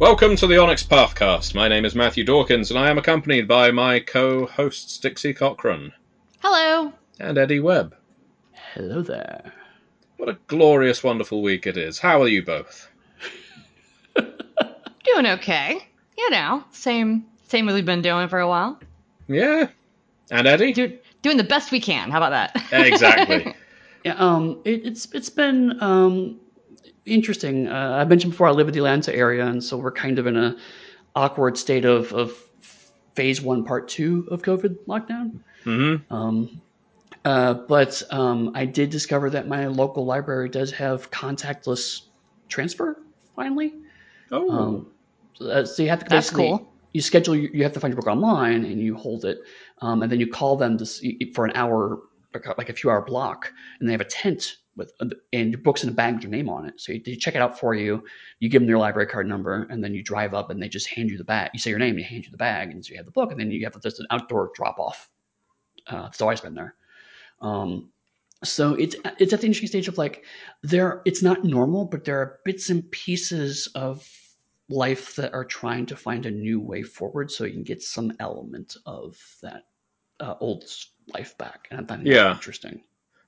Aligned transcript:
Welcome 0.00 0.36
to 0.36 0.46
the 0.46 0.58
Onyx 0.58 0.84
Pathcast. 0.84 1.56
My 1.56 1.66
name 1.66 1.84
is 1.84 1.96
Matthew 1.96 2.22
Dawkins, 2.22 2.70
and 2.70 2.78
I 2.78 2.88
am 2.88 2.98
accompanied 2.98 3.48
by 3.48 3.72
my 3.72 3.98
co-hosts 3.98 4.96
Dixie 4.98 5.34
Cochran 5.34 5.92
Hello. 6.38 6.92
and 7.18 7.36
Eddy 7.36 7.58
Webb. 7.58 7.96
Hello 8.74 9.02
there. 9.02 9.52
What 10.16 10.28
a 10.28 10.38
glorious, 10.46 11.02
wonderful 11.02 11.42
week 11.42 11.66
it 11.66 11.76
is. 11.76 11.98
How 11.98 12.22
are 12.22 12.28
you 12.28 12.44
both? 12.44 12.88
Doing 14.16 15.26
okay. 15.26 15.84
You 16.16 16.30
know, 16.30 16.62
same 16.70 17.26
same 17.48 17.68
as 17.68 17.74
we've 17.74 17.84
been 17.84 18.02
doing 18.02 18.28
for 18.28 18.38
a 18.38 18.46
while. 18.48 18.78
Yeah. 19.26 19.66
And 20.30 20.46
Eddie? 20.46 20.74
Do, 20.74 20.96
doing 21.22 21.38
the 21.38 21.44
best 21.44 21.72
we 21.72 21.80
can. 21.80 22.12
How 22.12 22.18
about 22.18 22.52
that? 22.52 22.72
Exactly. 22.72 23.52
Yeah, 24.04 24.14
um, 24.14 24.60
it, 24.64 24.86
it's 24.86 25.12
it's 25.12 25.28
been 25.28 25.82
um, 25.82 26.38
interesting. 27.08 27.68
Uh, 27.68 27.98
I 28.00 28.04
mentioned 28.04 28.32
before 28.32 28.48
I 28.48 28.52
live 28.52 28.68
in 28.68 28.74
the 28.74 28.80
Atlanta 28.80 29.14
area, 29.14 29.46
and 29.46 29.62
so 29.62 29.76
we're 29.76 29.92
kind 29.92 30.18
of 30.18 30.26
in 30.26 30.36
a 30.36 30.56
awkward 31.14 31.56
state 31.58 31.84
of 31.84 32.12
of 32.12 32.32
phase 33.14 33.40
one, 33.42 33.64
part 33.64 33.88
two 33.88 34.28
of 34.30 34.42
COVID 34.42 34.76
lockdown. 34.86 35.40
hmm 35.64 35.96
Um, 36.14 36.60
uh, 37.24 37.54
but 37.54 38.02
um, 38.10 38.52
I 38.54 38.64
did 38.64 38.90
discover 38.90 39.28
that 39.30 39.48
my 39.48 39.66
local 39.66 40.04
library 40.06 40.48
does 40.48 40.70
have 40.72 41.10
contactless 41.10 42.02
transfer 42.48 43.02
finally. 43.34 43.74
Oh. 44.30 44.50
Um, 44.50 44.86
so, 45.34 45.64
so 45.64 45.82
you 45.82 45.88
have 45.88 45.98
to 46.00 46.04
That's 46.08 46.28
basically- 46.28 46.48
cool. 46.48 46.72
You 46.94 47.02
schedule. 47.02 47.36
You 47.36 47.62
have 47.64 47.72
to 47.74 47.80
find 47.80 47.92
your 47.92 48.00
book 48.00 48.10
online, 48.10 48.64
and 48.64 48.80
you 48.80 48.96
hold 48.96 49.26
it, 49.26 49.38
um, 49.82 50.02
and 50.02 50.10
then 50.10 50.18
you 50.20 50.26
call 50.26 50.56
them 50.56 50.78
to 50.78 50.86
for 51.34 51.44
an 51.44 51.52
hour, 51.54 52.00
like 52.56 52.70
a 52.70 52.72
few 52.72 52.88
hour 52.88 53.02
block, 53.02 53.52
and 53.78 53.86
they 53.86 53.92
have 53.92 54.00
a 54.00 54.06
tent 54.06 54.56
with 54.78 54.92
and 55.00 55.52
your 55.52 55.60
books 55.60 55.82
in 55.82 55.90
a 55.90 55.92
bag 55.92 56.14
with 56.14 56.22
your 56.22 56.30
name 56.30 56.48
on 56.48 56.66
it. 56.66 56.80
So 56.80 56.92
you, 56.92 57.02
they 57.04 57.16
check 57.16 57.34
it 57.34 57.42
out 57.42 57.58
for 57.58 57.74
you. 57.74 58.04
You 58.40 58.48
give 58.48 58.62
them 58.62 58.68
your 58.68 58.78
library 58.78 59.08
card 59.08 59.28
number, 59.28 59.66
and 59.70 59.84
then 59.84 59.92
you 59.92 60.02
drive 60.02 60.32
up, 60.32 60.48
and 60.48 60.62
they 60.62 60.68
just 60.68 60.88
hand 60.88 61.10
you 61.10 61.18
the 61.18 61.24
bag. 61.24 61.50
You 61.52 61.60
say 61.60 61.70
your 61.70 61.78
name, 61.78 61.96
and 61.96 61.98
they 61.98 62.08
hand 62.08 62.24
you 62.24 62.30
the 62.30 62.38
bag, 62.38 62.70
and 62.70 62.84
so 62.84 62.92
you 62.92 62.96
have 62.96 63.06
the 63.06 63.12
book, 63.12 63.30
and 63.30 63.38
then 63.38 63.50
you 63.50 63.62
have 63.64 63.80
just 63.82 64.00
an 64.00 64.06
outdoor 64.10 64.50
drop 64.54 64.78
off. 64.78 65.10
Uh, 65.86 66.02
that's 66.02 66.22
always 66.22 66.40
been 66.40 66.54
there. 66.54 66.74
Um, 67.40 67.90
so 68.44 68.74
it's 68.74 68.94
it's 69.18 69.32
at 69.32 69.40
the 69.40 69.46
interesting 69.46 69.68
stage 69.68 69.88
of 69.88 69.98
like 69.98 70.24
there 70.62 71.02
it's 71.04 71.22
not 71.22 71.44
normal, 71.44 71.84
but 71.84 72.04
there 72.04 72.20
are 72.20 72.38
bits 72.44 72.70
and 72.70 72.88
pieces 72.90 73.68
of 73.74 74.08
life 74.68 75.16
that 75.16 75.32
are 75.34 75.44
trying 75.44 75.86
to 75.86 75.96
find 75.96 76.26
a 76.26 76.30
new 76.30 76.60
way 76.60 76.82
forward, 76.82 77.30
so 77.30 77.44
you 77.44 77.52
can 77.52 77.64
get 77.64 77.82
some 77.82 78.12
element 78.20 78.76
of 78.86 79.18
that 79.42 79.64
uh, 80.20 80.34
old 80.40 80.64
life 81.14 81.36
back. 81.38 81.68
And 81.70 81.80
I 81.80 81.84
find 81.84 82.06
Yeah. 82.06 82.32
interesting. 82.32 82.82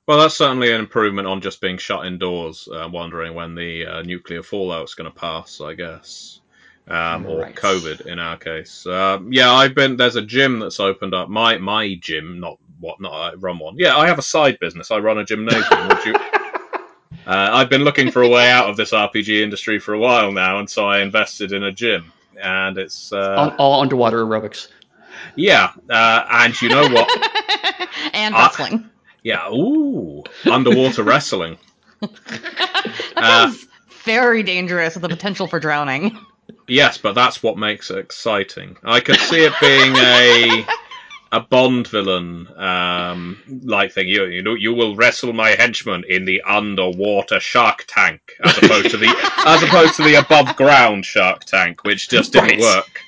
Well, 0.06 0.18
that's 0.18 0.36
certainly 0.36 0.72
an 0.72 0.80
improvement 0.80 1.28
on 1.28 1.40
just 1.40 1.60
being 1.60 1.78
shut 1.78 2.06
indoors, 2.06 2.68
uh, 2.72 2.88
wondering 2.90 3.34
when 3.34 3.54
the 3.54 3.86
uh, 3.86 4.02
nuclear 4.02 4.42
fallout's 4.42 4.94
going 4.94 5.10
to 5.10 5.16
pass, 5.16 5.60
I 5.60 5.74
guess. 5.74 6.40
Um, 6.88 7.26
or 7.26 7.42
Right. 7.42 7.54
COVID 7.54 8.06
in 8.06 8.18
our 8.18 8.36
case. 8.36 8.84
Um, 8.86 9.32
yeah, 9.32 9.52
I've 9.52 9.76
been. 9.76 9.96
There's 9.96 10.16
a 10.16 10.22
gym 10.22 10.58
that's 10.58 10.80
opened 10.80 11.14
up. 11.14 11.28
My 11.28 11.56
my 11.58 11.94
gym, 12.00 12.40
not 12.40 12.58
what, 12.80 13.00
not 13.00 13.12
I 13.12 13.34
run 13.34 13.60
one. 13.60 13.76
Yeah, 13.78 13.96
I 13.96 14.08
have 14.08 14.18
a 14.18 14.22
side 14.22 14.58
business. 14.58 14.90
I 14.90 14.98
run 14.98 15.18
a 15.18 15.24
gymnasium. 15.24 15.90
You? 16.04 16.14
Uh, 17.26 17.48
I've 17.52 17.68
been 17.68 17.84
looking 17.84 18.10
for 18.10 18.22
a 18.22 18.28
way 18.28 18.50
out 18.50 18.68
of 18.70 18.76
this 18.76 18.92
RPG 18.92 19.42
industry 19.42 19.78
for 19.78 19.92
a 19.94 19.98
while 19.98 20.32
now, 20.32 20.58
and 20.58 20.68
so 20.68 20.86
I 20.86 21.00
invested 21.00 21.52
in 21.52 21.62
a 21.64 21.70
gym. 21.70 22.12
And 22.42 22.76
it's 22.78 23.12
uh, 23.12 23.34
all, 23.36 23.50
all 23.58 23.82
underwater 23.82 24.24
aerobics. 24.24 24.68
yeah, 25.36 25.70
uh, 25.90 26.24
and 26.30 26.60
you 26.60 26.70
know 26.70 26.88
what? 26.88 27.08
and 28.14 28.34
wrestling. 28.34 28.90
Yeah, 29.22 29.48
ooh, 29.50 30.24
underwater 30.46 31.02
wrestling. 31.02 31.58
That 33.14 33.22
Uh, 33.22 33.46
sounds 33.50 33.66
very 34.04 34.42
dangerous 34.42 34.94
with 34.94 35.02
the 35.02 35.08
potential 35.08 35.46
for 35.46 35.60
drowning. 35.60 36.18
Yes, 36.66 36.98
but 36.98 37.14
that's 37.14 37.42
what 37.42 37.58
makes 37.58 37.90
it 37.90 37.98
exciting. 37.98 38.76
I 38.84 39.00
could 39.00 39.18
see 39.20 39.44
it 39.44 39.52
being 39.60 39.94
a 39.96 40.66
a 41.32 41.40
Bond 41.40 41.86
villain 41.88 42.48
um, 42.58 43.38
like 43.64 43.92
thing. 43.92 44.08
You 44.08 44.24
you 44.26 44.42
know 44.42 44.54
you 44.54 44.72
will 44.72 44.96
wrestle 44.96 45.32
my 45.32 45.50
henchman 45.50 46.04
in 46.08 46.24
the 46.24 46.42
underwater 46.42 47.38
shark 47.40 47.84
tank 47.86 48.20
as 48.42 48.56
opposed 48.58 48.90
to 48.90 48.96
the 48.96 49.14
as 49.46 49.62
opposed 49.62 49.94
to 49.96 50.02
the 50.02 50.14
above 50.14 50.56
ground 50.56 51.04
shark 51.04 51.44
tank, 51.44 51.84
which 51.84 52.08
just 52.08 52.32
didn't 52.32 52.58
Right. 52.58 52.60
work. 52.60 53.02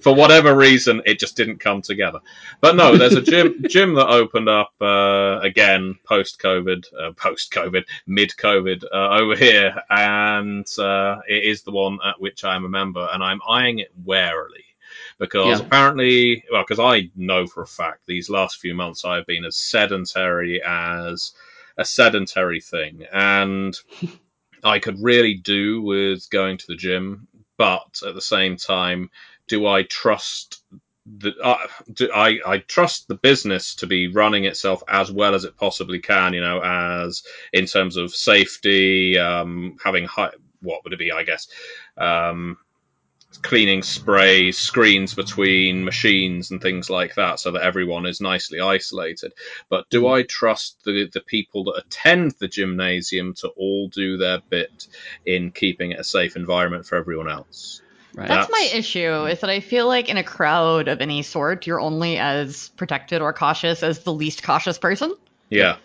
For 0.00 0.14
whatever 0.14 0.54
reason, 0.56 1.02
it 1.06 1.18
just 1.18 1.36
didn't 1.36 1.58
come 1.58 1.82
together. 1.82 2.20
But 2.60 2.76
no, 2.76 2.96
there's 2.96 3.16
a 3.16 3.22
gym 3.22 3.54
gym 3.68 3.94
that 3.94 4.08
opened 4.08 4.48
up 4.48 4.72
uh, 4.80 5.38
again 5.42 5.98
post 6.04 6.40
COVID, 6.40 6.84
uh, 6.98 7.12
post 7.12 7.52
COVID, 7.52 7.84
mid 8.06 8.30
COVID 8.38 8.84
uh, 8.92 9.10
over 9.20 9.36
here, 9.36 9.74
and 9.90 10.66
uh, 10.78 11.18
it 11.28 11.44
is 11.44 11.62
the 11.62 11.72
one 11.72 11.98
at 12.04 12.20
which 12.20 12.44
I 12.44 12.56
am 12.56 12.64
a 12.64 12.68
member, 12.68 13.08
and 13.12 13.22
I'm 13.22 13.40
eyeing 13.48 13.78
it 13.78 13.92
warily 14.04 14.64
because 15.18 15.60
Yeah. 15.60 15.66
apparently, 15.66 16.44
well, 16.50 16.64
because 16.66 16.80
I 16.80 17.10
know 17.16 17.46
for 17.46 17.62
a 17.62 17.66
fact 17.66 18.06
these 18.06 18.30
last 18.30 18.58
few 18.58 18.74
months 18.74 19.04
I've 19.04 19.26
been 19.26 19.44
as 19.44 19.56
sedentary 19.56 20.62
as 20.62 21.32
a 21.76 21.84
sedentary 21.84 22.60
thing, 22.60 23.04
and 23.12 23.76
I 24.64 24.78
could 24.78 25.02
really 25.02 25.34
do 25.34 25.82
with 25.82 26.28
going 26.30 26.58
to 26.58 26.66
the 26.66 26.76
gym, 26.76 27.28
but 27.56 28.02
at 28.06 28.14
the 28.14 28.20
same 28.20 28.56
time, 28.56 29.10
do 29.48 29.66
I 29.66 29.82
trust 29.82 30.62
the 31.06 31.32
uh, 31.42 31.66
do 31.92 32.10
I, 32.14 32.38
I 32.46 32.58
trust 32.58 33.08
the 33.08 33.14
business 33.14 33.74
to 33.76 33.86
be 33.86 34.08
running 34.08 34.44
itself 34.44 34.82
as 34.88 35.10
well 35.10 35.34
as 35.34 35.44
it 35.44 35.56
possibly 35.56 36.00
can, 36.00 36.34
you 36.34 36.40
know, 36.40 36.60
as 36.62 37.22
in 37.52 37.66
terms 37.66 37.96
of 37.96 38.14
safety, 38.14 39.18
um, 39.18 39.76
having 39.82 40.04
high, 40.04 40.30
what 40.60 40.84
would 40.84 40.92
it 40.92 40.98
be, 40.98 41.12
I 41.12 41.22
guess, 41.22 41.48
um, 41.96 42.58
cleaning 43.42 43.82
sprays, 43.82 44.58
screens 44.58 45.14
between 45.14 45.84
machines 45.84 46.50
and 46.50 46.60
things 46.60 46.90
like 46.90 47.14
that 47.14 47.38
so 47.40 47.52
that 47.52 47.62
everyone 47.62 48.06
is 48.06 48.20
nicely 48.20 48.60
isolated. 48.60 49.32
But 49.68 49.88
do 49.90 50.08
I 50.08 50.22
trust 50.22 50.78
the, 50.84 51.08
the 51.12 51.20
people 51.20 51.64
that 51.64 51.82
attend 51.86 52.32
the 52.32 52.48
gymnasium 52.48 53.34
to 53.34 53.48
all 53.48 53.88
do 53.88 54.16
their 54.16 54.40
bit 54.50 54.88
in 55.24 55.52
keeping 55.52 55.92
it 55.92 56.00
a 56.00 56.04
safe 56.04 56.36
environment 56.36 56.86
for 56.86 56.96
everyone 56.96 57.30
else? 57.30 57.82
Right. 58.18 58.26
That's 58.26 58.50
my 58.50 58.68
issue, 58.74 59.26
is 59.26 59.40
that 59.40 59.50
I 59.50 59.60
feel 59.60 59.86
like 59.86 60.08
in 60.08 60.16
a 60.16 60.24
crowd 60.24 60.88
of 60.88 61.00
any 61.00 61.22
sort, 61.22 61.68
you're 61.68 61.80
only 61.80 62.18
as 62.18 62.70
protected 62.70 63.22
or 63.22 63.32
cautious 63.32 63.84
as 63.84 64.00
the 64.00 64.12
least 64.12 64.42
cautious 64.42 64.76
person. 64.76 65.14
Yeah. 65.50 65.76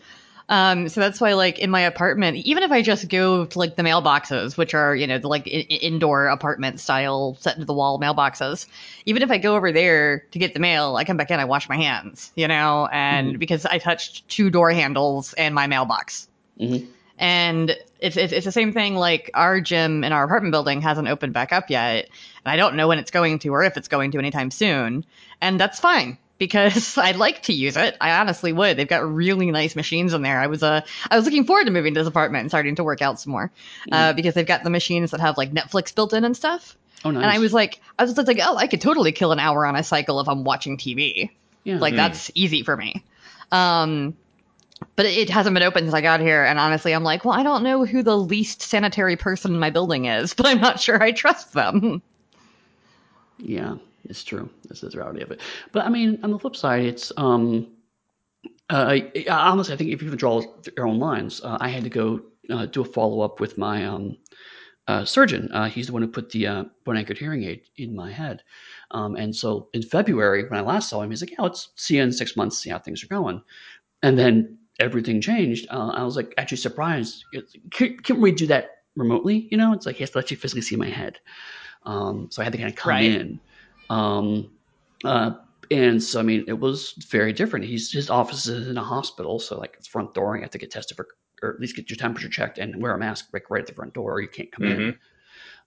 Um, 0.50 0.90
so 0.90 1.00
that's 1.00 1.22
why, 1.22 1.34
like, 1.34 1.60
in 1.60 1.70
my 1.70 1.82
apartment, 1.82 2.38
even 2.38 2.64
if 2.64 2.72
I 2.72 2.82
just 2.82 3.08
go 3.08 3.46
to 3.46 3.60
like 3.60 3.76
the 3.76 3.84
mailboxes, 3.84 4.58
which 4.58 4.74
are 4.74 4.96
you 4.96 5.06
know 5.06 5.20
the 5.20 5.28
like 5.28 5.48
I- 5.48 5.68
I- 5.70 5.76
indoor 5.76 6.26
apartment 6.28 6.80
style 6.80 7.38
set 7.40 7.56
into 7.56 7.66
the 7.66 7.74
wall 7.74 8.00
mailboxes, 8.00 8.66
even 9.06 9.22
if 9.22 9.30
I 9.30 9.38
go 9.38 9.56
over 9.56 9.72
there 9.72 10.26
to 10.32 10.40
get 10.40 10.56
the 10.56 10.60
mail, 10.60 10.96
I 10.96 11.04
come 11.06 11.18
back 11.18 11.30
in, 11.30 11.40
I 11.40 11.46
wash 11.46 11.70
my 11.70 11.78
hands, 11.78 12.32
you 12.36 12.48
know, 12.48 12.88
and 12.92 13.38
because 13.40 13.66
I 13.68 13.78
touched 13.78 14.28
two 14.28 14.50
door 14.50 14.72
handles 14.72 15.34
and 15.34 15.54
my 15.54 15.68
mailbox, 15.68 16.28
Mhm. 16.60 16.88
And 17.24 17.70
it's, 18.02 18.18
it's 18.18 18.34
it's 18.34 18.46
the 18.46 18.52
same 18.52 18.74
thing. 18.74 18.96
Like 18.96 19.32
our 19.34 19.62
gym 19.62 20.04
in 20.04 20.12
our 20.12 20.26
apartment 20.26 20.52
building 20.52 20.82
hasn't 20.82 21.08
opened 21.08 21.32
back 21.32 21.54
up 21.54 21.70
yet, 21.70 22.10
and 22.44 22.52
I 22.52 22.58
don't 22.58 22.76
know 22.76 22.90
when 22.90 23.00
it's 23.00 23.12
going 23.12 23.40
to 23.40 23.50
or 23.50 23.64
if 23.64 23.78
it's 23.78 23.88
going 23.88 24.12
to 24.12 24.20
anytime 24.20 24.52
soon, 24.52 25.06
and 25.40 25.58
that's 25.58 25.80
fine 25.80 26.18
because 26.38 26.98
I'd 26.98 27.16
like 27.16 27.44
to 27.44 27.54
use 27.54 27.78
it. 27.78 27.96
I 28.02 28.20
honestly 28.20 28.52
would. 28.52 28.76
They've 28.76 28.86
got 28.86 29.10
really 29.10 29.50
nice 29.52 29.74
machines 29.74 30.14
in 30.14 30.22
there. 30.22 30.38
I 30.38 30.48
was 30.48 30.64
uh, 30.64 30.82
I 31.10 31.16
was 31.16 31.24
looking 31.24 31.46
forward 31.46 31.66
to 31.66 31.72
moving 31.72 31.94
to 31.94 32.02
this 32.02 32.08
apartment 32.10 32.42
and 32.42 32.52
starting 32.52 32.76
to 32.76 32.84
work 32.84 33.02
out 33.02 33.22
some 33.22 33.32
more 33.32 33.52
uh, 33.90 34.12
because 34.12 34.34
they've 34.34 34.46
got 34.46 34.66
the 34.66 34.70
machines 34.70 35.12
that 35.12 35.22
have 35.22 35.38
like 35.38 35.54
Netflix 35.54 35.96
built 35.96 36.12
in 36.12 36.26
and 36.26 36.36
stuff. 36.36 36.76
Oh, 37.06 37.12
nice. 37.12 37.24
And 37.24 37.32
I 37.32 37.40
was 37.40 37.54
like, 37.54 37.80
I 37.98 38.04
was 38.04 38.14
just 38.14 38.28
like, 38.28 38.40
oh, 38.42 38.58
I 38.58 38.68
could 38.68 38.82
totally 38.82 39.14
kill 39.14 39.32
an 39.32 39.40
hour 39.40 39.66
on 39.66 39.78
a 39.78 39.84
cycle 39.84 40.20
if 40.20 40.28
I'm 40.28 40.44
watching 40.44 40.78
TV. 40.78 41.30
yeah. 41.64 41.78
Like 41.78 41.96
that's 41.96 42.32
easy 42.36 42.64
for 42.64 42.76
me. 42.76 43.04
Um, 43.50 44.18
but 44.96 45.06
it 45.06 45.30
hasn't 45.30 45.54
been 45.54 45.64
open 45.64 45.84
since 45.84 45.94
I 45.94 46.02
got 46.02 46.20
here, 46.20 46.44
and 46.44 46.60
honestly, 46.60 46.94
I'm 46.94 47.04
like, 47.04 47.26
well, 47.26 47.34
I 47.34 47.44
don't 47.44 47.64
know 47.64 47.86
who 47.86 48.04
the 48.04 48.18
least 48.18 48.62
sanitary 48.62 49.16
person 49.16 49.54
in 49.54 49.60
my 49.60 49.70
building 49.70 50.06
is, 50.06 50.34
but 50.36 50.46
I'm 50.46 50.62
not 50.62 50.80
sure 50.80 51.02
I 51.02 51.12
trust 51.12 51.54
them. 51.54 52.02
Yeah, 53.38 53.76
it's 54.06 54.24
true. 54.24 54.50
This 54.68 54.84
is 54.84 54.94
the 54.94 55.00
reality 55.00 55.22
of 55.22 55.32
it. 55.32 55.42
But 55.72 55.86
I 55.86 55.90
mean, 55.90 56.20
on 56.24 56.32
the 56.32 56.40
flip 56.40 56.56
side, 56.56 56.86
it's 56.86 57.12
um, 57.18 57.68
uh, 58.70 59.00
honestly, 59.30 59.74
I 59.74 59.78
think 59.78 59.92
if 59.92 60.02
you 60.02 60.10
draw 60.16 60.42
your 60.76 60.88
own 60.88 61.00
lines, 61.00 61.42
uh, 61.44 61.58
I 61.60 61.70
had 61.70 61.84
to 61.84 61.90
go 61.90 62.22
uh, 62.50 62.66
do 62.66 62.82
a 62.82 62.86
follow 62.86 63.22
up 63.22 63.40
with 63.40 63.58
my 63.58 63.86
um, 63.86 64.18
uh, 64.88 65.06
surgeon. 65.06 65.50
Uh, 65.52 65.70
he's 65.70 65.88
the 65.88 65.94
one 65.94 66.02
who 66.02 66.08
put 66.08 66.30
the 66.30 66.48
uh, 66.48 66.64
bone 66.84 66.98
anchored 66.98 67.18
hearing 67.18 67.44
aid 67.44 67.62
in 67.78 67.96
my 67.96 68.12
head. 68.12 68.44
Um, 68.92 69.16
and 69.16 69.36
so 69.36 69.70
in 69.74 69.82
February, 69.82 70.44
when 70.50 70.60
I 70.60 70.64
last 70.64 70.90
saw 70.90 71.02
him, 71.02 71.10
he's 71.10 71.22
like, 71.22 71.32
"Yeah, 71.32 71.42
let's 71.42 71.70
see 71.76 71.98
you 71.98 72.04
in 72.04 72.12
six 72.12 72.36
months, 72.36 72.58
see 72.58 72.70
how 72.70 72.80
things 72.80 73.04
are 73.04 73.08
going." 73.08 73.42
And 74.02 74.18
then 74.18 74.58
everything 74.84 75.22
changed. 75.22 75.68
Uh, 75.70 75.90
I 75.90 76.04
was 76.04 76.16
like 76.16 76.34
actually 76.38 76.58
surprised. 76.58 77.26
Can, 77.72 77.98
can 77.98 78.22
we 78.22 78.32
do 78.32 78.48
that 78.48 78.70
remotely? 78.96 79.48
You 79.50 79.58
know, 79.58 79.74
it's 79.74 79.86
like 79.86 79.96
he 79.96 80.04
has 80.04 80.12
to 80.12 80.18
let 80.20 80.32
you 80.32 80.38
physically 80.38 80.62
see 80.62 80.76
my 80.76 80.90
head. 80.90 81.20
Um, 81.86 82.28
so 82.30 82.42
I 82.42 82.46
had 82.46 82.54
to 82.54 82.60
kind 82.60 82.70
of 82.70 82.76
come 82.76 82.92
Right. 82.92 83.04
in. 83.04 83.40
Um, 83.90 84.52
uh, 85.04 85.32
and 85.72 86.02
so, 86.02 86.20
I 86.20 86.24
mean, 86.24 86.46
it 86.48 86.60
was 86.60 86.94
very 87.10 87.34
different. 87.34 87.66
He's 87.66 87.92
his 87.92 88.10
office 88.10 88.48
is 88.48 88.68
in 88.68 88.78
a 88.78 88.84
hospital, 88.84 89.40
so 89.40 89.58
like 89.58 89.76
it's 89.78 89.88
front 89.88 90.14
door, 90.14 90.36
you 90.36 90.42
have 90.42 90.52
to 90.52 90.58
get 90.58 90.72
tested 90.72 90.98
for, 90.98 91.08
or 91.42 91.54
at 91.54 91.60
least 91.60 91.76
get 91.76 91.90
your 91.90 91.98
temperature 91.98 92.30
checked 92.30 92.58
and 92.60 92.82
wear 92.82 92.94
a 92.94 92.98
mask 92.98 93.30
like 93.34 93.50
right 93.50 93.62
at 93.62 93.68
the 93.68 93.74
front 93.74 93.94
door, 93.94 94.14
or 94.14 94.22
you 94.22 94.28
can't 94.28 94.52
come 94.52 94.66
in. 94.66 94.98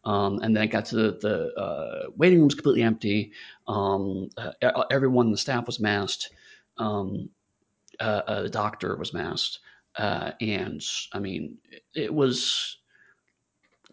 Um, 0.05 0.39
and 0.43 0.55
then 0.55 0.63
I 0.63 0.67
got 0.67 0.85
to 0.87 0.97
the, 0.97 1.19
the 1.21 1.61
uh, 1.61 2.11
waiting 2.17 2.39
room 2.39 2.47
was 2.47 2.55
completely 2.55 2.83
empty. 2.83 3.33
Um, 3.67 4.29
uh, 4.37 4.85
everyone 4.91 5.27
in 5.27 5.33
the 5.33 5.39
staff 5.39 5.67
was 5.67 5.81
masked. 5.81 6.31
Um, 6.79 7.31
uh, 8.01 8.43
the 8.43 8.49
doctor 8.49 8.97
was 8.97 9.13
masked. 9.13 9.61
Uh, 9.97 10.33
and 10.41 10.83
I 11.13 11.19
mean, 11.19 11.59
it 11.95 12.13
was 12.13 12.79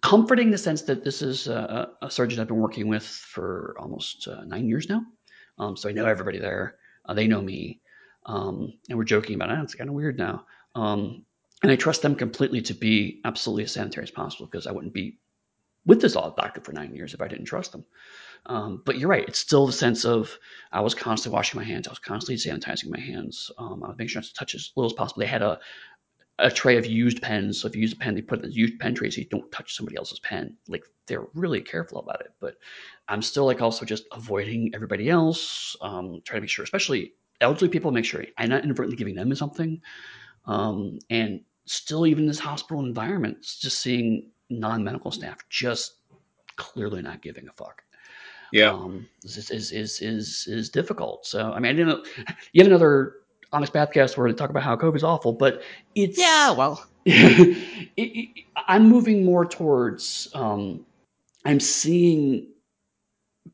comforting 0.02 0.48
in 0.48 0.52
the 0.52 0.58
sense 0.58 0.82
that 0.84 1.04
this 1.04 1.22
is 1.22 1.48
a, 1.48 1.90
a 2.02 2.12
surgeon 2.12 2.40
I've 2.40 2.48
been 2.48 2.58
working 2.58 2.88
with 2.88 3.06
for 3.06 3.76
almost 3.80 4.28
uh, 4.28 4.44
nine 4.44 4.68
years 4.68 4.90
now. 4.90 5.02
Um, 5.58 5.78
so 5.78 5.88
I 5.88 5.94
know 5.94 6.06
everybody 6.06 6.40
there. 6.40 6.76
Uh, 7.06 7.14
they 7.14 7.28
know 7.28 7.42
me. 7.42 7.82
Um, 8.26 8.74
and 8.90 8.98
we're 8.98 9.06
joking 9.06 9.36
about 9.36 9.50
it. 9.50 9.60
It's 9.64 9.76
kind 9.76 9.90
of 9.90 9.96
weird 9.96 10.18
now. 10.18 10.46
Um, 10.76 11.26
and 11.62 11.72
I 11.72 11.76
trust 11.78 12.02
them 12.02 12.16
completely 12.16 12.62
to 12.64 12.74
be 12.74 13.22
absolutely 13.24 13.64
as 13.64 13.72
sanitary 13.72 14.04
as 14.04 14.12
possible 14.12 14.46
because 14.46 14.68
I 14.68 14.72
wouldn't 14.72 14.94
be 14.94 15.20
with 15.86 16.02
this 16.02 16.14
doctor 16.14 16.62
for 16.62 16.74
nine 16.74 16.94
years 16.94 17.14
if 17.14 17.22
I 17.22 17.28
didn't 17.28 17.46
trust 17.46 17.72
them. 17.72 17.86
Um, 18.45 18.81
but 18.86 18.98
you're 18.98 19.10
right. 19.10 19.28
It's 19.28 19.40
still 19.40 19.66
the 19.66 19.74
sense 19.74 20.04
of 20.06 20.38
I 20.72 20.81
was 20.81 20.94
constantly 20.94 21.36
washing 21.36 21.60
my 21.60 21.66
hands. 21.66 21.88
I 21.88 21.92
was 21.92 22.00
constantly 22.00 22.36
sanitizing 22.36 22.90
my 22.90 23.00
hands. 23.00 23.50
Um, 23.57 23.84
I 23.84 23.88
was 23.88 23.98
making 23.98 24.10
sure 24.10 24.22
to 24.22 24.34
touch 24.34 24.54
as 24.54 24.72
little 24.75 24.90
as 24.90 24.94
possible. 24.94 25.22
They 25.22 25.28
had 25.28 25.42
a 25.42 25.60
a 26.40 26.50
tray 26.50 26.78
of 26.78 26.86
used 26.86 27.22
pens. 27.22 27.62
So 27.62 27.68
if 27.68 27.75
you 27.75 27.81
use 27.81 27.94
a 27.94 27.98
pen, 27.98 28.16
they 28.16 28.22
put 28.22 28.40
it 28.40 28.45
in 28.45 28.50
the 28.50 28.56
used 28.56 28.80
pen 28.80 28.95
tray 28.95 29.10
so 29.10 29.22
you 29.22 29.28
don't 29.28 29.51
touch 29.51 29.75
somebody 29.75 29.98
else's 29.98 30.19
pen. 30.19 30.57
Like 30.68 30.84
they're 31.06 31.28
really 31.34 31.62
careful 31.62 32.00
about 32.00 32.22
it. 32.22 32.34
But 32.40 32.56
I'm 33.07 33.22
still 33.22 33.45
like 33.45 33.62
also 33.62 33.86
just 33.86 34.06
avoiding 34.12 34.72
everybody 34.74 35.10
else. 35.10 35.75
Um, 35.81 36.22
trying 36.25 36.38
to 36.38 36.42
make 36.42 36.50
sure, 36.50 36.63
especially 36.63 37.13
elderly 37.40 37.69
people, 37.69 37.92
make 37.92 38.06
sure 38.06 38.25
I'm 38.38 38.50
not 38.50 38.63
inadvertently 38.63 38.98
giving 38.98 39.16
them 39.16 39.34
something. 39.36 39.81
Um, 40.45 41.00
and 41.10 41.42
still, 41.66 42.06
even 42.07 42.24
in 42.24 42.28
this 42.28 42.40
hospital 42.40 42.84
environment, 42.84 43.38
just 43.42 43.80
seeing 43.80 44.31
non-medical 44.50 45.12
staff 45.12 45.38
just 45.50 45.95
clearly 46.56 47.01
not 47.01 47.22
giving 47.22 47.48
a 47.48 47.54
fuck. 47.54 47.84
Yeah, 48.54 48.70
um, 48.70 49.10
is, 49.24 49.50
is 49.50 49.72
is 49.72 50.00
is 50.00 50.46
is 50.48 50.70
difficult. 50.70 51.26
So 51.26 51.52
I 51.52 51.60
mean, 51.60 51.72
I 51.72 51.74
didn't 51.74 52.08
yet 52.54 52.68
another 52.68 53.16
Onyx 53.52 53.72
Pathcast 53.72 54.16
where 54.16 54.32
they 54.32 54.38
talk 54.38 54.52
about 54.52 54.62
how 54.62 54.76
COVID's 54.76 55.04
awful, 55.04 55.34
but 55.34 55.64
it's 55.96 56.20
yeah. 56.20 56.52
Well, 56.52 56.86
it, 57.06 57.58
it, 57.98 58.46
I'm 58.68 58.88
moving 58.88 59.26
more 59.26 59.44
towards. 59.44 60.30
Um, 60.36 60.86
I'm 61.46 61.60
seeing 61.60 62.48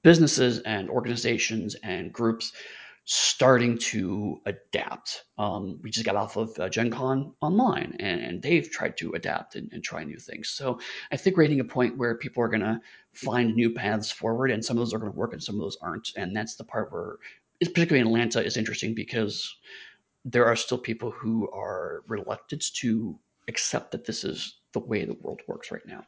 businesses 0.04 0.60
and 0.60 0.90
organizations 0.90 1.76
and 1.76 2.12
groups 2.12 2.52
starting 3.06 3.76
to 3.78 4.40
adapt. 4.46 5.24
Um, 5.38 5.80
we 5.82 5.90
just 5.90 6.06
got 6.06 6.16
off 6.16 6.36
of 6.36 6.60
uh, 6.60 6.70
Gen 6.70 6.92
Con 6.92 7.34
online, 7.42 7.96
and, 8.00 8.22
and 8.22 8.42
they've 8.42 8.70
tried 8.70 8.98
to 8.98 9.14
adapt 9.14 9.56
and, 9.56 9.68
and, 9.74 9.84
try 9.84 10.04
new 10.04 10.18
things. 10.18 10.50
So 10.50 10.80
I 11.12 11.18
think 11.18 11.36
we're 11.36 11.44
hitting 11.44 11.60
a 11.60 11.64
point 11.64 11.98
where 11.98 12.14
people 12.14 12.44
are 12.44 12.48
going 12.48 12.62
to 12.62 12.80
find 13.14 13.56
new 13.56 13.70
paths 13.72 14.12
forward, 14.12 14.52
and 14.52 14.64
some 14.64 14.78
of 14.78 14.82
those 14.82 14.94
are 14.94 15.00
going 15.00 15.12
to 15.12 15.18
work, 15.18 15.34
and 15.34 15.44
some 15.44 15.56
of 15.56 15.62
those 15.62 15.78
aren't. 15.82 16.12
And 16.16 16.36
that's 16.36 16.56
the 16.56 16.64
part 16.64 16.92
where, 16.92 17.16
particularly 17.60 18.02
in 18.02 18.08
Atlanta, 18.08 18.44
is 18.44 18.58
interesting 18.58 18.94
because 18.94 19.56
there 20.26 20.46
are 20.46 20.56
still 20.56 20.78
people 20.78 21.12
who 21.12 21.50
are 21.52 22.04
reluctant 22.08 22.74
to 22.76 23.18
accept 23.48 23.92
that 23.92 24.06
this 24.06 24.24
is 24.24 24.60
the 24.74 24.80
way 24.80 25.06
the 25.06 25.18
world 25.22 25.42
works 25.48 25.72
right 25.72 25.86
now. 25.86 26.06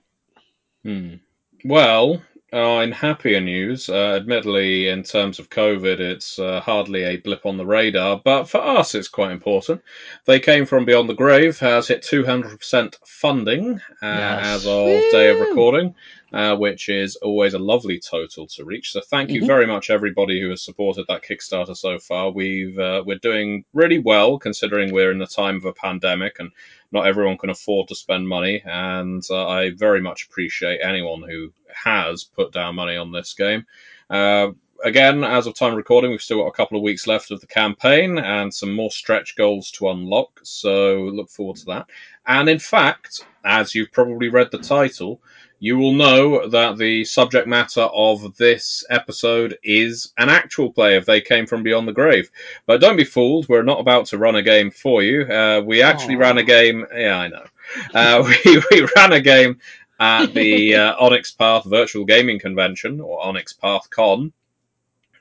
Hmm. 0.83 1.15
Well, 1.63 2.21
uh, 2.53 2.81
in 2.83 2.91
happier 2.91 3.39
news, 3.39 3.87
uh, 3.87 4.15
admittedly, 4.15 4.89
in 4.89 5.03
terms 5.03 5.39
of 5.39 5.49
COVID, 5.49 5.99
it's 5.99 6.37
uh, 6.37 6.59
hardly 6.59 7.03
a 7.03 7.17
blip 7.17 7.45
on 7.45 7.57
the 7.57 7.65
radar, 7.65 8.21
but 8.23 8.45
for 8.45 8.59
us, 8.59 8.93
it's 8.93 9.07
quite 9.07 9.31
important. 9.31 9.81
They 10.25 10.39
came 10.39 10.65
from 10.65 10.83
Beyond 10.83 11.07
the 11.07 11.13
Grave, 11.13 11.59
has 11.59 11.87
hit 11.87 12.01
200% 12.01 12.95
funding 13.05 13.75
uh, 13.75 13.79
yes. 14.01 14.45
as 14.45 14.65
of 14.65 14.85
Woo! 14.85 15.11
day 15.11 15.29
of 15.29 15.39
recording, 15.39 15.95
uh, 16.31 16.55
which 16.55 16.89
is 16.89 17.15
always 17.17 17.53
a 17.53 17.59
lovely 17.59 17.99
total 17.99 18.47
to 18.47 18.63
reach. 18.63 18.91
So, 18.91 19.01
thank 19.01 19.29
you 19.29 19.41
mm-hmm. 19.41 19.47
very 19.47 19.67
much, 19.67 19.89
everybody 19.89 20.39
who 20.39 20.49
has 20.49 20.63
supported 20.63 21.05
that 21.07 21.23
Kickstarter 21.23 21.75
so 21.75 21.99
far. 21.99 22.31
We've 22.31 22.77
uh, 22.77 23.03
we're 23.05 23.17
doing 23.17 23.65
really 23.73 23.99
well 23.99 24.37
considering 24.37 24.91
we're 24.91 25.11
in 25.11 25.19
the 25.19 25.27
time 25.27 25.57
of 25.57 25.65
a 25.65 25.73
pandemic 25.73 26.37
and 26.39 26.51
not 26.91 27.07
everyone 27.07 27.37
can 27.37 27.49
afford 27.49 27.87
to 27.87 27.95
spend 27.95 28.27
money, 28.27 28.61
and 28.65 29.23
uh, 29.29 29.47
I 29.47 29.71
very 29.71 30.01
much 30.01 30.27
appreciate 30.27 30.81
anyone 30.83 31.21
who 31.21 31.53
has 31.73 32.23
put 32.23 32.51
down 32.51 32.75
money 32.75 32.97
on 32.97 33.11
this 33.11 33.33
game. 33.33 33.65
Uh, 34.09 34.49
again, 34.83 35.23
as 35.23 35.47
of 35.47 35.55
time 35.55 35.75
recording, 35.75 36.11
we've 36.11 36.21
still 36.21 36.39
got 36.39 36.47
a 36.47 36.51
couple 36.53 36.77
of 36.77 36.83
weeks 36.83 37.07
left 37.07 37.31
of 37.31 37.39
the 37.39 37.47
campaign 37.47 38.17
and 38.17 38.53
some 38.53 38.73
more 38.73 38.91
stretch 38.91 39.35
goals 39.35 39.71
to 39.71 39.89
unlock, 39.89 40.39
so 40.43 40.95
look 41.13 41.29
forward 41.29 41.57
to 41.57 41.65
that. 41.65 41.85
And 42.27 42.49
in 42.49 42.59
fact, 42.59 43.25
as 43.45 43.73
you've 43.73 43.91
probably 43.91 44.29
read 44.29 44.49
the 44.51 44.59
title, 44.59 45.21
you 45.63 45.77
will 45.77 45.93
know 45.93 46.49
that 46.49 46.79
the 46.79 47.05
subject 47.05 47.47
matter 47.47 47.81
of 47.81 48.35
this 48.37 48.83
episode 48.89 49.59
is 49.63 50.11
an 50.17 50.27
actual 50.27 50.73
play 50.73 50.97
if 50.97 51.05
they 51.05 51.21
came 51.21 51.45
from 51.45 51.61
beyond 51.61 51.87
the 51.87 51.93
grave. 51.93 52.31
But 52.65 52.81
don't 52.81 52.97
be 52.97 53.03
fooled, 53.03 53.47
we're 53.47 53.61
not 53.61 53.79
about 53.79 54.07
to 54.07 54.17
run 54.17 54.35
a 54.35 54.41
game 54.41 54.71
for 54.71 55.03
you. 55.03 55.21
Uh, 55.21 55.61
we 55.63 55.83
actually 55.83 56.15
Aww. 56.15 56.19
ran 56.19 56.37
a 56.39 56.43
game. 56.43 56.87
Yeah, 56.95 57.15
I 57.15 57.27
know. 57.27 57.45
Uh, 57.93 58.33
we, 58.45 58.63
we 58.71 58.87
ran 58.95 59.13
a 59.13 59.21
game 59.21 59.59
at 59.99 60.33
the 60.33 60.75
uh, 60.77 60.95
Onyx 60.99 61.31
Path 61.33 61.65
Virtual 61.65 62.05
Gaming 62.05 62.39
Convention, 62.39 62.99
or 62.99 63.23
Onyx 63.23 63.53
Path 63.53 63.87
Con. 63.91 64.33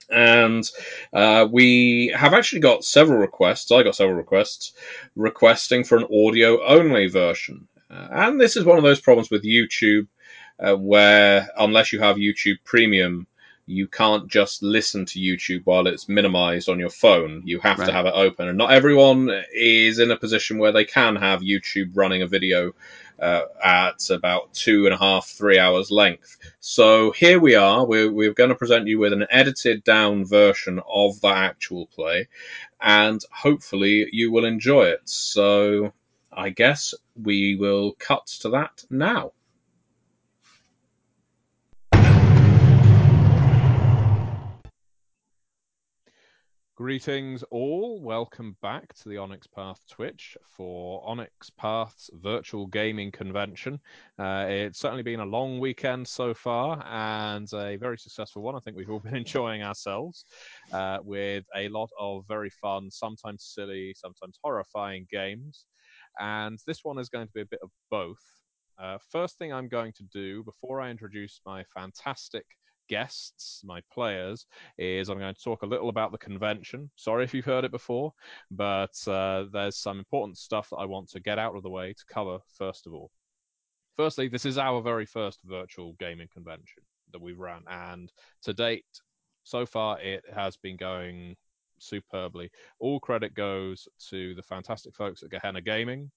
And 0.09 0.69
uh, 1.13 1.49
we 1.53 2.15
have 2.17 2.33
actually 2.33 2.63
got 2.63 2.83
several 2.83 3.19
requests. 3.19 3.71
I 3.71 3.83
got 3.83 3.95
several 3.95 4.17
requests 4.17 4.73
requesting 5.17 5.85
for 5.85 5.99
an 5.99 6.05
audio 6.05 6.65
only 6.65 7.09
version. 7.09 7.69
Uh, 7.91 8.09
and 8.11 8.41
this 8.41 8.57
is 8.57 8.65
one 8.65 8.79
of 8.79 8.85
those 8.85 9.03
problems 9.03 9.31
with 9.31 9.45
YouTube 9.45 10.07
uh, 10.61 10.77
where 10.77 11.49
unless 11.57 11.93
you 11.93 12.01
have 12.01 12.17
YouTube 12.17 12.59
Premium, 12.65 13.27
you 13.67 13.87
can't 13.87 14.27
just 14.27 14.63
listen 14.63 15.07
to 15.07 15.21
YouTube 15.21 15.63
while 15.65 15.87
it's 15.87 16.09
minimized 16.09 16.69
on 16.69 16.81
your 16.81 16.91
phone. 16.91 17.43
You 17.45 17.61
have 17.61 17.79
right. 17.79 17.87
to 17.87 17.93
have 17.93 18.07
it 18.07 18.15
open, 18.15 18.49
and 18.49 18.59
not 18.59 18.73
everyone 18.73 19.31
is 19.55 19.99
in 19.99 20.11
a 20.11 20.17
position 20.17 20.59
where 20.59 20.73
they 20.73 20.85
can 20.85 21.17
have 21.17 21.41
YouTube 21.41 21.91
running 21.95 22.23
a 22.23 22.27
video 22.27 22.73
uh, 23.21 23.43
at 23.63 24.11
about 24.11 24.53
two 24.55 24.87
and 24.87 24.95
a 24.95 24.99
half, 24.99 25.27
three 25.27 25.59
hours 25.59 25.91
length. 25.91 26.37
So 26.59 27.13
here 27.13 27.39
we 27.39 27.55
are. 27.55 27.87
We're, 27.87 28.11
we're 28.11 28.35
going 28.35 28.51
to 28.51 28.57
present 28.57 28.89
you 28.89 28.99
with 28.99 29.13
an 29.13 29.27
edited 29.31 29.85
down 29.85 30.25
version 30.25 30.81
of 30.93 31.21
the 31.21 31.29
actual 31.29 31.87
play, 31.87 32.29
and 32.81 33.21
hopefully 33.31 34.09
you 34.13 34.33
will 34.33 34.45
enjoy 34.45 34.87
it. 34.87 35.03
So 35.05 35.93
I 36.33 36.51
guess 36.51 36.95
we 37.23 37.57
will 37.57 37.93
cut 37.99 38.27
to 38.41 38.49
that 38.51 38.85
now. 38.91 39.33
Greetings, 46.81 47.43
all. 47.51 48.01
Welcome 48.01 48.57
back 48.63 48.95
to 48.95 49.11
the 49.11 49.19
Onyx 49.19 49.47
Path 49.47 49.83
Twitch 49.87 50.35
for 50.57 51.07
Onyx 51.07 51.51
Path's 51.51 52.09
virtual 52.15 52.67
gaming 52.69 53.13
convention. 53.13 53.79
Uh, 54.19 54.47
it's 54.49 54.79
certainly 54.79 55.03
been 55.03 55.21
a 55.21 55.27
long 55.27 55.61
weekend 55.61 56.09
so 56.09 56.33
far 56.33 56.83
and 56.89 57.47
a 57.53 57.77
very 57.77 57.99
successful 57.99 58.41
one. 58.41 58.57
I 58.57 58.61
think 58.61 58.79
we've 58.79 58.89
all 58.89 58.99
been 58.99 59.15
enjoying 59.27 59.63
ourselves 59.63 60.25
uh, 60.73 61.01
with 61.05 61.45
a 61.55 61.69
lot 61.69 61.91
of 61.99 62.25
very 62.27 62.49
fun, 62.49 62.91
sometimes 62.91 63.53
silly, 63.55 63.93
sometimes 63.95 64.39
horrifying 64.43 65.07
games. 65.11 65.67
And 66.19 66.59
this 66.67 66.83
one 66.83 66.99
is 66.99 67.11
going 67.11 67.27
to 67.27 67.33
be 67.35 67.43
a 67.43 67.47
bit 67.51 67.61
of 67.63 67.69
both. 67.91 68.25
Uh, 68.79 68.97
first 69.11 69.37
thing 69.37 69.53
I'm 69.53 69.69
going 69.69 69.93
to 69.99 70.05
do 70.05 70.43
before 70.45 70.81
I 70.81 70.89
introduce 70.89 71.43
my 71.45 71.63
fantastic 71.75 72.47
guests, 72.91 73.63
my 73.65 73.81
players, 73.93 74.47
is 74.77 75.09
I'm 75.09 75.19
going 75.19 75.33
to 75.33 75.41
talk 75.43 75.63
a 75.63 75.67
little 75.67 75.89
about 75.89 76.11
the 76.11 76.19
convention. 76.19 76.91
Sorry 76.97 77.23
if 77.23 77.33
you've 77.33 77.45
heard 77.45 77.65
it 77.65 77.71
before, 77.71 78.13
but 78.51 78.97
uh, 79.07 79.45
there's 79.53 79.77
some 79.77 79.99
important 79.99 80.37
stuff 80.37 80.69
that 80.71 80.77
I 80.77 80.85
want 80.87 81.09
to 81.11 81.21
get 81.21 81.39
out 81.39 81.55
of 81.55 81.63
the 81.63 81.71
way 81.71 81.93
to 81.93 82.05
cover 82.13 82.39
first 82.59 82.87
of 82.87 82.93
all. 82.93 83.11
Firstly, 83.97 84.29
this 84.29 84.45
is 84.45 84.59
our 84.59 84.83
very 84.83 85.07
first 85.07 85.39
virtual 85.45 85.95
gaming 86.01 86.29
convention 86.33 86.83
that 87.13 87.23
we've 87.23 87.39
run, 87.39 87.63
and 87.69 88.13
to 88.43 88.53
date, 88.53 88.85
so 89.45 89.65
far, 89.65 90.01
it 90.01 90.25
has 90.35 90.57
been 90.57 90.77
going 90.77 91.37
superbly. 91.79 92.51
All 92.81 92.99
credit 92.99 93.35
goes 93.35 93.89
to 94.11 94.35
the 94.35 94.43
fantastic 94.43 94.95
folks 94.97 95.23
at 95.23 95.31
Gehenna 95.31 95.61
Gaming, 95.61 96.11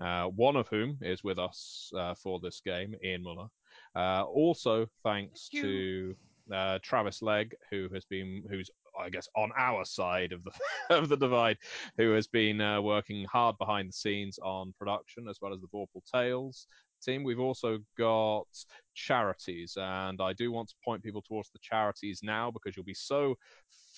uh, 0.00 0.26
one 0.26 0.56
of 0.56 0.68
whom 0.68 0.98
is 1.02 1.24
with 1.24 1.38
us 1.38 1.90
uh, 1.96 2.14
for 2.14 2.38
this 2.40 2.60
game, 2.64 2.94
Ian 3.04 3.24
Muller. 3.24 3.48
Uh, 3.94 4.22
also, 4.24 4.86
thanks 5.02 5.48
Thank 5.52 5.64
to 5.64 6.14
uh, 6.52 6.78
Travis 6.82 7.22
Legg, 7.22 7.54
who 7.70 7.88
has 7.92 8.04
been, 8.04 8.42
who's 8.50 8.70
I 9.00 9.08
guess 9.08 9.28
on 9.36 9.50
our 9.56 9.84
side 9.84 10.32
of 10.32 10.44
the 10.44 10.50
of 10.96 11.08
the 11.08 11.16
divide, 11.16 11.56
who 11.96 12.12
has 12.12 12.26
been 12.26 12.60
uh, 12.60 12.80
working 12.80 13.24
hard 13.24 13.56
behind 13.58 13.88
the 13.88 13.92
scenes 13.92 14.38
on 14.42 14.74
production 14.78 15.28
as 15.28 15.38
well 15.40 15.52
as 15.52 15.60
the 15.60 15.68
Vorpal 15.68 16.02
Tales 16.12 16.66
team. 17.02 17.24
We've 17.24 17.40
also 17.40 17.78
got 17.98 18.46
charities, 18.94 19.76
and 19.76 20.20
I 20.20 20.32
do 20.32 20.52
want 20.52 20.68
to 20.68 20.74
point 20.84 21.02
people 21.02 21.22
towards 21.22 21.50
the 21.50 21.58
charities 21.62 22.20
now 22.22 22.50
because 22.50 22.76
you'll 22.76 22.84
be 22.84 22.94
so 22.94 23.34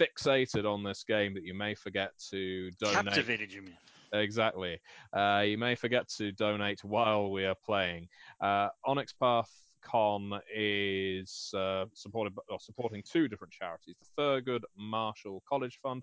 fixated 0.00 0.64
on 0.64 0.82
this 0.82 1.04
game 1.04 1.34
that 1.34 1.44
you 1.44 1.54
may 1.54 1.74
forget 1.74 2.10
to 2.30 2.70
donate. 2.80 3.04
Captivated, 3.06 3.52
you 3.52 3.62
mean? 3.62 3.76
Exactly. 4.12 4.80
Uh, 5.12 5.42
you 5.44 5.58
may 5.58 5.74
forget 5.74 6.08
to 6.08 6.30
donate 6.32 6.84
while 6.84 7.30
we 7.30 7.44
are 7.44 7.56
playing. 7.64 8.08
Uh, 8.40 8.68
Onyx 8.84 9.12
Path 9.12 9.50
Con 9.84 10.40
is 10.52 11.52
uh, 11.56 11.84
supported 11.92 12.34
or 12.48 12.58
supporting 12.58 13.02
two 13.02 13.28
different 13.28 13.52
charities: 13.52 13.96
the 14.00 14.22
Thurgood 14.22 14.62
Marshall 14.76 15.42
College 15.48 15.78
Fund 15.82 16.02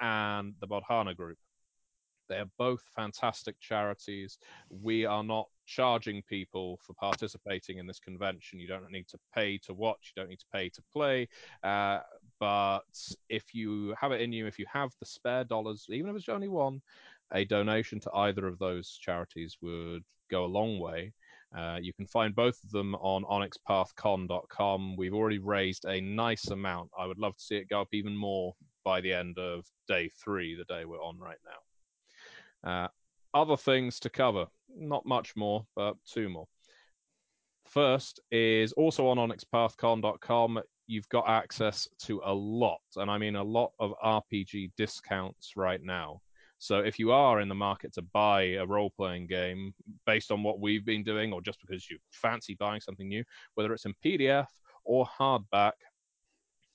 and 0.00 0.54
the 0.60 0.66
Bodhana 0.66 1.14
Group. 1.14 1.38
They 2.28 2.36
are 2.36 2.50
both 2.58 2.82
fantastic 2.94 3.58
charities. 3.58 4.38
We 4.68 5.06
are 5.06 5.24
not 5.24 5.48
charging 5.66 6.22
people 6.22 6.78
for 6.82 6.92
participating 6.94 7.78
in 7.78 7.86
this 7.86 8.00
convention. 8.00 8.58
You 8.58 8.68
don't 8.68 8.90
need 8.90 9.08
to 9.08 9.18
pay 9.34 9.58
to 9.58 9.74
watch, 9.74 10.12
you 10.14 10.20
don't 10.20 10.30
need 10.30 10.40
to 10.40 10.46
pay 10.52 10.68
to 10.68 10.82
play. 10.92 11.28
Uh, 11.62 12.00
but 12.38 12.82
if 13.28 13.54
you 13.54 13.94
have 14.00 14.12
it 14.12 14.20
in 14.20 14.32
you, 14.32 14.46
if 14.46 14.58
you 14.58 14.66
have 14.72 14.92
the 15.00 15.06
spare 15.06 15.44
dollars, 15.44 15.86
even 15.88 16.10
if 16.10 16.16
it's 16.16 16.28
only 16.28 16.48
one, 16.48 16.80
a 17.32 17.44
donation 17.44 18.00
to 18.00 18.10
either 18.14 18.46
of 18.46 18.58
those 18.58 18.98
charities 19.00 19.56
would 19.60 20.04
go 20.30 20.44
a 20.44 20.46
long 20.46 20.78
way. 20.78 21.12
Uh, 21.56 21.78
you 21.80 21.92
can 21.94 22.06
find 22.06 22.34
both 22.34 22.62
of 22.62 22.70
them 22.70 22.94
on 22.96 23.24
onyxpathcon.com. 23.24 24.96
We've 24.96 25.14
already 25.14 25.38
raised 25.38 25.86
a 25.86 26.00
nice 26.00 26.48
amount. 26.48 26.90
I 26.98 27.06
would 27.06 27.18
love 27.18 27.36
to 27.36 27.42
see 27.42 27.56
it 27.56 27.68
go 27.68 27.80
up 27.80 27.88
even 27.92 28.14
more 28.14 28.54
by 28.84 29.00
the 29.00 29.12
end 29.12 29.38
of 29.38 29.64
day 29.86 30.10
three, 30.22 30.54
the 30.54 30.64
day 30.64 30.84
we're 30.84 31.02
on 31.02 31.18
right 31.18 31.38
now. 32.64 32.84
Uh, 32.84 32.88
other 33.34 33.56
things 33.56 33.98
to 34.00 34.10
cover, 34.10 34.46
not 34.74 35.06
much 35.06 35.36
more, 35.36 35.66
but 35.74 35.96
two 36.06 36.28
more. 36.28 36.46
First 37.66 38.20
is 38.30 38.72
also 38.72 39.06
on 39.08 39.18
onyxpathcon.com. 39.18 40.60
You've 40.86 41.08
got 41.10 41.28
access 41.28 41.86
to 42.04 42.20
a 42.24 42.32
lot, 42.32 42.80
and 42.96 43.10
I 43.10 43.18
mean 43.18 43.36
a 43.36 43.42
lot 43.42 43.72
of 43.78 43.92
RPG 44.02 44.72
discounts 44.76 45.52
right 45.54 45.82
now. 45.82 46.20
So 46.58 46.78
if 46.78 46.98
you 46.98 47.12
are 47.12 47.40
in 47.40 47.48
the 47.48 47.54
market 47.54 47.92
to 47.94 48.02
buy 48.02 48.42
a 48.42 48.66
role 48.66 48.90
playing 48.90 49.28
game 49.28 49.74
based 50.06 50.30
on 50.30 50.42
what 50.42 50.60
we've 50.60 50.84
been 50.84 51.04
doing, 51.04 51.32
or 51.32 51.40
just 51.40 51.60
because 51.60 51.88
you 51.88 51.98
fancy 52.10 52.54
buying 52.58 52.80
something 52.80 53.08
new, 53.08 53.24
whether 53.54 53.72
it's 53.72 53.86
in 53.86 53.94
PDF 54.04 54.46
or 54.84 55.06
hardback, 55.06 55.72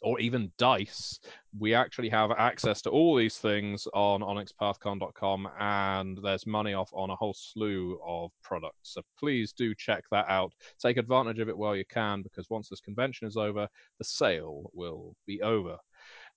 or 0.04 0.20
even 0.20 0.52
dice, 0.58 1.20
we 1.58 1.74
actually 1.74 2.10
have 2.10 2.32
access 2.32 2.82
to 2.82 2.90
all 2.90 3.16
these 3.16 3.38
things 3.38 3.88
on 3.94 4.22
onyxpathcon.com, 4.22 5.50
and 5.60 6.20
there's 6.22 6.46
money 6.46 6.74
off 6.74 6.92
on 6.94 7.10
a 7.10 7.16
whole 7.16 7.34
slew 7.34 7.98
of 8.06 8.30
products. 8.44 8.94
So 8.94 9.02
please 9.18 9.54
do 9.54 9.74
check 9.74 10.04
that 10.12 10.28
out. 10.28 10.52
Take 10.80 10.98
advantage 10.98 11.40
of 11.40 11.48
it 11.48 11.58
while 11.58 11.76
you 11.76 11.86
can, 11.86 12.22
because 12.22 12.50
once 12.50 12.68
this 12.68 12.82
convention 12.82 13.28
is 13.28 13.38
over, 13.38 13.68
the 13.98 14.04
sale 14.04 14.70
will 14.74 15.16
be 15.26 15.42
over. 15.42 15.78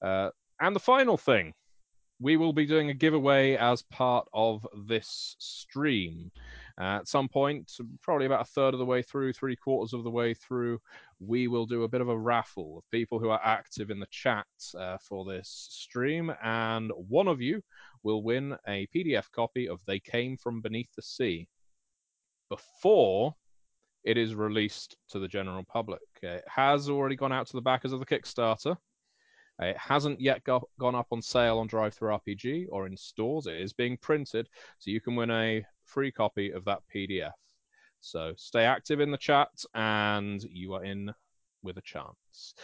Uh, 0.00 0.30
and 0.60 0.74
the 0.74 0.80
final 0.80 1.16
thing, 1.16 1.52
we 2.20 2.36
will 2.36 2.52
be 2.52 2.66
doing 2.66 2.90
a 2.90 2.94
giveaway 2.94 3.56
as 3.56 3.82
part 3.82 4.26
of 4.32 4.66
this 4.86 5.36
stream. 5.38 6.30
Uh, 6.78 6.98
at 7.00 7.08
some 7.08 7.28
point, 7.28 7.70
probably 8.02 8.26
about 8.26 8.42
a 8.42 8.52
third 8.52 8.74
of 8.74 8.78
the 8.78 8.86
way 8.86 9.02
through, 9.02 9.32
three 9.32 9.56
quarters 9.56 9.92
of 9.92 10.04
the 10.04 10.10
way 10.10 10.34
through, 10.34 10.78
we 11.20 11.48
will 11.48 11.66
do 11.66 11.84
a 11.84 11.88
bit 11.88 12.00
of 12.00 12.08
a 12.08 12.18
raffle 12.18 12.78
of 12.78 12.90
people 12.90 13.18
who 13.18 13.30
are 13.30 13.40
active 13.42 13.90
in 13.90 13.98
the 13.98 14.06
chat 14.10 14.46
uh, 14.78 14.96
for 14.98 15.24
this 15.24 15.68
stream. 15.70 16.32
And 16.42 16.90
one 16.96 17.28
of 17.28 17.40
you 17.40 17.62
will 18.02 18.22
win 18.22 18.56
a 18.66 18.86
PDF 18.94 19.30
copy 19.32 19.68
of 19.68 19.84
They 19.86 20.00
Came 20.00 20.36
from 20.36 20.60
Beneath 20.60 20.94
the 20.94 21.02
Sea 21.02 21.48
before 22.48 23.34
it 24.04 24.16
is 24.16 24.34
released 24.34 24.96
to 25.10 25.18
the 25.18 25.28
general 25.28 25.64
public. 25.64 26.00
It 26.22 26.44
has 26.46 26.88
already 26.88 27.16
gone 27.16 27.32
out 27.32 27.48
to 27.48 27.54
the 27.54 27.62
backers 27.62 27.92
of 27.92 28.00
the 28.00 28.06
Kickstarter. 28.06 28.76
It 29.58 29.76
hasn't 29.78 30.20
yet 30.20 30.44
go- 30.44 30.68
gone 30.78 30.94
up 30.94 31.08
on 31.10 31.22
sale 31.22 31.58
on 31.58 31.68
DriveThruRPG 31.68 32.66
or 32.70 32.86
in 32.86 32.96
stores. 32.96 33.46
It 33.46 33.60
is 33.60 33.72
being 33.72 33.96
printed, 33.96 34.48
so 34.78 34.90
you 34.90 35.00
can 35.00 35.16
win 35.16 35.30
a 35.30 35.64
free 35.84 36.12
copy 36.12 36.50
of 36.50 36.64
that 36.66 36.82
PDF. 36.94 37.32
So 38.00 38.34
stay 38.36 38.64
active 38.64 39.00
in 39.00 39.10
the 39.10 39.18
chat, 39.18 39.48
and 39.74 40.42
you 40.42 40.74
are 40.74 40.84
in 40.84 41.12
with 41.62 41.78
a 41.78 41.82
chance. 41.82 42.54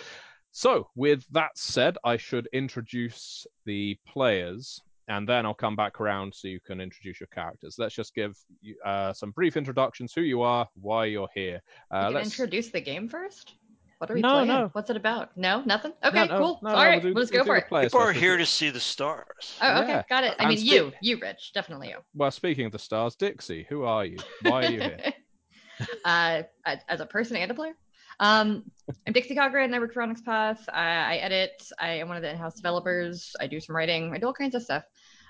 So, 0.53 0.89
with 0.95 1.25
that 1.33 1.57
said, 1.57 1.97
I 2.05 2.19
should 2.19 2.47
introduce 2.53 3.47
the 3.65 3.99
players, 4.07 4.81
and 5.09 5.27
then 5.27 5.47
I'll 5.47 5.55
come 5.55 5.77
back 5.77 5.99
around 5.99 6.35
so 6.35 6.47
you 6.47 6.61
can 6.61 6.79
introduce 6.79 7.21
your 7.21 7.29
characters. 7.29 7.77
Let's 7.79 7.95
just 7.95 8.15
give 8.15 8.39
uh, 8.85 9.15
some 9.15 9.31
brief 9.31 9.57
introductions: 9.57 10.13
who 10.13 10.21
you 10.21 10.43
are, 10.43 10.69
why 10.75 11.07
you're 11.07 11.31
here. 11.35 11.63
Uh, 11.91 12.09
you 12.09 12.15
let's 12.15 12.27
introduce 12.27 12.69
the 12.69 12.83
game 12.83 13.09
first. 13.09 13.55
What 14.03 14.11
are 14.11 14.15
we 14.15 14.21
No, 14.21 14.31
playing? 14.33 14.49
no. 14.49 14.69
What's 14.73 14.91
it 14.91 14.97
about? 14.97 15.37
No, 15.37 15.63
nothing. 15.65 15.93
Okay, 16.05 16.27
no, 16.27 16.37
cool. 16.37 16.59
no, 16.61 16.71
All 16.71 16.75
no, 16.77 16.83
right, 16.83 17.01
we'll 17.01 17.13
do- 17.15 17.21
let's 17.21 17.31
we'll 17.31 17.43
go 17.43 17.47
for 17.47 17.57
it. 17.59 17.69
players 17.69 17.93
People 17.93 18.01
are 18.01 18.07
first. 18.09 18.19
here 18.19 18.37
to 18.37 18.45
see 18.45 18.69
the 18.71 18.81
stars. 18.81 19.57
Oh, 19.63 19.83
okay, 19.83 19.91
Yeah. 19.93 20.03
got 20.09 20.25
it. 20.25 20.35
I 20.41 20.43
And 20.43 20.49
mean, 20.49 20.59
speak- 20.59 20.73
you, 20.73 20.93
you, 21.03 21.19
Rich, 21.21 21.53
definitely 21.55 21.91
you. 21.91 21.99
Well, 22.13 22.33
speaking 22.33 22.67
of 22.67 22.73
the 22.73 22.81
stars, 22.81 23.15
Dixie, 23.15 23.65
who 23.69 23.85
are 23.85 24.05
you? 24.05 24.19
Why 24.43 24.67
are 24.67 24.71
you 24.73 24.81
here? 24.81 24.99
uh, 26.05 26.43
as 26.67 26.79
as 26.89 27.01
a 27.01 27.07
person 27.07 27.37
and 27.37 27.49
a 27.49 27.55
player. 27.55 27.75
Um, 28.19 28.65
I'm 29.07 29.13
Dixie 29.13 29.37
Cochran. 29.37 29.73
I 29.73 29.79
work 29.79 29.95
for 29.95 30.03
Onyx 30.03 30.21
Path. 30.23 30.69
I, 30.73 30.81
I 30.83 31.17
edit. 31.19 31.63
I 31.79 31.91
am 31.93 32.09
one 32.09 32.17
of 32.17 32.25
the 32.25 32.31
in-house 32.33 32.57
developers. 32.57 33.31
I 33.41 33.47
do 33.47 33.61
some 33.61 33.77
writing. 33.77 34.13
I 34.13 34.19
do 34.19 34.27
all 34.27 34.33
kinds 34.35 34.57
of 34.57 34.65
stuff. 34.65 34.83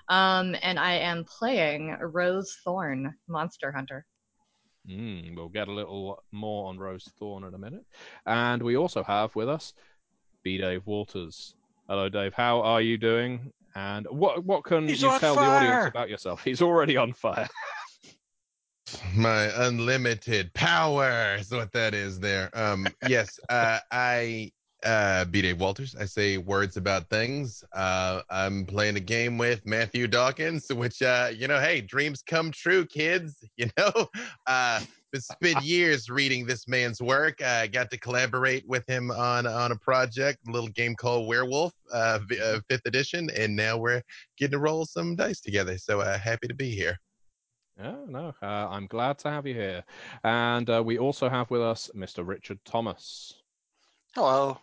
Um, 0.09 0.55
and 0.63 0.79
I 0.79 0.93
am 0.93 1.25
playing 1.25 1.95
Rose 2.01 2.57
Thorn, 2.63 3.13
Monster 3.27 3.71
Hunter. 3.71 4.03
Mm, 4.89 5.35
we'll 5.35 5.49
get 5.49 5.67
a 5.67 5.71
little 5.71 6.21
more 6.31 6.69
on 6.69 6.77
Rose 6.77 7.09
Thorn 7.17 7.43
in 7.45 7.53
a 7.53 7.57
minute. 7.57 7.85
And 8.25 8.61
we 8.61 8.75
also 8.75 9.03
have 9.03 9.35
with 9.35 9.47
us 9.47 9.73
B. 10.43 10.57
Dave 10.57 10.85
Walters. 10.85 11.55
Hello, 11.87 12.09
Dave. 12.09 12.33
How 12.33 12.61
are 12.61 12.81
you 12.81 12.97
doing? 12.97 13.51
And 13.75 14.05
what 14.09 14.43
what 14.43 14.63
can 14.63 14.87
He's 14.87 15.01
you 15.01 15.09
on 15.09 15.19
tell 15.19 15.35
the 15.35 15.41
audience 15.41 15.85
about 15.85 16.09
yourself? 16.09 16.43
He's 16.43 16.61
already 16.61 16.97
on 16.97 17.13
fire. 17.13 17.49
my 19.15 19.49
unlimited 19.65 20.53
power 20.53 21.35
is 21.39 21.51
what 21.51 21.71
that 21.71 21.93
is 21.93 22.19
there 22.19 22.49
um 22.53 22.85
yes 23.07 23.39
uh 23.49 23.79
i 23.91 24.51
uh 24.83 25.25
b 25.25 25.41
dave 25.41 25.59
walters 25.59 25.95
i 25.99 26.05
say 26.05 26.37
words 26.37 26.77
about 26.77 27.09
things 27.09 27.63
uh 27.73 28.21
i'm 28.29 28.65
playing 28.65 28.95
a 28.95 28.99
game 28.99 29.37
with 29.37 29.65
matthew 29.65 30.07
dawkins 30.07 30.71
which 30.73 31.01
uh 31.01 31.29
you 31.33 31.47
know 31.47 31.59
hey 31.59 31.81
dreams 31.81 32.21
come 32.21 32.51
true 32.51 32.85
kids 32.85 33.43
you 33.57 33.69
know 33.77 34.07
uh 34.47 34.79
spent 35.15 35.63
years 35.63 36.09
reading 36.09 36.45
this 36.45 36.67
man's 36.67 37.01
work 37.01 37.41
i 37.41 37.67
got 37.67 37.89
to 37.91 37.97
collaborate 37.97 38.67
with 38.67 38.87
him 38.87 39.11
on 39.11 39.45
on 39.45 39.71
a 39.71 39.75
project 39.77 40.39
a 40.47 40.51
little 40.51 40.69
game 40.69 40.95
called 40.95 41.27
werewolf 41.27 41.73
uh, 41.93 42.19
uh 42.43 42.59
fifth 42.69 42.85
edition 42.85 43.29
and 43.37 43.55
now 43.55 43.77
we're 43.77 44.01
getting 44.37 44.53
to 44.53 44.59
roll 44.59 44.85
some 44.85 45.15
dice 45.15 45.39
together 45.39 45.77
so 45.77 46.01
uh 46.01 46.17
happy 46.17 46.47
to 46.47 46.55
be 46.55 46.71
here 46.71 46.99
Oh, 47.81 48.05
no, 48.07 48.33
uh, 48.41 48.67
I'm 48.69 48.85
glad 48.85 49.17
to 49.19 49.31
have 49.31 49.47
you 49.47 49.55
here. 49.55 49.83
And 50.23 50.69
uh, 50.69 50.83
we 50.85 50.99
also 50.99 51.27
have 51.27 51.49
with 51.49 51.61
us 51.61 51.89
Mr. 51.95 52.25
Richard 52.25 52.59
Thomas. 52.65 53.41
Hello. 54.13 54.59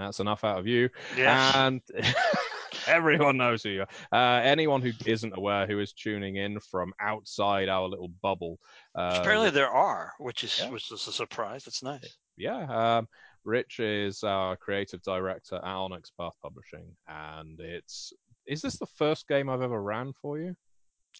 That's 0.00 0.20
enough 0.20 0.44
out 0.44 0.58
of 0.58 0.66
you. 0.66 0.88
Yes. 1.16 1.54
And 1.56 1.80
everyone 2.86 3.36
knows 3.36 3.62
who 3.62 3.70
you 3.70 3.84
are. 4.10 4.38
Uh, 4.38 4.42
anyone 4.42 4.82
who 4.82 4.92
isn't 5.06 5.36
aware, 5.36 5.66
who 5.66 5.80
is 5.80 5.92
tuning 5.92 6.36
in 6.36 6.60
from 6.60 6.92
outside 7.00 7.68
our 7.68 7.86
little 7.88 8.10
bubble. 8.22 8.58
Uh, 8.94 9.18
Apparently 9.20 9.50
there 9.50 9.70
are, 9.70 10.12
which 10.18 10.44
is 10.44 10.58
yeah. 10.62 10.70
which 10.70 10.90
is 10.90 11.06
a 11.06 11.12
surprise. 11.12 11.64
That's 11.64 11.82
nice. 11.82 12.16
yeah, 12.36 12.98
um, 12.98 13.08
Rich 13.44 13.80
is 13.80 14.22
our 14.22 14.56
creative 14.56 15.02
director 15.02 15.56
at 15.56 15.64
Onyx 15.64 16.10
Path 16.10 16.34
Publishing, 16.42 16.86
and 17.08 17.58
it's 17.60 18.12
is 18.46 18.60
this 18.62 18.78
the 18.78 18.86
first 18.86 19.28
game 19.28 19.48
I've 19.48 19.62
ever 19.62 19.80
ran 19.82 20.12
for 20.20 20.38
you? 20.38 20.54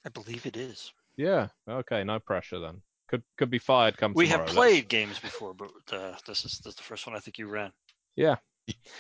I 0.05 0.09
believe 0.09 0.47
it 0.47 0.57
is. 0.57 0.93
Yeah. 1.17 1.49
Okay. 1.69 2.05
No 2.05 2.19
pressure 2.19 2.59
then. 2.61 2.81
Could 3.09 3.23
could 3.37 3.51
be 3.51 3.59
fired. 3.59 3.97
Come 3.97 4.13
We 4.15 4.27
tomorrow. 4.27 4.47
have 4.47 4.57
Let's- 4.57 4.57
played 4.57 4.89
games 4.89 5.19
before, 5.19 5.53
but 5.55 5.71
uh, 5.93 6.15
this 6.27 6.45
is 6.45 6.59
this 6.65 6.73
is 6.73 6.77
the 6.77 6.83
first 6.83 7.07
one 7.07 7.17
I 7.17 7.19
think 7.21 7.39
you 7.39 7.49
ran. 7.49 7.73
Yeah. 8.17 8.37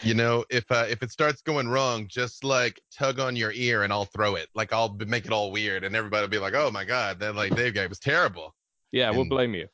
You 0.02 0.14
know 0.14 0.45
if 0.50 0.64
uh, 0.73 0.87
if 0.88 1.02
it 1.02 1.11
starts 1.11 1.43
going 1.43 1.69
wrong 1.69 2.07
just 2.09 2.43
like 2.45 2.81
tug 2.93 3.21
on 3.21 3.37
your 3.37 3.52
ear 3.52 3.83
and 3.85 3.93
i'll 3.93 4.05
throw 4.07 4.35
it 4.35 4.49
like 4.55 4.73
i'll 4.73 4.88
b- 4.88 5.05
make 5.05 5.25
it 5.26 5.33
all 5.33 5.52
weird 5.52 5.85
and 5.85 5.95
everybody 5.95 6.23
will 6.23 6.29
be 6.29 6.38
like 6.38 6.55
oh 6.55 6.71
my 6.71 6.85
god 6.85 7.21
that 7.21 7.35
like 7.37 7.55
dave 7.55 7.75
guy 7.75 7.87
was 7.87 7.99
terrible 8.00 8.55
Yeah. 8.93 9.11
We'll 9.11 9.21
And- 9.23 9.31
blame 9.31 9.55
you. 9.55 9.69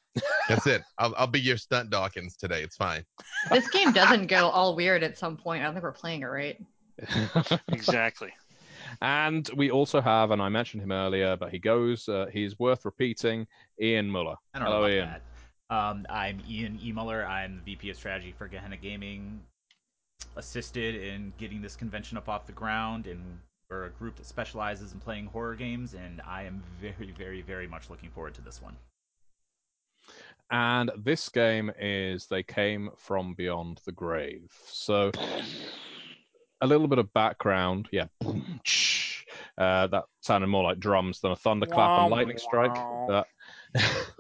that's 0.49 0.66
it 0.66 0.83
I'll, 0.99 1.14
I'll 1.16 1.26
be 1.26 1.40
your 1.40 1.57
stunt 1.57 1.90
dawkins 1.90 2.37
today 2.37 2.62
it's 2.62 2.76
fine 2.76 3.05
This 3.50 3.69
game 3.69 3.93
doesn't 3.93 4.26
go 4.26 4.49
all 4.49 4.75
weird 4.76 5.02
at 5.02 5.16
some 5.16 5.37
point. 5.37 5.62
I 5.62 5.64
don't 5.66 5.75
think 5.75 5.83
we're 5.85 5.93
playing 5.93 6.23
it 6.23 6.26
right. 6.26 6.59
Exactly. 7.73 8.33
and 9.02 9.49
we 9.57 9.71
also 9.71 10.00
have, 10.00 10.31
and 10.31 10.40
I 10.40 10.49
mentioned 10.49 10.83
him 10.83 10.93
earlier, 10.93 11.37
but 11.37 11.50
he 11.50 11.59
goes. 11.59 12.09
Uh, 12.09 12.26
he's 12.33 12.59
worth 12.59 12.85
repeating. 12.85 13.47
Ian 13.81 14.09
Muller. 14.11 14.37
I 14.55 14.59
don't 14.59 14.66
Hello, 14.69 14.81
know 14.81 14.85
about 14.87 14.95
Ian. 14.95 15.09
that. 15.09 15.23
Um, 15.76 16.07
I'm 16.09 16.40
Ian 16.49 16.78
E. 16.83 16.93
Muller. 16.93 17.26
I'm 17.26 17.57
the 17.64 17.73
VP 17.75 17.90
of 17.90 17.97
Strategy 17.97 18.35
for 18.38 18.49
Gehenna 18.49 18.76
Gaming. 18.76 19.40
Assisted 20.37 20.95
in 20.95 21.33
getting 21.38 21.62
this 21.62 21.76
convention 21.76 22.19
up 22.19 22.28
off 22.28 22.47
the 22.47 22.52
ground, 22.52 23.07
and 23.07 23.21
we're 23.71 23.87
a 23.87 23.90
group 23.90 24.16
that 24.16 24.26
specializes 24.26 24.93
in 24.93 25.00
playing 25.00 25.26
horror 25.26 25.55
games, 25.55 25.95
and 25.95 26.21
I 26.26 26.43
am 26.43 26.62
very, 26.81 27.12
very, 27.16 27.43
very 27.43 27.66
much 27.66 27.90
looking 27.90 28.11
forward 28.11 28.35
to 28.35 28.43
this 28.43 28.62
one. 28.62 28.76
And 30.50 30.90
this 30.97 31.28
game 31.28 31.73
is 31.78 32.26
They 32.26 32.43
Came 32.43 32.90
from 32.97 33.35
Beyond 33.35 33.81
the 33.85 33.93
Grave. 33.93 34.52
So, 34.66 35.11
a 36.61 36.66
little 36.66 36.87
bit 36.87 36.99
of 36.99 37.12
background. 37.12 37.88
Yeah. 37.90 38.07
Uh, 39.59 39.87
that 39.87 40.05
sounded 40.21 40.49
more 40.49 40.62
like 40.62 40.78
drums 40.78 41.21
than 41.21 41.33
a 41.33 41.37
thunderclap 41.37 42.00
and 42.00 42.11
lightning 42.11 42.37
strike. 42.37 42.75
But 43.09 43.26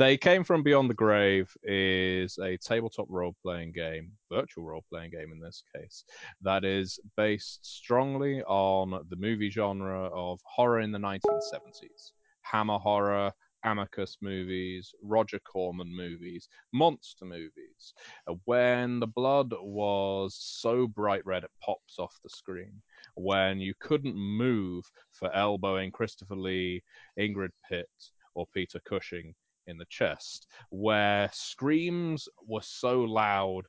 They 0.00 0.16
Came 0.16 0.44
from 0.44 0.62
Beyond 0.62 0.88
the 0.88 0.94
Grave 0.94 1.54
is 1.62 2.38
a 2.38 2.56
tabletop 2.56 3.04
role 3.10 3.36
playing 3.42 3.72
game, 3.72 4.12
virtual 4.32 4.64
role 4.64 4.82
playing 4.88 5.10
game 5.10 5.30
in 5.30 5.38
this 5.38 5.62
case, 5.76 6.06
that 6.40 6.64
is 6.64 6.98
based 7.18 7.66
strongly 7.66 8.42
on 8.44 8.92
the 9.10 9.16
movie 9.16 9.50
genre 9.50 10.06
of 10.06 10.40
horror 10.42 10.80
in 10.80 10.90
the 10.90 10.98
1970s. 10.98 12.12
Hammer 12.40 12.78
horror, 12.78 13.30
Amicus 13.62 14.16
movies, 14.22 14.90
Roger 15.02 15.38
Corman 15.40 15.94
movies, 15.94 16.48
monster 16.72 17.26
movies, 17.26 17.92
uh, 18.26 18.36
when 18.46 19.00
the 19.00 19.06
blood 19.06 19.52
was 19.60 20.34
so 20.34 20.86
bright 20.86 21.26
red 21.26 21.44
it 21.44 21.50
pops 21.62 21.98
off 21.98 22.18
the 22.22 22.30
screen, 22.30 22.80
when 23.16 23.60
you 23.60 23.74
couldn't 23.80 24.16
move 24.16 24.90
for 25.12 25.30
elbowing 25.36 25.90
Christopher 25.90 26.36
Lee, 26.36 26.82
Ingrid 27.18 27.50
Pitt, 27.68 27.90
or 28.34 28.46
Peter 28.54 28.80
Cushing 28.88 29.34
in 29.70 29.78
the 29.78 29.86
chest, 29.86 30.48
where 30.68 31.30
screams 31.32 32.28
were 32.46 32.62
so 32.62 33.00
loud 33.00 33.62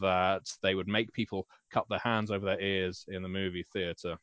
that 0.00 0.50
they 0.62 0.74
would 0.74 0.88
make 0.88 1.12
people 1.12 1.46
cut 1.70 1.86
their 1.90 1.98
hands 1.98 2.30
over 2.30 2.46
their 2.46 2.60
ears 2.60 3.04
in 3.08 3.22
the 3.22 3.28
movie 3.28 3.64
theater. 3.72 4.16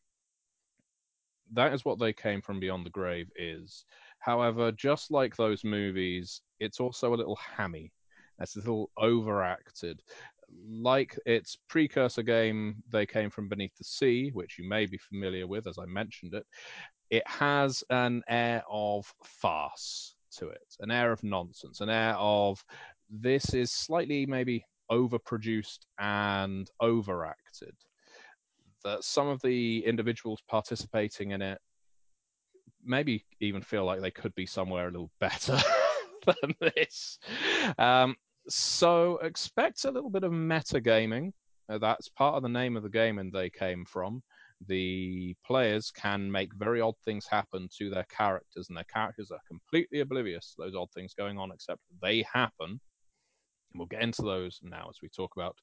That 1.53 1.73
is 1.73 1.85
what 1.85 1.99
they 1.99 2.11
came 2.11 2.41
from 2.41 2.59
beyond 2.59 2.85
the 2.85 2.89
grave 2.91 3.29
is. 3.37 3.85
However, 4.19 4.71
just 4.71 5.11
like 5.11 5.35
those 5.35 5.63
movies, 5.63 6.41
it's 6.59 6.79
also 6.79 7.13
a 7.13 7.15
little 7.15 7.37
hammy. 7.37 7.93
It's 8.39 8.55
a 8.55 8.59
little 8.59 8.91
overacted. 8.97 10.01
Like 10.69 11.17
its 11.25 11.57
precursor 11.67 12.23
game, 12.23 12.83
They 12.91 13.05
Came 13.05 13.29
from 13.29 13.49
Beneath 13.49 13.75
the 13.77 13.83
Sea, 13.83 14.29
which 14.33 14.57
you 14.57 14.67
may 14.67 14.85
be 14.85 14.97
familiar 14.97 15.47
with, 15.47 15.67
as 15.67 15.77
I 15.77 15.85
mentioned 15.85 16.33
it, 16.33 16.45
it 17.09 17.27
has 17.27 17.83
an 17.89 18.23
air 18.27 18.63
of 18.69 19.13
farce 19.23 20.16
to 20.37 20.49
it, 20.49 20.75
an 20.79 20.91
air 20.91 21.11
of 21.11 21.23
nonsense, 21.23 21.81
an 21.81 21.89
air 21.89 22.15
of 22.17 22.63
this 23.09 23.53
is 23.53 23.71
slightly 23.71 24.25
maybe 24.25 24.65
overproduced 24.91 25.79
and 25.99 26.69
overacted. 26.81 27.75
That 28.83 29.03
some 29.03 29.27
of 29.27 29.41
the 29.41 29.83
individuals 29.85 30.41
participating 30.47 31.31
in 31.31 31.41
it 31.41 31.59
maybe 32.83 33.25
even 33.39 33.61
feel 33.61 33.85
like 33.85 34.01
they 34.01 34.11
could 34.11 34.33
be 34.35 34.45
somewhere 34.45 34.87
a 34.87 34.91
little 34.91 35.11
better 35.19 35.59
than 36.25 36.55
this. 36.59 37.19
Um, 37.77 38.15
so 38.47 39.17
expect 39.17 39.85
a 39.85 39.91
little 39.91 40.09
bit 40.09 40.23
of 40.23 40.31
metagaming. 40.31 41.33
Uh, 41.69 41.77
that's 41.77 42.07
part 42.09 42.35
of 42.35 42.43
the 42.43 42.49
name 42.49 42.77
of 42.77 42.83
the 42.83 42.89
game, 42.89 43.19
and 43.19 43.31
they 43.31 43.49
came 43.49 43.83
from. 43.85 44.23
The 44.65 45.35
players 45.45 45.91
can 45.91 46.31
make 46.31 46.53
very 46.55 46.81
odd 46.81 46.95
things 47.05 47.27
happen 47.27 47.69
to 47.77 47.89
their 47.89 48.05
characters, 48.05 48.69
and 48.69 48.77
their 48.77 48.85
characters 48.85 49.31
are 49.31 49.39
completely 49.47 49.99
oblivious 49.99 50.55
to 50.55 50.63
those 50.63 50.75
odd 50.75 50.91
things 50.91 51.13
going 51.13 51.37
on, 51.37 51.51
except 51.51 51.81
they 52.01 52.23
happen. 52.31 52.69
And 52.69 52.79
we'll 53.75 53.87
get 53.87 54.01
into 54.01 54.23
those 54.23 54.59
now 54.63 54.87
as 54.89 54.97
we 55.01 55.09
talk 55.09 55.35
about 55.35 55.57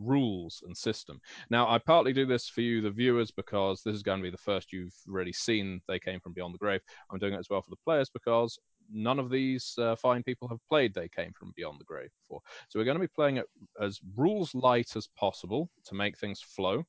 rules 0.00 0.62
and 0.66 0.76
system. 0.76 1.20
Now, 1.50 1.68
I 1.68 1.78
partly 1.78 2.12
do 2.12 2.26
this 2.26 2.48
for 2.48 2.62
you, 2.62 2.80
the 2.80 2.90
viewers, 2.90 3.30
because 3.30 3.82
this 3.82 3.94
is 3.94 4.02
going 4.02 4.18
to 4.18 4.24
be 4.24 4.30
the 4.30 4.38
first 4.38 4.72
you've 4.72 4.96
really 5.06 5.32
seen 5.32 5.80
They 5.86 5.98
Came 5.98 6.20
From 6.20 6.32
Beyond 6.32 6.54
the 6.54 6.58
Grave. 6.58 6.80
I'm 7.10 7.18
doing 7.18 7.34
it 7.34 7.38
as 7.38 7.50
well 7.50 7.62
for 7.62 7.70
the 7.70 7.76
players 7.84 8.10
because 8.10 8.58
none 8.92 9.18
of 9.18 9.30
these 9.30 9.74
uh, 9.78 9.94
fine 9.96 10.22
people 10.22 10.48
have 10.48 10.58
played 10.68 10.94
They 10.94 11.08
Came 11.08 11.32
From 11.38 11.52
Beyond 11.54 11.78
the 11.78 11.84
Grave 11.84 12.10
before. 12.22 12.40
So 12.68 12.78
we're 12.78 12.84
going 12.84 12.96
to 12.96 13.00
be 13.00 13.12
playing 13.14 13.36
it 13.36 13.46
as 13.80 14.00
rules 14.16 14.54
light 14.54 14.96
as 14.96 15.08
possible 15.16 15.70
to 15.84 15.94
make 15.94 16.18
things 16.18 16.40
flow. 16.40 16.84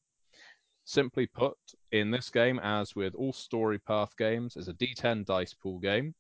Simply 0.92 1.26
put, 1.26 1.58
in 1.94 2.12
this 2.12 2.30
game, 2.30 2.60
as 2.60 2.98
with 2.98 3.16
all 3.16 3.32
StoryPath 3.32 4.18
games, 4.18 4.58
is 4.58 4.68
a 4.68 4.74
d10 4.74 5.26
dice 5.26 5.54
pool 5.54 5.80
game, 5.80 6.14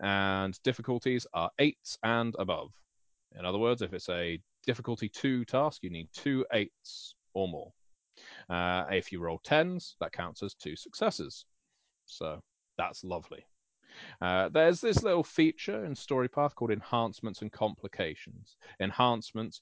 and 0.00 0.60
difficulties 0.64 1.28
are 1.32 1.52
eights 1.60 1.96
and 2.02 2.34
above. 2.40 2.72
In 3.38 3.44
other 3.44 3.58
words, 3.58 3.82
if 3.82 3.92
it's 3.92 4.08
a 4.08 4.42
difficulty 4.66 5.08
two 5.08 5.44
task, 5.44 5.84
you 5.84 5.90
need 5.90 6.08
two 6.12 6.44
eights 6.52 7.14
or 7.34 7.46
more. 7.46 7.72
Uh, 8.50 8.86
if 8.90 9.12
you 9.12 9.20
roll 9.20 9.38
tens, 9.44 9.94
that 10.00 10.10
counts 10.10 10.42
as 10.42 10.54
two 10.54 10.74
successes. 10.74 11.44
So 12.06 12.40
that's 12.76 13.04
lovely. 13.04 13.46
Uh, 14.20 14.48
there's 14.48 14.80
this 14.80 15.04
little 15.04 15.22
feature 15.22 15.84
in 15.84 15.94
StoryPath 15.94 16.56
called 16.56 16.72
enhancements 16.72 17.42
and 17.42 17.52
complications. 17.52 18.56
Enhancements, 18.80 19.60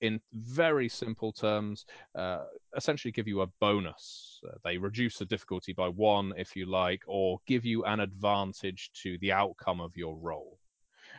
in 0.00 0.20
very 0.32 0.88
simple 0.88 1.32
terms, 1.32 1.86
uh, 2.14 2.44
essentially 2.76 3.12
give 3.12 3.28
you 3.28 3.42
a 3.42 3.46
bonus. 3.60 4.40
Uh, 4.46 4.56
they 4.64 4.78
reduce 4.78 5.18
the 5.18 5.24
difficulty 5.24 5.72
by 5.72 5.88
one, 5.88 6.32
if 6.36 6.54
you 6.54 6.66
like, 6.66 7.02
or 7.06 7.40
give 7.46 7.64
you 7.64 7.84
an 7.84 8.00
advantage 8.00 8.90
to 9.02 9.18
the 9.18 9.32
outcome 9.32 9.80
of 9.80 9.96
your 9.96 10.16
roll. 10.16 10.58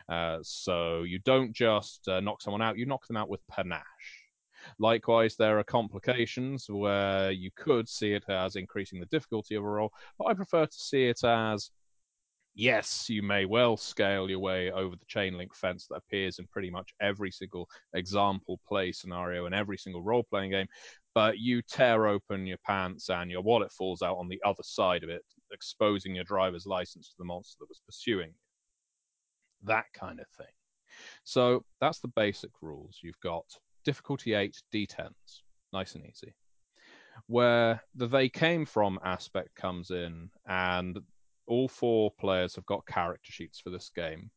Uh, 0.08 0.38
so 0.42 1.02
you 1.02 1.18
don't 1.20 1.52
just 1.52 2.08
uh, 2.08 2.20
knock 2.20 2.40
someone 2.40 2.62
out, 2.62 2.78
you 2.78 2.86
knock 2.86 3.06
them 3.06 3.16
out 3.16 3.28
with 3.28 3.46
panache. 3.48 3.82
Likewise, 4.78 5.36
there 5.36 5.58
are 5.58 5.64
complications 5.64 6.68
where 6.68 7.30
you 7.30 7.50
could 7.56 7.88
see 7.88 8.12
it 8.12 8.24
as 8.28 8.56
increasing 8.56 9.00
the 9.00 9.06
difficulty 9.06 9.54
of 9.54 9.64
a 9.64 9.68
roll, 9.68 9.92
but 10.18 10.26
I 10.26 10.34
prefer 10.34 10.66
to 10.66 10.78
see 10.78 11.04
it 11.04 11.22
as 11.24 11.70
yes, 12.58 13.08
you 13.08 13.22
may 13.22 13.46
well 13.46 13.76
scale 13.76 14.28
your 14.28 14.40
way 14.40 14.70
over 14.70 14.96
the 14.96 15.06
chain 15.06 15.38
link 15.38 15.54
fence 15.54 15.86
that 15.86 15.96
appears 15.96 16.38
in 16.38 16.46
pretty 16.48 16.70
much 16.70 16.92
every 17.00 17.30
single 17.30 17.68
example 17.94 18.60
play 18.66 18.92
scenario 18.92 19.46
in 19.46 19.54
every 19.54 19.78
single 19.78 20.02
role 20.02 20.24
playing 20.28 20.50
game, 20.50 20.66
but 21.14 21.38
you 21.38 21.62
tear 21.62 22.06
open 22.06 22.46
your 22.46 22.58
pants 22.66 23.08
and 23.08 23.30
your 23.30 23.42
wallet 23.42 23.72
falls 23.72 24.02
out 24.02 24.18
on 24.18 24.28
the 24.28 24.42
other 24.44 24.62
side 24.62 25.04
of 25.04 25.08
it, 25.08 25.22
exposing 25.52 26.14
your 26.14 26.24
driver's 26.24 26.66
license 26.66 27.08
to 27.08 27.14
the 27.18 27.24
monster 27.24 27.56
that 27.60 27.68
was 27.68 27.80
pursuing 27.86 28.28
you 28.28 28.34
that 29.64 29.86
kind 29.94 30.20
of 30.20 30.26
thing. 30.36 30.46
So 31.24 31.64
that's 31.80 32.00
the 32.00 32.08
basic 32.08 32.50
rules. 32.62 32.98
You've 33.02 33.20
got 33.20 33.44
difficulty 33.84 34.34
8 34.34 34.56
d10s, 34.72 35.42
nice 35.72 35.94
and 35.94 36.04
easy. 36.04 36.34
Where 37.26 37.82
the 37.94 38.06
they 38.06 38.28
came 38.28 38.64
from 38.64 38.98
aspect 39.04 39.54
comes 39.54 39.90
in, 39.90 40.30
and 40.46 40.98
all 41.48 41.68
four 41.68 42.10
players 42.20 42.54
have 42.54 42.66
got 42.66 42.86
character 42.86 43.32
sheets 43.32 43.58
for 43.58 43.70
this 43.70 43.90
game. 43.94 44.30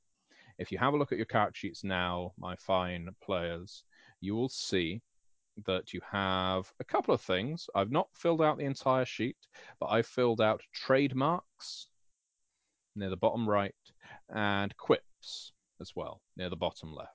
If 0.57 0.71
you 0.71 0.77
have 0.77 0.93
a 0.93 0.97
look 0.97 1.11
at 1.11 1.17
your 1.17 1.25
character 1.25 1.59
sheets 1.59 1.83
now, 1.83 2.33
my 2.37 2.55
fine 2.55 3.09
players, 3.23 3.83
you 4.19 4.35
will 4.35 4.49
see 4.49 5.01
that 5.65 5.93
you 5.93 6.01
have 6.09 6.71
a 6.79 6.83
couple 6.83 7.13
of 7.13 7.21
things. 7.21 7.69
I've 7.75 7.91
not 7.91 8.07
filled 8.13 8.41
out 8.41 8.57
the 8.57 8.65
entire 8.65 9.05
sheet, 9.05 9.37
but 9.79 9.87
I've 9.87 10.07
filled 10.07 10.41
out 10.41 10.61
trademarks 10.73 11.87
near 12.95 13.09
the 13.09 13.17
bottom 13.17 13.47
right 13.47 13.75
and 14.33 14.75
quips 14.77 15.53
as 15.79 15.93
well, 15.95 16.21
near 16.37 16.49
the 16.49 16.55
bottom 16.55 16.93
left. 16.93 17.11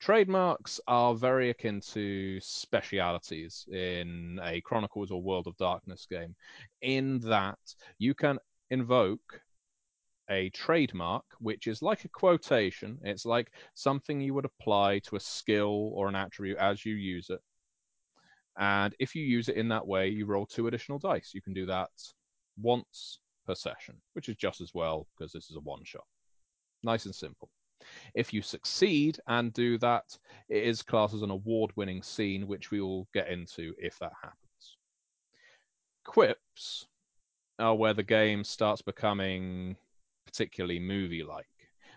Trademarks 0.00 0.80
are 0.86 1.14
very 1.14 1.50
akin 1.50 1.80
to 1.92 2.40
specialities 2.40 3.66
in 3.72 4.40
a 4.42 4.60
Chronicles 4.60 5.10
or 5.10 5.22
World 5.22 5.46
of 5.46 5.56
Darkness 5.56 6.06
game, 6.10 6.34
in 6.82 7.20
that 7.20 7.58
you 7.98 8.12
can 8.14 8.38
invoke 8.70 9.40
a 10.30 10.50
trademark, 10.50 11.24
which 11.38 11.66
is 11.66 11.82
like 11.82 12.04
a 12.04 12.08
quotation. 12.08 12.98
It's 13.02 13.26
like 13.26 13.52
something 13.74 14.20
you 14.20 14.34
would 14.34 14.46
apply 14.46 15.00
to 15.00 15.16
a 15.16 15.20
skill 15.20 15.90
or 15.94 16.08
an 16.08 16.14
attribute 16.14 16.58
as 16.58 16.84
you 16.84 16.94
use 16.94 17.30
it. 17.30 17.40
And 18.56 18.94
if 18.98 19.14
you 19.14 19.24
use 19.24 19.48
it 19.48 19.56
in 19.56 19.68
that 19.68 19.86
way, 19.86 20.08
you 20.08 20.26
roll 20.26 20.46
two 20.46 20.66
additional 20.68 20.98
dice. 20.98 21.32
You 21.34 21.42
can 21.42 21.54
do 21.54 21.66
that 21.66 21.90
once 22.60 23.18
per 23.46 23.54
session, 23.54 23.96
which 24.12 24.28
is 24.28 24.36
just 24.36 24.60
as 24.60 24.72
well 24.72 25.06
because 25.16 25.32
this 25.32 25.50
is 25.50 25.56
a 25.56 25.60
one 25.60 25.84
shot. 25.84 26.04
Nice 26.82 27.04
and 27.04 27.14
simple. 27.14 27.50
If 28.14 28.32
you 28.32 28.40
succeed 28.40 29.18
and 29.26 29.52
do 29.52 29.76
that, 29.78 30.16
it 30.48 30.62
is 30.62 30.82
classed 30.82 31.14
as 31.14 31.22
an 31.22 31.30
award 31.30 31.72
winning 31.76 32.02
scene, 32.02 32.46
which 32.46 32.70
we 32.70 32.80
will 32.80 33.08
get 33.12 33.28
into 33.28 33.74
if 33.78 33.98
that 33.98 34.12
happens. 34.22 34.76
Quips 36.04 36.86
are 37.58 37.74
where 37.74 37.94
the 37.94 38.02
game 38.02 38.44
starts 38.44 38.82
becoming 38.82 39.76
particularly 40.26 40.78
movie 40.78 41.22
like. 41.22 41.46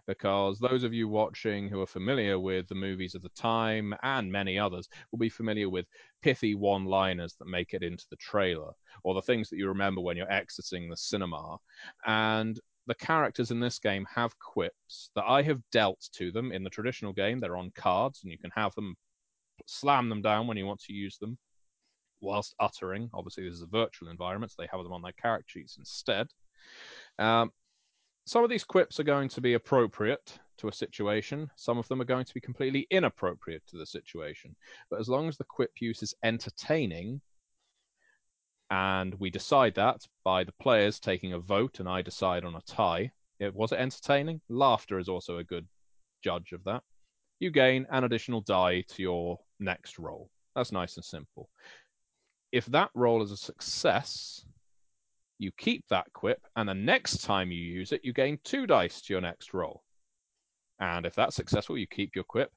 Because 0.06 0.58
those 0.58 0.84
of 0.84 0.93
you 0.93 1.10
watching 1.10 1.67
who 1.67 1.82
are 1.82 1.88
familiar 1.88 2.39
with 2.39 2.70
the 2.70 2.76
movies 2.76 3.13
of 3.13 3.22
the 3.24 3.30
time 3.30 3.93
and 4.04 4.32
many 4.32 4.58
others 4.58 4.88
will 5.12 5.20
be 5.20 5.28
familiar 5.28 5.70
with 5.70 5.86
pithy 6.22 6.56
one 6.56 6.86
liners 6.86 7.36
that 7.36 7.48
make 7.48 7.74
it 7.74 7.84
into 7.84 8.06
the 8.10 8.15
trailer 8.15 8.72
or 9.04 9.13
the 9.13 9.22
things 9.22 9.50
that 9.50 9.58
you 9.58 9.67
remember 9.67 10.00
when 10.00 10.15
you're 10.15 10.32
exiting 10.32 10.89
the 10.89 10.96
cinema. 10.96 11.58
And 12.06 12.58
the 12.86 12.96
characters 12.96 13.52
in 13.52 13.60
this 13.60 13.80
game 13.80 14.08
have 14.13 14.39
quips 14.39 15.10
that 15.15 15.26
I 15.28 15.41
have 15.41 15.62
dealt 15.74 16.08
to 16.13 16.32
them 16.32 16.54
in 16.54 16.63
the 16.63 16.70
traditional 16.70 17.12
game. 17.12 17.41
They're 17.41 17.58
on 17.58 17.72
cards, 17.76 18.22
and 18.24 18.32
you 18.32 18.38
can 18.38 18.52
have 18.56 18.74
them 18.76 18.96
slam 19.65 20.08
them 20.08 20.22
down 20.22 20.48
when 20.48 20.56
you 20.56 20.65
want 20.65 20.80
to 20.84 20.93
use 20.93 21.17
them 21.17 21.38
whilst 22.21 22.56
uttering. 22.60 23.10
Obviously, 23.13 23.43
this 23.43 23.56
is 23.56 23.62
a 23.62 23.67
virtual 23.67 24.10
environment, 24.10 24.51
so 24.51 24.62
they 24.62 24.69
have 24.71 24.84
them 24.84 24.93
on 24.93 25.01
their 25.01 25.13
character 25.13 25.60
sheets 25.60 25.77
instead. 25.77 26.27
Um, 27.19 27.51
some 28.25 28.43
of 28.43 28.49
these 28.49 28.63
quips 28.63 28.99
are 28.99 29.03
going 29.03 29.30
to 29.30 29.41
be 29.41 29.53
appropriate 29.53 30.38
to 30.58 30.67
a 30.67 30.73
situation. 30.73 31.49
Some 31.56 31.77
of 31.77 31.88
them 31.88 32.01
are 32.01 32.06
going 32.06 32.25
to 32.25 32.34
be 32.34 32.41
completely 32.41 32.88
inappropriate 32.89 33.63
to 33.67 33.77
the 33.77 33.86
situation. 33.86 34.56
But 34.89 34.99
as 34.99 35.08
long 35.08 35.27
as 35.27 35.38
the 35.38 35.45
quip 35.45 35.71
use 35.80 36.03
is 36.03 36.15
entertaining, 36.23 37.21
and 38.69 39.13
we 39.15 39.30
decide 39.30 39.75
that 39.75 40.06
by 40.25 40.43
the 40.43 40.51
players 40.53 40.99
taking 40.99 41.34
a 41.34 41.39
vote, 41.39 41.80
and 41.80 41.88
I 41.88 42.01
decide 42.01 42.43
on 42.43 42.56
a 42.56 42.62
tie. 42.62 43.12
It 43.39 43.53
was 43.53 43.71
it 43.71 43.80
entertaining? 43.80 44.41
Laughter 44.49 44.99
is 44.99 45.08
also 45.08 45.38
a 45.38 45.43
good 45.43 45.67
judge 46.23 46.51
of 46.51 46.63
that, 46.65 46.84
you 47.39 47.51
gain 47.51 47.86
an 47.91 48.03
additional 48.03 48.41
die 48.41 48.82
to 48.89 49.01
your 49.01 49.39
next 49.60 49.99
roll. 49.99 50.30
That's 50.56 50.71
nice 50.71 50.95
and 50.95 51.06
simple. 51.06 51.49
If 52.52 52.66
that 52.68 52.90
roll 52.94 53.22
is 53.22 53.32
a 53.32 53.38
success, 53.38 54.46
you 55.40 55.52
keep 55.58 55.86
that 55.90 56.12
quip, 56.14 56.40
and 56.56 56.68
the 56.68 56.74
next 56.74 57.24
time 57.24 57.52
you 57.52 57.60
use 57.62 57.92
it, 57.92 58.02
you 58.04 58.14
gain 58.14 58.40
two 58.44 58.66
dice 58.66 59.02
to 59.02 59.14
your 59.14 59.22
next 59.22 59.54
roll. 59.54 59.84
And 60.80 61.06
if 61.06 61.16
that's 61.16 61.36
successful, 61.36 61.78
you 61.78 61.88
keep 61.88 62.16
your 62.16 62.24
quip. 62.24 62.52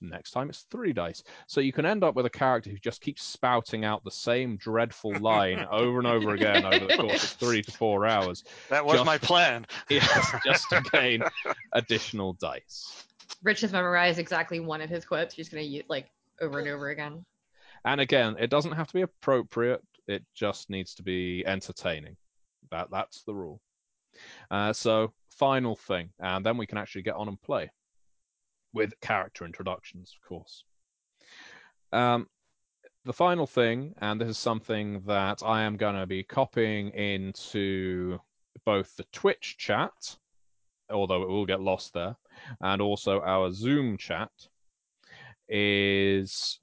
Next 0.00 0.32
time 0.32 0.50
it's 0.50 0.66
three 0.70 0.92
dice. 0.92 1.22
So 1.46 1.60
you 1.60 1.72
can 1.72 1.86
end 1.86 2.02
up 2.02 2.16
with 2.16 2.26
a 2.26 2.30
character 2.30 2.70
who 2.70 2.78
just 2.78 3.00
keeps 3.00 3.22
spouting 3.22 3.84
out 3.84 4.02
the 4.02 4.10
same 4.10 4.56
dreadful 4.56 5.14
line 5.20 5.64
over 5.70 5.98
and 5.98 6.08
over 6.08 6.34
again 6.34 6.64
over 6.64 6.86
the 6.86 6.96
course 6.96 7.22
of 7.22 7.30
three 7.30 7.62
to 7.62 7.70
four 7.70 8.04
hours. 8.04 8.42
That 8.68 8.84
was 8.84 8.94
Just- 8.96 9.06
my 9.06 9.18
plan. 9.18 9.64
Yes, 9.88 10.34
just 10.44 10.68
to 10.70 10.82
gain 10.92 11.22
additional 11.72 12.32
dice. 12.34 13.04
Rich 13.44 13.60
has 13.60 13.72
memorized 13.72 14.18
exactly 14.18 14.58
one 14.60 14.80
of 14.80 14.90
his 14.90 15.04
quips. 15.04 15.34
He's 15.34 15.48
gonna 15.48 15.62
use 15.62 15.84
like 15.88 16.10
over 16.40 16.58
and 16.58 16.68
over 16.68 16.90
again. 16.90 17.24
And 17.84 18.00
again, 18.00 18.36
it 18.38 18.50
doesn't 18.50 18.72
have 18.72 18.86
to 18.88 18.94
be 18.94 19.02
appropriate. 19.02 19.82
It 20.06 20.24
just 20.34 20.70
needs 20.70 20.94
to 20.96 21.02
be 21.02 21.44
entertaining. 21.46 22.16
That 22.70 22.88
that's 22.90 23.22
the 23.24 23.34
rule. 23.34 23.60
Uh, 24.50 24.72
so 24.72 25.12
final 25.30 25.76
thing, 25.76 26.10
and 26.20 26.44
then 26.44 26.56
we 26.56 26.66
can 26.66 26.78
actually 26.78 27.02
get 27.02 27.14
on 27.14 27.28
and 27.28 27.40
play 27.40 27.70
with 28.72 28.98
character 29.00 29.44
introductions, 29.44 30.14
of 30.16 30.28
course. 30.28 30.64
Um, 31.92 32.28
the 33.04 33.12
final 33.12 33.46
thing, 33.46 33.94
and 33.98 34.20
this 34.20 34.28
is 34.28 34.38
something 34.38 35.02
that 35.06 35.42
I 35.44 35.62
am 35.62 35.76
going 35.76 35.96
to 35.96 36.06
be 36.06 36.22
copying 36.22 36.90
into 36.90 38.18
both 38.64 38.94
the 38.96 39.04
Twitch 39.12 39.56
chat, 39.58 40.16
although 40.90 41.22
it 41.22 41.28
will 41.28 41.46
get 41.46 41.60
lost 41.60 41.92
there, 41.94 42.16
and 42.60 42.80
also 42.80 43.20
our 43.20 43.50
Zoom 43.52 43.96
chat, 43.96 44.30
is 45.48 46.60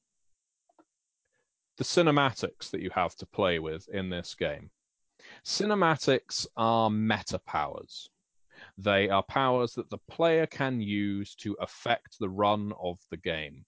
the 1.80 1.86
cinematics 1.86 2.70
that 2.72 2.82
you 2.82 2.90
have 2.94 3.16
to 3.16 3.26
play 3.26 3.58
with 3.58 3.88
in 3.88 4.10
this 4.10 4.36
game. 4.36 4.70
Cinematics 5.46 6.46
are 6.58 6.90
meta 6.90 7.40
powers. 7.40 8.10
They 8.78 9.08
are 9.08 9.24
powers 9.24 9.76
that 9.76 9.90
the 9.90 9.98
player 10.10 10.46
can 10.46 10.82
use 10.82 11.36
to 11.36 11.56
affect 11.62 12.20
the 12.20 12.28
run 12.28 12.74
of 12.82 13.00
the 13.12 13.18
game. 13.18 13.64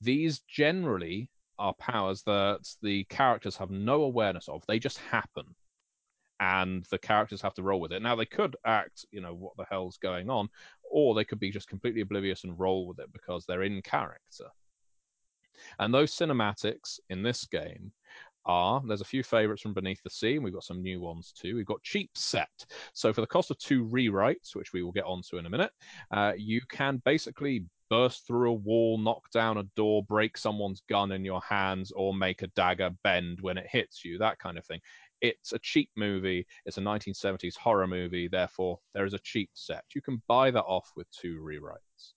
These 0.00 0.40
generally 0.48 1.30
are 1.60 1.74
powers 1.74 2.24
that 2.24 2.68
the 2.82 3.04
characters 3.04 3.56
have 3.56 3.70
no 3.70 4.02
awareness 4.02 4.48
of, 4.48 4.64
they 4.66 4.80
just 4.80 4.98
happen. 4.98 5.44
And 6.40 6.84
the 6.90 6.98
characters 6.98 7.40
have 7.42 7.54
to 7.54 7.62
roll 7.62 7.80
with 7.80 7.92
it. 7.92 8.02
Now, 8.02 8.16
they 8.16 8.26
could 8.26 8.56
act, 8.64 9.06
you 9.12 9.20
know, 9.20 9.34
what 9.34 9.56
the 9.56 9.66
hell's 9.70 9.96
going 9.96 10.28
on, 10.28 10.48
or 10.90 11.14
they 11.14 11.24
could 11.24 11.38
be 11.38 11.52
just 11.52 11.68
completely 11.68 12.00
oblivious 12.00 12.42
and 12.42 12.58
roll 12.58 12.88
with 12.88 12.98
it 12.98 13.12
because 13.12 13.46
they're 13.46 13.62
in 13.62 13.80
character. 13.82 14.46
And 15.78 15.92
those 15.92 16.14
cinematics 16.14 17.00
in 17.10 17.22
this 17.22 17.44
game 17.46 17.92
are 18.48 18.82
there's 18.86 19.02
a 19.02 19.04
few 19.04 19.22
favorites 19.22 19.62
from 19.62 19.74
Beneath 19.74 20.02
the 20.02 20.10
Sea, 20.10 20.36
and 20.36 20.44
we've 20.44 20.54
got 20.54 20.64
some 20.64 20.82
new 20.82 21.00
ones 21.00 21.32
too. 21.32 21.54
We've 21.54 21.66
got 21.66 21.82
Cheap 21.82 22.10
Set. 22.14 22.48
So, 22.94 23.12
for 23.12 23.20
the 23.20 23.26
cost 23.26 23.50
of 23.50 23.58
two 23.58 23.84
rewrites, 23.84 24.54
which 24.54 24.72
we 24.72 24.82
will 24.82 24.92
get 24.92 25.04
onto 25.04 25.36
in 25.36 25.46
a 25.46 25.50
minute, 25.50 25.70
uh, 26.10 26.32
you 26.36 26.62
can 26.68 27.00
basically 27.04 27.66
burst 27.90 28.26
through 28.26 28.50
a 28.50 28.54
wall, 28.54 28.98
knock 28.98 29.30
down 29.30 29.58
a 29.58 29.62
door, 29.76 30.02
break 30.04 30.36
someone's 30.36 30.82
gun 30.88 31.12
in 31.12 31.24
your 31.24 31.40
hands, 31.42 31.92
or 31.92 32.14
make 32.14 32.42
a 32.42 32.48
dagger 32.48 32.90
bend 33.04 33.38
when 33.40 33.58
it 33.58 33.66
hits 33.70 34.04
you, 34.04 34.18
that 34.18 34.38
kind 34.38 34.58
of 34.58 34.64
thing. 34.66 34.80
It's 35.20 35.52
a 35.52 35.58
cheap 35.58 35.90
movie. 35.96 36.46
It's 36.64 36.78
a 36.78 36.82
1970s 36.82 37.56
horror 37.56 37.86
movie. 37.86 38.28
Therefore, 38.28 38.78
there 38.94 39.04
is 39.04 39.14
a 39.14 39.18
cheap 39.18 39.50
set. 39.54 39.84
You 39.94 40.00
can 40.00 40.22
buy 40.28 40.50
that 40.50 40.64
off 40.64 40.90
with 40.96 41.10
two 41.10 41.40
rewrites. 41.40 42.12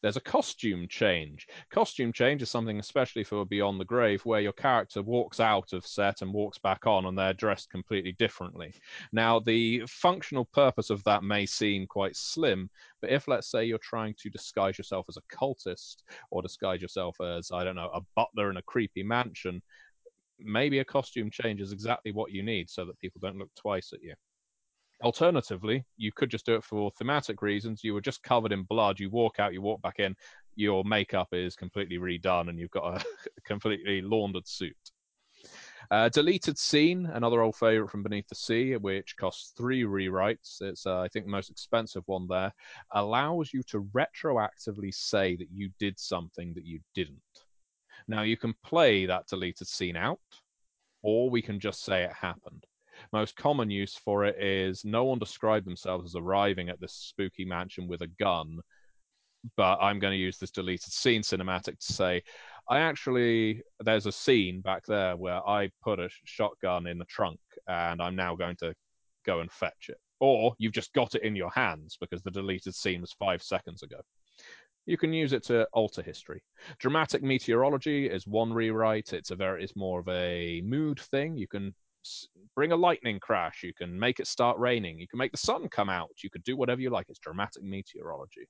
There's 0.00 0.16
a 0.16 0.20
costume 0.20 0.86
change. 0.88 1.48
Costume 1.70 2.12
change 2.12 2.42
is 2.42 2.50
something 2.50 2.78
especially 2.78 3.24
for 3.24 3.44
Beyond 3.44 3.80
the 3.80 3.84
Grave, 3.84 4.24
where 4.24 4.40
your 4.40 4.52
character 4.52 5.02
walks 5.02 5.40
out 5.40 5.72
of 5.72 5.86
set 5.86 6.22
and 6.22 6.32
walks 6.32 6.58
back 6.58 6.86
on, 6.86 7.06
and 7.06 7.18
they're 7.18 7.32
dressed 7.32 7.70
completely 7.70 8.12
differently. 8.12 8.72
Now, 9.12 9.40
the 9.40 9.82
functional 9.88 10.44
purpose 10.44 10.90
of 10.90 11.02
that 11.04 11.24
may 11.24 11.46
seem 11.46 11.86
quite 11.86 12.14
slim, 12.14 12.70
but 13.00 13.10
if, 13.10 13.26
let's 13.26 13.50
say, 13.50 13.64
you're 13.64 13.78
trying 13.78 14.14
to 14.18 14.30
disguise 14.30 14.78
yourself 14.78 15.06
as 15.08 15.16
a 15.16 15.36
cultist 15.36 15.96
or 16.30 16.42
disguise 16.42 16.80
yourself 16.80 17.16
as, 17.20 17.50
I 17.52 17.64
don't 17.64 17.76
know, 17.76 17.90
a 17.92 18.02
butler 18.14 18.50
in 18.50 18.56
a 18.56 18.62
creepy 18.62 19.02
mansion, 19.02 19.62
maybe 20.38 20.78
a 20.78 20.84
costume 20.84 21.30
change 21.30 21.60
is 21.60 21.72
exactly 21.72 22.12
what 22.12 22.30
you 22.30 22.44
need 22.44 22.70
so 22.70 22.84
that 22.84 23.00
people 23.00 23.20
don't 23.20 23.38
look 23.38 23.50
twice 23.56 23.92
at 23.92 24.02
you. 24.02 24.14
Alternatively, 25.02 25.84
you 25.96 26.10
could 26.12 26.30
just 26.30 26.44
do 26.44 26.56
it 26.56 26.64
for 26.64 26.90
thematic 26.90 27.40
reasons. 27.40 27.84
You 27.84 27.94
were 27.94 28.00
just 28.00 28.22
covered 28.22 28.52
in 28.52 28.64
blood. 28.64 28.98
You 28.98 29.10
walk 29.10 29.38
out, 29.38 29.52
you 29.52 29.62
walk 29.62 29.80
back 29.80 30.00
in, 30.00 30.16
your 30.56 30.84
makeup 30.84 31.28
is 31.32 31.54
completely 31.54 31.98
redone, 31.98 32.48
and 32.48 32.58
you've 32.58 32.70
got 32.70 33.00
a 33.00 33.04
completely 33.44 34.02
laundered 34.02 34.46
suit. 34.48 34.76
Uh, 35.90 36.08
deleted 36.10 36.58
scene, 36.58 37.06
another 37.06 37.40
old 37.40 37.56
favorite 37.56 37.90
from 37.90 38.02
Beneath 38.02 38.28
the 38.28 38.34
Sea, 38.34 38.76
which 38.76 39.16
costs 39.16 39.54
three 39.56 39.84
rewrites. 39.84 40.60
It's, 40.60 40.84
uh, 40.84 41.00
I 41.00 41.08
think, 41.08 41.24
the 41.24 41.30
most 41.30 41.50
expensive 41.50 42.02
one 42.06 42.26
there. 42.28 42.52
Allows 42.92 43.52
you 43.54 43.62
to 43.68 43.88
retroactively 43.94 44.92
say 44.92 45.36
that 45.36 45.48
you 45.52 45.70
did 45.78 45.98
something 45.98 46.52
that 46.54 46.66
you 46.66 46.80
didn't. 46.94 47.22
Now, 48.06 48.22
you 48.22 48.36
can 48.36 48.54
play 48.64 49.06
that 49.06 49.28
deleted 49.28 49.66
scene 49.66 49.96
out, 49.96 50.20
or 51.02 51.30
we 51.30 51.40
can 51.40 51.58
just 51.60 51.84
say 51.84 52.02
it 52.02 52.12
happened. 52.12 52.66
Most 53.12 53.36
common 53.36 53.70
use 53.70 53.94
for 53.94 54.24
it 54.24 54.42
is 54.42 54.84
no 54.84 55.04
one 55.04 55.18
described 55.18 55.66
themselves 55.66 56.04
as 56.04 56.16
arriving 56.16 56.68
at 56.68 56.80
this 56.80 56.92
spooky 56.92 57.44
mansion 57.44 57.88
with 57.88 58.02
a 58.02 58.08
gun, 58.18 58.58
but 59.56 59.78
I'm 59.80 59.98
going 59.98 60.12
to 60.12 60.18
use 60.18 60.38
this 60.38 60.50
deleted 60.50 60.92
scene 60.92 61.22
cinematic 61.22 61.78
to 61.78 61.92
say, 61.92 62.22
I 62.68 62.80
actually, 62.80 63.62
there's 63.80 64.06
a 64.06 64.12
scene 64.12 64.60
back 64.60 64.84
there 64.86 65.16
where 65.16 65.46
I 65.48 65.70
put 65.82 65.98
a 65.98 66.10
shotgun 66.24 66.86
in 66.86 66.98
the 66.98 67.04
trunk 67.06 67.40
and 67.66 68.02
I'm 68.02 68.16
now 68.16 68.34
going 68.34 68.56
to 68.56 68.74
go 69.24 69.40
and 69.40 69.50
fetch 69.50 69.88
it. 69.88 69.98
Or 70.20 70.54
you've 70.58 70.72
just 70.72 70.92
got 70.92 71.14
it 71.14 71.22
in 71.22 71.36
your 71.36 71.50
hands 71.50 71.96
because 72.00 72.22
the 72.22 72.30
deleted 72.30 72.74
scene 72.74 73.00
was 73.00 73.12
five 73.12 73.42
seconds 73.42 73.82
ago. 73.82 74.00
You 74.86 74.96
can 74.96 75.12
use 75.12 75.32
it 75.32 75.44
to 75.44 75.66
alter 75.72 76.02
history. 76.02 76.42
Dramatic 76.78 77.22
meteorology 77.22 78.06
is 78.06 78.26
one 78.26 78.52
rewrite. 78.52 79.12
It's 79.12 79.30
a 79.30 79.36
very, 79.36 79.62
it's 79.62 79.76
more 79.76 80.00
of 80.00 80.08
a 80.08 80.62
mood 80.64 80.98
thing. 80.98 81.36
You 81.36 81.46
can 81.46 81.74
bring 82.54 82.72
a 82.72 82.76
lightning 82.76 83.20
crash. 83.20 83.62
You 83.62 83.74
can 83.74 83.98
make 83.98 84.20
it 84.20 84.26
start 84.26 84.58
raining. 84.58 84.98
You 84.98 85.08
can 85.08 85.18
make 85.18 85.32
the 85.32 85.38
sun 85.38 85.68
come 85.68 85.88
out. 85.88 86.10
You 86.22 86.30
could 86.30 86.44
do 86.44 86.56
whatever 86.56 86.80
you 86.80 86.90
like. 86.90 87.06
It's 87.08 87.18
dramatic 87.18 87.62
meteorology. 87.62 88.48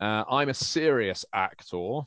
Uh, 0.00 0.24
I'm 0.30 0.48
a 0.48 0.54
serious 0.54 1.24
actor 1.32 2.02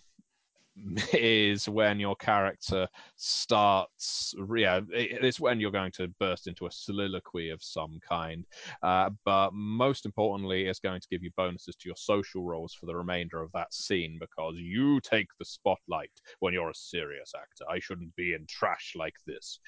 is 1.14 1.68
when 1.68 2.00
your 2.00 2.16
character 2.16 2.88
starts 3.16 4.34
yeah 4.56 4.80
it's 4.92 5.40
when 5.40 5.60
you're 5.60 5.72
going 5.72 5.92
to 5.92 6.08
burst 6.20 6.48
into 6.48 6.66
a 6.66 6.72
soliloquy 6.72 7.50
of 7.50 7.62
some 7.62 8.00
kind 8.08 8.46
uh, 8.84 9.10
but 9.26 9.52
most 9.54 10.06
importantly 10.06 10.68
it's 10.68 10.80
going 10.80 11.02
to 11.02 11.08
give 11.10 11.24
you 11.24 11.32
bonuses 11.38 11.76
to 11.76 11.90
your 11.90 11.96
social 11.96 12.44
roles 12.44 12.74
for 12.74 12.86
the 12.86 12.96
remainder 12.96 13.42
of 13.42 13.52
that 13.52 13.74
scene 13.74 14.18
because 14.20 14.56
you 14.58 15.00
take 15.02 15.28
the 15.38 15.46
spotlight 15.46 16.12
when 16.40 16.54
you're 16.54 16.70
a 16.70 16.76
serious 16.76 17.34
actor 17.36 17.66
i 17.70 17.80
shouldn't 17.80 18.16
be 18.16 18.34
in 18.34 18.46
trash 18.48 18.94
like 18.96 19.16
this 19.26 19.60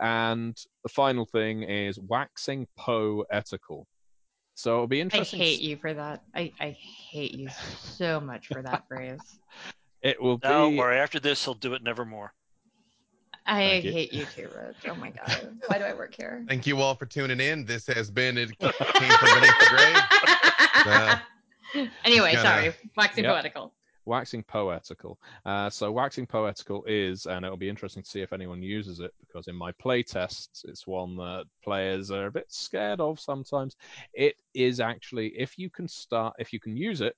and 0.00 0.56
the 0.82 0.88
final 0.88 1.26
thing 1.26 1.62
is 1.62 1.98
waxing 2.00 2.66
poetical 2.76 3.86
so 4.58 4.72
it'll 4.72 4.86
be 4.86 5.02
interesting. 5.02 5.38
I 5.38 5.44
hate 5.44 5.60
you 5.60 5.76
for 5.76 5.92
that. 5.92 6.22
I, 6.34 6.50
I 6.58 6.70
hate 6.70 7.34
you 7.34 7.50
so 7.50 8.20
much 8.20 8.46
for 8.46 8.62
that 8.62 8.84
phrase. 8.88 9.20
It 10.08 10.22
will 10.22 10.38
be 10.38 10.48
Don't 10.48 10.76
worry. 10.76 10.98
After 10.98 11.18
this, 11.20 11.44
he'll 11.44 11.54
do 11.54 11.74
it 11.74 11.82
nevermore. 11.82 12.32
I 13.48 13.58
Thank 13.68 13.84
you. 13.84 13.92
hate 13.92 14.12
you 14.12 14.24
too, 14.34 14.48
Rich. 14.56 14.76
Oh 14.88 14.94
my 14.96 15.10
god. 15.10 15.58
Why 15.68 15.78
do 15.78 15.84
I 15.84 15.92
work 15.94 16.14
here? 16.16 16.44
Thank 16.48 16.66
you 16.66 16.80
all 16.80 16.94
for 16.96 17.06
tuning 17.06 17.40
in. 17.40 17.64
This 17.64 17.86
has 17.86 18.10
been 18.10 18.36
it 18.38 18.58
came 18.58 18.70
from 18.72 19.34
beneath 19.40 19.58
the 19.60 19.66
grave. 19.70 19.96
Uh, 20.88 21.18
anyway, 22.04 22.30
Kinda- 22.30 22.42
sorry. 22.42 22.72
Waxing 22.96 23.24
Yep. 23.24 23.32
poetical. 23.32 23.74
waxing 24.04 24.42
poetical. 24.44 25.18
Uh, 25.44 25.68
so 25.68 25.90
waxing 25.90 26.24
poetical 26.26 26.84
is, 26.86 27.26
and 27.26 27.44
it'll 27.44 27.56
be 27.56 27.68
interesting 27.68 28.04
to 28.04 28.08
see 28.08 28.20
if 28.20 28.32
anyone 28.32 28.62
uses 28.62 29.00
it 29.00 29.12
because 29.20 29.48
in 29.48 29.56
my 29.56 29.72
play 29.72 30.04
tests, 30.04 30.64
it's 30.68 30.86
one 30.86 31.16
that 31.16 31.44
players 31.64 32.12
are 32.12 32.26
a 32.26 32.30
bit 32.30 32.46
scared 32.52 33.00
of 33.00 33.18
sometimes. 33.18 33.74
It 34.14 34.36
is 34.54 34.78
actually 34.78 35.28
if 35.36 35.58
you 35.58 35.68
can 35.70 35.88
start, 35.88 36.34
if 36.38 36.52
you 36.52 36.60
can 36.60 36.76
use 36.76 37.00
it 37.00 37.16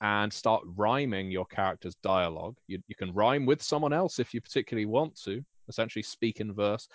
and 0.00 0.32
start 0.32 0.62
rhyming 0.76 1.30
your 1.30 1.46
character's 1.46 1.94
dialogue, 2.02 2.56
you, 2.66 2.80
you 2.88 2.94
can 2.94 3.12
rhyme 3.14 3.46
with 3.46 3.62
someone 3.62 3.92
else 3.92 4.18
if 4.18 4.34
you 4.34 4.40
particularly 4.40 4.86
want 4.86 5.18
to, 5.22 5.42
essentially 5.68 6.02
speak 6.02 6.40
in 6.40 6.52
verse. 6.52 6.88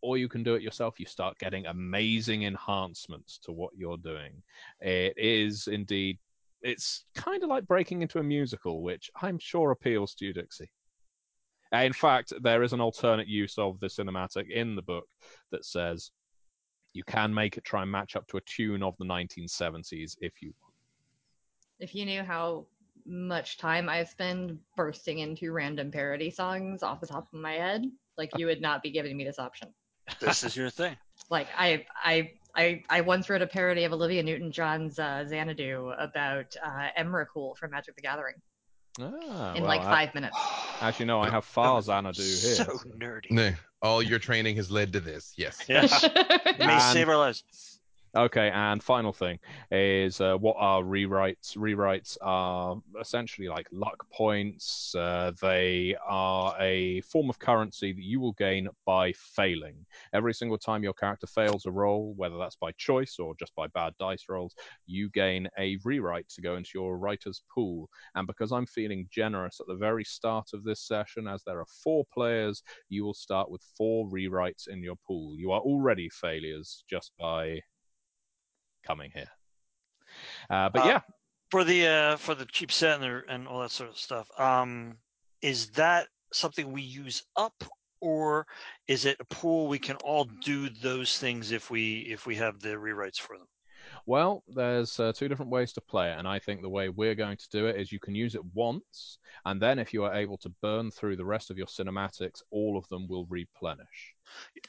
Or 0.00 0.16
you 0.16 0.28
can 0.28 0.44
do 0.44 0.54
it 0.54 0.62
yourself. 0.62 1.00
You 1.00 1.06
start 1.06 1.38
getting 1.38 1.66
amazing 1.66 2.44
enhancements 2.44 3.38
to 3.38 3.50
what 3.50 3.72
you're 3.76 3.96
doing. 3.96 4.42
It 4.80 5.14
is 5.16 5.66
indeed 5.66 6.18
it's 6.62 7.04
kind 7.14 7.42
of 7.42 7.48
like 7.48 7.66
breaking 7.66 8.02
into 8.02 8.18
a 8.18 8.22
musical, 8.22 8.82
which 8.82 9.10
I'm 9.20 9.38
sure 9.38 9.70
appeals 9.70 10.14
to 10.14 10.26
you, 10.26 10.32
Dixie. 10.32 10.70
In 11.72 11.92
fact, 11.92 12.32
there 12.42 12.62
is 12.62 12.72
an 12.72 12.80
alternate 12.80 13.28
use 13.28 13.58
of 13.58 13.78
the 13.80 13.88
cinematic 13.88 14.50
in 14.50 14.74
the 14.74 14.82
book 14.82 15.06
that 15.52 15.64
says 15.64 16.10
you 16.94 17.04
can 17.04 17.32
make 17.32 17.58
it 17.58 17.64
try 17.64 17.82
and 17.82 17.90
match 17.90 18.16
up 18.16 18.26
to 18.28 18.38
a 18.38 18.42
tune 18.42 18.82
of 18.82 18.94
the 18.98 19.04
1970s 19.04 20.16
if 20.20 20.32
you 20.40 20.52
want. 20.60 20.67
If 21.80 21.94
you 21.94 22.04
knew 22.04 22.22
how 22.22 22.66
much 23.06 23.58
time 23.58 23.88
I 23.88 24.04
spend 24.04 24.58
bursting 24.76 25.20
into 25.20 25.52
random 25.52 25.90
parody 25.90 26.30
songs 26.30 26.82
off 26.82 27.00
the 27.00 27.06
top 27.06 27.28
of 27.32 27.38
my 27.38 27.54
head, 27.54 27.84
like 28.16 28.30
you 28.36 28.46
would 28.46 28.60
not 28.60 28.82
be 28.82 28.90
giving 28.90 29.16
me 29.16 29.24
this 29.24 29.38
option. 29.38 29.68
This 30.20 30.42
is 30.44 30.56
your 30.56 30.70
thing. 30.70 30.96
Like 31.30 31.48
I 31.58 31.84
I 32.02 32.30
I, 32.56 32.82
I 32.88 33.00
once 33.02 33.28
wrote 33.28 33.42
a 33.42 33.46
parody 33.46 33.84
of 33.84 33.92
Olivia 33.92 34.22
Newton-John's 34.22 34.98
uh, 34.98 35.24
Xanadu 35.28 35.92
about 35.98 36.56
uh, 36.64 36.88
Emrakul 36.98 37.56
from 37.58 37.72
Magic 37.72 37.96
the 37.96 38.00
Gathering 38.02 38.36
Ah, 39.00 39.52
in 39.54 39.62
well, 39.62 39.68
like 39.68 39.80
I- 39.82 39.84
five 40.06 40.14
minutes. 40.14 40.36
As 40.80 40.98
you 40.98 41.04
know, 41.04 41.20
I 41.20 41.28
have 41.28 41.44
far 41.44 41.82
Xanadu 41.82 42.22
here. 42.22 42.30
So 42.54 42.64
so- 42.64 42.88
nerdy. 42.96 43.30
No, 43.30 43.52
all 43.82 44.00
your 44.02 44.18
training 44.20 44.56
has 44.56 44.70
led 44.70 44.92
to 44.94 45.00
this. 45.00 45.34
Yes. 45.36 45.62
Yes. 45.68 46.02
It 46.14 46.58
may 46.60 46.78
save 46.92 47.08
our 47.08 47.16
lives. 47.16 47.77
Okay, 48.16 48.50
and 48.54 48.82
final 48.82 49.12
thing 49.12 49.38
is 49.70 50.20
uh, 50.22 50.34
what 50.36 50.56
are 50.58 50.82
rewrites? 50.82 51.58
Rewrites 51.58 52.16
are 52.22 52.76
essentially 52.98 53.48
like 53.48 53.68
luck 53.70 54.06
points. 54.10 54.94
Uh, 54.94 55.32
they 55.42 55.94
are 56.06 56.56
a 56.58 57.02
form 57.02 57.28
of 57.28 57.38
currency 57.38 57.92
that 57.92 58.02
you 58.02 58.18
will 58.18 58.32
gain 58.32 58.68
by 58.86 59.12
failing. 59.12 59.84
Every 60.14 60.32
single 60.32 60.56
time 60.56 60.82
your 60.82 60.94
character 60.94 61.26
fails 61.26 61.66
a 61.66 61.70
roll, 61.70 62.14
whether 62.16 62.38
that's 62.38 62.56
by 62.56 62.72
choice 62.78 63.18
or 63.18 63.34
just 63.38 63.54
by 63.54 63.66
bad 63.68 63.92
dice 63.98 64.24
rolls, 64.26 64.54
you 64.86 65.10
gain 65.10 65.46
a 65.58 65.76
rewrite 65.84 66.30
to 66.30 66.40
go 66.40 66.56
into 66.56 66.70
your 66.74 66.96
writer's 66.96 67.42
pool. 67.54 67.90
And 68.14 68.26
because 68.26 68.52
I'm 68.52 68.66
feeling 68.66 69.06
generous 69.10 69.60
at 69.60 69.66
the 69.66 69.76
very 69.76 70.04
start 70.04 70.48
of 70.54 70.64
this 70.64 70.80
session, 70.80 71.28
as 71.28 71.42
there 71.44 71.60
are 71.60 71.66
four 71.84 72.06
players, 72.12 72.62
you 72.88 73.04
will 73.04 73.14
start 73.14 73.50
with 73.50 73.62
four 73.76 74.08
rewrites 74.08 74.66
in 74.66 74.82
your 74.82 74.96
pool. 75.06 75.36
You 75.36 75.52
are 75.52 75.60
already 75.60 76.08
failures 76.08 76.84
just 76.88 77.12
by 77.18 77.60
coming 78.88 79.10
here. 79.14 79.30
Uh, 80.50 80.68
but 80.70 80.82
Uh, 80.82 80.86
yeah, 80.86 81.00
For 81.50 81.64
the 81.64 81.86
uh, 81.86 82.16
for 82.16 82.34
the 82.34 82.46
cheap 82.46 82.72
set 82.72 83.00
and, 83.00 83.04
the, 83.04 83.22
and 83.28 83.46
all 83.46 83.60
that 83.60 83.70
sort 83.70 83.90
of 83.90 83.98
stuff. 83.98 84.28
Um, 84.38 84.96
is 85.42 85.70
that 85.72 86.08
something 86.32 86.72
we 86.72 86.82
use 86.82 87.22
up, 87.36 87.64
or 88.00 88.46
is 88.86 89.04
it 89.04 89.16
a 89.20 89.24
pool 89.24 89.68
we 89.68 89.78
can 89.78 89.96
all 89.96 90.24
do 90.44 90.68
those 90.68 91.18
things 91.18 91.52
if 91.52 91.70
we 91.70 92.00
if 92.00 92.26
we 92.26 92.36
have 92.36 92.60
the 92.60 92.70
rewrites 92.70 93.20
for 93.20 93.38
them? 93.38 93.48
well, 94.06 94.42
there's 94.48 94.98
uh, 95.00 95.12
two 95.12 95.28
different 95.28 95.50
ways 95.50 95.72
to 95.74 95.80
play 95.80 96.10
it, 96.10 96.18
and 96.18 96.26
I 96.26 96.38
think 96.38 96.62
the 96.62 96.68
way 96.68 96.88
we're 96.88 97.14
going 97.14 97.36
to 97.36 97.48
do 97.50 97.66
it 97.66 97.76
is 97.76 97.92
you 97.92 98.00
can 98.00 98.14
use 98.14 98.34
it 98.34 98.44
once, 98.54 99.18
and 99.44 99.60
then 99.60 99.78
if 99.78 99.92
you 99.92 100.04
are 100.04 100.14
able 100.14 100.38
to 100.38 100.52
burn 100.62 100.90
through 100.90 101.16
the 101.16 101.24
rest 101.24 101.50
of 101.50 101.58
your 101.58 101.66
cinematics, 101.66 102.42
all 102.50 102.76
of 102.76 102.88
them 102.88 103.06
will 103.08 103.26
replenish. 103.26 104.14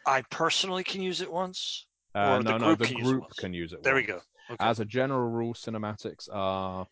I 0.05 0.23
personally 0.29 0.84
can 0.84 1.01
use 1.01 1.21
it 1.21 1.32
once. 1.32 1.88
Uh, 2.15 2.39
no, 2.39 2.58
no, 2.58 2.65
group 2.67 2.80
the 2.80 2.86
can 2.88 2.98
use 2.98 3.08
it 3.08 3.10
group 3.12 3.22
once. 3.24 3.34
can 3.36 3.54
use 3.54 3.74
it. 3.74 3.84
There 3.84 3.95
we 3.95 4.04
go. 4.04 4.19
Okay. 4.52 4.58
As 4.60 4.80
a 4.80 4.86
general 4.86 5.30
rule, 5.30 5.54
cinematics 5.54 6.28
are 6.32 6.88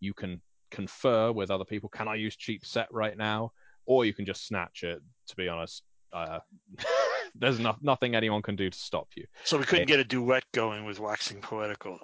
you 0.00 0.12
can 0.12 0.40
confer 0.70 1.30
with 1.32 1.50
other 1.50 1.64
people. 1.64 1.88
Can 1.88 2.08
I 2.08 2.16
use 2.16 2.34
cheap 2.36 2.66
set 2.66 2.88
right 2.92 3.16
now? 3.16 3.52
Or 3.86 4.04
you 4.04 4.12
can 4.12 4.26
just 4.26 4.46
snatch 4.46 4.82
it. 4.82 5.00
To 5.28 5.36
be 5.36 5.48
honest, 5.48 5.82
uh, 6.12 6.40
there's 7.36 7.60
no, 7.60 7.76
nothing 7.80 8.14
anyone 8.16 8.42
can 8.42 8.56
do 8.56 8.68
to 8.68 8.78
stop 8.78 9.08
you. 9.16 9.24
so 9.44 9.58
we 9.58 9.64
couldn't 9.64 9.84
it- 9.84 9.88
get 9.88 10.00
a 10.00 10.04
duet 10.04 10.44
going 10.52 10.84
with 10.84 10.98
waxing 10.98 11.40
poetical. 11.40 11.98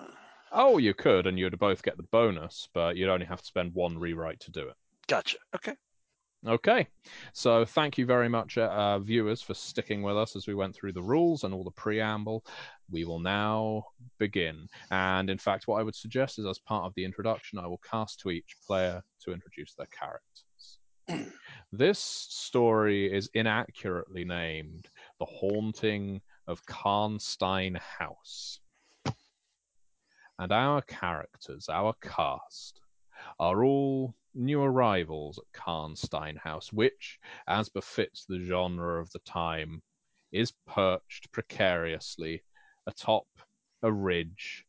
Oh, 0.55 0.77
you 0.79 0.93
could, 0.95 1.27
and 1.27 1.39
you'd 1.39 1.59
both 1.59 1.83
get 1.83 1.97
the 1.97 2.03
bonus, 2.05 2.69
but 2.75 2.95
you'd 2.97 3.09
only 3.09 3.25
have 3.27 3.41
to 3.41 3.47
spend 3.47 3.73
one 3.75 3.99
rewrite 3.99 4.39
to 4.41 4.51
do 4.51 4.69
it. 4.69 4.75
Gotcha. 5.09 5.39
Okay. 5.57 5.75
Okay, 6.45 6.89
so 7.33 7.65
thank 7.65 7.97
you 7.97 8.05
very 8.05 8.29
much, 8.29 8.59
uh, 8.59 8.99
viewers, 8.99 9.41
for 9.41 9.55
sticking 9.55 10.03
with 10.03 10.17
us 10.17 10.35
as 10.35 10.49
we 10.49 10.55
went 10.55 10.75
through 10.75 10.93
the 10.93 11.03
rules 11.03 11.45
and 11.45 11.55
all 11.55 11.63
the 11.63 11.71
preamble. 11.71 12.45
We 12.91 13.05
will 13.05 13.21
now 13.21 13.85
begin. 14.19 14.67
And 14.91 15.31
in 15.31 15.39
fact, 15.39 15.69
what 15.69 15.79
I 15.79 15.85
would 15.85 15.95
suggest 15.95 16.41
is, 16.41 16.47
as 16.47 16.59
part 16.59 16.85
of 16.85 16.95
the 16.97 17.05
introduction, 17.05 17.61
I 17.61 17.69
will 17.69 17.81
cast 17.89 18.19
to 18.21 18.31
each 18.31 18.57
player 18.67 19.05
to 19.21 19.33
introduce 19.33 19.75
their 19.75 19.87
characters. 19.87 21.33
this 21.73 22.01
story 22.01 23.13
is 23.13 23.31
inaccurately 23.35 24.25
named 24.25 24.89
The 25.21 25.27
Haunting 25.27 26.21
of 26.49 26.67
Karnstein 26.67 27.79
House. 27.79 28.59
And 30.41 30.51
our 30.51 30.83
characters, 30.83 31.69
our 31.69 31.95
cast, 32.03 32.81
are 33.39 33.63
all 33.63 34.17
new 34.35 34.63
arrivals 34.63 35.39
at 35.39 35.61
Karnstein 35.61 36.39
House, 36.39 36.73
which, 36.73 37.19
as 37.47 37.69
befits 37.69 38.25
the 38.25 38.41
genre 38.41 39.01
of 39.01 39.11
the 39.13 39.21
time, 39.21 39.83
is 40.33 40.53
perched 40.67 41.31
precariously 41.33 42.43
atop 42.87 43.27
a 43.83 43.93
ridge 43.93 44.65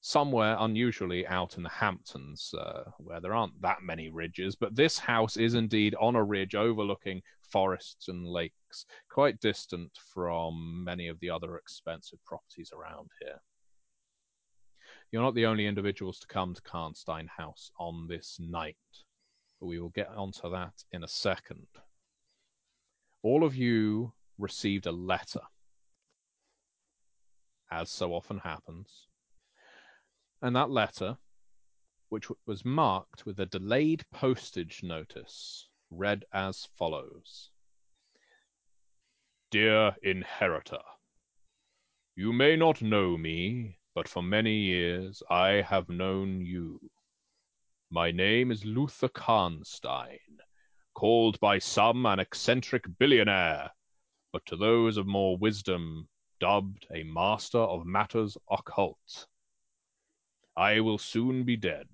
somewhere 0.00 0.56
unusually 0.60 1.26
out 1.26 1.56
in 1.56 1.62
the 1.62 1.68
Hamptons, 1.68 2.54
uh, 2.54 2.84
where 2.98 3.20
there 3.20 3.34
aren't 3.34 3.60
that 3.60 3.82
many 3.82 4.08
ridges, 4.08 4.56
but 4.56 4.74
this 4.74 4.98
house 4.98 5.36
is 5.36 5.54
indeed 5.54 5.94
on 6.00 6.16
a 6.16 6.24
ridge 6.24 6.54
overlooking 6.54 7.20
forests 7.42 8.08
and 8.08 8.26
lakes, 8.26 8.86
quite 9.10 9.40
distant 9.40 9.90
from 10.14 10.82
many 10.84 11.08
of 11.08 11.18
the 11.20 11.28
other 11.28 11.56
expensive 11.56 12.18
properties 12.24 12.72
around 12.72 13.10
here. 13.20 13.40
You're 15.12 15.22
not 15.22 15.34
the 15.34 15.46
only 15.46 15.66
individuals 15.66 16.20
to 16.20 16.26
come 16.28 16.54
to 16.54 16.62
Karnstein 16.62 17.28
House 17.28 17.72
on 17.78 18.06
this 18.06 18.38
night, 18.38 18.76
but 19.58 19.66
we 19.66 19.80
will 19.80 19.88
get 19.88 20.08
onto 20.08 20.48
that 20.50 20.84
in 20.92 21.02
a 21.02 21.08
second. 21.08 21.66
All 23.22 23.42
of 23.42 23.56
you 23.56 24.12
received 24.38 24.86
a 24.86 24.92
letter, 24.92 25.40
as 27.72 27.90
so 27.90 28.14
often 28.14 28.38
happens, 28.38 29.08
and 30.42 30.54
that 30.54 30.70
letter, 30.70 31.18
which 32.08 32.28
was 32.46 32.64
marked 32.64 33.26
with 33.26 33.40
a 33.40 33.46
delayed 33.46 34.04
postage 34.12 34.82
notice, 34.84 35.68
read 35.90 36.24
as 36.32 36.68
follows 36.76 37.50
Dear 39.50 39.96
Inheritor, 40.04 40.82
you 42.14 42.32
may 42.32 42.54
not 42.54 42.80
know 42.80 43.16
me, 43.16 43.79
but 43.94 44.08
for 44.08 44.22
many 44.22 44.54
years 44.54 45.22
I 45.30 45.62
have 45.62 45.88
known 45.88 46.40
you. 46.40 46.80
My 47.90 48.10
name 48.10 48.50
is 48.50 48.64
Luther 48.64 49.08
Karnstein, 49.08 50.38
called 50.94 51.40
by 51.40 51.58
some 51.58 52.06
an 52.06 52.20
eccentric 52.20 52.84
billionaire, 52.98 53.70
but 54.32 54.46
to 54.46 54.56
those 54.56 54.96
of 54.96 55.06
more 55.06 55.36
wisdom 55.36 56.08
dubbed 56.38 56.86
a 56.94 57.02
master 57.02 57.58
of 57.58 57.84
matters 57.84 58.36
occult. 58.50 59.26
I 60.56 60.80
will 60.80 60.98
soon 60.98 61.44
be 61.44 61.56
dead. 61.56 61.88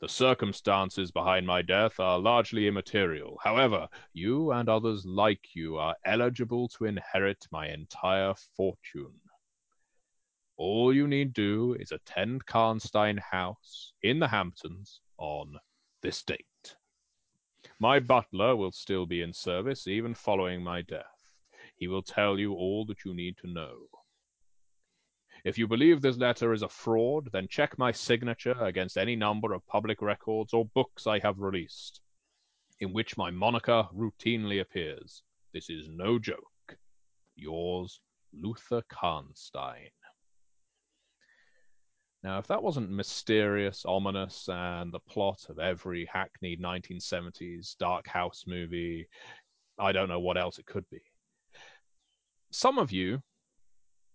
The 0.00 0.08
circumstances 0.08 1.10
behind 1.10 1.46
my 1.46 1.62
death 1.62 1.98
are 1.98 2.18
largely 2.18 2.66
immaterial. 2.66 3.38
However, 3.42 3.88
you 4.12 4.52
and 4.52 4.68
others 4.68 5.06
like 5.06 5.54
you 5.54 5.78
are 5.78 5.96
eligible 6.04 6.68
to 6.68 6.84
inherit 6.84 7.46
my 7.50 7.68
entire 7.68 8.34
fortune. 8.56 9.20
All 10.58 10.94
you 10.94 11.06
need 11.06 11.34
do 11.34 11.76
is 11.78 11.92
attend 11.92 12.46
Karnstein 12.46 13.18
House 13.18 13.92
in 14.02 14.18
the 14.18 14.28
Hamptons 14.28 15.00
on 15.18 15.58
this 16.02 16.22
date. 16.22 16.76
My 17.78 18.00
butler 18.00 18.56
will 18.56 18.72
still 18.72 19.04
be 19.04 19.20
in 19.20 19.34
service 19.34 19.86
even 19.86 20.14
following 20.14 20.62
my 20.62 20.80
death. 20.80 21.04
He 21.76 21.88
will 21.88 22.02
tell 22.02 22.38
you 22.38 22.54
all 22.54 22.86
that 22.86 23.04
you 23.04 23.12
need 23.12 23.36
to 23.38 23.48
know. 23.48 23.76
If 25.44 25.58
you 25.58 25.68
believe 25.68 26.00
this 26.00 26.16
letter 26.16 26.54
is 26.54 26.62
a 26.62 26.68
fraud, 26.68 27.28
then 27.32 27.48
check 27.48 27.76
my 27.76 27.92
signature 27.92 28.56
against 28.58 28.96
any 28.96 29.14
number 29.14 29.52
of 29.52 29.66
public 29.66 30.00
records 30.00 30.54
or 30.54 30.64
books 30.64 31.06
I 31.06 31.18
have 31.18 31.38
released, 31.38 32.00
in 32.80 32.94
which 32.94 33.18
my 33.18 33.30
moniker 33.30 33.86
routinely 33.94 34.62
appears. 34.62 35.22
This 35.52 35.68
is 35.68 35.86
no 35.90 36.18
joke. 36.18 36.78
Yours, 37.36 38.00
Luther 38.32 38.82
Karnstein. 38.90 39.90
Now, 42.26 42.38
if 42.38 42.48
that 42.48 42.60
wasn't 42.60 42.90
mysterious, 42.90 43.84
ominous, 43.86 44.48
and 44.48 44.92
the 44.92 44.98
plot 44.98 45.46
of 45.48 45.60
every 45.60 46.04
hackneyed 46.12 46.60
1970s 46.60 47.76
dark 47.78 48.08
house 48.08 48.42
movie, 48.48 49.06
I 49.78 49.92
don't 49.92 50.08
know 50.08 50.18
what 50.18 50.36
else 50.36 50.58
it 50.58 50.66
could 50.66 50.84
be. 50.90 50.98
Some 52.50 52.80
of 52.80 52.90
you, 52.90 53.22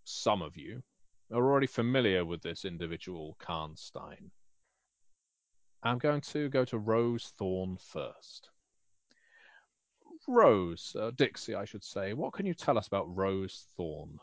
some 0.04 0.41
of 0.41 0.58
you, 0.58 0.84
are 1.32 1.38
already 1.38 1.67
familiar 1.67 2.26
with 2.26 2.41
this 2.41 2.65
individual 2.65 3.38
Karnstein. 3.41 4.30
I'm 5.82 5.97
going 5.97 6.19
to 6.34 6.50
go 6.50 6.65
to 6.65 6.80
Rose 6.80 7.32
Thorn 7.38 7.78
first. 7.78 8.50
Rose, 10.28 10.97
uh, 11.00 11.12
Dixie, 11.15 11.56
I 11.56 11.63
should 11.63 11.86
say, 11.86 12.12
what 12.12 12.34
can 12.34 12.45
you 12.45 12.56
tell 12.56 12.78
us 12.78 12.88
about 12.88 13.15
Rose 13.15 13.67
Thorn? 13.78 14.19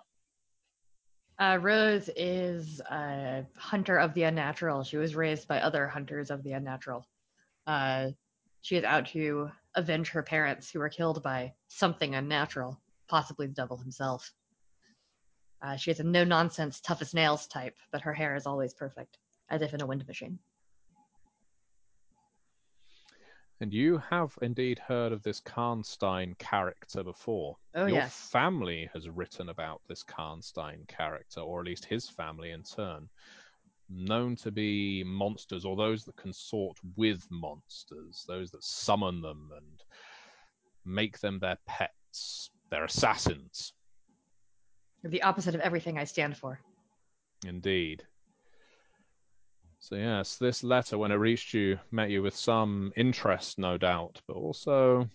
Uh, 1.38 1.57
Rose 1.61 2.11
is 2.16 2.81
a 2.90 3.46
hunter 3.57 3.96
of 3.96 4.12
the 4.14 4.24
unnatural. 4.24 4.83
She 4.83 4.96
was 4.96 5.14
raised 5.14 5.46
by 5.46 5.61
other 5.61 5.87
hunters 5.87 6.31
of 6.31 6.42
the 6.42 6.53
unnatural. 6.53 7.07
Uh, 7.66 8.09
she 8.62 8.77
is 8.77 8.83
out 8.83 9.07
to 9.09 9.51
avenge 9.77 10.09
her 10.09 10.22
parents 10.22 10.70
who 10.70 10.81
were 10.81 10.88
killed 10.88 11.22
by 11.22 11.55
something 11.68 12.16
unnatural, 12.16 12.81
possibly 13.09 13.46
the 13.46 13.53
devil 13.53 13.77
himself. 13.77 14.33
Uh, 15.62 15.77
she 15.77 15.92
is 15.92 16.01
a 16.01 16.05
no 16.05 16.24
nonsense, 16.24 16.81
tough 16.81 17.03
as 17.03 17.14
nails 17.14 17.46
type, 17.46 17.77
but 17.92 18.01
her 18.03 18.12
hair 18.12 18.35
is 18.35 18.46
always 18.46 18.74
perfect, 18.74 19.18
as 19.48 19.62
if 19.62 19.74
in 19.74 19.81
a 19.81 19.87
wind 19.87 20.07
machine. 20.09 20.40
And 23.61 23.73
you 23.73 23.99
have 24.11 24.38
indeed 24.40 24.79
heard 24.79 25.11
of 25.12 25.23
this 25.23 25.40
Karnstein 25.40 26.38
character 26.38 27.03
before. 27.03 27.57
Oh, 27.75 27.87
Your 27.87 27.97
yes. 27.97 28.29
family 28.31 28.88
has 28.94 29.09
written 29.09 29.49
about 29.49 29.81
this 29.88 30.05
Karnstein 30.05 30.87
character, 30.87 31.40
or 31.40 31.61
at 31.61 31.66
least 31.66 31.85
his 31.85 32.09
family 32.09 32.53
in 32.53 32.62
turn. 32.62 33.09
Known 33.90 34.37
to 34.37 34.53
be 34.53 35.03
monsters, 35.03 35.64
or 35.64 35.75
those 35.75 36.05
that 36.05 36.16
consort 36.16 36.77
with 36.97 37.27
monsters, 37.31 38.25
those 38.29 38.51
that 38.53 38.62
summon 38.62 39.21
them 39.21 39.51
and 39.57 39.83
make 40.85 41.18
them 41.18 41.38
their 41.40 41.59
pets. 41.66 42.51
They're 42.71 42.85
assassins, 42.85 43.73
The 45.03 45.23
opposite 45.23 45.55
of 45.55 45.61
everything 45.62 45.99
I 45.99 46.05
stand 46.05 46.37
for. 46.37 46.61
indeed. 47.47 48.07
So, 49.81 49.95
yes, 49.95 50.37
this 50.37 50.64
letter, 50.64 50.99
when 50.99 51.12
it 51.12 51.17
reached 51.17 51.55
you, 51.55 51.79
met 51.91 52.11
you 52.11 52.23
with 52.23 52.37
some 52.37 52.93
interest, 52.97 53.59
no 53.59 53.79
doubt, 53.79 54.21
but 54.27 54.35
also 54.35 55.09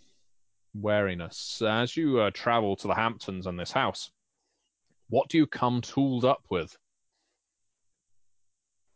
wariness. 0.74 1.62
As 1.62 1.96
you 1.96 2.20
uh, 2.20 2.32
travel 2.34 2.76
to 2.78 2.88
the 2.88 2.96
Hamptons 2.96 3.46
and 3.46 3.60
this 3.60 3.72
house, 3.72 4.12
what 5.10 5.30
do 5.30 5.38
you 5.38 5.46
come 5.46 5.82
tooled 5.82 6.26
up 6.26 6.44
with? 6.50 6.76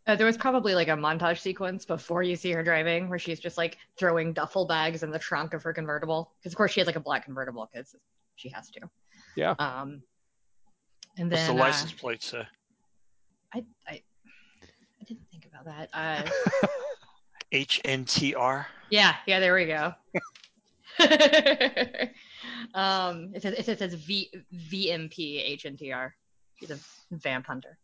Uh, 0.08 0.16
there 0.16 0.26
was 0.26 0.38
probably 0.38 0.74
like 0.74 0.88
a 0.88 0.92
montage 0.92 1.40
sequence 1.40 1.84
before 1.84 2.24
you 2.24 2.38
see 2.38 2.52
her 2.54 2.64
driving 2.64 3.10
where 3.10 3.20
she's 3.20 3.42
just 3.42 3.58
like 3.58 3.78
throwing 4.00 4.32
duffel 4.32 4.66
bags 4.66 5.04
in 5.04 5.12
the 5.12 5.20
trunk 5.20 5.54
of 5.54 5.62
her 5.64 5.74
convertible. 5.74 6.32
Because, 6.40 6.54
of 6.54 6.58
course, 6.58 6.72
she 6.72 6.80
has 6.80 6.88
like 6.88 6.96
a 6.96 7.02
black 7.02 7.26
convertible 7.26 7.70
because 7.72 7.94
she 8.36 8.48
has 8.50 8.70
to. 8.72 8.90
Yeah. 9.36 9.54
Um, 9.60 10.02
and 11.18 11.30
What's 11.30 11.46
then 11.46 11.58
the 11.58 11.62
uh, 11.62 11.66
license 11.66 11.92
plate 11.92 12.24
say? 12.24 12.48
I, 13.54 13.66
I, 13.86 13.92
I 13.92 13.92
didn't 13.92 14.02
think 14.02 14.07
about 15.62 15.66
that. 15.66 15.90
Uh, 15.94 16.68
HNTR. 17.54 18.66
yeah, 18.90 19.16
yeah, 19.26 19.40
there 19.40 19.56
we 19.56 19.66
go. 19.66 19.94
um, 22.74 23.32
it 23.34 23.42
says 23.42 23.68
it 23.68 23.80
says 23.80 23.94
V 23.94 24.30
VMP 24.54 25.58
HNTR. 25.58 26.12
She's 26.56 26.72
a 26.72 26.80
vamp 27.12 27.46
hunter. 27.48 27.78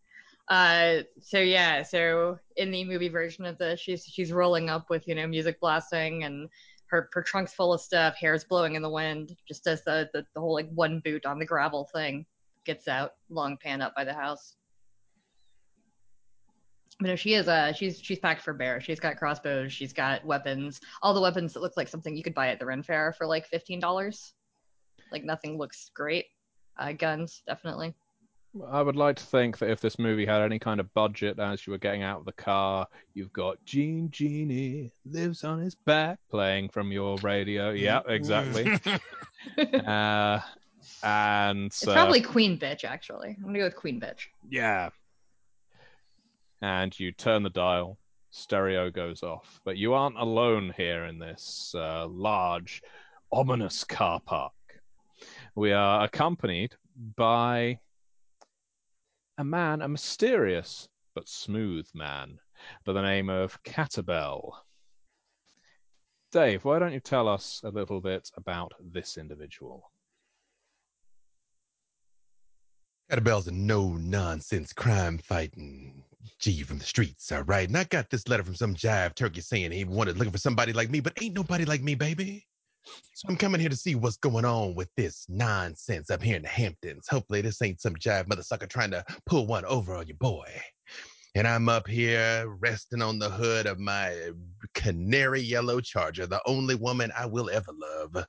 Uh, 0.49 1.03
so 1.21 1.39
yeah, 1.39 1.83
so 1.83 2.37
in 2.57 2.71
the 2.71 2.83
movie 2.83 3.09
version 3.09 3.45
of 3.45 3.57
this, 3.57 3.79
she's 3.79 4.03
she's 4.03 4.31
rolling 4.31 4.69
up 4.69 4.89
with 4.89 5.07
you 5.07 5.15
know 5.15 5.27
music 5.27 5.59
blasting 5.59 6.23
and 6.23 6.49
her 6.87 7.09
her 7.13 7.23
trunk's 7.23 7.53
full 7.53 7.73
of 7.73 7.81
stuff, 7.81 8.15
hair's 8.15 8.43
blowing 8.43 8.75
in 8.75 8.81
the 8.81 8.89
wind. 8.89 9.35
Just 9.47 9.63
does 9.63 9.83
the 9.83 10.09
the, 10.13 10.25
the 10.33 10.41
whole 10.41 10.53
like 10.53 10.69
one 10.73 10.99
boot 10.99 11.25
on 11.25 11.39
the 11.39 11.45
gravel 11.45 11.89
thing. 11.93 12.25
Gets 12.65 12.87
out, 12.87 13.11
long 13.29 13.57
pan 13.57 13.81
up 13.81 13.95
by 13.95 14.03
the 14.03 14.13
house. 14.13 14.55
But 16.99 17.07
no, 17.07 17.15
she 17.15 17.33
is 17.33 17.47
uh 17.47 17.73
she's 17.73 17.99
she's 18.01 18.19
packed 18.19 18.41
for 18.41 18.53
bear. 18.53 18.79
She's 18.81 18.99
got 18.99 19.17
crossbows, 19.17 19.73
she's 19.73 19.93
got 19.93 20.23
weapons, 20.25 20.79
all 21.01 21.13
the 21.13 21.21
weapons 21.21 21.53
that 21.53 21.61
look 21.61 21.73
like 21.75 21.87
something 21.87 22.15
you 22.15 22.23
could 22.23 22.35
buy 22.35 22.49
at 22.49 22.59
the 22.59 22.65
Ren 22.65 22.83
Fair 22.83 23.13
for 23.13 23.25
like 23.25 23.47
fifteen 23.47 23.79
dollars. 23.79 24.33
Like 25.11 25.23
nothing 25.23 25.57
looks 25.57 25.89
great. 25.93 26.25
Uh, 26.77 26.91
guns, 26.93 27.43
definitely. 27.45 27.93
I 28.69 28.83
would 28.83 28.95
like 28.95 29.15
to 29.15 29.23
think 29.23 29.57
that 29.59 29.71
if 29.71 29.81
this 29.81 29.97
movie 29.97 30.27
had 30.27 30.41
any 30.43 30.59
kind 30.59 30.79
of 30.79 30.93
budget 30.93 31.39
as 31.39 31.65
you 31.65 31.71
were 31.71 31.79
getting 31.79 32.03
out 32.03 32.19
of 32.19 32.25
the 32.25 32.33
car, 32.33 32.85
you've 33.15 33.33
got 33.33 33.57
Jean 33.65 34.11
Genie 34.11 34.91
lives 35.05 35.43
on 35.43 35.59
his 35.59 35.73
back 35.73 36.19
playing 36.29 36.69
from 36.69 36.91
your 36.91 37.17
radio. 37.17 37.71
Yeah, 37.71 38.01
exactly. 38.07 38.79
uh, 39.57 40.39
and 41.01 41.65
It's 41.65 41.87
uh, 41.87 41.93
probably 41.93 42.21
Queen 42.21 42.59
Bitch, 42.59 42.83
actually. 42.83 43.35
I'm 43.39 43.43
gonna 43.43 43.57
go 43.57 43.65
with 43.65 43.75
Queen 43.75 43.99
Bitch. 43.99 44.27
yeah. 44.49 44.89
And 46.63 46.97
you 46.97 47.11
turn 47.11 47.43
the 47.43 47.49
dial, 47.49 47.99
stereo 48.31 48.89
goes 48.89 49.21
off. 49.21 49.59
But 49.65 49.75
you 49.75 49.93
aren't 49.93 50.17
alone 50.17 50.73
here 50.77 51.03
in 51.03 51.19
this 51.19 51.75
uh, 51.77 52.07
large, 52.07 52.81
ominous 53.33 53.83
car 53.83 54.21
park. 54.25 54.53
We 55.55 55.73
are 55.73 56.05
accompanied 56.05 56.73
by 57.17 57.79
a 59.37 59.43
man, 59.43 59.81
a 59.81 59.89
mysterious 59.89 60.87
but 61.13 61.27
smooth 61.27 61.85
man, 61.93 62.39
by 62.85 62.93
the 62.93 63.01
name 63.01 63.29
of 63.29 63.61
Catabel. 63.63 64.53
Dave, 66.31 66.63
why 66.63 66.79
don't 66.79 66.93
you 66.93 67.01
tell 67.01 67.27
us 67.27 67.59
a 67.65 67.71
little 67.71 67.99
bit 67.99 68.31
about 68.37 68.71
this 68.79 69.17
individual? 69.17 69.91
Catabel's 73.13 73.47
a 73.47 73.51
no 73.51 73.89
nonsense 73.97 74.73
crime 74.73 75.19
fighting 75.19 76.03
G 76.39 76.63
from 76.63 76.79
the 76.79 76.83
streets, 76.83 77.31
all 77.31 77.43
right? 77.43 77.67
And 77.67 77.77
I 77.77 77.83
got 77.83 78.09
this 78.09 78.27
letter 78.27 78.43
from 78.43 78.55
some 78.55 78.73
jive 78.73 79.13
turkey 79.13 79.39
saying 79.39 79.71
he 79.71 79.85
wanted 79.85 80.17
looking 80.17 80.31
for 80.31 80.39
somebody 80.39 80.73
like 80.73 80.89
me, 80.89 80.99
but 80.99 81.13
ain't 81.21 81.35
nobody 81.35 81.63
like 81.63 81.83
me, 81.83 81.93
baby. 81.93 82.43
So 83.13 83.27
I'm 83.29 83.37
coming 83.37 83.61
here 83.61 83.69
to 83.69 83.75
see 83.75 83.93
what's 83.93 84.17
going 84.17 84.45
on 84.45 84.73
with 84.73 84.89
this 84.97 85.27
nonsense 85.29 86.09
up 86.09 86.23
here 86.23 86.37
in 86.37 86.41
the 86.41 86.47
Hamptons. 86.47 87.07
Hopefully, 87.07 87.41
this 87.41 87.61
ain't 87.61 87.81
some 87.81 87.93
jive 87.97 88.27
mother 88.27 88.41
sucker 88.41 88.65
trying 88.65 88.89
to 88.89 89.05
pull 89.27 89.45
one 89.45 89.65
over 89.65 89.93
on 89.93 90.07
your 90.07 90.17
boy. 90.17 90.47
And 91.35 91.47
I'm 91.47 91.69
up 91.69 91.87
here 91.87 92.47
resting 92.61 93.03
on 93.03 93.19
the 93.19 93.29
hood 93.29 93.67
of 93.67 93.79
my 93.79 94.31
canary 94.73 95.41
yellow 95.41 95.81
charger, 95.81 96.25
the 96.25 96.41
only 96.47 96.75
woman 96.75 97.11
I 97.15 97.27
will 97.27 97.51
ever 97.51 97.71
love, 97.73 98.25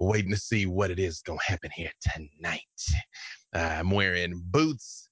waiting 0.00 0.32
to 0.32 0.36
see 0.36 0.66
what 0.66 0.90
it 0.90 0.98
is 0.98 1.22
going 1.22 1.38
to 1.38 1.50
happen 1.50 1.70
here 1.74 1.90
tonight. 2.00 2.62
I'm 3.56 3.90
wearing 3.90 4.42
boots. 4.50 5.08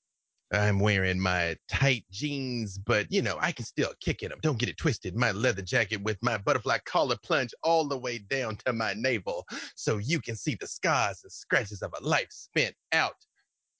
I'm 0.52 0.78
wearing 0.78 1.18
my 1.18 1.56
tight 1.68 2.04
jeans, 2.10 2.78
but 2.78 3.10
you 3.10 3.22
know, 3.22 3.36
I 3.40 3.50
can 3.50 3.64
still 3.64 3.92
kick 4.00 4.22
in 4.22 4.28
them. 4.28 4.38
Don't 4.42 4.58
get 4.58 4.68
it 4.68 4.76
twisted. 4.76 5.16
My 5.16 5.32
leather 5.32 5.62
jacket 5.62 6.02
with 6.02 6.18
my 6.22 6.36
butterfly 6.36 6.78
collar 6.84 7.16
plunge 7.24 7.54
all 7.62 7.88
the 7.88 7.98
way 7.98 8.18
down 8.18 8.56
to 8.66 8.72
my 8.72 8.94
navel 8.94 9.46
so 9.74 9.98
you 9.98 10.20
can 10.20 10.36
see 10.36 10.56
the 10.60 10.66
scars 10.66 11.20
and 11.24 11.32
scratches 11.32 11.82
of 11.82 11.92
a 11.98 12.04
life 12.04 12.28
spent 12.30 12.74
out 12.92 13.16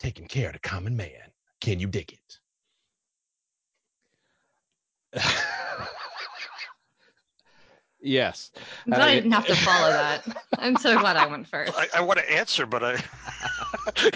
taking 0.01 0.27
care 0.27 0.49
of 0.49 0.55
the 0.55 0.59
common 0.61 0.97
man. 0.97 1.31
Can 1.61 1.79
you 1.79 1.87
dig 1.87 2.13
it? 2.13 2.39
yes. 8.01 8.51
I'm 8.87 8.93
glad 8.95 9.03
I 9.03 9.15
didn't 9.15 9.31
have 9.31 9.47
to 9.47 9.55
follow 9.57 9.91
that. 9.91 10.25
I'm 10.59 10.77
so 10.77 10.99
glad 10.99 11.17
I 11.17 11.27
went 11.27 11.47
first. 11.51 11.73
I, 11.77 11.87
I 11.97 12.01
want 12.01 12.19
to 12.19 12.33
answer, 12.33 12.67
but 12.67 12.83
I. 12.83 13.03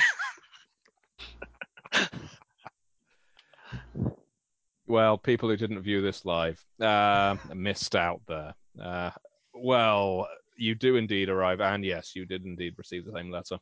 Well, 4.88 5.18
people 5.18 5.50
who 5.50 5.56
didn't 5.56 5.82
view 5.82 6.00
this 6.00 6.24
live 6.24 6.64
uh, 6.80 7.36
missed 7.54 7.94
out 7.94 8.22
there. 8.26 8.54
Uh, 8.82 9.10
well, 9.52 10.26
you 10.56 10.74
do 10.74 10.96
indeed 10.96 11.28
arrive, 11.28 11.60
and 11.60 11.84
yes, 11.84 12.16
you 12.16 12.24
did 12.24 12.46
indeed 12.46 12.74
receive 12.78 13.04
the 13.04 13.12
same 13.12 13.30
letter. 13.30 13.58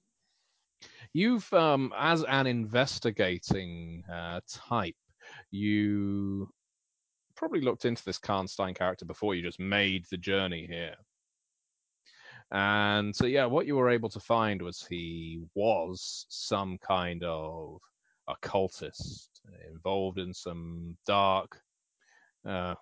You've, 1.12 1.52
um, 1.52 1.92
as 1.98 2.22
an 2.22 2.46
investigating 2.46 4.04
uh, 4.12 4.40
type, 4.48 4.94
you 5.50 6.48
probably 7.34 7.60
looked 7.60 7.86
into 7.86 8.04
this 8.04 8.20
Karnstein 8.20 8.76
character 8.76 9.04
before 9.04 9.34
you 9.34 9.42
just 9.42 9.58
made 9.58 10.04
the 10.10 10.16
journey 10.16 10.66
here. 10.68 10.94
And 12.52 13.14
so, 13.14 13.26
yeah, 13.26 13.46
what 13.46 13.66
you 13.66 13.74
were 13.74 13.90
able 13.90 14.10
to 14.10 14.20
find 14.20 14.62
was 14.62 14.86
he 14.88 15.40
was 15.56 16.26
some 16.28 16.78
kind 16.78 17.24
of 17.24 17.80
occultist 18.28 19.40
involved 19.70 20.18
in 20.18 20.34
some 20.34 20.96
dark 21.06 21.60
uh, 22.48 22.74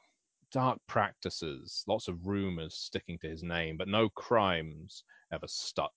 dark 0.52 0.78
practices. 0.86 1.84
Lots 1.86 2.08
of 2.08 2.26
rumors 2.26 2.74
sticking 2.76 3.18
to 3.18 3.28
his 3.28 3.42
name 3.42 3.76
but 3.76 3.88
no 3.88 4.08
crimes 4.10 5.04
ever 5.32 5.46
stuck. 5.48 5.92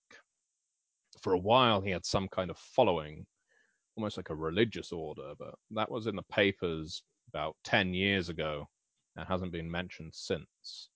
For 1.21 1.33
a 1.33 1.39
while 1.39 1.81
he 1.81 1.91
had 1.91 2.05
some 2.05 2.27
kind 2.27 2.49
of 2.49 2.57
following 2.57 3.25
almost 3.95 4.17
like 4.17 4.29
a 4.29 4.35
religious 4.35 4.91
order 4.91 5.33
but 5.39 5.55
that 5.71 5.91
was 5.91 6.07
in 6.07 6.15
the 6.15 6.23
papers 6.23 7.03
about 7.29 7.55
10 7.63 7.93
years 7.93 8.29
ago 8.29 8.67
and 9.15 9.27
hasn't 9.27 9.51
been 9.51 9.69
mentioned 9.69 10.13
since. 10.13 10.89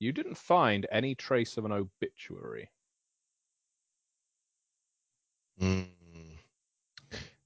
You 0.00 0.12
didn't 0.12 0.38
find 0.38 0.86
any 0.92 1.14
trace 1.14 1.56
of 1.56 1.64
an 1.64 1.72
obituary? 1.72 2.70
Mm. 5.60 5.97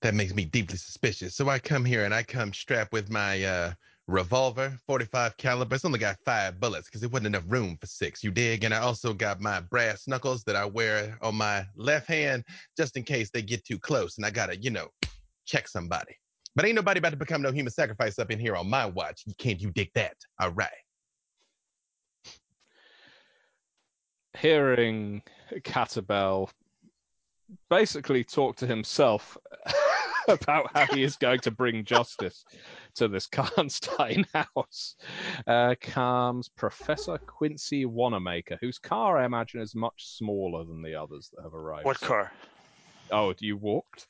That 0.03 0.15
makes 0.15 0.35
me 0.35 0.45
deeply 0.45 0.77
suspicious. 0.77 1.37
So 1.37 1.49
I 1.49 1.59
come 1.59 1.85
here 1.85 2.05
and 2.05 2.13
I 2.13 2.23
come 2.23 2.53
strapped 2.53 2.93
with 2.93 3.11
my 3.11 3.43
uh, 3.45 3.73
revolver, 4.09 4.77
45 4.87 5.37
caliber. 5.37 5.77
It's 5.77 5.85
only 5.85 6.01
got 6.01 6.17
five 6.25 6.59
bullets 6.59 6.89
because 6.89 7.01
there 7.01 7.11
wasn't 7.11 7.29
enough 7.29 7.45
room 7.47 7.77
for 7.81 7.87
six. 7.87 8.25
You 8.25 8.33
dig? 8.33 8.65
And 8.65 8.75
I 8.75 8.79
also 8.79 9.15
got 9.15 9.41
my 9.41 9.61
brass 9.61 10.09
knuckles 10.09 10.43
that 10.45 10.57
I 10.57 10.65
wear 10.65 11.17
on 11.23 11.37
my 11.37 11.65
left 11.77 12.09
hand 12.09 12.45
just 12.77 12.97
in 12.97 13.05
case 13.05 13.31
they 13.31 13.43
get 13.43 13.65
too 13.65 13.79
close 13.79 14.17
and 14.19 14.27
I 14.27 14.31
gotta, 14.31 14.57
you 14.57 14.71
know, 14.71 14.89
check 15.47 15.69
somebody. 15.69 16.17
But 16.57 16.65
ain't 16.67 16.75
nobody 16.75 16.99
about 16.99 17.11
to 17.11 17.17
become 17.17 17.41
no 17.41 17.53
human 17.53 17.73
sacrifice 17.73 18.19
up 18.19 18.31
in 18.31 18.39
here 18.39 18.57
on 18.57 18.69
my 18.69 18.87
watch. 18.87 19.23
You 19.25 19.35
can't 19.39 19.61
you 19.61 19.71
dig 19.71 19.91
that? 19.95 20.17
All 20.41 20.51
right. 20.51 20.69
hearing 24.39 25.23
Catabel 25.61 26.49
basically 27.69 28.25
talk 28.25 28.57
to 28.57 28.67
himself 28.67 29.37
about 30.29 30.71
how 30.75 30.87
he 30.87 31.03
is 31.03 31.17
going 31.17 31.41
to 31.41 31.51
bring 31.51 31.85
justice 31.85 32.45
to 32.95 33.09
this 33.09 33.27
Karnstein 33.27 34.27
house 34.35 34.97
uh, 35.47 35.75
comes 35.81 36.49
Professor 36.49 37.19
Quincy 37.27 37.85
Wanamaker, 37.85 38.59
whose 38.61 38.79
car 38.79 39.19
I 39.19 39.25
imagine 39.25 39.61
is 39.61 39.75
much 39.75 40.07
smaller 40.07 40.65
than 40.65 40.83
the 40.83 40.95
others 40.95 41.31
that 41.35 41.43
have 41.43 41.55
arrived. 41.55 41.87
What 41.87 42.01
car? 42.01 42.33
Oh, 43.11 43.35
you 43.39 43.57
walked? 43.57 44.07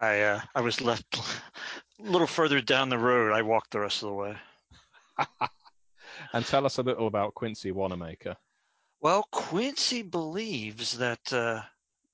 I 0.00 0.20
uh, 0.20 0.40
I 0.54 0.60
was 0.60 0.80
left 0.80 1.18
a 1.18 2.02
little 2.02 2.26
further 2.26 2.60
down 2.60 2.88
the 2.88 2.98
road. 2.98 3.32
I 3.32 3.42
walked 3.42 3.70
the 3.70 3.80
rest 3.80 4.02
of 4.02 4.08
the 4.08 4.14
way. 4.14 4.36
and 6.32 6.44
tell 6.44 6.66
us 6.66 6.78
a 6.78 6.82
little 6.82 7.06
about 7.06 7.34
Quincy 7.34 7.72
Wanamaker. 7.72 8.36
Well, 9.00 9.28
Quincy 9.30 10.02
believes 10.02 10.98
that 10.98 11.32
uh, 11.32 11.62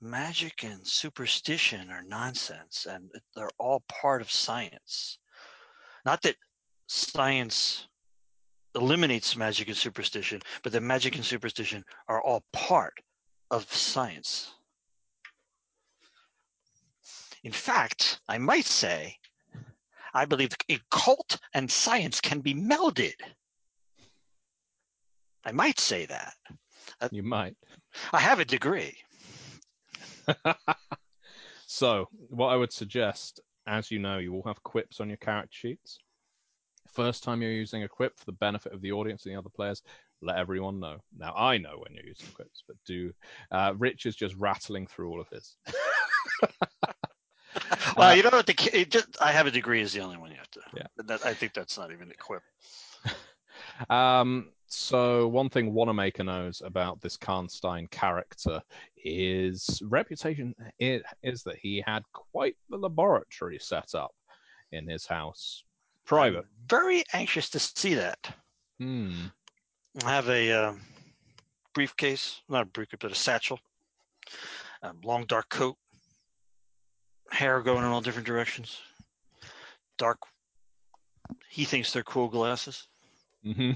magic 0.01 0.65
and 0.65 0.87
superstition 0.87 1.91
are 1.91 2.03
nonsense 2.03 2.87
and 2.89 3.11
they're 3.35 3.51
all 3.59 3.83
part 3.89 4.23
of 4.23 4.31
science. 4.31 5.19
Not 6.05 6.23
that 6.23 6.37
science 6.87 7.87
eliminates 8.75 9.37
magic 9.37 9.69
and 9.69 9.77
superstition, 9.77 10.41
but 10.63 10.73
that 10.73 10.83
magic 10.83 11.15
and 11.15 11.25
mm-hmm. 11.25 11.29
superstition 11.29 11.85
are 12.09 12.23
all 12.23 12.45
part 12.53 12.95
of 13.51 13.73
science. 13.73 14.53
In 17.43 17.53
fact, 17.53 18.21
I 18.29 18.39
might 18.39 18.67
say, 18.67 19.17
I 20.13 20.25
believe 20.25 20.51
occult 20.69 21.39
and 21.55 21.71
science 21.71 22.21
can 22.21 22.41
be 22.41 22.55
melded. 22.55 23.15
I 25.45 25.53
might 25.53 25.79
say 25.79 26.07
that. 26.07 26.35
Uh, 27.01 27.09
you 27.11 27.23
might. 27.23 27.57
I 28.13 28.21
have 28.21 28.41
a 28.41 28.45
degree. 28.45 28.99
so, 31.67 32.09
what 32.29 32.49
I 32.49 32.57
would 32.57 32.73
suggest, 32.73 33.41
as 33.67 33.91
you 33.91 33.99
know, 33.99 34.19
you 34.19 34.33
will 34.33 34.45
have 34.45 34.63
quips 34.63 35.01
on 35.01 35.09
your 35.09 35.19
character 35.19 35.53
sheets. 35.53 35.99
First 36.93 37.23
time 37.23 37.43
you're 37.43 37.53
using 37.53 37.85
a 37.85 37.89
quip 37.89 38.19
for 38.19 38.25
the 38.25 38.33
benefit 38.33 38.73
of 38.73 38.81
the 38.81 38.93
audience 38.93 39.25
and 39.25 39.35
the 39.35 39.39
other 39.39 39.49
players, 39.49 39.83
let 40.23 40.37
everyone 40.37 40.81
know. 40.81 40.99
Now, 41.17 41.35
I 41.35 41.59
know 41.59 41.79
when 41.79 41.95
you're 41.95 42.07
using 42.07 42.29
quips, 42.35 42.65
but 42.67 42.77
do. 42.85 43.13
Uh, 43.51 43.75
Rich 43.79 44.07
is 44.07 44.17
just 44.17 44.35
rattling 44.37 44.87
through 44.87 45.11
all 45.11 45.21
of 45.21 45.29
his. 45.29 45.57
well, 47.97 48.17
you 48.17 48.23
know 48.23 48.31
what? 48.31 48.47
The 48.47 48.87
just, 48.89 49.09
I 49.21 49.33
have 49.33 49.47
a 49.47 49.51
degree 49.51 49.81
is 49.81 49.93
the 49.93 50.01
only 50.01 50.17
one 50.17 50.31
you 50.31 50.37
have 50.37 50.51
to. 50.53 50.61
Yeah. 50.77 50.87
That, 51.05 51.25
I 51.25 51.35
think 51.35 51.55
that's 51.55 51.79
not 51.79 51.93
even 51.93 52.11
a 52.11 52.15
quip. 52.15 52.43
um, 53.91 54.51
so 54.73 55.27
one 55.27 55.49
thing 55.49 55.75
Wanamaker 55.75 56.23
knows 56.23 56.63
about 56.65 57.01
this 57.01 57.17
Karnstein 57.17 57.91
character 57.91 58.63
is 59.05 59.83
reputation 59.85 60.55
is 60.79 61.43
that 61.43 61.57
he 61.61 61.83
had 61.85 62.05
quite 62.13 62.57
the 62.69 62.77
laboratory 62.77 63.59
set 63.61 63.97
up 63.97 64.13
in 64.71 64.87
his 64.87 65.07
house, 65.07 65.65
private. 66.07 66.45
I'm 66.45 66.69
very 66.69 67.03
anxious 67.13 67.51
to 67.51 67.59
see 67.59 67.95
that. 67.95 68.33
Hmm. 68.79 69.27
I 70.05 70.11
have 70.11 70.29
a 70.29 70.53
uh, 70.53 70.75
briefcase, 71.75 72.41
not 72.49 72.63
a 72.63 72.67
briefcase, 72.67 72.99
but 73.01 73.11
a 73.11 73.17
satchel, 73.17 73.59
a 74.83 74.93
long 75.03 75.25
dark 75.27 75.49
coat, 75.49 75.77
hair 77.33 77.61
going 77.61 77.85
in 77.85 77.91
all 77.91 78.01
different 78.01 78.27
directions, 78.27 78.81
dark. 79.99 80.19
He 81.49 81.65
thinks 81.65 81.93
they're 81.93 82.05
cool 82.05 82.29
glasses. 82.29 82.87
Mm-hmm. 83.45 83.73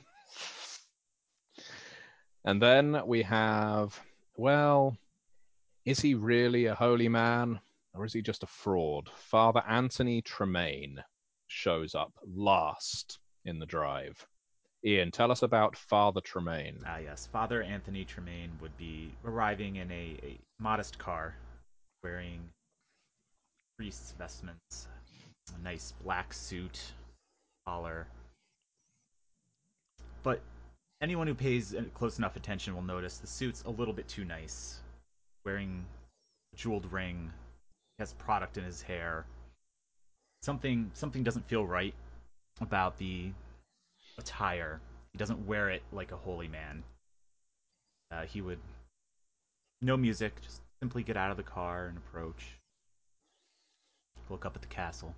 And 2.44 2.60
then 2.60 3.00
we 3.06 3.22
have, 3.22 3.98
well, 4.36 4.96
is 5.84 6.00
he 6.00 6.14
really 6.14 6.66
a 6.66 6.74
holy 6.74 7.08
man 7.08 7.60
or 7.94 8.04
is 8.04 8.12
he 8.12 8.22
just 8.22 8.42
a 8.42 8.46
fraud? 8.46 9.08
Father 9.14 9.62
Anthony 9.66 10.20
Tremaine 10.20 11.02
shows 11.46 11.94
up 11.94 12.12
last 12.26 13.18
in 13.44 13.58
the 13.58 13.66
drive. 13.66 14.26
Ian, 14.84 15.10
tell 15.10 15.32
us 15.32 15.42
about 15.42 15.76
Father 15.76 16.20
Tremaine. 16.20 16.78
Ah, 16.86 16.98
yes. 16.98 17.26
Father 17.32 17.62
Anthony 17.62 18.04
Tremaine 18.04 18.50
would 18.60 18.76
be 18.76 19.12
arriving 19.24 19.76
in 19.76 19.90
a, 19.90 20.18
a 20.22 20.38
modest 20.58 20.98
car, 20.98 21.34
wearing 22.02 22.40
priest's 23.78 24.12
vestments, 24.18 24.88
a 25.58 25.64
nice 25.64 25.94
black 26.02 26.34
suit, 26.34 26.80
collar. 27.66 28.06
But 30.22 30.40
anyone 31.04 31.26
who 31.26 31.34
pays 31.34 31.74
close 31.92 32.18
enough 32.18 32.34
attention 32.34 32.74
will 32.74 32.82
notice 32.82 33.18
the 33.18 33.26
suit's 33.26 33.62
a 33.64 33.70
little 33.70 33.92
bit 33.92 34.08
too 34.08 34.24
nice. 34.24 34.80
Wearing 35.44 35.84
a 36.54 36.56
jeweled 36.56 36.90
ring, 36.90 37.30
has 37.98 38.14
product 38.14 38.56
in 38.56 38.64
his 38.64 38.80
hair. 38.80 39.26
Something 40.42 40.90
something 40.94 41.22
doesn't 41.22 41.46
feel 41.46 41.66
right 41.66 41.94
about 42.62 42.96
the 42.96 43.32
attire. 44.16 44.80
He 45.12 45.18
doesn't 45.18 45.46
wear 45.46 45.68
it 45.68 45.82
like 45.92 46.10
a 46.10 46.16
holy 46.16 46.48
man. 46.48 46.82
Uh, 48.10 48.22
he 48.22 48.40
would 48.40 48.58
no 49.82 49.98
music, 49.98 50.40
just 50.40 50.62
simply 50.80 51.02
get 51.02 51.18
out 51.18 51.30
of 51.30 51.36
the 51.36 51.42
car 51.42 51.86
and 51.86 51.98
approach. 51.98 52.56
Look 54.30 54.46
up 54.46 54.56
at 54.56 54.62
the 54.62 54.68
castle 54.68 55.14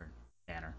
or 0.00 0.08
manor. 0.48 0.74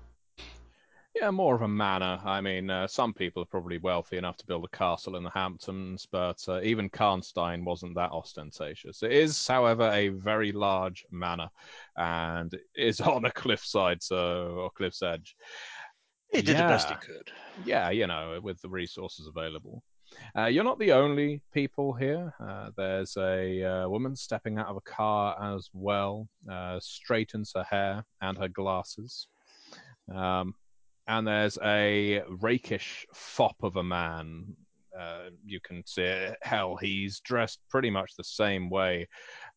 Yeah, 1.15 1.29
more 1.29 1.53
of 1.53 1.61
a 1.61 1.67
manor. 1.67 2.19
I 2.25 2.41
mean, 2.41 2.71
uh, 2.71 2.87
some 2.87 3.13
people 3.13 3.43
are 3.43 3.47
probably 3.47 3.77
wealthy 3.77 4.17
enough 4.17 4.37
to 4.37 4.47
build 4.47 4.65
a 4.65 4.75
castle 4.75 5.15
in 5.15 5.23
the 5.23 5.29
Hamptons, 5.29 6.07
but 6.11 6.43
uh, 6.47 6.59
even 6.61 6.89
Karnstein 6.89 7.63
wasn't 7.63 7.93
that 7.95 8.11
ostentatious. 8.11 9.03
It 9.03 9.11
is, 9.11 9.47
however, 9.47 9.91
a 9.91 10.09
very 10.09 10.51
large 10.51 11.05
manor 11.11 11.49
and 11.97 12.57
is 12.75 12.99
on 13.01 13.25
a 13.25 13.31
cliffside, 13.31 14.01
so 14.01 14.55
or 14.57 14.71
cliff's 14.71 15.03
edge. 15.03 15.35
He 16.31 16.41
did 16.41 16.55
yeah. 16.55 16.63
the 16.63 16.73
best 16.73 16.89
he 16.89 16.95
could. 16.95 17.31
Yeah, 17.63 17.91
you 17.91 18.07
know, 18.07 18.39
with 18.41 18.59
the 18.61 18.69
resources 18.69 19.27
available. 19.27 19.83
Uh, 20.35 20.45
you're 20.45 20.63
not 20.63 20.79
the 20.79 20.93
only 20.93 21.41
people 21.53 21.93
here. 21.93 22.33
Uh, 22.39 22.71
there's 22.75 23.15
a 23.17 23.63
uh, 23.63 23.87
woman 23.89 24.15
stepping 24.15 24.57
out 24.57 24.67
of 24.67 24.77
a 24.77 24.81
car 24.81 25.55
as 25.55 25.69
well, 25.73 26.27
uh, 26.51 26.79
straightens 26.79 27.51
her 27.55 27.63
hair 27.63 28.03
and 28.21 28.35
her 28.37 28.47
glasses. 28.47 29.27
Um, 30.13 30.55
and 31.07 31.27
there's 31.27 31.57
a 31.63 32.21
rakish 32.29 33.05
fop 33.13 33.55
of 33.63 33.75
a 33.75 33.83
man. 33.83 34.55
Uh, 34.97 35.29
you 35.43 35.59
can 35.59 35.83
see 35.87 36.27
hell, 36.43 36.75
he's 36.75 37.19
dressed 37.21 37.59
pretty 37.67 37.89
much 37.89 38.15
the 38.15 38.23
same 38.23 38.69
way 38.69 39.07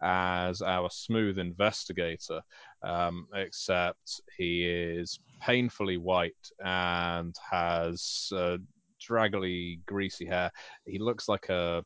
as 0.01 0.63
our 0.63 0.89
smooth 0.89 1.39
investigator, 1.39 2.41
um, 2.83 3.29
except 3.35 4.23
he 4.39 4.65
is 4.65 5.19
painfully 5.43 5.99
white 5.99 6.33
and 6.65 7.35
has 7.51 8.31
uh, 8.35 8.57
draggly, 8.99 9.81
greasy 9.85 10.25
hair. 10.25 10.51
He 10.87 10.99
looks 10.99 11.29
like 11.29 11.51
a 11.51 11.85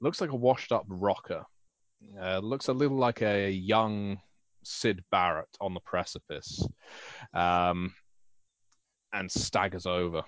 looks 0.00 0.20
like 0.20 0.30
a 0.30 0.36
washed 0.36 0.72
up 0.72 0.84
rocker. 0.88 1.44
Uh, 2.20 2.38
looks 2.38 2.68
a 2.68 2.72
little 2.72 2.96
like 2.96 3.22
a 3.22 3.50
young 3.50 4.18
Syd 4.62 5.02
Barrett 5.10 5.56
on 5.60 5.74
the 5.74 5.80
precipice 5.80 6.66
um, 7.34 7.94
and 9.12 9.30
staggers 9.30 9.86
over. 9.86 10.22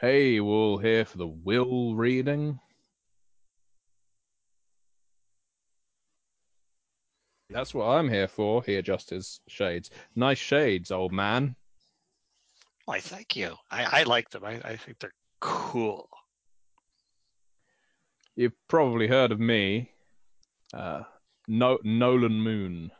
Hey, 0.00 0.40
we'll 0.40 0.78
here 0.78 1.04
for 1.04 1.18
the 1.18 1.28
will 1.28 1.94
reading. 1.94 2.58
That's 7.50 7.74
what 7.74 7.84
I'm 7.84 8.08
here 8.08 8.28
for. 8.28 8.62
He 8.64 8.76
adjusts 8.76 9.10
his 9.10 9.40
shades. 9.46 9.90
Nice 10.16 10.38
shades, 10.38 10.90
old 10.90 11.12
man. 11.12 11.54
Why, 12.86 12.98
thank 12.98 13.36
you. 13.36 13.54
I, 13.70 14.00
I 14.00 14.02
like 14.04 14.30
them. 14.30 14.44
I, 14.44 14.60
I 14.64 14.76
think 14.76 14.98
they're 14.98 15.12
cool. 15.40 16.08
You've 18.34 18.56
probably 18.68 19.06
heard 19.06 19.30
of 19.30 19.38
me. 19.38 19.90
Uh, 20.74 21.02
no, 21.48 21.78
Nolan 21.82 22.40
Moon. 22.40 22.90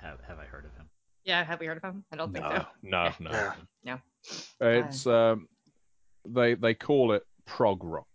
Have 0.00 0.18
Have 0.26 0.38
I 0.38 0.44
heard 0.44 0.64
of 0.64 0.74
him? 0.74 0.88
Yeah, 1.24 1.44
have 1.44 1.60
we 1.60 1.66
heard 1.66 1.76
of 1.76 1.84
him? 1.84 2.04
I 2.12 2.16
don't 2.16 2.32
no, 2.32 2.40
think 2.40 2.52
so. 2.52 2.66
No, 2.82 3.12
no, 3.20 3.30
no. 3.30 3.52
No. 3.84 3.98
It's 4.60 5.06
um, 5.06 5.48
they 6.28 6.54
they 6.54 6.74
call 6.74 7.12
it 7.12 7.22
prog 7.46 7.82
rock. 7.84 8.06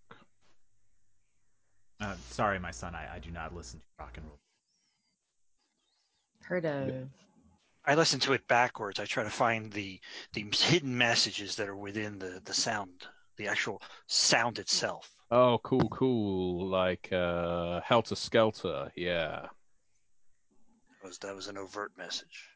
Uh, 2.00 2.16
sorry, 2.30 2.60
my 2.60 2.72
son. 2.72 2.94
I, 2.94 3.16
I 3.16 3.20
do 3.20 3.32
not 3.32 3.56
listen 3.56 3.80
to 3.80 3.86
rock 4.00 4.18
and 4.18 4.26
roll. 4.26 4.40
Heard 6.44 6.66
of. 6.66 7.10
I 7.86 7.96
listen 7.96 8.20
to 8.22 8.34
it 8.34 8.46
backwards. 8.48 9.00
I 9.00 9.06
try 9.06 9.24
to 9.24 9.30
find 9.30 9.72
the 9.72 10.00
the 10.34 10.46
hidden 10.52 10.98
messages 10.98 11.56
that 11.56 11.70
are 11.70 11.76
within 11.76 12.20
the 12.20 12.42
the 12.44 12.54
sound, 12.54 13.08
the 13.38 13.48
actual 13.48 13.82
sound 14.08 14.60
itself. 14.60 15.17
Oh, 15.30 15.60
cool, 15.64 15.90
cool. 15.90 16.68
Like 16.68 17.12
uh, 17.12 17.82
Helter 17.82 18.16
Skelter, 18.16 18.92
yeah. 18.96 19.48
That 21.02 21.08
was, 21.08 21.18
that 21.20 21.36
was 21.36 21.48
an 21.48 21.58
overt 21.58 21.92
message. 21.98 22.50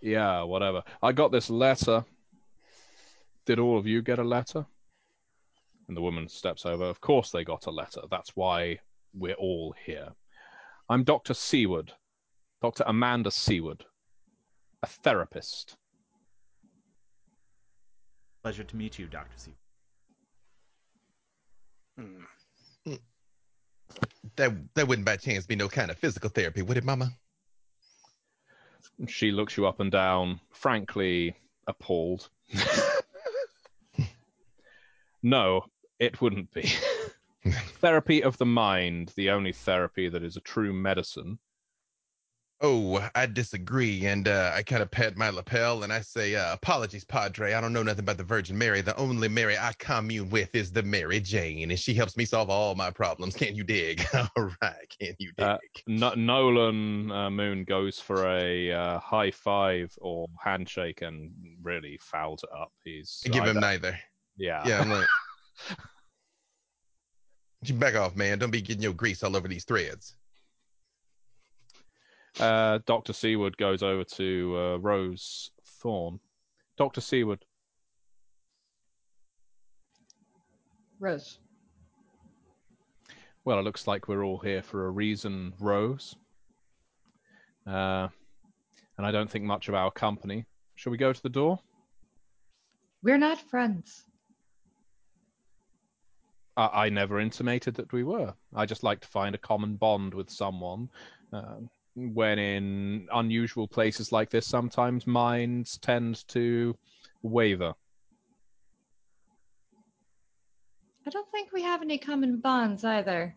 Yeah, 0.00 0.42
whatever. 0.42 0.82
I 1.02 1.12
got 1.12 1.32
this 1.32 1.50
letter. 1.50 2.04
Did 3.44 3.58
all 3.58 3.78
of 3.78 3.86
you 3.86 4.02
get 4.02 4.20
a 4.20 4.24
letter? 4.24 4.64
And 5.88 5.96
the 5.96 6.02
woman 6.02 6.28
steps 6.28 6.64
over. 6.64 6.84
Of 6.84 7.00
course, 7.00 7.30
they 7.30 7.44
got 7.44 7.66
a 7.66 7.70
letter. 7.70 8.02
That's 8.10 8.36
why 8.36 8.78
we're 9.14 9.34
all 9.34 9.74
here. 9.84 10.10
I'm 10.88 11.02
Dr. 11.02 11.34
Seward, 11.34 11.92
Dr. 12.62 12.84
Amanda 12.86 13.30
Seward, 13.30 13.84
a 14.82 14.86
therapist. 14.86 15.76
Pleasure 18.42 18.64
to 18.64 18.76
meet 18.76 18.98
you, 18.98 19.06
Dr. 19.06 19.36
That 24.36 24.52
that 24.74 24.86
wouldn't 24.86 25.06
by 25.06 25.16
chance 25.16 25.46
be 25.46 25.56
no 25.56 25.68
kind 25.68 25.90
of 25.90 25.98
physical 25.98 26.30
therapy, 26.30 26.62
would 26.62 26.76
it, 26.76 26.84
Mama? 26.84 27.10
She 29.06 29.30
looks 29.32 29.56
you 29.56 29.66
up 29.66 29.80
and 29.80 29.90
down, 29.90 30.40
frankly 30.52 31.36
appalled. 31.66 32.28
no, 35.22 35.64
it 35.98 36.20
wouldn't 36.20 36.52
be. 36.52 36.72
therapy 37.80 38.22
of 38.22 38.38
the 38.38 38.46
mind, 38.46 39.12
the 39.16 39.30
only 39.30 39.52
therapy 39.52 40.08
that 40.08 40.22
is 40.22 40.36
a 40.36 40.40
true 40.40 40.72
medicine. 40.72 41.38
Oh, 42.60 43.08
I 43.14 43.26
disagree, 43.26 44.06
and 44.06 44.26
uh, 44.26 44.50
I 44.52 44.64
kind 44.64 44.82
of 44.82 44.90
pat 44.90 45.16
my 45.16 45.30
lapel 45.30 45.84
and 45.84 45.92
I 45.92 46.00
say, 46.00 46.34
uh, 46.34 46.52
"Apologies, 46.54 47.04
Padre. 47.04 47.52
I 47.52 47.60
don't 47.60 47.72
know 47.72 47.84
nothing 47.84 48.00
about 48.00 48.16
the 48.16 48.24
Virgin 48.24 48.58
Mary. 48.58 48.80
The 48.80 48.96
only 48.96 49.28
Mary 49.28 49.56
I 49.56 49.72
commune 49.78 50.28
with 50.28 50.52
is 50.56 50.72
the 50.72 50.82
Mary 50.82 51.20
Jane, 51.20 51.70
and 51.70 51.78
she 51.78 51.94
helps 51.94 52.16
me 52.16 52.24
solve 52.24 52.50
all 52.50 52.74
my 52.74 52.90
problems. 52.90 53.36
Can 53.36 53.54
you 53.54 53.62
dig? 53.62 54.04
all 54.36 54.50
right, 54.60 54.96
can 54.98 55.14
you 55.20 55.30
dig? 55.36 55.46
Uh, 55.46 55.58
No- 55.86 56.14
Nolan 56.14 57.12
uh, 57.12 57.30
Moon 57.30 57.62
goes 57.62 58.00
for 58.00 58.26
a 58.26 58.72
uh, 58.72 58.98
high 58.98 59.30
five 59.30 59.92
or 60.00 60.26
handshake 60.42 61.02
and 61.02 61.30
really 61.62 61.96
fouls 62.02 62.42
it 62.42 62.50
up. 62.52 62.72
He's 62.82 63.22
Give 63.24 63.44
him 63.44 63.60
neither. 63.60 63.96
yeah. 64.36 64.66
Yeah, 64.66 64.80
I'm 64.80 64.90
like, 64.90 65.06
you 67.62 67.74
back 67.74 67.94
off, 67.94 68.16
man. 68.16 68.40
Don't 68.40 68.50
be 68.50 68.62
getting 68.62 68.82
your 68.82 68.94
grease 68.94 69.22
all 69.22 69.36
over 69.36 69.46
these 69.46 69.64
threads. 69.64 70.16
Uh, 72.38 72.78
Doctor 72.86 73.12
Seward 73.12 73.56
goes 73.56 73.82
over 73.82 74.04
to 74.04 74.56
uh, 74.56 74.76
Rose 74.78 75.50
Thorn. 75.64 76.20
Doctor 76.76 77.00
Seward, 77.00 77.44
Rose. 81.00 81.38
well, 83.44 83.58
it 83.58 83.62
looks 83.62 83.86
like 83.86 84.08
we're 84.08 84.24
all 84.24 84.38
here 84.38 84.62
for 84.62 84.86
a 84.86 84.90
reason, 84.90 85.52
Rose. 85.58 86.16
Uh, 87.66 88.08
and 88.96 89.06
I 89.06 89.10
don't 89.10 89.30
think 89.30 89.44
much 89.44 89.68
of 89.68 89.74
our 89.74 89.90
company. 89.90 90.44
Shall 90.76 90.92
we 90.92 90.98
go 90.98 91.12
to 91.12 91.22
the 91.22 91.28
door? 91.28 91.58
We're 93.02 93.18
not 93.18 93.40
friends. 93.40 94.04
I, 96.56 96.86
I 96.86 96.88
never 96.88 97.20
intimated 97.20 97.74
that 97.74 97.92
we 97.92 98.04
were. 98.04 98.34
I 98.54 98.66
just 98.66 98.82
like 98.82 99.00
to 99.00 99.08
find 99.08 99.34
a 99.34 99.38
common 99.38 99.76
bond 99.76 100.14
with 100.14 100.30
someone. 100.30 100.88
Um, 101.32 101.70
when 101.98 102.38
in 102.38 103.08
unusual 103.12 103.66
places 103.66 104.12
like 104.12 104.30
this, 104.30 104.46
sometimes 104.46 105.06
minds 105.06 105.78
tend 105.78 106.26
to 106.28 106.76
waver. 107.22 107.74
I 111.06 111.10
don't 111.10 111.30
think 111.30 111.52
we 111.52 111.62
have 111.62 111.82
any 111.82 111.98
common 111.98 112.38
bonds 112.38 112.84
either. 112.84 113.34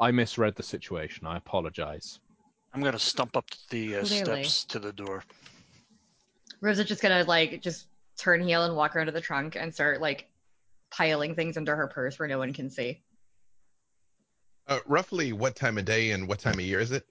I 0.00 0.10
misread 0.10 0.54
the 0.54 0.62
situation. 0.62 1.26
I 1.26 1.36
apologize. 1.36 2.20
I'm 2.72 2.82
gonna 2.82 2.98
stump 2.98 3.36
up 3.36 3.44
the 3.70 3.96
uh, 3.96 4.04
Clearly. 4.04 4.44
steps 4.44 4.64
to 4.64 4.78
the 4.78 4.92
door. 4.92 5.24
Rose 6.60 6.78
is 6.78 6.86
just 6.86 7.02
gonna 7.02 7.24
like 7.24 7.60
just 7.60 7.88
turn 8.16 8.42
heel 8.42 8.64
and 8.64 8.76
walk 8.76 8.96
around 8.96 9.06
to 9.06 9.12
the 9.12 9.20
trunk 9.20 9.56
and 9.56 9.74
start 9.74 10.00
like 10.00 10.28
piling 10.90 11.34
things 11.34 11.56
into 11.56 11.74
her 11.74 11.88
purse 11.88 12.18
where 12.18 12.28
no 12.28 12.38
one 12.38 12.52
can 12.52 12.70
see. 12.70 13.02
Uh, 14.68 14.78
roughly 14.86 15.32
what 15.32 15.56
time 15.56 15.78
of 15.78 15.84
day 15.84 16.12
and 16.12 16.28
what 16.28 16.38
time 16.38 16.54
of 16.54 16.60
year 16.60 16.80
is 16.80 16.92
it? 16.92 17.04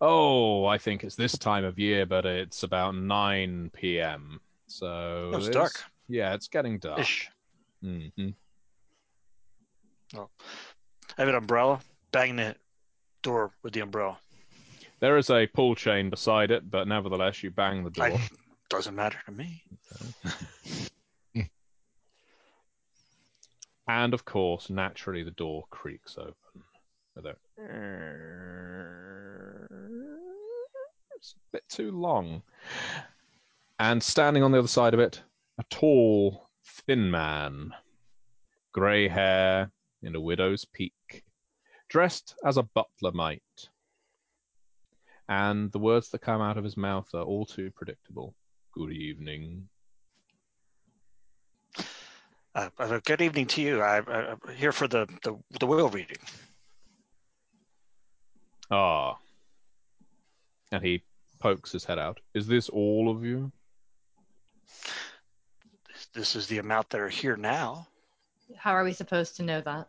Oh, 0.00 0.66
I 0.66 0.78
think 0.78 1.04
it's 1.04 1.16
this 1.16 1.36
time 1.38 1.64
of 1.64 1.78
year, 1.78 2.06
but 2.06 2.26
it's 2.26 2.62
about 2.62 2.94
9 2.94 3.70
p.m. 3.74 4.40
So 4.66 5.30
Oh, 5.32 5.36
it's 5.36 5.48
dark. 5.48 5.82
Yeah, 6.08 6.34
it's 6.34 6.48
getting 6.48 6.78
dark. 6.78 7.00
Ish. 7.00 7.28
hmm 7.82 8.08
Oh. 10.16 10.28
I 11.18 11.22
have 11.22 11.28
an 11.28 11.34
umbrella. 11.34 11.80
Bang 12.12 12.36
the 12.36 12.54
door 13.22 13.52
with 13.62 13.72
the 13.72 13.80
umbrella. 13.80 14.18
There 15.00 15.18
is 15.18 15.30
a 15.30 15.46
pull 15.46 15.74
chain 15.74 16.10
beside 16.10 16.50
it, 16.50 16.70
but 16.70 16.88
nevertheless, 16.88 17.42
you 17.42 17.50
bang 17.50 17.84
the 17.84 17.90
door. 17.90 18.06
I, 18.06 18.28
doesn't 18.70 18.94
matter 18.94 19.18
to 19.26 19.32
me. 19.32 19.62
And 23.88 24.14
of 24.14 24.24
course, 24.24 24.68
naturally, 24.68 25.22
the 25.22 25.30
door 25.30 25.64
creaks 25.70 26.16
open. 26.18 26.34
With 27.16 27.26
a- 27.26 27.36
It's 31.16 31.32
a 31.32 31.38
bit 31.52 31.64
too 31.68 31.90
long. 31.90 32.42
And 33.78 34.02
standing 34.02 34.42
on 34.42 34.52
the 34.52 34.58
other 34.58 34.68
side 34.68 34.92
of 34.94 35.00
it, 35.00 35.22
a 35.58 35.64
tall, 35.70 36.50
thin 36.64 37.10
man, 37.10 37.72
grey 38.72 39.08
hair 39.08 39.72
in 40.02 40.14
a 40.14 40.20
widow's 40.20 40.66
peak, 40.66 41.24
dressed 41.88 42.34
as 42.44 42.58
a 42.58 42.62
butler 42.62 43.12
might. 43.12 43.70
And 45.28 45.72
the 45.72 45.78
words 45.78 46.10
that 46.10 46.20
come 46.20 46.40
out 46.42 46.58
of 46.58 46.64
his 46.64 46.76
mouth 46.76 47.08
are 47.14 47.22
all 47.22 47.46
too 47.46 47.70
predictable. 47.74 48.34
Good 48.72 48.92
evening. 48.92 49.68
Uh, 52.54 52.70
uh, 52.78 53.00
good 53.04 53.20
evening 53.20 53.46
to 53.46 53.60
you. 53.62 53.80
I, 53.82 53.98
I'm 53.98 54.40
here 54.56 54.72
for 54.72 54.86
the, 54.86 55.06
the 55.22 55.36
the 55.58 55.66
will 55.66 55.88
reading. 55.88 56.18
Ah. 58.70 59.16
And 60.72 60.84
he 60.84 61.02
pokes 61.38 61.72
his 61.72 61.84
head 61.84 61.98
out. 61.98 62.20
Is 62.34 62.46
this 62.46 62.68
all 62.68 63.10
of 63.10 63.24
you? 63.24 63.52
This, 65.88 66.06
this 66.14 66.36
is 66.36 66.46
the 66.46 66.58
amount 66.58 66.90
that 66.90 67.00
are 67.00 67.08
here 67.08 67.36
now. 67.36 67.86
How 68.56 68.72
are 68.72 68.84
we 68.84 68.92
supposed 68.92 69.36
to 69.36 69.42
know 69.42 69.60
that? 69.60 69.88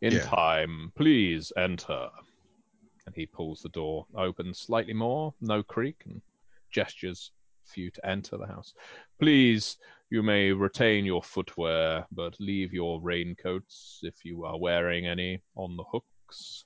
In 0.00 0.14
Yeah. 0.14 0.20
time, 0.20 0.92
please 0.96 1.52
enter. 1.56 2.10
And 3.06 3.14
he 3.14 3.26
pulls 3.26 3.62
the 3.62 3.68
door 3.70 4.06
open 4.14 4.54
slightly 4.54 4.92
more, 4.94 5.34
no 5.40 5.62
creak, 5.62 6.02
and 6.06 6.22
gestures 6.70 7.32
for 7.64 7.80
you 7.80 7.90
to 7.90 8.06
enter 8.06 8.36
the 8.36 8.46
house. 8.46 8.74
Please, 9.18 9.78
you 10.10 10.22
may 10.22 10.52
retain 10.52 11.04
your 11.04 11.22
footwear, 11.22 12.06
but 12.10 12.34
leave 12.40 12.72
your 12.72 13.00
raincoats, 13.00 14.00
if 14.02 14.24
you 14.24 14.44
are 14.44 14.58
wearing 14.58 15.06
any, 15.06 15.42
on 15.54 15.76
the 15.76 15.84
hooks. 15.84 16.64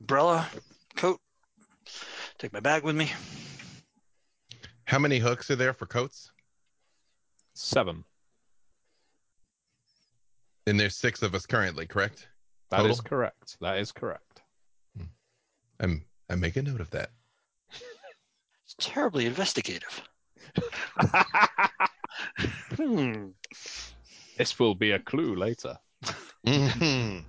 Umbrella, 0.00 0.48
coat. 0.96 1.20
Take 2.38 2.52
my 2.52 2.60
bag 2.60 2.82
with 2.82 2.96
me. 2.96 3.12
How 4.84 4.98
many 4.98 5.18
hooks 5.18 5.50
are 5.50 5.56
there 5.56 5.72
for 5.72 5.86
coats? 5.86 6.30
Seven. 7.54 8.04
And 10.66 10.78
there's 10.78 10.96
six 10.96 11.22
of 11.22 11.34
us 11.34 11.46
currently, 11.46 11.86
correct? 11.86 12.28
That 12.70 12.86
is 12.86 12.96
Total? 12.96 13.08
correct. 13.08 13.56
That 13.60 13.78
is 13.78 13.92
correct. 13.92 14.42
Hmm. 14.96 15.04
I'm 15.80 16.04
I 16.28 16.34
make 16.34 16.56
a 16.56 16.62
note 16.62 16.80
of 16.80 16.90
that. 16.90 17.10
It's 18.64 18.74
terribly 18.78 19.26
investigative. 19.26 20.02
Hmm. 22.76 23.28
this 24.36 24.58
will 24.58 24.74
be 24.74 24.92
a 24.92 24.98
clue 24.98 25.34
later. 25.34 25.76
Mhm. 26.46 27.24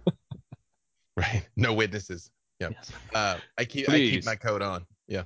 right. 1.18 1.48
No 1.56 1.74
witnesses. 1.74 2.30
Yeah. 2.60 2.70
Uh, 3.14 3.38
I 3.58 3.66
keep 3.66 3.90
I 3.90 3.98
keep 3.98 4.26
my 4.26 4.36
coat 4.36 4.62
on. 4.62 4.86
Yeah. 5.08 5.24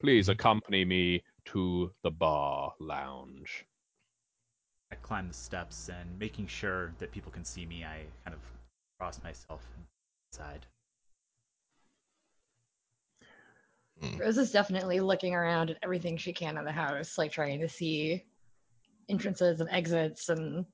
Please 0.00 0.28
accompany 0.28 0.84
me 0.84 1.22
to 1.46 1.92
the 2.02 2.10
bar 2.10 2.72
lounge. 2.80 3.64
I 4.90 4.96
climb 4.96 5.28
the 5.28 5.34
steps 5.34 5.88
and 5.88 6.18
making 6.18 6.46
sure 6.48 6.92
that 6.98 7.12
people 7.12 7.32
can 7.32 7.44
see 7.44 7.64
me, 7.64 7.84
I 7.84 8.02
kind 8.24 8.34
of 8.34 8.40
cross 8.98 9.22
myself 9.22 9.62
inside. 10.30 10.66
Rose 14.18 14.38
is 14.38 14.50
definitely 14.50 15.00
looking 15.00 15.34
around 15.34 15.70
at 15.70 15.78
everything 15.82 16.16
she 16.16 16.32
can 16.32 16.58
in 16.58 16.64
the 16.64 16.72
house, 16.72 17.18
like 17.18 17.32
trying 17.32 17.60
to 17.60 17.68
see 17.68 18.24
entrances 19.08 19.60
and 19.60 19.70
exits 19.70 20.28
and 20.28 20.64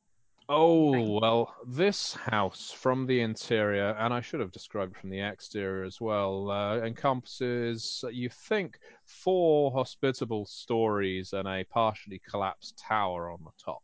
Oh, 0.51 1.19
well, 1.21 1.55
this 1.67 2.15
house 2.15 2.71
from 2.71 3.07
the 3.07 3.21
interior, 3.21 3.91
and 3.99 4.15
I 4.15 4.23
should 4.23 4.41
have 4.41 4.51
described 4.51 4.97
from 4.97 5.11
the 5.11 5.21
exterior 5.21 5.85
as 5.85 6.01
well, 6.01 6.51
uh, 6.51 6.79
encompasses, 6.79 8.03
you 8.11 8.31
think, 8.31 8.79
four 9.05 9.71
hospitable 9.73 10.47
stories 10.47 11.35
and 11.35 11.47
a 11.47 11.65
partially 11.65 12.23
collapsed 12.27 12.79
tower 12.79 13.31
on 13.31 13.41
the 13.45 13.51
top. 13.63 13.83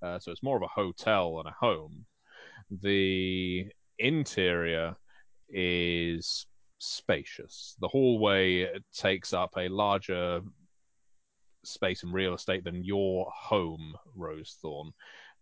Uh, 0.00 0.20
so 0.20 0.30
it's 0.30 0.44
more 0.44 0.56
of 0.56 0.62
a 0.62 0.68
hotel 0.68 1.38
than 1.38 1.48
a 1.48 1.56
home. 1.58 2.06
The 2.70 3.66
interior 3.98 4.94
is 5.48 6.46
spacious. 6.78 7.76
The 7.80 7.88
hallway 7.88 8.68
takes 8.92 9.32
up 9.32 9.54
a 9.56 9.68
larger 9.68 10.40
space 11.64 12.02
and 12.02 12.12
real 12.12 12.34
estate 12.34 12.64
than 12.64 12.84
your 12.84 13.30
home, 13.34 13.94
Rosethorn, 14.16 14.92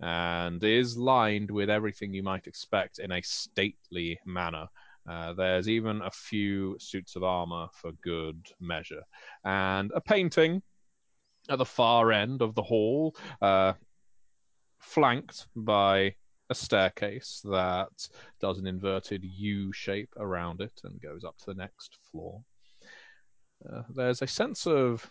and 0.00 0.62
is 0.62 0.96
lined 0.96 1.50
with 1.50 1.70
everything 1.70 2.14
you 2.14 2.22
might 2.22 2.46
expect 2.46 2.98
in 2.98 3.12
a 3.12 3.22
stately 3.22 4.18
manor. 4.26 4.66
Uh, 5.08 5.34
there's 5.34 5.68
even 5.68 6.00
a 6.02 6.10
few 6.10 6.76
suits 6.78 7.14
of 7.14 7.22
armor 7.22 7.68
for 7.74 7.92
good 8.02 8.46
measure, 8.58 9.02
and 9.44 9.92
a 9.94 10.00
painting 10.00 10.62
at 11.50 11.58
the 11.58 11.64
far 11.64 12.10
end 12.10 12.40
of 12.40 12.54
the 12.54 12.62
hall, 12.62 13.14
uh, 13.42 13.74
flanked 14.78 15.46
by 15.54 16.14
a 16.50 16.54
staircase 16.54 17.40
that 17.44 18.08
does 18.40 18.58
an 18.58 18.66
inverted 18.66 19.24
U 19.24 19.72
shape 19.72 20.10
around 20.16 20.60
it 20.60 20.80
and 20.84 21.00
goes 21.00 21.24
up 21.24 21.36
to 21.38 21.46
the 21.46 21.54
next 21.54 21.98
floor. 22.10 22.42
Uh, 23.70 23.82
there's 23.94 24.22
a 24.22 24.26
sense 24.26 24.66
of 24.66 25.10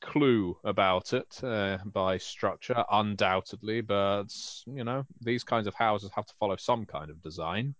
clue 0.00 0.56
about 0.64 1.12
it 1.12 1.42
uh, 1.42 1.78
by 1.86 2.18
structure, 2.18 2.84
undoubtedly, 2.90 3.80
but 3.80 4.26
you 4.66 4.84
know, 4.84 5.04
these 5.20 5.44
kinds 5.44 5.66
of 5.66 5.74
houses 5.74 6.10
have 6.14 6.26
to 6.26 6.34
follow 6.38 6.56
some 6.56 6.84
kind 6.84 7.10
of 7.10 7.22
design. 7.22 7.74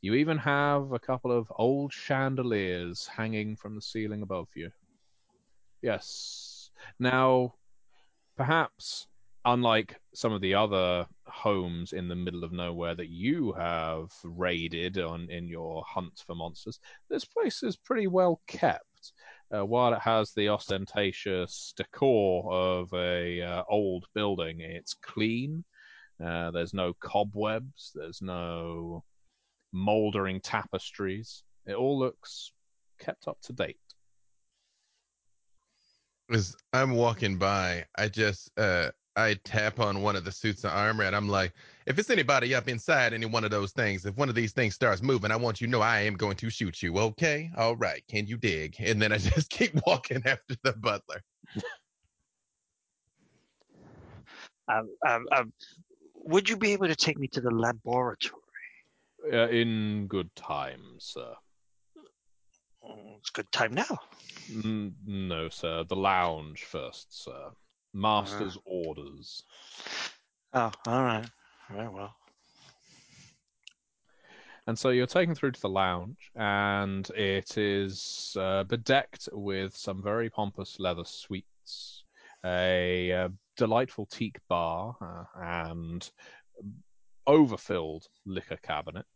You 0.00 0.14
even 0.14 0.38
have 0.38 0.92
a 0.92 0.98
couple 0.98 1.32
of 1.32 1.50
old 1.56 1.92
chandeliers 1.92 3.06
hanging 3.06 3.56
from 3.56 3.74
the 3.74 3.82
ceiling 3.82 4.22
above 4.22 4.48
you. 4.54 4.70
Yes. 5.82 6.70
Now, 6.98 7.54
perhaps 8.36 9.08
unlike 9.46 9.96
some 10.12 10.32
of 10.32 10.40
the 10.40 10.54
other 10.54 11.06
homes 11.26 11.92
in 11.92 12.08
the 12.08 12.16
middle 12.16 12.44
of 12.44 12.52
nowhere 12.52 12.94
that 12.96 13.08
you 13.08 13.52
have 13.52 14.10
raided 14.24 14.98
on 14.98 15.30
in 15.30 15.48
your 15.48 15.84
hunt 15.86 16.22
for 16.26 16.34
monsters, 16.34 16.80
this 17.08 17.24
place 17.24 17.62
is 17.62 17.76
pretty 17.76 18.08
well 18.08 18.40
kept. 18.46 19.12
Uh, 19.54 19.64
while 19.64 19.94
it 19.94 20.00
has 20.00 20.32
the 20.32 20.48
ostentatious 20.48 21.72
decor 21.76 22.52
of 22.52 22.92
a 22.92 23.40
uh, 23.40 23.62
old 23.70 24.04
building, 24.14 24.60
it's 24.60 24.94
clean. 24.94 25.64
Uh, 26.22 26.50
there's 26.50 26.74
no 26.74 26.92
cobwebs. 26.94 27.92
There's 27.94 28.20
no 28.20 29.04
moldering 29.72 30.40
tapestries. 30.40 31.44
It 31.66 31.74
all 31.74 31.96
looks 31.96 32.50
kept 32.98 33.28
up 33.28 33.38
to 33.42 33.52
date. 33.52 33.78
As 36.32 36.56
I'm 36.72 36.92
walking 36.92 37.38
by, 37.38 37.84
I 37.96 38.08
just 38.08 38.50
uh 38.58 38.90
I 39.16 39.34
tap 39.44 39.80
on 39.80 40.02
one 40.02 40.14
of 40.14 40.24
the 40.24 40.32
suits 40.32 40.64
of 40.64 40.72
armor 40.72 41.04
and 41.04 41.16
I'm 41.16 41.28
like, 41.28 41.54
if 41.86 41.98
it's 41.98 42.10
anybody 42.10 42.54
up 42.54 42.68
inside 42.68 43.14
any 43.14 43.24
one 43.24 43.44
of 43.44 43.50
those 43.50 43.72
things, 43.72 44.04
if 44.04 44.14
one 44.16 44.28
of 44.28 44.34
these 44.34 44.52
things 44.52 44.74
starts 44.74 45.02
moving, 45.02 45.30
I 45.30 45.36
want 45.36 45.60
you 45.60 45.66
to 45.66 45.70
know 45.70 45.80
I 45.80 46.00
am 46.00 46.14
going 46.14 46.36
to 46.36 46.50
shoot 46.50 46.82
you. 46.82 46.98
Okay? 46.98 47.50
All 47.56 47.76
right. 47.76 48.02
Can 48.08 48.26
you 48.26 48.36
dig? 48.36 48.76
And 48.86 49.00
then 49.00 49.12
I 49.12 49.18
just 49.18 49.50
keep 49.50 49.74
walking 49.86 50.22
after 50.26 50.54
the 50.62 50.74
butler. 50.74 51.22
Um, 54.68 54.88
um, 55.06 55.26
um, 55.34 55.52
would 56.14 56.48
you 56.48 56.56
be 56.56 56.72
able 56.72 56.88
to 56.88 56.96
take 56.96 57.18
me 57.18 57.28
to 57.28 57.40
the 57.40 57.50
laboratory? 57.50 58.42
Uh, 59.32 59.48
in 59.48 60.06
good 60.08 60.34
time, 60.36 60.82
sir. 60.98 61.32
Oh, 62.84 63.16
it's 63.18 63.30
good 63.30 63.50
time 63.50 63.74
now. 63.74 63.98
N- 64.50 64.94
no, 65.06 65.48
sir. 65.48 65.84
The 65.84 65.96
lounge 65.96 66.64
first, 66.64 67.24
sir. 67.24 67.50
Master's 67.96 68.58
orders. 68.64 69.42
Oh, 70.52 70.70
all 70.86 71.02
right. 71.02 71.28
Very 71.70 71.88
well. 71.88 72.14
And 74.66 74.78
so 74.78 74.90
you're 74.90 75.06
taken 75.06 75.34
through 75.34 75.52
to 75.52 75.60
the 75.60 75.68
lounge, 75.68 76.30
and 76.34 77.08
it 77.10 77.56
is 77.56 78.36
uh, 78.38 78.64
bedecked 78.64 79.28
with 79.32 79.76
some 79.76 80.02
very 80.02 80.28
pompous 80.28 80.80
leather 80.80 81.04
suites, 81.04 82.04
a 82.44 83.12
uh, 83.12 83.28
delightful 83.56 84.06
teak 84.06 84.38
bar, 84.48 84.96
uh, 85.00 85.24
and 85.40 86.10
overfilled 87.26 88.06
liquor 88.24 88.58
cabinet. 88.62 89.06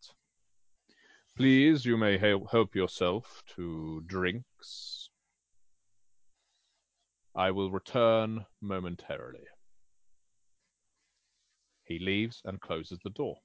Please, 1.37 1.85
you 1.85 1.97
may 1.97 2.17
help 2.19 2.75
yourself 2.75 3.43
to 3.57 4.03
drinks. 4.07 5.00
I 7.35 7.51
will 7.51 7.71
return 7.71 8.45
momentarily. 8.61 9.45
He 11.85 11.99
leaves 11.99 12.41
and 12.45 12.61
closes 12.61 12.99
the 13.05 13.11
door. 13.11 13.37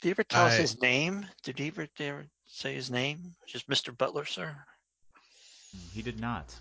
Did 0.00 0.08
he 0.08 0.10
ever 0.12 0.24
tell 0.24 0.46
us 0.46 0.54
I- 0.54 0.62
his 0.62 0.80
name? 0.80 1.26
Did 1.42 1.58
he 1.58 1.68
ever, 1.68 1.82
did 1.86 1.92
he 1.96 2.04
ever 2.06 2.26
say 2.46 2.74
his 2.74 2.90
name? 2.90 3.34
Just 3.46 3.68
Mr. 3.68 3.96
Butler, 3.96 4.24
sir? 4.24 4.56
He 5.92 6.02
did 6.02 6.20
not. 6.20 6.54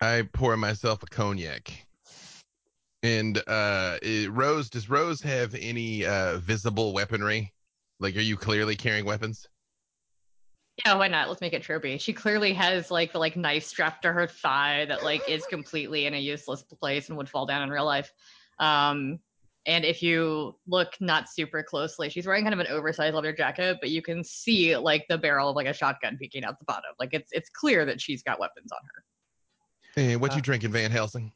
I 0.00 0.28
pour 0.32 0.56
myself 0.56 1.02
a 1.02 1.06
cognac. 1.06 1.86
And 3.02 3.38
uh 3.46 3.98
it- 4.02 4.30
Rose, 4.30 4.68
does 4.68 4.90
Rose 4.90 5.20
have 5.22 5.54
any 5.54 6.04
uh 6.04 6.38
visible 6.38 6.92
weaponry? 6.92 7.52
Like 8.00 8.16
are 8.16 8.20
you 8.20 8.36
clearly 8.36 8.76
carrying 8.76 9.04
weapons? 9.06 9.46
Yeah, 10.84 10.94
why 10.94 11.08
not? 11.08 11.28
Let's 11.28 11.40
make 11.40 11.54
it 11.54 11.62
tropey. 11.62 11.98
She 12.00 12.12
clearly 12.12 12.52
has 12.52 12.90
like 12.90 13.12
the 13.12 13.18
like 13.18 13.36
knife 13.36 13.64
strapped 13.64 14.02
to 14.02 14.12
her 14.12 14.26
thigh 14.26 14.84
that 14.86 15.02
like 15.02 15.22
is 15.28 15.46
completely 15.46 16.06
in 16.06 16.14
a 16.14 16.18
useless 16.18 16.62
place 16.62 17.08
and 17.08 17.16
would 17.16 17.28
fall 17.28 17.46
down 17.46 17.62
in 17.62 17.70
real 17.70 17.86
life. 17.86 18.12
Um, 18.58 19.18
and 19.66 19.84
if 19.84 20.02
you 20.02 20.56
look 20.68 20.94
not 21.00 21.28
super 21.28 21.62
closely, 21.62 22.08
she's 22.08 22.26
wearing 22.26 22.44
kind 22.44 22.54
of 22.54 22.60
an 22.60 22.68
oversized 22.68 23.14
leather 23.14 23.32
jacket, 23.32 23.78
but 23.80 23.90
you 23.90 24.00
can 24.00 24.22
see 24.22 24.76
like 24.76 25.06
the 25.08 25.18
barrel 25.18 25.50
of 25.50 25.56
like 25.56 25.66
a 25.66 25.72
shotgun 25.72 26.16
peeking 26.18 26.44
out 26.44 26.58
the 26.58 26.64
bottom. 26.66 26.90
Like 27.00 27.10
it's 27.12 27.32
it's 27.32 27.48
clear 27.48 27.84
that 27.86 28.00
she's 28.00 28.22
got 28.22 28.38
weapons 28.38 28.70
on 28.70 28.78
her. 28.84 29.04
Hey, 30.00 30.16
what 30.16 30.32
you 30.32 30.38
Uh, 30.38 30.42
drinking, 30.42 30.72
Van 30.72 30.90
Helsing? 30.90 31.32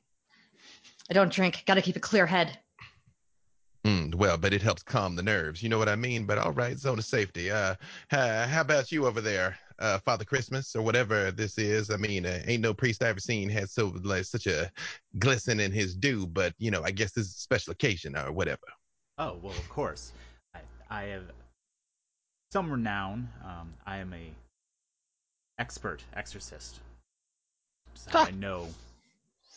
I 1.10 1.14
don't 1.14 1.32
drink. 1.32 1.64
Got 1.66 1.74
to 1.74 1.82
keep 1.82 1.96
a 1.96 2.00
clear 2.00 2.26
head. 2.26 2.58
Well, 4.14 4.36
but 4.36 4.52
it 4.52 4.62
helps 4.62 4.82
calm 4.82 5.16
the 5.16 5.22
nerves. 5.22 5.62
You 5.62 5.68
know 5.68 5.78
what 5.78 5.88
I 5.88 5.96
mean? 5.96 6.24
But 6.24 6.38
all 6.38 6.52
right, 6.52 6.78
zone 6.78 6.98
of 6.98 7.04
safety. 7.04 7.50
Uh, 7.50 7.74
how 8.10 8.60
about 8.60 8.92
you 8.92 9.06
over 9.06 9.20
there, 9.20 9.58
uh, 9.78 9.98
Father 9.98 10.24
Christmas 10.24 10.74
or 10.74 10.82
whatever 10.82 11.30
this 11.30 11.58
is? 11.58 11.90
I 11.90 11.96
mean, 11.96 12.26
uh, 12.26 12.42
ain't 12.46 12.62
no 12.62 12.74
priest 12.74 13.02
I 13.02 13.08
ever 13.08 13.20
seen 13.20 13.48
had 13.48 13.70
so 13.70 13.94
like 14.02 14.24
such 14.24 14.46
a 14.46 14.70
glisten 15.18 15.60
in 15.60 15.72
his 15.72 15.94
dew. 15.94 16.26
But 16.26 16.54
you 16.58 16.70
know, 16.70 16.82
I 16.82 16.90
guess 16.90 17.12
this 17.12 17.26
is 17.26 17.36
a 17.36 17.40
special 17.40 17.72
occasion 17.72 18.16
or 18.16 18.32
whatever. 18.32 18.66
Oh 19.18 19.38
well, 19.42 19.52
of 19.52 19.68
course. 19.68 20.12
I, 20.54 20.60
I 20.90 21.02
have 21.04 21.24
some 22.52 22.70
renown. 22.70 23.28
Um, 23.44 23.72
I 23.86 23.98
am 23.98 24.12
a 24.12 24.32
expert 25.58 26.02
exorcist. 26.14 26.80
So. 27.94 28.18
I 28.18 28.30
know 28.30 28.68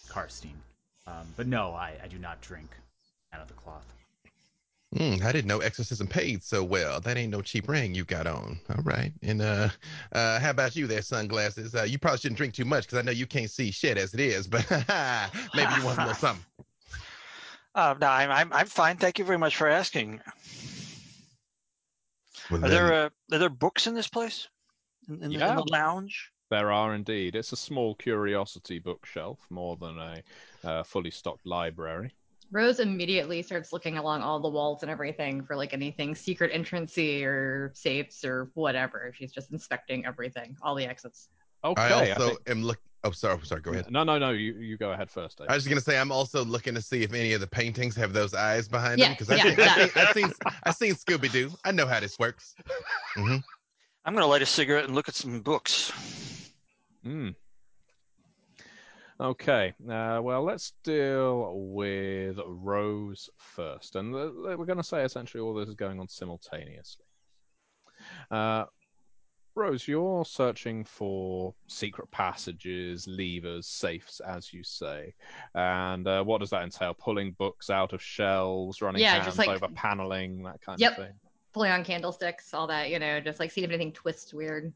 Karnstein. 0.10 0.56
Um, 1.08 1.28
but 1.36 1.47
no, 1.47 1.72
I, 1.72 1.95
I 2.04 2.08
do 2.08 2.18
not 2.18 2.39
drink 2.41 2.70
out 3.34 3.41
of 3.41 3.47
the 3.47 3.54
cloth. 3.54 3.86
Mm, 4.94 5.24
I 5.24 5.32
didn't 5.32 5.48
know 5.48 5.60
exorcism 5.60 6.06
paid 6.06 6.44
so 6.44 6.64
well. 6.64 7.00
That 7.00 7.18
ain't 7.18 7.32
no 7.32 7.41
cheap 7.41 7.68
ring 7.68 7.96
you 7.96 8.06
got 8.06 8.28
on. 8.28 8.60
All 8.70 8.84
right. 8.84 9.12
And 9.24 9.41
uh, 9.41 9.70
uh, 10.12 10.39
how 10.39 10.52
about 10.52 10.76
you 10.76 10.86
there, 10.86 11.02
sunglasses? 11.02 11.74
Uh, 11.74 11.84
you 11.84 11.98
probably 11.98 12.20
shouldn't 12.20 12.38
drink 12.38 12.54
too 12.54 12.66
much 12.66 12.86
because 12.86 13.00
I 13.00 13.02
know 13.02 13.12
you 13.12 13.26
can't 13.26 13.50
see 13.50 13.72
shit 13.72 13.98
as 13.98 14.14
it 14.14 14.20
is. 14.20 14.48
But 14.48 14.70
maybe 15.56 15.74
you 15.78 15.86
want 15.86 15.98
a 15.98 16.02
little 16.02 16.14
something. 16.14 16.46
Uh, 17.74 17.96
no, 18.02 18.08
I'm, 18.08 18.30
I'm 18.30 18.54
I'm 18.54 18.68
fine. 18.68 18.98
Thank 18.98 19.18
you 19.18 19.26
very 19.26 19.39
much 19.39 19.56
for 19.56 19.68
asking. 19.68 20.22
Well, 22.52 22.64
Are 22.64 22.70
then- 22.70 22.72
there 22.72 22.94
uh, 22.94 23.10
are 23.32 23.39
there 23.39 23.50
books 23.50 23.88
in 23.88 23.96
this 23.96 24.08
place? 24.08 24.48
In, 25.10 25.16
in, 25.24 25.34
the, 25.34 25.50
in 25.50 25.56
the 25.56 25.66
lounge? 25.70 26.30
There 26.50 26.72
are 26.72 26.94
indeed. 26.94 27.36
It's 27.36 27.52
a 27.52 27.58
small 27.58 27.96
curiosity 27.96 28.78
bookshelf, 28.78 29.39
more 29.50 29.76
than 29.76 29.98
a 29.98 30.24
uh, 30.64 30.84
fully 30.84 31.10
stocked 31.10 31.46
library. 31.48 32.14
Rose 32.54 32.80
immediately 32.80 33.41
starts 33.41 33.74
looking 33.74 33.97
along 33.97 34.22
all 34.22 34.39
the 34.39 34.47
walls 34.47 34.84
and 34.84 34.91
everything 34.91 35.43
for 35.43 35.56
like 35.56 35.74
anything 35.74 36.14
secret 36.14 36.51
entrancy 36.54 37.26
or 37.26 37.72
safes 37.74 38.24
or 38.24 38.51
whatever. 38.54 39.12
She's 39.18 39.32
just 39.32 39.51
inspecting 39.51 40.06
everything, 40.06 40.56
all 40.62 40.76
the 40.76 40.86
exits. 40.86 41.30
Okay. 41.64 41.82
I 41.82 42.12
also 42.12 42.28
think- 42.28 42.39
am 42.49 42.64
look. 42.64 42.80
Oh, 43.06 43.12
sorry. 43.12 43.38
Sorry. 43.43 43.60
Go 43.62 43.72
ahead. 43.72 43.89
No, 43.91 44.04
no, 44.04 44.18
no. 44.20 44.30
You 44.30 44.54
you 44.54 44.78
go 44.78 44.91
ahead 44.91 45.10
first. 45.10 45.39
Dave. 45.39 45.47
I 45.49 45.56
was 45.56 45.64
just 45.64 45.70
gonna 45.70 45.82
say 45.82 45.97
I'm 45.99 46.12
also 46.12 46.45
looking 46.45 46.76
to 46.76 46.82
see 46.82 47.01
if 47.01 47.12
any 47.14 47.34
of 47.34 47.41
the 47.41 47.47
paintings 47.47 47.95
have 47.95 48.14
those 48.14 48.34
eyes 48.36 48.68
behind 48.70 48.99
Yeah, 48.99 49.08
them 49.10 49.16
because 49.20 49.38
yeah, 49.38 49.49
I've, 49.49 49.58
that- 49.58 49.76
seen, 49.76 49.91
I've 50.04 50.14
seen 50.14 50.34
I've 50.64 50.76
seen 50.76 50.93
Scooby 50.93 51.32
Doo. 51.32 51.49
I 51.66 51.72
know 51.72 51.88
how 51.88 51.99
this 51.99 52.20
works. 52.20 52.54
hmm 53.16 53.38
I'm 54.06 54.14
gonna 54.14 54.28
light 54.28 54.41
a 54.43 54.45
cigarette 54.45 54.86
and 54.86 54.93
look 54.95 55.10
at 55.10 55.16
some 55.16 55.41
books. 55.41 55.91
Mm. 57.06 57.36
Okay. 59.24 59.74
Uh, 59.89 60.19
well, 60.21 60.43
let's 60.43 60.74
deal 60.84 61.53
with 61.55 62.38
Rose 62.45 63.30
first, 63.38 63.95
and 63.95 64.13
uh, 64.13 64.30
we're 64.57 64.65
going 64.65 64.78
to 64.78 64.84
say 64.84 65.03
essentially 65.03 65.41
all 65.41 65.53
this 65.53 65.69
is 65.69 65.76
going 65.76 65.99
on 65.99 66.09
simultaneously. 66.09 67.05
Uh, 68.30 68.65
Rose, 69.55 69.88
you're 69.88 70.26
searching 70.26 70.84
for 70.84 71.53
secret 71.67 72.09
passages, 72.11 73.07
levers, 73.07 73.67
safes, 73.67 74.19
as 74.19 74.51
you 74.51 74.63
say. 74.63 75.13
And 75.55 76.05
uh, 76.07 76.24
what 76.24 76.41
does 76.41 76.49
that 76.49 76.63
entail? 76.63 76.93
Pulling 76.95 77.32
books 77.34 77.69
out 77.69 77.93
of 77.93 78.01
shelves, 78.01 78.82
running 78.82 79.01
Yeah, 79.01 79.13
hands 79.13 79.26
just 79.26 79.38
like- 79.38 79.49
over 79.49 79.67
paneling, 79.69 80.43
that 80.43 80.59
kind 80.61 80.80
Yep. 80.82 80.91
of 80.91 80.97
thing. 80.97 81.13
Pulling 81.53 81.71
on 81.71 81.86
candlesticks, 81.86 82.51
all 82.53 82.65
that, 82.67 82.89
you 82.89 82.97
know, 82.97 83.19
just 83.21 83.39
like 83.39 83.51
see 83.51 83.63
if 83.63 83.69
anything 83.69 83.93
twists 83.93 84.34
weird. 84.34 84.74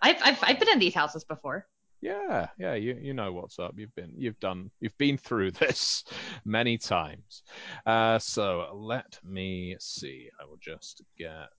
I've, 0.00 0.16
I've, 0.22 0.38
I've 0.42 0.58
been 0.60 0.68
in 0.70 0.78
these 0.78 0.94
houses 0.94 1.24
before. 1.24 1.66
Yeah, 2.02 2.48
yeah, 2.58 2.74
you 2.74 2.98
you 3.00 3.12
know 3.12 3.30
what's 3.32 3.58
up. 3.58 3.74
You've 3.76 3.94
been 3.94 4.12
you've 4.16 4.40
done 4.40 4.70
you've 4.80 4.96
been 4.96 5.18
through 5.18 5.50
this 5.60 6.04
many 6.44 6.78
times. 6.78 7.42
Uh, 7.84 8.18
so 8.18 8.70
let 8.74 9.18
me 9.22 9.76
see. 9.78 10.30
I 10.40 10.46
will 10.46 10.58
just 10.62 11.02
get 11.18 11.50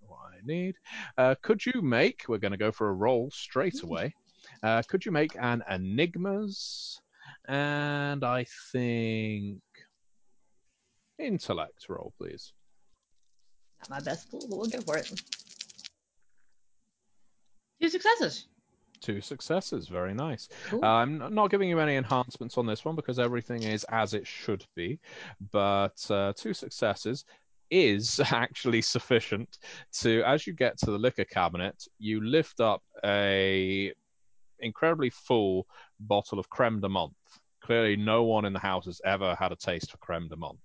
what 0.00 0.18
I 0.32 0.38
need. 0.44 0.76
Uh, 1.16 1.34
could 1.42 1.64
you 1.66 1.82
make? 1.82 2.24
We're 2.28 2.38
going 2.38 2.52
to 2.52 2.58
go 2.58 2.70
for 2.70 2.90
a 2.90 2.94
roll 2.94 3.30
straight 3.32 3.82
away. 3.82 4.14
Uh, 4.62 4.82
could 4.88 5.04
you 5.04 5.12
make 5.12 5.36
an 5.40 5.62
enigmas? 5.68 7.00
And 7.48 8.24
I 8.24 8.46
think 8.72 9.60
intellect 11.18 11.86
roll, 11.88 12.12
please. 12.18 12.52
Not 13.80 13.90
my 13.90 14.00
best 14.00 14.30
pool, 14.30 14.46
but 14.48 14.58
we'll 14.58 14.68
go 14.68 14.80
for 14.80 14.96
it. 14.96 15.10
Two 17.80 17.88
successes. 17.88 18.46
Two 19.00 19.20
successes, 19.20 19.88
very 19.88 20.14
nice. 20.14 20.48
Cool. 20.66 20.84
Uh, 20.84 20.88
I'm 20.88 21.34
not 21.34 21.50
giving 21.50 21.68
you 21.68 21.78
any 21.78 21.96
enhancements 21.96 22.58
on 22.58 22.66
this 22.66 22.84
one 22.84 22.96
because 22.96 23.18
everything 23.18 23.62
is 23.62 23.84
as 23.84 24.14
it 24.14 24.26
should 24.26 24.64
be, 24.74 24.98
but 25.52 26.04
uh, 26.10 26.32
two 26.36 26.52
successes 26.52 27.24
is 27.70 28.20
actually 28.32 28.82
sufficient 28.82 29.58
to, 29.92 30.22
as 30.24 30.46
you 30.46 30.52
get 30.52 30.78
to 30.78 30.90
the 30.90 30.98
liquor 30.98 31.24
cabinet, 31.24 31.84
you 31.98 32.20
lift 32.24 32.60
up 32.60 32.82
a 33.04 33.92
incredibly 34.60 35.10
full 35.10 35.66
bottle 36.00 36.38
of 36.38 36.48
creme 36.50 36.80
de 36.80 36.88
menthe. 36.88 37.12
Clearly, 37.60 37.96
no 37.96 38.24
one 38.24 38.44
in 38.44 38.52
the 38.52 38.58
house 38.58 38.86
has 38.86 39.00
ever 39.04 39.34
had 39.34 39.52
a 39.52 39.56
taste 39.56 39.90
for 39.90 39.98
creme 39.98 40.28
de 40.28 40.36
menthe, 40.36 40.58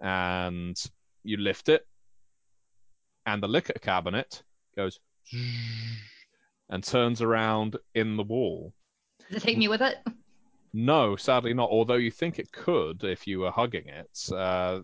and 0.00 0.82
you 1.24 1.36
lift 1.36 1.68
it, 1.68 1.86
and 3.26 3.42
the 3.42 3.48
liquor 3.48 3.78
cabinet 3.80 4.42
goes 4.76 5.00
and 6.70 6.82
turns 6.82 7.22
around 7.22 7.76
in 7.94 8.16
the 8.16 8.22
wall. 8.22 8.72
Does 9.30 9.42
it 9.42 9.46
take 9.46 9.58
me 9.58 9.68
with 9.68 9.82
it? 9.82 9.96
No, 10.72 11.14
sadly 11.16 11.54
not. 11.54 11.70
Although 11.70 11.94
you 11.94 12.10
think 12.10 12.38
it 12.38 12.50
could 12.50 13.04
if 13.04 13.26
you 13.26 13.40
were 13.40 13.50
hugging 13.50 13.86
it, 13.88 14.32
uh, 14.32 14.80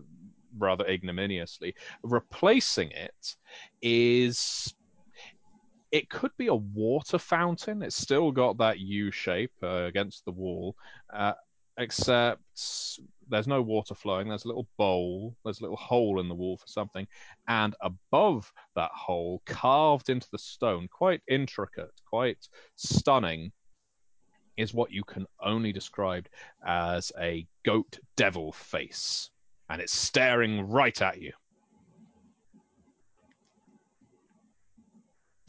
rather 0.57 0.85
ignominiously. 0.85 1.75
Replacing 2.03 2.91
it 2.91 3.35
is. 3.81 4.73
It 5.91 6.09
could 6.09 6.31
be 6.37 6.47
a 6.47 6.55
water 6.55 7.17
fountain. 7.17 7.81
It's 7.81 7.97
still 7.97 8.31
got 8.31 8.57
that 8.59 8.79
U 8.79 9.11
shape 9.11 9.51
uh, 9.61 9.83
against 9.83 10.23
the 10.23 10.31
wall, 10.31 10.77
uh, 11.13 11.33
except 11.77 12.41
there's 13.31 13.47
no 13.47 13.61
water 13.61 13.95
flowing. 13.95 14.27
There's 14.27 14.45
a 14.45 14.47
little 14.47 14.67
bowl. 14.77 15.35
There's 15.43 15.59
a 15.59 15.63
little 15.63 15.77
hole 15.77 16.19
in 16.19 16.27
the 16.27 16.35
wall 16.35 16.57
for 16.57 16.67
something, 16.67 17.07
and 17.47 17.73
above 17.81 18.51
that 18.75 18.91
hole, 18.93 19.41
carved 19.45 20.09
into 20.09 20.27
the 20.31 20.37
stone, 20.37 20.87
quite 20.91 21.21
intricate, 21.27 21.91
quite 22.05 22.47
stunning, 22.75 23.51
is 24.57 24.73
what 24.73 24.91
you 24.91 25.03
can 25.03 25.25
only 25.41 25.71
describe 25.71 26.27
as 26.67 27.11
a 27.19 27.47
goat 27.65 27.97
devil 28.17 28.51
face. 28.51 29.29
And 29.69 29.81
it's 29.81 29.97
staring 29.97 30.69
right 30.69 31.01
at 31.01 31.21
you. 31.21 31.31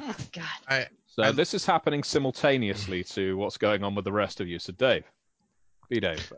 Oh, 0.01 0.17
God. 0.33 0.45
I 0.69 0.87
So 1.07 1.25
I'm- 1.25 1.37
this 1.37 1.53
is 1.53 1.67
happening 1.67 2.03
simultaneously 2.03 3.05
to 3.05 3.37
what's 3.37 3.59
going 3.59 3.85
on 3.85 3.95
with 3.95 4.05
the 4.05 4.13
rest 4.13 4.41
of 4.41 4.49
you. 4.49 4.59
So 4.59 4.73
Dave, 4.73 5.05
Dave. 6.01 6.33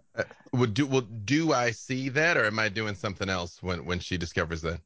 would 0.52 0.74
do. 0.74 0.86
Well, 0.86 1.02
do 1.02 1.52
I 1.52 1.70
see 1.70 2.08
that, 2.10 2.36
or 2.36 2.44
am 2.44 2.58
I 2.58 2.68
doing 2.68 2.94
something 2.94 3.28
else 3.28 3.62
when 3.62 3.84
when 3.84 3.98
she 3.98 4.16
discovers 4.16 4.62
that? 4.62 4.80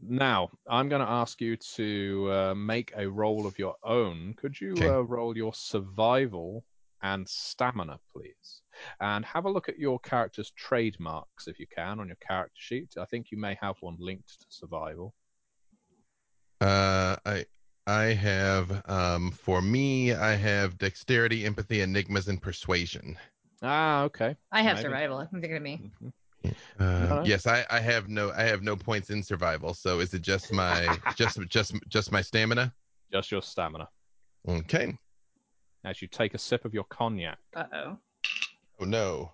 Now 0.00 0.50
I'm 0.68 0.88
going 0.88 1.04
to 1.04 1.10
ask 1.10 1.40
you 1.40 1.56
to 1.56 2.28
uh, 2.30 2.54
make 2.54 2.92
a 2.96 3.08
roll 3.08 3.46
of 3.46 3.58
your 3.58 3.74
own. 3.82 4.34
Could 4.34 4.60
you 4.60 4.74
Okay. 4.74 4.86
uh, 4.86 5.00
roll 5.00 5.36
your 5.36 5.52
survival 5.54 6.64
and 7.02 7.28
stamina, 7.28 7.98
please? 8.12 8.62
And 9.00 9.24
have 9.24 9.44
a 9.44 9.50
look 9.50 9.68
at 9.68 9.78
your 9.78 9.98
character's 9.98 10.52
trademarks 10.52 11.48
if 11.48 11.58
you 11.58 11.66
can 11.66 11.98
on 11.98 12.06
your 12.08 12.16
character 12.16 12.54
sheet. 12.54 12.94
I 12.96 13.06
think 13.06 13.30
you 13.32 13.38
may 13.38 13.56
have 13.60 13.76
one 13.80 13.96
linked 13.98 14.40
to 14.40 14.46
survival. 14.48 15.14
Uh, 16.60 17.16
I 17.24 17.46
I 17.86 18.04
have 18.14 18.82
um 18.88 19.30
for 19.30 19.62
me 19.62 20.12
I 20.12 20.34
have 20.34 20.78
dexterity, 20.78 21.44
empathy, 21.46 21.80
enigmas, 21.80 22.28
and 22.28 22.40
persuasion. 22.40 23.16
Ah, 23.62 24.04
okay. 24.04 24.36
I 24.52 24.62
have 24.62 24.76
Maybe. 24.76 24.84
survival. 24.88 25.18
I'm 25.18 25.40
thinking 25.40 25.56
of 25.56 25.62
me. 25.62 25.90
Mhm. 26.00 26.12
Uh, 26.78 27.06
No. 27.08 27.22
Yes, 27.24 27.46
I 27.46 27.66
I 27.68 27.80
have 27.80 28.08
no 28.08 28.30
I 28.30 28.42
have 28.42 28.62
no 28.62 28.76
points 28.76 29.10
in 29.10 29.22
survival. 29.22 29.74
So 29.74 30.00
is 30.00 30.14
it 30.14 30.22
just 30.22 30.52
my 30.52 30.96
just 31.16 31.38
just 31.48 31.74
just 31.88 32.12
my 32.12 32.22
stamina? 32.22 32.72
Just 33.12 33.30
your 33.32 33.42
stamina. 33.42 33.88
Okay. 34.46 34.96
As 35.84 36.00
you 36.00 36.08
take 36.08 36.34
a 36.34 36.38
sip 36.38 36.64
of 36.64 36.74
your 36.74 36.84
cognac. 36.84 37.38
Uh 37.54 37.64
oh. 37.72 37.98
Oh 38.80 38.84
no. 38.84 39.32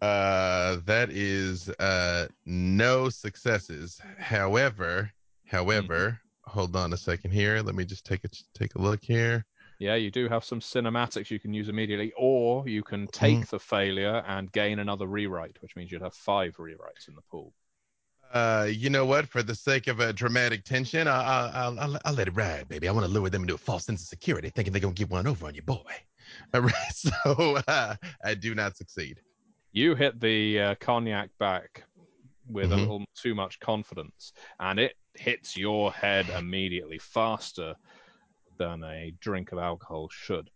Uh, 0.00 0.78
that 0.86 1.10
is 1.10 1.68
uh 1.68 2.28
no 2.46 3.08
successes. 3.10 4.00
However, 4.18 5.10
however, 5.46 6.20
hold 6.44 6.74
on 6.76 6.92
a 6.92 6.96
second 6.96 7.32
here. 7.32 7.60
Let 7.60 7.74
me 7.74 7.84
just 7.84 8.06
take 8.06 8.24
a 8.24 8.28
take 8.54 8.74
a 8.76 8.80
look 8.80 9.00
here. 9.02 9.44
Yeah, 9.78 9.94
you 9.94 10.10
do 10.10 10.28
have 10.28 10.44
some 10.44 10.60
cinematics 10.60 11.30
you 11.30 11.38
can 11.40 11.52
use 11.54 11.68
immediately, 11.68 12.12
or 12.16 12.68
you 12.68 12.82
can 12.84 13.08
take 13.08 13.46
the 13.46 13.58
failure 13.60 14.22
and 14.26 14.50
gain 14.52 14.78
another 14.78 15.06
rewrite, 15.06 15.60
which 15.62 15.76
means 15.76 15.90
you'd 15.92 16.02
have 16.02 16.14
five 16.14 16.56
rewrites 16.56 17.08
in 17.08 17.14
the 17.14 17.22
pool. 17.22 17.54
Uh, 18.32 18.68
you 18.70 18.90
know 18.90 19.06
what? 19.06 19.26
For 19.26 19.42
the 19.42 19.54
sake 19.54 19.86
of 19.86 20.00
a 20.00 20.12
dramatic 20.12 20.64
tension, 20.64 21.08
I, 21.08 21.22
I, 21.22 21.50
I'll, 21.54 21.80
I'll 21.80 21.98
I'll 22.04 22.12
let 22.12 22.28
it 22.28 22.36
ride, 22.36 22.68
baby. 22.68 22.86
I 22.86 22.92
want 22.92 23.06
to 23.06 23.12
lure 23.12 23.30
them 23.30 23.42
into 23.42 23.54
a 23.54 23.58
false 23.58 23.86
sense 23.86 24.02
of 24.02 24.08
security, 24.08 24.50
thinking 24.50 24.72
they're 24.72 24.82
gonna 24.82 24.92
get 24.94 25.08
one 25.08 25.26
over 25.26 25.46
on 25.46 25.54
your 25.54 25.64
boy. 25.64 25.92
All 26.54 26.60
right, 26.60 26.92
so 26.92 27.58
uh, 27.66 27.96
I 28.22 28.34
do 28.34 28.54
not 28.54 28.76
succeed. 28.76 29.22
You 29.72 29.94
hit 29.94 30.20
the 30.20 30.60
uh, 30.60 30.74
cognac 30.80 31.30
back 31.38 31.84
with 32.46 32.72
a 32.72 32.76
Mhm. 32.76 32.78
little 32.78 33.04
too 33.14 33.34
much 33.34 33.60
confidence, 33.60 34.32
and 34.60 34.78
it 34.80 34.96
hits 35.14 35.56
your 35.56 35.92
head 35.92 36.30
immediately, 36.30 36.98
faster 36.98 37.76
than 38.58 38.84
a 38.84 39.12
drink 39.20 39.52
of 39.52 39.58
alcohol 39.58 40.08
should. 40.10 40.50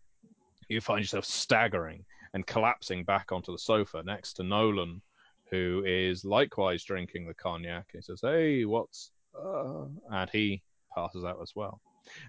You 0.68 0.80
find 0.80 1.00
yourself 1.00 1.24
staggering 1.24 2.05
and 2.34 2.46
collapsing 2.46 3.05
back 3.05 3.32
onto 3.32 3.53
the 3.53 3.59
sofa 3.59 4.03
next 4.05 4.34
to 4.34 4.42
Nolan, 4.42 5.03
who 5.50 5.82
is 5.86 6.24
likewise 6.24 6.82
drinking 6.82 7.26
the 7.26 7.34
cognac. 7.34 7.86
He 7.92 8.00
says, 8.00 8.20
"Hey, 8.22 8.64
what's?" 8.64 9.11
Uh, 9.34 9.84
and 10.11 10.30
he 10.30 10.62
passes 10.94 11.24
out 11.24 11.40
as 11.42 11.53
well. 11.55 11.80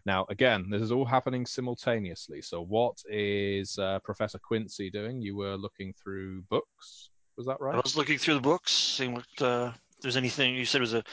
Now, 0.05 0.25
again, 0.29 0.69
this 0.69 0.81
is 0.81 0.91
all 0.91 1.05
happening 1.05 1.45
simultaneously. 1.45 2.41
So, 2.41 2.61
what 2.61 3.01
is 3.09 3.77
uh, 3.79 3.99
Professor 3.99 4.39
Quincy 4.39 4.89
doing? 4.89 5.21
You 5.21 5.35
were 5.35 5.55
looking 5.55 5.93
through 5.93 6.43
books. 6.43 7.09
Was 7.37 7.45
that 7.47 7.59
right? 7.59 7.75
I 7.75 7.81
was 7.81 7.97
looking 7.97 8.17
through 8.17 8.35
the 8.35 8.41
books, 8.41 8.71
seeing 8.71 9.13
what 9.13 9.41
uh, 9.41 9.71
there's 10.01 10.17
anything. 10.17 10.55
You 10.55 10.65
said 10.65 10.81
was 10.81 10.93
a 10.93 11.03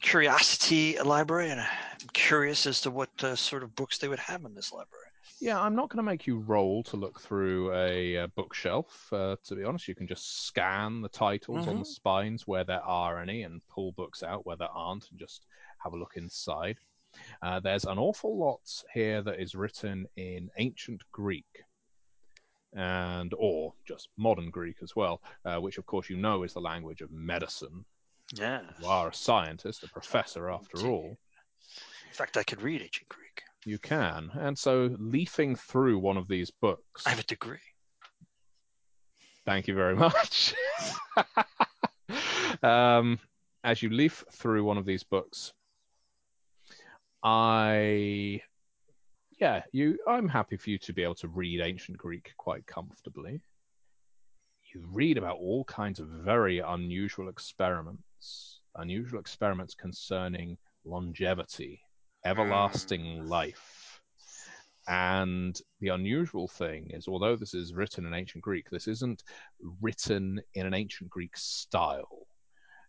curiosity 0.00 0.98
library, 1.00 1.50
and 1.50 1.60
I'm 1.60 2.08
curious 2.12 2.66
as 2.66 2.80
to 2.82 2.90
what 2.90 3.10
uh, 3.24 3.36
sort 3.36 3.62
of 3.62 3.74
books 3.74 3.98
they 3.98 4.08
would 4.08 4.18
have 4.18 4.44
in 4.44 4.54
this 4.54 4.72
library. 4.72 5.06
Yeah, 5.40 5.60
I'm 5.60 5.74
not 5.74 5.90
going 5.90 5.98
to 5.98 6.02
make 6.02 6.26
you 6.26 6.38
roll 6.38 6.82
to 6.84 6.96
look 6.96 7.20
through 7.20 7.72
a, 7.74 8.16
uh 8.18 8.26
bookshelf. 8.28 9.12
Uh, 9.12 9.36
to 9.44 9.54
be 9.54 9.64
honest, 9.64 9.86
you 9.88 9.94
can 9.94 10.06
just 10.06 10.46
scan 10.46 11.02
the 11.02 11.08
titles 11.10 11.66
on 11.66 11.78
the 11.78 11.84
Mhm. 11.84 11.86
spines 11.86 12.46
where 12.46 12.64
there 12.64 12.82
are 12.82 13.18
any 13.20 13.42
and 13.42 13.66
pull 13.68 13.92
books 13.92 14.22
out 14.22 14.46
where 14.46 14.56
there 14.56 14.70
aren't 14.70 15.10
and 15.10 15.18
just 15.18 15.46
have 15.78 15.92
a 15.92 15.98
look 15.98 16.16
inside. 16.16 16.78
Uh, 17.42 17.60
there's 17.60 17.84
an 17.84 17.98
awful 17.98 18.36
lot 18.38 18.82
here 18.94 19.22
that 19.22 19.40
is 19.40 19.54
written 19.54 20.06
in 20.16 20.50
ancient 20.58 21.02
Greek 21.12 21.64
and 22.74 23.32
or 23.38 23.74
just 23.84 24.10
modern 24.16 24.50
Greek 24.50 24.76
as 24.82 24.94
well, 24.96 25.22
uh, 25.44 25.58
which 25.58 25.78
of 25.78 25.86
course 25.86 26.10
you 26.10 26.16
know 26.16 26.42
is 26.44 26.52
the 26.54 26.60
language 26.60 27.00
of 27.02 27.10
medicine. 27.10 27.84
Yeah. 28.32 28.60
You 28.80 28.88
are 28.88 29.08
a 29.08 29.14
scientist, 29.14 29.82
a 29.82 29.88
professor 29.88 30.50
after 30.50 30.86
all. 30.86 31.16
In 32.06 32.12
fact, 32.12 32.36
I 32.36 32.42
could 32.42 32.62
read 32.62 32.82
ancient 32.82 33.08
Greek. 33.08 33.42
You 33.64 33.78
can. 33.78 34.30
And 34.34 34.56
so 34.56 34.94
leafing 34.98 35.56
through 35.56 35.98
one 35.98 36.16
of 36.16 36.28
these 36.28 36.50
books. 36.50 37.06
I 37.06 37.10
have 37.10 37.20
a 37.20 37.24
degree. 37.24 37.58
Thank 39.44 39.68
you 39.68 39.74
very 39.74 39.94
much. 39.94 40.54
um, 42.62 43.18
as 43.62 43.82
you 43.82 43.90
leaf 43.90 44.24
through 44.32 44.64
one 44.64 44.78
of 44.78 44.84
these 44.84 45.04
books, 45.04 45.52
I, 47.22 48.40
yeah, 49.40 49.62
you. 49.72 49.98
I'm 50.06 50.28
happy 50.28 50.56
for 50.56 50.70
you 50.70 50.78
to 50.78 50.92
be 50.92 51.02
able 51.02 51.16
to 51.16 51.28
read 51.28 51.60
ancient 51.60 51.98
Greek 51.98 52.32
quite 52.36 52.66
comfortably. 52.66 53.40
You 54.72 54.84
read 54.92 55.18
about 55.18 55.38
all 55.38 55.64
kinds 55.64 56.00
of 56.00 56.08
very 56.08 56.58
unusual 56.58 57.28
experiments, 57.28 58.05
unusual 58.76 59.20
experiments 59.20 59.74
concerning 59.74 60.56
longevity, 60.84 61.80
everlasting 62.24 63.26
life. 63.28 64.00
And 64.88 65.60
the 65.80 65.88
unusual 65.88 66.46
thing 66.46 66.90
is, 66.90 67.08
although 67.08 67.34
this 67.34 67.54
is 67.54 67.74
written 67.74 68.06
in 68.06 68.14
ancient 68.14 68.42
Greek, 68.42 68.70
this 68.70 68.86
isn't 68.86 69.24
written 69.80 70.40
in 70.54 70.66
an 70.66 70.74
ancient 70.74 71.10
Greek 71.10 71.36
style. 71.36 72.26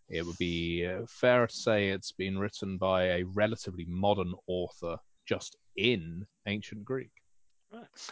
It 0.08 0.24
would 0.24 0.38
be 0.38 0.86
uh, 0.86 1.06
fair 1.08 1.46
to 1.46 1.52
say 1.52 1.88
it's 1.88 2.12
been 2.12 2.38
written 2.38 2.78
by 2.78 3.02
a 3.04 3.24
relatively 3.24 3.84
modern 3.88 4.32
author 4.46 4.96
just 5.26 5.56
in 5.76 6.24
ancient 6.46 6.84
Greek. 6.84 7.10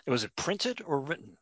Was 0.07 0.25
it 0.25 0.35
printed 0.37 0.83
or 0.85 1.01
written? 1.01 1.37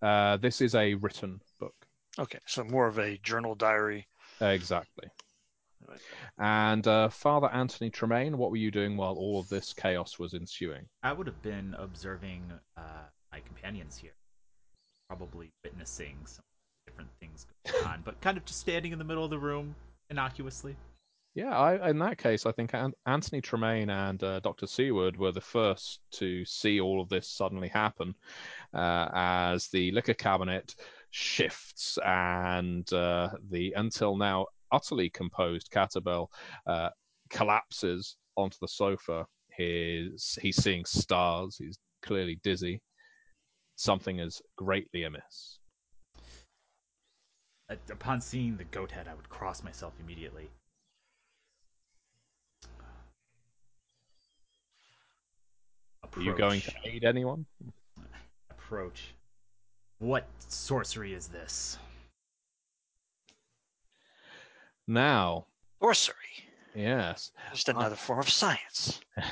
Uh, 0.00 0.36
this 0.36 0.60
is 0.60 0.74
a 0.74 0.94
written 0.94 1.40
book. 1.58 1.74
Okay, 2.18 2.38
so 2.46 2.62
more 2.64 2.86
of 2.86 2.98
a 2.98 3.18
journal 3.18 3.54
diary. 3.54 4.06
Exactly. 4.42 5.08
Right. 5.88 6.00
And 6.38 6.86
uh, 6.86 7.08
Father 7.08 7.48
Anthony 7.52 7.90
Tremaine, 7.90 8.38
what 8.38 8.50
were 8.50 8.56
you 8.56 8.70
doing 8.70 8.96
while 8.96 9.14
all 9.14 9.40
of 9.40 9.48
this 9.48 9.72
chaos 9.72 10.18
was 10.18 10.34
ensuing? 10.34 10.86
I 11.02 11.12
would 11.12 11.26
have 11.26 11.42
been 11.42 11.74
observing 11.78 12.42
uh, 12.76 12.80
my 13.32 13.40
companions 13.40 13.96
here, 13.96 14.12
probably 15.08 15.50
witnessing 15.64 16.16
some 16.24 16.44
different 16.86 17.10
things 17.20 17.46
going 17.70 17.84
on, 17.86 18.02
but 18.04 18.20
kind 18.20 18.36
of 18.36 18.44
just 18.44 18.60
standing 18.60 18.92
in 18.92 18.98
the 18.98 19.04
middle 19.04 19.24
of 19.24 19.30
the 19.30 19.38
room 19.38 19.74
innocuously. 20.10 20.76
Yeah, 21.34 21.56
I, 21.56 21.88
in 21.88 21.98
that 22.00 22.18
case, 22.18 22.44
I 22.44 22.52
think 22.52 22.74
An- 22.74 22.92
Anthony 23.06 23.40
Tremaine 23.40 23.88
and 23.88 24.22
uh, 24.22 24.40
Dr. 24.40 24.66
Seward 24.66 25.16
were 25.16 25.32
the 25.32 25.40
first 25.40 26.00
to 26.12 26.44
see 26.44 26.78
all 26.78 27.00
of 27.00 27.08
this 27.08 27.26
suddenly 27.26 27.68
happen 27.68 28.14
uh, 28.74 29.08
as 29.14 29.68
the 29.68 29.90
liquor 29.92 30.12
cabinet 30.12 30.74
shifts 31.12 31.98
and 32.04 32.90
uh, 32.92 33.28
the 33.50 33.72
until 33.76 34.16
now 34.16 34.46
utterly 34.72 35.10
composed 35.10 35.70
Catabel 35.70 36.26
uh, 36.66 36.88
collapses 37.30 38.16
onto 38.36 38.56
the 38.60 38.68
sofa. 38.68 39.26
He's, 39.56 40.38
he's 40.40 40.56
seeing 40.56 40.84
stars. 40.84 41.56
He's 41.58 41.78
clearly 42.02 42.40
dizzy. 42.42 42.80
Something 43.76 44.18
is 44.18 44.40
greatly 44.56 45.04
amiss. 45.04 45.58
Uh, 47.70 47.76
Upon 47.90 48.20
seeing 48.20 48.56
the 48.56 48.64
goat 48.64 48.90
head, 48.90 49.08
I 49.08 49.14
would 49.14 49.28
cross 49.28 49.62
myself 49.62 49.92
immediately. 50.02 50.48
Are 56.14 56.20
you 56.20 56.34
going 56.34 56.60
to 56.62 56.72
aid 56.84 57.04
anyone? 57.04 57.46
approach? 58.50 59.14
What 60.02 60.26
sorcery 60.48 61.14
is 61.14 61.28
this? 61.28 61.78
Now, 64.88 65.46
Sorcery. 65.80 66.16
yes. 66.74 67.30
Just 67.52 67.68
another 67.68 67.94
form 67.94 68.18
of 68.18 68.28
science. 68.28 69.00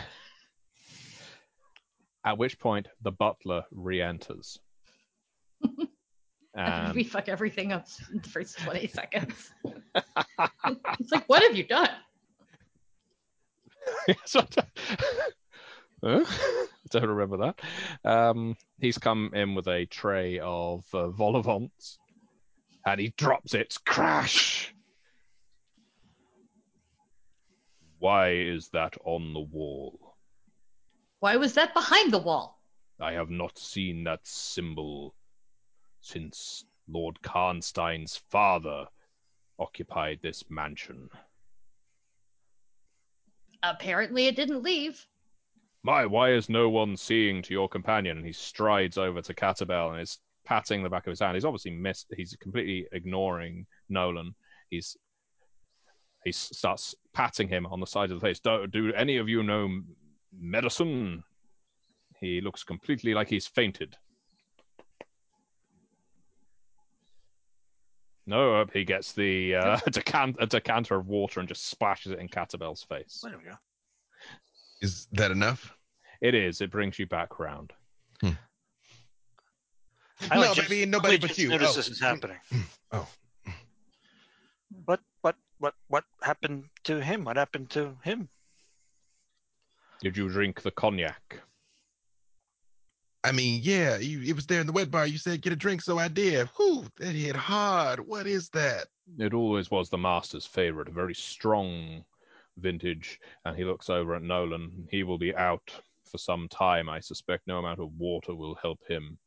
At 2.24 2.38
which 2.38 2.60
point 2.60 2.86
the 3.02 3.10
butler 3.10 3.64
re-enters. 3.72 4.60
And 6.54 6.96
we 6.96 7.04
fuck 7.04 7.28
everything 7.28 7.72
up 7.72 7.86
in 8.12 8.20
the 8.20 8.28
first 8.28 8.58
20 8.58 8.88
seconds. 8.88 9.52
it's 9.94 11.12
like, 11.12 11.28
what 11.28 11.44
have 11.44 11.56
you 11.56 11.62
done? 11.62 11.88
Huh? 16.03 16.24
don't 16.90 17.09
remember 17.09 17.36
that. 17.38 17.61
Um, 18.11 18.57
he's 18.78 18.98
come 18.98 19.30
in 19.34 19.55
with 19.55 19.68
a 19.68 19.86
tray 19.86 20.38
of 20.40 20.84
uh, 20.92 21.09
vol 21.09 21.36
au 21.36 21.42
vents, 21.42 21.98
and 22.86 23.01
he 23.01 23.12
drops 23.16 23.55
it. 23.55 23.76
Crash! 23.84 24.74
Why 27.98 28.30
is 28.30 28.68
that 28.70 28.96
on 29.05 29.34
the 29.34 29.40
wall? 29.40 30.16
Why 31.20 31.36
was 31.36 31.55
that 31.55 31.74
behind 31.74 32.12
the 32.12 32.18
wall? 32.18 32.62
I 32.98 33.12
have 33.12 33.30
not 33.30 33.59
seen 33.59 34.05
that 34.05 34.26
symbol 34.26 35.14
since 36.01 36.64
Lord 36.88 37.20
Karnstein's 37.22 38.16
father 38.30 38.86
occupied 39.59 40.20
this 40.22 40.44
mansion. 40.48 41.11
Apparently, 43.62 44.26
it 44.26 44.36
didn't 44.36 44.62
leave. 44.62 45.07
My, 45.82 46.04
why 46.04 46.32
is 46.32 46.48
no 46.48 46.68
one 46.68 46.96
seeing 46.96 47.42
to 47.42 47.54
your 47.54 47.68
companion? 47.68 48.18
And 48.18 48.26
he 48.26 48.32
strides 48.32 48.98
over 48.98 49.22
to 49.22 49.34
Catabel 49.34 49.92
and 49.92 50.00
is 50.00 50.18
patting 50.44 50.82
the 50.82 50.90
back 50.90 51.06
of 51.06 51.10
his 51.10 51.20
hand. 51.20 51.36
He's 51.36 51.44
obviously 51.44 51.70
missed. 51.70 52.12
He's 52.16 52.36
completely 52.40 52.86
ignoring 52.92 53.66
Nolan. 53.88 54.34
He's 54.68 54.96
he 56.24 56.32
starts 56.32 56.94
patting 57.14 57.48
him 57.48 57.66
on 57.66 57.80
the 57.80 57.86
side 57.86 58.10
of 58.10 58.20
the 58.20 58.26
face. 58.26 58.40
Do, 58.40 58.66
do 58.66 58.92
any 58.92 59.16
of 59.16 59.28
you 59.28 59.42
know 59.42 59.80
medicine? 60.38 61.24
He 62.20 62.42
looks 62.42 62.62
completely 62.62 63.14
like 63.14 63.28
he's 63.28 63.46
fainted. 63.46 63.96
No, 68.26 68.60
uh, 68.60 68.66
he 68.72 68.84
gets 68.84 69.12
the 69.12 69.54
uh, 69.56 69.78
a 70.38 70.46
decanter 70.46 70.94
of 70.94 71.08
water 71.08 71.40
and 71.40 71.48
just 71.48 71.68
splashes 71.68 72.12
it 72.12 72.18
in 72.18 72.28
Catabel's 72.28 72.82
face. 72.82 73.22
There 73.24 73.38
we 73.38 73.44
go. 73.44 73.56
Is 74.80 75.06
that 75.12 75.30
enough? 75.30 75.76
It 76.20 76.34
is. 76.34 76.60
It 76.60 76.70
brings 76.70 76.98
you 76.98 77.06
back 77.06 77.38
round. 77.38 77.72
Hmm. 78.20 78.30
I 80.30 80.34
No, 80.34 80.40
like 80.42 80.54
just- 80.54 80.68
baby, 80.68 80.86
nobody 80.90 81.18
but 81.18 81.36
you. 81.38 81.48
Notice 81.48 81.70
Oh. 81.70 81.76
this 81.76 81.88
is 81.88 82.00
happening. 82.00 82.38
Hmm. 82.50 82.60
Oh, 82.92 83.08
What? 84.84 85.00
What? 85.22 85.36
What? 85.58 85.74
What 85.88 86.04
happened 86.22 86.64
to 86.84 87.00
him? 87.02 87.24
What 87.24 87.36
happened 87.36 87.70
to 87.70 87.96
him? 88.02 88.28
Did 90.00 90.16
you 90.16 90.28
drink 90.28 90.62
the 90.62 90.70
cognac? 90.70 91.40
I 93.22 93.32
mean, 93.32 93.60
yeah, 93.62 93.98
you, 93.98 94.22
it 94.22 94.34
was 94.34 94.46
there 94.46 94.62
in 94.62 94.66
the 94.66 94.72
wet 94.72 94.90
bar. 94.90 95.06
You 95.06 95.18
said 95.18 95.42
get 95.42 95.52
a 95.52 95.56
drink, 95.56 95.82
so 95.82 95.98
I 95.98 96.08
did. 96.08 96.48
Whew, 96.56 96.86
that 96.96 97.14
hit 97.14 97.36
hard. 97.36 98.00
What 98.00 98.26
is 98.26 98.48
that? 98.50 98.86
It 99.18 99.34
always 99.34 99.70
was 99.70 99.90
the 99.90 99.98
master's 99.98 100.46
favorite, 100.46 100.88
a 100.88 100.92
very 100.92 101.14
strong 101.14 102.02
vintage. 102.57 103.20
And 103.44 103.57
he 103.57 103.64
looks 103.64 103.90
over 103.90 104.14
at 104.14 104.22
Nolan. 104.22 104.86
He 104.90 105.03
will 105.03 105.18
be 105.18 105.34
out 105.34 105.70
for 106.11 106.18
some 106.18 106.48
time. 106.48 106.88
I 106.88 107.01
suspect 107.01 107.46
no 107.46 107.59
amount 107.59 107.80
of 107.80 107.92
water 107.98 108.34
will 108.34 108.57
help 108.57 108.80
him. 108.88 109.18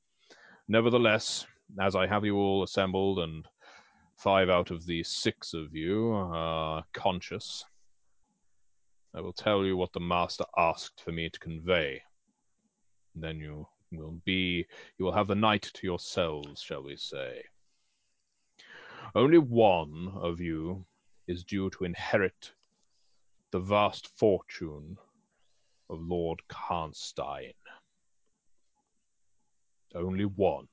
Nevertheless, 0.67 1.45
as 1.80 1.95
I 1.95 2.07
have 2.07 2.26
you 2.26 2.38
all 2.38 2.63
assembled, 2.63 3.19
and 3.19 3.45
five 4.17 4.49
out 4.49 4.71
of 4.71 4.86
the 4.86 5.03
six 5.03 5.53
of 5.53 5.76
you 5.76 6.11
are 6.11 6.84
conscious, 6.93 7.65
I 9.15 9.21
will 9.21 9.34
tell 9.34 9.63
you 9.63 9.78
what 9.78 9.93
the 9.93 9.99
master 9.99 10.45
asked 10.57 11.01
for 11.03 11.11
me 11.11 11.30
to 11.30 11.39
convey. 11.39 12.01
Then 13.15 13.38
you 13.38 13.67
will 13.91 14.19
be, 14.26 14.65
you 14.97 15.05
will 15.05 15.11
have 15.11 15.28
the 15.28 15.36
night 15.36 15.69
to 15.74 15.88
yourselves, 15.88 16.61
shall 16.61 16.84
we 16.84 16.95
say. 16.95 17.43
Only 19.15 19.38
one 19.38 20.11
of 20.15 20.41
you 20.41 20.86
is 21.28 21.43
due 21.43 21.69
to 21.71 21.84
inherit 21.84 22.53
the 23.53 23.59
vast 23.59 24.07
fortune 24.17 24.97
of 25.87 26.01
Lord 26.01 26.41
Karnstein. 26.49 27.53
Only 29.93 30.25
one. 30.25 30.67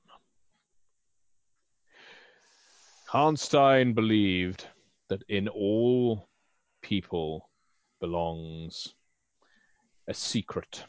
Karnstein 3.07 3.93
believed 3.93 4.65
that 5.09 5.21
in 5.29 5.47
all 5.47 6.27
people 6.81 7.51
belongs 7.99 8.95
a 10.07 10.13
secret. 10.15 10.83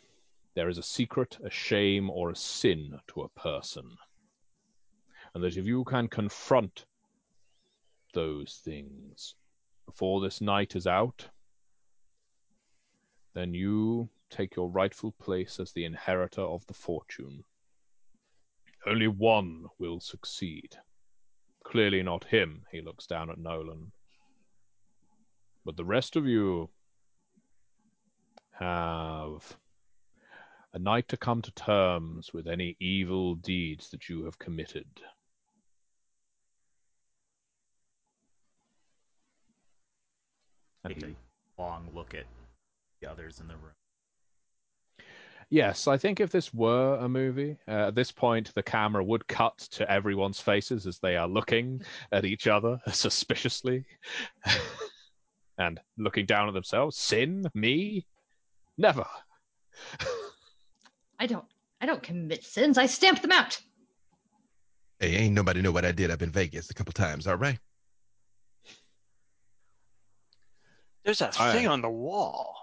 There 0.55 0.71
is 0.71 0.79
a 0.79 0.83
secret, 0.83 1.37
a 1.45 1.51
shame, 1.51 2.09
or 2.09 2.31
a 2.31 2.37
sin 2.37 2.99
to 3.09 3.21
a 3.21 3.39
person. 3.39 3.85
And 5.35 5.45
that 5.45 5.59
if 5.59 5.67
you 5.67 5.85
can 5.85 6.09
confront 6.09 6.87
those 8.15 8.63
things 8.65 9.35
before 9.85 10.23
this 10.23 10.41
night 10.41 10.75
is 10.75 10.87
out, 10.87 11.29
then 13.35 13.55
you 13.55 14.09
take 14.31 14.57
your 14.57 14.69
rightful 14.69 15.13
place 15.13 15.59
as 15.61 15.73
the 15.73 15.85
inheritor 15.85 16.43
of 16.43 16.67
the 16.67 16.75
fortune. 16.75 17.45
Only 18.87 19.09
one 19.09 19.67
will 19.79 20.01
succeed. 20.01 20.77
Clearly 21.65 22.03
not 22.03 22.25
him, 22.25 22.65
he 22.71 22.81
looks 22.81 23.07
down 23.07 23.31
at 23.31 23.39
Nolan. 23.39 23.93
But 25.65 25.77
the 25.77 25.85
rest 25.85 26.17
of 26.17 26.27
you 26.27 26.71
have 28.53 29.57
a 30.75 30.79
night 30.79 31.09
to 31.09 31.17
come 31.17 31.43
to 31.43 31.53
terms 31.53 32.33
with 32.33 32.49
any 32.49 32.77
evil 32.81 33.35
deeds 33.35 33.91
that 33.91 34.09
you 34.09 34.25
have 34.25 34.39
committed. 34.39 34.87
Take 40.87 41.03
a 41.05 41.15
long 41.61 41.89
look 41.95 42.15
at 42.15 42.25
the 43.03 43.11
others 43.11 43.41
in 43.41 43.49
the 43.49 43.57
room. 43.57 43.73
Yes, 45.51 45.87
I 45.87 45.99
think 45.99 46.19
if 46.19 46.31
this 46.31 46.55
were 46.55 46.97
a 46.97 47.09
movie, 47.09 47.59
uh, 47.69 47.89
at 47.89 47.95
this 47.95 48.11
point 48.11 48.55
the 48.55 48.63
camera 48.63 49.05
would 49.05 49.27
cut 49.29 49.59
to 49.73 49.91
everyone's 49.91 50.41
faces 50.41 50.87
as 50.87 50.99
they 50.99 51.17
are 51.17 51.29
looking 51.29 51.83
at 52.13 52.25
each 52.25 52.47
other 52.47 52.81
suspiciously 52.93 53.85
and 55.59 55.79
looking 55.99 56.25
down 56.25 56.49
at 56.49 56.55
themselves. 56.55 56.97
Sin? 56.97 57.45
Me? 57.55 58.07
Never. 58.79 59.05
I 61.19 61.27
don't. 61.27 61.45
I 61.81 61.87
don't 61.87 62.03
commit 62.03 62.45
sins. 62.45 62.79
I 62.79 62.87
stamp 62.87 63.21
them 63.21 63.33
out. 63.33 63.61
Hey, 65.01 65.17
ain't 65.17 65.35
nobody 65.35 65.61
know 65.61 65.73
what 65.73 65.85
I 65.85 65.91
did 65.93 66.13
up 66.13 66.23
in 66.23 66.31
Vegas 66.31 66.71
a 66.71 66.75
couple 66.75 66.93
times, 66.93 67.27
all 67.27 67.35
right? 67.37 67.59
There's 71.05 71.19
that 71.19 71.39
I- 71.41 71.53
thing 71.53 71.67
on 71.67 71.83
the 71.83 71.91
wall. 71.91 72.55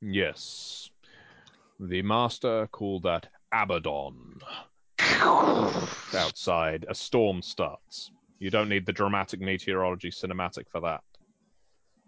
Yes. 0.00 0.90
The 1.78 2.02
master 2.02 2.66
called 2.72 3.02
that 3.04 3.28
Abaddon. 3.52 4.40
Outside, 6.14 6.86
a 6.88 6.94
storm 6.94 7.42
starts. 7.42 8.10
You 8.38 8.50
don't 8.50 8.68
need 8.68 8.86
the 8.86 8.92
dramatic 8.92 9.40
meteorology 9.40 10.10
cinematic 10.10 10.68
for 10.70 10.80
that. 10.80 11.02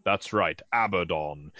That's 0.04 0.32
right, 0.32 0.60
Abaddon. 0.72 1.52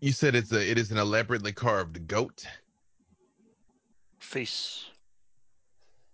You 0.00 0.12
said 0.12 0.34
it's 0.34 0.52
a 0.52 0.70
it 0.70 0.76
is 0.76 0.90
an 0.90 0.98
elaborately 0.98 1.52
carved 1.52 2.06
goat. 2.06 2.44
Face. 4.18 4.84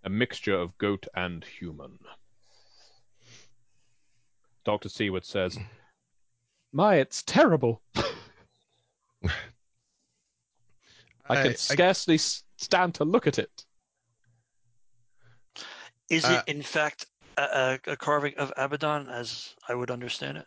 A 0.05 0.09
mixture 0.09 0.55
of 0.55 0.77
goat 0.79 1.07
and 1.15 1.45
human. 1.45 1.99
Dr. 4.65 4.89
Seward 4.89 5.25
says, 5.25 5.59
My, 6.73 6.97
it's 6.97 7.23
terrible. 7.23 7.83
I 11.29 11.43
can 11.43 11.57
scarcely 11.57 12.17
s 12.17 12.45
stand 12.57 12.95
to 12.97 13.05
look 13.05 13.27
at 13.27 13.39
it. 13.39 13.65
Is 16.09 16.25
Uh, 16.25 16.43
it 16.47 16.53
in 16.53 16.63
fact 16.63 17.07
a, 17.37 17.43
a, 17.87 17.93
a 17.93 17.97
carving 17.97 18.35
of 18.37 18.53
Abaddon, 18.57 19.09
as 19.09 19.55
I 19.69 19.75
would 19.75 19.91
understand 19.91 20.39
it? 20.39 20.47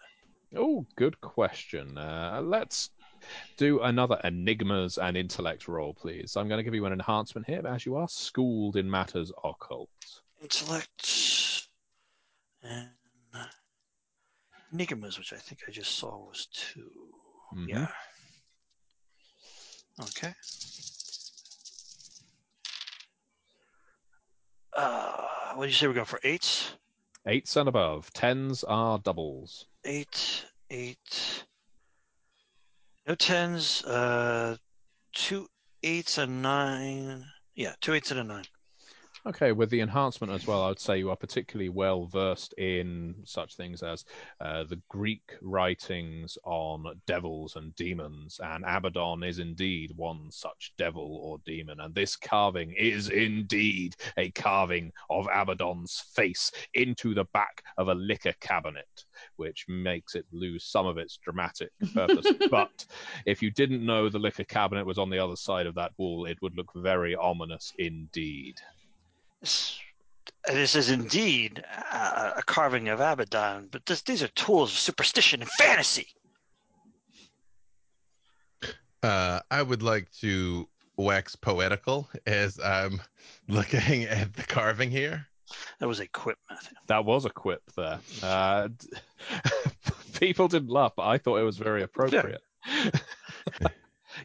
Oh, 0.56 0.86
good 0.95 1.20
question. 1.22 1.97
Uh, 1.97 2.41
let's 2.43 2.89
do 3.57 3.82
another 3.82 4.19
enigmas 4.24 4.97
and 4.97 5.15
intellect 5.17 5.67
roll, 5.67 5.93
please. 5.93 6.36
I'm 6.36 6.47
going 6.47 6.57
to 6.59 6.63
give 6.63 6.74
you 6.76 6.86
an 6.86 6.93
enhancement 6.93 7.47
here, 7.47 7.65
as 7.65 7.86
you 7.86 7.95
are 7.95 8.07
schooled 8.07 8.76
in 8.76 8.89
matters 8.89 9.32
occult. 9.43 9.89
Intellect 10.41 11.67
and 12.63 12.89
enigmas, 14.71 15.17
which 15.17 15.34
I 15.34 15.38
think 15.38 15.61
I 15.67 15.71
just 15.71 15.95
saw 15.97 16.17
was 16.28 16.47
2 16.74 16.89
Mhm. 17.53 17.67
Yeah. 17.69 17.88
Okay. 20.01 20.34
Uh, 24.76 25.53
what 25.53 25.65
did 25.65 25.71
you 25.71 25.76
say 25.78 25.88
we're 25.88 25.93
going 25.93 26.05
for? 26.05 26.19
Eights? 26.24 26.74
Eights 27.28 27.55
and 27.55 27.69
above. 27.69 28.11
Tens 28.13 28.63
are 28.63 28.97
doubles. 28.97 29.65
Eight, 29.86 30.45
eight. 30.71 31.45
No 33.06 33.16
tens. 33.16 33.84
Uh, 33.84 34.58
two 35.14 35.47
eights 35.84 36.18
and 36.18 36.41
nine. 36.41 37.26
Yeah, 37.56 37.74
two 37.82 37.93
eights 37.93 38.12
and 38.12 38.20
a 38.20 38.24
nine. 38.24 38.45
Okay, 39.26 39.53
with 39.53 39.69
the 39.69 39.80
enhancement 39.80 40.34
as 40.34 40.45
well, 40.45 40.63
I 40.63 40.67
would 40.67 40.80
say 40.82 40.97
you 40.97 41.09
are 41.09 41.15
particularly 41.15 41.69
well 41.69 42.07
versed 42.07 42.51
in 42.57 43.15
such 43.24 43.55
things 43.55 43.82
as 43.82 44.03
uh, 44.41 44.65
the 44.65 44.82
Greek 44.89 45.38
writings 45.41 46.38
on 46.43 46.84
devils 47.07 47.55
and 47.55 47.74
demons, 47.78 48.41
and 48.43 48.65
Abaddon 48.67 49.24
is 49.24 49.39
indeed 49.39 49.93
one 49.95 50.30
such 50.30 50.74
devil 50.78 51.21
or 51.24 51.38
demon, 51.45 51.80
and 51.80 51.95
this 51.95 52.17
carving 52.17 52.74
is 52.74 53.07
indeed 53.07 53.95
a 54.17 54.30
carving 54.32 54.91
of 55.09 55.30
Abaddon's 55.34 56.03
face 56.13 56.51
into 56.74 57.13
the 57.13 57.26
back 57.34 57.63
of 57.78 57.88
a 57.88 57.95
liquor 57.95 58.34
cabinet, 58.41 59.05
which 59.38 59.63
makes 59.69 60.15
it 60.15 60.26
lose 60.34 60.65
some 60.65 60.86
of 60.86 60.97
its 60.97 61.15
dramatic 61.15 61.69
purpose. 61.93 62.28
but 62.51 62.86
if 63.26 63.41
you 63.41 63.51
didn't 63.51 63.86
know 63.86 64.09
the 64.09 64.19
liquor 64.19 64.43
cabinet 64.43 64.86
was 64.86 64.97
on 64.97 65.09
the 65.09 65.19
other 65.19 65.38
side 65.38 65.65
of 65.65 65.76
that 65.76 65.93
wall, 65.97 66.26
it 66.26 66.41
would 66.41 66.57
look 66.57 66.71
very 66.76 67.15
ominous 67.15 67.71
indeed. 67.78 68.55
This, 69.44 69.78
this 70.48 70.74
is 70.76 70.89
indeed 70.89 71.62
a, 71.91 72.34
a 72.38 72.44
carving 72.46 72.88
of 72.88 73.02
Abaddon, 73.02 73.68
but 73.72 73.86
this, 73.86 74.02
these 74.04 74.24
are 74.24 74.30
tools 74.30 74.72
of 74.72 74.78
superstition 74.78 75.41
and 75.41 75.50
fantasy. 75.52 76.08
Uh, 79.02 79.41
I 79.52 79.62
would 79.62 79.84
like 79.84 80.10
to 80.22 80.70
wax 80.96 81.36
poetical 81.36 82.08
as 82.26 82.58
I'm 82.64 83.02
looking 83.50 84.04
at 84.04 84.34
the 84.34 84.44
carving 84.44 84.89
here. 84.89 85.28
That 85.80 85.88
was 85.88 86.00
a 86.00 86.08
quip, 86.08 86.38
Matthew. 86.50 86.78
That 86.88 87.04
was 87.04 87.26
a 87.26 87.30
quip 87.30 87.62
there. 87.76 88.00
Uh, 88.24 88.70
people 90.20 90.48
didn't 90.48 90.70
laugh, 90.70 90.94
but 90.96 91.06
I 91.06 91.18
thought 91.18 91.36
it 91.36 91.44
was 91.44 91.58
very 91.58 91.84
appropriate. 91.84 92.41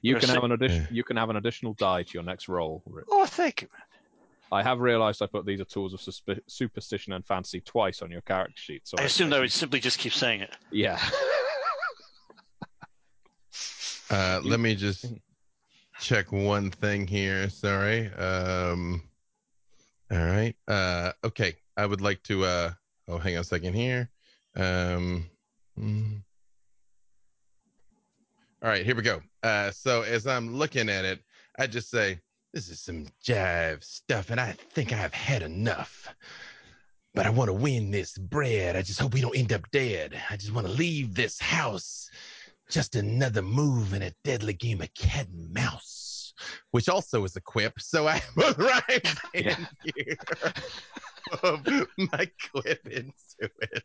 you 0.01 0.15
Gonna 0.15 0.21
can 0.21 0.29
say- 0.29 0.35
have 0.35 0.45
an 0.45 0.53
addition. 0.53 0.87
You 0.93 1.03
can 1.03 1.17
have 1.17 1.29
an 1.29 1.37
additional 1.37 1.75
die 1.75 2.05
to 2.05 2.15
your 2.15 2.23
next 2.23 2.49
roll. 2.49 2.85
Rich. 2.87 3.07
Oh, 3.11 3.27
thank 3.27 3.63
you, 3.63 3.69
man. 3.73 3.83
I 4.51 4.63
have 4.63 4.81
realised 4.81 5.23
I 5.23 5.27
put 5.27 5.45
these 5.45 5.61
are 5.61 5.65
tools 5.65 5.93
of 5.93 6.01
suspi- 6.01 6.41
superstition 6.47 7.13
and 7.13 7.25
fantasy 7.25 7.61
twice 7.61 8.03
on 8.03 8.11
your 8.11 8.23
character 8.23 8.55
sheet. 8.57 8.83
So 8.89 8.97
I 8.99 9.05
assume 9.05 9.33
I 9.33 9.41
would 9.41 9.53
simply 9.53 9.81
just 9.81 9.99
keep 9.99 10.13
saying 10.13 10.41
it. 10.43 10.55
Yeah. 10.71 10.99
Uh, 14.11 14.41
let 14.43 14.59
me 14.59 14.75
just 14.75 15.05
check 16.01 16.33
one 16.33 16.71
thing 16.71 17.07
here. 17.07 17.51
Sorry. 17.51 18.11
Um, 18.15 19.03
all 20.11 20.19
right. 20.19 20.57
Uh, 20.67 21.13
okay. 21.25 21.57
I 21.77 21.87
would 21.87 22.01
like 22.01 22.23
to. 22.25 22.45
Uh, 22.45 22.71
oh, 23.07 23.19
hang 23.19 23.37
on 23.37 23.43
a 23.43 23.45
second 23.45 23.75
here. 23.75 24.11
Um, 24.57 25.27
mm. 25.79 26.23
all 28.63 28.69
right, 28.69 28.85
here 28.85 28.97
we 28.97 29.03
go. 29.03 29.21
Uh, 29.43 29.71
so 29.71 30.03
as 30.03 30.27
I'm 30.27 30.57
looking 30.57 30.89
at 30.89 31.05
it, 31.05 31.21
I 31.59 31.69
just 31.69 31.91
say, 31.91 32.19
"This 32.53 32.69
is 32.69 32.81
some 32.81 33.07
jive 33.25 33.85
stuff, 33.85 34.31
and 34.31 34.41
I 34.41 34.53
think 34.53 34.93
I've 34.93 35.15
had 35.15 35.43
enough." 35.43 36.15
But 37.15 37.27
I 37.27 37.31
want 37.31 37.49
to 37.49 37.55
win 37.55 37.91
this 37.91 38.17
bread. 38.17 38.77
I 38.77 38.83
just 38.83 39.01
hope 39.01 39.15
we 39.15 39.21
don't 39.21 39.37
end 39.37 39.53
up 39.53 39.69
dead. 39.71 40.21
I 40.31 40.37
just 40.37 40.53
want 40.53 40.67
to 40.67 40.73
leave 40.73 41.15
this 41.15 41.41
house 41.41 42.11
just 42.71 42.97
another 42.97 43.43
move 43.43 43.95
in 43.95 44.03
a 44.03 44.13
deadly 44.25 44.53
game 44.53 44.83
of 44.83 44.93
cat 44.95 45.27
and 45.29 45.53
mouse, 45.53 46.35
which 46.71 46.89
also 46.89 47.25
is 47.25 47.35
a 47.37 47.41
quip. 47.41 47.81
So 47.81 48.07
I 48.07 48.21
put 48.37 48.59
right 48.59 49.17
in 49.35 49.45
Yeah. 49.47 49.67
here 49.83 50.17
of 51.43 51.67
my 51.99 52.31
quip 52.53 52.87
into 52.87 53.51
it. 53.63 53.83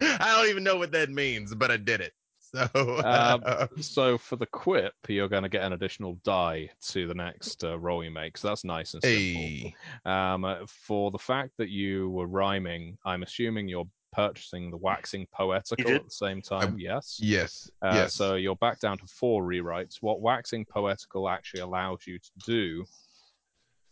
I 0.00 0.36
don't 0.36 0.50
even 0.50 0.64
know 0.64 0.76
what 0.76 0.92
that 0.92 1.10
means, 1.10 1.54
but 1.54 1.70
I 1.70 1.76
did 1.76 2.00
it. 2.00 2.12
So 2.54 3.02
Um, 3.04 3.42
so 3.80 4.18
for 4.18 4.36
the 4.36 4.46
quip, 4.46 4.94
you're 5.08 5.28
going 5.28 5.42
to 5.42 5.48
get 5.48 5.64
an 5.64 5.72
additional 5.72 6.14
die 6.24 6.70
to 6.88 7.06
the 7.06 7.14
next 7.14 7.64
uh, 7.64 7.78
roll 7.78 8.04
you 8.04 8.10
make. 8.10 8.36
So 8.38 8.48
that's 8.48 8.64
nice 8.64 8.94
and 8.94 9.02
simple. 9.02 9.18
hey, 9.18 9.74
Um, 10.04 10.44
uh, 10.44 10.66
for 10.66 11.10
the 11.10 11.18
fact 11.18 11.52
that 11.58 11.68
you 11.70 12.10
were 12.10 12.26
rhyming, 12.26 12.98
I'm 13.04 13.22
assuming 13.22 13.68
you're 13.68 13.88
purchasing 14.12 14.70
the 14.70 14.76
waxing 14.76 15.26
poetical 15.32 15.90
at 15.96 16.04
the 16.04 16.10
same 16.10 16.42
time. 16.42 16.78
yes. 16.78 17.18
yes, 17.22 17.70
Uh, 17.80 17.94
yes. 17.94 18.14
So 18.14 18.34
you're 18.34 18.56
back 18.56 18.78
down 18.80 18.98
to 18.98 19.06
four 19.06 19.42
rewrites. 19.42 19.96
What 20.00 20.20
waxing 20.20 20.64
poetical 20.66 21.28
actually 21.28 21.60
allows 21.60 22.06
you 22.06 22.18
to 22.18 22.30
do, 22.46 22.84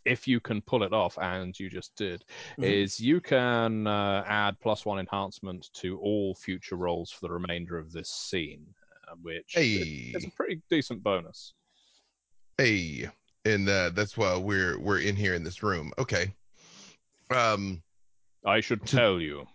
if 0.05 0.27
you 0.27 0.39
can 0.39 0.61
pull 0.61 0.83
it 0.83 0.93
off, 0.93 1.17
and 1.19 1.57
you 1.59 1.69
just 1.69 1.95
did, 1.95 2.23
Mhm. 2.57 2.63
is 2.63 2.99
you 2.99 3.21
can 3.21 3.85
uh, 3.87 4.23
add 4.27 4.59
plus 4.59 4.85
one 4.85 4.99
enhancement 4.99 5.69
to 5.73 5.99
all 5.99 6.33
future 6.35 6.75
rolls 6.75 7.11
for 7.11 7.21
the 7.21 7.31
remainder 7.33 7.77
of 7.77 7.91
this 7.91 8.09
scene, 8.09 8.65
uh, 9.07 9.15
which 9.21 9.51
Hey. 9.53 10.11
is 10.15 10.25
a 10.25 10.31
pretty 10.31 10.61
decent 10.69 11.03
bonus. 11.03 11.53
hey, 12.57 13.09
and 13.45 13.67
uh, 13.69 13.89
that's 13.91 14.15
why 14.17 14.35
we're 14.37 14.77
we're 14.79 14.99
in 14.99 15.15
here 15.15 15.33
in 15.33 15.43
this 15.43 15.63
room. 15.63 15.91
Okay. 15.97 16.33
Um. 17.29 17.81
I 18.45 18.59
should 18.59 18.85
tell 18.85 19.19
you. 19.21 19.47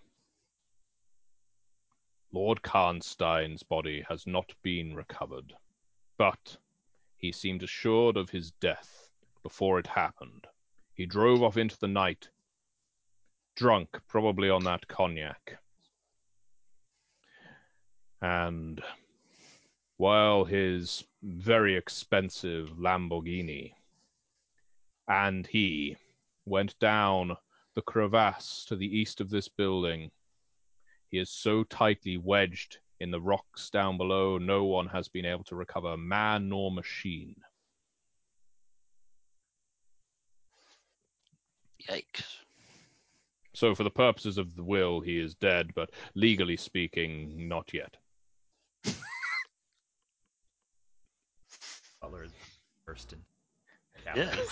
Lord 2.32 2.62
Karnstein's 2.62 3.62
body 3.62 4.04
has 4.08 4.26
not 4.26 4.52
been 4.62 4.94
recovered, 4.94 5.54
but 6.18 6.56
he 7.16 7.32
seemed 7.32 7.62
assured 7.62 8.16
of 8.16 8.28
his 8.30 8.50
death 8.60 9.05
before 9.46 9.78
it 9.78 9.86
happened. 9.86 10.44
He 10.94 11.06
drove 11.06 11.40
off 11.40 11.56
into 11.56 11.78
the 11.78 11.86
night, 11.86 12.30
drunk, 13.54 13.88
probably 14.08 14.50
on 14.50 14.64
that 14.64 14.88
cognac. 14.88 15.60
And 18.20 18.82
while 19.98 20.44
his 20.44 21.04
very 21.22 21.76
expensive 21.76 22.70
Lamborghini 22.70 23.74
and 25.06 25.46
he 25.46 25.96
went 26.44 26.76
down 26.80 27.36
the 27.76 27.82
crevasse 27.82 28.64
to 28.64 28.74
the 28.74 28.98
east 28.98 29.20
of 29.20 29.30
this 29.30 29.46
building. 29.46 30.10
He 31.08 31.20
is 31.20 31.30
so 31.30 31.62
tightly 31.62 32.16
wedged 32.16 32.78
in 32.98 33.12
the 33.12 33.20
rocks 33.20 33.70
down 33.70 33.96
below, 33.96 34.38
no 34.38 34.64
one 34.64 34.88
has 34.88 35.06
been 35.06 35.24
able 35.24 35.44
to 35.44 35.54
recover 35.54 35.96
man 35.96 36.48
nor 36.48 36.72
machine. 36.72 37.36
Yikes. 41.88 42.24
So, 43.54 43.74
for 43.74 43.84
the 43.84 43.90
purposes 43.90 44.36
of 44.38 44.54
the 44.54 44.62
will, 44.62 45.00
he 45.00 45.18
is 45.18 45.34
dead, 45.34 45.70
but 45.74 45.90
legally 46.14 46.56
speaking, 46.58 47.48
not 47.48 47.72
yet. 47.72 47.96
Butler 52.02 52.24
is 52.24 52.32
first 52.84 53.14
in. 53.14 53.20
Yeah. 54.14 54.34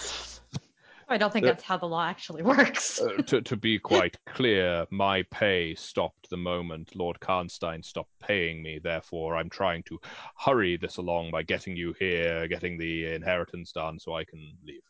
I 1.08 1.18
don't 1.18 1.32
think 1.32 1.44
Uh, 1.44 1.48
that's 1.48 1.64
how 1.64 1.76
the 1.76 1.86
law 1.86 2.04
actually 2.04 2.42
works. 2.54 3.00
Uh, 3.00 3.22
to, 3.26 3.42
to 3.42 3.56
be 3.56 3.78
quite 3.78 4.16
clear, 4.26 4.86
my 4.90 5.22
pay 5.30 5.74
stopped 5.74 6.30
the 6.30 6.36
moment 6.36 6.96
Lord 6.96 7.20
Karnstein 7.20 7.84
stopped 7.84 8.18
paying 8.20 8.62
me. 8.62 8.78
Therefore, 8.82 9.36
I'm 9.36 9.50
trying 9.50 9.82
to 9.84 10.00
hurry 10.38 10.76
this 10.76 10.96
along 10.96 11.30
by 11.30 11.42
getting 11.42 11.76
you 11.76 11.94
here, 11.98 12.48
getting 12.48 12.78
the 12.78 13.12
inheritance 13.12 13.72
done 13.72 13.98
so 13.98 14.14
I 14.14 14.24
can 14.24 14.56
leave. 14.64 14.80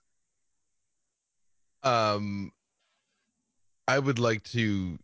Um, 1.85 2.53
I 3.87 3.99
would 3.99 4.19
like 4.19 4.43
to 4.45 4.99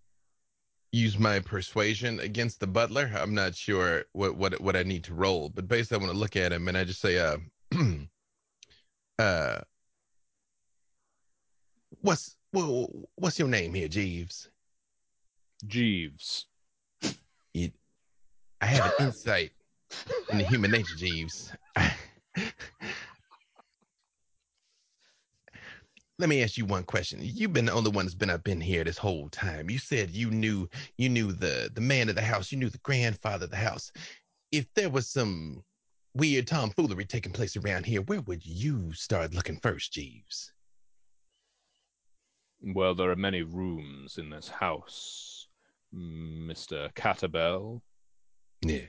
use 0.92 1.18
my 1.18 1.38
persuasion 1.40 2.20
against 2.20 2.60
the 2.60 2.66
butler. 2.66 3.10
I'm 3.14 3.34
not 3.34 3.54
sure 3.54 4.04
what 4.12 4.36
what 4.36 4.60
what 4.60 4.76
I 4.76 4.82
need 4.82 5.04
to 5.04 5.14
roll, 5.14 5.50
but 5.50 5.68
basically, 5.68 5.96
I 5.96 5.98
want 6.00 6.12
to 6.12 6.18
look 6.18 6.36
at 6.36 6.52
him 6.52 6.68
and 6.68 6.76
I 6.76 6.84
just 6.84 7.00
say, 7.00 7.18
uh, 7.18 7.36
uh, 9.18 9.60
what's 12.00 12.36
well, 12.52 12.88
what's 13.16 13.38
your 13.38 13.48
name 13.48 13.74
here, 13.74 13.88
Jeeves? 13.88 14.48
Jeeves. 15.66 16.46
It, 17.54 17.72
I 18.60 18.66
have 18.66 18.94
an 18.98 19.06
insight 19.06 19.52
into 20.30 20.46
human 20.46 20.70
nature, 20.70 20.96
Jeeves. 20.96 21.52
Let 26.20 26.28
me 26.28 26.42
ask 26.42 26.58
you 26.58 26.66
one 26.66 26.84
question. 26.84 27.18
You've 27.22 27.54
been 27.54 27.64
the 27.64 27.72
only 27.72 27.90
one 27.90 28.04
that's 28.04 28.14
been 28.14 28.28
up 28.28 28.46
in 28.46 28.60
here 28.60 28.84
this 28.84 28.98
whole 28.98 29.30
time. 29.30 29.70
You 29.70 29.78
said 29.78 30.10
you 30.10 30.30
knew 30.30 30.68
you 30.98 31.08
knew 31.08 31.32
the 31.32 31.70
the 31.72 31.80
man 31.80 32.10
of 32.10 32.14
the 32.14 32.20
house, 32.20 32.52
you 32.52 32.58
knew 32.58 32.68
the 32.68 32.76
grandfather 32.78 33.44
of 33.44 33.50
the 33.50 33.56
house. 33.56 33.90
If 34.52 34.66
there 34.74 34.90
was 34.90 35.08
some 35.08 35.64
weird 36.12 36.46
tomfoolery 36.46 37.06
taking 37.06 37.32
place 37.32 37.56
around 37.56 37.86
here, 37.86 38.02
where 38.02 38.20
would 38.20 38.44
you 38.44 38.92
start 38.92 39.32
looking 39.32 39.58
first, 39.60 39.94
Jeeves? 39.94 40.52
Well, 42.60 42.94
there 42.94 43.10
are 43.10 43.16
many 43.16 43.40
rooms 43.40 44.18
in 44.18 44.28
this 44.28 44.48
house, 44.48 45.48
Mr. 45.94 46.92
Catabel. 46.92 47.80
Yeah, 48.60 48.80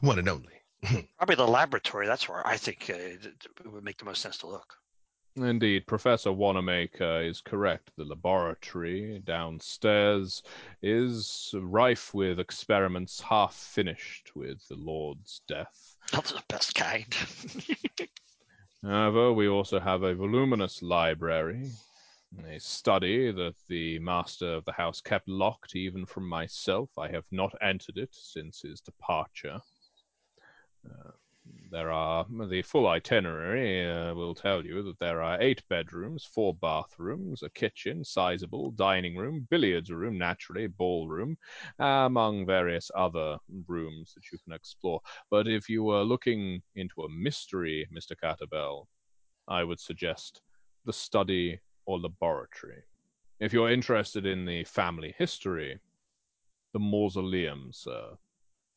the 0.00 0.06
one 0.06 0.20
and 0.20 0.28
only. 0.28 0.62
Probably 1.18 1.34
the 1.34 1.48
laboratory. 1.48 2.06
That's 2.06 2.28
where 2.28 2.46
I 2.46 2.56
think 2.56 2.88
uh, 2.90 2.96
it 2.96 3.26
it 3.64 3.72
would 3.72 3.82
make 3.82 3.98
the 3.98 4.04
most 4.04 4.22
sense 4.22 4.38
to 4.38 4.46
look. 4.46 4.76
Indeed, 5.36 5.86
Professor 5.86 6.32
Wanamaker 6.32 7.20
is 7.20 7.42
correct. 7.42 7.90
The 7.96 8.04
laboratory 8.04 9.20
downstairs 9.24 10.42
is 10.82 11.54
rife 11.58 12.14
with 12.14 12.40
experiments 12.40 13.20
half 13.20 13.54
finished 13.54 14.34
with 14.34 14.66
the 14.68 14.76
Lord's 14.76 15.42
death. 15.46 15.96
That's 16.10 16.32
the 16.32 16.42
best 16.48 16.74
kind. 16.74 17.14
However, 18.82 19.32
we 19.32 19.46
also 19.46 19.78
have 19.78 20.04
a 20.04 20.14
voluminous 20.14 20.80
library, 20.80 21.70
a 22.48 22.58
study 22.58 23.30
that 23.30 23.56
the 23.68 23.98
master 23.98 24.54
of 24.54 24.64
the 24.64 24.72
house 24.72 25.02
kept 25.02 25.28
locked 25.28 25.76
even 25.76 26.06
from 26.06 26.26
myself. 26.26 26.88
I 26.96 27.10
have 27.10 27.26
not 27.30 27.54
entered 27.60 27.98
it 27.98 28.14
since 28.14 28.62
his 28.62 28.80
departure. 28.80 29.60
Uh, 30.88 31.10
there 31.70 31.90
are 31.90 32.26
the 32.48 32.62
full 32.62 32.86
itinerary 32.86 33.90
uh, 33.90 34.14
will 34.14 34.34
tell 34.34 34.64
you 34.64 34.82
that 34.82 34.98
there 34.98 35.22
are 35.22 35.40
eight 35.40 35.62
bedrooms, 35.68 36.24
four 36.24 36.54
bathrooms, 36.54 37.42
a 37.42 37.50
kitchen, 37.50 38.04
sizable 38.04 38.70
dining 38.72 39.16
room, 39.16 39.46
billiards 39.50 39.90
room, 39.90 40.16
naturally 40.16 40.66
ballroom, 40.66 41.36
among 41.78 42.46
various 42.46 42.90
other 42.94 43.38
rooms 43.66 44.14
that 44.14 44.30
you 44.30 44.38
can 44.44 44.52
explore. 44.52 45.00
But 45.30 45.48
if 45.48 45.68
you 45.68 45.82
were 45.82 46.02
looking 46.02 46.62
into 46.76 47.02
a 47.02 47.08
mystery, 47.08 47.88
Mr. 47.92 48.12
Catabel, 48.22 48.86
I 49.48 49.64
would 49.64 49.80
suggest 49.80 50.42
the 50.84 50.92
study 50.92 51.60
or 51.86 51.98
laboratory. 51.98 52.82
If 53.40 53.52
you're 53.52 53.70
interested 53.70 54.24
in 54.24 54.44
the 54.44 54.64
family 54.64 55.14
history, 55.18 55.78
the 56.72 56.78
mausoleum, 56.78 57.70
sir, 57.72 58.16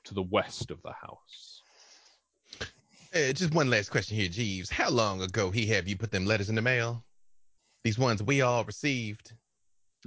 to 0.06 0.14
the 0.14 0.24
west 0.24 0.72
of 0.72 0.82
the 0.82 0.94
house. 0.94 1.59
Uh, 3.14 3.34
just 3.34 3.56
one 3.56 3.72
last 3.72 3.90
question 3.90 4.16
here, 4.16 4.30
Jeeves. 4.30 4.70
How 4.70 4.90
long 4.90 5.24
ago 5.24 5.50
he 5.50 5.66
have 5.68 5.88
you 5.88 5.98
put 5.98 6.12
them 6.12 6.26
letters 6.26 6.50
in 6.50 6.56
the 6.56 6.62
mail? 6.62 7.04
These 7.84 7.98
ones 7.98 8.22
we 8.22 8.42
all 8.42 8.64
received. 8.64 9.34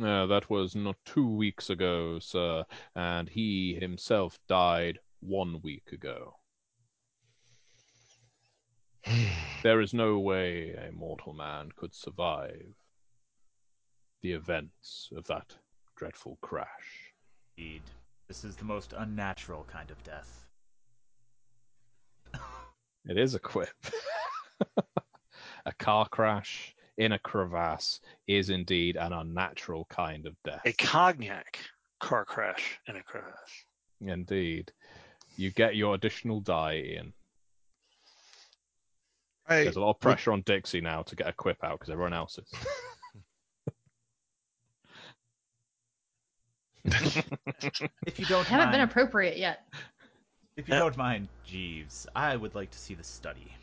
Uh, 0.00 0.26
that 0.26 0.48
was 0.48 0.76
not 0.76 0.96
two 1.04 1.28
weeks 1.28 1.68
ago, 1.68 2.20
sir, 2.20 2.64
and 2.94 3.28
he 3.28 3.74
himself 3.74 4.38
died 4.48 5.00
one 5.20 5.60
week 5.62 5.92
ago. 5.92 6.34
There 9.62 9.80
is 9.80 9.94
no 9.94 10.18
way 10.18 10.72
a 10.72 10.90
mortal 10.90 11.32
man 11.32 11.70
could 11.76 11.94
survive 11.94 12.74
the 14.22 14.32
events 14.32 15.08
of 15.14 15.24
that 15.28 15.54
dreadful 15.96 16.36
crash. 16.40 17.14
Indeed. 17.56 17.82
This 18.26 18.44
is 18.44 18.56
the 18.56 18.64
most 18.64 18.92
unnatural 18.96 19.64
kind 19.70 19.90
of 19.92 20.02
death. 20.02 20.46
It 23.06 23.18
is 23.18 23.34
a 23.34 23.38
quip. 23.38 23.68
a 25.66 25.72
car 25.78 26.08
crash 26.08 26.74
in 26.98 27.12
a 27.12 27.18
crevasse 27.18 28.00
is 28.26 28.50
indeed 28.50 28.96
an 28.96 29.12
unnatural 29.12 29.86
kind 29.90 30.26
of 30.26 30.36
death. 30.44 30.62
a 30.64 30.72
cognac 30.72 31.58
car 32.00 32.24
crash 32.24 32.78
in 32.86 32.96
a 32.96 33.02
crevasse. 33.02 33.64
Indeed. 34.00 34.72
You 35.36 35.50
get 35.50 35.76
your 35.76 35.94
additional 35.94 36.40
die, 36.40 36.82
Ian. 36.84 37.12
I, 39.46 39.64
There's 39.64 39.76
a 39.76 39.80
lot 39.80 39.90
of 39.90 40.00
pressure 40.00 40.32
on 40.32 40.42
Dixie 40.42 40.80
now 40.80 41.02
to 41.02 41.16
get 41.16 41.28
a 41.28 41.32
quip 41.32 41.64
out 41.64 41.80
because 41.80 41.90
everyone 41.90 42.12
else 42.12 42.38
is. 42.38 42.48
If 48.06 48.18
you 48.18 48.26
don't 48.26 48.44
Haven't 48.46 48.72
been 48.72 48.80
appropriate 48.80 49.38
yet. 49.38 49.66
If 50.56 50.68
you 50.68 50.74
Yeah. 50.74 50.80
don't 50.80 50.96
mind, 50.96 51.28
Jeeves, 51.44 52.06
I 52.14 52.36
would 52.36 52.54
like 52.54 52.70
to 52.70 52.78
see 52.78 52.94
the 52.94 53.04
study. 53.04 53.54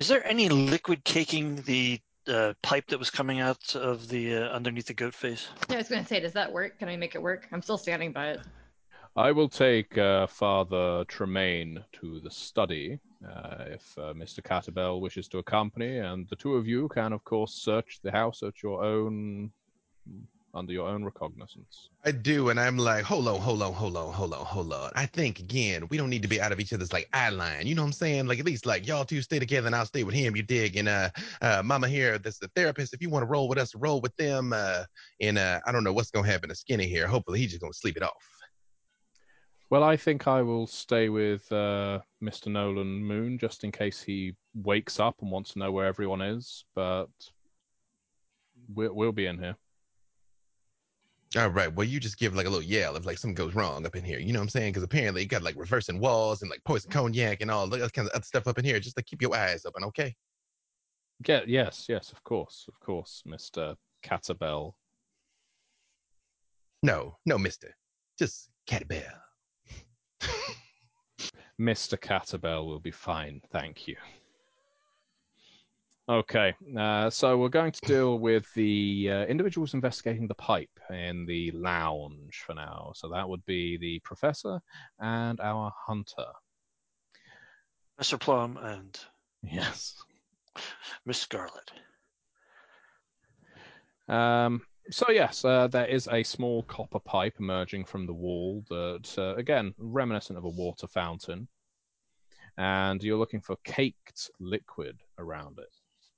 Is 0.00 0.08
there 0.08 0.26
any 0.26 0.48
liquid 0.48 1.04
caking 1.04 1.62
the 1.62 2.00
uh, 2.26 2.54
pipe 2.62 2.86
that 2.88 2.98
was 2.98 3.10
coming 3.10 3.40
out 3.40 3.76
of 3.76 4.08
the 4.08 4.36
uh, 4.36 4.48
underneath 4.48 4.86
the 4.86 4.94
goat 4.94 5.14
face? 5.14 5.48
Yeah, 5.68 5.76
I 5.76 5.78
was 5.78 5.88
gonna 5.88 6.06
say, 6.06 6.20
does 6.20 6.32
that 6.32 6.52
work? 6.52 6.78
Can 6.78 6.88
I 6.88 6.96
make 6.96 7.14
it 7.14 7.22
work? 7.22 7.48
I'm 7.52 7.62
still 7.62 7.78
standing 7.78 8.12
by 8.12 8.30
it. 8.30 8.40
I 9.16 9.30
will 9.30 9.48
take 9.48 9.96
uh, 9.96 10.26
Father 10.26 11.04
Tremaine 11.04 11.84
to 11.92 12.18
the 12.20 12.30
study 12.30 12.98
uh, 13.24 13.64
if 13.68 13.96
uh, 13.96 14.12
Mr. 14.12 14.40
Catabel 14.42 15.00
wishes 15.00 15.28
to 15.28 15.38
accompany, 15.38 15.98
and 15.98 16.28
the 16.28 16.36
two 16.36 16.54
of 16.54 16.66
you 16.66 16.88
can, 16.88 17.12
of 17.12 17.22
course, 17.22 17.54
search 17.54 18.00
the 18.02 18.10
house 18.10 18.42
at 18.42 18.60
your 18.62 18.82
own 18.82 19.52
under 20.54 20.72
your 20.72 20.88
own 20.88 21.04
recognizance. 21.04 21.90
I 22.04 22.12
do, 22.12 22.50
and 22.50 22.60
I'm 22.60 22.78
like, 22.78 23.04
hold 23.04 23.28
on, 23.28 23.40
hold 23.40 23.62
on, 23.62 23.72
hold 23.72 23.96
on, 23.96 24.12
hold 24.12 24.34
on, 24.34 24.44
hold 24.44 24.72
on. 24.72 24.90
I 24.94 25.06
think 25.06 25.40
again, 25.40 25.86
we 25.88 25.96
don't 25.96 26.10
need 26.10 26.22
to 26.22 26.28
be 26.28 26.40
out 26.40 26.52
of 26.52 26.60
each 26.60 26.72
other's 26.72 26.92
like 26.92 27.08
eye 27.12 27.30
line. 27.30 27.66
You 27.66 27.74
know 27.74 27.82
what 27.82 27.88
I'm 27.88 27.92
saying? 27.92 28.26
Like 28.26 28.38
at 28.38 28.46
least 28.46 28.66
like 28.66 28.86
y'all 28.86 29.04
two 29.04 29.22
stay 29.22 29.38
together, 29.38 29.66
and 29.66 29.74
I'll 29.74 29.86
stay 29.86 30.04
with 30.04 30.14
him. 30.14 30.36
You 30.36 30.42
dig? 30.42 30.76
And 30.76 30.88
uh, 30.88 31.10
uh, 31.42 31.62
Mama 31.64 31.88
here, 31.88 32.18
that's 32.18 32.38
the 32.38 32.48
therapist. 32.54 32.94
If 32.94 33.02
you 33.02 33.10
want 33.10 33.22
to 33.22 33.28
roll 33.28 33.48
with 33.48 33.58
us, 33.58 33.74
roll 33.74 34.00
with 34.00 34.16
them. 34.16 34.52
Uh, 34.54 34.84
and 35.20 35.38
uh, 35.38 35.60
I 35.66 35.72
don't 35.72 35.84
know 35.84 35.92
what's 35.92 36.10
gonna 36.10 36.26
happen 36.26 36.48
to 36.48 36.54
Skinny 36.54 36.86
here. 36.86 37.06
Hopefully, 37.06 37.38
he's 37.40 37.50
just 37.50 37.60
gonna 37.60 37.72
sleep 37.72 37.96
it 37.96 38.02
off. 38.02 38.12
Well, 39.70 39.82
I 39.82 39.96
think 39.96 40.28
I 40.28 40.42
will 40.42 40.66
stay 40.66 41.08
with 41.08 41.50
uh, 41.50 42.00
Mr. 42.22 42.46
Nolan 42.46 43.02
Moon 43.04 43.38
just 43.38 43.64
in 43.64 43.72
case 43.72 44.02
he 44.02 44.34
wakes 44.54 45.00
up 45.00 45.16
and 45.20 45.30
wants 45.30 45.54
to 45.54 45.58
know 45.58 45.72
where 45.72 45.86
everyone 45.86 46.20
is, 46.20 46.64
but 46.74 47.08
we'll, 48.72 48.94
we'll 48.94 49.12
be 49.12 49.26
in 49.26 49.38
here. 49.38 49.56
All 51.36 51.48
right. 51.48 51.74
Well, 51.74 51.86
you 51.86 51.98
just 51.98 52.18
give 52.18 52.34
like 52.34 52.46
a 52.46 52.50
little 52.50 52.64
yell 52.64 52.96
if 52.96 53.06
like 53.06 53.18
something 53.18 53.34
goes 53.34 53.54
wrong 53.54 53.84
up 53.86 53.96
in 53.96 54.04
here. 54.04 54.18
You 54.18 54.32
know 54.32 54.38
what 54.38 54.44
I'm 54.44 54.48
saying? 54.50 54.72
Because 54.72 54.84
apparently 54.84 55.22
you 55.22 55.28
got 55.28 55.42
like 55.42 55.56
reversing 55.56 55.98
walls 55.98 56.42
and 56.42 56.50
like 56.50 56.62
poison 56.64 56.90
cognac 56.90 57.40
and 57.40 57.50
all 57.50 57.66
that 57.68 57.92
kind 57.92 58.08
of 58.08 58.14
other 58.14 58.24
stuff 58.24 58.46
up 58.46 58.58
in 58.58 58.64
here. 58.64 58.78
Just 58.78 58.96
like 58.96 59.06
keep 59.06 59.20
your 59.20 59.34
eyes 59.34 59.64
open, 59.64 59.82
okay? 59.84 60.14
Yeah, 61.26 61.40
yes, 61.46 61.86
yes, 61.88 62.12
of 62.12 62.22
course, 62.22 62.66
of 62.68 62.78
course, 62.80 63.22
Mr. 63.26 63.76
Catabel. 64.04 64.74
No, 66.82 67.16
no, 67.24 67.38
Mister. 67.38 67.74
Just 68.18 68.50
Catabel. 68.68 69.10
Mr. 71.60 71.98
Catabel 71.98 72.66
will 72.66 72.80
be 72.80 72.90
fine, 72.90 73.40
thank 73.50 73.88
you. 73.88 73.96
Okay, 76.06 76.54
uh, 76.78 77.08
so 77.08 77.38
we're 77.38 77.48
going 77.48 77.72
to 77.72 77.80
deal 77.86 78.18
with 78.18 78.52
the 78.52 79.08
uh, 79.10 79.24
individuals 79.24 79.72
investigating 79.72 80.28
the 80.28 80.34
pipe 80.34 80.68
in 80.90 81.24
the 81.24 81.50
lounge 81.52 82.42
for 82.46 82.54
now. 82.54 82.92
So 82.94 83.08
that 83.08 83.26
would 83.26 83.42
be 83.46 83.78
the 83.78 84.00
professor 84.00 84.60
and 85.00 85.40
our 85.40 85.72
hunter. 85.86 86.26
Mr. 87.98 88.20
Plum 88.20 88.58
and 88.58 88.98
Yes. 89.42 89.94
Miss 91.06 91.18
Scarlet. 91.18 91.72
Um, 94.06 94.60
so 94.90 95.10
yes, 95.10 95.42
uh, 95.44 95.68
there 95.68 95.86
is 95.86 96.06
a 96.12 96.22
small 96.22 96.64
copper 96.64 97.00
pipe 97.00 97.36
emerging 97.38 97.86
from 97.86 98.06
the 98.06 98.12
wall 98.12 98.62
that, 98.68 99.14
uh, 99.16 99.34
again, 99.36 99.72
reminiscent 99.78 100.36
of 100.36 100.44
a 100.44 100.50
water 100.50 100.86
fountain, 100.86 101.48
and 102.58 103.02
you're 103.02 103.18
looking 103.18 103.40
for 103.40 103.56
caked 103.64 104.30
liquid 104.38 105.00
around 105.18 105.58
it. 105.58 105.74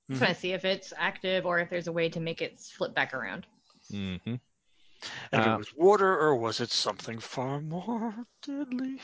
Just 0.09 0.21
want 0.21 0.33
to 0.33 0.39
see 0.39 0.53
if 0.53 0.63
it's 0.65 0.93
active 0.97 1.45
or 1.45 1.59
if 1.59 1.69
there's 1.69 1.87
a 1.87 1.91
way 1.91 2.07
to 2.09 2.19
make 2.19 2.41
it 2.41 2.59
flip 2.59 2.93
back 2.93 3.13
around. 3.13 3.45
hmm 3.91 4.15
And 4.25 4.39
if 5.33 5.47
Uh, 5.47 5.53
it 5.55 5.57
was 5.57 5.73
water, 5.75 6.17
or 6.17 6.35
was 6.35 6.59
it 6.61 6.71
something 6.71 7.19
far 7.19 7.59
more 7.61 8.25
deadly? 8.41 9.01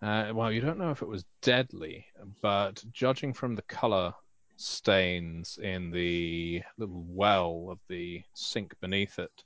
Uh, 0.00 0.30
well, 0.32 0.52
you 0.52 0.60
don't 0.60 0.78
know 0.78 0.90
if 0.90 1.02
it 1.02 1.08
was 1.08 1.24
deadly, 1.42 2.06
but 2.40 2.82
judging 2.92 3.32
from 3.34 3.54
the 3.56 3.62
color 3.62 4.12
stains 4.56 5.58
in 5.62 5.90
the 5.90 6.62
little 6.78 7.04
well 7.08 7.68
of 7.70 7.78
the 7.88 8.22
sink 8.34 8.74
beneath 8.80 9.18
it, 9.18 9.44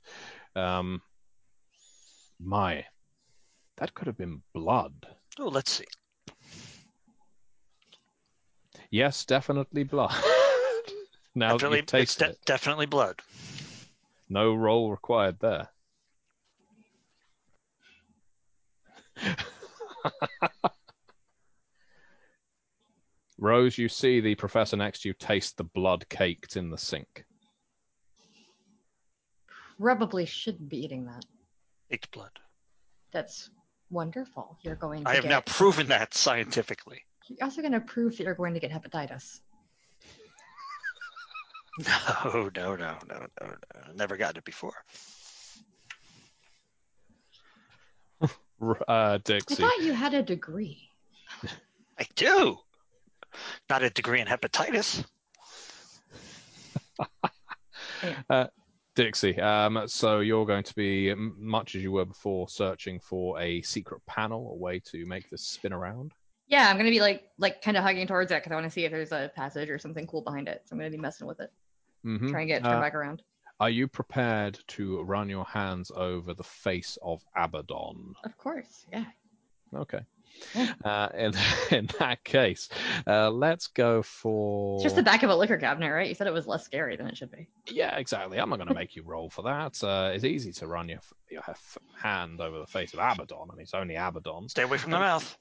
um, 0.55 1.01
my, 2.39 2.85
that 3.77 3.93
could 3.95 4.07
have 4.07 4.17
been 4.17 4.41
blood. 4.53 4.93
Oh, 5.39 5.47
let's 5.47 5.71
see. 5.71 5.85
Yes, 8.91 9.25
definitely 9.25 9.83
blood. 9.83 10.13
now 11.35 11.53
definitely, 11.53 11.79
you've 11.79 11.93
it's 12.01 12.15
de- 12.15 12.29
it, 12.29 12.39
definitely 12.45 12.85
blood. 12.85 13.21
no 14.29 14.53
roll 14.53 14.91
required 14.91 15.39
there. 15.39 15.69
Rose, 23.39 23.77
you 23.77 23.89
see 23.89 24.21
the 24.21 24.35
professor 24.35 24.77
next 24.77 25.01
to 25.01 25.09
you 25.09 25.13
taste 25.13 25.57
the 25.57 25.63
blood 25.63 26.07
caked 26.09 26.55
in 26.55 26.69
the 26.69 26.77
sink. 26.77 27.25
Probably 29.79 30.25
shouldn't 30.25 30.69
be 30.69 30.77
eating 30.85 31.05
that. 31.05 31.25
Baked 31.89 32.11
blood. 32.11 32.31
That's 33.11 33.49
wonderful. 33.89 34.57
You're 34.61 34.75
going 34.75 35.03
to 35.03 35.09
I 35.09 35.15
have 35.15 35.23
get, 35.23 35.29
now 35.29 35.41
proven 35.41 35.87
that 35.87 36.13
scientifically. 36.13 37.01
You're 37.27 37.43
also 37.43 37.61
going 37.61 37.73
to 37.73 37.81
prove 37.81 38.17
that 38.17 38.23
you're 38.23 38.33
going 38.33 38.53
to 38.53 38.59
get 38.59 38.71
hepatitis. 38.71 39.39
No, 41.79 42.49
no, 42.55 42.75
no, 42.75 42.97
no, 43.09 43.25
no, 43.41 43.47
no. 43.47 43.93
Never 43.95 44.15
gotten 44.17 44.37
it 44.37 44.45
before. 44.45 44.73
R- 48.61 48.79
Uh, 48.87 49.15
I 49.15 49.17
Dixie. 49.23 49.55
thought 49.55 49.81
you 49.81 49.93
had 49.93 50.13
a 50.13 50.21
degree. 50.23 50.87
I 51.99 52.05
do. 52.15 52.57
Not 53.69 53.83
a 53.83 53.89
degree 53.89 54.21
in 54.21 54.27
hepatitis. 54.27 55.03
Dixie. 58.95 59.39
Um, 59.41 59.83
so 59.87 60.19
you're 60.19 60.45
going 60.45 60.63
to 60.63 60.75
be 60.75 61.13
much 61.15 61.75
as 61.75 61.81
you 61.81 61.91
were 61.91 62.05
before, 62.05 62.47
searching 62.47 62.99
for 62.99 63.39
a 63.39 63.61
secret 63.63 64.01
panel, 64.05 64.51
a 64.51 64.55
way 64.55 64.79
to 64.91 65.05
make 65.05 65.29
this 65.29 65.41
spin 65.47 65.73
around. 65.73 66.13
Yeah, 66.47 66.69
I'm 66.69 66.77
gonna 66.77 66.91
be 66.91 66.99
like 66.99 67.23
like 67.39 67.61
kind 67.63 67.75
of 67.77 67.83
hugging 67.83 68.05
towards 68.05 68.31
it 68.31 68.35
because 68.35 68.51
I 68.51 68.55
want 68.55 68.65
to 68.67 68.69
see 68.69 68.85
if 68.85 68.91
there's 68.91 69.11
a 69.11 69.31
passage 69.35 69.69
or 69.69 69.79
something 69.79 70.05
cool 70.05 70.21
behind 70.21 70.47
it. 70.47 70.61
So 70.65 70.73
I'm 70.73 70.77
gonna 70.79 70.91
be 70.91 70.97
messing 70.97 71.25
with 71.25 71.39
it, 71.39 71.51
Mhm. 72.05 72.29
trying 72.29 72.47
to 72.47 72.53
get 72.53 72.61
it 72.61 72.63
turned 72.65 72.75
Uh, 72.77 72.81
back 72.81 72.95
around. 72.95 73.21
Are 73.59 73.69
you 73.69 73.87
prepared 73.87 74.59
to 74.69 75.01
run 75.03 75.29
your 75.29 75.45
hands 75.45 75.91
over 75.95 76.33
the 76.33 76.43
face 76.43 76.97
of 77.01 77.23
Abaddon? 77.35 78.13
Of 78.23 78.37
course, 78.37 78.85
yeah. 78.91 79.05
Okay. 79.73 80.01
Yeah. 80.55 80.73
Uh, 80.83 81.09
in 81.15 81.33
in 81.71 81.89
that 81.99 82.23
case, 82.23 82.67
uh, 83.07 83.29
let's 83.29 83.67
go 83.67 84.01
for. 84.01 84.77
It's 84.77 84.83
just 84.83 84.95
the 84.95 85.03
back 85.03 85.21
of 85.23 85.29
a 85.29 85.35
liquor 85.35 85.57
cabinet, 85.57 85.91
right? 85.91 86.07
You 86.09 86.15
said 86.15 86.25
it 86.27 86.33
was 86.33 86.47
less 86.47 86.65
scary 86.65 86.95
than 86.97 87.07
it 87.07 87.15
should 87.15 87.31
be. 87.31 87.47
Yeah, 87.71 87.95
exactly. 87.97 88.39
I'm 88.39 88.49
not 88.49 88.57
going 88.57 88.67
to 88.67 88.73
make 88.73 88.95
you 88.95 89.03
roll 89.03 89.29
for 89.29 89.43
that. 89.43 89.81
Uh, 89.83 90.11
it's 90.13 90.23
easy 90.25 90.51
to 90.53 90.67
run 90.67 90.89
your, 90.89 90.99
your 91.29 91.43
hand 92.01 92.41
over 92.41 92.57
the 92.59 92.67
face 92.67 92.93
of 92.93 92.99
Abaddon, 92.99 93.47
and 93.51 93.59
it's 93.61 93.73
only 93.75 93.95
Abaddon. 93.95 94.49
Stay 94.49 94.63
away 94.63 94.77
from 94.79 94.91
the 94.91 94.99
mouth. 94.99 95.37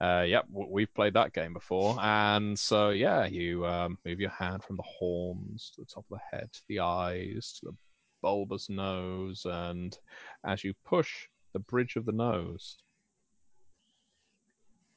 Uh, 0.00 0.24
yep, 0.26 0.46
w- 0.48 0.68
we've 0.70 0.94
played 0.94 1.14
that 1.14 1.32
game 1.32 1.52
before, 1.52 1.96
and 2.00 2.58
so 2.58 2.90
yeah, 2.90 3.26
you 3.26 3.66
um, 3.66 3.98
move 4.04 4.20
your 4.20 4.30
hand 4.30 4.62
from 4.62 4.76
the 4.76 4.82
horns 4.82 5.72
to 5.74 5.80
the 5.82 5.86
top 5.86 6.04
of 6.10 6.18
the 6.18 6.36
head, 6.36 6.52
to 6.52 6.62
the 6.68 6.80
eyes, 6.80 7.58
to 7.58 7.66
the 7.66 7.76
bulbous 8.22 8.68
nose, 8.68 9.46
and 9.48 9.98
as 10.44 10.64
you 10.64 10.74
push 10.84 11.28
the 11.52 11.60
bridge 11.60 11.96
of 11.96 12.06
the 12.06 12.12
nose, 12.12 12.76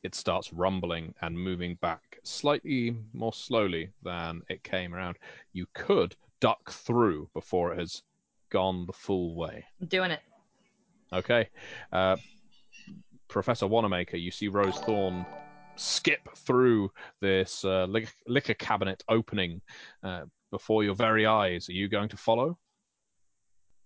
it 0.04 0.16
starts 0.16 0.54
rumbling 0.54 1.14
and 1.22 1.38
moving 1.38 1.76
back 1.82 2.20
slightly 2.24 2.96
more 3.14 3.34
slowly 3.34 3.90
than 4.04 4.42
it 4.50 4.64
came 4.64 4.94
around. 4.94 5.18
You 5.54 5.66
could 5.74 6.16
duck 6.40 6.72
through 6.72 7.30
before 7.34 7.74
it 7.74 7.80
has 7.80 8.02
gone 8.50 8.86
the 8.86 8.94
full 8.94 9.36
way. 9.36 9.66
I'm 9.82 9.88
doing 9.88 10.12
it. 10.12 10.22
Okay. 11.12 11.50
Uh, 11.92 12.16
Professor 13.30 13.68
Wanamaker, 13.68 14.18
you 14.18 14.32
see 14.32 14.48
Rose 14.48 14.78
Thorn 14.80 15.26
skip 15.76 16.28
through 16.36 16.92
this 17.22 17.64
uh, 17.64 17.86
liquor, 17.86 18.12
liquor 18.28 18.54
cabinet 18.56 19.04
opening 19.08 19.62
uh, 20.04 20.24
before 20.52 20.84
your 20.84 20.96
very 20.96 21.26
eyes. 21.26 21.70
Are 21.70 21.74
you 21.74 21.88
going 21.88 22.10
to 22.10 22.18
follow? 22.18 22.58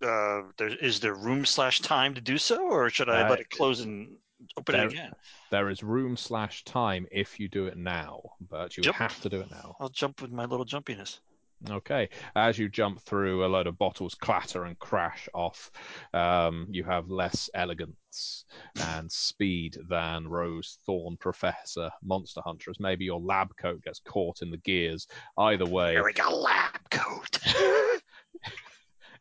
Uh, 0.04 0.42
there, 0.58 0.74
is 0.80 0.98
there 0.98 1.14
room 1.14 1.44
slash 1.44 1.80
time 1.80 2.14
to 2.14 2.20
do 2.20 2.36
so, 2.36 2.62
or 2.68 2.90
should 2.90 3.08
I 3.08 3.22
Uh, 3.22 3.30
let 3.30 3.40
it 3.40 3.50
close 3.50 3.80
and 3.80 4.16
open 4.56 4.74
there- 4.74 4.86
it 4.86 4.92
again? 4.92 5.12
There 5.50 5.70
is 5.70 5.82
room 5.82 6.16
slash 6.16 6.64
time 6.64 7.06
if 7.12 7.38
you 7.38 7.48
do 7.48 7.66
it 7.66 7.76
now, 7.76 8.20
but 8.50 8.76
you 8.76 8.82
Jump. 8.82 8.96
have 8.96 9.20
to 9.20 9.28
do 9.28 9.40
it 9.40 9.50
now. 9.50 9.76
I'll 9.78 9.88
jump 9.88 10.20
with 10.20 10.32
my 10.32 10.46
little 10.46 10.66
jumpiness. 10.66 11.20
Okay. 11.70 12.08
As 12.36 12.58
you 12.58 12.68
jump 12.68 13.00
through, 13.00 13.44
a 13.44 13.48
load 13.48 13.66
of 13.66 13.78
bottles 13.78 14.14
clatter 14.14 14.64
and 14.64 14.78
crash 14.78 15.28
off. 15.34 15.70
Um, 16.12 16.66
you 16.70 16.84
have 16.84 17.08
less 17.08 17.48
elegance 17.54 18.44
and 18.88 19.10
speed 19.10 19.76
than 19.88 20.28
Rose 20.28 20.78
Thorn 20.86 21.16
Professor 21.18 21.90
Monster 22.02 22.42
Hunter, 22.44 22.70
as 22.70 22.80
maybe 22.80 23.04
your 23.04 23.20
lab 23.20 23.48
coat 23.56 23.82
gets 23.82 24.00
caught 24.00 24.42
in 24.42 24.50
the 24.50 24.58
gears. 24.58 25.06
Either 25.38 25.66
way, 25.66 25.92
Here 25.92 26.04
we 26.04 26.12
go, 26.12 26.28
lab 26.30 26.78
coat. 26.90 27.38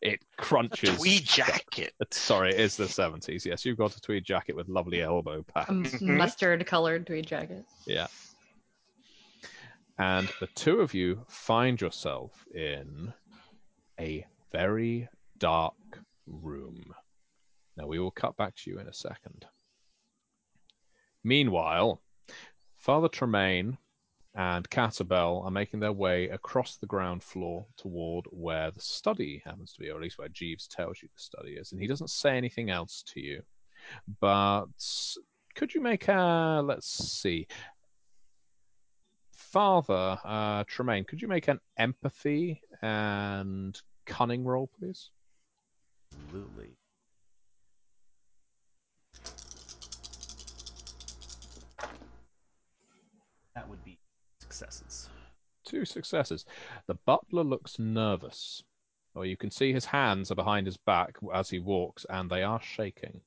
it 0.01 0.19
A 0.21 0.41
crunches. 0.41 0.97
tweed 0.97 1.23
jacket. 1.23 1.93
Sorry, 2.11 2.49
it 2.49 2.59
is 2.59 2.75
the 2.75 2.85
70s. 2.85 3.45
Yes, 3.45 3.63
you've 3.65 3.77
got 3.77 3.95
a 3.95 4.01
tweed 4.01 4.25
jacket 4.25 4.55
with 4.55 4.67
lovely 4.67 5.01
elbow 5.01 5.43
pads. 5.43 6.01
Mustard 6.01 6.65
colored 6.65 7.07
tweed 7.07 7.25
jacket. 7.25 7.63
Yeah. 7.87 8.07
And 9.97 10.27
the 10.39 10.47
two 10.47 10.81
of 10.81 10.93
you 10.93 11.23
find 11.27 11.79
yourself 11.79 12.45
in 12.53 13.13
a 13.99 14.25
very 14.51 15.07
dark 15.37 15.75
room. 16.25 16.83
Now, 17.77 17.87
we 17.87 17.99
will 17.99 18.11
cut 18.11 18.35
back 18.37 18.55
to 18.55 18.71
you 18.71 18.79
in 18.79 18.87
a 18.87 18.93
second. 18.93 19.45
Meanwhile, 21.23 22.01
Father 22.77 23.07
Tremaine 23.07 23.77
and 24.35 24.67
Catabel 24.69 25.45
are 25.45 25.51
making 25.51 25.79
their 25.79 25.93
way 25.93 26.29
across 26.29 26.77
the 26.77 26.87
ground 26.87 27.23
floor 27.23 27.65
toward 27.77 28.25
where 28.31 28.71
the 28.71 28.81
study 28.81 29.41
happens 29.45 29.73
to 29.73 29.79
be, 29.79 29.89
or 29.89 29.95
at 29.95 30.01
least 30.01 30.17
where 30.17 30.27
Jeeves 30.29 30.67
tells 30.67 31.01
you 31.01 31.09
the 31.15 31.21
study 31.21 31.51
is. 31.51 31.71
And 31.71 31.79
he 31.79 31.87
doesn't 31.87 32.09
say 32.09 32.35
anything 32.35 32.71
else 32.71 33.03
to 33.13 33.19
you. 33.21 33.43
But 34.19 34.65
could 35.55 35.73
you 35.73 35.81
make 35.81 36.07
a, 36.07 36.61
let's 36.63 36.87
see, 36.87 37.47
Father 39.53 40.17
uh, 40.25 40.63
Tremaine, 40.65 41.03
could 41.03 41.21
you 41.21 41.27
make 41.27 41.47
an 41.47 41.59
empathy 41.77 42.59
and 42.81 43.79
cunning 44.07 44.43
roll, 44.43 44.67
please? 44.79 45.11
Absolutely. 46.11 46.71
That 53.53 53.69
would 53.69 53.83
be 53.85 53.99
successes. 54.41 55.09
Two 55.63 55.85
successes. 55.85 56.45
The 56.87 56.95
butler 57.05 57.43
looks 57.43 57.77
nervous. 57.77 58.63
Or 59.13 59.23
you 59.23 59.37
can 59.37 59.51
see 59.51 59.71
his 59.71 59.85
hands 59.85 60.31
are 60.31 60.35
behind 60.35 60.65
his 60.65 60.77
back 60.77 61.17
as 61.31 61.51
he 61.51 61.59
walks, 61.59 62.07
and 62.09 62.27
they 62.27 62.41
are 62.41 62.59
shaking. 62.59 63.21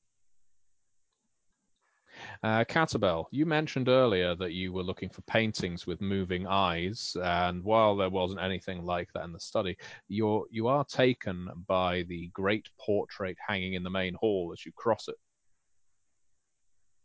Uh, 2.43 2.63
Catabel, 2.63 3.25
you 3.31 3.45
mentioned 3.45 3.89
earlier 3.89 4.35
that 4.35 4.53
you 4.53 4.71
were 4.71 4.83
looking 4.83 5.09
for 5.09 5.21
paintings 5.23 5.87
with 5.87 6.01
moving 6.01 6.45
eyes, 6.47 7.15
and 7.21 7.63
while 7.63 7.95
there 7.95 8.09
wasn't 8.09 8.41
anything 8.41 8.85
like 8.85 9.11
that 9.13 9.23
in 9.23 9.31
the 9.33 9.39
study, 9.39 9.75
you're 10.07 10.45
you 10.51 10.67
are 10.67 10.85
taken 10.85 11.49
by 11.67 12.03
the 12.03 12.27
great 12.33 12.69
portrait 12.79 13.37
hanging 13.45 13.73
in 13.73 13.83
the 13.83 13.89
main 13.89 14.13
hall 14.13 14.51
as 14.53 14.65
you 14.65 14.71
cross 14.73 15.07
it, 15.07 15.15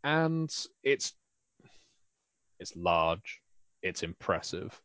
and 0.04 0.54
it's 0.82 1.14
it's 2.58 2.76
large, 2.76 3.40
it's 3.82 4.02
impressive, 4.02 4.80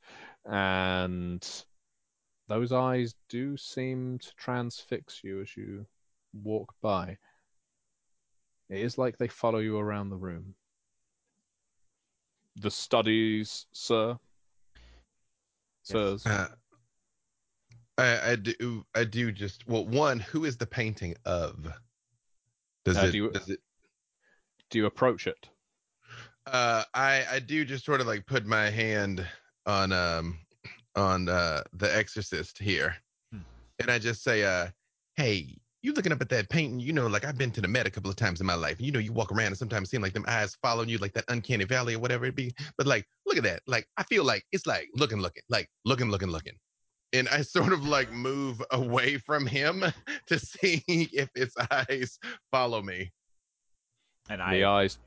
and 0.45 1.65
those 2.47 2.71
eyes 2.71 3.13
do 3.27 3.57
seem 3.57 4.17
to 4.19 4.33
transfix 4.37 5.21
you 5.23 5.41
as 5.41 5.57
you 5.57 5.85
walk 6.43 6.73
by. 6.81 7.17
It 8.69 8.79
is 8.81 8.97
like 8.97 9.17
they 9.17 9.27
follow 9.27 9.59
you 9.59 9.77
around 9.77 10.09
the 10.09 10.17
room. 10.17 10.55
The 12.57 12.71
studies, 12.71 13.65
sir. 13.71 14.17
Sirs. 15.83 16.25
Uh, 16.25 16.47
I, 17.97 18.31
I 18.31 18.35
do. 18.35 18.85
I 18.95 19.03
do 19.05 19.31
just. 19.31 19.67
Well, 19.67 19.85
one. 19.85 20.19
Who 20.19 20.45
is 20.45 20.57
the 20.57 20.65
painting 20.65 21.15
of? 21.25 21.71
Does 22.83 22.97
Uh, 22.97 23.05
it? 23.05 23.11
do 23.11 23.17
you- 23.17 23.31
does 23.31 23.49
it? 23.49 23.61
Do 24.69 24.79
you 24.79 24.85
approach 24.85 25.27
it? 25.27 25.49
Uh, 26.45 26.83
I 26.93 27.25
I 27.31 27.39
do 27.39 27.63
just 27.63 27.85
sort 27.85 28.01
of 28.01 28.07
like 28.07 28.25
put 28.25 28.45
my 28.45 28.69
hand 28.69 29.25
on 29.65 29.91
um 29.93 30.39
on 30.95 31.29
uh, 31.29 31.63
The 31.73 31.95
Exorcist 31.95 32.57
here, 32.57 32.95
Hmm. 33.31 33.41
and 33.79 33.89
I 33.91 33.99
just 33.99 34.23
say, 34.23 34.43
uh, 34.43 34.69
"Hey, 35.15 35.57
you 35.87 35.93
looking 35.93 36.11
up 36.11 36.21
at 36.21 36.29
that 36.29 36.49
painting? 36.49 36.79
You 36.79 36.91
know, 36.91 37.07
like 37.07 37.23
I've 37.23 37.37
been 37.37 37.51
to 37.51 37.61
the 37.61 37.67
Met 37.67 37.87
a 37.87 37.89
couple 37.89 38.09
of 38.09 38.17
times 38.17 38.41
in 38.41 38.45
my 38.45 38.55
life. 38.55 38.77
And 38.77 38.85
You 38.85 38.91
know, 38.91 38.99
you 38.99 39.13
walk 39.13 39.31
around 39.31 39.47
and 39.47 39.57
sometimes 39.57 39.89
seem 39.89 40.01
like 40.01 40.13
them 40.13 40.25
eyes 40.27 40.55
following 40.61 40.89
you, 40.89 40.97
like 40.97 41.13
that 41.13 41.23
uncanny 41.29 41.63
valley 41.63 41.95
or 41.95 41.99
whatever 41.99 42.25
it 42.25 42.35
be. 42.35 42.53
But 42.77 42.87
like, 42.87 43.07
look 43.25 43.37
at 43.37 43.43
that. 43.43 43.61
Like, 43.67 43.87
I 43.97 44.03
feel 44.03 44.25
like 44.25 44.45
it's 44.51 44.67
like 44.67 44.89
looking, 44.95 45.19
looking, 45.19 45.43
like 45.49 45.69
looking, 45.85 46.11
looking, 46.11 46.29
looking." 46.29 46.57
And 47.13 47.29
I 47.29 47.41
sort 47.55 47.71
of 47.71 47.85
like 47.85 48.11
move 48.11 48.61
away 48.71 49.17
from 49.17 49.47
him 49.47 49.85
to 50.27 50.39
see 50.39 50.83
if 50.87 51.29
its 51.35 51.55
eyes 51.71 52.19
follow 52.51 52.81
me. 52.81 53.11
And 54.29 54.41
I 54.41 54.55
The 54.55 54.63
I 54.65 54.81
eyes, 54.81 54.99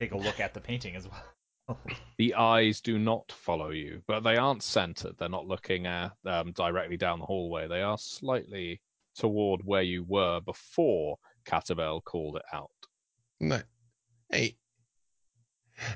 take 0.00 0.12
a 0.12 0.16
look 0.16 0.38
at 0.38 0.54
the 0.54 0.60
painting 0.60 0.94
as 0.94 1.08
well. 1.08 1.76
the 2.18 2.34
eyes 2.34 2.80
do 2.80 3.00
not 3.00 3.32
follow 3.32 3.70
you, 3.70 4.00
but 4.06 4.20
they 4.20 4.36
aren't 4.36 4.62
centered. 4.62 5.16
They're 5.18 5.28
not 5.28 5.48
looking 5.48 5.86
at 5.86 6.12
um, 6.24 6.52
directly 6.52 6.96
down 6.96 7.18
the 7.18 7.26
hallway. 7.26 7.66
They 7.66 7.82
are 7.82 7.98
slightly 7.98 8.80
toward 9.18 9.60
where 9.64 9.82
you 9.82 10.04
were 10.04 10.40
before 10.40 11.16
Catabel 11.46 12.02
called 12.04 12.36
it 12.36 12.42
out. 12.52 12.70
No. 13.40 13.60
Hey. 14.30 14.56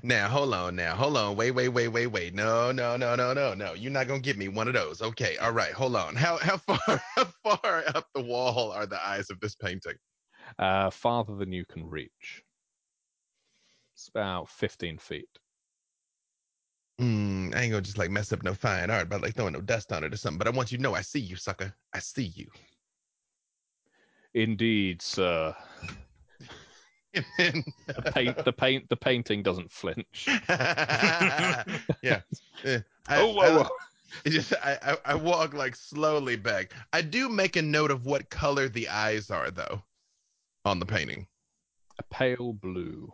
Now, 0.03 0.29
hold 0.29 0.55
on. 0.55 0.77
Now, 0.77 0.95
hold 0.95 1.17
on. 1.17 1.37
Wait, 1.37 1.51
wait, 1.51 1.69
wait, 1.69 1.89
wait, 1.89 2.07
wait. 2.07 2.35
No, 2.35 2.71
no, 2.71 2.97
no, 2.97 3.17
no, 3.17 3.33
no, 3.33 3.55
no. 3.55 3.73
You're 3.75 3.91
not 3.91 4.07
gonna 4.07 4.21
give 4.21 4.37
me 4.37 4.49
one 4.49 4.69
of 4.69 4.75
those. 4.75 5.03
Okay. 5.03 5.37
All 5.39 5.53
right. 5.53 5.73
Hold 5.73 5.97
on. 5.97 6.15
How 6.15 6.37
how 6.39 6.57
far 6.59 7.03
how 7.17 7.25
far 7.43 7.83
up 7.95 8.07
the 8.15 8.23
wall 8.23 8.71
are 8.73 8.87
the 8.87 9.05
eyes 9.05 9.31
of 9.31 9.41
this 9.41 9.55
painting? 9.57 9.97
Uh, 10.59 10.91
farther 10.91 11.35
than 11.35 11.53
you 11.53 11.65
can 11.65 11.89
reach. 11.89 12.43
It's 13.95 14.09
about 14.09 14.49
15 14.51 14.99
feet. 14.99 15.29
Hmm. 16.99 17.51
I 17.55 17.63
ain't 17.63 17.73
gonna 17.73 17.83
just 17.83 17.99
like 17.99 18.11
mess 18.11 18.33
up 18.33 18.43
no 18.43 18.55
fine 18.55 18.91
art 18.91 19.09
by 19.09 19.17
like 19.17 19.35
throwing 19.35 19.55
no 19.55 19.61
dust 19.61 19.93
on 19.93 20.05
it 20.05 20.15
or 20.15 20.17
something. 20.17 20.39
But 20.39 20.47
I 20.47 20.51
want 20.51 20.71
you 20.71 20.79
to 20.79 20.83
know 20.83 20.95
I 20.95 21.01
see 21.01 21.21
you, 21.21 21.37
sucker. 21.37 21.75
I 21.93 21.99
see 21.99 22.33
you. 22.37 22.47
Indeed, 24.35 25.03
sir. 25.03 25.55
And 27.15 27.25
then- 27.39 27.65
The 27.87 28.03
paint, 28.13 28.45
the 28.45 28.53
paint, 28.53 28.89
the 28.89 28.97
painting 28.97 29.43
doesn't 29.43 29.71
flinch. 29.71 30.27
yeah. 30.49 32.21
I, 32.65 32.83
oh, 33.11 33.33
whoa, 33.35 33.59
whoa. 33.63 33.69
Just 34.27 34.53
I, 34.63 34.79
I 34.83 34.97
I 35.13 35.15
walk 35.15 35.55
like 35.55 35.75
slowly 35.75 36.37
back. 36.37 36.73
I 36.93 37.01
do 37.01 37.29
make 37.31 37.57
a 37.57 37.63
note 37.63 37.91
of 37.91 38.05
what 38.05 38.29
color 38.29 38.69
the 38.69 38.87
eyes 38.89 39.31
are 39.31 39.51
though 39.51 39.83
on 40.67 40.79
the 40.79 40.85
painting. 40.87 41.27
A 41.99 42.03
pale 42.15 42.53
blue. 42.53 43.13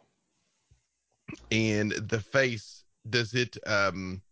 And 1.52 1.92
the 1.92 2.18
face 2.20 2.82
does 3.08 3.34
it 3.34 3.56
um 3.66 4.22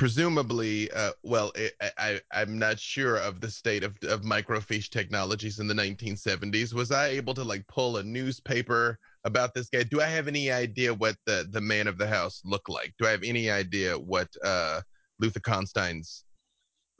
presumably 0.00 0.90
uh 0.92 1.12
well 1.22 1.52
it, 1.54 1.74
I, 1.98 2.18
I'm 2.32 2.58
not 2.58 2.80
sure 2.80 3.18
of 3.18 3.42
the 3.42 3.50
state 3.50 3.84
of 3.84 3.98
of 4.04 4.22
microfiche 4.22 4.88
technologies 4.88 5.58
in 5.58 5.66
the 5.66 5.74
1970s. 5.74 6.72
Was 6.72 6.90
I 6.90 7.08
able 7.08 7.34
to 7.34 7.44
like 7.44 7.66
pull 7.66 7.98
a 7.98 8.02
newspaper 8.02 8.98
about 9.24 9.52
this 9.52 9.68
guy? 9.68 9.82
Do 9.82 10.00
I 10.00 10.06
have 10.06 10.26
any 10.26 10.50
idea 10.50 10.94
what 10.94 11.16
the 11.26 11.46
the 11.50 11.60
man 11.60 11.86
of 11.86 11.98
the 11.98 12.06
house 12.06 12.40
looked 12.46 12.70
like? 12.70 12.94
Do 12.98 13.06
I 13.06 13.10
have 13.10 13.22
any 13.22 13.50
idea 13.50 13.98
what 13.98 14.28
uh 14.42 14.80
Luther 15.18 15.40
Karnstein's 15.40 16.24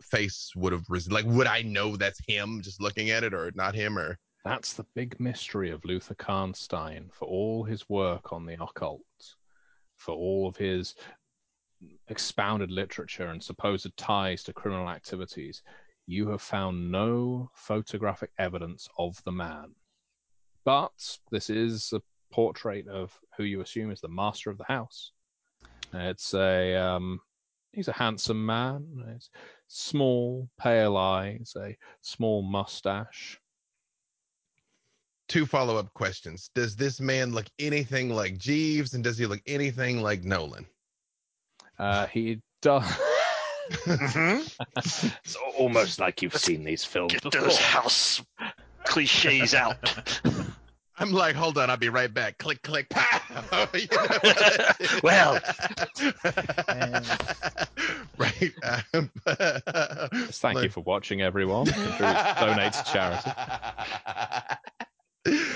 face 0.02 0.52
would 0.54 0.74
have 0.74 0.84
risen? 0.90 1.14
Like, 1.14 1.24
would 1.24 1.46
I 1.46 1.62
know 1.62 1.96
that's 1.96 2.20
him 2.28 2.60
just 2.60 2.82
looking 2.82 3.08
at 3.08 3.24
it, 3.24 3.32
or 3.32 3.50
not 3.54 3.74
him, 3.74 3.98
or 3.98 4.18
That's 4.44 4.74
the 4.74 4.84
big 4.94 5.18
mystery 5.18 5.70
of 5.70 5.86
Luther 5.86 6.16
Karnstein 6.16 7.10
for 7.14 7.26
all 7.26 7.64
his 7.64 7.88
work 7.88 8.30
on 8.30 8.44
the 8.44 8.62
occult, 8.62 9.00
for 9.96 10.14
all 10.14 10.46
of 10.46 10.58
his 10.58 10.96
expounded 12.08 12.70
literature 12.70 13.28
and 13.28 13.42
supposed 13.42 13.96
ties 13.96 14.42
to 14.44 14.52
criminal 14.52 14.88
activities. 14.88 15.62
You 16.06 16.28
have 16.28 16.42
found 16.42 16.90
no 16.90 17.50
photographic 17.54 18.30
evidence 18.38 18.88
of 18.98 19.22
the 19.24 19.32
man. 19.32 19.74
But 20.64 21.18
this 21.30 21.50
is 21.50 21.92
a 21.92 22.02
portrait 22.32 22.88
of 22.88 23.18
who 23.36 23.44
you 23.44 23.60
assume 23.60 23.90
is 23.90 24.00
the 24.00 24.08
master 24.08 24.50
of 24.50 24.58
the 24.58 24.64
house. 24.64 25.12
It's 25.92 26.34
a 26.34 26.76
um, 26.76 27.20
he's 27.72 27.88
a 27.88 27.92
handsome 27.92 28.44
man. 28.44 28.86
He's 29.12 29.30
small, 29.68 30.48
pale 30.58 30.96
eyes, 30.96 31.54
a 31.56 31.76
small 32.00 32.42
mustache. 32.42 33.40
two 35.28 35.46
follow 35.46 35.76
up 35.76 35.92
questions? 35.94 36.50
Does 36.54 36.76
this 36.76 37.00
man 37.00 37.32
look 37.32 37.46
anything 37.58 38.10
like 38.10 38.36
Jeeves, 38.38 38.94
and 38.94 39.02
does 39.04 39.16
he 39.18 39.26
look 39.26 39.42
anything 39.46 40.02
like 40.02 40.24
Nolan? 40.24 40.66
Uh, 41.80 42.06
he 42.08 42.40
does. 42.60 42.84
Mhm. 43.70 44.56
It's 45.24 45.36
almost 45.58 45.98
like 45.98 46.20
you've 46.22 46.36
seen 46.36 46.62
these 46.64 46.84
films 46.84 47.12
Get 47.12 47.22
before. 47.22 47.40
those 47.40 47.56
house 47.58 48.20
cliches 48.84 49.54
out. 49.54 49.76
I'm 50.98 51.12
like, 51.12 51.34
hold 51.34 51.56
on, 51.56 51.70
I'll 51.70 51.78
be 51.78 51.88
right 51.88 52.12
back. 52.12 52.36
Click, 52.36 52.60
click, 52.62 52.88
pow. 52.90 53.66
You 53.72 53.86
know? 53.90 54.98
Well. 55.02 55.40
right. 58.18 58.52
Um, 58.92 59.10
Thank 60.30 60.62
you 60.62 60.68
for 60.68 60.82
watching, 60.82 61.22
everyone. 61.22 61.64
Donate 61.66 62.74
to 62.74 62.84
charity. 62.92 63.30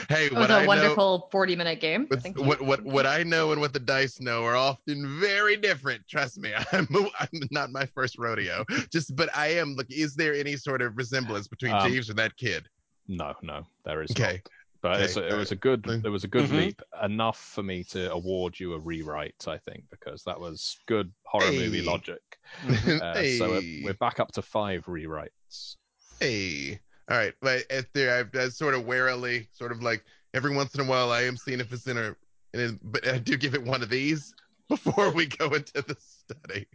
Hey, 0.09 0.27
It 0.27 0.33
was 0.35 0.41
what 0.41 0.51
a 0.51 0.55
I 0.55 0.67
know, 0.67 0.67
wonderful 0.69 1.29
40 1.31 1.57
minute 1.57 1.81
game. 1.81 2.07
what, 2.09 2.23
Thank 2.23 2.37
you. 2.37 2.45
what 2.45 2.63
what 2.63 2.85
what 2.85 3.07
I 3.07 3.23
know 3.23 3.53
and 3.53 3.61
what 3.61 3.73
the 3.73 3.81
dice 3.81 4.21
know 4.21 4.45
are 4.45 4.57
often 4.57 5.19
very 5.21 5.57
different. 5.57 6.07
Trust 6.09 6.39
me, 6.39 6.53
I'm 6.73 6.89
I'm 7.19 7.29
not 7.51 7.71
my 7.71 7.87
first 7.87 8.19
rodeo. 8.19 8.65
Just, 8.91 9.15
but 9.17 9.35
I 9.37 9.49
am. 9.49 9.75
Look, 9.75 9.87
is 9.91 10.15
there 10.15 10.35
any 10.35 10.57
sort 10.57 10.83
of 10.83 10.97
resemblance 10.97 11.49
between 11.49 11.73
Um, 11.73 11.93
Jeeves 11.93 12.11
and 12.11 12.19
that 12.19 12.37
kid? 12.37 12.67
No, 13.07 13.35
no, 13.43 13.67
there 13.85 14.03
is 14.03 14.13
Okay. 14.13 14.33
not. 14.35 14.51
But 14.83 15.01
it's 15.01 15.17
Okay, 15.17 15.29
a, 15.29 15.35
it 15.35 15.39
was 15.39 15.51
a 15.53 15.57
good, 15.57 15.83
there 16.03 16.11
was 16.13 16.25
a 16.25 16.29
good 16.29 16.45
Mhm. 16.45 16.59
leap, 16.59 16.83
enough 17.03 17.39
for 17.39 17.63
me 17.63 17.85
to 17.85 18.13
award 18.13 18.61
you 18.61 18.75
a 18.75 18.79
rewrite. 18.79 19.49
I 19.49 19.57
think 19.57 19.85
because 19.91 20.23
that 20.25 20.39
was 20.39 20.77
good 20.87 21.11
horror 21.25 21.53
movie 21.53 21.81
logic. 21.83 22.21
Uh, 23.01 23.15
hey, 23.15 23.39
So 23.39 23.49
we're, 23.51 23.63
we're 23.83 23.95
back 23.95 24.21
up 24.21 24.31
to 24.33 24.43
five 24.43 24.85
rewrites. 24.85 25.77
hey. 26.21 26.81
All 27.11 27.17
right, 27.19 27.35
but 27.43 27.71
at 27.71 27.87
there, 27.93 28.29
I, 28.35 28.39
I 28.39 28.49
sort 28.49 28.75
of 28.75 28.87
warily, 28.87 29.49
sort 29.53 29.73
of 29.73 29.83
like 29.83 30.05
every 30.33 30.55
once 30.55 30.75
in 30.75 30.81
a 30.81 30.85
while, 30.85 31.11
I 31.11 31.23
am 31.23 31.37
seeing 31.37 31.61
if 31.61 31.73
it's 31.73 31.87
in 31.87 31.99
a, 31.99 32.17
in 32.55 32.61
a 32.61 32.79
but 32.83 33.07
I 33.07 33.19
do 33.19 33.37
give 33.37 33.55
it 33.55 33.63
one 33.63 33.83
of 33.83 33.91
these 33.91 34.35
before 34.69 35.11
we 35.11 35.27
go 35.27 35.49
into 35.49 35.83
the 35.83 35.97
study. 35.99 36.67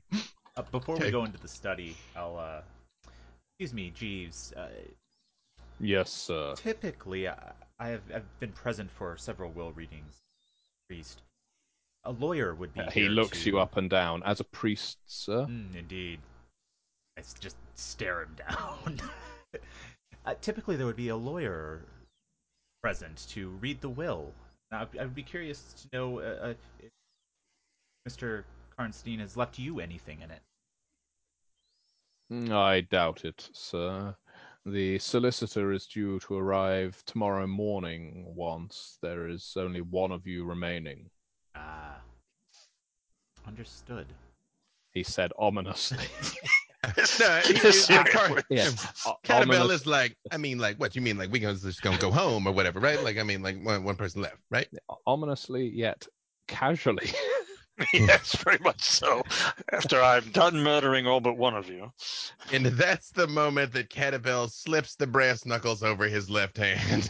Uh, 0.55 0.61
before 0.71 0.95
Okay. 0.95 1.05
we 1.05 1.11
go 1.11 1.25
into 1.25 1.39
the 1.39 1.47
study, 1.47 1.95
I'll. 2.15 2.37
Uh, 2.37 2.61
excuse 3.53 3.73
me, 3.73 3.91
Jeeves. 3.95 4.53
Uh, 4.55 4.67
Yes, 5.81 6.11
sir. 6.11 6.53
typically, 6.57 7.29
I, 7.29 7.35
I 7.79 7.87
have 7.87 8.01
I've 8.13 8.39
been 8.41 8.51
present 8.51 8.91
for 8.91 9.15
several 9.17 9.49
will 9.51 9.71
readings. 9.71 10.17
Priest, 10.89 11.21
a 12.03 12.11
lawyer 12.11 12.53
would 12.53 12.73
be. 12.73 12.81
He 12.91 13.07
looks 13.07 13.43
to- 13.43 13.49
you 13.51 13.59
up 13.59 13.77
and 13.77 13.89
down 13.89 14.21
as 14.25 14.41
a 14.41 14.43
priest, 14.43 14.97
sir. 15.07 15.45
Mm, 15.49 15.75
indeed. 15.75 16.19
I 17.17 17.21
s- 17.21 17.33
just 17.39 17.55
stare 17.75 18.23
him 18.23 18.35
down. 18.49 18.99
Uh, 20.29 20.35
typically, 20.41 20.75
there 20.75 20.85
would 20.85 20.95
be 20.95 21.09
a 21.09 21.15
lawyer 21.15 21.81
present 22.83 23.25
to 23.29 23.49
read 23.61 23.81
the 23.81 23.89
will. 23.89 24.33
Now, 24.71 24.81
I'd- 24.81 25.07
be 25.15 25.23
curious 25.23 25.73
to 25.73 25.89
know 25.91 26.19
uh, 26.19 26.39
uh, 26.41 26.53
if 26.79 26.91
Mr. 28.07 28.43
Karnstein 28.77 29.19
has 29.19 29.35
left 29.35 29.57
you 29.57 29.79
anything 29.79 30.21
in 30.21 30.31
it. 30.31 30.41
Mm, 32.31 32.51
I 32.51 32.81
doubt 32.81 33.25
it, 33.25 33.49
sir. 33.53 34.15
The 34.65 34.99
solicitor 34.99 35.71
is 35.71 35.87
due 35.87 36.19
to 36.19 36.37
arrive 36.37 37.03
tomorrow 37.05 37.47
morning 37.47 38.23
once 38.35 38.99
there 39.01 39.27
is 39.27 39.53
only 39.57 39.81
one 39.81 40.11
of 40.11 40.27
you 40.27 40.45
remaining, 40.45 41.09
Ah, 41.55 42.01
understood. 43.47 44.05
he 44.91 45.01
said 45.03 45.31
ominously. 45.39 46.05
no, 47.19 47.39
he, 47.45 47.93
like, 47.93 48.11
Car- 48.11 48.43
Yeah. 48.49 48.69
Catabel 49.23 49.69
is 49.71 49.85
like, 49.85 50.15
I 50.31 50.37
mean, 50.37 50.59
like, 50.59 50.79
what 50.79 50.95
you 50.95 51.01
mean? 51.01 51.17
Like, 51.17 51.31
we 51.31 51.39
gonna 51.39 51.55
just 51.55 51.81
gonna 51.81 51.97
go 51.97 52.11
home 52.11 52.47
or 52.47 52.53
whatever, 52.53 52.79
right? 52.79 53.01
Like, 53.03 53.17
I 53.17 53.23
mean, 53.23 53.41
like, 53.41 53.61
one, 53.61 53.83
one 53.83 53.95
person 53.95 54.21
left, 54.21 54.37
right? 54.49 54.67
ominously 55.05 55.67
yet 55.67 56.07
casually. 56.47 57.11
yes, 57.93 58.35
very 58.37 58.57
much 58.59 58.81
so. 58.81 59.23
After 59.71 60.01
I'm 60.01 60.29
done 60.31 60.61
murdering 60.61 61.07
all 61.07 61.19
but 61.19 61.37
one 61.37 61.55
of 61.55 61.69
you. 61.69 61.91
And 62.51 62.65
that's 62.65 63.11
the 63.11 63.27
moment 63.27 63.73
that 63.73 63.89
Catabel 63.89 64.49
slips 64.51 64.95
the 64.95 65.07
brass 65.07 65.45
knuckles 65.45 65.83
over 65.83 66.05
his 66.05 66.29
left 66.29 66.57
hand. 66.57 67.09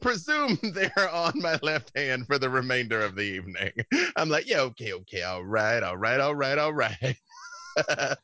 Presume 0.00 0.58
they're 0.62 1.10
on 1.10 1.32
my 1.40 1.58
left 1.62 1.96
hand 1.96 2.26
for 2.26 2.38
the 2.38 2.48
remainder 2.48 3.00
of 3.00 3.14
the 3.14 3.22
evening. 3.22 3.72
I'm 4.16 4.28
like, 4.28 4.48
yeah, 4.48 4.60
okay, 4.60 4.92
okay, 4.92 5.22
all 5.22 5.44
right, 5.44 5.82
all 5.82 5.96
right, 5.96 6.20
all 6.20 6.34
right, 6.34 6.58
all 6.58 6.72
right. 6.72 7.16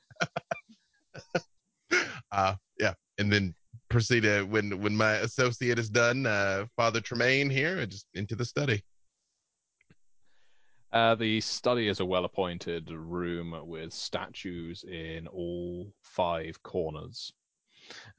uh, 2.32 2.54
yeah, 2.78 2.94
and 3.18 3.32
then 3.32 3.54
proceed 3.88 4.22
to 4.22 4.44
when 4.44 4.80
when 4.80 4.96
my 4.96 5.14
associate 5.16 5.78
is 5.78 5.90
done, 5.90 6.26
uh, 6.26 6.66
Father 6.76 7.00
Tremaine 7.00 7.50
here, 7.50 7.84
just 7.86 8.06
into 8.14 8.34
the 8.34 8.44
study. 8.44 8.82
Uh, 10.92 11.14
the 11.14 11.40
study 11.40 11.88
is 11.88 12.00
a 12.00 12.04
well 12.04 12.26
appointed 12.26 12.90
room 12.90 13.56
with 13.64 13.92
statues 13.92 14.84
in 14.84 15.26
all 15.28 15.90
five 16.02 16.62
corners. 16.62 17.32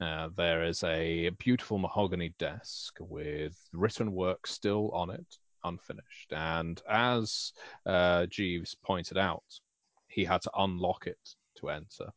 Uh, 0.00 0.28
there 0.36 0.64
is 0.64 0.82
a 0.84 1.30
beautiful 1.38 1.78
mahogany 1.78 2.34
desk 2.38 2.96
with 3.00 3.56
written 3.72 4.12
work 4.12 4.46
still 4.46 4.90
on 4.90 5.10
it, 5.10 5.38
unfinished. 5.62 6.32
And 6.32 6.80
as 6.88 7.52
uh, 7.86 8.26
Jeeves 8.26 8.74
pointed 8.84 9.18
out, 9.18 9.44
he 10.14 10.24
had 10.24 10.40
to 10.42 10.50
unlock 10.56 11.06
it 11.06 11.34
to 11.56 11.68
enter. 11.68 12.12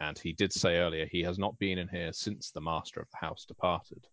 And 0.00 0.18
he 0.18 0.32
did 0.34 0.52
say 0.52 0.76
earlier 0.76 1.06
he 1.06 1.22
has 1.22 1.38
not 1.38 1.58
been 1.58 1.78
in 1.78 1.88
here 1.88 2.12
since 2.12 2.50
the 2.50 2.60
master 2.60 3.00
of 3.00 3.08
the 3.10 3.26
house 3.26 3.46
departed. 3.46 4.06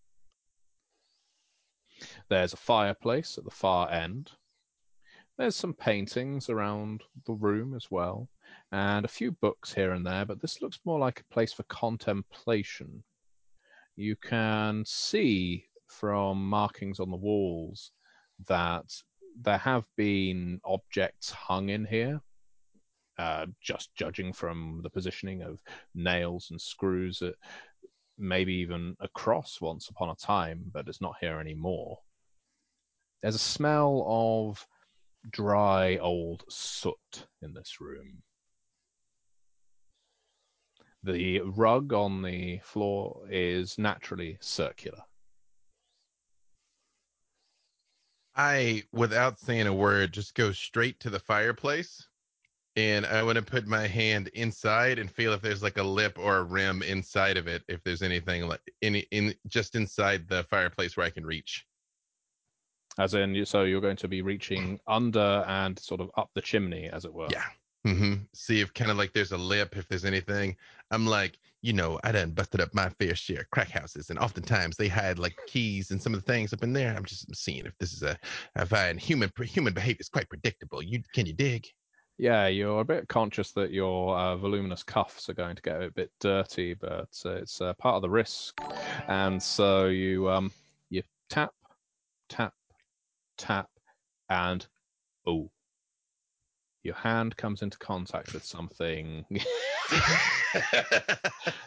There's 2.29 2.53
a 2.53 2.57
fireplace 2.57 3.37
at 3.37 3.43
the 3.43 3.51
far 3.51 3.91
end. 3.91 4.31
There's 5.37 5.55
some 5.55 5.73
paintings 5.73 6.49
around 6.49 7.01
the 7.25 7.33
room 7.33 7.73
as 7.75 7.91
well, 7.91 8.29
and 8.71 9.03
a 9.05 9.09
few 9.09 9.31
books 9.31 9.73
here 9.73 9.91
and 9.91 10.05
there, 10.05 10.25
but 10.25 10.41
this 10.41 10.61
looks 10.61 10.79
more 10.85 10.99
like 10.99 11.19
a 11.19 11.33
place 11.33 11.51
for 11.51 11.63
contemplation. 11.63 13.03
You 13.95 14.15
can 14.15 14.83
see 14.85 15.65
from 15.87 16.47
markings 16.47 16.99
on 16.99 17.11
the 17.11 17.17
walls 17.17 17.91
that 18.47 18.85
there 19.39 19.57
have 19.57 19.85
been 19.97 20.61
objects 20.63 21.31
hung 21.31 21.69
in 21.69 21.85
here, 21.85 22.21
uh, 23.17 23.45
just 23.61 23.93
judging 23.95 24.33
from 24.33 24.79
the 24.83 24.89
positioning 24.89 25.41
of 25.41 25.61
nails 25.93 26.49
and 26.51 26.59
screws 26.59 27.19
that 27.19 27.35
maybe 28.17 28.53
even 28.53 28.95
a 28.99 29.07
cross 29.09 29.59
once 29.61 29.89
upon 29.89 30.09
a 30.09 30.15
time, 30.15 30.63
but 30.71 30.87
it's 30.87 31.01
not 31.01 31.15
here 31.19 31.39
anymore. 31.39 31.97
There's 33.21 33.35
a 33.35 33.39
smell 33.39 34.03
of 34.07 34.65
dry 35.29 35.97
old 35.97 36.43
soot 36.49 37.27
in 37.41 37.53
this 37.53 37.79
room. 37.79 38.23
The 41.03 41.41
rug 41.41 41.93
on 41.93 42.21
the 42.21 42.59
floor 42.59 43.23
is 43.29 43.77
naturally 43.77 44.37
circular. 44.39 45.01
I, 48.35 48.83
without 48.91 49.39
saying 49.39 49.67
a 49.67 49.73
word, 49.73 50.13
just 50.13 50.35
go 50.35 50.51
straight 50.51 50.99
to 51.01 51.09
the 51.09 51.19
fireplace. 51.19 52.07
And 52.77 53.05
I 53.05 53.21
want 53.23 53.35
to 53.37 53.41
put 53.41 53.67
my 53.67 53.85
hand 53.85 54.29
inside 54.29 54.97
and 54.97 55.11
feel 55.11 55.33
if 55.33 55.41
there's 55.41 55.61
like 55.61 55.77
a 55.77 55.83
lip 55.83 56.17
or 56.17 56.37
a 56.37 56.43
rim 56.43 56.81
inside 56.83 57.35
of 57.37 57.47
it, 57.47 57.63
if 57.67 57.83
there's 57.83 58.01
anything 58.01 58.47
like 58.47 58.61
any 58.81 59.01
in 59.11 59.35
just 59.47 59.75
inside 59.75 60.27
the 60.29 60.43
fireplace 60.45 60.95
where 60.95 61.05
I 61.05 61.09
can 61.09 61.25
reach. 61.25 61.65
As 62.97 63.13
in, 63.13 63.35
you- 63.35 63.45
so 63.45 63.63
you're 63.63 63.81
going 63.81 63.97
to 63.97 64.07
be 64.07 64.21
reaching 64.21 64.79
under 64.87 65.43
and 65.47 65.77
sort 65.79 66.01
of 66.01 66.11
up 66.17 66.29
the 66.33 66.41
chimney, 66.41 66.89
as 66.89 67.03
it 67.05 67.13
were. 67.13 67.27
Yeah. 67.29 67.43
hmm 67.85 68.15
See 68.33 68.61
if 68.61 68.73
kind 68.73 68.91
of 68.91 68.97
like 68.97 69.11
there's 69.13 69.31
a 69.31 69.37
lip, 69.37 69.75
if 69.75 69.87
there's 69.87 70.05
anything. 70.05 70.55
I'm 70.91 71.05
like, 71.05 71.37
you 71.61 71.73
know, 71.73 71.99
I 72.03 72.11
done 72.11 72.31
busted 72.31 72.59
up 72.61 72.73
my 72.73 72.89
fair 72.89 73.15
share 73.15 73.41
of 73.41 73.49
crack 73.51 73.69
houses, 73.69 74.09
and 74.09 74.19
oftentimes 74.19 74.77
they 74.77 74.87
hide 74.87 75.19
like 75.19 75.37
keys 75.47 75.91
and 75.91 76.01
some 76.01 76.13
of 76.13 76.23
the 76.23 76.31
things 76.31 76.53
up 76.53 76.63
in 76.63 76.73
there. 76.73 76.95
I'm 76.95 77.05
just 77.05 77.33
seeing 77.35 77.65
if 77.65 77.77
this 77.79 77.93
is 77.93 78.03
a, 78.03 78.17
if 78.55 78.73
I, 78.73 78.87
and 78.87 78.99
human 78.99 79.31
human 79.43 79.73
behavior 79.73 79.97
is 79.99 80.09
quite 80.09 80.29
predictable. 80.29 80.81
You 80.81 81.01
can 81.13 81.25
you 81.25 81.33
dig? 81.33 81.67
Yeah, 82.21 82.45
you're 82.49 82.81
a 82.81 82.85
bit 82.85 83.07
conscious 83.07 83.51
that 83.53 83.71
your 83.71 84.15
uh, 84.15 84.35
voluminous 84.35 84.83
cuffs 84.83 85.27
are 85.27 85.33
going 85.33 85.55
to 85.55 85.61
get 85.63 85.81
a 85.81 85.89
bit 85.89 86.11
dirty, 86.19 86.75
but 86.75 87.09
uh, 87.25 87.31
it's 87.31 87.59
uh, 87.59 87.73
part 87.73 87.95
of 87.95 88.03
the 88.03 88.11
risk. 88.11 88.61
And 89.07 89.41
so 89.41 89.87
you 89.87 90.29
um, 90.29 90.51
you 90.91 91.01
tap, 91.31 91.55
tap, 92.29 92.53
tap, 93.39 93.71
and 94.29 94.67
oh, 95.25 95.49
your 96.83 96.93
hand 96.93 97.35
comes 97.37 97.63
into 97.63 97.79
contact 97.79 98.35
with 98.35 98.45
something. 98.45 99.25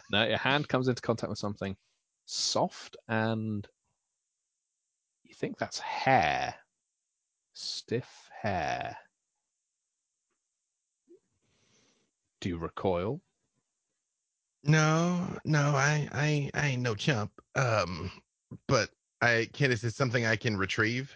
no, 0.09 0.25
your 0.25 0.37
hand 0.37 0.69
comes 0.69 0.87
into 0.87 1.01
contact 1.01 1.29
with 1.29 1.37
something 1.37 1.75
soft, 2.27 2.95
and 3.09 3.67
you 5.25 5.35
think 5.35 5.57
that's 5.57 5.79
hair, 5.79 6.55
stiff 7.51 8.29
hair. 8.41 8.95
Do 12.45 12.49
you 12.49 12.57
recoil? 12.57 13.21
no, 14.63 15.35
no, 15.45 15.59
I, 15.75 16.07
I, 16.11 16.51
I 16.53 16.67
ain't 16.67 16.83
no 16.83 16.93
chump. 16.93 17.31
Um, 17.55 18.11
but 18.67 18.91
I 19.19 19.49
can. 19.51 19.71
Is 19.71 19.81
this 19.81 19.95
something 19.95 20.27
I 20.27 20.35
can 20.35 20.55
retrieve? 20.55 21.11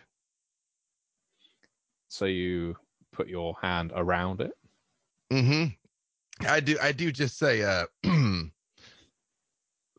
So 2.08 2.26
you 2.26 2.76
put 3.12 3.28
your 3.28 3.56
hand 3.62 3.92
around 3.96 4.42
it. 4.42 4.54
Mm 5.32 5.46
hmm 5.46 6.48
I 6.48 6.62
do. 6.62 6.80
I 6.82 6.92
do 6.94 7.12
just 7.12 7.38
say, 7.38 7.62
uh, 7.62 7.86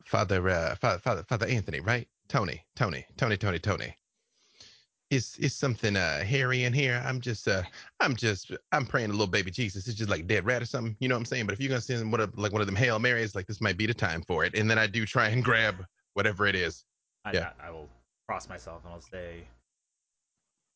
Father, 0.03 0.49
uh, 0.49 0.75
Father, 0.75 0.99
Father, 0.99 1.23
Father 1.23 1.47
Anthony, 1.47 1.79
right? 1.79 2.09
Tony, 2.27 2.65
Tony, 2.75 3.05
Tony, 3.15 3.37
Tony, 3.37 3.59
Tony. 3.59 3.95
Is 5.11 5.37
is 5.39 5.53
something 5.53 5.97
uh 5.97 6.23
hairy 6.23 6.63
in 6.63 6.71
here? 6.73 7.03
I'm 7.05 7.19
just 7.19 7.47
uh 7.47 7.63
I'm 7.99 8.15
just 8.15 8.51
I'm 8.71 8.85
praying 8.85 9.09
a 9.09 9.13
little 9.13 9.27
baby 9.27 9.51
Jesus. 9.51 9.87
It's 9.87 9.97
just 9.97 10.09
like 10.09 10.25
dead 10.25 10.45
rat 10.45 10.61
or 10.61 10.65
something. 10.65 10.95
You 10.99 11.09
know 11.09 11.15
what 11.15 11.19
I'm 11.19 11.25
saying? 11.25 11.45
But 11.45 11.53
if 11.53 11.59
you're 11.59 11.69
gonna 11.69 11.81
send 11.81 12.09
one 12.09 12.21
of 12.21 12.35
like 12.37 12.53
one 12.53 12.61
of 12.61 12.67
them 12.67 12.77
Hail 12.77 12.97
Marys, 12.97 13.35
like 13.35 13.45
this 13.45 13.59
might 13.59 13.77
be 13.77 13.85
the 13.85 13.93
time 13.93 14.23
for 14.23 14.45
it. 14.45 14.55
And 14.55 14.71
then 14.71 14.79
I 14.79 14.87
do 14.87 15.05
try 15.05 15.27
and 15.27 15.43
grab 15.43 15.85
whatever 16.13 16.47
it 16.47 16.55
is. 16.55 16.85
I, 17.25 17.33
Yeah. 17.33 17.49
I, 17.61 17.67
I 17.67 17.71
will 17.71 17.89
cross 18.27 18.47
myself 18.47 18.83
and 18.85 18.93
I'll 18.93 19.01
say, 19.01 19.45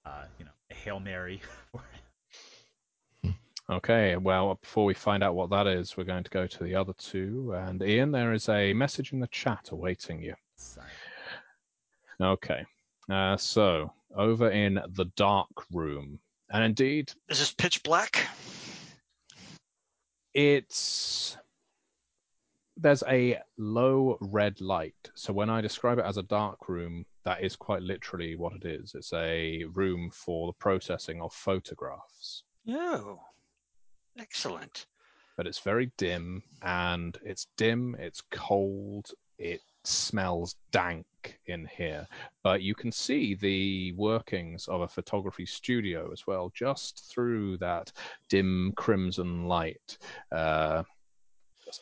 uh, 0.05 0.25
you 0.37 0.45
know, 0.45 0.51
a 0.69 0.73
hail 0.73 0.99
mary. 0.99 1.41
for 1.71 1.81
it. 1.93 3.33
Okay, 3.67 4.15
well, 4.15 4.59
before 4.61 4.85
we 4.85 4.93
find 4.93 5.23
out 5.23 5.33
what 5.33 5.49
that 5.49 5.65
is, 5.65 5.97
we're 5.97 6.03
going 6.03 6.23
to 6.23 6.29
go 6.29 6.45
to 6.45 6.63
the 6.63 6.75
other 6.75 6.93
two. 6.99 7.51
And 7.55 7.81
Ian, 7.81 8.11
there 8.11 8.31
is 8.31 8.47
a 8.47 8.73
message 8.73 9.11
in 9.11 9.19
the 9.19 9.27
chat 9.27 9.69
awaiting 9.71 10.21
you. 10.21 10.35
Sign. 10.55 10.85
Okay, 12.21 12.63
uh, 13.09 13.37
so 13.37 13.91
over 14.15 14.49
in 14.49 14.79
the 14.89 15.05
dark 15.15 15.47
room, 15.71 16.19
and 16.49 16.63
indeed, 16.63 17.11
Is 17.29 17.39
this 17.39 17.51
pitch 17.53 17.83
black? 17.83 18.27
it's 20.33 21.37
there's 22.77 23.03
a 23.07 23.39
low 23.57 24.17
red 24.19 24.59
light. 24.59 25.09
So 25.13 25.31
when 25.31 25.49
I 25.49 25.61
describe 25.61 25.97
it 25.97 26.05
as 26.05 26.17
a 26.17 26.23
dark 26.23 26.67
room, 26.67 27.05
that 27.23 27.41
is 27.41 27.55
quite 27.55 27.81
literally 27.81 28.35
what 28.35 28.51
it 28.53 28.65
is. 28.65 28.93
It's 28.95 29.13
a 29.13 29.63
room 29.73 30.09
for 30.11 30.47
the 30.47 30.53
processing 30.59 31.21
of 31.21 31.31
photographs. 31.31 32.43
Oh, 32.67 33.21
excellent. 34.19 34.87
but 35.37 35.47
it's 35.47 35.59
very 35.59 35.91
dim 35.97 36.43
and 36.61 37.17
it's 37.23 37.47
dim, 37.55 37.95
it's 37.97 38.21
cold, 38.31 39.09
it 39.37 39.61
smells 39.87 40.55
dank 40.71 41.05
in 41.47 41.67
here. 41.75 42.07
But 42.43 42.61
you 42.61 42.75
can 42.75 42.91
see 42.91 43.35
the 43.35 43.91
workings 43.93 44.67
of 44.67 44.81
a 44.81 44.87
photography 44.87 45.45
studio 45.45 46.11
as 46.11 46.27
well, 46.27 46.51
just 46.53 47.11
through 47.11 47.57
that 47.57 47.91
dim 48.29 48.73
crimson 48.75 49.47
light. 49.47 49.97
Uh, 50.31 50.83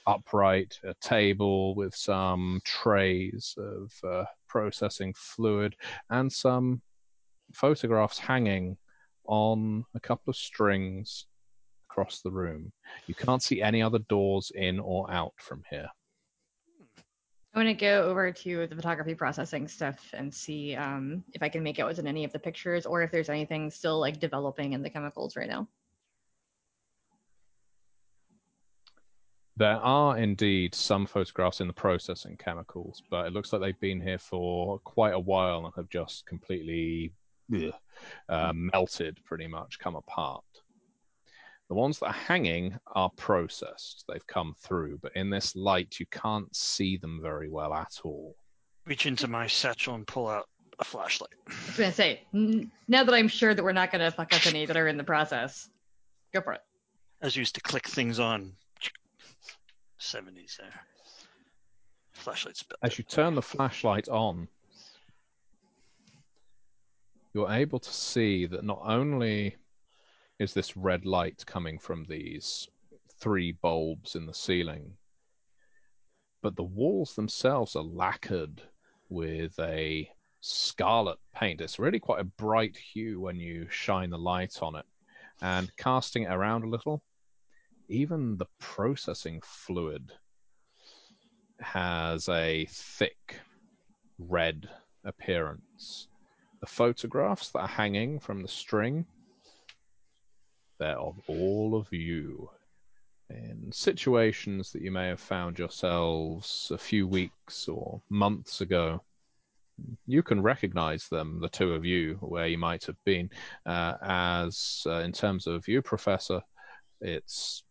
upright, 0.07 0.79
a 0.83 0.93
table 1.01 1.75
with 1.75 1.95
some 1.95 2.61
trays 2.63 3.55
of 3.57 3.91
uh, 4.03 4.25
processing 4.47 5.13
fluid 5.15 5.75
and 6.09 6.31
some 6.31 6.81
photographs 7.53 8.17
hanging 8.17 8.77
on 9.25 9.85
a 9.95 9.99
couple 9.99 10.31
of 10.31 10.35
strings 10.35 11.25
across 11.89 12.21
the 12.21 12.31
room. 12.31 12.71
You 13.07 13.15
can't 13.15 13.43
see 13.43 13.61
any 13.61 13.81
other 13.81 13.99
doors 14.09 14.51
in 14.55 14.79
or 14.79 15.09
out 15.11 15.33
from 15.37 15.63
here. 15.69 15.87
I 17.53 17.59
want 17.59 17.69
to 17.69 17.75
go 17.75 18.03
over 18.05 18.31
to 18.31 18.65
the 18.65 18.75
photography 18.75 19.13
processing 19.13 19.67
stuff 19.67 19.99
and 20.13 20.33
see 20.33 20.75
um, 20.75 21.23
if 21.33 21.43
I 21.43 21.49
can 21.49 21.61
make 21.61 21.79
out 21.79 21.85
what's 21.85 21.99
in 21.99 22.07
any 22.07 22.23
of 22.23 22.31
the 22.31 22.39
pictures 22.39 22.87
or 22.87 23.03
if 23.03 23.11
there's 23.11 23.29
anything 23.29 23.69
still 23.69 23.99
like 23.99 24.19
developing 24.19 24.73
in 24.73 24.81
the 24.81 24.89
chemicals 24.89 25.35
right 25.35 25.47
now. 25.47 25.67
There 29.55 29.75
are 29.75 30.17
indeed 30.17 30.73
some 30.73 31.05
photographs 31.05 31.61
in 31.61 31.67
the 31.67 31.73
processing 31.73 32.37
chemicals, 32.37 33.03
but 33.11 33.27
it 33.27 33.33
looks 33.33 33.53
like 33.53 33.61
they've 33.61 33.79
been 33.79 34.01
here 34.01 34.17
for 34.17 34.79
quite 34.79 35.13
a 35.13 35.19
while 35.19 35.63
and 35.63 35.75
have 35.75 35.89
just 35.89 36.25
completely 36.25 37.13
uh, 38.29 38.51
melted, 38.55 39.19
pretty 39.25 39.45
much, 39.45 39.77
come 39.77 39.95
apart. 39.95 40.43
The 41.69 41.75
ones 41.75 41.99
that 41.99 42.07
are 42.07 42.13
hanging 42.13 42.77
are 42.87 43.09
processed. 43.11 44.05
They've 44.07 44.25
come 44.27 44.53
through, 44.59 44.99
but 45.01 45.15
in 45.15 45.29
this 45.29 45.55
light, 45.55 45.99
you 45.99 46.05
can't 46.07 46.53
see 46.55 46.97
them 46.97 47.19
very 47.21 47.49
well 47.49 47.73
at 47.73 47.99
all. 48.03 48.35
Reach 48.85 49.05
into 49.05 49.27
my 49.27 49.47
satchel 49.47 49.95
and 49.95 50.05
pull 50.05 50.27
out 50.27 50.47
a 50.79 50.83
flashlight. 50.83 51.31
I 51.47 51.53
was 51.67 51.77
gonna 51.77 51.91
say 51.91 52.21
n- 52.33 52.71
now 52.87 53.03
that 53.03 53.13
I'm 53.13 53.27
sure 53.27 53.53
that 53.53 53.63
we're 53.63 53.71
not 53.71 53.91
gonna 53.91 54.11
fuck 54.11 54.33
up 54.33 54.45
any 54.45 54.65
that 54.65 54.75
are 54.75 54.87
in 54.87 54.97
the 54.97 55.03
process, 55.03 55.69
go 56.33 56.41
for 56.41 56.53
it. 56.53 56.61
As 57.21 57.35
used 57.35 57.55
to 57.55 57.61
click 57.61 57.87
things 57.87 58.19
on. 58.19 58.53
70s 59.99 60.57
there. 60.57 60.67
Uh, 60.67 60.79
flashlight's 62.11 62.63
built. 62.63 62.79
As 62.83 62.97
you 62.97 63.05
turn 63.05 63.35
the 63.35 63.41
flashlight 63.41 64.09
on, 64.09 64.49
you're 67.33 67.49
able 67.49 67.79
to 67.79 67.93
see 67.93 68.45
that 68.47 68.65
not 68.65 68.81
only 68.83 69.55
is 70.39 70.53
this 70.53 70.75
red 70.75 71.05
light 71.05 71.43
coming 71.45 71.79
from 71.79 72.05
these 72.05 72.67
three 73.19 73.51
bulbs 73.51 74.15
in 74.15 74.25
the 74.25 74.33
ceiling. 74.33 74.93
But 76.41 76.55
the 76.55 76.63
walls 76.63 77.15
themselves 77.15 77.75
are 77.75 77.83
lacquered 77.83 78.61
with 79.09 79.57
a 79.59 80.09
scarlet 80.41 81.19
paint. 81.33 81.61
It's 81.61 81.79
really 81.79 81.99
quite 81.99 82.19
a 82.19 82.25
bright 82.25 82.75
hue 82.75 83.21
when 83.21 83.39
you 83.39 83.67
shine 83.69 84.09
the 84.09 84.17
light 84.17 84.61
on 84.61 84.75
it. 84.75 84.85
And 85.41 85.71
casting 85.77 86.23
it 86.23 86.31
around 86.31 86.63
a 86.63 86.69
little, 86.69 87.03
even 87.87 88.37
the 88.37 88.47
processing 88.59 89.41
fluid 89.43 90.11
has 91.59 92.27
a 92.29 92.65
thick 92.69 93.39
red 94.17 94.69
appearance. 95.03 96.07
The 96.59 96.67
photographs 96.67 97.51
that 97.51 97.59
are 97.59 97.67
hanging 97.67 98.19
from 98.19 98.41
the 98.41 98.47
string, 98.47 99.05
they're 100.83 100.99
of 100.99 101.15
all 101.27 101.75
of 101.75 101.87
you 101.93 102.49
in 103.29 103.71
situations 103.71 104.71
that 104.71 104.81
you 104.81 104.91
may 104.91 105.07
have 105.07 105.19
found 105.19 105.57
yourselves 105.57 106.71
a 106.73 106.77
few 106.77 107.07
weeks 107.07 107.69
or 107.69 108.01
months 108.09 108.59
ago. 108.59 109.01
You 110.05 110.21
can 110.21 110.41
recognize 110.41 111.07
them, 111.07 111.39
the 111.39 111.49
two 111.49 111.73
of 111.73 111.85
you, 111.85 112.15
where 112.19 112.47
you 112.47 112.57
might 112.57 112.85
have 112.85 112.97
been. 113.05 113.29
Uh, 113.65 113.93
as 114.01 114.83
uh, 114.85 114.99
in 114.99 115.13
terms 115.13 115.47
of 115.47 115.67
you, 115.67 115.81
Professor, 115.81 116.41
it's 116.99 117.63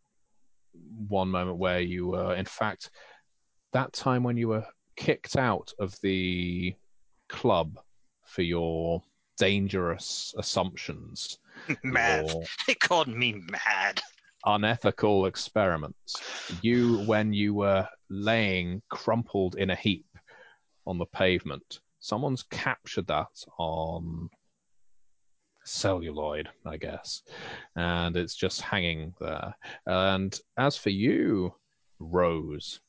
one 1.07 1.29
moment 1.29 1.59
where 1.59 1.81
you 1.81 2.09
were, 2.09 2.35
in 2.35 2.47
fact, 2.47 2.91
that 3.73 3.93
time 3.93 4.23
when 4.23 4.39
you 4.39 4.49
were 4.49 4.67
kicked 4.97 5.37
out 5.37 5.73
of 5.79 5.95
the 6.01 6.75
club 7.29 7.79
for 8.25 8.43
your 8.43 9.03
dangerous 9.37 10.35
assumptions. 10.39 11.39
Mad. 11.83 12.27
They 12.67 12.75
called 12.75 13.09
me 13.09 13.35
mad. 13.51 14.01
unethical 14.45 15.27
experiments. 15.27 16.17
You, 16.63 17.01
when 17.07 17.33
you 17.33 17.55
were 17.55 17.89
laying 18.11 18.83
crumpled 18.91 19.57
in 19.57 19.71
a 19.71 19.77
heap 19.77 20.07
on 20.87 20.99
the 20.99 21.07
pavement, 21.07 21.81
someone's 22.01 22.43
captured 22.45 23.07
that 23.09 23.29
on 23.59 24.29
celluloid, 25.65 26.49
I 26.67 26.77
guess, 26.77 27.23
and 27.77 28.17
it's 28.17 28.35
just 28.35 28.61
hanging 28.61 29.15
there. 29.21 29.55
And 29.87 30.39
as 30.57 30.77
for 30.77 30.91
you, 30.91 31.55
Rose, 32.01 32.81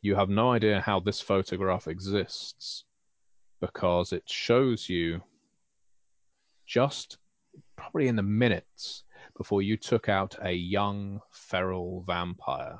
you 0.00 0.14
have 0.14 0.28
no 0.28 0.52
idea 0.52 0.80
how 0.80 1.00
this 1.00 1.20
photograph 1.20 1.88
exists 1.88 2.84
because 3.60 4.12
it 4.12 4.22
shows 4.26 4.88
you 4.88 5.20
just 6.68 7.18
probably 7.76 8.08
in 8.08 8.16
the 8.16 8.22
minutes 8.22 9.04
before 9.36 9.62
you 9.62 9.76
took 9.76 10.08
out 10.08 10.36
a 10.42 10.52
young 10.52 11.20
feral 11.32 12.04
vampire. 12.06 12.78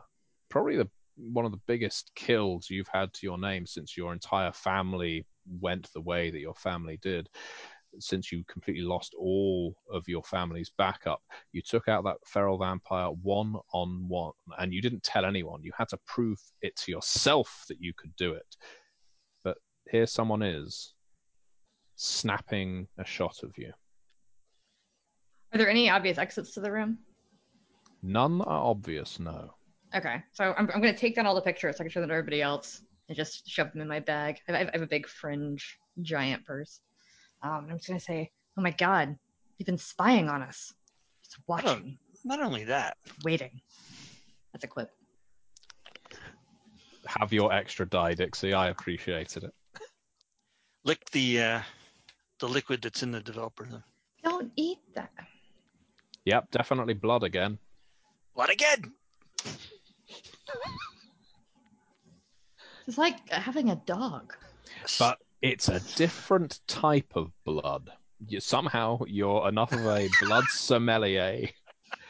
Probably 0.50 0.76
the 0.76 0.88
one 1.16 1.44
of 1.44 1.50
the 1.50 1.60
biggest 1.66 2.12
kills 2.14 2.70
you've 2.70 2.90
had 2.92 3.12
to 3.12 3.26
your 3.26 3.38
name 3.38 3.66
since 3.66 3.96
your 3.96 4.12
entire 4.12 4.52
family 4.52 5.26
went 5.60 5.92
the 5.92 6.00
way 6.00 6.30
that 6.30 6.38
your 6.38 6.54
family 6.54 6.98
did. 7.02 7.28
Since 7.98 8.30
you 8.30 8.44
completely 8.46 8.82
lost 8.82 9.14
all 9.18 9.74
of 9.90 10.04
your 10.06 10.22
family's 10.22 10.70
backup, 10.76 11.20
you 11.52 11.62
took 11.62 11.88
out 11.88 12.04
that 12.04 12.18
feral 12.24 12.58
vampire 12.58 13.08
one 13.08 13.56
on 13.72 14.04
one, 14.06 14.32
and 14.58 14.72
you 14.72 14.82
didn't 14.82 15.02
tell 15.02 15.24
anyone. 15.24 15.62
You 15.62 15.72
had 15.76 15.88
to 15.88 15.98
prove 16.06 16.38
it 16.60 16.76
to 16.76 16.92
yourself 16.92 17.64
that 17.68 17.80
you 17.80 17.92
could 17.96 18.14
do 18.16 18.34
it. 18.34 18.56
But 19.42 19.56
here 19.90 20.06
someone 20.06 20.42
is 20.42 20.94
snapping 21.98 22.86
a 22.96 23.04
shot 23.04 23.42
of 23.42 23.52
you. 23.58 23.72
Are 25.52 25.58
there 25.58 25.68
any 25.68 25.90
obvious 25.90 26.16
exits 26.16 26.52
to 26.54 26.60
the 26.60 26.70
room? 26.70 26.98
None 28.02 28.40
are 28.42 28.64
obvious, 28.64 29.18
no. 29.18 29.52
Okay, 29.94 30.22
so 30.32 30.54
I'm, 30.56 30.70
I'm 30.72 30.80
going 30.80 30.94
to 30.94 30.98
take 30.98 31.16
down 31.16 31.26
all 31.26 31.34
the 31.34 31.40
pictures 31.40 31.76
so 31.76 31.80
I 31.82 31.84
can 31.84 31.90
show 31.90 32.00
them 32.00 32.10
to 32.10 32.14
everybody 32.14 32.40
else 32.40 32.82
and 33.08 33.16
just 33.16 33.48
shove 33.48 33.72
them 33.72 33.82
in 33.82 33.88
my 33.88 33.98
bag. 33.98 34.38
I 34.48 34.52
have, 34.52 34.68
I 34.68 34.70
have 34.74 34.82
a 34.82 34.86
big 34.86 35.08
fringe 35.08 35.76
giant 36.02 36.44
purse. 36.44 36.80
Um, 37.42 37.66
I'm 37.68 37.76
just 37.78 37.88
going 37.88 37.98
to 37.98 38.04
say, 38.04 38.30
oh 38.56 38.62
my 38.62 38.70
god, 38.70 39.16
you've 39.58 39.66
been 39.66 39.76
spying 39.78 40.28
on 40.28 40.42
us. 40.42 40.72
Just 41.24 41.38
watching, 41.48 41.98
Not 42.24 42.40
only 42.40 42.64
that, 42.64 42.96
waiting. 43.24 43.60
That's 44.52 44.64
a 44.64 44.68
quip. 44.68 44.90
Have 47.06 47.32
your 47.32 47.52
extra 47.52 47.86
die, 47.86 48.14
Dixie. 48.14 48.54
I 48.54 48.68
appreciated 48.68 49.44
it. 49.44 49.54
lick 50.84 51.10
the 51.10 51.40
uh, 51.42 51.60
the 52.38 52.48
liquid 52.48 52.82
that's 52.82 53.02
in 53.02 53.10
the 53.10 53.20
developer. 53.20 53.66
Then. 53.70 53.82
Don't 54.22 54.52
eat 54.56 54.78
that. 54.94 55.10
Yep, 56.24 56.50
definitely 56.50 56.94
blood 56.94 57.22
again. 57.22 57.58
What 58.34 58.50
again? 58.50 58.92
It's 62.86 62.98
like 62.98 63.28
having 63.30 63.70
a 63.70 63.76
dog. 63.76 64.34
But 64.98 65.18
it's 65.42 65.68
a 65.68 65.80
different 65.96 66.60
type 66.66 67.12
of 67.14 67.30
blood. 67.44 67.90
You, 68.26 68.40
somehow 68.40 69.00
you're 69.06 69.48
enough 69.48 69.72
of 69.72 69.86
a 69.86 70.08
blood 70.22 70.44
sommelier. 70.48 71.48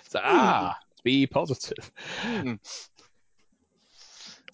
So, 0.09 0.21
ah, 0.23 0.77
be 1.03 1.27
positive. 1.27 1.91
Hmm. 2.23 2.55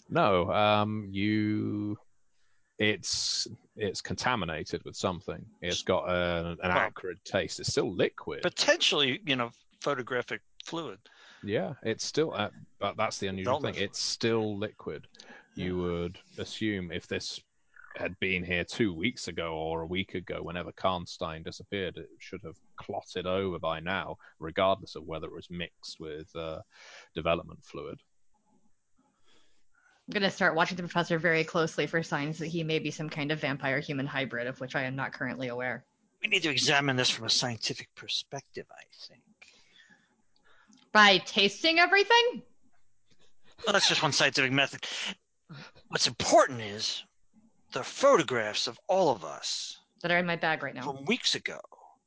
No, 0.08 0.50
um, 0.50 1.08
you. 1.10 1.98
It's 2.78 3.46
it's 3.76 4.00
contaminated 4.00 4.84
with 4.84 4.96
something. 4.96 5.44
It's 5.60 5.82
got 5.82 6.08
a, 6.08 6.50
an 6.50 6.58
Well- 6.62 6.70
acrid 6.78 7.18
taste. 7.24 7.60
It's 7.60 7.70
still 7.70 7.92
liquid. 7.92 8.42
potentially, 8.42 9.20
you 9.26 9.36
know, 9.36 9.50
photographic 9.80 10.40
fluid. 10.64 10.98
Yeah, 11.42 11.74
it's 11.82 12.04
still. 12.04 12.32
Uh, 12.34 12.50
but 12.78 12.96
that's 12.96 13.18
the 13.18 13.26
unusual 13.26 13.60
thing. 13.60 13.74
It's 13.76 14.00
still 14.00 14.56
liquid. 14.56 15.06
You 15.54 15.76
would 15.78 16.18
assume 16.38 16.90
if 16.90 17.06
this 17.06 17.38
had 17.96 18.18
been 18.18 18.42
here 18.42 18.64
two 18.64 18.92
weeks 18.92 19.28
ago 19.28 19.52
or 19.54 19.82
a 19.82 19.86
week 19.86 20.14
ago, 20.14 20.40
whenever 20.42 20.72
Karnstein 20.72 21.44
disappeared, 21.44 21.96
it 21.96 22.08
should 22.18 22.40
have 22.42 22.56
clotted 22.76 23.26
over 23.26 23.58
by 23.60 23.78
now, 23.78 24.16
regardless 24.40 24.96
of 24.96 25.04
whether 25.04 25.26
it 25.26 25.34
was 25.34 25.48
mixed 25.50 26.00
with 26.00 26.34
uh, 26.34 26.60
development 27.14 27.60
fluid. 27.62 28.00
I'm 30.06 30.12
going 30.12 30.22
to 30.22 30.30
start 30.30 30.54
watching 30.54 30.76
the 30.76 30.82
professor 30.82 31.18
very 31.18 31.44
closely 31.44 31.86
for 31.86 32.02
signs 32.02 32.38
that 32.38 32.48
he 32.48 32.62
may 32.62 32.78
be 32.78 32.90
some 32.90 33.08
kind 33.08 33.32
of 33.32 33.40
vampire 33.40 33.80
human 33.80 34.06
hybrid, 34.06 34.46
of 34.46 34.60
which 34.60 34.76
I 34.76 34.82
am 34.82 34.94
not 34.94 35.12
currently 35.12 35.48
aware. 35.48 35.84
We 36.22 36.28
need 36.28 36.42
to 36.42 36.50
examine 36.50 36.96
this 36.96 37.08
from 37.10 37.24
a 37.24 37.30
scientific 37.30 37.88
perspective. 37.94 38.66
I 38.70 38.82
think. 39.08 39.22
By 40.92 41.18
tasting 41.18 41.78
everything? 41.78 42.42
Well, 43.64 43.72
that's 43.72 43.88
just 43.88 44.02
one 44.02 44.12
scientific 44.12 44.52
method. 44.52 44.86
What's 45.88 46.06
important 46.06 46.60
is 46.60 47.02
the 47.72 47.82
photographs 47.82 48.66
of 48.66 48.78
all 48.88 49.10
of 49.10 49.24
us 49.24 49.78
That 50.02 50.10
are 50.10 50.18
in 50.18 50.26
my 50.26 50.36
bag 50.36 50.62
right 50.62 50.74
now. 50.74 50.82
from 50.82 51.04
weeks 51.06 51.34
ago 51.34 51.58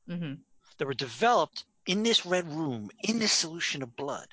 hmm 0.07 0.33
that 0.77 0.85
were 0.85 0.93
developed 0.93 1.65
in 1.87 2.03
this 2.03 2.23
red 2.25 2.47
room 2.51 2.91
in 3.03 3.17
this 3.17 3.31
solution 3.31 3.81
of 3.81 3.95
blood. 3.95 4.27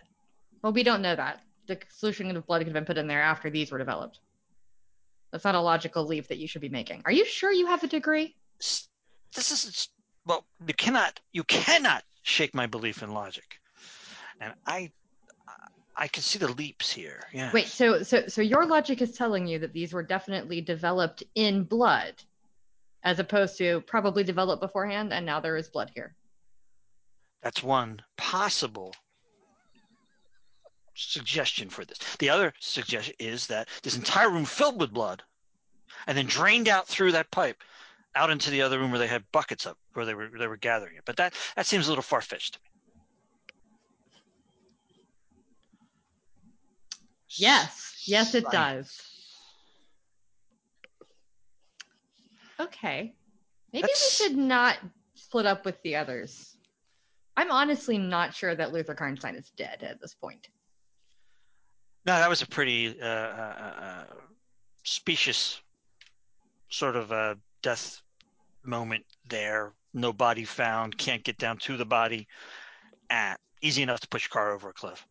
Well, 0.60 0.72
we 0.74 0.82
don't 0.82 1.00
know 1.00 1.16
that. 1.16 1.40
The 1.66 1.78
solution 1.88 2.36
of 2.36 2.46
blood 2.46 2.58
could 2.58 2.66
have 2.68 2.74
been 2.74 2.84
put 2.84 2.98
in 2.98 3.06
there 3.06 3.22
after 3.22 3.50
these 3.50 3.70
were 3.70 3.78
developed. 3.78 4.20
That's 5.32 5.44
not 5.44 5.54
a 5.54 5.60
logical 5.60 6.04
leap 6.04 6.28
that 6.28 6.38
you 6.38 6.46
should 6.46 6.60
be 6.60 6.68
making. 6.68 7.02
Are 7.04 7.12
you 7.12 7.24
sure 7.24 7.50
you 7.50 7.66
have 7.66 7.82
a 7.82 7.88
degree? 7.88 8.36
This 8.58 8.88
is 9.34 9.88
well, 10.26 10.44
you 10.66 10.74
cannot 10.74 11.20
you 11.32 11.44
cannot 11.44 12.04
shake 12.22 12.54
my 12.54 12.66
belief 12.66 13.02
in 13.02 13.12
logic, 13.12 13.58
and 14.40 14.54
I 14.66 14.92
I 15.96 16.08
can 16.08 16.22
see 16.22 16.38
the 16.38 16.52
leaps 16.52 16.92
here. 16.92 17.20
Yeah. 17.32 17.50
Wait, 17.52 17.66
so 17.66 18.02
so 18.02 18.26
so 18.28 18.42
your 18.42 18.66
logic 18.66 19.02
is 19.02 19.12
telling 19.12 19.46
you 19.46 19.58
that 19.60 19.72
these 19.72 19.92
were 19.92 20.02
definitely 20.02 20.60
developed 20.60 21.22
in 21.34 21.64
blood, 21.64 22.14
as 23.02 23.18
opposed 23.18 23.58
to 23.58 23.80
probably 23.82 24.24
developed 24.24 24.60
beforehand, 24.60 25.12
and 25.12 25.26
now 25.26 25.40
there 25.40 25.56
is 25.56 25.68
blood 25.68 25.90
here. 25.94 26.14
That's 27.42 27.62
one 27.62 28.02
possible 28.16 28.94
suggestion 30.94 31.68
for 31.68 31.84
this. 31.84 31.98
The 32.18 32.30
other 32.30 32.52
suggestion 32.60 33.14
is 33.18 33.46
that 33.48 33.68
this 33.82 33.96
entire 33.96 34.30
room 34.30 34.44
filled 34.44 34.80
with 34.80 34.92
blood 34.92 35.22
and 36.06 36.16
then 36.16 36.26
drained 36.26 36.68
out 36.68 36.86
through 36.86 37.12
that 37.12 37.30
pipe 37.30 37.62
out 38.14 38.30
into 38.30 38.50
the 38.50 38.62
other 38.62 38.78
room 38.78 38.90
where 38.90 39.00
they 39.00 39.06
had 39.06 39.24
buckets 39.32 39.66
up 39.66 39.76
where 39.94 40.06
they 40.06 40.14
were 40.14 40.28
they 40.28 40.46
were 40.46 40.56
gathering 40.56 40.96
it. 40.96 41.02
But 41.04 41.16
that 41.16 41.34
that 41.56 41.66
seems 41.66 41.86
a 41.86 41.90
little 41.90 42.02
far 42.02 42.20
fetched 42.20 42.54
to 42.54 42.60
me. 42.60 42.70
Yes, 47.28 48.04
yes, 48.04 48.34
it 48.34 48.44
does. 48.50 49.00
Okay, 52.60 53.14
maybe 53.72 53.82
That's- 53.82 54.18
we 54.20 54.26
should 54.26 54.36
not 54.36 54.78
split 55.16 55.44
up 55.44 55.64
with 55.64 55.80
the 55.82 55.96
others. 55.96 56.56
I'm 57.36 57.50
honestly 57.50 57.98
not 57.98 58.32
sure 58.32 58.54
that 58.54 58.72
Luther 58.72 58.94
Karnstein 58.94 59.36
is 59.36 59.50
dead 59.56 59.82
at 59.82 60.00
this 60.00 60.14
point. 60.14 60.48
No, 62.06 62.18
that 62.18 62.28
was 62.28 62.42
a 62.42 62.46
pretty 62.46 63.00
uh, 63.00 63.06
uh, 63.06 63.74
uh, 63.80 64.04
specious 64.82 65.60
sort 66.68 66.96
of 66.96 67.12
uh, 67.12 67.34
death 67.62 68.02
moment 68.62 69.04
there 69.28 69.72
no 69.94 70.12
body 70.12 70.44
found, 70.44 70.98
can't 70.98 71.22
get 71.22 71.38
down 71.38 71.56
to 71.58 71.76
the 71.76 71.84
body. 71.86 72.26
Ah, 73.10 73.36
easy 73.62 73.82
enough 73.82 74.00
to 74.00 74.08
push 74.08 74.26
a 74.26 74.28
car 74.28 74.52
over 74.52 74.68
a 74.68 74.72
cliff. 74.72 75.06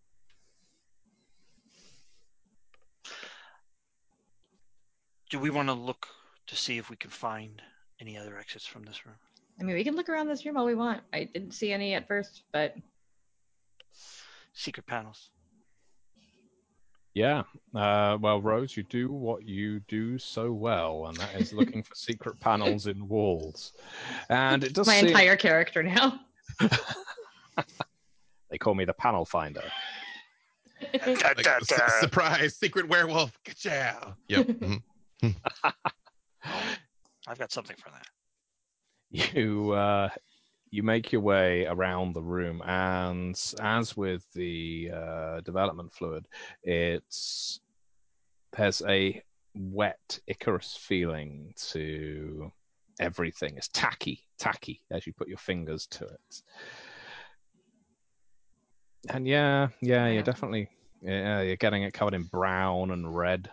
Do 5.30 5.40
we 5.40 5.50
want 5.50 5.70
to 5.70 5.74
look 5.74 6.08
to 6.48 6.56
see 6.56 6.78
if 6.78 6.90
we 6.90 6.96
can 6.98 7.10
find 7.10 7.62
any 8.00 8.18
other 8.18 8.38
exits 8.38 8.66
from 8.66 8.84
this 8.84 9.06
room? 9.06 9.16
I 9.60 9.64
mean, 9.64 9.76
we 9.76 9.84
can 9.84 9.96
look 9.96 10.10
around 10.10 10.28
this 10.28 10.46
room 10.46 10.58
all 10.58 10.66
we 10.66 10.76
want. 10.76 11.02
I 11.14 11.24
didn't 11.24 11.54
see 11.54 11.72
any 11.72 11.94
at 11.94 12.08
first, 12.08 12.44
but 12.52 12.76
Secret 14.54 14.86
panels. 14.86 15.30
Yeah. 17.14 17.44
Uh, 17.76 18.18
well, 18.20 18.42
Rose, 18.42 18.76
you 18.76 18.84
do 18.84 19.12
what 19.12 19.44
you 19.44 19.80
do 19.82 20.18
so 20.18 20.52
well, 20.52 21.06
and 21.08 21.18
that 21.18 21.36
is 21.36 21.54
looking 21.54 21.84
for 21.84 21.94
secret 21.96 22.40
panels 22.40 22.88
in 22.88 23.08
walls. 23.08 23.74
And 24.30 24.64
it 24.64 24.74
does 24.74 24.88
my 24.88 24.96
seem 25.00 25.08
entire 25.10 25.36
character 25.36 25.84
now. 25.84 26.20
they 28.50 28.58
call 28.58 28.74
me 28.74 28.86
the 28.86 28.94
panel 28.94 29.26
finder. 29.26 29.64
Da, 30.82 31.00
Like, 31.06 31.44
da, 31.44 31.60
su- 31.64 31.76
surprise, 32.02 32.56
secret 32.56 32.88
werewolf. 32.88 33.38
Ka-chow. 33.46 34.16
Yep. 34.28 34.48
mhm. 34.48 34.82
I've 37.28 37.40
got 37.40 37.52
something 37.52 37.78
for 37.78 37.90
that. 37.92 38.08
you 39.36 39.72
uh, 39.72 40.10
you 40.74 40.82
make 40.82 41.12
your 41.12 41.22
way 41.22 41.68
around 41.68 42.14
the 42.14 42.22
room, 42.24 42.60
and 42.66 43.40
as 43.60 43.96
with 43.96 44.26
the 44.34 44.90
uh, 44.92 45.42
development 45.42 45.94
fluid, 45.94 46.28
it's 46.64 47.60
there's 48.58 48.82
a 48.88 49.22
wet 49.54 50.20
Icarus 50.26 50.76
feeling 50.76 51.54
to 51.58 52.52
everything. 53.00 53.54
It's 53.56 53.68
tacky, 53.68 54.24
tacky 54.40 54.82
as 54.90 55.06
you 55.06 55.14
put 55.14 55.28
your 55.28 55.38
fingers 55.38 55.86
to 55.92 56.06
it. 56.06 56.42
And 59.10 59.28
yeah, 59.28 59.68
yeah, 59.80 60.08
you're 60.08 60.24
definitely 60.24 60.70
yeah, 61.04 61.42
you're 61.42 61.56
getting 61.56 61.84
it 61.84 61.94
covered 61.94 62.16
in 62.16 62.24
brown 62.24 62.90
and 62.90 63.16
red. 63.16 63.48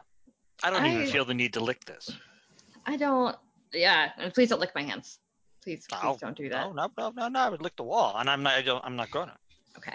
I 0.62 0.70
don't 0.70 0.86
even 0.86 1.02
I- 1.02 1.10
feel 1.10 1.26
the 1.26 1.34
need 1.34 1.52
to 1.52 1.60
lick 1.60 1.84
this. 1.84 2.10
I 2.86 2.96
don't. 2.96 3.36
Yeah, 3.74 4.10
and 4.16 4.32
please 4.32 4.48
don't 4.48 4.60
lick 4.60 4.74
my 4.74 4.82
hands. 4.82 5.18
Please, 5.62 5.86
please 5.88 6.00
Oh, 6.02 6.16
don't 6.18 6.36
do 6.36 6.48
that. 6.48 6.72
No, 6.72 6.72
no, 6.72 6.90
no, 6.96 7.10
no, 7.10 7.28
no. 7.28 7.38
I 7.40 7.48
would 7.50 7.60
lick 7.62 7.76
the 7.76 7.82
wall, 7.82 8.16
and 8.16 8.30
I'm 8.30 8.42
not. 8.42 8.54
I 8.54 8.62
don't. 8.62 8.84
I'm 8.84 8.96
not 8.96 9.10
gonna. 9.10 9.36
Okay. 9.76 9.92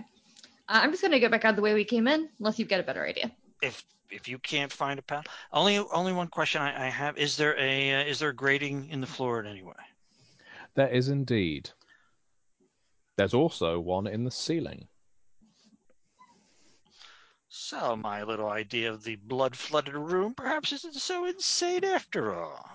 Uh, 0.68 0.80
I'm 0.84 0.92
just 0.92 1.02
gonna 1.02 1.20
go 1.20 1.30
back 1.30 1.46
out 1.46 1.56
the 1.56 1.62
way 1.62 1.74
we 1.74 1.84
came 1.84 2.08
in, 2.08 2.30
unless 2.40 2.60
you've 2.60 2.70
got 2.70 2.80
a 2.80 2.84
better 2.84 3.06
idea. 3.06 3.32
If 3.62 3.84
if 4.12 4.28
you 4.28 4.38
can't 4.40 4.72
find 4.72 5.00
a 5.00 5.02
path, 5.02 5.26
only 5.52 5.78
only 5.80 6.14
one 6.14 6.28
question 6.28 6.62
I, 6.62 6.88
I 6.88 6.90
have: 6.90 7.18
Is 7.18 7.36
there 7.36 7.58
a 7.60 8.02
uh, 8.02 8.06
is 8.06 8.20
there 8.20 8.30
a 8.30 8.36
grating 8.36 8.90
in 8.90 9.02
the 9.02 9.08
floor 9.08 9.40
in 9.40 9.48
any 9.48 9.64
way? 9.64 9.74
There 10.76 10.90
is 10.90 11.10
indeed. 11.10 11.70
There's 13.18 13.34
also 13.34 13.80
one 13.80 14.08
in 14.08 14.24
the 14.24 14.32
ceiling. 14.32 14.88
So 17.48 17.96
my 17.96 18.22
little 18.24 18.50
idea 18.50 18.92
of 18.92 19.04
the 19.06 19.16
blood 19.16 19.56
flooded 19.56 19.96
room 19.96 20.34
perhaps 20.34 20.74
isn't 20.74 20.96
so 20.96 21.26
insane 21.26 21.86
after 21.86 22.36
all. 22.36 22.70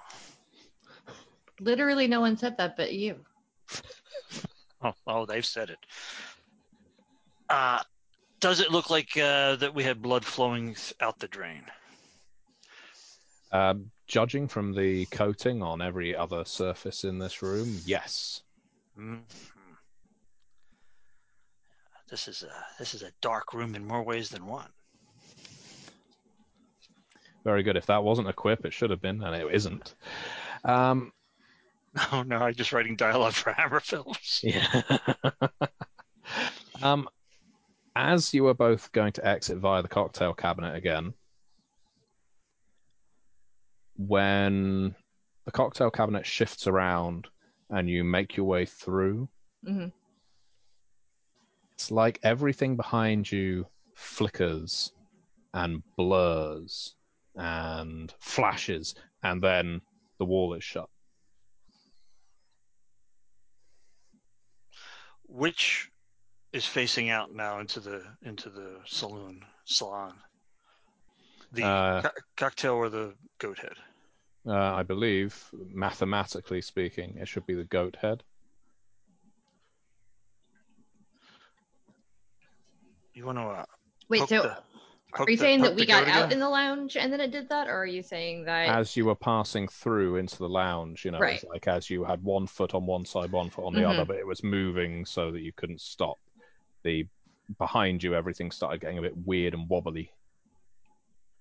Literally, 1.60 2.06
no 2.06 2.20
one 2.20 2.36
said 2.36 2.56
that 2.58 2.76
but 2.76 2.92
you. 2.92 3.16
Oh, 4.82 4.94
oh 5.06 5.26
they've 5.26 5.44
said 5.44 5.68
it. 5.68 5.78
Uh, 7.50 7.82
does 8.40 8.60
it 8.60 8.70
look 8.70 8.88
like 8.88 9.14
uh, 9.18 9.56
that 9.56 9.74
we 9.74 9.84
had 9.84 10.00
blood 10.00 10.24
flowing 10.24 10.74
out 11.02 11.18
the 11.18 11.28
drain? 11.28 11.64
Um, 13.52 13.90
judging 14.06 14.48
from 14.48 14.72
the 14.72 15.04
coating 15.06 15.62
on 15.62 15.82
every 15.82 16.16
other 16.16 16.46
surface 16.46 17.04
in 17.04 17.18
this 17.18 17.42
room, 17.42 17.76
yes. 17.84 18.42
Mhm. 18.98 19.20
This 22.08 22.26
is 22.26 22.42
a 22.42 22.66
this 22.78 22.94
is 22.94 23.02
a 23.02 23.12
dark 23.20 23.52
room 23.52 23.74
in 23.74 23.86
more 23.86 24.02
ways 24.02 24.30
than 24.30 24.46
one. 24.46 24.70
Very 27.44 27.62
good. 27.62 27.76
If 27.76 27.86
that 27.86 28.02
wasn't 28.02 28.28
a 28.28 28.32
quip, 28.32 28.64
it 28.64 28.72
should 28.72 28.90
have 28.90 29.00
been, 29.00 29.22
and 29.22 29.34
it 29.34 29.46
isn't. 29.54 29.94
Um, 30.64 31.12
Oh 32.12 32.22
no, 32.22 32.36
I'm 32.36 32.54
just 32.54 32.72
writing 32.72 32.96
dialogue 32.96 33.32
for 33.34 33.52
Hammer 33.56 33.80
Films. 33.80 34.40
yeah. 34.42 34.82
um, 36.82 37.08
as 37.96 38.32
you 38.32 38.46
are 38.46 38.54
both 38.54 38.92
going 38.92 39.12
to 39.12 39.26
exit 39.26 39.58
via 39.58 39.82
the 39.82 39.88
cocktail 39.88 40.32
cabinet 40.32 40.76
again, 40.76 41.14
when 43.96 44.94
the 45.44 45.50
cocktail 45.50 45.90
cabinet 45.90 46.24
shifts 46.26 46.66
around 46.66 47.26
and 47.70 47.88
you 47.88 48.04
make 48.04 48.36
your 48.36 48.46
way 48.46 48.66
through, 48.66 49.28
hmm 49.64 49.86
It's 51.72 51.90
like 51.90 52.18
everything 52.22 52.76
behind 52.76 53.30
you 53.30 53.66
flickers 53.94 54.92
and 55.54 55.82
blurs 55.96 56.94
and 57.34 58.14
flashes, 58.20 58.94
and 59.22 59.42
then 59.42 59.80
the 60.18 60.24
wall 60.24 60.54
is 60.54 60.62
shut. 60.64 60.88
Which 65.30 65.88
is 66.52 66.66
facing 66.66 67.08
out 67.08 67.32
now 67.32 67.60
into 67.60 67.78
the 67.78 68.02
into 68.22 68.50
the 68.50 68.80
saloon 68.84 69.44
salon? 69.64 70.14
The 71.52 71.62
Uh, 71.64 72.02
co- 72.02 72.10
cocktail 72.36 72.72
or 72.74 72.88
the 72.88 73.14
goat 73.38 73.58
head? 73.58 73.74
Uh, 74.44 74.54
I 74.74 74.82
believe, 74.82 75.48
mathematically 75.52 76.60
speaking, 76.62 77.16
it 77.16 77.28
should 77.28 77.46
be 77.46 77.54
the 77.54 77.64
goat 77.64 77.96
head. 78.00 78.24
You 83.14 83.26
want 83.26 83.38
to 83.38 83.42
uh, 83.42 83.64
Wait, 84.08 84.28
so 84.28 84.42
the- 84.42 84.62
are 85.14 85.30
you 85.30 85.36
the- 85.36 85.40
saying 85.40 85.62
that 85.62 85.74
we 85.74 85.86
got 85.86 86.06
out 86.08 86.26
again? 86.26 86.32
in 86.32 86.40
the 86.40 86.48
lounge 86.48 86.96
and 86.96 87.12
then 87.12 87.20
it 87.20 87.30
did 87.30 87.48
that, 87.48 87.68
or 87.68 87.76
are 87.76 87.86
you 87.86 88.02
saying 88.02 88.44
that? 88.44 88.68
As 88.68 88.96
you 88.96 89.04
were 89.06 89.14
passing 89.14 89.66
through 89.68 90.16
into 90.16 90.38
the 90.38 90.48
lounge, 90.48 91.04
you 91.04 91.10
know, 91.10 91.18
it's 91.22 91.42
Right. 91.44 91.50
like 91.50 91.68
as 91.68 91.90
you 91.90 92.04
had 92.04 92.22
one 92.22 92.46
foot 92.46 92.74
on 92.74 92.86
one 92.86 93.04
side, 93.04 93.32
one 93.32 93.50
foot 93.50 93.64
on 93.66 93.74
the 93.74 93.80
Mhm. 93.80 93.90
other, 93.94 94.04
but 94.04 94.16
it 94.16 94.26
was 94.26 94.42
moving 94.44 95.04
so 95.04 95.30
that 95.30 95.40
you 95.40 95.52
couldn't 95.52 95.80
stop. 95.80 96.18
The 96.82 97.06
behind 97.58 98.02
you, 98.02 98.14
everything 98.14 98.50
started 98.50 98.80
getting 98.80 98.98
a 98.98 99.02
bit 99.02 99.16
weird 99.26 99.54
and 99.54 99.68
wobbly. 99.68 100.12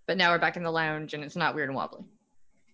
but 0.07 0.17
now 0.17 0.31
we're 0.31 0.39
back 0.39 0.57
in 0.57 0.63
the 0.63 0.71
lounge 0.71 1.13
and 1.13 1.23
it's 1.23 1.35
not 1.35 1.53
weird 1.53 1.69
and 1.69 1.75
wobbly. 1.75 2.03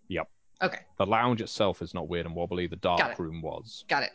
Yep. 0.07 0.29
Okay, 0.61 0.79
The 0.97 1.05
lounge 1.05 1.41
itself 1.41 1.81
is 1.81 1.93
not 1.93 2.07
weird 2.07 2.25
and 2.25 2.33
wobbly. 2.33 2.65
The 2.67 2.77
Got 2.77 2.97
dark 2.97 3.11
it. 3.11 3.19
room 3.21 3.41
was. 3.41 3.83
got 3.89 4.03
it. 4.03 4.11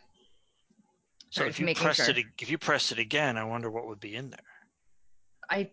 So 1.29 1.41
Sorry, 1.41 1.49
if 1.49 1.53
just 1.53 1.61
you 1.61 1.67
making 1.67 1.83
press 1.83 1.97
sure. 1.97 2.09
it, 2.09 2.17
ag- 2.17 2.33
if 2.41 2.51
you 2.51 2.57
press 2.57 2.93
it 2.93 2.99
again, 2.99 3.37
I 3.37 3.45
wonder 3.45 3.71
what 3.71 3.87
would 3.89 4.01
be 4.01 4.17
in 4.17 4.31
there. 4.31 4.41
I 5.51 5.71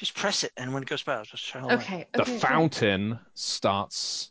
Just 0.00 0.14
press 0.14 0.44
it, 0.44 0.52
and 0.56 0.72
when 0.72 0.82
it 0.82 0.88
goes 0.88 1.02
by, 1.02 1.12
I'll 1.12 1.24
just 1.24 1.46
try 1.46 1.60
to 1.60 1.66
light. 1.66 1.78
okay. 1.80 2.06
the 2.14 2.22
okay, 2.22 2.38
fountain 2.38 3.18
starts 3.34 4.30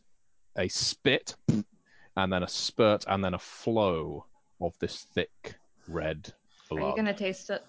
a 0.57 0.67
spit 0.67 1.35
and 1.47 2.33
then 2.33 2.41
a 2.41 2.47
spurt 2.47 3.05
and 3.07 3.23
then 3.23 3.35
a 3.35 3.39
flow 3.39 4.25
of 4.59 4.73
this 4.79 5.05
thick 5.13 5.53
red 5.87 6.33
Are 6.71 6.79
you 6.79 6.93
gonna 6.95 7.13
taste 7.13 7.51
it? 7.51 7.63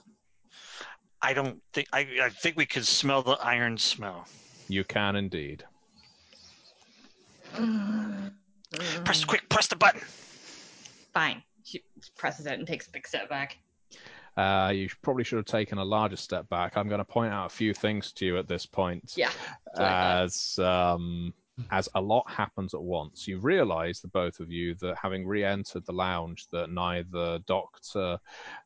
I 1.21 1.35
don't 1.35 1.61
think 1.75 1.89
I. 1.93 2.09
I 2.23 2.31
think 2.31 2.57
we 2.57 2.65
could 2.65 2.87
smell 2.87 3.21
the 3.21 3.33
iron 3.33 3.77
smell. 3.77 4.27
You 4.69 4.83
can 4.83 5.15
indeed. 5.17 5.65
Press 9.05 9.27
quick. 9.27 9.47
Press 9.51 9.67
the 9.67 9.77
button. 9.77 10.01
Fine. 11.13 11.43
She 11.65 11.83
presses 12.17 12.47
it 12.47 12.55
and 12.55 12.67
takes 12.67 12.87
a 12.87 12.91
big 12.93 13.07
step 13.07 13.29
back. 13.29 13.59
Uh, 14.37 14.71
you 14.75 14.89
probably 15.03 15.25
should 15.25 15.37
have 15.37 15.45
taken 15.47 15.79
a 15.79 15.85
larger 15.85 16.17
step 16.17 16.49
back. 16.49 16.77
I'm 16.77 16.89
going 16.89 16.99
to 17.01 17.05
point 17.05 17.33
out 17.33 17.47
a 17.47 17.51
few 17.55 17.75
things 17.75 18.13
to 18.13 18.27
you 18.27 18.39
at 18.39 18.49
this 18.49 18.67
point. 18.67 19.13
Yeah. 19.17 19.31
what 19.75 19.83
I 19.83 19.89
thought. 19.89 20.23
As 20.25 20.59
um, 20.59 21.35
as 21.71 21.89
a 21.95 22.01
lot 22.01 22.25
happens 22.31 22.73
at 22.73 22.81
once, 22.81 23.29
you 23.29 23.39
realise 23.39 24.01
the 24.01 24.09
both 24.09 24.41
of 24.41 24.51
you 24.51 24.75
that 24.77 24.97
having 25.01 25.27
re-entered 25.27 25.85
the 25.85 25.93
lounge, 25.93 26.47
that 26.53 26.71
neither 26.71 27.39
Doctor 27.41 28.19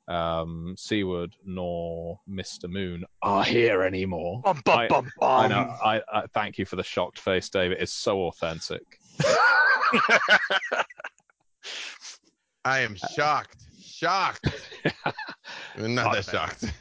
um, 0.07 0.75
Seaward 0.79 1.35
nor 1.45 2.21
Mister 2.29 2.69
Moon 2.69 3.05
are 3.23 3.43
here 3.43 3.83
anymore. 3.83 4.43
Bum, 4.45 4.61
bum, 4.65 4.79
I- 4.79 4.87
bum, 4.89 5.11
bum. 5.19 5.41
I 5.41 5.49
know. 5.49 5.75
I, 5.85 6.03
I 6.13 6.27
thank 6.35 6.57
you 6.59 6.65
for 6.67 6.77
the 6.77 6.85
shocked 6.85 7.19
face, 7.19 7.49
David. 7.49 7.79
It's 7.81 7.93
so 7.93 8.27
authentic. 8.27 8.83
I 12.65 12.81
am 12.81 12.97
shocked. 13.15 13.63
Shocked. 13.83 14.49
Not 15.79 16.15
that 16.15 16.25
shocked. 16.25 16.73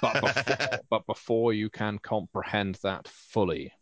But 0.00 0.20
before, 0.20 0.80
but 0.90 1.06
before 1.06 1.52
you 1.52 1.70
can 1.70 1.98
comprehend 1.98 2.76
that 2.82 3.08
fully, 3.08 3.72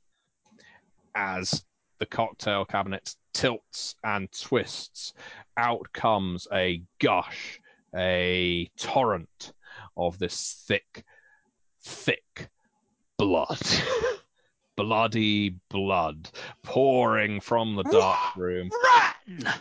as 1.14 1.64
the 1.98 2.06
cocktail 2.06 2.64
cabinet 2.64 3.14
tilts 3.32 3.94
and 4.04 4.30
twists, 4.32 5.14
out 5.56 5.86
comes 5.92 6.46
a 6.52 6.82
gush, 6.98 7.60
a 7.94 8.70
torrent 8.76 9.52
of 9.96 10.18
this 10.18 10.64
thick, 10.66 11.04
thick 11.82 12.48
blood. 13.18 13.60
Bloody 14.76 15.56
blood 15.70 16.28
pouring 16.62 17.40
from 17.40 17.76
the 17.76 17.82
dark 17.84 18.36
room. 18.36 18.68
Run! 18.84 19.54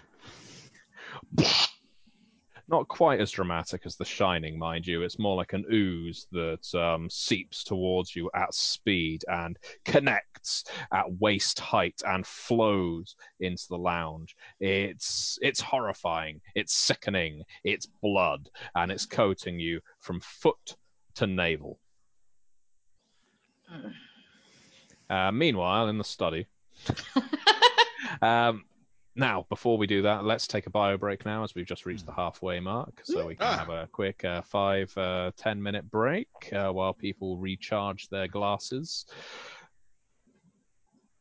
Not 2.67 2.87
quite 2.87 3.19
as 3.19 3.31
dramatic 3.31 3.81
as 3.85 3.95
The 3.95 4.05
Shining, 4.05 4.57
mind 4.57 4.87
you. 4.87 5.03
It's 5.03 5.19
more 5.19 5.35
like 5.35 5.53
an 5.53 5.65
ooze 5.71 6.27
that 6.31 6.73
um, 6.73 7.09
seeps 7.09 7.63
towards 7.63 8.15
you 8.15 8.29
at 8.33 8.53
speed 8.53 9.23
and 9.27 9.57
connects 9.83 10.63
at 10.91 11.11
waist 11.19 11.59
height 11.59 12.01
and 12.07 12.25
flows 12.25 13.15
into 13.39 13.65
the 13.69 13.77
lounge. 13.77 14.35
It's 14.59 15.37
it's 15.41 15.61
horrifying. 15.61 16.41
It's 16.55 16.73
sickening. 16.73 17.43
It's 17.63 17.85
blood, 17.85 18.49
and 18.75 18.91
it's 18.91 19.05
coating 19.05 19.59
you 19.59 19.79
from 19.99 20.19
foot 20.21 20.75
to 21.15 21.27
navel. 21.27 21.79
Uh, 25.07 25.31
meanwhile, 25.31 25.87
in 25.87 25.99
the 25.99 26.03
study. 26.03 26.47
um, 28.23 28.65
now, 29.15 29.45
before 29.49 29.77
we 29.77 29.87
do 29.87 30.01
that, 30.01 30.25
let's 30.25 30.45
take 30.47 30.67
a 30.67 30.69
bio 30.69 30.97
break 30.97 31.25
now, 31.25 31.43
as 31.43 31.55
we've 31.55 31.65
just 31.65 31.85
reached 31.85 32.05
the 32.05 32.11
halfway 32.11 32.59
mark, 32.59 33.01
so 33.03 33.27
we 33.27 33.35
can 33.35 33.47
Ah. 33.47 33.57
have 33.57 33.69
a 33.69 33.87
quick 33.91 34.25
uh, 34.25 34.41
five, 34.41 34.95
uh, 34.97 35.31
ten 35.37 35.61
minute 35.61 35.89
break 35.89 36.27
uh, 36.53 36.69
while 36.71 36.93
people 36.93 37.37
recharge 37.37 38.09
their 38.09 38.27
glasses. 38.27 39.05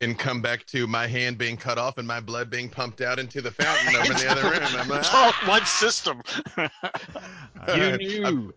And 0.01 0.19
come 0.19 0.43
back 0.43 0.67
to 0.67 0.87
my 0.87 1.07
hand 1.07 1.39
being 1.39 1.57
cut 1.57 1.79
off 1.79 1.97
and 1.99 2.07
my 2.07 2.21
blood 2.21 2.51
being 2.51 2.69
pumped 2.69 3.01
out 3.01 3.19
into 3.19 3.41
the 3.41 3.53
fountain 3.53 3.95
over 3.97 4.13
in 4.13 4.19
the 4.19 4.29
other 4.29 4.43
room. 4.51 4.61
I'm 4.77 4.89
like, 4.89 4.99
It's 5.01 5.15
all 5.15 5.33
one 5.47 5.65
system. 5.65 6.21
You 7.75 7.97
knew, 7.97 8.55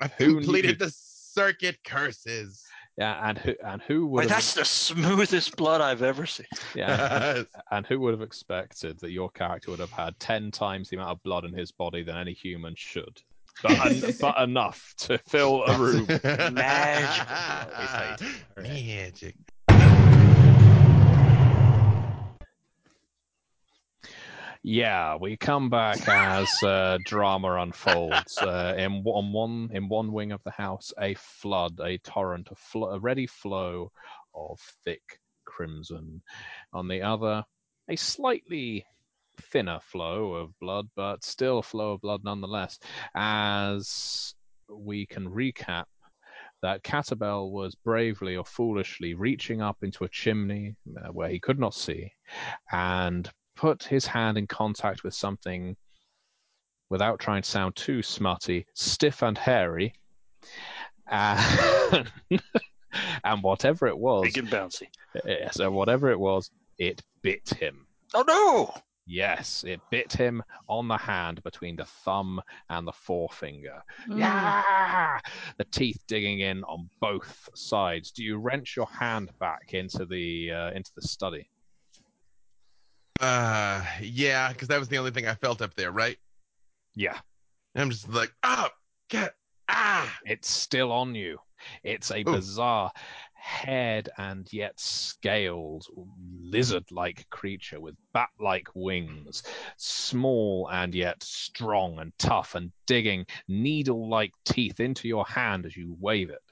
I've 0.00 0.12
Who 0.14 0.34
completed 0.36 0.78
knew? 0.78 0.86
the 0.86 0.92
circuit 0.94 1.76
curses. 1.84 2.64
Yeah, 2.98 3.28
and 3.28 3.38
who 3.38 3.54
and 3.64 3.80
who 3.82 4.06
would 4.08 4.18
Wait, 4.18 4.28
have, 4.28 4.38
that's 4.38 4.54
the 4.54 4.64
smoothest 4.64 5.56
blood 5.56 5.80
I've 5.80 6.02
ever 6.02 6.26
seen. 6.26 6.46
yeah, 6.74 7.44
and 7.70 7.86
who 7.86 8.00
would 8.00 8.12
have 8.12 8.22
expected 8.22 8.98
that 8.98 9.12
your 9.12 9.30
character 9.30 9.70
would 9.70 9.78
have 9.78 9.92
had 9.92 10.18
ten 10.18 10.50
times 10.50 10.90
the 10.90 10.96
amount 10.96 11.12
of 11.12 11.22
blood 11.22 11.44
in 11.44 11.52
his 11.52 11.70
body 11.70 12.02
than 12.02 12.16
any 12.16 12.32
human 12.32 12.74
should, 12.76 13.22
but, 13.62 13.86
en- 13.86 14.14
but 14.20 14.36
enough 14.40 14.94
to 14.98 15.16
fill 15.18 15.62
a 15.64 15.78
room. 15.78 16.06
Magical. 16.52 18.16
Magic. 18.62 19.36
Yeah, 24.62 25.16
we 25.16 25.36
come 25.36 25.70
back 25.70 26.08
as 26.08 26.62
uh, 26.62 26.98
drama 27.04 27.54
unfolds. 27.54 28.38
Uh, 28.38 28.74
in 28.76 29.02
on 29.04 29.32
one 29.32 29.70
in 29.72 29.88
one 29.88 30.12
wing 30.12 30.32
of 30.32 30.42
the 30.44 30.50
house, 30.50 30.92
a 31.00 31.14
flood, 31.14 31.78
a 31.80 31.98
torrent, 31.98 32.48
a, 32.50 32.78
a 32.78 32.98
ready 32.98 33.26
flow 33.26 33.92
of 34.34 34.60
thick 34.84 35.20
crimson. 35.44 36.22
On 36.72 36.88
the 36.88 37.02
other, 37.02 37.44
a 37.88 37.96
slightly 37.96 38.84
thinner 39.40 39.78
flow 39.80 40.34
of 40.34 40.58
blood, 40.58 40.88
but 40.96 41.24
still 41.24 41.58
a 41.58 41.62
flow 41.62 41.92
of 41.92 42.00
blood 42.00 42.24
nonetheless. 42.24 42.78
As 43.14 44.34
we 44.68 45.06
can 45.06 45.28
recap 45.30 45.84
that 46.62 46.82
Catabel 46.82 47.52
was 47.52 47.76
bravely 47.76 48.36
or 48.36 48.44
foolishly 48.44 49.14
reaching 49.14 49.62
up 49.62 49.78
into 49.82 50.02
a 50.02 50.08
chimney 50.08 50.74
uh, 50.96 51.08
where 51.12 51.28
he 51.28 51.38
could 51.38 51.58
not 51.58 51.72
see 51.72 52.12
and 52.72 53.30
put 53.58 53.82
his 53.82 54.06
hand 54.06 54.38
in 54.38 54.46
contact 54.46 55.02
with 55.02 55.12
something 55.14 55.76
without 56.90 57.18
trying 57.18 57.42
to 57.42 57.50
sound 57.50 57.74
too 57.74 58.02
smutty, 58.02 58.64
stiff 58.74 59.22
and 59.22 59.36
hairy. 59.36 59.92
And, 61.10 62.08
and 63.24 63.42
whatever 63.42 63.88
it 63.88 63.98
was, 63.98 64.22
Big 64.22 64.38
and 64.38 64.48
bouncy. 64.48 64.86
eh, 65.26 65.48
so 65.50 65.70
whatever 65.72 66.10
it 66.10 66.20
was, 66.20 66.50
it 66.78 67.02
bit 67.22 67.48
him. 67.58 67.86
Oh 68.14 68.24
no! 68.26 68.72
Yes, 69.06 69.64
it 69.66 69.80
bit 69.90 70.12
him 70.12 70.42
on 70.68 70.86
the 70.86 70.96
hand 70.96 71.42
between 71.42 71.76
the 71.76 71.86
thumb 71.86 72.40
and 72.70 72.86
the 72.86 72.92
forefinger. 72.92 73.82
Mm. 74.08 74.18
Yeah, 74.20 75.18
the 75.56 75.64
teeth 75.64 76.02
digging 76.06 76.40
in 76.40 76.62
on 76.64 76.88
both 77.00 77.48
sides. 77.54 78.12
Do 78.12 78.22
you 78.22 78.36
wrench 78.38 78.76
your 78.76 78.86
hand 78.86 79.30
back 79.40 79.72
into 79.74 80.06
the 80.06 80.52
uh, 80.52 80.70
into 80.72 80.90
the 80.94 81.02
study? 81.02 81.50
Uh, 83.20 83.84
yeah, 84.00 84.52
because 84.52 84.68
that 84.68 84.78
was 84.78 84.88
the 84.88 84.98
only 84.98 85.10
thing 85.10 85.26
I 85.26 85.34
felt 85.34 85.60
up 85.62 85.74
there, 85.74 85.90
right? 85.90 86.16
Yeah, 86.94 87.18
And 87.74 87.82
I'm 87.82 87.90
just 87.90 88.08
like, 88.08 88.32
oh, 88.42 88.68
get, 89.08 89.34
ah. 89.68 90.12
it's 90.24 90.50
still 90.50 90.92
on 90.92 91.14
you. 91.14 91.38
It's 91.82 92.10
a 92.10 92.20
Ooh. 92.20 92.24
bizarre, 92.24 92.92
head 93.34 94.08
and 94.18 94.52
yet 94.52 94.78
scaled, 94.78 95.86
lizard-like 96.40 97.28
creature 97.30 97.80
with 97.80 97.96
bat-like 98.12 98.68
wings, 98.74 99.42
small 99.76 100.68
and 100.70 100.94
yet 100.94 101.22
strong 101.22 101.98
and 101.98 102.12
tough, 102.18 102.54
and 102.54 102.72
digging 102.86 103.26
needle-like 103.48 104.32
teeth 104.44 104.80
into 104.80 105.08
your 105.08 105.26
hand 105.26 105.66
as 105.66 105.76
you 105.76 105.96
wave 106.00 106.30
it. 106.30 106.42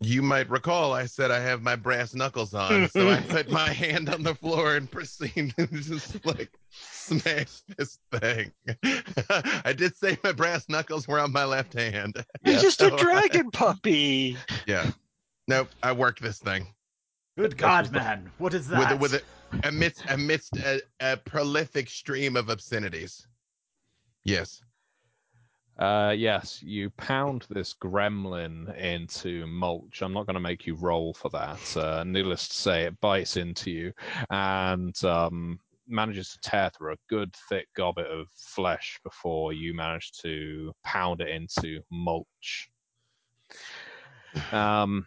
You 0.00 0.22
might 0.22 0.48
recall 0.48 0.92
I 0.92 1.06
said 1.06 1.32
I 1.32 1.40
have 1.40 1.60
my 1.62 1.74
brass 1.74 2.14
knuckles 2.14 2.54
on, 2.54 2.88
so 2.90 3.08
I 3.10 3.20
put 3.20 3.50
my 3.50 3.72
hand 3.72 4.08
on 4.08 4.22
the 4.22 4.34
floor 4.34 4.76
and 4.76 4.88
proceed 4.88 5.54
to 5.58 5.66
just 5.66 6.24
like 6.24 6.52
smash 6.70 7.62
this 7.76 7.98
thing. 8.12 8.52
I 9.64 9.72
did 9.76 9.96
say 9.96 10.16
my 10.22 10.30
brass 10.32 10.68
knuckles 10.68 11.08
were 11.08 11.18
on 11.18 11.32
my 11.32 11.44
left 11.44 11.72
hand. 11.74 12.24
He's 12.44 12.62
just 12.68 12.80
a 12.80 12.90
So- 12.90 12.96
dragon 12.98 13.50
puppy. 13.50 14.36
Yeah. 14.66 14.90
Nope. 15.48 15.68
I 15.82 15.92
worked 15.92 16.22
this 16.22 16.38
thing 16.38 16.66
Good 17.36 17.56
God, 17.56 17.90
man! 17.92 18.30
What 18.38 18.52
is 18.54 18.68
with 18.68 18.78
that? 18.80 18.92
a, 18.92 18.96
with 18.96 19.14
a, 19.14 19.22
amidst 19.64 20.02
amidst 20.08 20.56
a, 20.58 20.80
a 21.00 21.16
prolific 21.16 21.88
stream 21.88 22.36
of 22.36 22.50
obscenities. 22.50 23.26
Yes. 24.24 24.60
Uh, 25.78 26.12
yes, 26.16 26.60
you 26.62 26.90
pound 26.90 27.46
this 27.50 27.72
gremlin 27.72 28.76
into 28.76 29.46
mulch. 29.46 30.02
I'm 30.02 30.12
not 30.12 30.26
going 30.26 30.34
to 30.34 30.40
make 30.40 30.66
you 30.66 30.74
roll 30.74 31.14
for 31.14 31.28
that. 31.30 31.76
Uh, 31.76 32.02
needless 32.04 32.48
to 32.48 32.54
say, 32.54 32.82
it 32.82 33.00
bites 33.00 33.36
into 33.36 33.70
you 33.70 33.92
and 34.30 35.04
um, 35.04 35.60
manages 35.86 36.30
to 36.30 36.40
tear 36.40 36.70
through 36.70 36.94
a 36.94 36.98
good 37.08 37.32
thick 37.48 37.68
gobbet 37.76 38.06
of 38.06 38.26
flesh 38.34 38.98
before 39.04 39.52
you 39.52 39.72
manage 39.72 40.12
to 40.22 40.72
pound 40.84 41.20
it 41.20 41.28
into 41.28 41.80
mulch. 41.92 42.70
Um, 44.50 45.06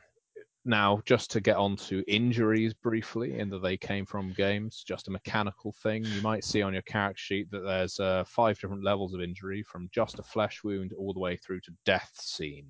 now, 0.64 1.02
just 1.06 1.32
to 1.32 1.42
get 1.42 1.58
on 1.58 1.76
to 1.78 2.04
injuries 2.08 2.74
briefly, 2.74 3.40
in 3.40 3.50
that 3.50 3.64
they 3.64 3.78
came 3.78 4.06
from 4.06 4.34
games, 4.34 4.84
just 4.88 5.08
a 5.08 5.12
mechanical 5.12 5.74
thing. 5.82 6.06
You 6.06 6.22
might 6.22 6.44
see 6.44 6.62
on 6.62 6.74
your 6.74 6.84
character 6.84 7.20
sheet 7.20 7.50
that 7.52 7.64
there's 7.64 8.00
uh, 8.00 8.24
five 8.28 8.60
different 8.60 8.84
levels 8.84 9.14
of 9.14 9.22
injury, 9.22 9.64
from 9.64 9.90
just 9.92 10.20
a 10.20 10.24
flesh 10.24 10.64
wound 10.64 10.94
all 10.94 11.14
the 11.14 11.20
way 11.20 11.36
through 11.38 11.62
to 11.62 11.72
death 11.86 12.12
scene. 12.14 12.68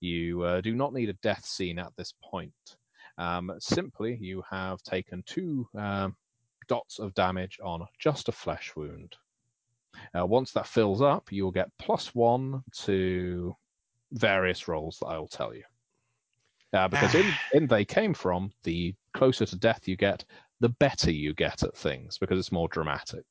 You 0.00 0.42
uh, 0.42 0.60
do 0.60 0.74
not 0.74 0.92
need 0.92 1.08
a 1.08 1.14
death 1.14 1.44
scene 1.44 1.78
at 1.78 1.92
this 1.96 2.14
point. 2.22 2.52
Um, 3.16 3.52
simply, 3.60 4.18
you 4.20 4.42
have 4.50 4.82
taken 4.82 5.22
two 5.24 5.68
um, 5.78 6.16
dots 6.66 6.98
of 6.98 7.14
damage 7.14 7.60
on 7.62 7.86
just 7.98 8.28
a 8.28 8.32
flesh 8.32 8.72
wound. 8.74 9.14
Uh, 10.18 10.26
once 10.26 10.50
that 10.52 10.66
fills 10.66 11.00
up, 11.00 11.30
you 11.30 11.44
will 11.44 11.52
get 11.52 11.70
plus 11.78 12.12
one 12.14 12.64
to 12.72 13.54
various 14.12 14.66
rolls 14.66 14.98
that 15.00 15.06
I 15.06 15.18
will 15.18 15.28
tell 15.28 15.54
you. 15.54 15.62
Uh, 16.74 16.88
because 16.88 17.14
in, 17.14 17.32
in 17.52 17.66
They 17.68 17.84
Came 17.84 18.12
From, 18.12 18.50
the 18.64 18.94
closer 19.14 19.46
to 19.46 19.56
death 19.56 19.86
you 19.86 19.96
get, 19.96 20.24
the 20.60 20.68
better 20.68 21.10
you 21.10 21.32
get 21.32 21.62
at 21.62 21.76
things 21.76 22.18
because 22.18 22.38
it's 22.38 22.52
more 22.52 22.68
dramatic. 22.68 23.24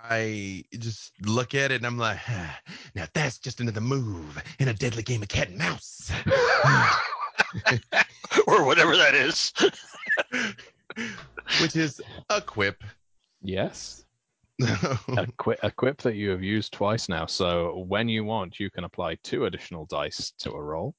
I 0.00 0.64
just 0.78 1.12
look 1.22 1.54
at 1.54 1.72
it 1.72 1.76
and 1.76 1.86
I'm 1.86 1.98
like, 1.98 2.18
"Ah, 2.28 2.60
now 2.94 3.06
that's 3.14 3.38
just 3.38 3.60
another 3.60 3.80
move 3.80 4.42
in 4.58 4.68
a 4.68 4.74
deadly 4.74 5.02
game 5.02 5.22
of 5.22 5.28
cat 5.28 5.48
and 5.48 5.58
mouse. 5.58 6.12
or 8.46 8.64
whatever 8.64 8.96
that 8.96 9.14
is. 9.14 9.52
Which 11.60 11.74
is 11.74 12.00
a 12.30 12.40
quip. 12.40 12.84
Yes, 13.42 14.04
a, 14.60 15.26
qui- 15.36 15.56
a 15.62 15.70
quip 15.70 16.02
that 16.02 16.14
you 16.14 16.30
have 16.30 16.42
used 16.42 16.72
twice 16.72 17.08
now. 17.08 17.26
So 17.26 17.84
when 17.88 18.08
you 18.08 18.24
want, 18.24 18.60
you 18.60 18.70
can 18.70 18.84
apply 18.84 19.16
two 19.22 19.46
additional 19.46 19.86
dice 19.86 20.32
to 20.38 20.52
a 20.52 20.62
roll. 20.62 20.94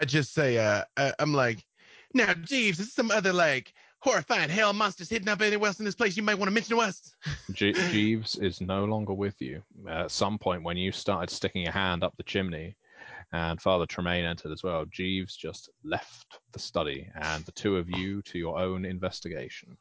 I 0.00 0.04
just 0.04 0.32
say, 0.32 0.58
uh, 0.58 0.84
uh, 0.96 1.12
I'm 1.18 1.34
like, 1.34 1.64
now, 2.14 2.32
Jeeves, 2.34 2.80
is 2.80 2.94
some 2.94 3.10
other 3.10 3.32
like 3.32 3.72
horrifying 4.00 4.48
hell 4.48 4.72
monsters 4.72 5.10
hidden 5.10 5.28
up 5.28 5.42
anywhere 5.42 5.68
else 5.68 5.78
in 5.78 5.84
this 5.84 5.94
place 5.94 6.16
you 6.16 6.22
might 6.22 6.38
want 6.38 6.48
to 6.48 6.54
mention 6.54 6.76
to 6.76 6.82
us? 6.82 7.14
Je- 7.52 7.72
Jeeves 7.90 8.36
is 8.36 8.60
no 8.60 8.84
longer 8.84 9.12
with 9.12 9.40
you. 9.40 9.62
Uh, 9.86 10.04
at 10.04 10.10
some 10.10 10.38
point, 10.38 10.62
when 10.62 10.76
you 10.76 10.92
started 10.92 11.30
sticking 11.30 11.62
your 11.62 11.72
hand 11.72 12.02
up 12.04 12.16
the 12.16 12.22
chimney, 12.22 12.76
and 13.32 13.60
Father 13.60 13.86
Tremaine 13.86 14.24
entered 14.24 14.52
as 14.52 14.62
well, 14.62 14.84
Jeeves 14.90 15.36
just 15.36 15.68
left 15.84 16.38
the 16.52 16.58
study, 16.58 17.10
and 17.20 17.44
the 17.44 17.52
two 17.52 17.76
of 17.76 17.90
you 17.90 18.22
to 18.22 18.38
your 18.38 18.58
own 18.58 18.84
investigation. 18.84 19.76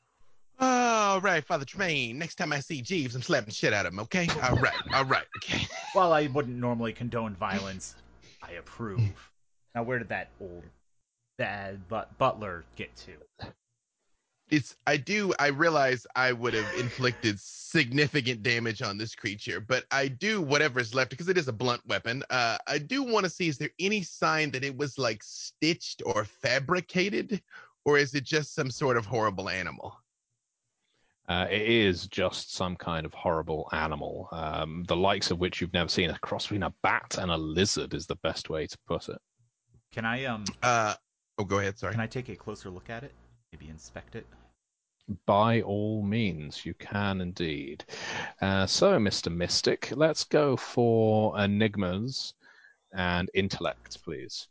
All 0.59 1.21
right, 1.21 1.45
Father 1.45 1.65
Tremaine. 1.65 2.17
Next 2.17 2.35
time 2.35 2.51
I 2.51 2.59
see 2.59 2.81
Jeeves, 2.81 3.15
I'm 3.15 3.21
slapping 3.21 3.53
shit 3.53 3.73
out 3.73 3.85
of 3.85 3.93
him. 3.93 3.99
Okay. 3.99 4.27
All 4.43 4.57
right. 4.57 4.73
All 4.93 5.05
right. 5.05 5.25
Okay. 5.37 5.65
While 5.93 6.11
I 6.11 6.27
wouldn't 6.27 6.57
normally 6.57 6.93
condone 6.93 7.35
violence, 7.35 7.95
I 8.41 8.53
approve. 8.53 8.99
Now, 9.75 9.83
where 9.83 9.99
did 9.99 10.09
that 10.09 10.29
old 10.41 10.63
bad 11.37 11.81
but 11.87 12.17
butler 12.17 12.65
get 12.75 12.95
to? 12.97 13.51
it's 14.49 14.75
I 14.85 14.97
do 14.97 15.33
I 15.39 15.47
realize 15.47 16.07
I 16.15 16.31
would 16.31 16.53
have 16.53 16.79
inflicted 16.79 17.39
significant 17.39 18.43
damage 18.43 18.81
on 18.81 18.97
this 18.97 19.15
creature, 19.15 19.59
but 19.59 19.85
I 19.91 20.07
do 20.07 20.41
whatever's 20.41 20.93
left 20.93 21.09
because 21.09 21.29
it 21.29 21.37
is 21.37 21.47
a 21.47 21.53
blunt 21.53 21.81
weapon. 21.85 22.23
Uh, 22.29 22.57
I 22.67 22.77
do 22.77 23.03
want 23.03 23.25
to 23.25 23.29
see 23.29 23.47
is 23.47 23.57
there 23.57 23.71
any 23.79 24.03
sign 24.03 24.51
that 24.51 24.63
it 24.63 24.75
was 24.75 24.97
like 24.97 25.21
stitched 25.23 26.01
or 26.05 26.23
fabricated, 26.23 27.41
or 27.85 27.97
is 27.97 28.13
it 28.15 28.23
just 28.23 28.55
some 28.55 28.71
sort 28.71 28.97
of 28.97 29.05
horrible 29.05 29.49
animal? 29.49 29.97
Uh, 31.27 31.45
it 31.51 31.61
is 31.61 32.07
just 32.07 32.53
some 32.53 32.77
kind 32.77 33.05
of 33.05 33.13
horrible 33.13 33.67
animal, 33.73 34.29
um, 34.31 34.85
the 34.87 34.95
likes 34.95 35.29
of 35.29 35.39
which 35.39 35.59
you've 35.59 35.73
never 35.73 35.89
seen. 35.89 36.09
A 36.09 36.17
cross 36.19 36.45
between 36.45 36.63
a 36.63 36.73
bat 36.83 37.17
and 37.19 37.29
a 37.29 37.37
lizard 37.37 37.93
is 37.93 38.05
the 38.05 38.15
best 38.17 38.49
way 38.49 38.65
to 38.65 38.77
put 38.87 39.09
it. 39.09 39.17
Can 39.97 40.05
I 40.05 40.25
um 40.25 40.45
Uh, 40.61 40.93
oh, 41.39 41.43
go 41.43 41.57
ahead. 41.57 41.79
Sorry. 41.79 41.91
can 41.91 41.99
I 42.01 42.05
take 42.05 42.29
a 42.29 42.35
closer 42.35 42.69
look 42.69 42.87
at 42.91 43.03
it? 43.03 43.11
Maybe 43.51 43.67
inspect 43.67 44.15
it. 44.15 44.27
By 45.25 45.61
all 45.63 46.03
means, 46.03 46.67
you 46.67 46.75
can 46.75 47.19
indeed. 47.19 47.83
Uh, 48.39 48.67
so, 48.67 48.99
Mr. 48.99 49.33
Mystic, 49.35 49.91
let's 49.95 50.23
go 50.23 50.55
for 50.55 51.35
enigmas 51.39 52.35
and 52.93 53.27
intellect, 53.33 53.97
please. 54.03 54.47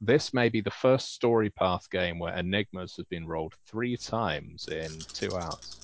This 0.00 0.32
may 0.32 0.48
be 0.48 0.62
the 0.62 0.70
first 0.70 1.20
StoryPath 1.20 1.90
game 1.90 2.18
where 2.18 2.32
enigmas 2.32 2.96
has 2.96 3.04
been 3.04 3.26
rolled 3.26 3.54
three 3.66 3.98
times 3.98 4.66
in 4.68 5.04
two 5.12 5.36
hours. 5.36 5.76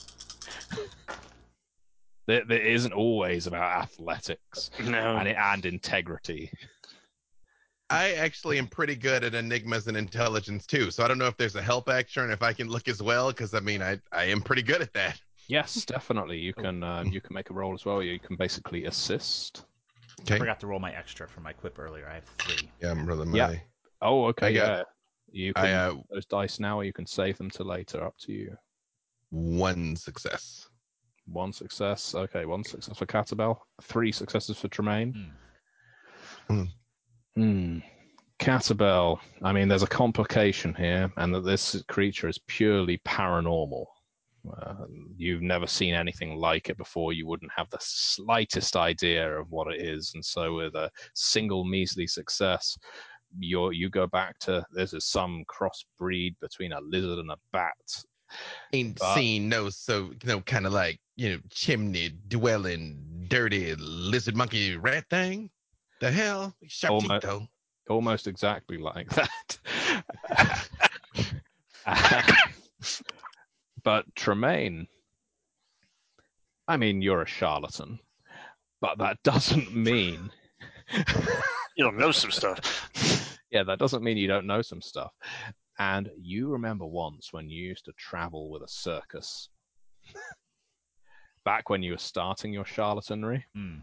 there, 2.27 2.47
there 2.47 2.63
isn't 2.63 2.95
always 2.95 3.47
about 3.47 3.83
athletics 3.83 4.71
No. 4.83 5.17
and, 5.19 5.29
and 5.29 5.67
integrity. 5.67 6.51
I 7.91 8.13
actually 8.15 8.59
am 8.59 8.67
pretty 8.67 8.97
good 8.97 9.25
at 9.25 9.35
enigmas 9.35 9.87
and 9.89 9.97
intelligence 9.97 10.67
too, 10.67 10.91
so 10.91 11.05
I 11.05 11.09
don't 11.09 11.19
know 11.19 11.27
if 11.27 11.37
there's 11.37 11.55
a 11.57 11.63
help 11.63 11.89
action 11.89 12.31
if 12.31 12.43
I 12.43 12.53
can 12.53 12.69
look 12.69 12.89
as 12.89 13.03
well, 13.03 13.29
because 13.29 13.55
I 13.55 13.61
mean 13.61 13.83
I 13.83 13.99
I 14.13 14.25
am 14.25 14.41
pretty 14.41 14.63
good 14.63 14.81
at 14.83 14.93
that. 14.95 15.21
Yes, 15.49 15.85
definitely. 15.85 16.39
You 16.39 16.55
can 16.55 16.83
um, 16.83 17.09
you 17.09 17.21
can 17.21 17.35
make 17.35 17.51
a 17.51 17.55
roll 17.55 17.75
as 17.75 17.85
well. 17.85 18.03
You 18.03 18.19
can 18.19 18.37
basically 18.37 18.87
assist. 18.87 19.65
Okay. 20.23 20.35
I 20.35 20.37
Okay. 20.37 20.39
forgot 20.41 20.61
to 20.61 20.67
roll 20.67 20.79
my 20.81 20.93
extra 20.95 21.29
for 21.29 21.41
my 21.41 21.53
quip 21.53 21.79
earlier. 21.79 22.09
I 22.09 22.15
have 22.15 22.25
three. 22.39 22.71
Yeah, 22.81 22.93
I'm 22.93 23.05
rolling 23.07 23.31
my. 23.31 23.37
Yeah. 23.37 23.55
Oh, 24.01 24.27
okay. 24.27 24.47
I 24.47 24.53
got- 24.53 24.79
yeah. 24.79 24.83
You 25.37 25.53
I 25.57 25.73
uh, 25.73 25.95
those 26.11 26.27
dice 26.27 26.61
now, 26.61 26.79
or 26.79 26.85
you 26.85 26.93
can 26.93 27.07
save 27.07 27.37
them 27.39 27.51
to 27.51 27.65
later. 27.65 28.03
Up 28.05 28.17
to 28.21 28.33
you. 28.33 28.57
one 29.31 29.97
success. 29.97 30.69
One 31.27 31.53
success. 31.53 32.15
Okay, 32.15 32.45
one 32.45 32.63
success 32.63 32.97
for 32.97 33.05
Catabel. 33.07 33.59
Three 33.83 34.13
successes 34.13 34.57
for 34.57 34.69
Tremaine. 34.69 35.33
Hmm. 36.49 36.65
Hmm. 37.37 37.79
Catabel. 38.39 39.19
I 39.43 39.53
mean, 39.53 39.69
there's 39.69 39.83
a 39.83 39.87
complication 39.89 40.75
here, 40.75 41.11
and 41.17 41.35
that 41.35 41.45
this 41.45 41.83
creature 41.89 42.29
is 42.29 42.39
purely 42.47 42.99
paranormal. 42.99 43.87
Uh, 44.61 44.75
you've 45.17 45.41
never 45.41 45.67
seen 45.67 45.95
anything 45.95 46.37
like 46.37 46.69
it 46.69 46.77
before. 46.77 47.13
You 47.13 47.27
wouldn't 47.27 47.53
have 47.57 47.71
the 47.71 47.79
slightest 47.81 48.77
idea 48.77 49.39
of 49.39 49.51
what 49.51 49.73
it 49.73 49.81
is, 49.81 50.13
and 50.15 50.25
so 50.25 50.55
with 50.57 50.75
a 50.75 50.91
single 51.15 51.65
measly 51.65 52.07
success, 52.07 52.77
you 53.39 53.71
you 53.71 53.89
go 53.89 54.07
back 54.07 54.39
to 54.41 54.65
this 54.73 54.93
is 54.93 55.07
some 55.07 55.45
crossbreed 55.49 56.35
between 56.41 56.73
a 56.73 56.81
lizard 56.81 57.19
and 57.19 57.31
a 57.31 57.37
bat. 57.53 57.73
Ain't 58.73 58.99
But- 58.99 59.15
seen 59.15 59.49
no 59.49 59.71
so 59.71 60.13
no 60.25 60.41
kind 60.41 60.67
of 60.67 60.73
like 60.73 60.99
you 61.17 61.31
know 61.31 61.39
chimney 61.51 62.11
dwelling 62.29 63.27
dirty 63.29 63.75
lizard 63.77 64.37
monkey 64.37 64.77
rat 64.77 65.05
thing. 65.09 65.51
The 66.01 66.11
hell, 66.11 66.55
sharp 66.67 67.01
teeth 67.01 67.09
my- 67.09 67.19
though. 67.21 67.47
almost 67.89 68.27
exactly 68.27 68.79
like 68.79 69.09
that. 69.11 69.59
but 73.85 74.05
Tremaine, 74.15 74.87
I 76.69 76.77
mean, 76.77 77.03
you're 77.03 77.23
a 77.23 77.27
charlatan, 77.27 77.99
but 78.81 78.99
that 78.99 79.23
doesn't 79.23 79.75
mean, 79.75 80.31
You 81.77 81.85
don't 81.85 81.99
know 81.99 82.13
some 82.13 82.31
stuff. 82.31 83.39
yeah, 83.51 83.65
that 83.65 83.79
doesn't 83.79 84.03
mean 84.05 84.17
you 84.17 84.29
don't 84.29 84.47
know 84.47 84.63
some 84.63 84.81
stuff. 84.83 85.13
And 85.79 86.09
you 86.17 86.49
remember 86.51 86.87
once 86.87 87.33
when 87.33 87.49
you 87.49 87.63
used 87.67 87.85
to 87.87 87.93
travel 87.99 88.49
with 88.51 88.63
a 88.63 88.69
circus, 88.69 89.49
back 91.45 91.69
when 91.69 91.83
you 91.83 91.93
were 91.93 91.99
starting 91.99 92.53
your 92.53 92.65
charlatanry, 92.65 93.43
Hmm. 93.55 93.77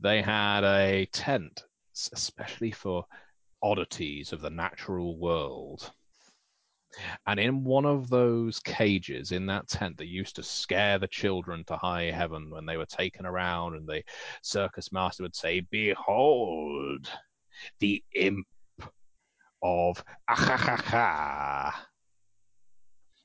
They 0.00 0.22
had 0.22 0.64
a 0.64 1.06
tent 1.06 1.64
especially 1.94 2.70
for 2.70 3.04
oddities 3.62 4.32
of 4.32 4.40
the 4.40 4.50
natural 4.50 5.16
world. 5.16 5.90
And 7.26 7.40
in 7.40 7.64
one 7.64 7.86
of 7.86 8.08
those 8.08 8.60
cages 8.60 9.32
in 9.32 9.46
that 9.46 9.68
tent 9.68 9.96
that 9.96 10.06
used 10.06 10.36
to 10.36 10.44
scare 10.44 10.98
the 10.98 11.08
children 11.08 11.64
to 11.64 11.76
high 11.76 12.04
heaven 12.04 12.50
when 12.50 12.66
they 12.66 12.76
were 12.76 12.86
taken 12.86 13.26
around, 13.26 13.74
and 13.74 13.86
the 13.88 14.04
circus 14.42 14.92
master 14.92 15.24
would 15.24 15.34
say, 15.34 15.60
Behold, 15.70 17.10
the 17.80 18.02
imp 18.14 18.46
of 19.62 20.04
Ahahaha. 20.30 21.72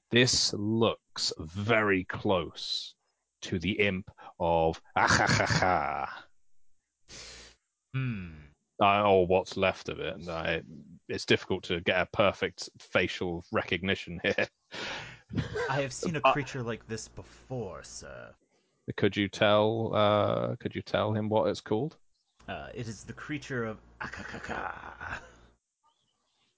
This 0.10 0.52
looks 0.54 1.32
very 1.38 2.06
close 2.06 2.96
to 3.42 3.60
the 3.60 3.74
imp 3.74 4.10
of 4.40 4.82
Ahahaha 4.98 6.10
Hmm. 7.94 8.30
uh, 8.82 9.04
or 9.10 9.26
what's 9.28 9.58
left 9.58 9.90
of 9.90 10.00
it. 10.00 10.28
I, 10.28 10.62
it's 11.08 11.26
difficult 11.26 11.64
to 11.64 11.82
get 11.82 12.00
a 12.00 12.06
perfect 12.14 12.70
facial 12.80 13.44
recognition 13.52 14.20
here. 14.24 14.48
I 15.70 15.82
have 15.82 15.94
seen 15.94 16.16
a 16.16 16.22
Uh, 16.24 16.34
creature 16.34 16.64
like 16.64 16.88
this 16.88 17.08
before, 17.08 17.84
sir. 17.84 18.34
Could 18.98 19.16
you 19.16 19.28
tell? 19.28 19.94
Uh, 19.94 20.56
could 20.60 20.76
you 20.76 20.82
tell 20.82 21.14
him 21.14 21.30
what 21.30 21.48
it's 21.50 21.62
called? 21.62 21.98
Uh, 22.48 22.70
it 22.74 22.88
is 22.88 23.04
the 23.04 23.14
creature 23.14 23.64
of 23.66 23.78
Akakaka. 24.02 25.20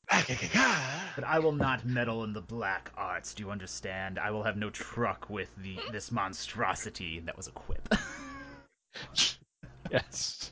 Akakaka. 0.09 1.15
But 1.15 1.23
I 1.25 1.39
will 1.39 1.51
not 1.51 1.85
meddle 1.85 2.23
in 2.23 2.33
the 2.33 2.41
black 2.41 2.91
arts. 2.95 3.33
Do 3.33 3.43
you 3.43 3.51
understand? 3.51 4.17
I 4.19 4.31
will 4.31 4.43
have 4.43 4.55
no 4.57 4.69
truck 4.69 5.29
with 5.29 5.49
the 5.57 5.77
this 5.91 6.11
monstrosity. 6.11 7.19
That 7.19 7.35
was 7.35 7.47
a 7.47 7.51
quip. 7.51 7.87
Yes. 9.89 10.51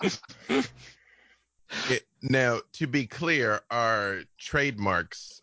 It- 1.90 2.06
now, 2.22 2.60
to 2.74 2.86
be 2.86 3.06
clear, 3.06 3.60
our 3.70 4.20
trademarks 4.38 5.42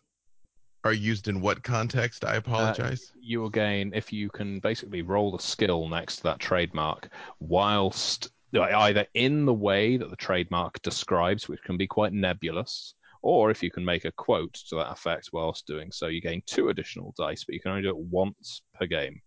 are 0.84 0.92
used 0.92 1.28
in 1.28 1.40
what 1.40 1.62
context? 1.62 2.24
I 2.24 2.36
apologize. 2.36 3.12
You 3.20 3.40
will 3.40 3.50
gain 3.50 3.92
if 3.94 4.12
you 4.12 4.28
can 4.28 4.58
basically 4.60 5.02
roll 5.02 5.32
the 5.32 5.42
skill 5.42 5.88
next 5.88 6.16
to 6.16 6.22
that 6.24 6.38
trademark, 6.40 7.08
whilst 7.40 8.30
either 8.54 9.06
in 9.14 9.46
the 9.46 9.54
way 9.54 9.96
that 9.96 10.10
the 10.10 10.16
trademark 10.16 10.80
describes, 10.82 11.48
which 11.48 11.62
can 11.62 11.76
be 11.76 11.86
quite 11.86 12.12
nebulous, 12.12 12.94
or 13.22 13.50
if 13.50 13.62
you 13.62 13.70
can 13.70 13.84
make 13.84 14.04
a 14.04 14.12
quote 14.12 14.52
to 14.52 14.76
that 14.76 14.90
effect 14.92 15.30
whilst 15.32 15.66
doing 15.66 15.90
so, 15.90 16.06
you 16.08 16.20
gain 16.20 16.42
two 16.46 16.68
additional 16.68 17.14
dice, 17.16 17.44
but 17.44 17.54
you 17.54 17.60
can 17.60 17.70
only 17.70 17.82
do 17.82 17.88
it 17.88 17.96
once 17.96 18.62
per 18.74 18.86
game. 18.86 19.20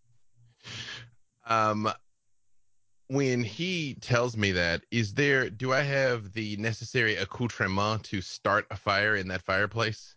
Um, 1.47 1.91
when 3.07 3.43
he 3.43 3.95
tells 4.01 4.35
me 4.38 4.51
that, 4.53 4.81
is 4.91 5.13
there? 5.13 5.49
Do 5.49 5.73
I 5.73 5.81
have 5.81 6.34
the 6.34 6.57
necessary 6.57 7.15
accoutrement 7.15 8.03
to 8.05 8.21
start 8.21 8.65
a 8.71 8.75
fire 8.75 9.15
in 9.15 9.27
that 9.29 9.41
fireplace? 9.43 10.15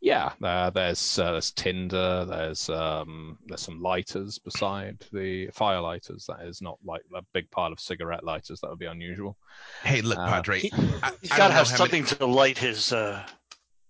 Yeah, 0.00 0.32
uh, 0.42 0.68
there's 0.68 1.18
uh, 1.18 1.32
there's 1.32 1.50
tinder, 1.52 2.26
there's 2.26 2.68
um, 2.68 3.38
there's 3.46 3.62
some 3.62 3.80
lighters 3.80 4.38
beside 4.38 5.02
the 5.12 5.48
fire 5.54 5.80
lighters. 5.80 6.26
That 6.28 6.46
is 6.46 6.60
not 6.60 6.78
like 6.84 7.00
a 7.14 7.22
big 7.32 7.50
pile 7.50 7.72
of 7.72 7.80
cigarette 7.80 8.22
lighters. 8.22 8.60
That 8.60 8.68
would 8.68 8.78
be 8.78 8.84
unusual. 8.84 9.38
Hey, 9.82 10.02
look, 10.02 10.18
Uh, 10.18 10.26
Padre. 10.28 10.58
He, 10.60 10.70
I- 11.02 11.12
he's 11.22 11.32
I 11.32 11.36
got 11.38 11.48
to 11.48 11.54
have 11.54 11.66
how 11.68 11.72
many- 11.72 12.04
something 12.04 12.04
to 12.18 12.26
light 12.26 12.58
his. 12.58 12.92
Uh, 12.92 13.26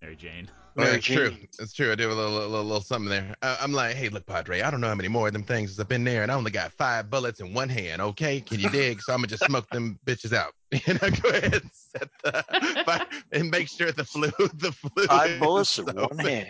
Mary 0.01 0.14
Jane. 0.14 0.48
Well, 0.76 0.86
Mary 0.86 0.98
it's 0.98 1.06
true. 1.06 1.30
Jane. 1.30 1.48
It's 1.60 1.72
true. 1.72 1.92
I 1.92 1.94
do 1.94 2.10
a 2.10 2.12
little, 2.12 2.32
little, 2.32 2.64
little 2.64 2.80
something 2.80 3.09
there. 3.09 3.36
Uh, 3.42 3.56
I'm 3.60 3.72
like, 3.72 3.94
hey, 3.94 4.09
look, 4.09 4.26
Padre. 4.26 4.62
I 4.62 4.70
don't 4.70 4.80
know 4.80 4.88
how 4.88 4.94
many 4.94 5.09
more 5.09 5.28
of 5.28 5.32
them 5.32 5.44
things 5.44 5.76
has 5.76 5.86
been 5.86 6.02
there, 6.02 6.22
and 6.24 6.32
I 6.32 6.34
only 6.34 6.51
got 6.51 6.72
five 6.72 7.10
bullets 7.10 7.40
in 7.40 7.55
one 7.55 7.68
hand. 7.68 8.02
Okay, 8.02 8.40
can 8.40 8.59
you 8.59 8.68
dig? 8.70 9.01
So 9.01 9.12
I'm 9.12 9.18
gonna 9.18 9.28
just 9.28 9.44
smoke 9.44 9.68
them 9.70 9.98
bitches 10.06 10.32
out. 10.32 10.52
You 10.86 10.94
know, 10.94 11.09
go 11.22 11.28
ahead 11.28 11.55
and 11.55 11.70
set 11.72 12.09
the 12.24 12.82
fire 12.84 13.06
and 13.30 13.48
make 13.48 13.68
sure 13.68 13.92
the 13.92 14.02
flu, 14.02 14.28
the 14.55 14.72
flu. 14.72 15.06
five 15.06 15.38
bullets 15.38 15.78
in 15.78 15.86
one 15.86 16.18
hand. 16.18 16.48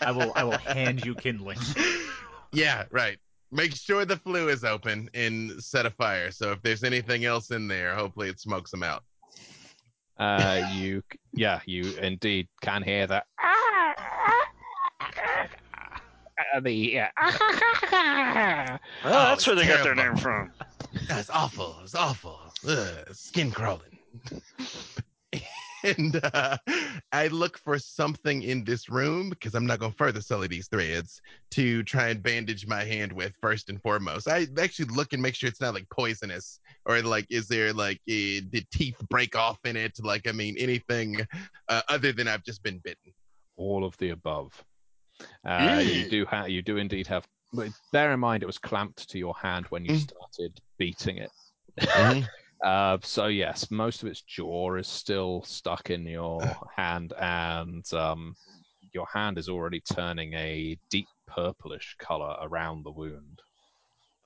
I 0.00 0.10
will. 0.10 0.32
I 0.34 0.42
will 0.42 0.58
hand 0.58 1.04
you 1.04 1.14
kindling. 1.14 1.58
yeah, 2.52 2.86
right. 2.90 3.18
Make 3.52 3.76
sure 3.76 4.04
the 4.04 4.16
flue 4.16 4.48
is 4.48 4.64
open 4.64 5.10
and 5.14 5.62
set 5.62 5.86
a 5.86 5.90
fire. 5.90 6.32
So 6.32 6.50
if 6.50 6.62
there's 6.62 6.82
anything 6.82 7.24
else 7.24 7.52
in 7.52 7.68
there, 7.68 7.94
hopefully 7.94 8.28
it 8.28 8.40
smokes 8.40 8.72
them 8.72 8.82
out. 8.82 9.04
Uh, 10.20 10.68
you, 10.74 11.02
yeah, 11.32 11.60
you 11.64 11.96
indeed 11.96 12.46
can 12.60 12.82
hear 12.82 13.06
that. 13.06 13.24
The 16.62 17.00
uh, 17.16 18.78
Well, 19.02 19.28
that's 19.30 19.46
where 19.46 19.56
they 19.56 19.66
got 19.66 19.82
their 19.82 19.94
name 19.94 20.16
from. 20.16 20.50
That's 21.08 21.30
awful. 21.30 21.76
It's 21.82 21.94
awful. 21.94 22.38
Ugh, 22.68 23.06
skin 23.12 23.50
crawling. 23.50 23.98
and 25.84 26.20
uh, 26.34 26.56
I 27.12 27.28
look 27.28 27.58
for 27.58 27.78
something 27.78 28.42
in 28.42 28.64
this 28.64 28.88
room 28.88 29.30
because 29.30 29.54
I'm 29.54 29.66
not 29.66 29.78
going 29.78 29.92
to 29.92 29.96
further 29.98 30.20
sully 30.20 30.46
these 30.48 30.68
threads 30.68 31.20
to 31.52 31.82
try 31.82 32.08
and 32.08 32.22
bandage 32.22 32.66
my 32.66 32.84
hand 32.84 33.12
with 33.12 33.32
first 33.40 33.68
and 33.68 33.80
foremost. 33.82 34.28
I 34.28 34.46
actually 34.60 34.86
look 34.94 35.12
and 35.12 35.22
make 35.22 35.34
sure 35.34 35.48
it's 35.48 35.60
not 35.60 35.74
like 35.74 35.88
poisonous 35.90 36.60
or 36.86 37.02
like 37.02 37.26
is 37.30 37.48
there 37.48 37.72
like 37.72 38.00
eh, 38.08 38.40
did 38.50 38.66
teeth 38.72 38.96
break 39.08 39.36
off 39.36 39.58
in 39.64 39.76
it? 39.76 39.98
Like 40.02 40.26
I 40.28 40.32
mean 40.32 40.56
anything 40.58 41.26
uh, 41.68 41.82
other 41.88 42.12
than 42.12 42.28
I've 42.28 42.44
just 42.44 42.62
been 42.62 42.78
bitten. 42.78 43.12
all 43.56 43.84
of 43.84 43.96
the 43.98 44.10
above. 44.10 44.52
Uh, 45.44 45.80
you 45.84 46.04
Mm. 46.06 46.10
do 46.10 46.24
have, 46.26 46.48
you 46.48 46.62
do 46.62 46.78
indeed 46.78 47.06
have. 47.08 47.26
But 47.52 47.68
bear 47.92 48.12
in 48.12 48.20
mind, 48.20 48.42
it 48.42 48.46
was 48.46 48.58
clamped 48.58 49.10
to 49.10 49.18
your 49.18 49.34
hand 49.36 49.66
when 49.70 49.84
you 49.84 49.92
Mm. 49.92 50.08
started 50.08 50.60
beating 50.78 51.18
it. 51.18 51.30
Mhm. 51.78 52.26
Uh, 52.64 52.98
so 53.02 53.26
yes, 53.26 53.70
most 53.70 54.02
of 54.02 54.08
its 54.08 54.22
jaw 54.22 54.74
is 54.74 54.88
still 54.88 55.42
stuck 55.44 55.90
in 55.90 56.04
your 56.06 56.42
hand, 56.76 57.12
and 57.18 57.90
um, 57.94 58.34
your 58.92 59.06
hand 59.12 59.38
is 59.38 59.48
already 59.48 59.80
turning 59.92 60.34
a 60.34 60.78
deep 60.90 61.08
purplish 61.26 61.96
color 61.98 62.36
around 62.42 62.84
the 62.84 62.90
wound. 62.90 63.40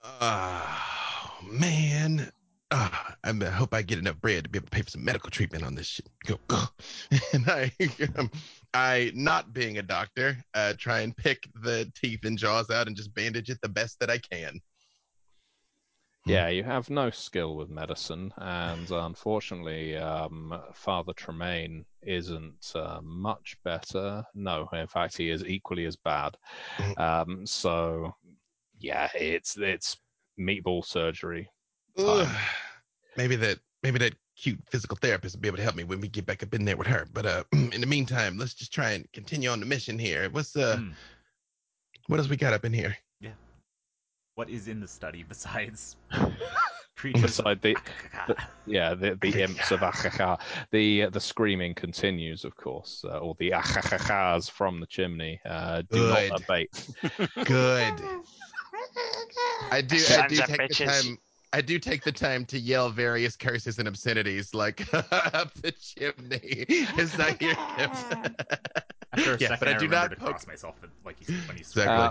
Oh 0.02 1.38
man. 1.50 2.30
Ah, 2.70 3.14
I 3.22 3.32
hope 3.32 3.72
I 3.72 3.82
get 3.82 3.98
enough 3.98 4.20
bread 4.20 4.44
to 4.44 4.50
be 4.50 4.58
able 4.58 4.66
to 4.66 4.70
pay 4.70 4.82
for 4.82 4.90
some 4.90 5.04
medical 5.04 5.30
treatment 5.30 5.64
on 5.64 5.74
this 5.74 5.86
shit. 5.86 6.08
Go, 6.26 6.38
go. 6.48 6.60
And 7.32 7.48
I, 7.48 7.70
um, 8.16 8.30
I, 8.72 9.12
not 9.14 9.52
being 9.52 9.78
a 9.78 9.82
doctor, 9.82 10.36
uh, 10.54 10.72
try 10.76 11.00
and 11.00 11.16
pick 11.16 11.48
the 11.62 11.90
teeth 11.94 12.24
and 12.24 12.36
jaws 12.36 12.70
out 12.70 12.88
and 12.88 12.96
just 12.96 13.14
bandage 13.14 13.48
it 13.48 13.58
the 13.62 13.68
best 13.68 14.00
that 14.00 14.10
I 14.10 14.18
can. 14.18 14.60
Yeah, 16.26 16.48
you 16.48 16.64
have 16.64 16.88
no 16.88 17.10
skill 17.10 17.54
with 17.54 17.68
medicine, 17.68 18.32
and 18.38 18.90
unfortunately, 18.90 19.96
um, 19.96 20.58
Father 20.72 21.12
Tremaine 21.12 21.84
isn't 22.02 22.72
uh, 22.74 23.00
much 23.02 23.56
better. 23.62 24.24
No, 24.34 24.66
in 24.72 24.86
fact, 24.86 25.16
he 25.18 25.28
is 25.30 25.44
equally 25.44 25.84
as 25.84 25.96
bad. 25.96 26.36
Mhm. 26.78 26.98
Um, 26.98 27.46
so, 27.46 28.14
yeah, 28.78 29.10
it's 29.14 29.58
it's 29.58 29.98
meatball 30.40 30.84
surgery. 30.84 31.48
Ugh. 31.98 32.26
Maybe 33.16 33.36
that, 33.36 33.58
maybe 33.82 33.98
that 33.98 34.14
cute 34.36 34.58
physical 34.68 34.96
therapist 35.00 35.36
will 35.36 35.42
be 35.42 35.48
able 35.48 35.58
to 35.58 35.62
help 35.62 35.76
me 35.76 35.84
when 35.84 36.00
we 36.00 36.08
get 36.08 36.26
back 36.26 36.42
up 36.42 36.54
in 36.54 36.64
there 36.64 36.76
with 36.76 36.86
her. 36.88 37.06
But 37.12 37.26
uh, 37.26 37.44
in 37.52 37.80
the 37.80 37.86
meantime, 37.86 38.38
let's 38.38 38.54
just 38.54 38.72
try 38.72 38.92
and 38.92 39.10
continue 39.12 39.50
on 39.50 39.60
the 39.60 39.66
mission 39.66 39.98
here. 39.98 40.30
What's 40.30 40.56
uh, 40.56 40.76
Hmm. 40.78 40.90
what 42.06 42.18
else 42.18 42.28
we 42.28 42.36
got 42.36 42.54
up 42.54 42.64
in 42.64 42.72
here? 42.72 42.96
What 44.34 44.50
is 44.50 44.66
in 44.66 44.80
the 44.80 44.88
study 44.88 45.22
besides 45.22 45.96
creatures? 46.96 47.22
Beside 47.38 47.62
the, 47.62 47.76
the 48.26 48.36
yeah, 48.66 48.94
the, 48.94 49.16
the 49.20 49.42
imps 49.42 49.70
of 49.70 49.78
achacha. 49.80 50.40
The 50.72 51.06
the 51.06 51.20
screaming 51.20 51.74
continues, 51.74 52.44
of 52.44 52.56
course, 52.56 53.04
uh, 53.04 53.18
or 53.18 53.36
the 53.38 53.50
achachachas 53.50 54.50
from 54.50 54.80
the 54.80 54.86
chimney 54.86 55.40
uh, 55.46 55.82
do 55.88 56.00
Good. 56.00 56.30
not 56.30 56.42
abate. 56.42 56.88
Good. 57.44 57.94
I 59.70 59.80
do. 59.80 59.96
I 59.96 59.98
Sons 59.98 60.32
do 60.32 60.38
of 60.40 60.46
take 60.46 60.56
the 60.68 60.74
bitches. 60.74 61.04
time. 61.04 61.18
I 61.52 61.60
do 61.60 61.78
take 61.78 62.02
the 62.02 62.10
time 62.10 62.44
to 62.46 62.58
yell 62.58 62.90
various 62.90 63.36
curses 63.36 63.78
and 63.78 63.86
obscenities 63.86 64.52
like 64.52 64.80
up 65.12 65.54
the 65.54 65.70
chimney 65.70 66.66
as 66.98 67.14
I 67.20 67.36
hear 67.38 67.54
them. 67.54 68.34
After 69.12 69.34
a 69.34 69.40
yeah, 69.40 69.48
second, 69.50 69.58
but 69.60 69.68
I 69.68 69.70
I, 69.70 69.78
do 69.78 69.84
remember 69.84 69.94
not 69.94 70.10
to 70.10 70.16
poke. 70.16 70.28
cross 70.30 70.46
myself 70.48 70.74
but 70.80 70.90
like 71.04 71.20
you, 71.20 71.36
when 71.46 71.56
you 71.56 71.60
Exactly. 71.60 71.94
Uh, 71.94 72.10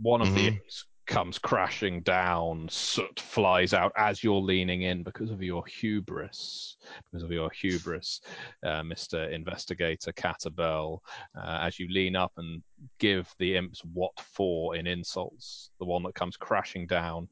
one 0.00 0.22
of 0.22 0.32
the 0.34 0.46
Mhm. 0.48 0.54
imps 0.54 0.86
comes 1.08 1.38
crashing 1.38 2.02
down. 2.02 2.68
Soot 2.70 3.18
flies 3.18 3.74
out 3.74 3.92
as 3.96 4.22
you're 4.22 4.40
leaning 4.40 4.82
in 4.82 5.02
because 5.02 5.30
of 5.30 5.42
your 5.42 5.66
hubris. 5.66 6.76
Because 7.04 7.24
of 7.24 7.32
your 7.32 7.50
hubris, 7.50 8.20
uh, 8.64 8.82
Mr. 8.82 9.32
Investigator 9.32 10.12
Catabel. 10.12 11.00
Uh, 11.36 11.58
as 11.62 11.80
you 11.80 11.88
lean 11.88 12.14
up 12.14 12.32
and 12.36 12.62
give 13.00 13.34
the 13.38 13.56
imps 13.56 13.80
what 13.92 14.12
for 14.20 14.76
in 14.76 14.86
insults, 14.86 15.70
the 15.80 15.86
one 15.86 16.02
that 16.04 16.14
comes 16.14 16.36
crashing 16.36 16.86
down 16.86 17.26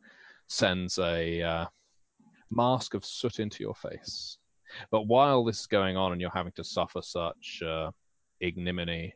sends 0.48 0.98
a 0.98 1.42
uh, 1.42 1.66
mask 2.50 2.94
of 2.94 3.04
soot 3.04 3.38
into 3.38 3.62
your 3.62 3.74
face. 3.74 4.38
But 4.90 5.06
while 5.06 5.44
this 5.44 5.60
is 5.60 5.66
going 5.66 5.96
on 5.96 6.12
and 6.12 6.20
you're 6.20 6.30
having 6.30 6.52
to 6.52 6.64
suffer 6.64 7.02
such 7.02 7.62
uh, 7.64 7.90
ignominy, 8.40 9.14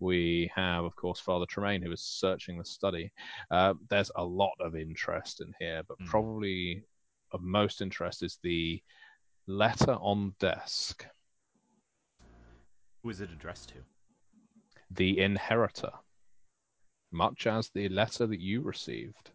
we 0.00 0.50
have, 0.54 0.84
of 0.84 0.94
course, 0.96 1.20
Father 1.20 1.46
Tremaine, 1.46 1.82
who 1.82 1.92
is 1.92 2.02
searching 2.02 2.58
the 2.58 2.64
study. 2.64 3.12
Uh, 3.50 3.74
there's 3.90 4.10
a 4.16 4.24
lot 4.24 4.54
of 4.60 4.74
interest 4.76 5.40
in 5.40 5.52
here, 5.58 5.82
but 5.88 5.98
Hmm. 5.98 6.06
probably 6.06 6.84
of 7.32 7.42
most 7.42 7.80
interest 7.80 8.22
is 8.22 8.38
the 8.42 8.82
letter 9.46 9.92
on 9.94 10.34
desk, 10.38 11.06
Who 13.02 13.10
is 13.10 13.20
it 13.20 13.30
addressed 13.30 13.70
to? 13.70 13.84
the 14.90 15.18
inheritor, 15.20 15.90
much 17.10 17.46
as 17.46 17.70
the 17.70 17.88
letter 17.88 18.26
that 18.26 18.40
you 18.40 18.60
received. 18.60 19.30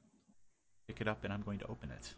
Pick 0.87 1.01
it 1.01 1.07
up 1.07 1.23
and 1.23 1.33
I'm 1.33 1.41
going 1.41 1.59
to 1.59 1.67
open 1.67 1.91
it. 1.91 2.13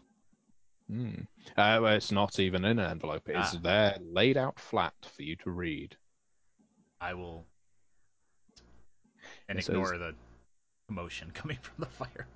Hmm. 0.88 1.22
Uh, 1.56 1.78
well, 1.82 1.94
it's 1.94 2.12
not 2.12 2.38
even 2.38 2.64
in 2.64 2.78
an 2.78 2.90
envelope. 2.90 3.28
It's 3.28 3.54
Ah. 3.54 3.60
there, 3.62 3.98
laid 4.00 4.36
out 4.36 4.58
flat 4.60 4.94
for 5.04 5.22
you 5.22 5.36
to 5.36 5.50
read. 5.50 5.96
I 7.00 7.14
will 7.14 7.46
and 9.50 9.58
It 9.58 9.62
says- 9.66 9.74
ignore 9.74 9.98
the 9.98 10.14
commotion 10.86 11.30
coming 11.34 11.58
from 11.60 11.74
the 11.78 11.86
fire. 11.86 12.26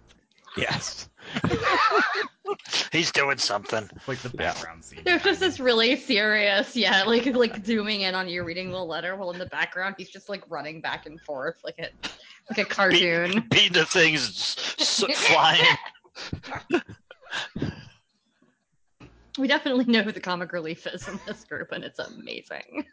Yes. 0.57 1.09
He's 2.93 3.11
doing 3.11 3.39
something. 3.39 3.89
It's 3.97 4.07
like 4.07 4.19
the 4.19 4.28
Yeah. 4.35 4.53
background 4.53 4.85
scene. 4.85 5.01
There's 5.05 5.23
just 5.24 5.41
this 5.41 5.59
me. 5.59 5.65
really 5.65 5.97
serious, 5.97 6.77
yeah, 6.77 7.03
like 7.05 7.27
like 7.27 7.65
zooming 7.66 8.03
in 8.03 8.15
on 8.15 8.28
you 8.28 8.45
reading 8.45 8.70
the 8.70 8.78
letter 8.85 9.16
while 9.16 9.32
in 9.32 9.39
the 9.39 9.47
background 9.47 9.97
he's 9.99 10.11
just 10.11 10.28
like 10.28 10.45
running 10.49 10.81
back 10.81 11.07
and 11.07 11.20
forth 11.23 11.57
like 11.65 11.78
a 11.81 11.89
like 12.51 12.59
a 12.59 12.65
cartoon. 12.65 13.45
Beating 13.51 13.73
the 13.73 13.85
things, 13.86 14.20
soot 14.78 15.12
flying. 15.15 15.77
We 19.36 19.49
definitely 19.49 19.86
know 19.86 20.03
who 20.03 20.12
the 20.12 20.20
comic 20.20 20.53
relief 20.53 20.86
is 20.86 21.09
in 21.09 21.19
this 21.27 21.43
group, 21.45 21.73
and 21.73 21.82
it's 21.82 21.99
amazing. 21.99 22.85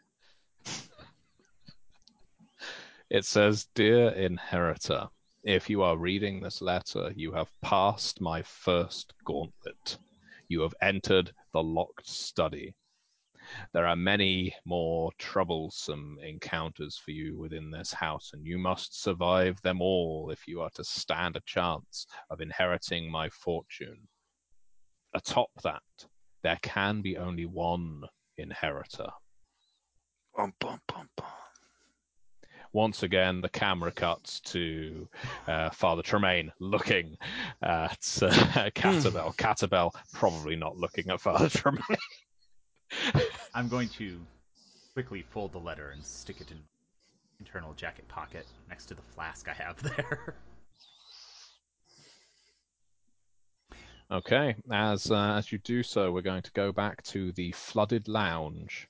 It 3.14 3.26
says, 3.26 3.68
Dear 3.76 4.12
Inheritor, 4.12 5.10
if 5.44 5.70
you 5.70 5.82
are 5.82 5.98
reading 5.98 6.40
this 6.40 6.62
letter, 6.62 7.12
you 7.14 7.34
have 7.34 7.52
passed 7.62 8.22
my 8.22 8.42
first 8.42 9.14
gauntlet. 9.26 9.98
You 10.48 10.62
have 10.62 10.74
entered 10.82 11.34
the 11.52 11.62
locked 11.62 12.08
study. 12.08 12.74
There 13.74 13.86
are 13.86 13.98
many 13.98 14.56
more 14.64 15.12
troublesome 15.18 16.20
encounters 16.24 16.98
for 16.98 17.12
you 17.12 17.38
within 17.38 17.70
this 17.70 17.92
house, 17.92 18.32
and 18.32 18.46
you 18.46 18.58
must 18.58 19.04
survive 19.04 19.62
them 19.62 19.82
all 19.82 20.30
if 20.32 20.48
you 20.48 20.62
are 20.62 20.72
to 20.76 20.84
stand 20.86 21.36
a 21.36 21.42
chance 21.42 22.08
of 22.30 22.40
inheriting 22.40 23.12
my 23.12 23.28
fortune. 23.28 24.08
Atop 25.14 25.50
that, 25.64 25.84
there 26.44 26.60
can 26.62 27.02
be 27.02 27.18
only 27.18 27.46
one 27.46 28.04
inheritor. 28.38 29.10
Bum, 30.34 30.54
bum, 30.62 30.80
bum, 30.88 31.10
bum. 31.18 31.28
Once 32.74 33.04
again 33.04 33.42
the 33.42 33.50
camera 33.50 33.92
cuts 33.92 34.40
to 34.40 35.08
uh, 35.48 35.70
Father 35.72 36.02
Tremaine 36.02 36.52
looking 36.60 37.18
at 37.62 38.20
uh, 38.22 38.30
Catabel. 38.76 39.36
Catabel 39.36 39.94
probably 40.14 40.56
not 40.56 40.78
looking 40.78 41.10
at 41.10 41.22
Father 41.22 41.50
Tremaine. 41.58 41.82
I'm 43.54 43.68
going 43.68 43.90
to 43.90 44.20
quickly 44.94 45.22
fold 45.22 45.54
the 45.54 45.60
letter 45.60 45.92
and 45.92 46.04
stick 46.04 46.42
it 46.42 46.52
in 46.52 46.58
internal 47.40 47.74
jacket 47.74 48.08
pocket 48.08 48.46
next 48.70 48.86
to 48.86 48.94
the 48.94 49.02
flask 49.02 49.50
I 49.50 49.54
have 49.54 49.82
there. 49.98 50.36
Okay, 54.12 54.56
as 54.70 55.10
uh, 55.10 55.36
as 55.38 55.52
you 55.52 55.58
do 55.60 55.84
so, 55.84 56.12
we're 56.12 56.22
going 56.22 56.42
to 56.42 56.52
go 56.52 56.72
back 56.74 57.02
to 57.04 57.32
the 57.32 57.52
flooded 57.54 58.10
lounge. 58.10 58.90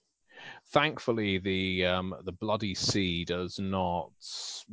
Thankfully, 0.74 1.38
the 1.38 1.86
um, 1.86 2.16
the 2.24 2.32
bloody 2.32 2.74
sea 2.76 3.26
does 3.26 3.60
not 3.60 4.12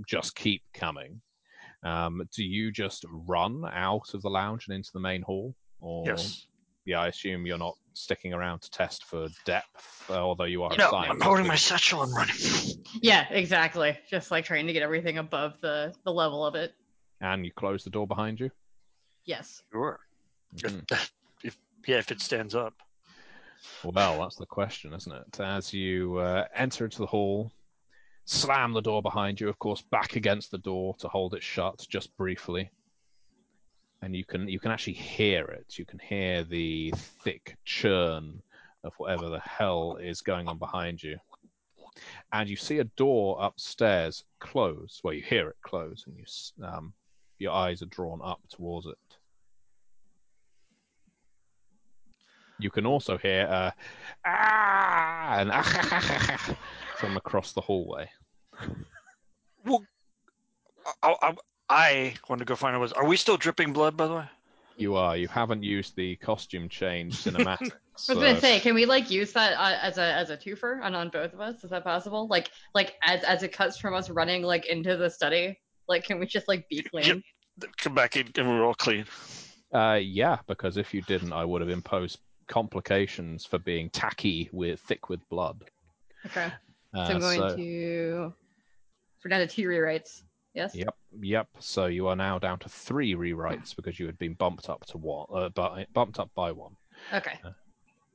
just 0.07 0.35
keep 0.37 0.63
coming. 0.73 1.21
Um, 1.83 2.23
do 2.35 2.45
you 2.45 2.71
just 2.73 3.05
run 3.11 3.65
out 3.73 4.15
of 4.15 4.23
the 4.23 4.31
lounge 4.31 4.67
and 4.69 4.75
into 4.77 4.91
the 4.93 5.01
main 5.01 5.23
hall, 5.23 5.55
or 5.81 6.07
Yes. 6.07 6.47
yeah, 6.85 7.01
I 7.01 7.09
assume 7.09 7.47
you're 7.47 7.59
not 7.59 7.77
sticking 7.95 8.33
around 8.33 8.63
to 8.63 8.71
test 8.71 9.05
for 9.05 9.29
depth, 9.45 10.05
uh, 10.11 10.15
although 10.15 10.45
you 10.45 10.63
are. 10.63 10.73
a 10.73 10.77
No, 10.77 10.91
I'm 10.91 11.21
holding 11.21 11.47
my 11.47 11.57
satchel 11.57 12.03
and 12.03 12.13
running. 12.15 12.35
Yeah, 13.03 13.27
exactly. 13.31 13.99
Just 14.09 14.31
like 14.31 14.45
trying 14.47 14.67
to 14.67 14.73
get 14.73 14.83
everything 14.83 15.19
above 15.19 15.61
the 15.61 15.95
the 16.05 16.13
level 16.13 16.45
of 16.45 16.55
it. 16.55 16.75
And 17.21 17.45
you 17.45 17.53
close 17.53 17.85
the 17.85 17.91
door 17.91 18.07
behind 18.07 18.41
you. 18.41 18.51
Yes. 19.25 19.63
Sure. 19.73 20.01
Mhm. 20.57 20.85
If, 20.91 21.13
if, 21.45 21.59
yeah, 21.87 21.99
if 21.99 22.11
it 22.11 22.21
stands 22.21 22.55
up. 22.55 22.75
Well, 23.85 24.21
that's 24.21 24.37
the 24.37 24.47
question, 24.47 24.95
isn't 24.95 25.13
it? 25.13 25.41
As 25.41 25.73
you 25.73 26.19
uh, 26.19 26.47
enter 26.55 26.85
into 26.85 26.99
the 26.99 27.07
hall, 27.07 27.53
slam 28.25 28.73
the 28.73 28.83
door 28.83 29.03
behind 29.03 29.41
you, 29.41 29.49
of 29.49 29.59
course, 29.59 29.83
back 29.83 30.17
against 30.17 30.51
the 30.51 30.59
door 30.59 30.95
to 30.99 31.09
hold 31.09 31.35
it 31.35 31.43
shut 31.43 31.87
just 31.89 32.17
briefly. 32.17 32.71
And 34.03 34.15
you 34.15 34.25
can 34.25 34.49
you 34.49 34.61
can 34.61 34.71
actually 34.71 34.95
hear 34.95 35.45
it. 35.47 35.79
You 35.79 35.85
can 35.85 35.99
hear 35.99 36.45
the 36.45 36.93
thick 37.25 37.57
churn 37.65 38.43
of 38.85 38.95
whatever 38.99 39.29
the 39.29 39.41
hell 39.41 39.97
is 40.01 40.21
going 40.23 40.49
on 40.49 40.59
behind 40.59 41.03
you. 41.03 41.19
and 42.33 42.49
you 42.49 42.57
see 42.57 42.79
a 42.79 42.85
door 42.85 43.39
upstairs 43.41 44.25
close. 44.41 45.01
Well, 45.03 45.15
you 45.15 45.23
hear 45.23 45.49
it 45.49 45.57
close, 45.63 46.05
and 46.07 46.17
you 46.17 46.25
um, 46.67 46.93
your 47.39 47.53
eyes 47.53 47.83
are 47.83 47.87
drawn 47.87 48.21
up 48.23 48.41
towards 48.49 48.87
it. 48.87 48.97
You 52.61 52.71
can 52.71 52.87
also 52.87 53.17
hear 53.17 53.47
uh, 53.49 53.71
ah 54.27 55.39
and 55.39 55.51
ah, 55.53 56.57
from 56.97 57.17
across 57.17 57.53
the 57.53 57.61
hallway. 57.61 58.11
Well, 59.65 59.85
I, 61.03 61.15
I, 61.23 61.35
I 61.69 62.15
want 62.29 62.41
to 62.41 62.45
go 62.45 62.57
find 62.57 62.75
out. 62.75 62.81
Was 62.81 62.93
are 62.93 63.07
we 63.07 63.17
still 63.17 63.37
dripping 63.37 63.73
blood? 63.73 63.97
By 63.97 64.07
the 64.09 64.15
way. 64.15 64.25
You 64.77 64.95
are. 64.95 65.17
You 65.17 65.29
haven't 65.29 65.63
used 65.63 65.97
the 65.97 66.17
costume 66.17 66.69
change 66.69 67.17
cinematics. 67.25 67.73
I 68.09 68.15
was 68.15 68.23
gonna 68.23 68.41
say, 68.41 68.61
can 68.61 68.75
we 68.75 68.87
like 68.87 69.11
use 69.11 69.33
that 69.33 69.53
uh, 69.59 69.79
as 69.83 69.99
a 69.99 70.15
as 70.15 70.31
a 70.31 70.37
twofer 70.37 70.83
on 70.83 70.95
on 70.95 71.11
both 71.11 71.33
of 71.35 71.41
us? 71.41 71.63
Is 71.63 71.71
that 71.71 71.85
possible? 71.85 72.27
Like 72.29 72.51
like 72.75 72.95
as 73.03 73.23
as 73.23 73.43
it 73.43 73.53
cuts 73.53 73.79
from 73.79 73.95
us 73.95 74.11
running 74.11 74.43
like 74.43 74.67
into 74.67 74.97
the 74.97 75.11
study, 75.11 75.59
like 75.89 76.05
can 76.05 76.19
we 76.19 76.27
just 76.27 76.49
like 76.49 76.69
be 76.69 76.83
clean? 76.83 77.23
Come 77.79 77.95
back 77.95 78.17
in 78.17 78.29
and 78.37 78.49
we're 78.49 78.65
all 78.65 78.75
clean. 78.75 79.05
Uh, 79.73 79.99
yeah, 80.01 80.39
because 80.47 80.77
if 80.77 80.95
you 80.95 81.03
didn't, 81.03 81.33
I 81.33 81.45
would 81.45 81.61
have 81.61 81.71
imposed 81.71 82.21
complications 82.49 83.45
for 83.45 83.59
being 83.59 83.91
tacky 83.91 84.49
with 84.53 84.81
thick 84.81 85.09
with 85.09 85.27
blood. 85.29 85.65
Okay. 86.27 86.51
Uh, 86.95 87.07
So 87.07 87.15
I'm 87.15 87.21
going 87.21 87.39
so- 87.39 87.57
to. 87.57 88.35
We're 89.25 89.29
down 89.31 89.49
two 89.49 89.69
rewrites. 89.69 90.23
Yes. 90.55 90.75
Yep, 90.75 90.95
yep. 91.21 91.49
So 91.59 91.87
you 91.87 92.09
are 92.09 92.17
now 92.17 92.39
down 92.39 92.59
to 92.61 92.69
three 92.69 93.15
rewrites 93.15 93.77
because 93.77 93.99
you 94.01 94.07
had 94.07 94.19
been 94.19 94.35
bumped 94.35 94.69
up 94.69 94.85
to 94.87 94.99
one, 94.99 95.27
uh, 95.33 95.49
bu- 95.51 95.85
bumped 95.93 96.19
up 96.19 96.31
by 96.35 96.51
one. 96.53 96.77
Okay. 97.13 97.39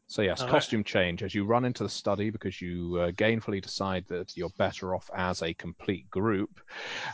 So 0.07 0.21
yes, 0.21 0.41
All 0.41 0.47
right. 0.47 0.51
costume 0.51 0.83
change 0.83 1.23
as 1.23 1.33
you 1.33 1.45
run 1.45 1.65
into 1.65 1.81
the 1.81 1.89
study 1.89 2.29
because 2.29 2.61
you 2.61 2.97
uh, 2.99 3.11
gainfully 3.11 3.61
decide 3.61 4.05
that 4.09 4.35
you're 4.35 4.49
better 4.57 4.93
off 4.93 5.09
as 5.15 5.41
a 5.41 5.53
complete 5.55 6.09
group. 6.09 6.59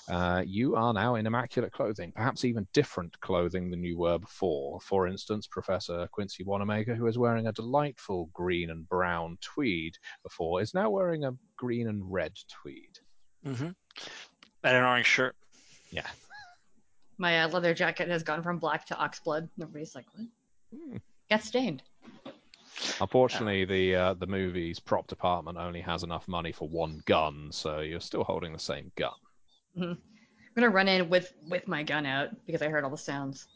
Uh, 0.10 0.44
you 0.46 0.76
are 0.76 0.92
now 0.94 1.16
in 1.16 1.26
immaculate 1.26 1.72
clothing, 1.72 2.12
perhaps 2.12 2.44
even 2.44 2.68
different 2.74 3.18
clothing 3.22 3.70
than 3.70 3.84
you 3.84 3.98
were 3.98 4.18
before. 4.18 4.82
For 4.82 5.08
instance, 5.08 5.48
Professor 5.48 6.08
Quincy 6.12 6.44
Wanamaker, 6.44 6.96
who 6.96 7.04
was 7.04 7.18
wearing 7.18 7.48
a 7.48 7.54
delightful 7.54 8.30
green 8.34 8.70
and 8.72 8.90
brown 8.90 9.38
tweed 9.42 9.96
before, 10.24 10.62
is 10.62 10.74
now 10.74 10.90
wearing 10.90 11.24
a 11.26 11.34
green 11.58 11.88
and 11.88 12.02
red 12.12 12.34
tweed. 12.50 13.00
Mm-hmm. 13.46 13.70
And 14.64 14.78
an 14.78 14.84
orange 14.84 15.06
shirt. 15.06 15.36
Yeah. 15.92 16.08
My 17.18 17.44
uh, 17.44 17.50
leather 17.50 17.74
jacket 17.74 18.10
has 18.10 18.24
gone 18.24 18.44
from 18.44 18.58
black 18.58 18.86
to 18.88 18.96
oxblood. 18.96 19.48
Everybody's 19.62 19.96
like, 19.96 20.06
what? 20.16 20.28
Hmm. 20.74 20.98
Got 21.30 21.44
stained. 21.44 21.84
Unfortunately, 23.02 23.66
the 23.66 23.96
uh, 23.96 24.14
the 24.14 24.28
movie's 24.28 24.80
prop 24.80 25.08
department 25.08 25.58
only 25.58 25.82
has 25.82 26.04
enough 26.04 26.28
money 26.28 26.52
for 26.52 26.68
one 26.68 27.02
gun, 27.06 27.50
so 27.52 27.80
you're 27.80 28.00
still 28.00 28.24
holding 28.24 28.54
the 28.54 28.60
same 28.60 28.92
gun. 28.96 29.12
I'm 29.80 29.98
gonna 30.56 30.70
run 30.70 30.88
in 30.88 31.10
with 31.10 31.34
with 31.48 31.68
my 31.68 31.84
gun 31.84 32.06
out 32.06 32.30
because 32.46 32.62
I 32.62 32.70
heard 32.70 32.84
all 32.84 32.90
the 32.90 32.98
sounds. 32.98 33.48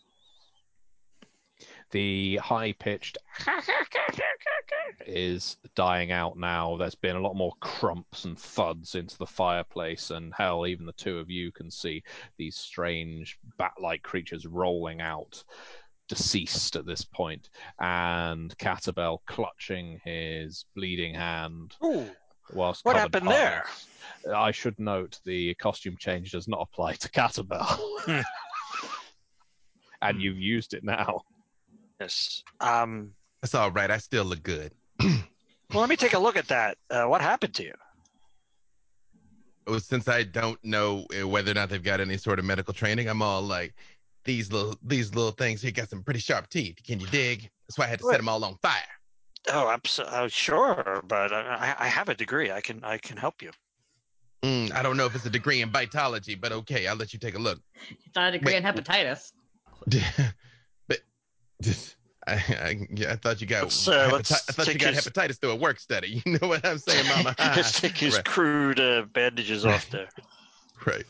the 1.92 2.38
high 2.38 2.74
pitched 2.74 3.18
is 5.06 5.58
dying 5.76 6.12
out 6.12 6.38
now. 6.38 6.76
There's 6.78 6.96
been 6.96 7.16
a 7.16 7.22
lot 7.22 7.36
more 7.36 7.54
crumps 7.60 8.26
and 8.26 8.38
thuds 8.38 8.96
into 8.96 9.18
the 9.18 9.26
fireplace, 9.26 10.12
and 10.12 10.34
hell, 10.34 10.66
even 10.66 10.86
the 10.86 10.94
two 10.94 11.20
of 11.20 11.30
you 11.30 11.52
can 11.52 11.70
see 11.70 12.04
these 12.38 12.56
strange 12.56 13.38
bat 13.58 13.74
like 13.80 14.02
creatures 14.02 14.46
rolling 14.46 15.02
out, 15.02 15.44
deceased 16.08 16.76
at 16.76 16.86
this 16.86 17.04
point, 17.04 17.50
and 17.80 18.56
Catabel 18.58 19.20
clutching 19.26 20.00
his 20.04 20.66
bleeding 20.76 21.14
hand 21.14 21.76
Ooh. 21.84 22.10
whilst 22.54 22.86
What 22.86 22.96
covered 22.96 23.14
happened 23.16 23.30
there? 23.30 23.66
I 24.34 24.52
should 24.52 24.80
note 24.80 25.20
the 25.26 25.54
costume 25.56 25.98
change 25.98 26.32
does 26.32 26.48
not 26.48 26.62
apply 26.62 26.94
to 26.94 27.10
Catabel. 27.10 27.80
and 30.02 30.22
you've 30.22 30.40
used 30.40 30.74
it 30.74 30.84
now. 30.84 31.22
Yes. 32.00 32.44
Um. 32.60 33.12
That's 33.42 33.56
all 33.56 33.72
right. 33.72 33.92
I 33.92 33.98
still 33.98 34.26
look 34.26 34.44
good. 34.44 34.72
Well, 35.74 35.82
let 35.82 35.90
me 35.90 35.96
take 35.96 36.14
a 36.14 36.20
look 36.20 36.38
at 36.38 36.48
that. 36.50 36.78
Uh, 36.92 37.06
what 37.06 37.22
happened 37.22 37.56
to 37.56 37.64
you? 37.64 37.74
Oh, 39.66 39.80
since 39.80 40.08
I 40.08 40.22
don't 40.22 40.64
know 40.64 41.08
uh, 41.20 41.28
whether 41.28 41.50
or 41.50 41.56
not 41.56 41.70
they've 41.70 41.84
got 41.84 42.00
any 42.00 42.18
sort 42.18 42.38
of 42.38 42.46
medical 42.46 42.76
training, 42.76 43.08
I'm 43.10 43.24
all 43.24 43.42
like, 43.42 43.74
these 44.26 44.52
little 44.52 44.78
these 44.84 45.14
little 45.16 45.32
things 45.32 45.62
here 45.62 45.72
got 45.72 45.90
some 45.90 46.04
pretty 46.04 46.20
sharp 46.20 46.50
teeth. 46.50 46.78
Can 46.86 47.00
you 47.00 47.08
dig? 47.08 47.50
That's 47.68 47.78
why 47.78 47.86
I 47.86 47.88
had 47.90 48.00
to 48.00 48.06
set 48.06 48.18
them 48.18 48.30
all 48.30 48.44
on 48.44 48.56
fire. 48.62 48.82
Oh, 49.52 49.70
absolutely. 49.70 50.16
Uh, 50.18 50.28
sure, 50.30 51.04
but 51.08 51.34
I, 51.34 51.76
I 51.78 51.88
have 51.88 52.08
a 52.10 52.14
degree. 52.16 52.52
I 52.52 52.62
can 52.62 52.84
I 52.84 52.98
can 52.98 53.18
help 53.18 53.42
you. 53.42 53.52
Mm, 54.44 54.74
I 54.74 54.82
don't 54.84 54.98
know 54.98 55.06
if 55.06 55.16
it's 55.16 55.26
a 55.26 55.30
degree 55.30 55.62
in 55.62 55.70
vitology, 55.72 56.40
but 56.40 56.52
okay, 56.52 56.88
I'll 56.88 56.96
let 56.96 57.14
you 57.14 57.20
take 57.20 57.36
a 57.36 57.40
look. 57.40 57.60
It's 57.90 58.16
not 58.16 58.30
a 58.30 58.32
degree 58.34 58.54
Wait. 58.54 58.58
in 58.58 58.64
hepatitis. 58.64 59.32
but 60.88 61.00
I, 62.28 62.34
I, 62.34 62.88
yeah, 62.94 63.12
I 63.14 63.16
thought 63.18 63.42
you 63.42 63.48
got 63.48 63.64
Let's, 63.64 63.88
uh, 63.88 64.10
let's 64.14 64.32
hepati- 64.32 64.50
I 64.50 64.52
thought 64.54 64.68
you 64.68 64.74
take 64.74 64.82
got 64.82 64.94
his- 64.94 65.06
hepatitis 65.06 65.40
through 65.42 65.52
a 65.52 65.56
work 65.56 65.80
study. 65.80 66.22
You 66.26 66.38
know 66.42 66.48
what 66.48 66.66
I'm 66.66 66.78
saying, 66.78 67.06
Mama? 67.10 67.36
Let's 67.38 67.80
take 67.82 67.98
his 67.98 68.16
Right. 68.16 68.26
crude 68.26 68.80
uh, 68.80 69.04
bandages 69.14 69.66
off 69.66 69.90
there. 69.90 70.08
Right. 70.86 71.06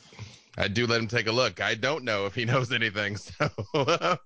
I 0.57 0.67
do 0.67 0.85
let 0.88 1.01
him 1.01 1.07
take 1.07 1.27
a 1.27 1.31
look. 1.31 1.61
I 1.61 1.75
don't 1.75 2.03
know 2.03 2.25
if 2.25 2.35
he 2.35 2.45
knows 2.45 2.71
anything. 2.71 3.17
So 3.17 4.17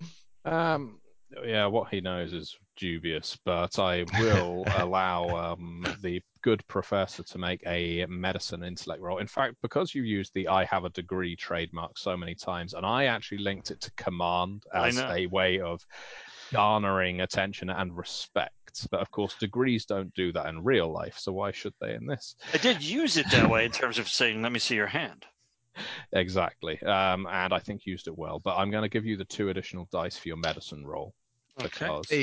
Um, 0.45 0.99
yeah, 1.45 1.65
what 1.65 1.89
he 1.89 1.99
knows 1.99 2.33
is 2.33 2.57
dubious, 2.77 3.37
but 3.43 3.77
I 3.79 4.05
will 4.17 4.65
allow 4.75 5.35
um, 5.35 5.85
the 6.01 6.21
good 6.41 6.65
professor 6.67 7.23
to 7.23 7.37
make 7.37 7.61
a 7.67 8.05
medicine 8.07 8.63
intellect 8.63 9.01
roll. 9.01 9.17
In 9.17 9.27
fact, 9.27 9.55
because 9.61 9.93
you 9.93 10.03
used 10.03 10.31
the 10.33 10.47
I 10.47 10.63
have 10.65 10.85
a 10.85 10.89
degree 10.89 11.35
trademark 11.35 11.97
so 11.97 12.15
many 12.15 12.35
times, 12.35 12.73
and 12.73 12.85
I 12.85 13.05
actually 13.05 13.39
linked 13.39 13.71
it 13.71 13.81
to 13.81 13.91
command 13.97 14.63
as 14.73 14.97
a 14.97 15.27
way 15.27 15.59
of 15.59 15.85
garnering 16.53 17.21
attention 17.21 17.69
and 17.69 17.95
respect. 17.97 18.87
But 18.91 19.01
of 19.01 19.11
course, 19.11 19.35
degrees 19.39 19.85
don't 19.85 20.13
do 20.13 20.31
that 20.33 20.45
in 20.47 20.63
real 20.63 20.91
life, 20.91 21.17
so 21.17 21.33
why 21.33 21.51
should 21.51 21.73
they 21.81 21.95
in 21.95 22.05
this? 22.05 22.35
I 22.53 22.57
did 22.57 22.81
use 22.81 23.17
it 23.17 23.29
that 23.31 23.49
way 23.49 23.65
in 23.65 23.71
terms 23.71 23.99
of 23.99 24.07
saying, 24.07 24.41
"Let 24.41 24.51
me 24.51 24.59
see 24.59 24.75
your 24.75 24.87
hand." 24.87 25.25
Exactly. 26.13 26.81
Um, 26.81 27.27
and 27.29 27.53
I 27.53 27.59
think 27.59 27.85
used 27.85 28.07
it 28.07 28.17
well. 28.17 28.39
But 28.39 28.57
I'm 28.57 28.71
going 28.71 28.83
to 28.83 28.89
give 28.89 29.05
you 29.05 29.17
the 29.17 29.25
two 29.25 29.49
additional 29.49 29.87
dice 29.91 30.17
for 30.17 30.27
your 30.27 30.37
medicine 30.37 30.85
roll 30.85 31.13
Okay. 31.59 31.69
because 31.69 32.11
you 32.11 32.17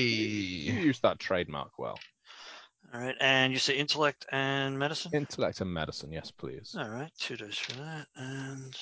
used 0.74 1.02
that 1.02 1.18
trademark 1.18 1.78
well. 1.78 1.98
All 2.93 3.01
right. 3.01 3.16
And 3.20 3.52
you 3.52 3.59
say 3.59 3.76
intellect 3.76 4.26
and 4.31 4.78
medicine. 4.78 5.10
Intellect 5.14 5.60
and 5.60 5.72
medicine, 5.72 6.12
yes, 6.12 6.31
please. 6.31 6.74
All 6.78 6.89
right. 6.89 7.10
Two 7.18 7.36
dice 7.36 7.59
for 7.59 7.72
that, 7.72 8.06
and 8.16 8.76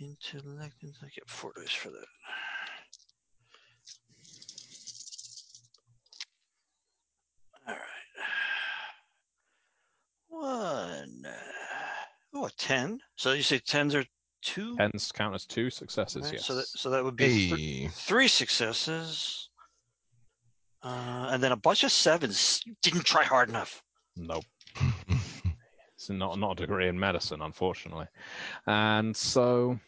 intellect. 0.00 0.82
And 0.82 0.94
I 1.02 1.08
get 1.14 1.28
four 1.28 1.52
dice 1.56 1.72
for 1.72 1.90
that. 1.90 2.06
All 7.68 7.74
right. 7.74 7.82
One. 10.28 11.26
Oh, 12.34 12.46
a 12.46 12.50
ten. 12.50 13.00
So 13.16 13.32
you 13.32 13.42
say 13.42 13.58
tens 13.58 13.94
are 13.94 14.04
two. 14.42 14.76
Tens 14.76 15.10
count 15.12 15.34
as 15.34 15.46
two 15.46 15.70
successes, 15.70 16.16
Alright, 16.24 16.34
yes. 16.34 16.46
So 16.46 16.54
that 16.54 16.66
so 16.66 16.90
that 16.90 17.04
would 17.04 17.16
be 17.16 17.50
th- 17.50 17.90
three 17.90 18.28
successes, 18.28 19.48
uh, 20.82 21.28
and 21.30 21.42
then 21.42 21.52
a 21.52 21.56
bunch 21.56 21.84
of 21.84 21.92
sevens. 21.92 22.62
You 22.64 22.74
didn't 22.82 23.04
try 23.04 23.24
hard 23.24 23.48
enough. 23.48 23.82
Nope. 24.16 24.44
It's 25.94 26.10
not 26.10 26.38
not 26.38 26.52
a 26.52 26.54
degree 26.54 26.86
in 26.86 26.96
medicine, 26.96 27.42
unfortunately. 27.42 28.06
And 28.68 29.16
so 29.16 29.80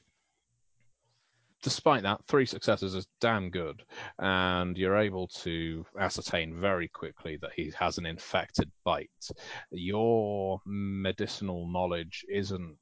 despite 1.62 2.02
that, 2.02 2.20
three 2.26 2.46
successes 2.46 2.94
is 2.94 3.06
damn 3.20 3.50
good. 3.50 3.82
And 4.18 4.76
you're 4.76 4.98
able 4.98 5.28
to 5.28 5.84
ascertain 5.98 6.60
very 6.60 6.88
quickly 6.88 7.36
that 7.40 7.52
he 7.54 7.72
has 7.78 7.98
an 7.98 8.06
infected 8.06 8.70
bite. 8.84 9.28
Your 9.70 10.60
medicinal 10.66 11.68
knowledge 11.68 12.24
isn't 12.28 12.76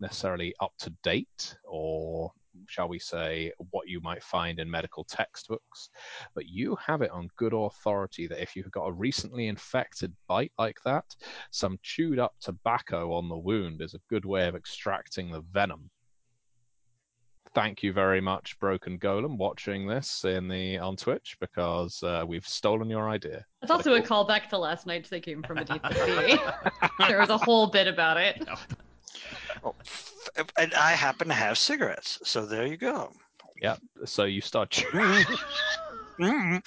necessarily 0.00 0.54
up 0.60 0.72
to 0.78 0.90
date 1.02 1.56
or 1.64 2.32
shall 2.66 2.88
we 2.88 2.98
say 2.98 3.52
what 3.70 3.88
you 3.88 4.00
might 4.00 4.22
find 4.22 4.58
in 4.58 4.68
medical 4.68 5.04
textbooks 5.04 5.90
but 6.34 6.48
you 6.48 6.76
have 6.84 7.02
it 7.02 7.10
on 7.10 7.28
good 7.36 7.52
authority 7.52 8.26
that 8.26 8.42
if 8.42 8.56
you've 8.56 8.70
got 8.70 8.86
a 8.86 8.92
recently 8.92 9.46
infected 9.46 10.12
bite 10.26 10.52
like 10.58 10.78
that 10.84 11.04
some 11.50 11.78
chewed 11.82 12.18
up 12.18 12.34
tobacco 12.40 13.12
on 13.12 13.28
the 13.28 13.36
wound 13.36 13.80
is 13.80 13.94
a 13.94 14.00
good 14.08 14.24
way 14.24 14.48
of 14.48 14.56
extracting 14.56 15.30
the 15.30 15.42
venom 15.52 15.90
thank 17.54 17.82
you 17.82 17.92
very 17.92 18.20
much 18.20 18.58
broken 18.58 18.98
golem 18.98 19.36
watching 19.36 19.86
this 19.86 20.24
in 20.24 20.48
the 20.48 20.78
on 20.78 20.96
twitch 20.96 21.36
because 21.40 22.02
uh, 22.02 22.24
we've 22.26 22.46
stolen 22.46 22.88
your 22.88 23.08
idea 23.08 23.44
It's 23.62 23.70
also 23.70 23.94
a 23.94 24.00
callback 24.02 24.48
to 24.50 24.58
last 24.58 24.86
night. 24.86 25.08
They 25.10 25.20
came 25.20 25.42
from 25.42 25.58
a 25.58 25.64
deep 25.64 25.84
sea. 25.92 26.38
there 27.08 27.18
was 27.18 27.30
a 27.30 27.38
whole 27.38 27.66
bit 27.66 27.86
about 27.88 28.16
it. 28.16 28.46
Oh, 29.62 29.74
and 30.56 30.72
I 30.74 30.92
happen 30.92 31.28
to 31.28 31.34
have 31.34 31.58
cigarettes, 31.58 32.18
so 32.24 32.46
there 32.46 32.64
you 32.66 32.78
go. 32.78 33.12
Yeah. 33.60 33.76
So 34.06 34.24
you 34.24 34.40
start 34.40 34.70
chewing 34.70 35.26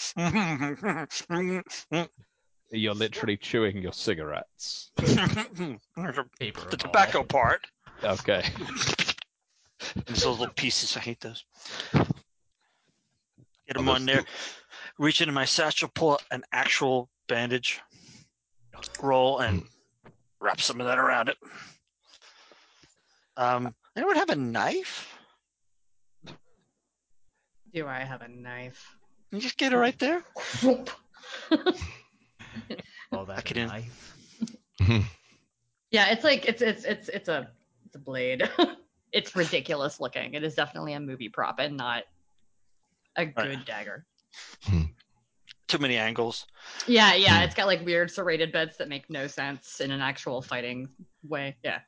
You're 2.71 2.93
literally 2.93 3.37
chewing 3.37 3.77
your 3.77 3.93
cigarettes. 3.93 4.91
Paper 4.97 5.45
the 5.57 5.79
and 5.95 6.19
all. 6.43 6.69
tobacco 6.77 7.23
part. 7.23 7.65
Okay. 8.03 8.43
And 9.95 10.05
those 10.05 10.25
little 10.39 10.53
pieces. 10.53 10.95
I 10.97 10.99
hate 10.99 11.19
those. 11.19 11.43
Get 11.93 13.77
them 13.77 13.89
Oh, 13.89 13.93
on 13.93 14.05
those 14.05 14.15
there. 14.15 14.23
Reach 14.99 15.21
into 15.21 15.33
my 15.33 15.45
satchel, 15.45 15.89
pull 15.93 16.13
out 16.13 16.23
an 16.31 16.43
actual 16.51 17.09
bandage 17.27 17.81
roll, 19.01 19.39
and 19.39 19.63
wrap 20.39 20.59
some 20.61 20.79
of 20.81 20.87
that 20.87 20.99
around 20.99 21.29
it. 21.29 21.37
Um, 23.37 23.73
anyone 23.95 24.15
have 24.17 24.29
a 24.29 24.35
knife? 24.35 25.17
Do 27.73 27.87
I 27.87 27.99
have 27.99 28.21
a 28.21 28.27
knife? 28.27 28.95
You 29.31 29.39
just 29.39 29.57
get 29.57 29.73
it 29.73 29.77
right 29.77 29.97
there. 29.97 30.23
All 33.11 33.25
that 33.25 33.37
Tuck 33.37 33.51
it 33.51 33.57
a 33.57 33.65
knife. 33.67 34.15
Yeah, 35.89 36.11
it's 36.11 36.23
like 36.23 36.45
it's 36.45 36.61
it's 36.61 36.83
it's 36.85 37.09
it's 37.09 37.29
a 37.29 37.49
it's 37.85 37.95
a 37.95 37.99
blade. 37.99 38.47
it's 39.13 39.35
ridiculous 39.35 39.99
looking. 39.99 40.33
It 40.33 40.43
is 40.43 40.55
definitely 40.55 40.93
a 40.93 40.99
movie 40.99 41.29
prop 41.29 41.59
and 41.59 41.77
not 41.77 42.03
a 43.15 43.25
good 43.25 43.63
dagger. 43.65 44.05
Too 45.67 45.77
many 45.79 45.97
angles. 45.97 46.45
Yeah, 46.87 47.13
yeah, 47.13 47.37
Hmm. 47.37 47.43
it's 47.45 47.55
got 47.55 47.67
like 47.67 47.85
weird 47.85 48.11
serrated 48.11 48.51
bits 48.51 48.77
that 48.77 48.89
make 48.89 49.09
no 49.09 49.27
sense 49.27 49.79
in 49.79 49.91
an 49.91 50.01
actual 50.01 50.41
fighting 50.41 50.89
way. 51.23 51.55
Yeah, 51.63 51.73
Have 51.73 51.81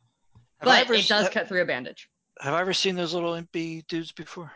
but 0.62 0.82
ever 0.82 0.94
it 0.94 1.08
does 1.08 1.26
ha- 1.26 1.32
cut 1.32 1.48
through 1.48 1.62
a 1.62 1.66
bandage. 1.66 2.10
Have 2.40 2.54
I 2.54 2.62
ever 2.62 2.74
seen 2.74 2.96
those 2.96 3.14
little 3.14 3.34
impy 3.34 3.86
dudes 3.88 4.12
before? 4.12 4.52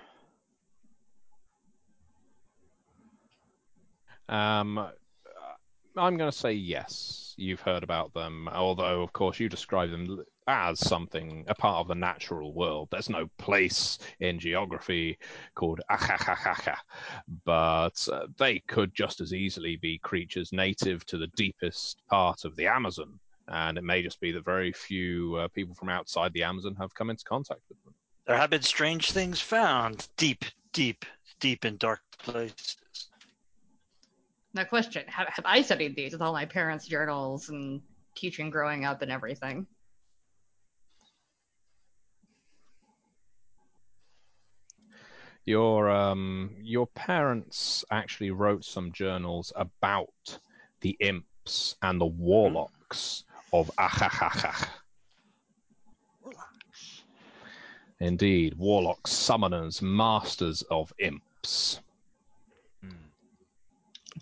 Um, 4.27 4.77
I'm 5.97 6.17
going 6.17 6.31
to 6.31 6.37
say 6.37 6.53
yes. 6.53 7.33
You've 7.37 7.61
heard 7.61 7.83
about 7.83 8.13
them, 8.13 8.47
although 8.51 9.01
of 9.01 9.13
course 9.13 9.39
you 9.39 9.49
describe 9.49 9.91
them 9.91 10.23
as 10.49 10.79
something 10.79 11.45
a 11.47 11.55
part 11.55 11.77
of 11.77 11.87
the 11.87 11.95
natural 11.95 12.53
world. 12.53 12.89
There's 12.91 13.09
no 13.09 13.29
place 13.37 13.99
in 14.19 14.39
geography 14.39 15.17
called 15.55 15.79
achachachacha, 15.91 16.75
but 17.45 18.07
uh, 18.11 18.27
they 18.37 18.59
could 18.67 18.93
just 18.93 19.21
as 19.21 19.33
easily 19.33 19.75
be 19.77 19.99
creatures 19.99 20.51
native 20.51 21.05
to 21.05 21.17
the 21.17 21.27
deepest 21.35 22.01
part 22.09 22.45
of 22.45 22.55
the 22.55 22.67
Amazon. 22.67 23.19
And 23.47 23.77
it 23.77 23.83
may 23.83 24.01
just 24.01 24.19
be 24.19 24.31
that 24.31 24.43
very 24.43 24.71
few 24.71 25.35
uh, 25.35 25.47
people 25.49 25.75
from 25.75 25.89
outside 25.89 26.33
the 26.33 26.43
Amazon 26.43 26.75
have 26.75 26.93
come 26.93 27.09
into 27.09 27.23
contact 27.23 27.61
with 27.69 27.83
them. 27.83 27.93
There 28.25 28.37
have 28.37 28.49
been 28.49 28.61
strange 28.61 29.11
things 29.11 29.39
found 29.39 30.07
deep, 30.17 30.45
deep, 30.73 31.05
deep 31.39 31.65
in 31.65 31.77
dark 31.77 32.01
places. 32.17 32.77
Now, 34.53 34.63
question: 34.63 35.03
have, 35.07 35.27
have 35.27 35.45
I 35.45 35.61
studied 35.61 35.95
these 35.95 36.13
with 36.13 36.21
all 36.21 36.33
my 36.33 36.45
parents' 36.45 36.87
journals 36.87 37.49
and 37.49 37.81
teaching 38.15 38.49
growing 38.49 38.85
up 38.85 39.01
and 39.01 39.11
everything? 39.11 39.67
Your 45.45 45.89
um 45.89 46.55
your 46.61 46.87
parents 46.87 47.83
actually 47.91 48.31
wrote 48.31 48.63
some 48.63 48.91
journals 48.91 49.51
about 49.55 50.39
the 50.81 50.95
imps 50.99 51.75
and 51.81 51.99
the 51.99 52.05
warlocks 52.05 53.23
of 53.51 53.71
Achachachach. 53.77 54.67
Indeed, 57.99 58.55
warlocks, 58.55 59.11
summoners, 59.11 59.81
masters 59.81 60.61
of 60.71 60.93
imps. 60.99 61.81
Hmm. 62.81 62.91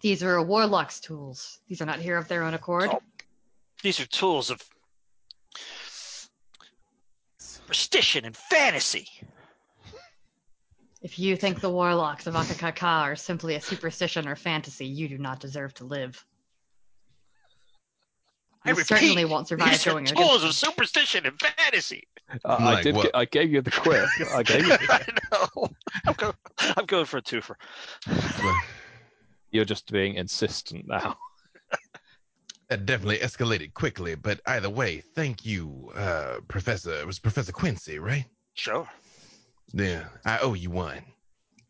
These 0.02 0.23
are 0.23 0.38
a 0.38 0.44
warlock's 0.44 0.99
tools. 0.99 1.60
These 1.68 1.81
are 1.81 1.85
not 1.85 1.99
here 1.99 2.18
of 2.18 2.27
their 2.27 2.44
own 2.44 2.56
accord. 2.56 2.89
Oh. 2.91 3.02
These 3.84 3.99
are 3.99 4.07
tools 4.07 4.49
of 4.49 4.64
superstition 7.38 8.26
and 8.26 8.35
fantasy. 8.35 9.07
If 11.01 11.19
you 11.19 11.35
think 11.35 11.61
the 11.61 11.69
warlocks 11.69 12.25
of 12.27 12.33
Akakaka 12.33 12.83
are 13.03 13.15
simply 13.15 13.55
a 13.55 13.61
superstition 13.61 14.27
or 14.27 14.35
fantasy, 14.35 14.85
you 14.85 15.07
do 15.07 15.17
not 15.17 15.39
deserve 15.39 15.73
to 15.75 15.83
live. 15.85 16.25
I 18.65 18.69
You 18.69 18.75
repeat, 18.75 18.87
certainly 18.87 19.25
won't 19.25 19.47
survive 19.47 19.69
These 19.71 19.87
are 19.87 19.91
going 19.91 20.05
tools 20.05 20.43
of 20.43 20.53
superstition 20.53 21.25
and 21.27 21.39
fantasy. 21.39 22.07
Uh, 22.43 22.55
I 22.59 22.63
Like 22.73 22.83
did. 22.83 22.95
what? 22.95 23.05
gi- 23.05 23.11
I 23.13 23.25
gave 23.25 23.51
you 23.53 23.61
the 23.61 23.71
quiz. 23.71 24.09
I 24.33 24.43
gave 24.43 24.65
you. 24.65 24.73
I 24.89 25.05
know. 25.31 25.69
I'm, 26.07 26.13
go- 26.15 26.33
I'm 26.75 26.85
going 26.85 27.05
for 27.05 27.17
a 27.17 27.21
twofer. 27.21 27.55
You're 29.51 29.65
just 29.65 29.89
being 29.91 30.15
insistent 30.15 30.85
now. 30.87 31.17
That 32.69 32.85
definitely 32.85 33.19
escalated 33.19 33.73
quickly, 33.73 34.15
but 34.15 34.41
either 34.45 34.69
way, 34.69 34.99
thank 35.15 35.45
you, 35.45 35.89
uh, 35.95 36.39
Professor. 36.49 36.93
It 36.99 37.07
was 37.07 37.17
Professor 37.17 37.53
Quincy, 37.53 37.97
right? 37.97 38.25
Sure. 38.55 38.85
Yeah, 39.73 40.06
I 40.26 40.39
owe 40.39 40.53
you 40.53 40.69
one. 40.72 41.02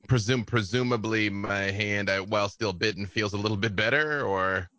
Presume, 0.07 0.45
presumably, 0.45 1.30
my 1.30 1.64
hand, 1.72 2.10
uh, 2.10 2.19
while 2.22 2.48
still 2.49 2.72
bitten, 2.74 3.06
feels 3.06 3.34
a 3.34 3.38
little 3.38 3.57
bit 3.57 3.76
better, 3.76 4.22
or 4.26 4.69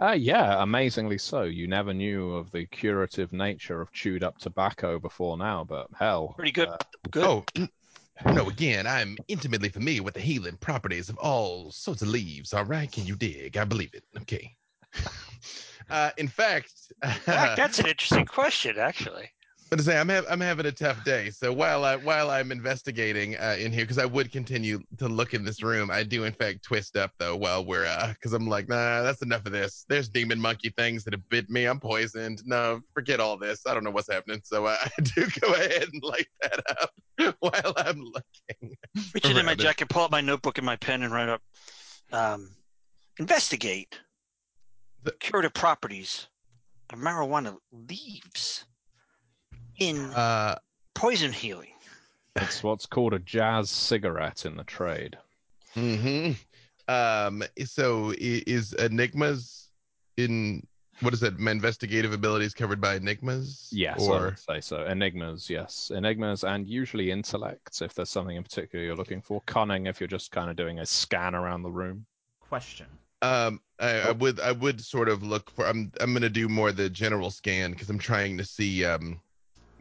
Uh, 0.00 0.16
yeah, 0.18 0.60
amazingly 0.62 1.18
so. 1.18 1.42
You 1.44 1.68
never 1.68 1.94
knew 1.94 2.32
of 2.34 2.50
the 2.50 2.66
curative 2.66 3.32
nature 3.32 3.80
of 3.80 3.92
chewed 3.92 4.24
up 4.24 4.38
tobacco 4.38 4.98
before 4.98 5.36
now, 5.38 5.62
but 5.62 5.86
hell. 5.96 6.34
Pretty 6.36 6.50
good. 6.50 6.68
uh, 6.70 6.76
Good. 7.12 7.24
oh, 7.24 7.44
no. 8.32 8.48
Again, 8.48 8.84
I'm 8.86 9.16
intimately 9.28 9.68
familiar 9.68 10.02
with 10.02 10.14
the 10.14 10.20
healing 10.20 10.56
properties 10.56 11.08
of 11.08 11.16
all 11.18 11.70
sorts 11.70 12.02
of 12.02 12.08
leaves. 12.08 12.52
All 12.52 12.64
right, 12.64 12.90
can 12.90 13.06
you 13.06 13.14
dig? 13.14 13.56
I 13.56 13.64
believe 13.64 13.94
it. 13.94 14.04
Okay. 14.22 14.56
Uh, 15.90 16.10
in 16.16 16.28
fact, 16.28 16.72
That- 17.26 17.56
that's 17.56 17.78
an 17.80 17.86
interesting 17.86 18.24
question, 18.24 18.78
actually. 18.78 19.28
But 19.72 19.78
to 19.78 19.84
say 19.84 19.98
I'm 19.98 20.10
hav- 20.10 20.26
I'm 20.28 20.42
having 20.42 20.66
a 20.66 20.70
tough 20.70 21.02
day. 21.02 21.30
So 21.30 21.50
while 21.50 21.86
I 21.86 21.96
while 21.96 22.30
I'm 22.30 22.52
investigating 22.52 23.38
uh, 23.38 23.56
in 23.58 23.72
here, 23.72 23.84
because 23.84 23.96
I 23.96 24.04
would 24.04 24.30
continue 24.30 24.80
to 24.98 25.08
look 25.08 25.32
in 25.32 25.46
this 25.46 25.62
room, 25.62 25.90
I 25.90 26.02
do 26.02 26.24
in 26.24 26.34
fact 26.34 26.62
twist 26.62 26.94
up 26.94 27.12
though 27.18 27.36
while 27.36 27.64
we're 27.64 27.86
uh, 27.86 28.08
because 28.08 28.34
I'm 28.34 28.46
like, 28.46 28.68
nah, 28.68 29.00
that's 29.00 29.22
enough 29.22 29.46
of 29.46 29.52
this. 29.52 29.86
There's 29.88 30.10
demon 30.10 30.38
monkey 30.38 30.74
things 30.76 31.04
that 31.04 31.14
have 31.14 31.26
bit 31.30 31.48
me. 31.48 31.64
I'm 31.64 31.80
poisoned. 31.80 32.42
No, 32.44 32.82
forget 32.92 33.18
all 33.18 33.38
this. 33.38 33.62
I 33.66 33.72
don't 33.72 33.82
know 33.82 33.90
what's 33.90 34.12
happening. 34.12 34.42
So 34.44 34.66
uh, 34.66 34.76
I 34.84 34.90
do 35.00 35.26
go 35.40 35.54
ahead 35.54 35.88
and 35.90 36.02
light 36.02 36.28
that 36.42 36.60
up 36.68 36.90
while 37.40 37.72
I'm 37.78 37.98
looking. 37.98 38.76
Reach 39.14 39.24
into 39.24 39.42
my 39.42 39.54
jacket, 39.54 39.88
pull 39.88 40.02
out 40.02 40.10
my 40.10 40.20
notebook 40.20 40.58
and 40.58 40.66
my 40.66 40.76
pen, 40.76 41.02
and 41.02 41.14
write 41.14 41.30
up 41.30 41.40
um, 42.12 42.50
investigate 43.18 43.98
The- 45.02 45.12
curative 45.12 45.54
properties 45.54 46.26
of 46.90 46.98
marijuana 46.98 47.56
leaves 47.72 48.66
in 49.88 50.10
Uh, 50.12 50.56
poison 50.94 51.32
healing. 51.32 51.68
It's 52.36 52.62
what's 52.62 52.86
called 52.86 53.12
a 53.12 53.18
jazz 53.18 53.70
cigarette 53.70 54.46
in 54.46 54.56
the 54.56 54.64
trade. 54.64 55.18
hmm 55.74 56.32
Um. 56.88 57.42
So 57.64 58.14
is 58.18 58.72
enigmas 58.74 59.68
in 60.16 60.66
what 61.00 61.14
is 61.14 61.20
that? 61.20 61.38
My 61.38 61.50
investigative 61.50 62.12
abilities 62.12 62.54
covered 62.54 62.80
by 62.80 62.94
enigmas? 62.96 63.68
Yes, 63.72 63.98
I 63.98 64.02
Or 64.02 64.20
would 64.26 64.38
say 64.38 64.60
so. 64.60 64.84
Enigmas, 64.86 65.50
yes. 65.50 65.90
Enigmas 65.90 66.44
and 66.44 66.68
usually 66.68 67.10
intellects 67.10 67.82
if 67.82 67.94
there's 67.94 68.10
something 68.10 68.36
in 68.36 68.42
particular 68.42 68.84
you're 68.84 68.94
looking 68.96 69.20
for. 69.20 69.42
Cunning 69.46 69.86
if 69.86 70.00
you're 70.00 70.08
just 70.08 70.30
kind 70.30 70.48
of 70.48 70.56
doing 70.56 70.78
a 70.78 70.86
scan 70.86 71.34
around 71.34 71.62
the 71.62 71.70
room. 71.70 72.06
Question. 72.40 72.86
Um, 73.20 73.60
I, 73.78 74.00
I 74.00 74.10
would 74.12 74.40
I 74.40 74.52
would 74.52 74.80
sort 74.80 75.08
of 75.08 75.22
look 75.22 75.50
for 75.50 75.66
I'm 75.66 75.92
I'm 76.00 76.12
gonna 76.12 76.28
do 76.28 76.48
more 76.48 76.72
the 76.72 76.90
general 76.90 77.30
scan 77.30 77.72
because 77.72 77.88
I'm 77.90 77.98
trying 77.98 78.36
to 78.38 78.44
see 78.44 78.84
um, 78.84 79.20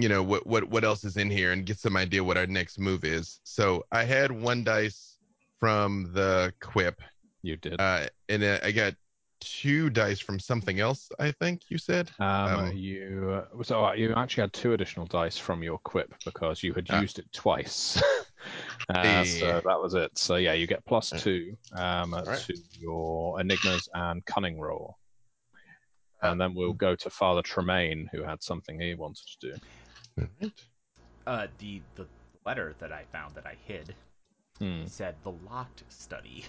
you 0.01 0.09
know 0.09 0.23
what 0.23 0.45
what 0.47 0.63
what 0.69 0.83
else 0.83 1.03
is 1.03 1.17
in 1.17 1.29
here 1.29 1.51
and 1.51 1.65
get 1.65 1.79
some 1.79 1.95
idea 1.97 2.23
what 2.23 2.37
our 2.37 2.47
next 2.47 2.79
move 2.79 3.03
is. 3.03 3.39
So 3.43 3.85
I 3.91 4.03
had 4.03 4.31
one 4.31 4.63
dice 4.63 5.17
from 5.59 6.11
the 6.13 6.53
quip, 6.61 7.01
You 7.43 7.57
did. 7.57 7.79
uh, 7.79 8.07
and 8.29 8.43
uh, 8.43 8.59
I 8.63 8.71
got 8.71 8.95
two 9.39 9.89
dice 9.89 10.19
from 10.19 10.39
something 10.39 10.79
else. 10.79 11.09
I 11.19 11.31
think 11.31 11.63
you 11.69 11.77
said. 11.77 12.11
Um, 12.19 12.53
Um, 12.59 12.71
you 12.75 13.43
so 13.63 13.85
uh, 13.85 13.93
you 13.93 14.13
actually 14.15 14.41
had 14.41 14.53
two 14.53 14.73
additional 14.73 15.05
dice 15.07 15.37
from 15.37 15.63
your 15.63 15.77
quip 15.79 16.13
because 16.25 16.63
you 16.63 16.73
had 16.73 16.87
Ah. 16.89 17.01
used 17.01 17.19
it 17.19 17.31
twice. 17.31 18.01
uh, 18.89 19.23
So 19.23 19.61
that 19.65 19.79
was 19.79 19.93
it. 19.93 20.17
So 20.17 20.35
yeah, 20.35 20.53
you 20.53 20.67
get 20.67 20.83
Uh, 20.91 21.01
two 21.17 21.55
um, 21.73 22.13
alright. 22.13 22.39
to 22.45 22.53
your 22.79 23.39
enigmas 23.39 23.87
and 23.93 24.25
cunning 24.25 24.59
roll, 24.59 24.97
and 26.21 26.39
then 26.41 26.51
Uh, 26.51 26.53
we'll 26.55 26.73
go 26.73 26.95
to 26.95 27.09
Father 27.09 27.41
Tremaine, 27.41 28.09
who 28.11 28.23
had 28.23 28.41
something 28.43 28.79
he 28.79 28.95
wanted 28.95 29.25
to 29.27 29.51
do. 29.51 29.57
Alright. 30.17 30.51
Uh, 31.27 31.47
the 31.59 31.81
the 31.95 32.07
letter 32.45 32.75
that 32.79 32.91
I 32.91 33.03
found 33.11 33.35
that 33.35 33.45
I 33.45 33.55
hid 33.65 33.95
Hmm. 34.59 34.85
said 34.85 35.15
the 35.23 35.31
locked 35.31 35.83
study. 35.89 36.45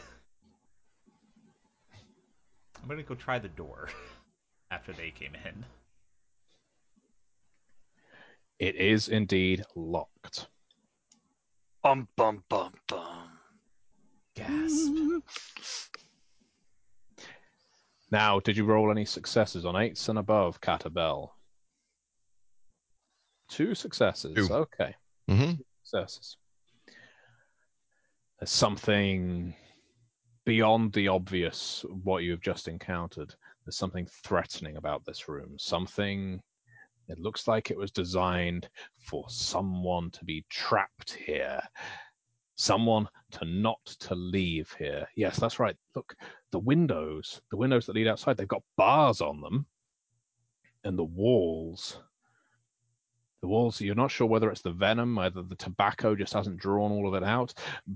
I'm 2.83 2.89
gonna 2.89 3.03
go 3.03 3.15
try 3.15 3.39
the 3.39 3.49
door 3.49 3.89
after 4.71 4.93
they 4.93 5.11
came 5.11 5.35
in. 5.35 5.65
It 8.59 8.77
is 8.77 9.09
indeed 9.09 9.65
locked. 9.75 10.49
Bum 11.83 12.09
bum 12.17 12.45
bum 12.49 12.73
bum. 12.87 13.29
Gasp. 14.35 14.93
Now, 18.11 18.41
did 18.41 18.59
you 18.59 18.67
roll 18.67 18.91
any 18.91 19.07
successes 19.07 19.65
on 19.65 19.75
eights 19.75 20.11
and 20.11 20.19
above, 20.19 20.61
Catabel? 20.61 21.31
Two 23.53 23.75
successes. 23.75 24.35
Two. 24.35 24.55
Okay. 24.55 24.95
hmm 25.29 25.53
successes. 25.83 26.39
There's 28.39 28.51
something 28.51 29.55
beyond 30.47 30.95
the 30.95 31.09
obvious 31.09 31.85
what 32.03 32.23
you 32.23 32.31
have 32.31 32.41
just 32.41 32.67
encountered. 32.67 33.35
There's 33.65 33.77
something 33.77 34.09
threatening 34.25 34.79
about 34.79 35.05
this 35.05 35.29
room. 35.29 35.57
Something 35.59 36.41
it 37.09 37.19
looks 37.19 37.47
like 37.47 37.71
it 37.71 37.77
was 37.77 37.91
designed 37.91 38.71
for 38.97 39.27
someone 39.29 40.11
to 40.13 40.25
be 40.25 40.47
trapped 40.49 41.13
here. 41.13 41.61
Someone 42.55 43.07
to 43.33 43.45
not 43.45 43.85
to 43.85 44.15
leave 44.15 44.75
here. 44.79 45.07
Yes, 45.15 45.39
that's 45.39 45.59
right. 45.59 45.77
Look, 45.95 46.15
the 46.53 46.59
windows, 46.59 47.43
the 47.51 47.59
windows 47.59 47.85
that 47.85 47.97
lead 47.97 48.09
outside, 48.09 48.39
they've 48.39 48.49
got 48.49 48.63
bars 48.79 49.21
on 49.21 49.43
them. 49.43 49.67
And 50.85 50.99
the 50.99 51.05
walls, 51.05 51.99
the 53.43 53.49
walls. 53.49 53.81
You're 53.81 53.95
not 53.95 54.11
sure 54.11 54.27
whether 54.27 54.51
it's 54.51 54.63
the 54.63 54.71
venom 54.71 55.19
either 55.19 55.43
the 55.43 55.57
tobacco 55.57 56.15
just 56.15 56.33
hasn't 56.33 56.57
drawn 56.57 56.93
all 56.93 57.09
of 57.09 57.21
it 57.21 57.27
out 57.27 57.53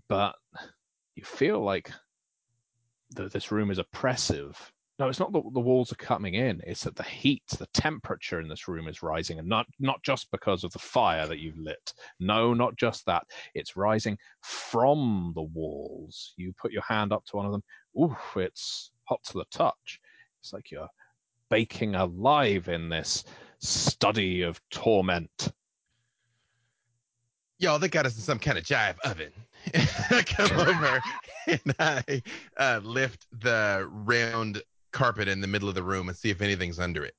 but 0.08 0.34
you 1.14 1.24
feel 1.24 1.60
like 1.60 1.90
this 3.10 3.52
room 3.52 3.70
is 3.70 3.78
oppressive. 3.78 4.60
No 4.98 5.08
it's 5.08 5.20
not 5.20 5.32
that 5.32 5.44
the 5.54 5.60
walls 5.60 5.92
are 5.92 5.96
coming 5.96 6.34
in 6.34 6.60
it's 6.66 6.82
that 6.84 6.96
the 6.96 7.04
heat 7.04 7.44
the 7.58 7.68
temperature 7.72 8.40
in 8.40 8.48
this 8.48 8.66
room 8.66 8.88
is 8.88 9.02
rising 9.02 9.38
and 9.38 9.48
not 9.48 9.66
not 9.78 10.02
just 10.02 10.30
because 10.30 10.64
of 10.64 10.72
the 10.72 10.78
fire 10.78 11.26
that 11.26 11.38
you've 11.38 11.58
lit. 11.58 11.94
No 12.18 12.52
not 12.52 12.76
just 12.76 13.06
that. 13.06 13.24
It's 13.54 13.76
rising 13.76 14.18
from 14.42 15.32
the 15.34 15.42
walls. 15.42 16.34
You 16.36 16.52
put 16.60 16.72
your 16.72 16.82
hand 16.82 17.12
up 17.12 17.24
to 17.26 17.36
one 17.36 17.46
of 17.46 17.52
them 17.52 17.62
ooh 17.96 18.16
it's 18.34 18.90
hot 19.04 19.22
to 19.24 19.34
the 19.34 19.46
touch. 19.50 20.00
It's 20.40 20.52
like 20.52 20.70
you're 20.70 20.88
baking 21.50 21.94
alive 21.94 22.68
in 22.68 22.88
this 22.88 23.24
study 23.60 24.42
of 24.42 24.60
torment. 24.70 25.52
Y'all, 27.58 27.78
they 27.78 27.88
got 27.88 28.04
us 28.04 28.16
in 28.16 28.22
some 28.22 28.38
kind 28.38 28.58
of 28.58 28.64
jive 28.64 28.96
oven. 29.04 29.32
I 30.10 30.22
come 30.26 30.58
over 30.58 31.00
and 31.46 31.74
I 31.78 32.22
uh, 32.58 32.80
lift 32.82 33.26
the 33.40 33.88
round 33.90 34.62
carpet 34.92 35.28
in 35.28 35.40
the 35.40 35.46
middle 35.46 35.68
of 35.68 35.74
the 35.74 35.82
room 35.82 36.08
and 36.08 36.16
see 36.16 36.30
if 36.30 36.42
anything's 36.42 36.78
under 36.78 37.04
it. 37.04 37.14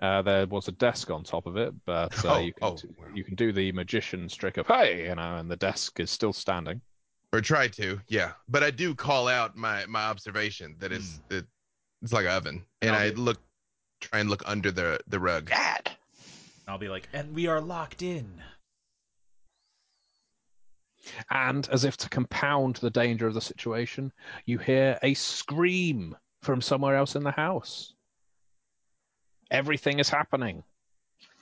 Uh, 0.00 0.22
there 0.22 0.46
was 0.46 0.68
a 0.68 0.72
desk 0.72 1.10
on 1.10 1.24
top 1.24 1.46
of 1.46 1.56
it, 1.56 1.74
but 1.84 2.24
uh, 2.24 2.34
Oh, 2.34 2.38
you, 2.38 2.52
can 2.52 2.68
oh, 2.68 2.76
do, 2.76 2.94
wow. 2.98 3.06
you 3.12 3.24
can 3.24 3.34
do 3.34 3.52
the 3.52 3.72
magician's 3.72 4.34
trick 4.34 4.56
of 4.56 4.66
hey, 4.68 5.08
you 5.08 5.14
know, 5.16 5.36
and 5.36 5.50
the 5.50 5.56
desk 5.56 5.98
is 5.98 6.10
still 6.10 6.32
standing. 6.32 6.80
Or 7.32 7.40
try 7.40 7.68
to, 7.68 8.00
yeah. 8.08 8.32
But 8.48 8.62
I 8.62 8.70
do 8.70 8.94
call 8.94 9.28
out 9.28 9.56
my 9.56 9.84
my 9.86 10.04
observation 10.04 10.76
that 10.78 10.92
it's 10.92 11.20
it, 11.30 11.44
it's 12.00 12.12
like 12.12 12.24
an 12.24 12.30
oven, 12.30 12.64
and 12.80 12.96
I 12.96 13.10
look 13.10 13.38
try 14.00 14.20
and 14.20 14.30
look 14.30 14.42
under 14.46 14.70
the 14.70 15.00
the 15.06 15.20
rug. 15.20 15.50
Bad. 15.50 15.90
I'll 16.66 16.78
be 16.78 16.88
like, 16.88 17.08
and 17.12 17.34
we 17.34 17.46
are 17.46 17.60
locked 17.60 18.02
in. 18.02 18.42
And 21.30 21.66
as 21.70 21.84
if 21.84 21.96
to 21.98 22.08
compound 22.10 22.76
the 22.76 22.90
danger 22.90 23.26
of 23.26 23.34
the 23.34 23.40
situation, 23.40 24.12
you 24.44 24.58
hear 24.58 24.98
a 25.02 25.14
scream 25.14 26.16
from 26.42 26.60
somewhere 26.60 26.96
else 26.96 27.16
in 27.16 27.24
the 27.24 27.30
house. 27.30 27.94
Everything 29.50 29.98
is 29.98 30.10
happening. 30.10 30.62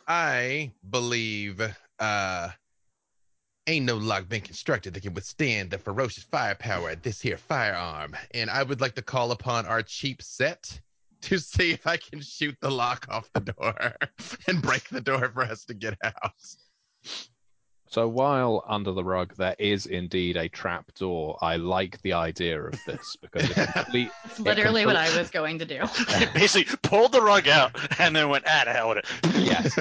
I 0.07 0.71
believe 0.89 1.61
uh 1.99 2.49
ain't 3.67 3.87
no 3.87 3.97
lock 3.97 4.29
been 4.29 4.41
constructed 4.41 4.95
that 4.95 5.03
can 5.03 5.15
withstand 5.15 5.71
the 5.71 5.79
ferocious 5.79 6.23
firepower 6.23 6.91
of 6.91 7.03
this 7.03 7.21
here 7.21 7.37
firearm. 7.37 8.17
And 8.33 8.49
I 8.49 8.63
would 8.63 8.81
like 8.81 8.95
to 8.95 9.03
call 9.03 9.33
upon 9.33 9.67
our 9.67 9.83
cheap 9.83 10.23
set 10.23 10.81
to 11.23 11.39
see 11.39 11.73
if 11.73 11.87
I 11.87 11.97
can 11.97 12.21
shoot 12.21 12.57
the 12.61 12.71
lock 12.71 13.07
off 13.09 13.31
the 13.33 13.41
door 13.41 13.97
and 14.47 14.63
break 14.63 14.89
the 14.89 15.01
door 15.01 15.31
for 15.33 15.43
us 15.43 15.65
to 15.67 15.75
get 15.75 15.97
out. 16.03 16.33
So 17.89 18.09
while 18.09 18.65
under 18.67 18.93
the 18.93 19.05
rug 19.05 19.35
there 19.37 19.55
is 19.59 19.87
indeed 19.87 20.37
a 20.37 20.49
trap 20.49 20.93
door, 20.95 21.39
I 21.41 21.57
like 21.57 22.01
the 22.03 22.13
idea 22.13 22.61
of 22.61 22.79
this 22.85 23.17
because 23.21 23.49
it 23.49 23.73
complete, 23.73 24.11
That's 24.25 24.41
literally 24.41 24.83
It 24.83 24.87
what 24.87 24.97
I 24.97 25.17
was 25.17 25.31
going 25.31 25.59
to 25.61 25.65
do. 25.65 25.81
Basically 26.35 26.77
pulled 26.83 27.13
the 27.13 27.23
rug 27.23 27.49
out 27.49 27.75
and 28.01 28.15
then 28.15 28.29
went, 28.29 28.45
ah, 28.47 28.63
the 28.65 28.73
hell 28.73 28.89
with 28.89 28.99
it. 28.99 29.07
Yes. 29.37 29.79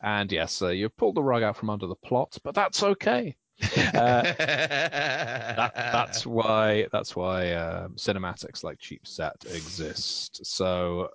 and 0.00 0.32
yes, 0.32 0.62
uh, 0.62 0.68
you've 0.68 0.96
pulled 0.96 1.14
the 1.14 1.22
rug 1.22 1.42
out 1.42 1.56
from 1.56 1.70
under 1.70 1.86
the 1.86 1.94
plot, 1.94 2.38
but 2.42 2.54
that's 2.54 2.82
okay. 2.82 3.36
Uh, 3.62 4.22
that, 4.38 5.72
that's 5.74 6.26
why 6.26 6.86
that's 6.92 7.14
why 7.14 7.52
um, 7.52 7.94
cinematics 7.96 8.64
like 8.64 8.78
cheap 8.78 9.06
set 9.06 9.36
exist. 9.44 10.44
So 10.44 11.08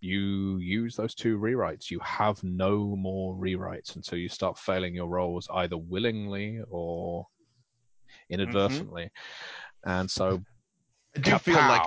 you 0.00 0.58
use 0.58 0.96
those 0.96 1.14
two 1.14 1.38
rewrites. 1.38 1.90
You 1.90 2.00
have 2.00 2.42
no 2.42 2.96
more 2.96 3.36
rewrites 3.36 3.94
until 3.94 4.18
you 4.18 4.28
start 4.28 4.58
failing 4.58 4.94
your 4.94 5.06
rolls 5.06 5.48
either 5.54 5.76
willingly 5.78 6.60
or 6.68 7.26
inadvertently. 8.28 9.10
And 9.84 10.10
so 10.10 10.42
I 11.16 11.20
do 11.20 11.38
feel 11.38 11.54
like. 11.56 11.82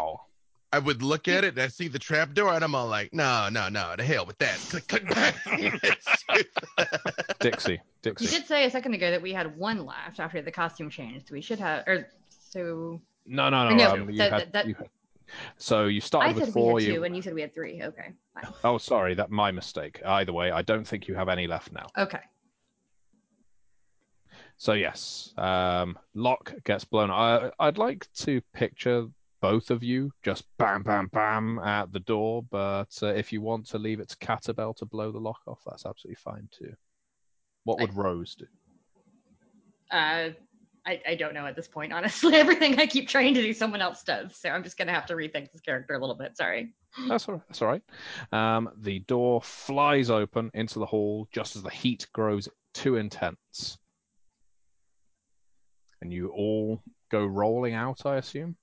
I 0.76 0.80
would 0.80 1.02
look 1.02 1.30
at 1.30 1.46
it 1.46 1.54
and 1.54 1.62
I 1.62 1.70
see 1.70 1.88
the 1.88 2.00
trap 2.00 2.34
door 2.34 2.54
and 2.54 2.62
I'm 2.62 2.76
all 2.76 2.88
like, 2.88 3.14
no, 3.14 3.48
no, 3.50 3.70
no, 3.70 3.96
to 3.96 4.04
hell 4.04 4.26
with 4.26 4.38
that. 4.40 4.58
Click, 4.70 4.86
click, 4.90 5.08
click. 5.46 6.48
Dixie, 7.40 7.72
You 7.74 7.80
Dixie. 8.02 8.26
did 8.28 8.46
say 8.46 8.66
a 8.66 8.70
second 8.70 8.94
ago 8.94 9.10
that 9.10 9.22
we 9.22 9.32
had 9.32 9.56
one 9.58 9.86
left 9.86 10.20
after 10.20 10.42
the 10.42 10.52
costume 10.52 10.90
changed. 10.90 11.32
We 11.32 11.40
should 11.40 11.60
have, 11.60 11.86
or 11.88 12.10
so. 12.52 13.00
No, 13.26 13.48
no, 13.50 13.70
no. 13.70 13.76
No, 13.78 13.92
um, 13.92 14.10
you 14.10 14.18
that- 14.18 14.32
had, 14.34 14.52
that- 14.52 14.68
you 14.68 14.76
had- 14.76 14.90
so 15.58 15.86
you 15.86 16.02
started 16.02 16.32
I 16.32 16.34
with 16.34 16.44
said 16.46 16.54
four. 16.54 16.74
we 16.74 16.84
had 16.84 16.88
two, 16.90 16.94
You, 16.96 17.04
and 17.06 17.16
you 17.16 17.22
said 17.22 17.34
we 17.34 17.42
had 17.42 17.54
three. 17.54 17.82
Okay, 17.82 18.12
fine. 18.34 18.54
oh, 18.66 18.78
sorry, 18.78 19.14
that 19.16 19.32
my 19.32 19.52
mistake. 19.52 20.02
Either 20.06 20.34
way, 20.34 20.52
I 20.52 20.62
don't 20.62 20.86
think 20.86 21.08
you 21.08 21.16
have 21.16 21.30
any 21.30 21.48
left 21.48 21.72
now. 21.72 21.88
Okay. 21.98 22.20
So 24.58 24.74
yes, 24.74 25.34
um, 25.38 25.98
lock 26.14 26.54
gets 26.66 26.84
blown. 26.86 27.12
I, 27.12 27.50
I'd 27.60 27.78
like 27.78 28.08
to 28.18 28.42
picture 28.54 29.08
both 29.46 29.70
of 29.70 29.84
you 29.84 30.12
just 30.24 30.44
bam, 30.58 30.82
bam, 30.82 31.08
bam 31.14 31.60
at 31.60 31.92
the 31.92 32.00
door. 32.00 32.44
But 32.50 32.98
uh, 33.04 33.14
if 33.14 33.32
you 33.32 33.42
want 33.42 33.68
to 33.68 33.78
leave 33.78 34.00
it 34.00 34.10
to 34.10 34.18
Catabel 34.18 34.76
to 34.78 34.88
blow 34.88 35.12
the 35.12 35.20
lock 35.20 35.42
off, 35.46 35.60
that's 35.68 35.86
absolutely 35.86 36.16
fine 36.16 36.50
too. 36.52 36.74
What 37.64 37.80
would 37.80 37.94
Rose 37.94 38.34
do? 38.34 38.46
Uh, 39.92 40.30
I, 40.88 41.02
I 41.08 41.14
don't 41.14 41.36
know 41.36 41.46
at 41.46 41.56
this 41.56 41.68
point, 41.68 41.94
honestly. 41.94 42.34
Everything 42.34 42.80
I 42.80 42.88
keep 42.88 43.08
trying 43.08 43.36
to 43.36 43.42
do, 43.44 43.54
someone 43.54 43.84
else 43.84 44.02
does. 44.02 44.36
So 44.36 44.50
I'm 44.50 44.64
just 44.64 44.80
gonna 44.80 44.94
have 44.94 45.06
to 45.08 45.14
rethink 45.14 45.52
this 45.52 45.62
character 45.62 45.94
a 45.94 46.00
little 46.00 46.16
bit. 46.16 46.36
Sorry. 46.36 46.74
That's 47.08 47.30
all 47.30 47.36
right. 47.36 47.44
That's 47.48 47.62
all 47.62 47.68
right. 47.68 47.84
Um, 48.32 48.72
the 48.78 49.00
door 49.02 49.44
flies 49.44 50.10
open 50.10 50.50
into 50.56 50.80
the 50.80 50.88
hall 50.88 51.28
just 51.32 51.56
as 51.56 51.62
the 51.62 51.70
heat 51.70 52.08
grows 52.14 52.50
too 52.74 52.96
intense, 52.96 53.78
and 56.02 56.12
you 56.12 56.30
all 56.30 56.82
go 57.12 57.24
rolling 57.24 57.76
out. 57.76 58.08
I 58.08 58.16
assume. 58.16 58.56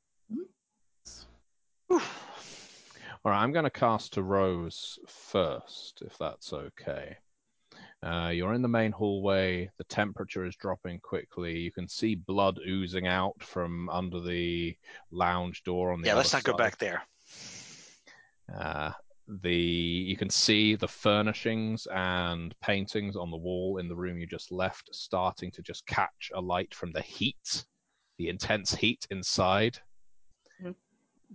All 1.92 3.30
right, 3.30 3.42
I'm 3.42 3.52
going 3.52 3.64
to 3.64 3.70
cast 3.70 4.14
to 4.14 4.22
Rose 4.22 4.98
first, 5.06 6.02
if 6.04 6.18
that's 6.18 6.52
okay. 6.52 7.16
Uh, 8.02 8.30
you're 8.34 8.54
in 8.54 8.62
the 8.62 8.68
main 8.68 8.90
hallway. 8.90 9.70
The 9.78 9.84
temperature 9.84 10.44
is 10.44 10.56
dropping 10.56 10.98
quickly. 11.00 11.58
You 11.58 11.70
can 11.70 11.88
see 11.88 12.16
blood 12.16 12.58
oozing 12.66 13.06
out 13.06 13.40
from 13.40 13.88
under 13.90 14.20
the 14.20 14.76
lounge 15.12 15.62
door 15.62 15.92
on 15.92 16.00
the 16.00 16.08
Yeah, 16.08 16.14
let's 16.14 16.32
not 16.32 16.42
go 16.42 16.54
back 16.54 16.78
there. 16.78 17.02
Uh, 18.52 18.90
the 19.40 19.54
you 19.54 20.16
can 20.16 20.28
see 20.28 20.74
the 20.74 20.88
furnishings 20.88 21.86
and 21.92 22.54
paintings 22.60 23.16
on 23.16 23.30
the 23.30 23.36
wall 23.36 23.78
in 23.78 23.88
the 23.88 23.94
room 23.94 24.18
you 24.18 24.26
just 24.26 24.50
left 24.50 24.88
starting 24.92 25.50
to 25.52 25.62
just 25.62 25.86
catch 25.86 26.30
a 26.34 26.40
light 26.40 26.74
from 26.74 26.90
the 26.92 27.00
heat, 27.02 27.64
the 28.18 28.28
intense 28.28 28.74
heat 28.74 29.06
inside. 29.10 29.78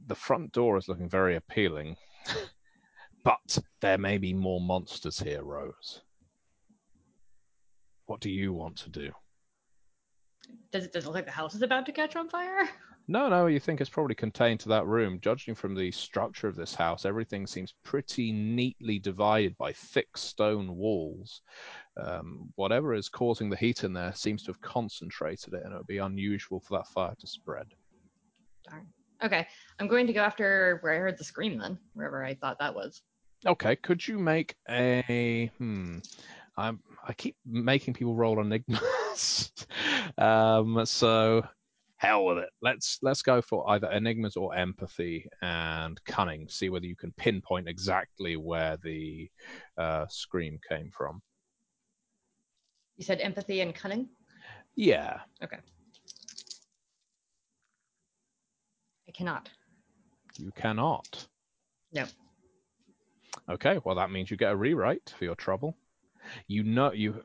The 0.06 0.16
front 0.16 0.52
door 0.52 0.78
is 0.78 0.88
looking 0.88 1.10
very 1.10 1.36
appealing, 1.36 1.98
but 3.24 3.58
there 3.82 3.98
may 3.98 4.18
be 4.18 4.34
more 4.34 4.62
monsters 4.62 5.20
here, 5.20 5.44
Rose. 5.44 6.02
What 8.06 8.22
do 8.22 8.30
you 8.30 8.54
want 8.54 8.78
to 8.78 8.90
do? 8.90 9.12
Does 10.72 10.86
it 10.86 10.94
does 10.94 11.04
it 11.04 11.08
look 11.08 11.16
like 11.16 11.26
the 11.26 11.32
house 11.32 11.56
is 11.56 11.62
about 11.62 11.86
to 11.88 11.92
catch 11.92 12.16
on 12.16 12.30
fire? 12.30 12.70
No, 13.10 13.30
no, 13.30 13.48
you 13.48 13.60
think 13.60 13.80
it's 13.80 13.90
probably 13.90 14.16
contained 14.16 14.60
to 14.62 14.70
that 14.70 14.86
room. 14.86 15.20
Judging 15.22 15.56
from 15.56 15.74
the 15.74 15.92
structure 15.92 16.50
of 16.50 16.58
this 16.58 16.76
house, 16.76 17.06
everything 17.06 17.48
seems 17.48 17.74
pretty 17.84 18.34
neatly 18.34 19.00
divided 19.00 19.58
by 19.58 19.72
thick 19.72 20.18
stone 20.18 20.76
walls. 20.76 21.42
Um, 21.96 22.52
whatever 22.56 22.94
is 22.94 23.08
causing 23.08 23.50
the 23.50 23.56
heat 23.56 23.86
in 23.86 23.94
there 23.94 24.12
seems 24.14 24.44
to 24.44 24.52
have 24.52 24.60
concentrated 24.60 25.54
it, 25.54 25.64
and 25.64 25.74
it 25.74 25.78
would 25.78 25.88
be 25.88 26.00
unusual 26.00 26.60
for 26.60 26.78
that 26.78 26.88
fire 26.88 27.16
to 27.18 27.28
spread. 27.28 27.68
Darn. 28.70 28.88
Okay, 29.24 29.48
I'm 29.80 29.88
going 29.88 30.08
to 30.08 30.14
go 30.14 30.22
after 30.22 30.78
where 30.82 30.94
I 30.94 30.98
heard 30.98 31.18
the 31.18 31.24
scream 31.24 31.58
then, 31.58 31.78
wherever 31.94 32.24
I 32.24 32.36
thought 32.36 32.60
that 32.60 32.76
was. 32.76 33.02
Okay, 33.46 33.76
could 33.76 34.08
you 34.08 34.20
make 34.20 34.56
a 34.70 35.52
hmm? 35.58 36.00
I'm 36.58 36.80
I 37.08 37.14
keep 37.14 37.36
making 37.46 37.94
people 37.94 38.16
roll 38.16 38.40
enigmas. 38.40 39.52
um, 40.18 40.86
so 40.86 41.44
hell 41.98 42.26
with 42.26 42.40
it. 42.40 42.50
Let's 42.62 43.00
let's 43.02 43.22
go 43.22 43.42
for 43.42 43.70
either 43.70 43.92
enigmas 43.92 44.36
or 44.36 44.56
empathy 44.56 45.28
and 45.42 46.00
cunning. 46.06 46.48
See 46.50 46.70
whether 46.70 46.86
you 46.86 46.96
can 46.96 47.12
pinpoint 47.14 47.68
exactly 47.68 48.38
where 48.38 48.78
the 48.84 49.30
uh, 49.78 50.06
scream 50.10 50.60
came 50.68 50.90
from. 50.92 51.22
You 52.98 53.04
said 53.04 53.22
empathy 53.22 53.62
and 53.62 53.76
cunning. 53.76 54.10
Yeah. 54.76 55.20
Okay. 55.44 55.58
I 59.08 59.12
cannot. 59.12 59.50
You 60.38 60.52
cannot. 60.52 61.28
No. 61.94 62.06
Okay, 63.50 63.80
well 63.84 63.96
that 63.96 64.12
means 64.12 64.30
you 64.30 64.38
get 64.38 64.52
a 64.52 64.56
rewrite 64.56 65.14
for 65.18 65.24
your 65.24 65.36
trouble. 65.36 65.78
You 66.48 66.64
know 66.64 66.92
you 66.92 67.24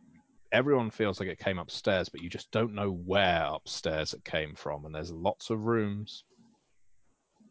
everyone 0.53 0.91
feels 0.91 1.19
like 1.19 1.29
it 1.29 1.39
came 1.39 1.59
upstairs, 1.59 2.09
but 2.09 2.23
you 2.23 2.29
just 2.29 2.51
don't 2.51 2.75
know 2.75 2.91
where 2.91 3.49
upstairs 3.53 4.13
it 4.13 4.25
came 4.25 4.55
from, 4.55 4.85
and 4.85 4.95
there's 4.95 5.11
lots 5.11 5.51
of 5.51 5.65
rooms. 5.65 6.25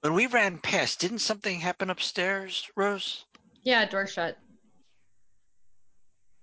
When 0.01 0.13
we 0.13 0.27
ran 0.27 0.57
past, 0.59 0.99
didn't 0.99 1.19
something 1.19 1.59
happen 1.59 1.89
upstairs, 1.89 2.69
Rose? 2.75 3.25
Yeah, 3.63 3.85
door 3.85 4.07
shut. 4.07 4.37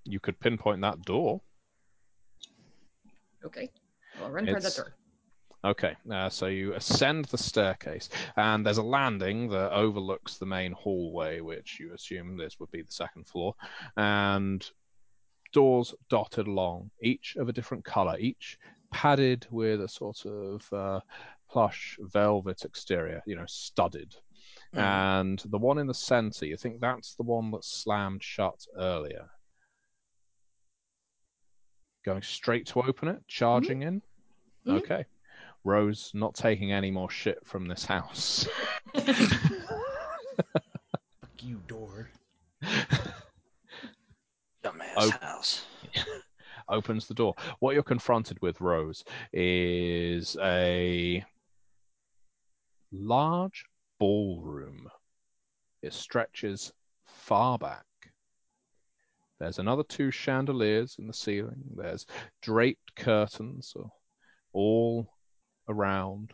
You 0.05 0.21
could 0.21 0.39
pinpoint 0.39 0.81
that 0.83 1.03
door. 1.03 1.41
Okay. 3.45 3.71
I'll 4.21 4.31
run 4.31 4.47
towards 4.47 4.65
that 4.65 4.83
door. 4.83 4.95
Okay, 5.65 5.97
uh, 6.11 6.29
so 6.29 6.47
you 6.47 6.75
ascend 6.75 7.25
the 7.27 7.39
staircase, 7.39 8.09
and 8.37 8.65
there's 8.65 8.79
a 8.79 8.83
landing 8.83 9.49
that 9.49 9.73
overlooks 9.73 10.37
the 10.37 10.47
main 10.47 10.71
hallway, 10.73 11.41
which 11.41 11.81
you 11.81 11.93
assume 11.93 12.37
this 12.37 12.61
would 12.61 12.71
be 12.71 12.83
the 12.83 12.93
second 12.93 13.27
floor, 13.27 13.55
and 13.97 14.71
doors 15.53 15.95
dotted 16.09 16.47
along, 16.47 16.91
each 17.03 17.35
of 17.37 17.49
a 17.49 17.53
different 17.53 17.85
color, 17.85 18.17
each 18.21 18.57
padded 18.93 19.47
with 19.51 19.83
a 19.83 19.89
sort 19.89 20.25
of 20.27 20.73
uh, 20.73 21.01
plush 21.51 21.99
velvet 22.03 22.65
exterior, 22.65 23.21
you 23.27 23.35
know, 23.35 23.47
studded. 23.47 24.15
Mhm. 24.75 24.79
And 24.81 25.39
the 25.47 25.59
one 25.59 25.79
in 25.79 25.87
the 25.87 25.95
center, 25.95 26.47
you 26.47 26.57
think 26.57 26.81
that's 26.81 27.17
the 27.17 27.23
one 27.25 27.51
that 27.51 27.65
slammed 27.65 28.23
shut 28.23 28.65
earlier. 28.77 29.29
Going 32.05 32.23
straight 32.23 32.67
to 32.69 32.83
open 32.83 33.09
it, 33.09 33.27
charging 33.27 33.83
in. 33.83 34.03
Mhm. 34.65 34.79
Okay. 34.79 35.05
Rose 35.69 36.11
not 36.15 36.35
taking 36.35 36.73
any 36.73 36.91
more 36.91 37.11
shit 37.11 37.39
from 37.45 37.69
this 37.69 37.85
house. 37.85 38.49
Fuck 38.95 39.05
you, 41.43 41.61
door. 41.67 42.09
Dumbass 44.65 44.95
Oh. 44.97 45.11
house. 45.21 45.67
Opens 46.71 47.07
the 47.07 47.13
door. 47.13 47.35
What 47.59 47.75
you're 47.75 47.83
confronted 47.83 48.39
with, 48.41 48.63
Rose, 48.63 49.05
is 49.31 50.39
a 50.41 51.23
large 52.91 53.67
ballroom. 53.99 54.89
It 55.83 55.93
stretches 55.93 56.73
far 57.05 57.59
back. 57.59 57.85
There's 59.39 59.59
another 59.59 59.83
two 59.85 60.11
chandeliers 60.11 60.97
in 60.99 61.07
the 61.07 61.13
ceiling. 61.13 61.63
There's 61.77 62.07
draped 62.41 62.95
curtains 62.97 63.75
all 64.55 65.13
around. 65.69 66.33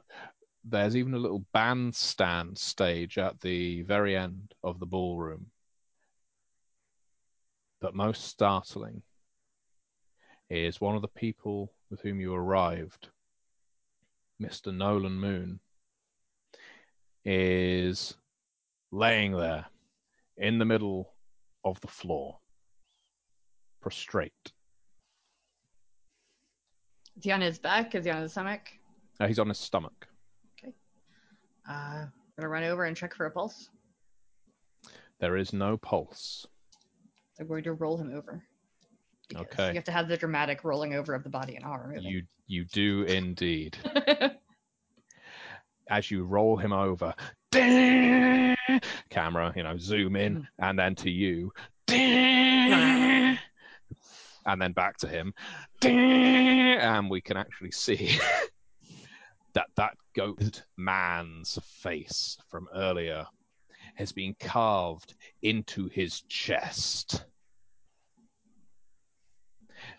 There's 0.65 0.97
even 0.97 1.15
a 1.15 1.19
little 1.19 1.45
bandstand 1.53 2.57
stage 2.57 3.19
at 3.19 3.41
the 3.41 3.83
very 3.83 4.17
end 4.17 4.55
of 4.63 4.81
the 4.81 4.87
ballroom. 4.87 5.47
But 7.81 7.95
most 7.95 8.25
startling 8.25 9.03
is 10.49 10.81
one 10.81 10.97
of 10.97 11.03
the 11.03 11.09
people 11.09 11.73
with 11.91 12.01
whom 12.01 12.21
you 12.21 12.35
arrived, 12.35 13.09
Mr. 14.43 14.75
Nolan 14.75 15.19
Moon, 15.19 15.61
is 17.25 18.17
laying 18.91 19.33
there 19.33 19.67
in 20.37 20.59
the 20.59 20.65
middle 20.65 21.13
of 21.65 21.81
the 21.81 21.89
floor, 21.89 22.39
prostrate. 23.81 24.53
Is 27.17 27.25
he 27.25 27.33
on 27.33 27.41
his 27.41 27.59
back? 27.59 27.95
Is 27.95 28.05
he 28.05 28.11
on 28.11 28.23
his 28.23 28.33
stomach? 28.33 28.73
Uh, 29.21 29.27
he's 29.27 29.39
on 29.39 29.49
his 29.49 29.59
stomach. 29.59 30.07
Uh, 31.69 31.73
I'm 31.73 32.13
gonna 32.39 32.49
run 32.49 32.65
over 32.65 32.85
and 32.85 32.97
check 32.97 33.15
for 33.15 33.27
a 33.27 33.31
pulse. 33.31 33.71
There 35.21 35.37
is 35.37 35.53
no 35.53 35.77
pulse. 35.77 36.47
I'm 37.41 37.47
going 37.47 37.65
to 37.65 37.73
roll 37.73 37.97
him 37.97 38.13
over. 38.15 38.43
Okay. 39.35 39.69
You 39.69 39.75
have 39.75 39.85
to 39.85 39.93
have 39.93 40.09
the 40.09 40.17
dramatic 40.17 40.65
rolling 40.65 40.95
over 40.95 41.15
of 41.15 41.23
the 41.23 41.31
body 41.31 41.57
and 41.57 41.65
arm. 41.65 41.97
You 41.99 42.23
you 42.47 42.65
do 42.65 43.03
indeed. 43.03 43.77
As 45.89 46.11
you 46.11 46.25
roll 46.25 46.57
him 46.57 46.73
over, 46.73 47.15
camera, 49.11 49.53
you 49.55 49.63
know, 49.63 49.77
zoom 49.77 50.17
in, 50.17 50.49
and 50.59 50.79
then 50.79 50.95
to 50.97 51.11
you, 51.11 51.53
and 51.89 53.39
then 54.59 54.73
back 54.73 54.97
to 54.99 55.09
him, 55.09 55.35
and 55.83 57.11
we 57.11 57.21
can 57.21 57.37
actually 57.37 57.71
see 57.71 58.19
that 59.55 59.67
that 59.77 59.97
goat 60.15 60.63
man's 60.77 61.59
face 61.65 62.37
from 62.49 62.69
earlier 62.75 63.27
has 63.97 64.13
been 64.13 64.35
carved 64.41 65.15
into 65.43 65.89
his 65.89 66.23
chest. 66.23 67.25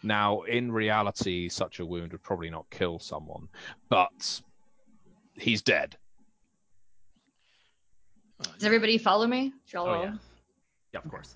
Now, 0.03 0.41
in 0.41 0.72
reality, 0.72 1.48
such 1.49 1.80
a 1.80 1.86
wound 1.86 2.11
would 2.11 2.23
probably 2.23 2.49
not 2.49 2.65
kill 2.69 2.99
someone, 2.99 3.48
but 3.90 4.41
he's 5.36 5.61
dead. 5.61 5.95
Does 8.56 8.64
everybody 8.64 8.98
follow 8.98 9.27
me? 9.27 9.53
Should 9.65 9.73
y'all 9.77 9.88
Oh, 9.88 9.94
roll? 9.94 10.03
yeah. 10.03 10.15
Yeah, 10.94 10.99
of 11.03 11.10
course. 11.10 11.36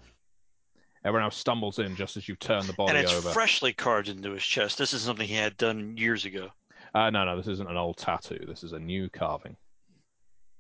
Everyone 1.06 1.24
else 1.24 1.38
stumbles 1.38 1.80
in 1.80 1.96
just 1.96 2.18
as 2.18 2.28
you 2.28 2.36
turn 2.36 2.68
the 2.68 2.74
body 2.74 2.90
and 2.90 2.98
it's 3.00 3.14
over. 3.14 3.30
freshly 3.30 3.72
carved 3.72 4.10
into 4.10 4.32
his 4.32 4.44
chest. 4.44 4.78
This 4.78 4.94
is 4.94 5.02
something 5.02 5.28
he 5.28 5.34
had 5.36 5.56
done 5.56 5.96
years 5.98 6.26
ago. 6.26 6.50
Uh, 6.94 7.10
no, 7.10 7.26
no, 7.26 7.38
this 7.38 7.48
isn't 7.48 7.70
an 7.70 7.78
old 7.78 7.98
tattoo. 7.98 8.44
This 8.48 8.64
is 8.64 8.74
a 8.74 8.80
new 8.80 9.10
carving. 9.10 9.56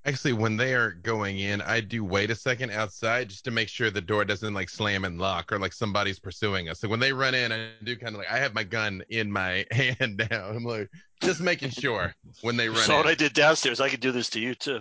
Actually, 0.06 0.34
when 0.34 0.56
they 0.56 0.74
are 0.76 0.92
going 0.92 1.40
in, 1.40 1.62
I 1.62 1.82
do 1.82 2.06
wait 2.06 2.32
a 2.32 2.36
second 2.36 2.72
outside 2.72 3.30
just 3.30 3.44
to 3.46 3.52
make 3.52 3.68
sure 3.68 3.92
the 3.92 4.00
door 4.00 4.24
doesn't 4.24 4.54
like 4.54 4.70
slam 4.70 5.04
and 5.04 5.20
lock 5.20 5.52
or 5.52 5.60
like 5.60 5.74
somebody's 5.74 6.20
pursuing 6.20 6.70
us. 6.70 6.80
So 6.80 6.88
when 6.88 7.02
they 7.02 7.12
run 7.12 7.36
in, 7.36 7.52
I 7.52 7.72
do 7.84 7.98
kind 7.98 8.16
of 8.16 8.20
like 8.20 8.32
I 8.32 8.38
have 8.38 8.54
my 8.54 8.64
gun 8.64 9.04
in 9.10 9.30
my 9.32 9.66
hand 9.72 10.26
now. 10.32 10.48
I'm 10.48 10.64
like 10.64 10.90
just 11.22 11.42
making 11.42 11.72
sure 11.72 12.16
when 12.42 12.56
they 12.56 12.70
run 12.70 12.78
Saw 12.80 12.94
in. 12.94 12.98
what 13.00 13.08
I 13.08 13.16
did 13.16 13.34
downstairs. 13.34 13.82
I 13.82 13.90
could 13.90 14.00
do 14.00 14.12
this 14.14 14.30
to 14.32 14.40
you 14.40 14.56
too. 14.56 14.80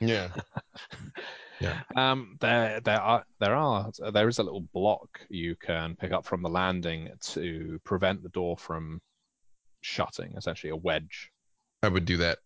Yeah. 0.00 1.80
Um, 1.96 2.36
there, 2.40 2.78
there 2.80 3.00
are, 3.00 3.24
there 3.40 3.56
are, 3.56 3.90
there 4.12 4.28
is 4.28 4.38
a 4.38 4.44
little 4.44 4.60
block 4.72 5.20
you 5.28 5.56
can 5.56 5.96
pick 5.96 6.12
up 6.12 6.24
from 6.24 6.40
the 6.40 6.48
landing 6.48 7.10
to 7.32 7.80
prevent 7.82 8.22
the 8.22 8.28
door 8.28 8.56
from 8.56 9.00
shutting. 9.80 10.34
Essentially, 10.36 10.70
a 10.70 10.76
wedge. 10.76 11.30
I 11.82 11.88
would 11.88 12.04
do 12.04 12.16
that. 12.18 12.38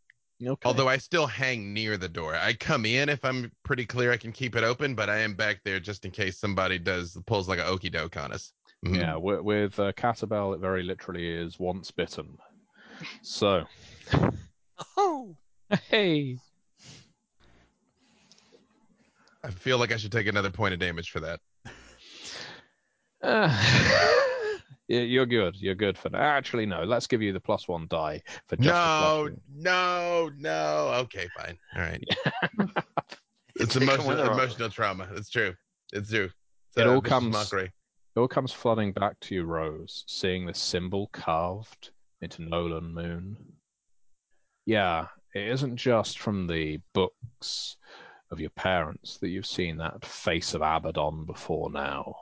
Okay. 0.45 0.69
Although 0.69 0.89
I 0.89 0.97
still 0.99 1.27
hang 1.27 1.73
near 1.73 1.97
the 1.97 2.09
door. 2.09 2.35
I 2.35 2.53
come 2.55 2.85
in 2.85 3.09
if 3.09 3.25
I'm 3.25 3.53
pretty 3.65 3.87
clear 3.87 4.11
I 4.13 4.17
can 4.17 4.33
keep 4.33 4.57
it 4.57 4.65
open, 4.65 4.95
but 4.95 5.09
I 5.09 5.19
am 5.19 5.35
back 5.35 5.61
there 5.65 5.79
just 5.79 6.05
in 6.05 6.11
case 6.11 6.39
somebody 6.39 6.79
does 6.79 7.17
pulls 7.27 7.49
like 7.49 7.61
a 7.61 7.67
okey 7.67 7.91
doke 7.91 8.17
on 8.17 8.33
us. 8.33 8.53
Mhm. 8.85 8.97
Yeah, 8.97 9.17
with, 9.17 9.41
with 9.43 9.79
uh, 9.79 9.93
Catabel, 9.93 10.55
it 10.55 10.61
very 10.61 10.83
literally 10.83 11.29
is 11.29 11.61
once 11.61 11.91
bitten. 11.93 12.37
So, 13.23 13.65
Oh, 14.97 15.37
hey, 15.89 16.39
I 19.45 19.51
feel 19.51 19.79
like 19.79 19.93
I 19.93 19.97
should 19.97 20.13
take 20.13 20.27
another 20.27 20.51
point 20.51 20.75
of 20.75 20.81
damage 20.81 21.11
for 21.11 21.21
that. 21.21 21.41
uh, 23.23 23.49
yeah, 23.49 24.13
you're 25.01 25.27
good. 25.27 25.57
You're 25.57 25.75
good 25.75 25.97
for 25.97 26.09
that. 26.11 26.21
Actually, 26.21 26.67
no. 26.67 26.83
Let's 26.85 27.07
give 27.07 27.23
you 27.23 27.33
the 27.33 27.41
plus 27.41 27.69
one 27.69 27.87
die 27.89 28.23
for 28.49 28.57
just 28.57 28.67
No, 28.67 29.29
no, 29.55 30.31
no. 30.37 30.93
Okay, 31.03 31.29
fine. 31.37 31.59
All 31.77 31.83
right. 31.83 32.05
it's 33.57 33.77
emotional 33.77 34.21
emotional 34.21 34.71
trauma. 34.71 35.09
It's 35.15 35.31
true. 35.31 35.55
It's 35.93 36.11
true. 36.11 36.31
It 36.77 36.87
uh, 36.87 36.95
all 36.95 37.01
comes- 37.01 37.33
mockery. 37.33 37.71
It 38.15 38.21
all 38.21 38.29
comes 38.29 38.53
flooding 38.53 38.93
back 38.93 39.19
to 39.21 39.35
you, 39.35 39.45
Rose, 39.45 40.05
seeing 40.07 40.45
the 40.45 40.53
symbol 40.53 41.09
carved 41.15 41.93
into 42.21 42.43
Nolan 42.43 42.93
Moon. 42.93 43.39
Yeah, 44.67 45.07
it 45.35 45.49
isn't 45.49 45.77
just 45.77 46.19
from 46.19 46.47
the 46.47 46.79
books 46.93 47.79
of 48.31 48.39
your 48.39 48.51
parents 48.51 49.17
that 49.19 49.29
you've 49.29 49.47
seen 49.47 49.79
that 49.79 50.05
face 50.05 50.53
of 50.53 50.61
Abaddon 50.61 51.25
before 51.25 51.71
now. 51.71 52.15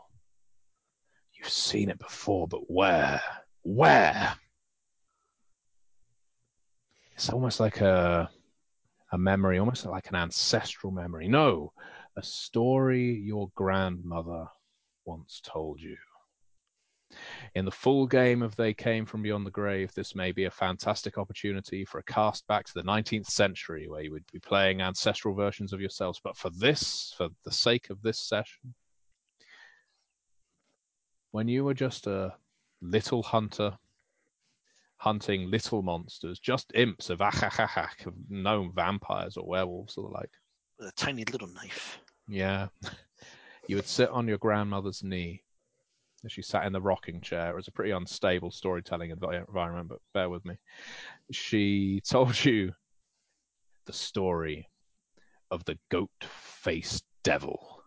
You've 1.41 1.49
seen 1.49 1.89
it 1.89 1.99
before, 1.99 2.47
but 2.47 2.71
where? 2.71 3.23
Where? 3.63 4.35
It's 7.15 7.31
almost 7.31 7.61
like 7.61 7.81
a 7.81 8.31
a 9.13 9.19
memory, 9.19 9.59
almost 9.59 9.87
like 9.87 10.09
an 10.11 10.17
ancestral 10.17 10.93
memory. 10.93 11.29
No, 11.29 11.73
a 12.17 12.23
story 12.23 13.15
your 13.15 13.51
grandmother 13.55 14.47
once 15.07 15.41
told 15.43 15.81
you. 15.81 15.97
In 17.55 17.65
the 17.65 17.73
full 17.73 18.07
game 18.07 18.43
of 18.43 18.55
They 18.55 18.75
Came 18.75 19.07
from 19.07 19.23
Beyond 19.23 19.45
the 19.47 19.51
Grave, 19.51 19.93
this 19.95 20.15
may 20.15 20.31
be 20.31 20.45
a 20.45 20.51
fantastic 20.51 21.17
opportunity 21.17 21.87
for 21.87 21.99
a 21.99 22.05
cast 22.05 22.47
back 22.49 22.67
to 22.67 22.75
the 22.75 22.85
19th 22.85 23.27
century 23.27 23.89
where 23.89 24.03
you 24.03 24.13
would 24.13 24.31
be 24.31 24.39
playing 24.39 24.83
ancestral 24.83 25.35
versions 25.35 25.73
of 25.73 25.81
yourselves. 25.81 26.21
But 26.23 26.37
for 26.37 26.51
this, 26.51 27.15
for 27.17 27.31
the 27.45 27.51
sake 27.51 27.91
of 27.91 28.03
this 28.03 28.21
session, 28.21 28.75
when 31.31 31.49
you 31.49 31.65
were 31.65 31.75
just 31.75 32.07
a 32.07 32.35
little 32.81 33.23
hunter 33.23 33.79
hunting 34.97 35.51
little 35.51 35.83
monsters, 35.83 36.39
just 36.39 36.73
imps 36.75 37.09
of 37.09 37.21
achachachach, 37.21 38.05
of 38.07 38.15
no 38.29 38.71
vampires 38.75 39.37
or 39.37 39.47
werewolves 39.47 39.97
or 39.97 40.09
the 40.09 40.15
like. 40.15 40.31
With 40.79 40.89
a 40.89 40.93
tiny 40.93 41.25
little 41.25 41.49
knife. 41.49 41.99
Yeah. 42.29 42.69
You 43.69 43.77
would 43.77 43.87
sit 43.87 44.09
on 44.09 44.27
your 44.27 44.39
grandmother's 44.39 45.05
knee 45.05 45.45
as 46.25 46.33
she 46.33 46.43
sat 46.43 46.67
in 46.67 46.73
the 46.73 46.81
rocking 46.81 47.21
chair. 47.21 47.51
It 47.51 47.55
was 47.55 47.69
a 47.69 47.73
pretty 47.73 47.93
unstable 47.93 48.51
storytelling 48.51 49.11
environment, 49.11 49.89
but 49.89 50.01
bear 50.13 50.29
with 50.29 50.45
me. 50.45 50.57
She 51.31 52.01
told 52.09 52.45
you 52.45 52.73
the 53.87 53.93
story 53.93 54.69
of 55.53 55.65
the 55.67 55.79
goat 55.89 56.11
faced 56.23 57.05
devil. 57.23 57.81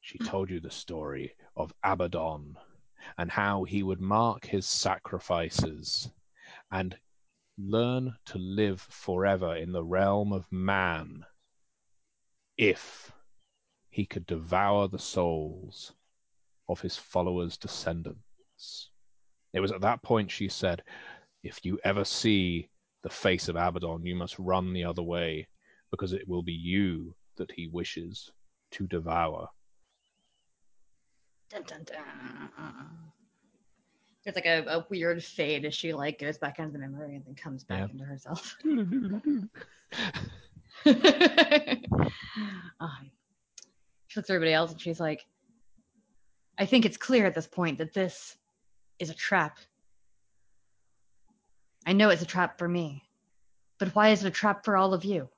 She 0.00 0.18
hmm. 0.18 0.24
told 0.24 0.50
you 0.50 0.58
the 0.58 0.70
story 0.70 1.32
of 1.56 1.72
Abaddon 1.82 2.56
and 3.18 3.30
how 3.30 3.64
he 3.64 3.82
would 3.82 4.00
mark 4.00 4.46
his 4.46 4.66
sacrifices 4.66 6.10
and 6.70 6.98
learn 7.58 8.14
to 8.26 8.38
live 8.38 8.80
forever 8.80 9.56
in 9.56 9.72
the 9.72 9.84
realm 9.84 10.32
of 10.32 10.50
man 10.52 11.24
if 12.58 13.12
he 13.88 14.04
could 14.04 14.26
devour 14.26 14.88
the 14.88 14.98
souls 14.98 15.92
of 16.68 16.80
his 16.80 16.96
followers' 16.96 17.56
descendants. 17.56 18.90
It 19.52 19.60
was 19.60 19.72
at 19.72 19.80
that 19.82 20.02
point 20.02 20.30
she 20.30 20.48
said, 20.48 20.82
If 21.42 21.64
you 21.64 21.78
ever 21.84 22.04
see 22.04 22.68
the 23.02 23.08
face 23.08 23.48
of 23.48 23.56
Abaddon, 23.56 24.04
you 24.04 24.14
must 24.14 24.38
run 24.38 24.72
the 24.72 24.84
other 24.84 25.02
way, 25.02 25.46
because 25.90 26.12
it 26.12 26.28
will 26.28 26.42
be 26.42 26.52
you 26.52 27.14
that 27.36 27.52
he 27.52 27.68
wishes 27.68 28.30
to 28.72 28.86
devour. 28.86 29.48
Dun, 31.50 31.62
dun, 31.66 31.84
dun. 31.84 31.96
There's 34.24 34.34
like 34.34 34.46
a, 34.46 34.64
a 34.66 34.86
weird 34.90 35.22
fade 35.22 35.64
as 35.64 35.74
she 35.74 35.92
like 35.92 36.18
goes 36.18 36.36
back 36.38 36.58
into 36.58 36.72
the 36.72 36.78
memory 36.78 37.14
and 37.14 37.24
then 37.24 37.34
comes 37.36 37.62
back 37.62 37.78
Yeah. 37.80 37.92
into 37.92 38.04
herself. 38.04 38.56
Ah. 42.80 42.98
she 44.08 44.18
looks 44.18 44.28
at 44.28 44.34
everybody 44.34 44.52
else 44.52 44.72
and 44.72 44.80
she's 44.80 44.98
like, 44.98 45.24
I 46.58 46.66
think 46.66 46.84
it's 46.84 46.96
clear 46.96 47.24
at 47.26 47.34
this 47.34 47.46
point 47.46 47.78
that 47.78 47.92
this 47.94 48.36
is 48.98 49.10
a 49.10 49.14
trap. 49.14 49.58
I 51.86 51.92
know 51.92 52.08
it's 52.08 52.22
a 52.22 52.26
trap 52.26 52.58
for 52.58 52.66
me, 52.66 53.04
but 53.78 53.94
why 53.94 54.08
is 54.08 54.24
it 54.24 54.28
a 54.28 54.32
trap 54.32 54.64
for 54.64 54.76
all 54.76 54.92
of 54.92 55.04
you? 55.04 55.28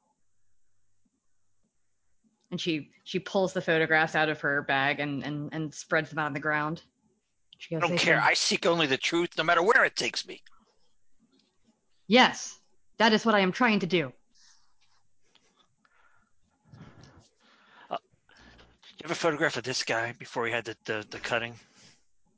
And 2.50 2.60
she 2.60 2.90
she 3.04 3.18
pulls 3.18 3.52
the 3.52 3.60
photographs 3.60 4.14
out 4.14 4.28
of 4.28 4.40
her 4.40 4.62
bag 4.62 5.00
and 5.00 5.22
and, 5.22 5.52
and 5.52 5.72
spreads 5.74 6.10
them 6.10 6.18
out 6.18 6.26
on 6.26 6.32
the 6.32 6.40
ground. 6.40 6.82
She 7.58 7.76
I 7.76 7.80
don't 7.80 7.90
"They 7.90 7.96
care. 7.98 8.18
can- 8.18 8.28
I 8.28 8.34
seek 8.34 8.66
only 8.66 8.86
the 8.86 8.96
truth, 8.96 9.30
no 9.36 9.44
matter 9.44 9.62
where 9.62 9.84
it 9.84 9.96
takes 9.96 10.26
me. 10.26 10.42
Yes, 12.06 12.58
that 12.98 13.12
is 13.12 13.26
what 13.26 13.34
I 13.34 13.40
am 13.40 13.52
trying 13.52 13.80
to 13.80 13.86
do. 13.86 14.12
You 17.90 19.02
have 19.04 19.10
a 19.12 19.14
photograph 19.14 19.56
of 19.56 19.62
this 19.62 19.84
guy 19.84 20.12
before 20.18 20.44
he 20.46 20.52
had 20.52 20.64
the, 20.64 20.76
the, 20.84 21.06
the 21.10 21.18
cutting? 21.20 21.54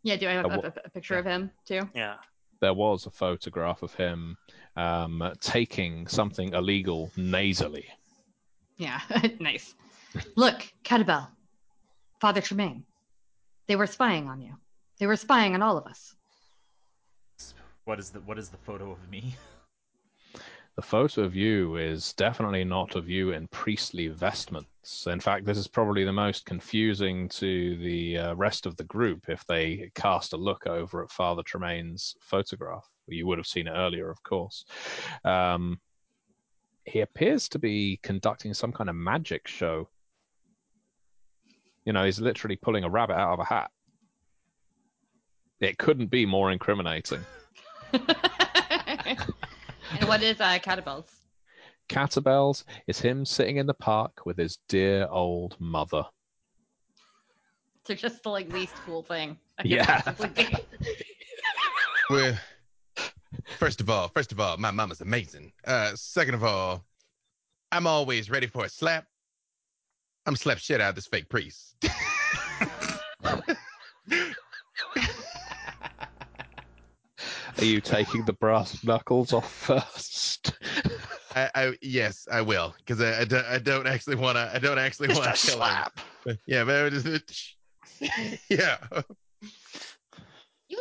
Yeah, 0.03 0.17
do 0.17 0.29
I 0.29 0.33
have 0.33 0.45
Uh, 0.45 0.49
a, 0.49 0.67
a, 0.67 0.73
a 0.85 0.91
picture 0.91 1.17
of 1.17 1.25
him 1.25 1.51
too? 1.65 1.89
Yeah. 1.95 2.17
There 2.61 2.75
was 2.75 3.07
a 3.07 3.11
photograph 3.11 3.83
of 3.83 3.95
him 3.95 4.37
um, 4.77 5.33
taking 5.41 6.07
something 6.07 6.53
illegal 6.53 7.11
nasally. 7.17 7.87
Yeah, 8.77 9.01
nice. 9.41 9.75
Look, 10.37 10.67
Catabel, 10.85 11.29
Father 12.21 12.41
Tremaine. 12.41 12.85
They 13.69 13.77
were 13.77 13.87
spying 13.87 14.29
on 14.29 14.41
you. 14.41 14.55
They 14.99 15.07
were 15.07 15.17
spying 15.17 15.55
on 15.55 15.63
all 15.63 15.79
of 15.79 15.87
us. 15.87 16.15
What 17.85 17.99
is 17.99 18.11
the 18.11 18.21
what 18.21 18.39
is 18.39 18.49
the 18.49 18.59
photo 18.59 18.91
of 18.91 19.11
me? 19.11 19.37
The 20.77 20.87
photo 20.87 21.25
of 21.25 21.37
you 21.37 21.77
is 21.77 22.15
definitely 22.15 22.65
not 22.65 22.95
of 22.95 23.07
you 23.07 23.33
in 23.33 23.49
priestly 23.49 24.09
vestments. 24.09 25.07
In 25.07 25.21
fact, 25.21 25.45
this 25.45 25.59
is 25.59 25.69
probably 25.69 26.05
the 26.05 26.13
most 26.13 26.47
confusing 26.47 27.29
to 27.31 27.77
the 27.77 28.17
uh, 28.17 28.35
rest 28.35 28.65
of 28.65 28.77
the 28.77 28.85
group 28.85 29.29
if 29.29 29.45
they 29.47 29.91
cast 29.95 30.33
a 30.33 30.39
look 30.39 30.67
over 30.67 31.03
at 31.03 31.11
Father 31.11 31.43
Tremaine's 31.43 32.17
photograph. 32.21 32.89
You 33.09 33.27
would 33.27 33.37
have 33.37 33.47
seen 33.47 33.67
it 33.67 33.73
earlier, 33.73 34.11
of 34.11 34.23
course. 34.23 34.65
Um, 35.25 35.81
he 36.85 37.01
appears 37.01 37.49
to 37.51 37.59
be 37.59 37.99
conducting 38.03 38.55
some 38.55 38.73
kind 38.73 38.89
of 38.89 38.97
magic 38.97 39.49
show. 39.49 39.89
You 41.85 41.93
know, 41.93 42.05
he's 42.05 42.21
literally 42.21 42.57
pulling 42.57 42.85
a 42.85 42.91
rabbit 42.91 43.15
out 43.17 43.33
of 43.35 43.41
a 43.41 43.45
hat. 43.45 43.71
It 45.61 45.79
couldn't 45.79 46.07
be 46.11 46.27
more 46.27 46.51
incriminating. 46.51 47.25
and 47.93 48.09
what 50.07 50.23
is 50.23 50.41
uh, 50.41 50.59
Catabel's? 50.63 51.11
Catabels 51.89 52.65
is 52.87 53.01
him 53.01 53.25
sitting 53.25 53.57
in 53.57 53.67
the 53.67 53.75
park 53.75 54.25
with 54.25 54.39
his 54.39 54.59
dear 54.69 55.07
old 55.11 55.57
mother. 55.59 56.05
They're 57.85 57.97
just 57.97 58.23
the 58.23 58.29
like 58.31 58.53
least 58.53 58.75
cool 58.87 59.03
thing. 59.03 59.37
I 59.59 59.63
Yeah. 59.65 60.01
possibly 60.03 60.45
be. 60.45 60.57
Well, 62.11 62.37
first 63.61 63.81
of 63.81 63.89
all, 63.89 64.09
first 64.09 64.33
of 64.33 64.41
all, 64.41 64.57
my 64.57 64.73
mama's 64.73 65.01
amazing. 65.01 65.53
Uh, 65.65 65.93
second 65.95 66.35
of 66.35 66.43
all, 66.43 66.85
I'm 67.71 67.87
always 67.87 68.29
ready 68.31 68.49
for 68.49 68.65
a 68.65 68.69
slap. 68.69 69.07
I'm 70.31 70.37
slap 70.37 70.59
shit 70.59 70.81
out 70.81 70.91
of 70.91 70.95
this 70.95 71.09
fake 71.09 71.29
priest. 71.29 71.75
Are 77.59 77.65
you 77.65 77.81
taking 77.81 78.25
the 78.27 78.35
brass 78.35 78.85
knuckles 78.85 79.33
off 79.33 79.53
first? 79.53 80.53
I, 81.35 81.51
I 81.53 81.77
yes, 81.83 82.29
I 82.31 82.43
will, 82.43 82.77
because 82.79 83.01
I, 83.01 83.23
I, 83.23 83.25
don't, 83.25 83.45
I 83.45 83.59
don't 83.59 83.89
actually 83.89 84.15
want 84.15 84.37
to. 84.37 84.49
I 84.55 84.61
don't 84.61 84.79
actually 84.79 85.09
want 85.09 85.35
to 85.35 85.47
kill 85.47 85.57
him. 85.57 85.59
slap. 85.59 85.99
Yeah, 86.47 86.63
but 86.63 86.93
it 86.93 86.93
was, 86.93 87.57
yeah. 88.49 88.77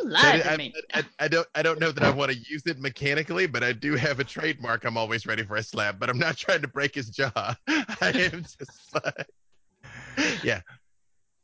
You 0.02 0.08
But 0.10 0.12
lied 0.12 0.42
I, 0.46 0.50
to 0.52 0.58
me. 0.58 0.74
I, 0.94 1.04
I 1.18 1.28
don't 1.28 1.46
I 1.54 1.62
don't 1.62 1.80
know 1.80 1.92
that 1.92 2.02
I 2.04 2.10
want 2.10 2.30
to 2.32 2.38
use 2.38 2.62
it 2.66 2.78
mechanically, 2.78 3.46
but 3.46 3.62
I 3.62 3.72
do 3.72 3.96
have 3.96 4.20
a 4.20 4.24
trademark. 4.24 4.84
I'm 4.84 4.96
always 4.96 5.26
ready 5.26 5.42
for 5.44 5.56
a 5.56 5.62
slap, 5.62 5.98
but 5.98 6.08
I'm 6.08 6.18
not 6.18 6.36
trying 6.36 6.62
to 6.62 6.68
break 6.68 6.94
his 6.94 7.10
jaw. 7.10 7.30
I 7.68 8.30
am 8.32 8.42
just 8.42 8.94
like, 8.94 9.28
yeah. 10.42 10.60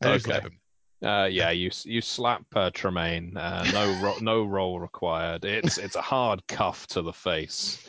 I 0.02 0.08
Okay. 0.08 0.18
slap 0.18 0.42
him. 0.44 0.58
Uh, 1.04 1.24
yeah, 1.30 1.50
you 1.50 1.70
you 1.84 2.00
slap 2.00 2.42
uh, 2.54 2.70
Tremaine. 2.72 3.36
Uh, 3.36 3.64
no 3.72 4.02
ro- 4.02 4.18
no 4.20 4.44
roll 4.44 4.80
required. 4.80 5.44
It's 5.44 5.76
it's 5.76 5.96
a 5.96 6.00
hard 6.02 6.46
cuff 6.48 6.86
to 6.88 7.02
the 7.02 7.12
face, 7.12 7.86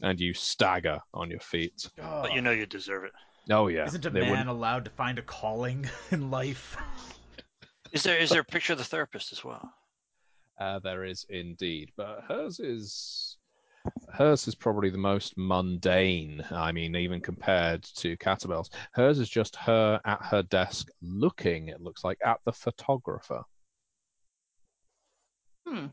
and 0.00 0.18
you 0.18 0.32
stagger 0.32 0.98
on 1.12 1.30
your 1.30 1.40
feet. 1.40 1.86
But 1.98 2.32
you 2.32 2.40
know 2.40 2.52
you 2.52 2.64
deserve 2.64 3.04
it. 3.04 3.12
Oh 3.50 3.68
yeah, 3.68 3.84
Isn't 3.86 4.06
a 4.06 4.10
they 4.10 4.20
man 4.20 4.30
wouldn't- 4.30 4.48
allowed 4.48 4.84
to 4.86 4.90
find 4.90 5.18
a 5.18 5.22
calling 5.22 5.88
in 6.10 6.30
life? 6.30 6.76
Is 7.92 8.02
there 8.02 8.16
is 8.18 8.30
there 8.30 8.40
a 8.40 8.44
picture 8.44 8.72
of 8.72 8.78
the 8.78 8.84
therapist 8.84 9.32
as 9.32 9.44
well? 9.44 9.70
Uh, 10.58 10.78
there 10.78 11.04
is 11.04 11.26
indeed, 11.28 11.90
but 11.96 12.22
hers 12.28 12.60
is 12.60 13.36
hers 14.12 14.48
is 14.48 14.54
probably 14.54 14.90
the 14.90 14.98
most 14.98 15.34
mundane. 15.36 16.44
I 16.50 16.72
mean, 16.72 16.96
even 16.96 17.20
compared 17.20 17.82
to 17.96 18.16
Catabel's, 18.16 18.70
hers 18.92 19.18
is 19.18 19.28
just 19.28 19.54
her 19.56 20.00
at 20.04 20.22
her 20.22 20.42
desk 20.42 20.88
looking. 21.02 21.68
It 21.68 21.80
looks 21.80 22.04
like 22.04 22.18
at 22.24 22.40
the 22.44 22.52
photographer. 22.52 23.42
Hmm. 25.66 25.86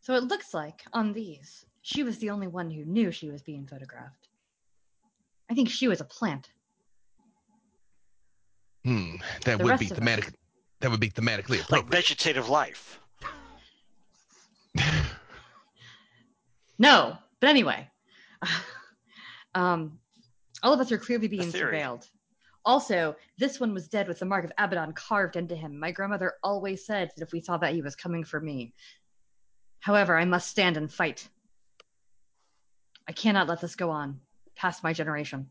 So 0.00 0.14
it 0.14 0.24
looks 0.24 0.52
like 0.52 0.82
on 0.92 1.12
these, 1.12 1.64
she 1.82 2.02
was 2.02 2.18
the 2.18 2.30
only 2.30 2.48
one 2.48 2.70
who 2.70 2.84
knew 2.84 3.10
she 3.10 3.30
was 3.30 3.42
being 3.42 3.66
photographed. 3.66 4.28
I 5.50 5.54
think 5.54 5.70
she 5.70 5.88
was 5.88 6.00
a 6.00 6.04
plant. 6.04 6.50
Hmm, 8.84 9.16
that 9.44 9.58
The 9.58 9.64
would 9.64 9.78
be 9.78 9.86
of 9.86 9.92
us. 9.92 9.98
thematic. 9.98 10.34
That 10.82 10.90
would 10.90 11.00
be 11.00 11.10
thematically 11.10 11.58
Like 11.70 11.82
appropriate. 11.82 11.90
vegetative 11.90 12.48
life. 12.48 13.00
No, 16.78 17.16
but 17.38 17.48
anyway, 17.48 17.88
um, 19.54 20.00
all 20.64 20.72
of 20.72 20.80
us 20.80 20.90
are 20.90 20.98
clearly 20.98 21.28
being 21.28 21.52
theory. 21.52 21.78
surveilled. 21.78 22.08
Also, 22.64 23.14
this 23.38 23.60
one 23.60 23.72
was 23.72 23.86
dead 23.86 24.08
with 24.08 24.18
the 24.18 24.24
mark 24.24 24.44
of 24.44 24.50
Abaddon 24.58 24.92
carved 24.92 25.36
into 25.36 25.54
him. 25.54 25.78
My 25.78 25.92
grandmother 25.92 26.32
always 26.42 26.84
said 26.84 27.12
that 27.14 27.22
if 27.22 27.32
we 27.32 27.40
saw 27.40 27.56
that, 27.58 27.74
he 27.74 27.82
was 27.82 27.94
coming 27.94 28.24
for 28.24 28.40
me. 28.40 28.74
However, 29.78 30.16
I 30.16 30.24
must 30.24 30.48
stand 30.50 30.76
and 30.76 30.92
fight. 30.92 31.28
I 33.06 33.12
cannot 33.12 33.46
let 33.46 33.60
this 33.60 33.76
go 33.76 33.90
on 33.90 34.18
past 34.56 34.82
my 34.82 34.92
generation. 34.92 35.50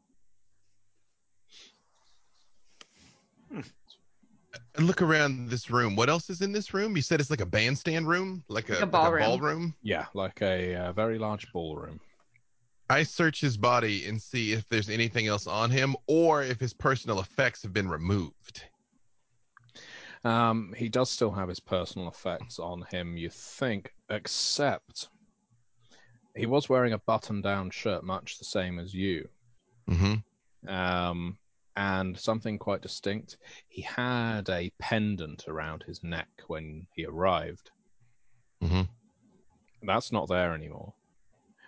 Look 4.80 5.02
around 5.02 5.50
this 5.50 5.70
room. 5.70 5.96
What 5.96 6.10
else 6.10 6.30
is 6.30 6.42
in 6.42 6.52
this 6.52 6.74
room? 6.74 6.96
You 6.96 7.02
said 7.02 7.20
it's 7.20 7.30
like 7.30 7.42
a 7.42 7.46
bandstand 7.46 8.08
room, 8.08 8.44
like 8.48 8.70
a, 8.70 8.74
Like 8.74 8.82
a 8.82 8.86
like 8.86 8.90
a 8.90 8.92
ballroom. 8.92 9.24
ballroom. 9.24 9.76
Yeah, 9.82 10.06
like 10.14 10.42
a 10.42 10.76
uh, 10.76 10.92
very 10.94 11.18
large 11.18 11.52
ballroom. 11.52 12.00
I 12.90 13.04
search 13.04 13.40
his 13.40 13.56
body 13.58 14.06
and 14.06 14.22
see 14.22 14.52
if 14.52 14.68
there's 14.68 14.90
anything 14.90 15.28
else 15.28 15.48
on 15.48 15.70
him 15.70 15.96
or 16.08 16.44
if 16.44 16.60
his 16.60 16.74
personal 16.74 17.20
effects 17.22 17.64
have 17.64 17.72
been 17.72 17.88
removed. 17.90 18.64
Um, 20.24 20.74
he 20.78 20.90
does 20.90 21.10
still 21.10 21.32
have 21.32 21.50
his 21.50 21.60
personal 21.60 22.08
effects 22.10 22.60
on 22.60 22.86
him, 22.92 23.18
you 23.18 23.30
think, 23.30 23.92
except 24.10 25.08
he 26.36 26.46
was 26.46 26.70
wearing 26.70 26.94
a 26.94 26.98
button-down 27.00 27.72
shirt, 27.72 28.04
much 28.04 28.38
the 28.38 28.46
same 28.46 28.78
as 28.78 28.94
you. 28.94 29.28
Mm-hmm. 29.90 30.70
Um, 30.70 31.38
and 31.76 32.18
something 32.20 32.58
quite 32.58 32.82
distinct. 32.82 33.38
He 33.68 33.82
had 33.82 34.50
a 34.50 34.72
pendant 34.80 35.46
around 35.48 35.84
his 35.84 36.04
neck 36.04 36.30
when 36.48 36.88
he 36.96 37.06
arrived. 37.06 37.72
Mhm. 38.62 38.88
That's 39.84 40.12
not 40.12 40.28
there 40.28 40.54
anymore. 40.54 40.94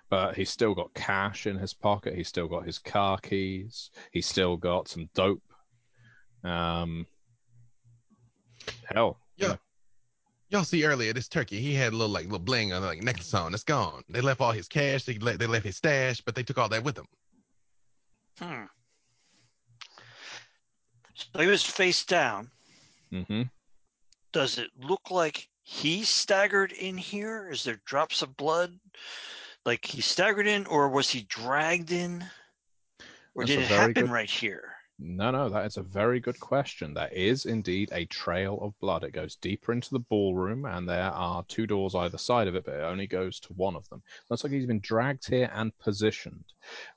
But 0.09 0.35
he's 0.35 0.49
still 0.51 0.75
got 0.75 0.93
cash 0.93 1.47
in 1.47 1.57
his 1.57 1.73
pocket. 1.73 2.15
He's 2.15 2.27
still 2.27 2.47
got 2.47 2.65
his 2.65 2.77
car 2.77 3.17
keys. 3.17 3.89
He's 4.11 4.27
still 4.27 4.57
got 4.57 4.87
some 4.87 5.09
dope. 5.15 5.41
Um, 6.43 7.07
hell, 8.93 9.19
Yeah. 9.37 9.55
Y'all 10.49 10.63
see 10.63 10.85
earlier 10.85 11.13
this 11.13 11.27
turkey, 11.27 11.59
he 11.59 11.73
had 11.73 11.93
a 11.93 11.95
little 11.95 12.13
like 12.13 12.25
little 12.25 12.37
bling 12.37 12.73
on 12.73 12.83
like 12.83 13.01
necklace 13.01 13.33
on. 13.33 13.55
It's 13.55 13.63
gone. 13.63 14.03
They 14.07 14.21
left 14.21 14.39
all 14.39 14.51
his 14.51 14.67
cash. 14.67 15.03
They 15.03 15.17
left, 15.17 15.39
they 15.39 15.47
left 15.47 15.65
his 15.65 15.77
stash, 15.77 16.21
but 16.21 16.35
they 16.35 16.43
took 16.43 16.59
all 16.59 16.69
that 16.69 16.83
with 16.83 16.93
them. 16.93 17.07
Hmm. 18.37 18.65
So 21.13 21.39
he 21.39 21.47
was 21.47 21.63
face 21.63 22.03
down. 22.05 22.49
hmm 23.11 23.43
Does 24.31 24.57
it 24.57 24.69
look 24.79 25.11
like 25.11 25.47
he 25.61 26.03
staggered 26.03 26.71
in 26.71 26.97
here? 26.97 27.49
Is 27.51 27.63
there 27.63 27.81
drops 27.85 28.21
of 28.21 28.35
blood? 28.37 28.79
Like 29.65 29.85
he 29.85 30.01
staggered 30.01 30.47
in, 30.47 30.65
or 30.65 30.89
was 30.89 31.09
he 31.09 31.21
dragged 31.23 31.91
in? 31.91 32.23
Or 33.35 33.45
That's 33.45 33.55
did 33.55 33.59
it 33.61 33.67
happen 33.67 33.93
good- 33.93 34.09
right 34.11 34.29
here? 34.29 34.69
No, 34.99 35.31
no, 35.31 35.49
that 35.49 35.65
is 35.65 35.77
a 35.77 35.81
very 35.83 36.19
good 36.19 36.39
question. 36.39 36.93
There 36.93 37.09
is 37.11 37.45
indeed 37.45 37.89
a 37.91 38.05
trail 38.05 38.59
of 38.61 38.79
blood. 38.79 39.03
It 39.03 39.11
goes 39.11 39.35
deeper 39.35 39.73
into 39.73 39.89
the 39.89 39.99
ballroom, 39.99 40.65
and 40.65 40.87
there 40.87 41.09
are 41.09 41.43
two 41.47 41.65
doors 41.65 41.95
either 41.95 42.19
side 42.19 42.47
of 42.47 42.55
it, 42.55 42.63
but 42.63 42.75
it 42.75 42.83
only 42.83 43.07
goes 43.07 43.39
to 43.41 43.53
one 43.53 43.75
of 43.75 43.89
them. 43.89 44.03
Looks 44.29 44.43
like 44.43 44.53
he's 44.53 44.67
been 44.67 44.79
dragged 44.81 45.27
here 45.27 45.49
and 45.53 45.77
positioned. 45.79 46.45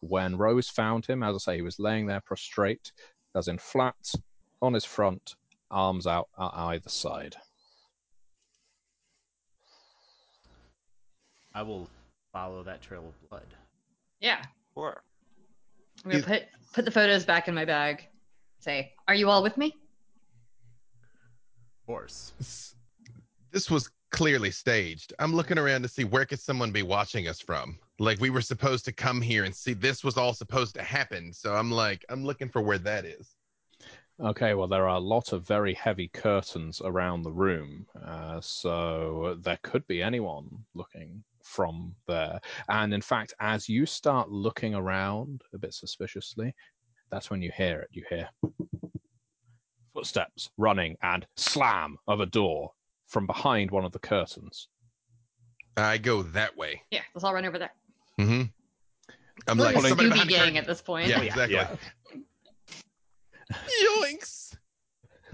When 0.01 0.36
Rose 0.36 0.68
found 0.68 1.06
him, 1.06 1.22
as 1.22 1.34
I 1.36 1.38
say, 1.38 1.56
he 1.56 1.62
was 1.62 1.78
laying 1.80 2.06
there 2.06 2.20
prostrate, 2.20 2.93
as 3.36 3.48
in 3.48 3.58
flat, 3.58 4.12
on 4.62 4.72
his 4.74 4.84
front, 4.84 5.36
arms 5.70 6.06
out 6.06 6.28
at 6.40 6.50
either 6.54 6.88
side. 6.88 7.36
I 11.54 11.62
will 11.62 11.88
follow 12.32 12.62
that 12.64 12.82
trail 12.82 13.04
of 13.06 13.28
blood. 13.30 13.46
Yeah. 14.20 14.42
Or 14.74 15.02
I'm 16.04 16.10
gonna 16.10 16.20
Is- 16.22 16.26
put 16.26 16.42
put 16.72 16.84
the 16.84 16.90
photos 16.90 17.24
back 17.24 17.48
in 17.48 17.54
my 17.54 17.64
bag. 17.64 18.06
Say, 18.58 18.92
are 19.08 19.14
you 19.14 19.30
all 19.30 19.42
with 19.42 19.56
me? 19.56 19.74
Of 21.80 21.86
course. 21.86 22.32
This- 22.38 22.74
This 23.52 23.70
was 23.70 23.90
clearly 24.10 24.50
staged. 24.50 25.14
I'm 25.18 25.32
looking 25.34 25.56
around 25.58 25.82
to 25.82 25.88
see 25.88 26.04
where 26.04 26.26
could 26.26 26.40
someone 26.40 26.72
be 26.72 26.82
watching 26.82 27.28
us 27.28 27.40
from. 27.40 27.78
Like 27.98 28.20
we 28.20 28.31
were 28.31 28.43
supposed 28.43 28.85
to 28.86 28.93
come 28.93 29.20
here 29.20 29.44
and 29.44 29.55
see 29.55 29.73
this 29.73 30.05
was 30.05 30.16
all 30.16 30.35
supposed 30.35 30.74
to 30.74 30.82
happen. 30.82 31.32
So 31.32 31.55
I'm 31.55 31.70
like, 31.70 32.05
I'm 32.09 32.24
looking 32.24 32.48
for 32.48 32.60
where 32.60 32.78
that 32.78 33.05
is. 33.05 33.36
Okay, 34.18 34.55
well, 34.55 34.66
there 34.66 34.89
are 34.89 34.97
a 34.97 35.01
lot 35.01 35.32
of 35.32 35.47
very 35.47 35.74
heavy 35.74 36.09
curtains 36.09 36.81
around 36.82 37.23
the 37.23 37.32
room, 37.32 37.86
uh, 38.02 38.40
so 38.40 39.36
there 39.43 39.59
could 39.62 39.86
be 39.86 40.02
anyone 40.02 40.48
looking 40.73 41.23
from 41.43 41.94
there. 42.06 42.40
And 42.70 42.94
in 42.94 43.02
fact, 43.02 43.35
as 43.40 43.68
you 43.68 43.85
start 43.85 44.31
looking 44.31 44.74
around 44.74 45.43
a 45.52 45.59
bit 45.59 45.74
suspiciously, 45.74 46.55
that's 47.10 47.31
when 47.31 47.42
you 47.42 47.52
hear 47.55 47.81
it. 47.81 47.89
You 47.92 48.05
hear 48.08 48.28
footsteps 49.92 50.50
running 50.57 50.97
and 51.02 51.26
slam 51.36 51.99
of 52.08 52.20
a 52.20 52.26
door 52.26 52.73
from 53.07 53.26
behind 53.26 53.70
one 53.70 53.84
of 53.84 53.92
the 53.92 53.99
curtains. 53.99 54.68
I 55.76 55.99
go 55.99 56.23
that 56.23 56.57
way. 56.57 56.83
Yeah, 56.91 57.02
let's 57.15 57.23
all 57.25 57.34
run 57.34 57.44
over 57.44 57.58
there. 57.58 57.73
Mm-hmm. 58.18 58.42
I'm 59.48 59.58
We're 59.58 59.64
like, 59.64 59.74
like 59.76 59.84
a 59.84 59.88
somebody 59.88 60.10
Scooby 60.10 60.28
gang 60.28 60.38
curtain. 60.40 60.56
at 60.56 60.66
this 60.66 60.82
point. 60.82 61.08
Yeah, 61.08 61.20
exactly. 61.20 61.56
Yeah. 61.56 61.76
Yoinks. 64.02 64.56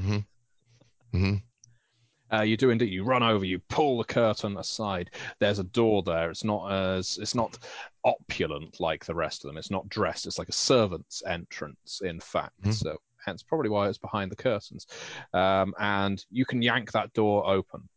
Mm-hmm. 0.00 1.16
Mm-hmm. 1.16 2.36
Uh, 2.36 2.42
you 2.42 2.56
do 2.56 2.70
indeed. 2.70 2.90
You 2.90 3.04
run 3.04 3.22
over. 3.22 3.44
You 3.44 3.58
pull 3.68 3.98
the 3.98 4.04
curtain 4.04 4.56
aside. 4.56 5.10
There's 5.38 5.58
a 5.58 5.64
door 5.64 6.02
there. 6.02 6.30
It's 6.30 6.44
not 6.44 6.72
as 6.72 7.18
it's 7.20 7.34
not 7.34 7.58
opulent 8.04 8.80
like 8.80 9.04
the 9.04 9.14
rest 9.14 9.44
of 9.44 9.48
them. 9.48 9.58
It's 9.58 9.70
not 9.70 9.88
dressed. 9.88 10.26
It's 10.26 10.38
like 10.38 10.48
a 10.48 10.52
servant's 10.52 11.22
entrance, 11.26 12.00
in 12.02 12.20
fact. 12.20 12.60
Mhm. 12.62 12.74
So 12.74 12.96
hence 13.24 13.42
probably 13.42 13.68
why 13.70 13.88
it's 13.88 13.98
behind 13.98 14.30
the 14.32 14.36
curtains. 14.36 14.86
Um, 15.34 15.74
and 15.78 16.24
you 16.30 16.44
can 16.46 16.62
yank 16.62 16.90
that 16.92 17.12
door 17.12 17.46
open. 17.48 17.88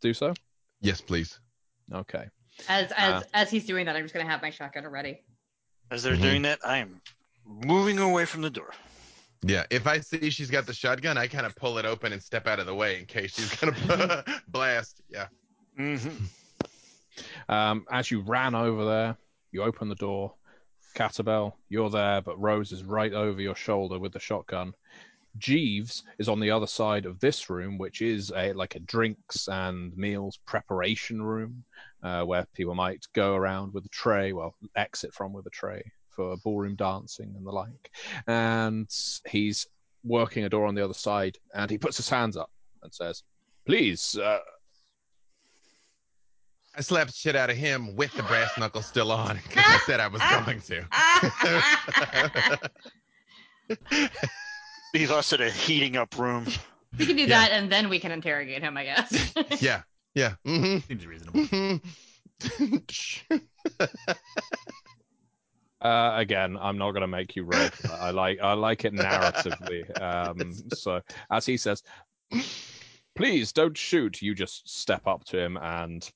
Do 0.00 0.12
so. 0.14 0.32
Yes, 0.80 1.00
please. 1.00 1.38
Okay. 1.92 2.26
As 2.68 2.90
as 2.96 3.22
Uh, 3.22 3.26
as 3.34 3.50
he's 3.50 3.66
doing 3.66 3.86
that, 3.86 3.96
I'm 3.96 4.02
just 4.04 4.14
gonna 4.14 4.28
have 4.28 4.42
my 4.42 4.50
shotgun 4.50 4.86
ready. 4.86 5.22
as 5.90 6.02
they're 6.02 6.16
Mhm. 6.16 6.22
doing 6.22 6.42
that, 6.42 6.58
I 6.64 6.78
am 6.78 7.00
moving 7.44 7.98
away 7.98 8.24
from 8.24 8.42
the 8.42 8.50
door. 8.50 8.72
Yeah. 9.42 9.64
If 9.70 9.86
I 9.86 10.00
see 10.00 10.30
she's 10.30 10.50
got 10.50 10.66
the 10.66 10.74
shotgun, 10.74 11.16
I 11.16 11.28
kind 11.28 11.46
of 11.46 11.54
pull 11.54 11.78
it 11.78 11.84
open 11.84 12.12
and 12.12 12.20
step 12.22 12.46
out 12.48 12.58
of 12.58 12.66
the 12.66 12.74
way 12.74 12.98
in 12.98 13.06
case 13.06 13.34
she's 13.36 13.54
gonna 13.54 13.72
blast. 14.48 15.00
Yeah. 15.08 15.28
Mm-hmm. 15.78 16.24
Um, 17.48 17.86
as 17.90 18.10
you 18.10 18.20
ran 18.20 18.54
over 18.54 18.84
there, 18.84 19.16
you 19.50 19.62
open 19.62 19.88
the 19.88 19.94
door. 19.94 20.34
Catabel, 20.94 21.54
you're 21.70 21.88
there, 21.88 22.20
but 22.20 22.38
Rose 22.38 22.72
is 22.72 22.82
right 22.84 23.12
over 23.12 23.40
your 23.40 23.54
shoulder 23.54 23.98
with 23.98 24.12
the 24.12 24.18
shotgun. 24.20 24.74
Jeeves 25.38 26.02
is 26.18 26.28
on 26.28 26.40
the 26.40 26.50
other 26.50 26.66
side 26.66 27.06
of 27.06 27.20
this 27.20 27.48
room, 27.50 27.78
which 27.78 28.02
is 28.02 28.32
a 28.34 28.52
like 28.52 28.74
a 28.74 28.80
drinks 28.80 29.48
and 29.48 29.96
meals 29.96 30.38
preparation 30.46 31.22
room, 31.22 31.64
uh, 32.02 32.22
where 32.22 32.46
people 32.54 32.74
might 32.74 33.06
go 33.14 33.34
around 33.34 33.72
with 33.72 33.84
a 33.84 33.90
tray, 33.90 34.32
well, 34.32 34.54
exit 34.76 35.14
from 35.14 35.32
with 35.32 35.46
a 35.46 35.50
tray 35.50 35.82
for 36.10 36.36
ballroom 36.38 36.74
dancing 36.76 37.34
and 37.36 37.46
the 37.46 37.52
like. 37.52 37.90
And 38.26 38.88
he's 39.28 39.66
working 40.04 40.44
a 40.44 40.48
door 40.48 40.66
on 40.66 40.74
the 40.74 40.84
other 40.84 40.94
side, 40.94 41.38
and 41.54 41.70
he 41.70 41.78
puts 41.78 41.96
his 41.96 42.08
hands 42.08 42.36
up 42.36 42.50
and 42.82 42.92
says, 42.92 43.22
"Please, 43.66 44.16
uh, 44.16 44.40
I 46.76 46.82
slapped 46.82 47.14
shit 47.14 47.36
out 47.36 47.48
of 47.48 47.56
him 47.56 47.96
with 47.96 48.12
the 48.12 48.22
brass 48.24 48.50
knuckle 48.58 48.82
still 48.82 49.10
on 49.10 49.38
because 49.48 49.64
I 49.66 49.78
said 49.86 49.98
I 49.98 50.08
was 50.08 50.20
going 50.44 50.60
to. 50.60 50.84
Leave 54.94 55.10
us 55.10 55.32
in 55.32 55.40
a 55.42 55.50
heating 55.50 55.96
up 55.96 56.16
room. 56.18 56.46
We 56.98 57.06
can 57.06 57.16
do 57.16 57.22
Yeah. 57.22 57.28
that, 57.28 57.52
and 57.52 57.70
then 57.70 57.88
we 57.88 57.98
can 58.00 58.12
interrogate 58.12 58.62
him, 58.62 58.76
I 58.76 58.84
guess. 58.84 59.34
yeah. 59.60 59.82
Yeah. 60.14 60.34
Mm-hmm. 60.46 60.78
Seems 60.88 61.06
reasonable. 61.06 61.40
Mm-hmm. 61.40 62.76
Uh, 65.82 66.14
again, 66.16 66.56
I'm 66.58 66.78
not 66.78 66.92
going 66.92 67.02
to 67.02 67.06
make 67.06 67.36
you 67.36 67.44
roll. 67.44 67.68
I 68.00 68.10
like 68.10 68.38
I 68.42 68.54
like 68.54 68.84
it 68.86 68.94
narratively. 68.94 69.84
Um, 70.00 70.52
so 70.74 71.00
as 71.30 71.44
he 71.44 71.58
says, 71.58 71.82
"Please 73.14 73.52
don't 73.52 73.76
shoot," 73.76 74.22
you 74.22 74.34
just 74.34 74.68
step 74.68 75.06
up 75.06 75.24
to 75.26 75.38
him 75.38 75.58
and 75.58 76.10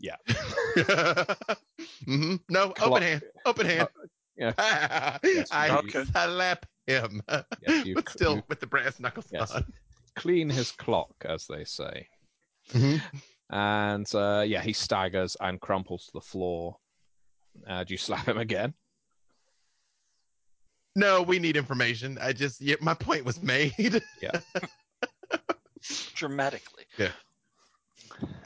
yeah. 0.00 0.16
hmm 2.06 2.36
No, 2.48 2.70
Clock- 2.70 2.90
open 2.90 3.02
hand. 3.02 3.22
Open 3.44 3.66
hand. 3.66 3.88
yeah. 4.36 4.52
I 4.56 5.68
Okay. 5.84 6.04
slap 6.04 6.64
him. 6.86 7.22
Yes, 7.66 7.86
you- 7.86 7.94
but 7.96 8.08
still 8.08 8.36
you- 8.36 8.42
with 8.48 8.60
the 8.60 8.66
brass 8.66 8.98
knuckles 9.00 9.26
Yes. 9.32 9.50
on. 9.52 9.64
clean 10.16 10.48
his 10.50 10.72
clock, 10.72 11.14
as 11.24 11.46
they 11.46 11.64
say. 11.64 12.06
Mhm. 12.70 13.00
And 13.50 14.14
uh, 14.14 14.44
yeah, 14.46 14.62
he 14.62 14.72
staggers 14.72 15.36
and 15.40 15.60
crumples 15.60 16.06
to 16.06 16.12
the 16.14 16.20
floor. 16.20 16.76
Uh, 17.68 17.84
do 17.84 17.92
you 17.94 17.98
slap 17.98 18.26
him 18.26 18.38
again? 18.38 18.72
No, 20.96 21.22
we 21.22 21.38
need 21.38 21.56
information. 21.56 22.18
I 22.20 22.32
just, 22.32 22.60
yeah, 22.60 22.76
my 22.80 22.94
point 22.94 23.24
was 23.24 23.42
made. 23.42 23.72
yeah. 24.22 24.30
dramatically. 26.14 26.84
Yeah. 26.98 27.10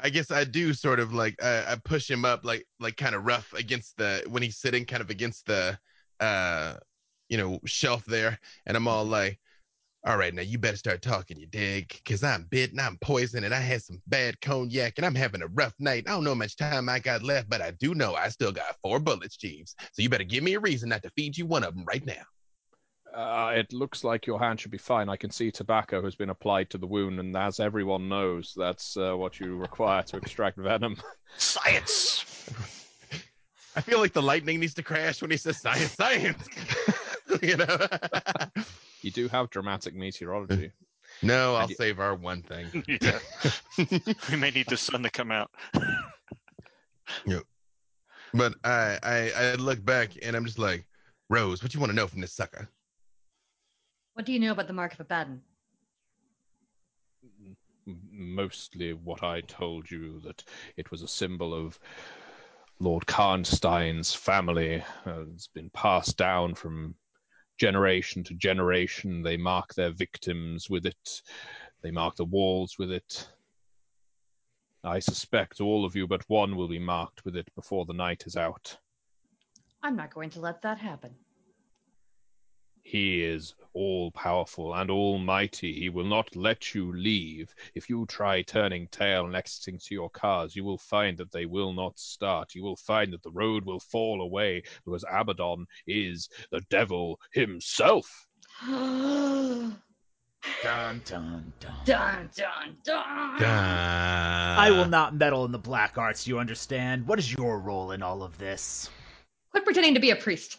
I 0.02 0.10
guess 0.10 0.30
I 0.30 0.44
do 0.44 0.72
sort 0.72 1.00
of 1.00 1.12
like 1.12 1.34
uh, 1.42 1.64
I 1.68 1.76
push 1.84 2.08
him 2.10 2.24
up 2.24 2.44
like 2.44 2.64
like 2.80 2.96
kind 2.96 3.14
of 3.14 3.24
rough 3.26 3.52
against 3.52 3.96
the 3.96 4.22
when 4.28 4.42
he's 4.42 4.56
sitting 4.58 4.84
kind 4.86 5.02
of 5.02 5.10
against 5.10 5.44
the 5.46 5.76
uh 6.20 6.74
you 7.28 7.36
know 7.38 7.60
shelf 7.66 8.04
there 8.06 8.38
and 8.66 8.76
I'm 8.76 8.88
all 8.88 9.04
like 9.04 9.38
all 10.06 10.16
right 10.16 10.32
now 10.32 10.42
you 10.42 10.58
better 10.58 10.76
start 10.76 11.02
talking 11.02 11.38
you 11.38 11.46
dig 11.46 12.00
cuz 12.04 12.22
I'm 12.22 12.44
bitten, 12.44 12.78
I'm 12.78 12.96
poisoned 12.98 13.44
and 13.44 13.54
I 13.54 13.60
had 13.60 13.82
some 13.82 14.00
bad 14.06 14.40
cognac 14.40 14.94
and 14.96 15.06
I'm 15.06 15.14
having 15.16 15.42
a 15.42 15.48
rough 15.48 15.74
night 15.80 16.04
I 16.06 16.12
don't 16.12 16.24
know 16.24 16.30
how 16.30 16.36
much 16.36 16.56
time 16.56 16.88
I 16.88 16.98
got 17.00 17.22
left 17.22 17.48
but 17.48 17.60
I 17.62 17.72
do 17.72 17.94
know 17.94 18.14
I 18.14 18.28
still 18.28 18.52
got 18.52 18.76
four 18.82 19.00
bullets 19.00 19.36
Jeeves 19.36 19.74
so 19.92 20.02
you 20.02 20.08
better 20.08 20.24
give 20.24 20.44
me 20.44 20.54
a 20.54 20.60
reason 20.60 20.88
not 20.90 21.02
to 21.02 21.10
feed 21.10 21.36
you 21.36 21.46
one 21.46 21.64
of 21.64 21.74
them 21.74 21.84
right 21.86 22.04
now 22.06 22.24
Uh, 23.14 23.52
it 23.56 23.72
looks 23.72 24.04
like 24.04 24.26
your 24.26 24.38
hand 24.38 24.60
should 24.60 24.70
be 24.70 24.78
fine. 24.78 25.08
I 25.08 25.16
can 25.16 25.30
see 25.30 25.50
tobacco 25.50 26.02
has 26.04 26.14
been 26.14 26.28
applied 26.30 26.68
to 26.70 26.78
the 26.78 26.86
wound, 26.86 27.18
and 27.18 27.34
as 27.36 27.60
everyone 27.60 28.08
knows, 28.08 28.52
that's 28.56 28.96
uh, 28.96 29.14
what 29.16 29.40
you 29.40 29.56
require 29.56 30.02
to 30.04 30.16
extract 30.18 30.58
venom. 30.58 30.96
Science. 31.38 32.24
I 33.76 33.80
feel 33.80 34.00
like 34.00 34.12
the 34.12 34.22
lightning 34.22 34.60
needs 34.60 34.74
to 34.74 34.82
crash 34.82 35.20
when 35.22 35.30
he 35.30 35.36
says 35.36 35.60
science, 35.60 35.92
science. 35.92 36.48
you 37.42 37.56
know? 37.56 37.76
You 39.02 39.12
do 39.12 39.28
have 39.28 39.50
dramatic 39.50 39.94
meteorology. 39.94 40.72
no, 41.22 41.54
I'll 41.54 41.68
you- 41.68 41.76
save 41.76 42.00
our 42.00 42.14
one 42.16 42.42
thing. 42.42 42.66
Yeah. 42.88 43.18
we 44.30 44.36
may 44.36 44.50
need 44.50 44.66
the 44.68 44.76
sun 44.76 45.02
to 45.04 45.10
come 45.10 45.30
out. 45.30 45.50
yep. 47.24 47.42
But 48.34 48.54
I, 48.64 48.98
I 49.04 49.30
I 49.36 49.54
look 49.54 49.84
back 49.84 50.12
and 50.22 50.34
I'm 50.34 50.44
just 50.44 50.58
like, 50.58 50.84
Rose, 51.30 51.62
what 51.62 51.70
do 51.70 51.76
you 51.76 51.80
want 51.80 51.90
to 51.90 51.96
know 51.96 52.08
from 52.08 52.20
this 52.20 52.32
sucker? 52.34 52.68
What 54.14 54.26
do 54.26 54.32
you 54.32 54.40
know 54.40 54.50
about 54.52 54.66
the 54.66 54.72
Mark 54.72 54.94
of 54.94 55.00
Abaddon? 55.00 55.40
M- 57.86 58.00
Mostly 58.10 58.92
what 58.94 59.22
I 59.22 59.42
told 59.42 59.88
you 59.90 60.20
that 60.24 60.42
it 60.76 60.90
was 60.90 61.02
a 61.02 61.08
symbol 61.08 61.54
of 61.54 61.78
Lord 62.80 63.06
Karnstein's 63.06 64.12
family. 64.14 64.82
Uh, 65.06 65.24
it's 65.32 65.46
been 65.46 65.70
passed 65.70 66.16
down 66.16 66.54
from 66.56 66.94
generation 67.58 68.24
to 68.24 68.34
generation. 68.34 69.22
They 69.22 69.36
mark 69.36 69.74
their 69.74 69.90
victims 69.90 70.68
with 70.70 70.86
it. 70.86 71.22
They 71.82 71.90
mark 71.90 72.16
the 72.16 72.24
walls 72.24 72.76
with 72.78 72.90
it. 72.90 73.28
I 74.84 75.00
suspect 75.00 75.60
all 75.60 75.84
of 75.84 75.96
you 75.96 76.06
but 76.06 76.28
one 76.28 76.56
will 76.56 76.68
be 76.68 76.78
marked 76.78 77.24
with 77.24 77.36
it 77.36 77.52
before 77.54 77.84
the 77.86 77.92
night 77.92 78.24
is 78.26 78.36
out. 78.36 78.76
I'm 79.82 79.96
not 79.96 80.14
going 80.14 80.30
to 80.30 80.40
let 80.40 80.62
that 80.62 80.78
happen. 80.78 81.14
He 82.86 83.24
is 83.24 83.56
all 83.72 84.12
powerful 84.12 84.72
and 84.72 84.92
almighty. 84.92 85.72
He 85.72 85.88
will 85.88 86.04
not 86.04 86.36
let 86.36 86.72
you 86.72 86.92
leave. 86.92 87.52
If 87.74 87.90
you 87.90 88.06
try 88.06 88.42
turning 88.42 88.86
tail 88.86 89.26
and 89.26 89.34
exiting 89.34 89.80
to 89.80 89.92
your 89.92 90.08
cars, 90.08 90.54
you 90.54 90.62
will 90.62 90.78
find 90.78 91.18
that 91.18 91.32
they 91.32 91.46
will 91.46 91.72
not 91.72 91.98
start. 91.98 92.54
You 92.54 92.62
will 92.62 92.76
find 92.76 93.12
that 93.12 93.24
the 93.24 93.32
road 93.32 93.64
will 93.64 93.80
fall 93.80 94.22
away 94.22 94.62
because 94.84 95.04
Abaddon 95.10 95.66
is 95.88 96.28
the 96.52 96.60
devil 96.70 97.18
himself. 97.32 98.28
dun 98.64 99.82
Dun 100.62 101.02
dun 101.02 101.52
dun. 101.58 102.30
dun 102.36 102.76
dun. 102.84 103.42
I 103.42 104.70
will 104.70 104.86
not 104.86 105.16
meddle 105.16 105.44
in 105.44 105.50
the 105.50 105.58
black 105.58 105.98
arts. 105.98 106.24
You 106.24 106.38
understand? 106.38 107.04
What 107.08 107.18
is 107.18 107.32
your 107.32 107.58
role 107.58 107.90
in 107.90 108.00
all 108.00 108.22
of 108.22 108.38
this? 108.38 108.88
Quit 109.50 109.64
pretending 109.64 109.94
to 109.94 110.00
be 110.00 110.10
a 110.10 110.16
priest. 110.16 110.58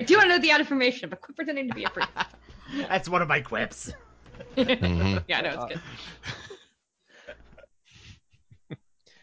I 0.00 0.02
do 0.04 0.16
want 0.16 0.30
to 0.30 0.36
know 0.36 0.42
the 0.42 0.50
information, 0.50 1.10
but 1.10 1.20
quit 1.20 1.36
pretending 1.36 1.68
to 1.68 1.74
be 1.74 1.84
a 1.84 1.90
priest. 1.90 2.08
That's 2.88 3.08
one 3.08 3.20
of 3.20 3.28
my 3.28 3.40
quips. 3.40 3.92
Mhm. 4.56 5.22
yeah, 5.28 5.40
no, 5.42 5.50
it's 5.50 5.64
good. 5.74 5.80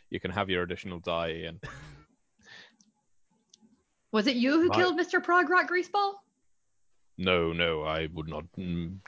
You 0.09 0.21
can 0.21 0.31
have 0.31 0.49
your 0.49 0.63
additional 0.63 0.99
die, 0.99 1.31
Ian. 1.31 1.59
Was 4.13 4.25
it 4.27 4.37
you 4.37 4.53
who 4.53 4.69
My- 4.69 4.75
killed 4.75 4.97
Mr. 4.97 5.21
Prog 5.21 5.49
Rock 5.49 5.69
Greaseball? 5.69 6.13
No, 7.17 7.51
no, 7.51 7.81
I 7.83 8.07
would 8.13 8.29
not 8.29 8.45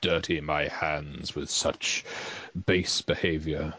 dirty 0.01 0.41
my 0.41 0.67
hands 0.67 1.35
with 1.35 1.49
such 1.49 2.03
base 2.65 3.01
behavior. 3.01 3.73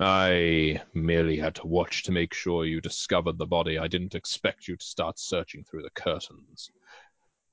I 0.00 0.82
merely 0.92 1.38
had 1.38 1.54
to 1.54 1.66
watch 1.66 2.02
to 2.02 2.12
make 2.12 2.34
sure 2.34 2.66
you 2.66 2.82
discovered 2.82 3.38
the 3.38 3.46
body. 3.46 3.78
I 3.78 3.88
didn't 3.88 4.14
expect 4.14 4.68
you 4.68 4.76
to 4.76 4.84
start 4.84 5.18
searching 5.18 5.64
through 5.64 5.82
the 5.84 5.90
curtains. 5.90 6.70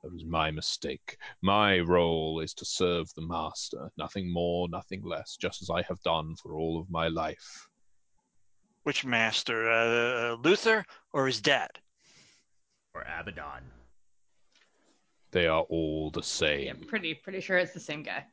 That 0.07 0.13
was 0.13 0.25
my 0.25 0.51
mistake. 0.51 1.17
My 1.41 1.79
role 1.79 2.39
is 2.39 2.53
to 2.53 2.65
serve 2.65 3.13
the 3.13 3.27
master, 3.27 3.91
nothing 3.97 4.31
more, 4.31 4.69
nothing 4.69 5.03
less, 5.03 5.35
just 5.35 5.61
as 5.61 5.69
I 5.69 5.81
have 5.81 6.01
done 6.01 6.37
for 6.41 6.55
all 6.57 6.79
of 6.79 6.89
my 6.89 7.09
life. 7.09 7.67
Which 8.83 9.03
master? 9.03 9.69
Uh, 9.69 10.37
Luther 10.41 10.85
or 11.11 11.27
his 11.27 11.41
dad? 11.41 11.71
Or 12.93 13.01
Abaddon. 13.01 13.63
They 15.31 15.45
are 15.47 15.63
all 15.63 16.09
the 16.09 16.23
same. 16.23 16.67
Yeah, 16.67 16.73
same. 16.75 16.85
pretty 16.85 17.13
pretty 17.13 17.41
sure 17.41 17.57
it's 17.57 17.73
the 17.73 17.81
same 17.81 18.03
guy. 18.03 18.23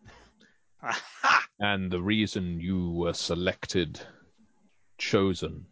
Aha! 0.80 1.44
And 1.58 1.90
the 1.90 2.00
reason 2.00 2.60
you 2.60 2.92
were 2.92 3.14
selected, 3.14 3.98
chosen, 4.96 5.66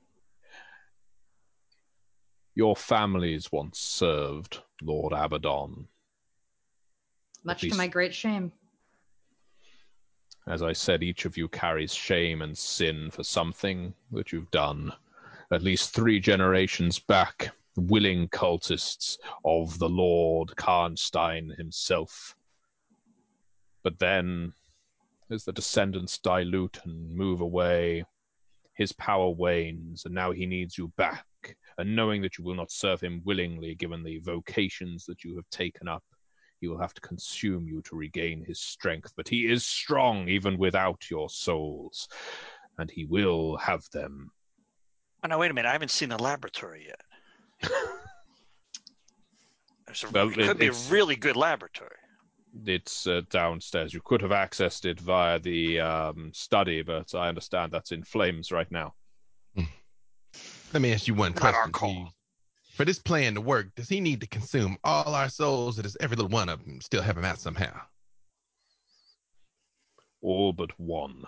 your 2.56 2.74
families 2.74 3.52
once 3.52 3.78
served 3.78 4.62
Lord 4.82 5.12
Abaddon. 5.12 5.86
Much 7.44 7.62
to 7.62 7.74
my 7.74 7.88
great 7.88 8.14
shame. 8.14 8.52
As 10.46 10.62
I 10.62 10.72
said, 10.72 11.02
each 11.02 11.24
of 11.24 11.36
you 11.36 11.48
carries 11.48 11.94
shame 11.94 12.42
and 12.42 12.56
sin 12.56 13.10
for 13.10 13.22
something 13.22 13.94
that 14.10 14.32
you've 14.32 14.50
done. 14.50 14.92
At 15.52 15.62
least 15.62 15.94
three 15.94 16.18
generations 16.18 16.98
back, 16.98 17.50
willing 17.76 18.28
cultists 18.28 19.18
of 19.44 19.78
the 19.78 19.88
Lord 19.88 20.48
Karnstein 20.56 21.56
himself. 21.56 22.34
But 23.84 23.98
then, 23.98 24.52
as 25.30 25.44
the 25.44 25.52
descendants 25.52 26.18
dilute 26.18 26.80
and 26.84 27.14
move 27.14 27.40
away, 27.40 28.04
his 28.74 28.92
power 28.92 29.30
wanes, 29.30 30.04
and 30.04 30.14
now 30.14 30.32
he 30.32 30.46
needs 30.46 30.76
you 30.76 30.92
back. 30.96 31.26
And 31.78 31.96
knowing 31.96 32.22
that 32.22 32.38
you 32.38 32.44
will 32.44 32.54
not 32.54 32.70
serve 32.70 33.00
him 33.00 33.22
willingly, 33.24 33.74
given 33.74 34.02
the 34.02 34.18
vocations 34.18 35.04
that 35.06 35.24
you 35.24 35.36
have 35.36 35.48
taken 35.50 35.88
up, 35.88 36.04
he 36.62 36.68
will 36.68 36.78
have 36.78 36.94
to 36.94 37.00
consume 37.00 37.66
you 37.66 37.82
to 37.82 37.96
regain 37.96 38.42
his 38.44 38.60
strength. 38.60 39.12
But 39.16 39.28
he 39.28 39.50
is 39.50 39.66
strong 39.66 40.28
even 40.28 40.56
without 40.56 41.10
your 41.10 41.28
souls, 41.28 42.08
and 42.78 42.88
he 42.88 43.04
will 43.04 43.56
have 43.56 43.82
them. 43.92 44.30
Oh, 45.24 45.28
no, 45.28 45.38
wait 45.38 45.50
a 45.50 45.54
minute. 45.54 45.68
I 45.68 45.72
haven't 45.72 45.90
seen 45.90 46.08
the 46.08 46.22
laboratory 46.22 46.86
yet. 46.86 47.00
There's 49.86 50.04
a, 50.04 50.10
Well, 50.10 50.28
it 50.30 50.38
it- 50.38 50.46
could 50.46 50.58
be 50.58 50.68
a 50.68 50.72
really 50.88 51.16
good 51.16 51.36
laboratory. 51.36 51.90
It's 52.66 53.06
uh, 53.06 53.22
downstairs. 53.30 53.92
You 53.94 54.02
could 54.04 54.20
have 54.20 54.30
accessed 54.30 54.84
it 54.84 55.00
via 55.00 55.38
the 55.38 55.80
um, 55.80 56.30
study, 56.34 56.82
but 56.82 57.12
I 57.14 57.28
understand 57.28 57.72
that's 57.72 57.92
in 57.92 58.04
flames 58.04 58.52
right 58.52 58.70
now. 58.70 58.94
Let 60.74 60.80
me 60.82 60.92
ask 60.92 61.08
you 61.08 61.14
one 61.14 61.32
Not 61.32 61.42
our 61.44 61.52
question. 61.52 61.72
call. 61.72 61.90
Steve. 61.90 62.06
For 62.72 62.84
this 62.86 62.98
plan 62.98 63.34
to 63.34 63.40
work, 63.40 63.74
does 63.74 63.88
he 63.88 64.00
need 64.00 64.20
to 64.22 64.26
consume 64.26 64.78
all 64.82 65.14
our 65.14 65.28
souls, 65.28 65.78
or 65.78 65.82
does 65.82 65.96
every 66.00 66.16
little 66.16 66.30
one 66.30 66.48
of 66.48 66.64
them 66.64 66.80
still 66.80 67.02
have 67.02 67.18
him 67.18 67.24
out 67.24 67.38
somehow? 67.38 67.78
All 70.22 70.52
but 70.54 70.70
one. 70.80 71.24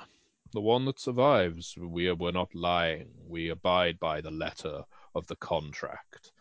The 0.52 0.60
one 0.62 0.84
that 0.86 0.98
survives. 0.98 1.76
We 1.76 2.08
are, 2.08 2.14
we're 2.14 2.30
not 2.30 2.54
lying. 2.54 3.08
We 3.28 3.50
abide 3.50 4.00
by 4.00 4.20
the 4.22 4.30
letter 4.30 4.82
of 5.14 5.26
the 5.26 5.36
contract. 5.36 6.32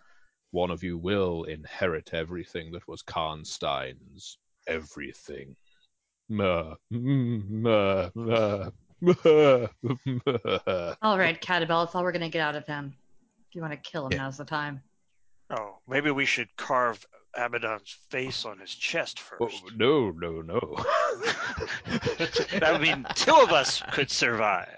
One 0.51 0.71
of 0.71 0.83
you 0.83 0.97
will 0.97 1.43
inherit 1.45 2.13
everything 2.13 2.71
that 2.71 2.87
was 2.87 3.01
Karnstein's. 3.01 4.37
Everything. 4.67 5.55
All 6.31 6.77
right, 11.17 11.41
Catabel, 11.41 11.83
it's 11.85 11.95
all 11.95 12.03
we're 12.03 12.11
gonna 12.13 12.29
get 12.29 12.41
out 12.41 12.55
of 12.55 12.65
him. 12.65 12.95
If 13.49 13.55
you 13.55 13.61
want 13.61 13.73
to 13.73 13.77
kill 13.77 14.05
him, 14.05 14.13
Yeah. 14.13 14.19
now's 14.19 14.37
the 14.37 14.45
time. 14.45 14.81
Oh, 15.49 15.77
maybe 15.87 16.09
we 16.11 16.25
should 16.25 16.55
carve 16.57 17.05
Abaddon's 17.35 17.95
face 18.09 18.45
on 18.45 18.59
his 18.59 18.73
chest 18.73 19.19
Oh, 19.39 19.47
first. 19.47 19.63
no, 19.75 20.11
no, 20.11 20.41
no. 20.41 20.59
that 22.59 22.69
would 22.71 22.81
mean 22.81 23.05
two 23.15 23.35
of 23.35 23.51
us 23.51 23.81
could 23.91 24.09
survive. 24.09 24.77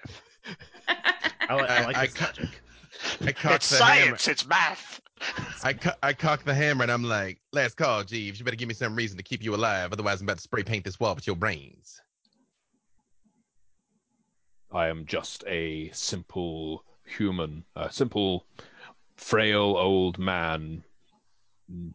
I, 1.50 1.56
li- 1.56 1.62
I 1.68 1.78
I- 1.82 1.86
like 1.86 1.98
I 1.98 2.06
this 2.08 2.14
ca- 2.16 2.34
I 3.28 3.32
cock 3.32 3.52
It's 3.56 3.70
the 3.70 3.84
hammer. 3.84 4.06
science. 4.18 4.28
It's 4.28 4.46
math. 4.48 5.02
I, 5.64 5.74
co- 5.74 5.92
I 6.04 6.14
cock 6.14 6.44
the 6.44 6.54
hammer 6.54 6.84
and 6.84 6.92
I'm 6.92 7.04
like, 7.04 7.40
last 7.54 7.76
call, 7.78 8.04
Jeeves. 8.04 8.40
You 8.40 8.46
better 8.46 8.58
give 8.58 8.68
me 8.68 8.74
some 8.74 8.96
reason 8.96 9.18
to 9.18 9.24
keep 9.24 9.44
you 9.44 9.54
alive. 9.56 9.92
Otherwise, 9.94 10.22
I'm 10.22 10.26
about 10.26 10.38
to 10.38 10.44
spray 10.44 10.64
paint 10.64 10.84
this 10.86 11.00
wall 11.00 11.16
with 11.16 11.28
your 11.28 11.36
brains. 11.36 12.00
I 14.72 14.88
am 14.88 15.06
just 15.06 15.44
a 15.48 15.90
simple 15.94 16.84
human, 17.06 17.64
a 17.76 17.92
simple, 17.92 18.46
frail 19.16 19.76
old 19.78 20.20
man. 20.20 20.84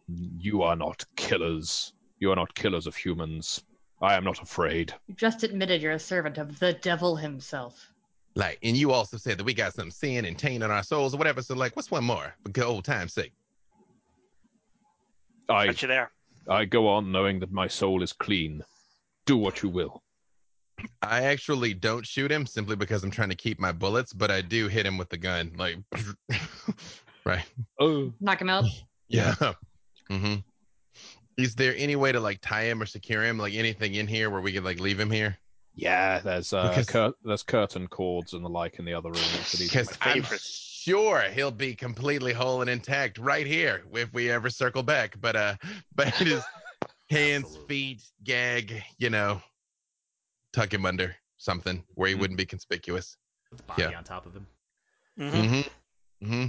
You 0.07 0.63
are 0.63 0.75
not 0.75 1.05
killers. 1.15 1.93
You 2.19 2.31
are 2.31 2.35
not 2.35 2.53
killers 2.55 2.87
of 2.87 2.95
humans. 2.95 3.63
I 4.01 4.15
am 4.15 4.23
not 4.23 4.41
afraid. 4.41 4.93
You 5.07 5.15
just 5.15 5.43
admitted 5.43 5.81
you're 5.81 5.91
a 5.91 5.99
servant 5.99 6.37
of 6.37 6.59
the 6.59 6.73
devil 6.73 7.15
himself. 7.15 7.93
Like, 8.35 8.59
and 8.63 8.75
you 8.75 8.91
also 8.91 9.17
said 9.17 9.37
that 9.37 9.43
we 9.43 9.53
got 9.53 9.73
some 9.73 9.91
sin 9.91 10.25
and 10.25 10.37
taint 10.37 10.63
on 10.63 10.71
our 10.71 10.83
souls 10.83 11.13
or 11.13 11.17
whatever. 11.17 11.41
So, 11.41 11.53
like, 11.53 11.75
what's 11.75 11.91
one 11.91 12.03
more 12.03 12.33
for 12.43 12.49
good 12.49 12.63
old 12.63 12.85
time's 12.85 13.13
sake? 13.13 13.33
I 15.49 15.67
Got 15.67 15.81
you 15.81 15.87
there. 15.89 16.11
I 16.47 16.65
go 16.65 16.87
on 16.87 17.11
knowing 17.11 17.39
that 17.41 17.51
my 17.51 17.67
soul 17.67 18.01
is 18.01 18.13
clean. 18.13 18.63
Do 19.25 19.37
what 19.37 19.61
you 19.61 19.69
will. 19.69 20.01
I 21.01 21.23
actually 21.23 21.73
don't 21.73 22.05
shoot 22.05 22.31
him 22.31 22.45
simply 22.45 22.75
because 22.75 23.03
I'm 23.03 23.11
trying 23.11 23.29
to 23.29 23.35
keep 23.35 23.59
my 23.59 23.71
bullets, 23.71 24.13
but 24.13 24.31
I 24.31 24.41
do 24.41 24.67
hit 24.67 24.85
him 24.85 24.97
with 24.97 25.09
the 25.09 25.17
gun. 25.17 25.51
Like, 25.57 25.77
right. 27.25 27.45
Oh. 27.79 28.11
Knock 28.19 28.41
him 28.41 28.49
out. 28.49 28.65
Yeah. 29.07 29.35
Mm-hmm. 30.09 30.35
Is 31.37 31.53
there 31.55 31.73
any 31.77 31.97
way 31.97 32.13
to 32.13 32.21
like 32.21 32.39
tie 32.41 32.63
him 32.63 32.81
or 32.81 32.85
secure 32.85 33.23
him? 33.23 33.37
Like 33.37 33.53
anything 33.55 33.95
in 33.95 34.07
here 34.07 34.29
where 34.29 34.39
we 34.39 34.53
could 34.53 34.63
like 34.63 34.79
leave 34.79 34.97
him 34.97 35.11
here? 35.11 35.37
Yeah, 35.75 36.19
there's 36.19 36.53
uh, 36.53 36.69
Because- 36.69 36.85
cur- 36.87 37.13
there's 37.25 37.43
curtain 37.43 37.87
cords 37.87 38.31
and 38.31 38.45
the 38.45 38.49
like 38.49 38.79
in 38.79 38.85
the 38.85 38.93
other 38.93 39.09
room. 39.09 39.19
that 39.21 39.47
could 39.49 39.59
easily 39.59 39.67
Because 39.67 39.89
make- 39.89 40.07
I'm 40.07 40.23
favorite. 40.23 40.41
sure 40.41 41.21
he'll 41.23 41.51
be 41.51 41.75
completely 41.75 42.31
whole 42.31 42.61
and 42.61 42.69
intact 42.69 43.17
right 43.17 43.45
here 43.45 43.83
if 43.93 44.13
we 44.13 44.31
ever 44.31 44.49
circle 44.49 44.81
back. 44.83 45.19
But 45.19 45.35
uh, 45.35 45.55
but 45.95 46.07
his 46.15 46.41
hands, 47.09 47.43
Absolutely. 47.47 47.67
feet, 47.67 48.03
gag, 48.23 48.81
you 48.97 49.09
know, 49.09 49.41
tuck 50.53 50.73
him 50.73 50.85
under 50.85 51.13
something 51.37 51.83
where 51.95 52.07
he 52.07 52.15
Mhm. 52.15 52.19
wouldn't 52.19 52.37
be 52.37 52.45
conspicuous. 52.45 53.17
Put 53.49 53.57
the 53.57 53.63
body 53.63 53.81
Yeah. 53.83 53.97
on 53.97 54.05
top 54.05 54.25
of 54.25 54.33
him. 54.33 54.47
Mhm. 55.19 55.31
Mm-hmm. 55.31 56.25
Mm-hmm. 56.31 56.45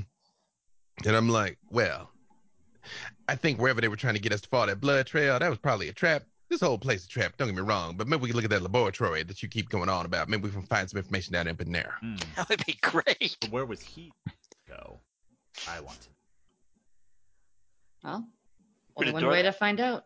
And 1.04 1.16
I'm 1.16 1.28
like, 1.28 1.58
well, 1.70 2.10
I 3.28 3.34
think 3.34 3.60
wherever 3.60 3.80
they 3.80 3.88
were 3.88 3.96
trying 3.96 4.14
to 4.14 4.20
get 4.20 4.32
us 4.32 4.40
to 4.42 4.48
follow 4.48 4.66
that 4.66 4.80
blood 4.80 5.06
trail, 5.06 5.38
that 5.38 5.48
was 5.48 5.58
probably 5.58 5.88
a 5.88 5.92
trap. 5.92 6.24
This 6.48 6.60
whole 6.60 6.78
place 6.78 7.00
is 7.00 7.06
a 7.06 7.08
trap. 7.08 7.36
Don't 7.38 7.48
get 7.48 7.56
me 7.56 7.62
wrong, 7.62 7.96
but 7.96 8.06
maybe 8.06 8.22
we 8.22 8.28
can 8.28 8.36
look 8.36 8.44
at 8.44 8.50
that 8.50 8.62
laboratory 8.62 9.22
that 9.22 9.42
you 9.42 9.48
keep 9.48 9.70
going 9.70 9.88
on 9.88 10.04
about. 10.04 10.28
Maybe 10.28 10.42
we 10.42 10.50
can 10.50 10.66
find 10.66 10.88
some 10.88 10.98
information 10.98 11.32
down 11.32 11.48
in 11.48 11.72
there. 11.72 11.94
Hmm. 12.00 12.16
That 12.36 12.48
would 12.48 12.66
be 12.66 12.78
great. 12.82 13.36
But 13.40 13.50
where 13.50 13.64
was 13.64 13.80
he 13.80 14.12
go? 14.68 15.00
I 15.68 15.80
want 15.80 16.00
to. 16.02 16.08
Well, 18.04 18.28
only 18.96 19.12
one 19.12 19.22
do 19.22 19.28
way 19.28 19.42
to 19.42 19.52
find 19.52 19.80
out. 19.80 20.04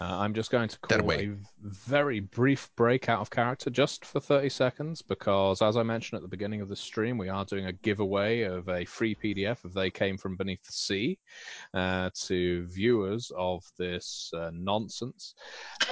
Uh, 0.00 0.18
I'm 0.18 0.34
just 0.34 0.50
going 0.50 0.68
to 0.68 0.78
call 0.80 1.12
a 1.12 1.30
very 1.60 2.20
brief 2.20 2.70
break 2.76 3.08
out 3.08 3.20
of 3.20 3.30
character 3.30 3.70
just 3.70 4.04
for 4.04 4.20
30 4.20 4.48
seconds 4.48 5.00
because, 5.02 5.62
as 5.62 5.76
I 5.76 5.82
mentioned 5.82 6.16
at 6.16 6.22
the 6.22 6.28
beginning 6.28 6.60
of 6.60 6.68
the 6.68 6.76
stream, 6.76 7.18
we 7.18 7.28
are 7.28 7.44
doing 7.44 7.66
a 7.66 7.72
giveaway 7.72 8.42
of 8.42 8.68
a 8.68 8.84
free 8.84 9.14
PDF 9.14 9.64
of 9.64 9.74
They 9.74 9.90
Came 9.90 10.18
From 10.18 10.36
Beneath 10.36 10.64
the 10.64 10.72
Sea 10.72 11.18
uh, 11.74 12.10
to 12.24 12.66
viewers 12.66 13.30
of 13.36 13.64
this 13.78 14.32
uh, 14.36 14.50
nonsense. 14.52 15.34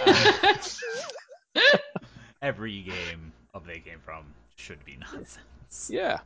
Every 2.42 2.82
game 2.82 3.32
of 3.54 3.66
they 3.66 3.80
came 3.80 4.00
from 4.04 4.24
should 4.56 4.84
be 4.84 4.96
nonsense. 4.96 5.38
Yeah. 5.88 6.18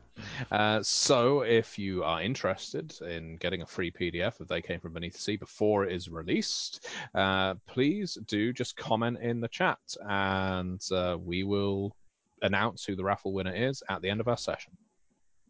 Uh, 0.50 0.82
so 0.82 1.42
if 1.42 1.78
you 1.78 2.02
are 2.04 2.22
interested 2.22 2.94
in 3.02 3.36
getting 3.36 3.62
a 3.62 3.66
free 3.66 3.90
PDF 3.90 4.40
of 4.40 4.48
They 4.48 4.62
Came 4.62 4.80
From 4.80 4.92
Beneath 4.92 5.14
the 5.14 5.18
Sea 5.18 5.36
before 5.36 5.84
it 5.84 5.92
is 5.92 6.08
released, 6.08 6.86
uh, 7.14 7.54
please 7.66 8.16
do 8.26 8.52
just 8.52 8.76
comment 8.76 9.18
in 9.20 9.40
the 9.40 9.48
chat 9.48 9.78
and 10.08 10.80
uh, 10.92 11.16
we 11.20 11.44
will 11.44 11.94
announce 12.42 12.84
who 12.84 12.96
the 12.96 13.04
raffle 13.04 13.32
winner 13.32 13.54
is 13.54 13.82
at 13.88 14.02
the 14.02 14.08
end 14.08 14.20
of 14.20 14.28
our 14.28 14.36
session. 14.36 14.72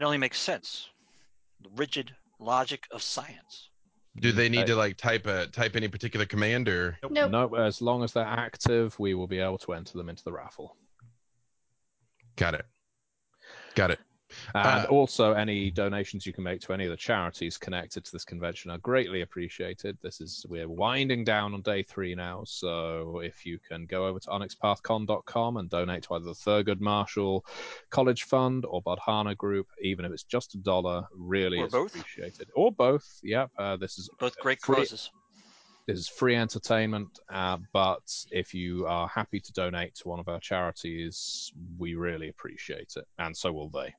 It 0.00 0.05
only 0.05 0.18
makes 0.18 0.40
sense. 0.40 0.89
The 1.62 1.70
rigid 1.76 2.14
logic 2.39 2.86
of 2.90 3.02
science. 3.02 3.70
Do 4.20 4.32
they 4.32 4.48
need 4.48 4.66
to 4.66 4.76
like 4.76 4.97
type 4.97 5.26
a 5.26 5.48
type 5.48 5.74
any 5.74 5.89
particular 5.89 6.24
command 6.24 6.68
or? 6.68 6.97
Nope. 7.10 7.31
No, 7.31 7.55
as 7.56 7.82
long 7.82 8.05
as 8.05 8.12
they're 8.12 8.24
active, 8.24 8.97
we 9.00 9.14
will 9.14 9.26
be 9.26 9.40
able 9.40 9.58
to 9.58 9.73
enter 9.73 9.98
them 9.98 10.08
into 10.08 10.23
the 10.23 10.32
raffle. 10.32 10.76
Got 12.36 12.55
it. 12.55 12.66
Got 13.74 13.90
it. 13.92 13.98
And 14.54 14.66
Uh, 14.66 14.86
also, 14.90 15.32
any 15.32 15.70
donations 15.70 16.26
you 16.26 16.32
can 16.32 16.42
make 16.42 16.60
to 16.62 16.72
any 16.72 16.84
of 16.84 16.90
the 16.90 16.96
charities 16.96 17.56
connected 17.56 18.04
to 18.04 18.10
this 18.10 18.24
convention 18.24 18.68
are 18.72 18.78
greatly 18.78 19.20
appreciated. 19.20 19.96
This 20.02 20.20
is 20.20 20.44
we're 20.48 20.68
winding 20.68 21.22
down 21.24 21.54
on 21.54 21.62
day 21.62 21.84
three 21.84 22.16
now, 22.16 22.42
so 22.44 23.20
if 23.20 23.46
you 23.46 23.60
can 23.60 23.86
go 23.86 24.06
over 24.08 24.18
to 24.18 24.28
onyxpathcon.com 24.30 25.56
and 25.58 25.70
donate 25.70 26.02
to 26.04 26.14
either 26.14 26.24
the 26.24 26.32
Thurgood 26.32 26.80
Marshall 26.80 27.44
College 27.90 28.24
Fund 28.24 28.64
or 28.66 28.82
Badhana 28.82 29.36
Group, 29.36 29.68
even 29.80 30.04
if 30.04 30.10
it's 30.10 30.24
just 30.24 30.54
a 30.54 30.58
dollar, 30.58 31.06
really 31.16 31.58
Or 31.60 31.66
is 31.66 31.72
both. 31.72 31.94
appreciated. 31.94 32.50
Or 32.56 32.72
both. 32.72 33.20
Yep. 33.22 33.50
Uh, 33.56 33.76
this 33.76 33.98
is 33.98 34.08
Both 34.18 34.36
great 34.40 34.60
free- 34.60 34.76
causes. 34.76 35.10
Is 35.86 36.08
free 36.08 36.34
entertainment, 36.34 37.18
uh, 37.28 37.58
but 37.74 38.10
if 38.30 38.54
you 38.54 38.86
are 38.86 39.06
happy 39.06 39.38
to 39.38 39.52
donate 39.52 39.94
to 39.96 40.08
one 40.08 40.18
of 40.18 40.28
our 40.28 40.40
charities, 40.40 41.52
we 41.78 41.94
really 41.94 42.30
appreciate 42.30 42.94
it, 42.96 43.06
and 43.18 43.36
so 43.36 43.52
will 43.52 43.68
they. 43.68 43.94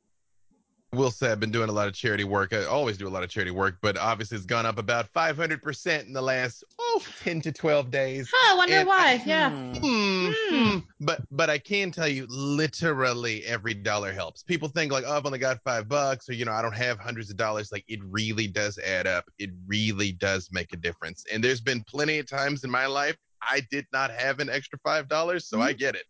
Will 0.96 1.12
say 1.12 1.32
I've 1.32 1.40
been 1.40 1.52
doing 1.52 1.70
a 1.70 1.72
lot 1.72 1.88
of 1.88 1.94
charity 1.94 2.24
work. 2.24 2.54
I 2.54 2.66
always 2.66 2.98
do 2.98 3.08
a 3.08 3.10
lot 3.10 3.24
of 3.24 3.30
charity 3.30 3.52
work, 3.52 3.78
but 3.82 3.98
obviously 3.98 4.38
it's 4.38 4.46
gone 4.46 4.66
up 4.66 4.78
about 4.78 5.12
500% 5.14 6.06
in 6.06 6.14
the 6.14 6.22
last 6.22 6.64
oh 6.80 7.04
10 7.24 7.42
to 7.42 7.52
12 7.52 7.92
days. 7.92 8.30
Huh, 8.34 8.54
I 8.54 8.58
wonder 8.58 8.76
And 8.76 8.88
why. 8.88 9.12
I- 9.12 9.24
yeah. 9.26 9.50
Hmm, 9.80 10.32
hmm. 10.50 10.78
But 11.02 11.22
but 11.32 11.50
I 11.50 11.58
can 11.58 11.92
tell 11.92 12.08
you, 12.08 12.26
literally 12.30 13.44
every 13.46 13.74
dollar 13.74 14.12
helps. 14.12 14.44
People 14.44 14.70
think 14.70 14.92
like, 14.92 15.04
oh, 15.06 15.16
I've 15.18 15.26
only 15.26 15.40
got 15.40 15.62
five 15.64 15.88
bucks, 15.88 16.30
or 16.30 16.34
you 16.34 16.46
know, 16.46 16.52
I 16.54 16.62
don't 16.62 16.76
have 16.76 17.00
hundreds 17.00 17.30
of 17.30 17.38
dollars. 17.38 17.72
Like 17.72 17.84
it 17.88 18.00
really 18.04 18.48
does 18.48 18.78
add 18.80 19.06
up. 19.08 19.26
It 19.38 19.52
really 19.68 20.12
does 20.14 20.50
make 20.52 20.74
a 20.74 20.78
difference. 20.78 21.26
And 21.32 21.44
there's 21.44 21.62
been 21.62 21.84
plenty 21.84 22.20
of 22.20 22.28
times 22.28 22.64
in 22.64 22.72
my 22.72 22.86
life 22.86 23.18
I 23.48 23.62
did 23.70 23.86
not 23.94 24.12
have 24.12 24.40
an 24.40 24.50
extra 24.50 24.80
five 24.84 25.08
dollars, 25.08 25.48
so 25.48 25.62
I 25.62 25.74
get 25.74 25.96
it. 25.96 26.06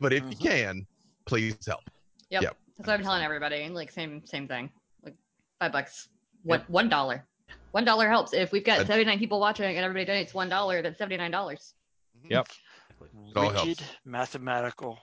But 0.00 0.12
if 0.12 0.22
you 0.30 0.36
Mhm. 0.36 0.40
can, 0.40 0.86
please 1.24 1.56
help. 1.66 1.80
Yep. 2.30 2.42
Yep. 2.42 2.56
That's 2.76 2.88
what 2.88 2.94
I'm 2.94 3.02
telling 3.02 3.22
everybody. 3.22 3.68
Like 3.68 3.90
same 3.92 4.24
same 4.26 4.48
thing. 4.48 4.70
Like 5.02 5.14
five 5.60 5.72
bucks. 5.72 6.08
One 6.42 6.62
one 6.68 6.88
dollar. 6.88 7.26
One 7.72 7.84
dollar 7.84 8.08
helps. 8.08 8.32
If 8.32 8.52
we've 8.52 8.64
got 8.64 8.80
Uh, 8.80 8.86
79 8.86 9.18
people 9.18 9.40
watching 9.40 9.64
and 9.76 9.84
everybody 9.84 10.10
donates 10.10 10.34
one 10.34 10.48
dollar, 10.48 10.82
that's 10.82 10.98
seventy 10.98 11.16
nine 11.16 11.30
dollars. 11.30 11.74
Yep. 12.28 12.48
All 13.36 13.50
helps. 13.50 13.66
Rigid 13.66 13.82
mathematical 14.04 14.98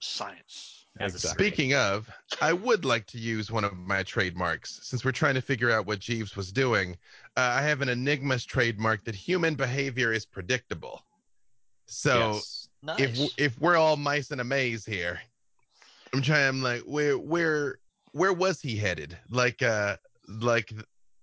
science. 0.00 0.86
Exactly. 1.00 1.46
Speaking 1.46 1.74
of, 1.74 2.08
I 2.40 2.52
would 2.52 2.84
like 2.84 3.04
to 3.08 3.18
use 3.18 3.50
one 3.50 3.64
of 3.64 3.76
my 3.76 4.04
trademarks 4.04 4.78
since 4.84 5.04
we're 5.04 5.10
trying 5.10 5.34
to 5.34 5.40
figure 5.42 5.72
out 5.72 5.86
what 5.86 5.98
Jeeves 5.98 6.36
was 6.36 6.52
doing. 6.52 6.96
Uh, 7.36 7.40
I 7.58 7.62
have 7.62 7.80
an 7.82 7.88
Enigma's 7.88 8.44
trademark 8.44 9.04
that 9.04 9.14
human 9.16 9.56
behavior 9.56 10.12
is 10.12 10.24
predictable. 10.24 11.04
So 11.86 12.34
Yes. 12.34 12.68
Nice. 12.82 13.00
if 13.00 13.30
if 13.38 13.60
we're 13.60 13.76
all 13.76 13.96
mice 13.96 14.30
in 14.30 14.38
a 14.40 14.44
maze 14.44 14.84
here, 14.84 15.20
I'm 16.14 16.22
trying. 16.22 16.48
I'm 16.48 16.62
like, 16.62 16.82
where 16.82 17.18
where 17.18 17.78
where 18.12 18.32
was 18.32 18.60
he 18.60 18.76
headed? 18.76 19.18
Like 19.30 19.62
uh 19.62 19.96
like 20.28 20.72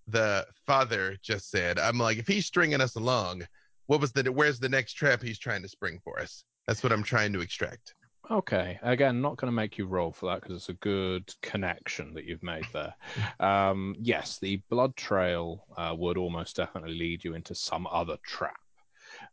the 0.07 0.45
father 0.67 1.15
just 1.23 1.49
said. 1.49 1.79
I'm 1.79 1.97
like, 1.97 2.17
if 2.17 2.27
he's 2.27 2.45
stringing 2.45 2.81
us 2.81 2.95
along, 2.95 3.43
what 3.87 4.01
was 4.01 4.11
the 4.11 4.29
where's 4.29 4.59
the 4.59 4.67
next 4.67 4.93
trap 4.93 5.21
he's 5.21 5.39
trying 5.39 5.61
to 5.61 5.69
spring 5.69 5.99
for 6.03 6.19
us? 6.19 6.43
That's 6.67 6.83
what 6.83 6.91
I'm 6.91 7.03
trying 7.03 7.31
to 7.33 7.39
extract. 7.39 7.95
Okay. 8.29 8.79
Again, 8.83 9.21
not 9.21 9.37
going 9.37 9.49
to 9.49 9.55
make 9.55 9.77
you 9.77 9.85
roll 9.85 10.11
for 10.11 10.27
that 10.27 10.41
because 10.41 10.55
it's 10.57 10.69
a 10.69 10.73
good 10.73 11.33
connection 11.41 12.13
that 12.13 12.25
you've 12.25 12.43
made 12.43 12.65
there. 12.73 12.93
Um, 13.39 13.95
yes, 13.99 14.39
the 14.39 14.61
blood 14.69 14.95
trail 14.95 15.65
uh, 15.75 15.95
would 15.97 16.17
almost 16.17 16.57
definitely 16.57 16.93
lead 16.93 17.23
you 17.23 17.33
into 17.33 17.55
some 17.55 17.87
other 17.87 18.17
trap. 18.23 18.60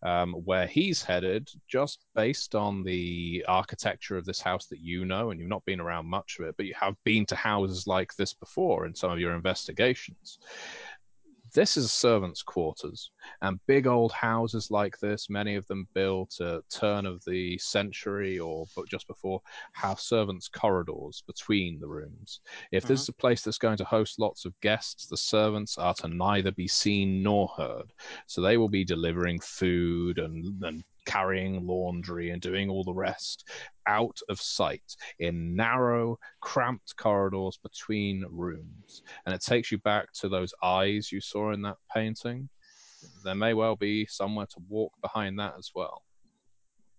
Um, 0.02 0.32
where 0.44 0.68
he's 0.68 1.02
headed, 1.02 1.50
just 1.66 2.04
based 2.14 2.54
on 2.54 2.84
the 2.84 3.44
architecture 3.48 4.16
of 4.16 4.24
this 4.24 4.40
house 4.40 4.66
that 4.66 4.78
you 4.78 5.04
know, 5.04 5.30
and 5.30 5.40
you've 5.40 5.48
not 5.48 5.64
been 5.64 5.80
around 5.80 6.06
much 6.06 6.38
of 6.38 6.46
it, 6.46 6.54
but 6.56 6.66
you 6.66 6.74
have 6.78 6.94
been 7.04 7.26
to 7.26 7.34
houses 7.34 7.88
like 7.88 8.14
this 8.14 8.32
before 8.32 8.86
in 8.86 8.94
some 8.94 9.10
of 9.10 9.18
your 9.18 9.34
investigations. 9.34 10.38
This 11.58 11.76
is 11.76 11.90
servants' 11.90 12.40
quarters, 12.40 13.10
and 13.42 13.58
big 13.66 13.88
old 13.88 14.12
houses 14.12 14.70
like 14.70 14.96
this, 15.00 15.28
many 15.28 15.56
of 15.56 15.66
them 15.66 15.88
built 15.92 16.40
at 16.40 16.62
turn 16.70 17.04
of 17.04 17.20
the 17.24 17.58
century 17.58 18.38
or 18.38 18.66
but 18.76 18.86
just 18.86 19.08
before, 19.08 19.42
have 19.72 19.98
servants' 19.98 20.46
corridors 20.46 21.24
between 21.26 21.80
the 21.80 21.88
rooms. 21.88 22.42
If 22.70 22.84
this 22.84 23.00
mm-hmm. 23.00 23.02
is 23.02 23.08
a 23.08 23.12
place 23.14 23.42
that's 23.42 23.58
going 23.58 23.76
to 23.78 23.84
host 23.84 24.20
lots 24.20 24.44
of 24.44 24.54
guests, 24.60 25.06
the 25.06 25.16
servants 25.16 25.78
are 25.78 25.94
to 25.94 26.06
neither 26.06 26.52
be 26.52 26.68
seen 26.68 27.24
nor 27.24 27.48
heard. 27.56 27.92
So 28.28 28.40
they 28.40 28.56
will 28.56 28.68
be 28.68 28.84
delivering 28.84 29.40
food 29.40 30.20
and, 30.20 30.62
and 30.62 30.84
carrying 31.08 31.66
laundry 31.66 32.30
and 32.30 32.42
doing 32.42 32.68
all 32.68 32.84
the 32.84 32.92
rest 32.92 33.48
out 33.86 34.18
of 34.28 34.40
sight 34.40 34.94
in 35.18 35.56
narrow, 35.56 36.18
cramped 36.40 36.94
corridors 36.96 37.58
between 37.62 38.24
rooms. 38.30 39.02
And 39.24 39.34
it 39.34 39.40
takes 39.40 39.72
you 39.72 39.78
back 39.78 40.12
to 40.20 40.28
those 40.28 40.52
eyes 40.62 41.10
you 41.10 41.20
saw 41.20 41.52
in 41.52 41.62
that 41.62 41.78
painting. 41.94 42.48
There 43.24 43.34
may 43.34 43.54
well 43.54 43.74
be 43.74 44.06
somewhere 44.06 44.46
to 44.46 44.60
walk 44.68 44.92
behind 45.00 45.38
that 45.38 45.54
as 45.58 45.70
well. 45.74 46.02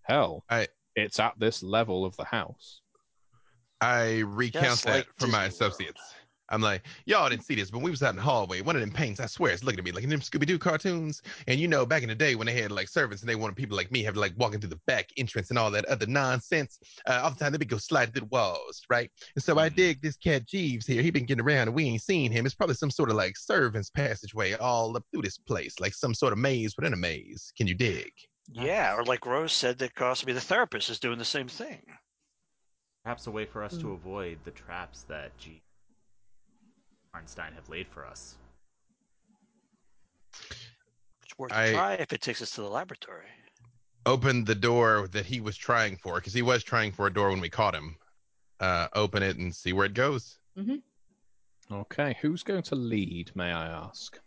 Hell, 0.02 0.44
I- 0.50 0.68
it's 0.96 1.20
at 1.20 1.38
this 1.38 1.62
level 1.62 2.04
of 2.04 2.16
the 2.18 2.26
house. 2.26 2.82
I 3.80 4.20
recount 4.26 4.66
Just 4.66 4.84
that 4.86 4.92
like 4.92 5.08
for 5.18 5.28
my 5.28 5.46
Disney 5.48 5.68
associates. 5.68 6.16
I'm 6.50 6.62
like, 6.62 6.84
y'all 7.06 7.30
didn't 7.30 7.44
see 7.46 7.56
this, 7.56 7.70
but 7.72 7.80
we 7.80 7.92
was 7.92 8.02
out 8.02 8.12
in 8.12 8.16
the 8.16 8.22
hallway. 8.22 8.62
One 8.62 8.76
of 8.76 8.82
them 8.82 8.92
paints, 8.92 9.20
I 9.20 9.26
swear, 9.28 9.52
it's 9.52 9.64
looking 9.64 9.80
at 9.80 9.86
me 9.86 9.92
like 9.92 10.04
in 10.04 10.10
them 10.10 10.20
Scooby 10.20 10.46
Doo 10.46 10.58
cartoons. 10.60 11.22
And 11.48 11.60
you 11.60 11.68
know, 11.68 11.86
back 11.86 12.04
in 12.04 12.10
the 12.10 12.16
day 12.16 12.36
when 12.36 12.48
they 12.48 12.60
had 12.60 12.72
like 12.72 12.88
servants 12.88 13.22
and 13.22 13.30
they 13.30 13.36
wanted 13.36 13.56
people 13.56 13.78
like 13.78 13.92
me 13.92 14.04
have 14.04 14.16
to 14.16 14.20
like 14.20 14.34
walking 14.38 14.60
through 14.60 14.70
the 14.70 14.80
back 14.88 15.10
entrance 15.18 15.50
and 15.50 15.60
all 15.60 15.72
that 15.72 15.86
other 15.86 16.08
nonsense. 16.08 16.80
Uh, 17.08 17.22
all 17.24 17.32
the 17.32 17.38
time 17.38 17.52
they 17.52 17.58
would 17.58 17.70
go 17.70 17.78
sliding 17.78 18.14
through 18.14 18.22
the 18.22 18.28
walls, 18.28 18.82
right? 18.90 19.12
And 19.36 19.44
so 19.44 19.58
I 19.60 19.70
Mhm. 19.70 19.76
dig 19.76 20.02
this 20.02 20.18
cat 20.18 20.46
Jeeves 20.46 20.86
here. 20.88 21.02
He 21.02 21.12
been 21.12 21.26
getting 21.26 21.44
around 21.44 21.68
and 21.68 21.76
we 21.76 21.86
ain't 21.86 22.02
seen 22.02 22.32
him. 22.32 22.46
It's 22.46 22.56
probably 22.56 22.76
some 22.76 22.92
sort 22.92 23.10
of 23.10 23.16
like 23.16 23.38
servants 23.38 23.90
passageway 23.90 24.54
all 24.54 24.96
up 24.98 25.06
through 25.12 25.22
this 25.24 25.38
place, 25.38 25.80
like 25.80 25.94
some 25.94 26.14
sort 26.14 26.34
of 26.34 26.40
maze 26.40 26.76
within 26.76 26.94
a 26.94 26.98
maze. 26.98 27.54
Can 27.58 27.68
you 27.68 27.76
dig? 27.76 28.12
Yeah, 28.52 28.96
or 28.96 29.04
like 29.04 29.26
Rose 29.26 29.54
said, 29.54 29.78
that 29.78 29.94
Cosby 29.96 30.34
the 30.34 30.42
therapist 30.42 30.90
is 30.90 31.00
doing 31.00 31.20
the 31.20 31.26
same 31.26 31.48
thing. 31.48 31.84
Perhaps 33.04 33.28
a 33.28 33.32
way 33.32 33.46
for 33.46 33.64
us 33.64 33.74
Hmm. 33.74 33.82
to 33.82 33.92
avoid 33.94 34.40
the 34.44 34.52
traps 34.52 35.04
that 35.04 35.38
G. 35.38 35.62
Arnstein 37.16 37.54
have 37.56 37.68
laid 37.70 37.88
for 37.88 38.06
us. 38.06 38.36
It's 41.24 41.38
worth 41.38 41.52
I- 41.52 41.66
a 41.66 41.74
try 41.74 41.94
if 41.96 42.14
it 42.14 42.22
takes 42.22 42.42
us 42.42 42.52
to 42.52 42.62
the 42.62 42.70
laboratory. 42.70 43.28
Open 44.06 44.46
the 44.46 44.56
door 44.56 45.08
that 45.12 45.26
he 45.26 45.42
was 45.42 45.58
trying 45.58 45.98
for, 45.98 46.16
because 46.16 46.34
he 46.34 46.42
was 46.42 46.64
trying 46.64 46.92
for 46.92 47.08
a 47.08 47.14
door 47.14 47.30
when 47.30 47.42
we 47.42 47.50
caught 47.50 47.76
him. 47.76 47.96
Uh, 48.60 48.88
open 48.94 49.24
it 49.24 49.38
and 49.38 49.54
see 49.54 49.74
where 49.74 49.86
it 49.86 49.94
goes. 49.94 50.38
Okay, 51.72 52.18
who's 52.22 52.44
going 52.44 52.64
to 52.64 52.76
lead, 52.76 53.32
may 53.36 53.52
I 53.52 53.68
ask? 53.68 54.20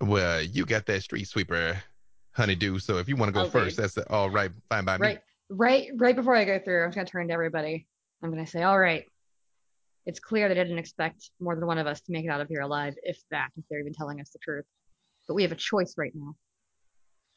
Well, 0.00 0.42
you 0.42 0.64
got 0.64 0.86
that 0.86 1.02
street 1.02 1.26
sweeper, 1.26 1.82
honeydew. 2.32 2.78
So 2.78 2.98
if 2.98 3.08
you 3.08 3.16
want 3.16 3.30
to 3.30 3.32
go 3.32 3.40
I'll 3.40 3.50
first, 3.50 3.78
lead. 3.78 3.82
that's 3.82 3.98
all 4.08 4.30
right. 4.30 4.50
Fine 4.68 4.84
by 4.84 4.98
me. 4.98 5.06
Right, 5.06 5.20
right, 5.50 5.88
right 5.96 6.14
before 6.16 6.36
I 6.36 6.44
go 6.44 6.58
through, 6.58 6.84
I'm 6.84 6.90
just 6.90 6.96
gonna 6.96 7.08
turn 7.08 7.28
to 7.28 7.34
everybody. 7.34 7.86
I'm 8.22 8.30
gonna 8.30 8.46
say, 8.46 8.62
all 8.62 8.78
right. 8.78 9.04
It's 10.06 10.20
clear 10.20 10.48
they 10.48 10.54
didn't 10.54 10.78
expect 10.78 11.30
more 11.40 11.54
than 11.54 11.66
one 11.66 11.78
of 11.78 11.86
us 11.86 12.00
to 12.02 12.12
make 12.12 12.24
it 12.24 12.28
out 12.28 12.40
of 12.40 12.48
here 12.48 12.60
alive, 12.60 12.94
if 13.02 13.18
that, 13.30 13.48
if 13.56 13.64
they're 13.70 13.80
even 13.80 13.94
telling 13.94 14.20
us 14.20 14.30
the 14.30 14.38
truth. 14.38 14.66
But 15.26 15.34
we 15.34 15.42
have 15.42 15.52
a 15.52 15.56
choice 15.56 15.94
right 15.96 16.12
now. 16.14 16.34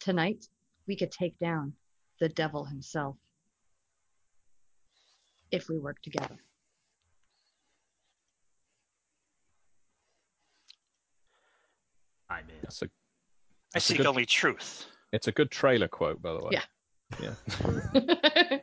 Tonight, 0.02 0.46
we 0.88 0.98
could 0.98 1.12
take 1.12 1.38
down 1.40 1.74
the 2.20 2.28
devil 2.30 2.66
himself. 2.66 3.16
If 5.50 5.70
we 5.70 5.78
work 5.80 6.02
together. 6.02 6.38
I'm 12.30 12.44
in. 12.50 12.56
That's 12.62 12.82
a, 12.82 12.86
I 12.86 12.90
That's 13.74 13.86
a 13.86 13.88
seek 13.90 13.98
good- 13.98 14.06
only 14.08 14.26
truth, 14.26 14.86
it's 15.14 15.28
a 15.28 15.32
good 15.32 15.52
trailer 15.52 15.88
quote, 15.88 16.22
by 16.22 16.34
the 16.34 16.40
way. 16.40 16.52
Yeah. 16.52 16.64
Yeah. 17.22 18.60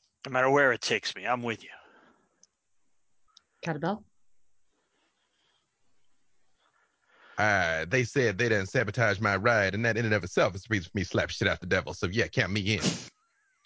no 0.26 0.32
matter 0.32 0.50
where 0.50 0.72
it 0.72 0.80
takes 0.80 1.14
me. 1.14 1.24
I'm 1.26 1.42
with 1.42 1.62
you. 1.62 1.70
Catabel? 3.64 4.02
Uh, 7.36 7.84
they 7.88 8.04
said 8.04 8.38
they 8.38 8.48
didn't 8.48 8.68
sabotage 8.68 9.18
my 9.18 9.36
ride, 9.36 9.74
and 9.74 9.84
that 9.84 9.96
in 9.96 10.04
and 10.04 10.14
of 10.14 10.22
itself 10.22 10.54
is 10.54 10.62
the 10.62 10.68
reason 10.70 10.84
for 10.84 10.98
me 10.98 11.02
to 11.02 11.08
slap 11.08 11.30
shit 11.30 11.48
out 11.48 11.60
the 11.60 11.66
devil. 11.66 11.92
So 11.92 12.06
yeah, 12.06 12.28
count 12.28 12.52
me 12.52 12.60
in. 12.76 12.82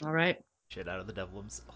All 0.04 0.12
right. 0.12 0.38
Shit 0.70 0.88
out 0.88 1.00
of 1.00 1.06
the 1.06 1.12
devil 1.12 1.40
himself. 1.40 1.74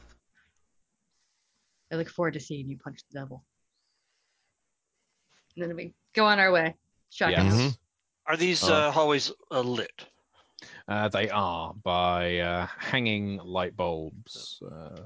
I 1.92 1.96
look 1.96 2.08
forward 2.08 2.34
to 2.34 2.40
seeing 2.40 2.68
you 2.70 2.78
punch 2.78 3.00
the 3.10 3.18
devil. 3.20 3.44
And 5.56 5.68
then 5.68 5.76
we 5.76 5.92
go 6.14 6.24
on 6.24 6.38
our 6.38 6.50
way. 6.50 6.74
Shotgun. 7.10 7.46
Yes. 7.46 7.54
Mhm. 7.54 7.76
Are 8.26 8.36
these 8.38 8.64
Oh. 8.64 8.72
uh, 8.72 8.90
hallways 8.90 9.30
uh, 9.50 9.60
lit? 9.60 10.06
Uh, 10.92 11.08
they 11.08 11.30
are 11.30 11.72
by 11.84 12.38
uh, 12.40 12.66
hanging 12.78 13.38
light 13.38 13.74
bulbs. 13.74 14.60
Uh, 14.70 15.00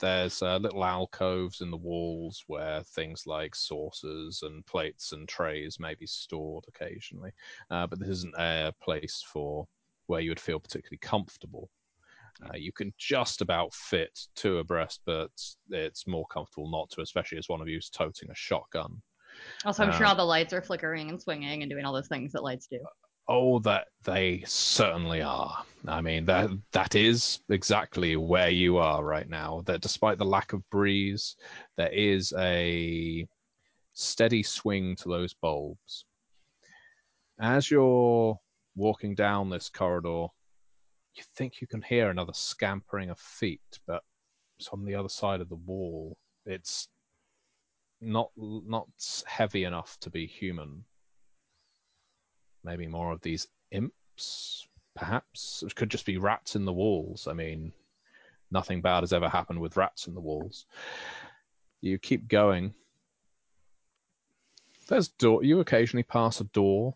there's 0.00 0.42
uh, 0.42 0.56
little 0.56 0.84
alcoves 0.84 1.60
in 1.60 1.70
the 1.70 1.76
walls 1.76 2.42
where 2.48 2.82
things 2.82 3.24
like 3.24 3.54
saucers 3.54 4.42
and 4.42 4.66
plates 4.66 5.12
and 5.12 5.28
trays 5.28 5.78
may 5.78 5.94
be 5.94 6.06
stored 6.06 6.64
occasionally. 6.66 7.30
Uh, 7.70 7.86
but 7.86 8.00
this 8.00 8.08
isn't 8.08 8.34
a 8.36 8.74
place 8.82 9.24
for 9.32 9.64
where 10.08 10.20
you 10.20 10.30
would 10.32 10.40
feel 10.40 10.58
particularly 10.58 10.98
comfortable. 10.98 11.70
Uh, 12.44 12.56
you 12.56 12.72
can 12.72 12.92
just 12.98 13.40
about 13.40 13.72
fit 13.72 14.18
two 14.34 14.58
abreast, 14.58 15.02
but 15.06 15.30
it's 15.70 16.08
more 16.08 16.26
comfortable 16.26 16.68
not 16.68 16.90
to, 16.90 17.00
especially 17.00 17.38
as 17.38 17.48
one 17.48 17.60
of 17.60 17.68
you 17.68 17.78
is 17.78 17.90
toting 17.90 18.28
a 18.32 18.34
shotgun. 18.34 19.00
Also, 19.64 19.84
I'm 19.84 19.92
sure 19.92 20.06
Uh, 20.06 20.08
all 20.08 20.16
the 20.16 20.24
lights 20.24 20.52
are 20.52 20.62
flickering 20.62 21.10
and 21.10 21.22
swinging 21.22 21.62
and 21.62 21.70
doing 21.70 21.84
all 21.84 21.92
those 21.92 22.08
things 22.08 22.32
that 22.32 22.42
lights 22.42 22.66
do. 22.66 22.80
Oh, 23.28 23.58
that 23.60 23.88
they 24.04 24.42
certainly 24.46 25.20
are. 25.20 25.62
I 25.86 26.00
mean, 26.00 26.24
that 26.26 26.50
that 26.72 26.94
is 26.94 27.40
exactly 27.50 28.16
where 28.16 28.48
you 28.48 28.78
are 28.78 29.04
right 29.04 29.28
now. 29.28 29.62
That 29.66 29.82
despite 29.82 30.18
the 30.18 30.24
lack 30.24 30.54
of 30.54 30.68
breeze, 30.70 31.36
there 31.76 31.92
is 31.92 32.32
a 32.38 33.26
steady 33.92 34.42
swing 34.42 34.96
to 34.96 35.08
those 35.08 35.34
bulbs. 35.34 36.06
As 37.38 37.70
you're 37.70 38.38
walking 38.76 39.14
down 39.14 39.50
this 39.50 39.68
corridor, 39.68 40.28
you 41.14 41.22
think 41.36 41.60
you 41.60 41.66
can 41.66 41.82
hear 41.82 42.10
another 42.10 42.32
scampering 42.32 43.10
of 43.10 43.18
feet, 43.18 43.78
but 43.86 44.02
it's 44.58 44.68
on 44.68 44.84
the 44.84 44.94
other 44.94 45.08
side 45.08 45.40
of 45.40 45.48
the 45.50 45.56
wall. 45.56 46.16
It's 46.46 46.88
not 48.00 48.30
not 48.36 48.88
heavy 49.26 49.64
enough 49.64 49.98
to 50.00 50.10
be 50.10 50.26
human 50.26 50.84
maybe 52.68 52.86
more 52.86 53.12
of 53.12 53.20
these 53.22 53.46
imps, 53.70 54.68
perhaps. 54.94 55.64
It 55.66 55.74
could 55.74 55.90
just 55.90 56.04
be 56.04 56.18
rats 56.18 56.54
in 56.54 56.66
the 56.66 56.72
walls. 56.72 57.26
I 57.26 57.32
mean, 57.32 57.72
nothing 58.50 58.82
bad 58.82 59.00
has 59.02 59.14
ever 59.14 59.28
happened 59.28 59.58
with 59.58 59.78
rats 59.78 60.06
in 60.06 60.14
the 60.14 60.20
walls. 60.20 60.66
You 61.80 61.98
keep 61.98 62.28
going. 62.28 62.74
There's 64.88 65.08
door. 65.08 65.42
You 65.42 65.60
occasionally 65.60 66.02
pass 66.02 66.40
a 66.40 66.44
door. 66.44 66.94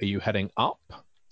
Are 0.00 0.06
you 0.06 0.18
heading 0.18 0.50
up 0.56 0.80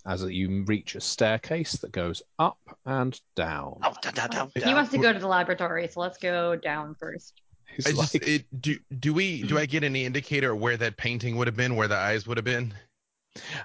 as 0.06 0.22
you 0.22 0.62
reach 0.64 0.94
a 0.94 1.00
staircase 1.00 1.72
that 1.78 1.90
goes 1.90 2.22
up 2.38 2.58
and 2.86 3.20
down? 3.34 3.80
Oh, 3.82 3.94
down, 4.02 4.14
down, 4.14 4.30
down, 4.30 4.52
He 4.54 4.60
down. 4.60 4.74
wants 4.74 4.92
to 4.92 4.98
go 4.98 5.12
to 5.12 5.18
the 5.18 5.26
laboratory, 5.26 5.88
so 5.88 6.00
let's 6.00 6.18
go 6.18 6.54
down 6.54 6.94
first. 6.94 7.42
It's 7.76 7.86
I 7.86 7.92
just 7.92 8.14
like- 8.14 8.28
it, 8.28 8.60
do 8.60 8.76
do 8.98 9.14
we 9.14 9.42
do 9.42 9.58
I 9.58 9.66
get 9.66 9.84
any 9.84 10.04
indicator 10.04 10.54
where 10.54 10.76
that 10.76 10.96
painting 10.96 11.36
would 11.36 11.46
have 11.46 11.56
been, 11.56 11.76
where 11.76 11.88
the 11.88 11.96
eyes 11.96 12.26
would 12.26 12.36
have 12.36 12.44
been? 12.44 12.74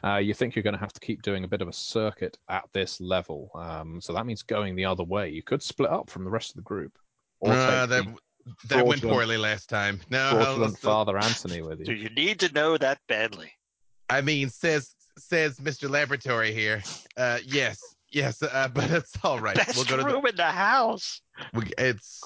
Uh, 0.04 0.18
you 0.18 0.34
think 0.36 0.56
you're 0.56 0.62
going 0.64 0.76
to 0.76 0.80
have 0.80 0.94
to 0.94 1.00
keep 1.00 1.24
doing 1.24 1.44
a 1.44 1.48
bit 1.48 1.60
of 1.62 1.68
a 1.68 1.74
circuit 1.74 2.38
at 2.50 2.66
this 2.72 3.02
level. 3.02 3.50
Um, 3.56 4.00
so 4.00 4.14
that 4.14 4.26
means 4.28 4.44
going 4.44 4.76
the 4.76 4.86
other 4.86 5.04
way. 5.04 5.30
You 5.30 5.42
could 5.42 5.64
split 5.64 5.90
up 5.90 6.08
from 6.08 6.24
the 6.24 6.30
rest 6.30 6.52
of 6.52 6.58
the 6.58 6.62
group. 6.62 6.98
Or 7.40 7.52
Uh, 7.52 7.88
that 7.88 8.06
that 8.70 8.86
went 8.86 9.02
poorly 9.02 9.38
last 9.38 9.68
time. 9.68 10.00
No, 10.12 10.30
fraudulent 10.32 10.78
Father 10.78 11.18
Anthony 11.18 11.64
with 11.64 11.80
you. 11.80 11.86
Do 11.86 11.94
you. 11.94 12.04
you 12.04 12.10
need 12.12 12.40
to 12.42 12.54
know 12.54 12.78
that 12.78 13.00
badly? 13.08 13.52
I 14.10 14.22
mean, 14.22 14.50
says 14.50 14.94
says 15.18 15.58
Mr. 15.58 15.90
Laboratory 15.90 16.54
here. 16.54 16.84
Uh, 17.18 17.40
yes, 17.44 17.82
yes, 18.12 18.44
uh, 18.44 18.68
but 18.74 18.92
it's 18.92 19.14
all 19.24 19.40
right. 19.40 19.56
Best 19.56 19.76
we'll 19.76 19.86
go 19.86 19.98
to 19.98 20.04
the. 20.04 20.10
room 20.10 20.28
in 20.28 20.36
the 20.36 20.44
house. 20.44 21.22
We, 21.54 21.64
it's 21.80 22.22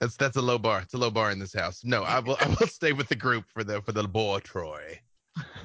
that's 0.00 0.16
that's 0.16 0.36
a 0.36 0.42
low 0.42 0.58
bar. 0.58 0.80
It's 0.80 0.94
a 0.94 0.98
low 0.98 1.10
bar 1.10 1.30
in 1.30 1.38
this 1.38 1.54
house. 1.54 1.82
No, 1.84 2.02
I 2.02 2.20
will 2.20 2.36
I 2.40 2.48
will 2.48 2.66
stay 2.68 2.92
with 2.92 3.08
the 3.08 3.16
group 3.16 3.44
for 3.52 3.64
the 3.64 3.82
for 3.82 3.92
the 3.92 4.06
boy 4.06 4.40
Troy. 4.40 5.00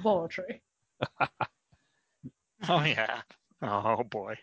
Laboratory. 0.03 0.61
Oh 2.69 2.83
yeah. 2.83 3.21
Oh 3.61 4.03
boy. 4.03 4.35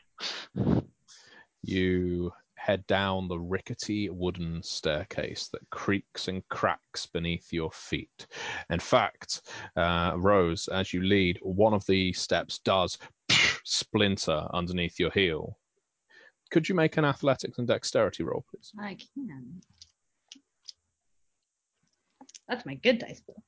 You 1.62 2.32
head 2.54 2.86
down 2.86 3.28
the 3.28 3.38
rickety 3.38 4.10
wooden 4.10 4.62
staircase 4.62 5.48
that 5.52 5.70
creaks 5.70 6.28
and 6.28 6.46
cracks 6.48 7.06
beneath 7.06 7.50
your 7.50 7.70
feet. 7.72 8.26
In 8.68 8.78
fact, 8.78 9.40
uh, 9.76 10.12
Rose, 10.16 10.68
as 10.68 10.92
you 10.92 11.02
lead, 11.02 11.38
one 11.40 11.72
of 11.72 11.86
the 11.86 12.12
steps 12.12 12.58
does 12.58 12.98
splinter 13.64 14.46
underneath 14.52 15.00
your 15.00 15.10
heel. 15.10 15.56
Could 16.50 16.68
you 16.68 16.74
make 16.74 16.98
an 16.98 17.04
athletics 17.06 17.58
and 17.58 17.66
dexterity 17.66 18.22
roll, 18.22 18.44
please? 18.50 18.72
I 18.78 18.98
can. 19.14 19.62
That's 22.50 22.66
my 22.66 22.74
good 22.74 22.98
dice 22.98 23.20
pool. 23.20 23.40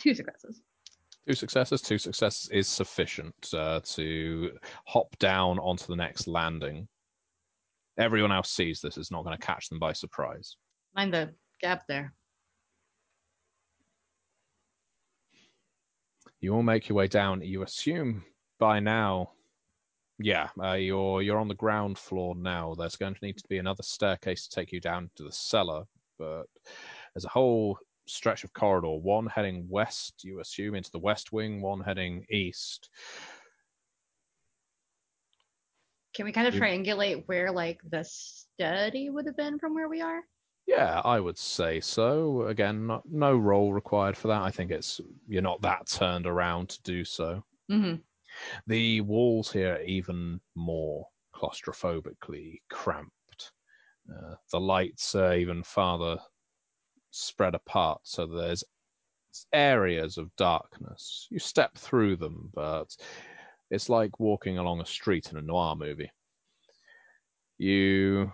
Two 0.00 0.12
successes. 0.12 0.60
Two 1.28 1.34
successes. 1.34 1.80
Two 1.80 1.98
successes 1.98 2.48
is 2.50 2.66
sufficient 2.66 3.34
uh, 3.54 3.78
to 3.84 4.50
hop 4.86 5.16
down 5.20 5.60
onto 5.60 5.86
the 5.86 5.94
next 5.94 6.26
landing. 6.26 6.88
Everyone 7.96 8.32
else 8.32 8.50
sees 8.50 8.80
this. 8.80 8.96
It's 8.96 9.12
not 9.12 9.24
going 9.24 9.38
to 9.38 9.46
catch 9.46 9.68
them 9.68 9.78
by 9.78 9.92
surprise. 9.92 10.56
Mind 10.96 11.14
the 11.14 11.32
gap 11.60 11.86
there. 11.86 12.12
You 16.40 16.56
all 16.56 16.64
make 16.64 16.88
your 16.88 16.96
way 16.96 17.06
down. 17.06 17.40
You 17.40 17.62
assume 17.62 18.24
by 18.58 18.80
now, 18.80 19.30
yeah, 20.22 20.48
uh, 20.62 20.72
you're 20.72 21.22
you're 21.22 21.38
on 21.38 21.48
the 21.48 21.54
ground 21.54 21.98
floor 21.98 22.34
now. 22.34 22.74
There's 22.74 22.96
going 22.96 23.14
to 23.14 23.24
need 23.24 23.36
to 23.38 23.48
be 23.48 23.58
another 23.58 23.82
staircase 23.82 24.46
to 24.46 24.54
take 24.54 24.72
you 24.72 24.80
down 24.80 25.10
to 25.16 25.24
the 25.24 25.32
cellar, 25.32 25.84
but 26.18 26.44
there's 27.14 27.24
a 27.24 27.30
whole 27.30 27.78
stretch 28.06 28.44
of 28.44 28.52
corridor. 28.52 28.96
One 28.96 29.26
heading 29.26 29.66
west, 29.68 30.24
you 30.24 30.40
assume, 30.40 30.74
into 30.74 30.90
the 30.90 30.98
west 30.98 31.32
wing. 31.32 31.60
One 31.60 31.80
heading 31.80 32.24
east. 32.30 32.90
Can 36.14 36.26
we 36.26 36.32
kind 36.32 36.46
of 36.46 36.54
triangulate 36.54 37.22
where 37.26 37.50
like 37.50 37.80
the 37.90 38.04
study 38.04 39.08
would 39.08 39.26
have 39.26 39.36
been 39.36 39.58
from 39.58 39.74
where 39.74 39.88
we 39.88 40.02
are? 40.02 40.20
Yeah, 40.66 41.00
I 41.04 41.18
would 41.18 41.38
say 41.38 41.80
so. 41.80 42.46
Again, 42.46 42.86
not, 42.86 43.02
no 43.10 43.36
role 43.36 43.72
required 43.72 44.16
for 44.16 44.28
that. 44.28 44.42
I 44.42 44.50
think 44.50 44.70
it's 44.70 45.00
you're 45.26 45.42
not 45.42 45.62
that 45.62 45.88
turned 45.88 46.26
around 46.26 46.68
to 46.70 46.82
do 46.82 47.04
so. 47.04 47.42
Mm-hmm. 47.70 47.96
The 48.66 49.00
walls 49.02 49.52
here 49.52 49.74
are 49.74 49.82
even 49.82 50.40
more 50.54 51.06
claustrophobically 51.34 52.60
cramped. 52.70 53.52
Uh, 54.10 54.34
the 54.50 54.60
lights 54.60 55.14
are 55.14 55.34
even 55.36 55.62
farther 55.62 56.18
spread 57.10 57.54
apart, 57.54 58.00
so 58.04 58.26
there's 58.26 58.64
areas 59.52 60.18
of 60.18 60.34
darkness. 60.36 61.26
You 61.30 61.38
step 61.38 61.76
through 61.76 62.16
them, 62.16 62.50
but 62.54 62.96
it's 63.70 63.88
like 63.88 64.20
walking 64.20 64.58
along 64.58 64.80
a 64.80 64.86
street 64.86 65.30
in 65.30 65.38
a 65.38 65.42
noir 65.42 65.76
movie. 65.76 66.10
You 67.58 68.32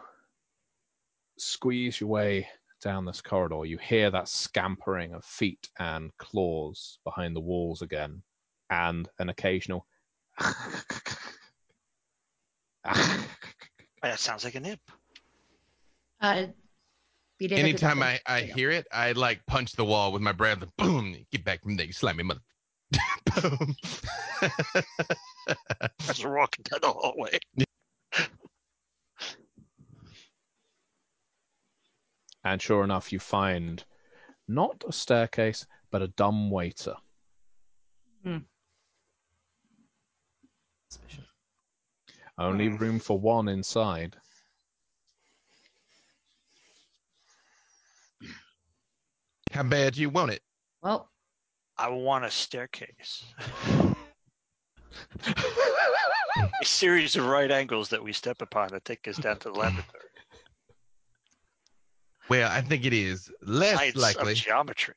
squeeze 1.38 2.00
your 2.00 2.08
way 2.08 2.48
down 2.80 3.04
this 3.04 3.20
corridor, 3.20 3.64
you 3.64 3.78
hear 3.78 4.10
that 4.10 4.28
scampering 4.28 5.12
of 5.14 5.24
feet 5.24 5.68
and 5.78 6.16
claws 6.18 6.98
behind 7.04 7.34
the 7.34 7.40
walls 7.40 7.82
again, 7.82 8.22
and 8.70 9.08
an 9.18 9.28
occasional. 9.28 9.86
That 14.00 14.20
sounds 14.20 14.44
like 14.44 14.54
a 14.54 14.60
nip. 14.60 14.78
Uh, 16.20 16.46
beat 17.38 17.50
it 17.52 17.58
if 17.58 17.64
Anytime 17.64 17.98
it's- 18.02 18.20
I, 18.26 18.36
I 18.36 18.40
hear 18.42 18.70
it, 18.70 18.86
I 18.92 19.10
like 19.12 19.44
punch 19.46 19.72
the 19.72 19.84
wall 19.84 20.12
with 20.12 20.22
my 20.22 20.32
breath. 20.32 20.64
Boom! 20.76 21.16
Get 21.32 21.44
back 21.44 21.62
from 21.62 21.76
there, 21.76 21.86
you 21.86 21.92
slimy 21.92 22.22
mother. 22.22 22.40
Boom. 23.42 23.74
As 26.08 26.24
we're 26.24 26.36
walking 26.36 26.64
down 26.64 26.80
the 26.80 26.88
hallway. 26.88 27.38
And 32.44 32.62
sure 32.62 32.84
enough, 32.84 33.12
you 33.12 33.18
find 33.18 33.84
not 34.46 34.84
a 34.88 34.92
staircase, 34.92 35.66
but 35.90 36.02
a 36.02 36.08
dumb 36.08 36.50
waiter. 36.50 36.94
Suspicious. 41.06 41.30
Only 42.38 42.68
Hmm. 42.68 42.76
room 42.76 42.98
for 43.00 43.18
one 43.18 43.48
inside. 43.48 44.16
How 49.52 49.62
bad 49.62 49.96
you 49.96 50.10
want 50.10 50.32
it? 50.32 50.42
Well, 50.82 51.10
I 51.76 51.88
want 51.88 52.24
a 52.24 52.30
staircase. 52.30 53.24
a 55.26 56.64
series 56.64 57.16
of 57.16 57.24
right 57.26 57.50
angles 57.50 57.88
that 57.90 58.02
we 58.02 58.12
step 58.12 58.42
upon 58.42 58.68
that 58.70 58.84
take 58.84 59.06
us 59.08 59.16
down 59.16 59.38
to 59.40 59.50
the 59.50 59.58
laboratory. 59.58 60.04
Well, 62.28 62.50
I 62.50 62.60
think 62.60 62.84
it 62.84 62.92
is 62.92 63.30
less 63.42 63.78
Science 63.78 63.96
likely. 63.96 64.32
of 64.32 64.38
geometry. 64.38 64.94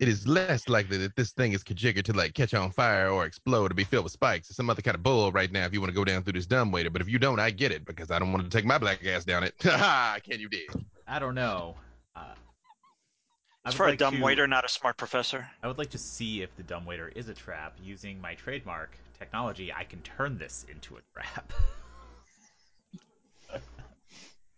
It 0.00 0.08
is 0.08 0.26
less 0.26 0.66
likely 0.68 0.96
that 0.96 1.14
this 1.14 1.32
thing 1.32 1.52
is 1.52 1.62
configured 1.62 2.04
to 2.04 2.14
like 2.14 2.32
catch 2.32 2.54
on 2.54 2.70
fire 2.70 3.10
or 3.10 3.26
explode 3.26 3.70
or 3.70 3.74
be 3.74 3.84
filled 3.84 4.04
with 4.04 4.12
spikes 4.14 4.50
or 4.50 4.54
some 4.54 4.70
other 4.70 4.80
kind 4.80 4.94
of 4.94 5.02
bull 5.02 5.30
right 5.30 5.52
now. 5.52 5.66
If 5.66 5.74
you 5.74 5.80
want 5.80 5.90
to 5.90 5.94
go 5.94 6.04
down 6.06 6.22
through 6.22 6.32
this 6.32 6.46
dumb 6.46 6.72
waiter, 6.72 6.88
but 6.88 7.02
if 7.02 7.08
you 7.08 7.18
don't, 7.18 7.38
I 7.38 7.50
get 7.50 7.70
it 7.70 7.84
because 7.84 8.10
I 8.10 8.18
don't 8.18 8.32
want 8.32 8.42
to 8.42 8.50
take 8.50 8.64
my 8.64 8.78
black 8.78 9.04
ass 9.04 9.24
down 9.26 9.44
it. 9.44 9.54
Ha! 9.62 10.16
Can 10.24 10.40
you 10.40 10.48
dig? 10.48 10.70
I 11.06 11.18
don't 11.18 11.34
know. 11.34 11.76
Uh, 12.16 12.20
I 12.20 13.68
It's 13.68 13.74
would 13.74 13.74
for 13.76 13.86
a 13.86 13.90
like 13.90 13.98
dumb 13.98 14.16
to- 14.16 14.22
waiter, 14.22 14.46
not 14.46 14.64
a 14.64 14.70
smart 14.70 14.96
professor. 14.96 15.46
I 15.62 15.66
would 15.68 15.76
like 15.76 15.90
to 15.90 15.98
see 15.98 16.40
if 16.40 16.56
the 16.56 16.62
dumb 16.62 16.86
waiter 16.86 17.12
is 17.14 17.28
a 17.28 17.34
trap. 17.34 17.76
Using 17.82 18.18
my 18.22 18.34
trademark 18.34 18.96
technology, 19.18 19.70
I 19.70 19.84
can 19.84 20.00
turn 20.00 20.38
this 20.38 20.64
into 20.72 20.96
a 20.96 21.00
trap. 21.12 21.52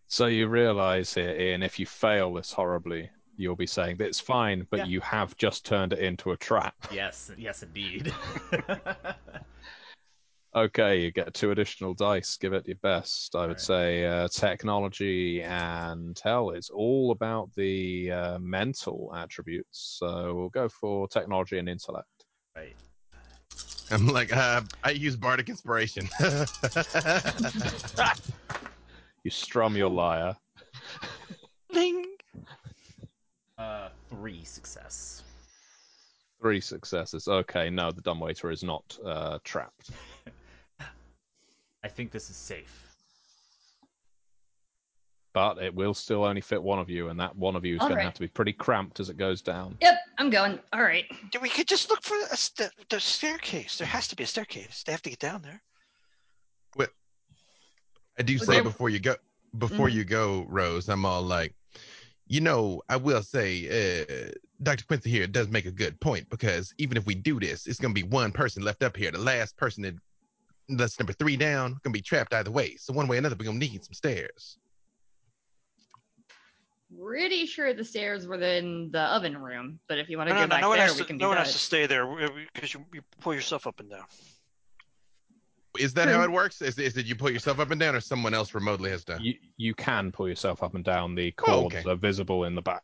So 0.06 0.26
you 0.26 0.46
realize 0.46 1.14
here, 1.14 1.30
Ian, 1.30 1.62
if 1.62 1.78
you 1.78 1.86
fail 1.86 2.34
this 2.34 2.52
horribly, 2.52 3.08
you'll 3.36 3.57
be 3.57 3.67
saying 3.67 3.97
that 3.99 4.07
it's 4.07 4.20
fine, 4.20 4.67
but 4.70 4.78
Yeah. 4.81 4.85
you 4.86 5.01
have 5.01 5.36
just 5.36 5.65
turned 5.67 5.93
it 5.93 5.99
into 5.99 6.33
a 6.33 6.36
trap. 6.36 6.75
yes, 6.93 7.31
yes, 7.36 7.62
indeed. 7.62 8.12
Okay, 10.55 11.01
you 11.01 11.11
get 11.11 11.33
two 11.33 11.51
additional 11.51 11.94
dice. 11.94 12.36
Give 12.36 12.52
it 12.52 12.67
your 12.69 12.77
best. 12.83 13.35
I 13.35 13.47
would 13.47 13.52
Right. 13.52 13.59
say 13.61 14.05
uh, 14.05 14.28
technology 14.28 15.43
and 15.43 16.20
hell, 16.23 16.51
it's 16.51 16.69
all 16.69 17.11
about 17.11 17.51
the 17.55 18.11
uh, 18.11 18.39
mental 18.39 19.11
attributes. 19.17 19.97
So 19.99 20.35
we'll 20.35 20.51
go 20.51 20.69
for 20.69 21.09
technology 21.09 21.57
and 21.57 21.70
intellect. 21.70 22.27
right. 22.55 22.77
I'm 23.91 24.07
like, 24.09 24.36
uh, 24.36 24.61
I 24.85 24.91
use 24.91 25.17
bardic 25.17 25.49
inspiration. 25.49 26.07
You 29.25 29.31
strum 29.31 29.77
your 29.77 29.89
lyre. 29.89 30.36
Uh, 33.62 33.89
three 34.10 34.44
success. 34.44 35.23
Three 36.41 36.60
successes. 36.60 37.28
Okay, 37.28 37.70
no, 37.70 37.92
the 37.92 38.00
dumbwaiter 38.00 38.50
is 38.50 38.65
not 38.65 38.99
uh, 39.07 39.39
trapped. 39.44 39.91
I 41.84 41.89
think 41.89 42.10
this 42.10 42.28
is 42.28 42.36
safe. 42.36 42.89
But 45.32 45.58
it 45.62 45.74
will 45.74 45.94
still 45.94 46.24
only 46.24 46.41
fit 46.41 46.62
one 46.62 46.78
of 46.81 46.91
you, 46.91 47.08
and 47.08 47.18
that 47.20 47.34
one 47.36 47.55
of 47.57 47.65
you 47.65 47.76
is 47.76 47.81
All 47.81 47.89
going 47.89 47.97
right. 47.99 48.02
to 48.02 48.07
have 48.08 48.15
to 48.15 48.20
be 48.20 48.28
pretty 48.28 48.52
cramped 48.52 48.99
as 49.00 49.08
it 49.08 49.16
goes 49.16 49.41
down. 49.41 49.76
yep, 49.81 49.94
I'm 50.18 50.28
going. 50.28 50.58
All 50.73 50.82
right. 50.82 51.05
We 51.41 51.49
could 51.49 51.68
just 51.68 51.89
look 51.89 52.02
for 52.02 52.16
a 52.32 52.36
st- 52.36 52.70
the 52.91 52.99
staircase. 53.00 53.78
There 53.78 53.86
has 53.86 54.08
to 54.08 54.16
be 54.16 54.24
a 54.24 54.26
staircase. 54.26 54.82
They 54.84 54.92
have 54.92 55.02
to 55.02 55.10
get 55.10 55.18
down 55.20 55.42
there. 55.42 55.62
I 58.18 58.23
do 58.23 58.36
say 58.36 58.60
before 58.60 58.91
you 58.91 58.99
go, 59.00 59.16
before 59.57 59.89
Mhm. 59.89 59.92
you 59.94 60.05
go, 60.05 60.44
Rose, 60.50 60.91
I'm 60.91 61.07
all 61.07 61.23
like, 61.23 61.55
you 62.33 62.41
know, 62.41 62.81
I 62.89 62.97
will 62.97 63.23
say, 63.23 63.69
uh, 63.69 64.31
Dr. 64.62 64.86
Quincy 64.86 65.11
here 65.11 65.27
does 65.27 65.49
make 65.49 65.67
a 65.67 65.70
good 65.70 66.01
point 66.01 66.31
because 66.31 66.73
even 66.78 66.97
if 66.97 67.05
we 67.05 67.15
do 67.15 67.39
this, 67.39 67.67
it's 67.67 67.78
going 67.78 67.94
to 67.94 68.02
be 68.02 68.09
one 68.09 68.33
person 68.33 68.62
left 68.65 68.83
up 68.83 68.97
here. 68.97 69.11
The 69.11 69.19
last 69.19 69.55
person 69.59 69.83
that 69.83 69.94
that's 70.70 70.99
number 70.99 71.12
three 71.12 71.36
down 71.36 71.73
going 71.83 71.93
to 71.93 71.99
be 71.99 72.01
trapped 72.01 72.33
either 72.33 72.51
way. 72.51 72.77
So 72.77 72.94
one 72.94 73.07
way 73.07 73.17
or 73.17 73.19
another, 73.19 73.36
we're 73.39 73.44
going 73.44 73.61
to 73.61 73.67
need 73.69 73.85
some 73.85 73.93
stairs. 73.93 74.57
Pretty 76.99 77.44
sure 77.44 77.75
the 77.75 77.85
stairs 77.85 78.27
were 78.27 78.41
in 78.41 78.91
the 78.93 79.01
oven 79.02 79.36
room, 79.36 79.78
but 79.86 79.99
if 79.99 80.09
you 80.09 80.17
want 80.17 80.31
to 80.31 80.35
No, 80.35 80.41
go 80.41 80.47
no, 80.47 80.47
no, 80.47 80.51
back 80.55 80.61
no 80.62 80.69
one, 80.70 80.78
there, 80.78 80.86
has 80.86 80.97
we 80.97 81.02
to, 81.02 81.07
can 81.07 81.19
no 81.19 81.27
do 81.27 81.28
one 81.28 81.36
that. 81.36 81.44
has 81.44 81.52
to 81.52 81.59
stay 81.59 81.85
there 81.85 82.07
because 82.55 82.73
you, 82.73 82.83
you 82.94 83.02
pull 83.20 83.35
yourself 83.35 83.67
up 83.67 83.78
and 83.81 83.91
down. 83.91 84.05
Is 85.78 85.94
that 85.94 86.05
True. 86.05 86.12
how 86.15 86.23
it 86.23 86.31
works? 86.31 86.60
Is, 86.60 86.78
is 86.78 86.97
it 86.97 87.07
you 87.07 87.15
pull 87.17 87.31
yourself 87.31 87.59
up 87.59 87.70
and 87.70 87.81
down 87.81 87.94
or 87.94 88.01
someone 88.01 88.34
else 88.34 88.55
remotely 88.55 88.91
has 88.91 89.05
done? 89.05 89.23
You 89.23 89.34
you 89.57 89.75
can 89.75 90.12
pull 90.12 90.28
yourself 90.28 90.62
up 90.62 90.75
and 90.75 90.84
down. 90.84 91.15
The 91.15 91.34
Oh, 91.39 91.42
cords 91.62 91.76
okay. 91.76 91.91
are 91.91 91.97
visible 91.97 92.44
in 92.44 92.55
the 92.55 92.62
back. 92.62 92.83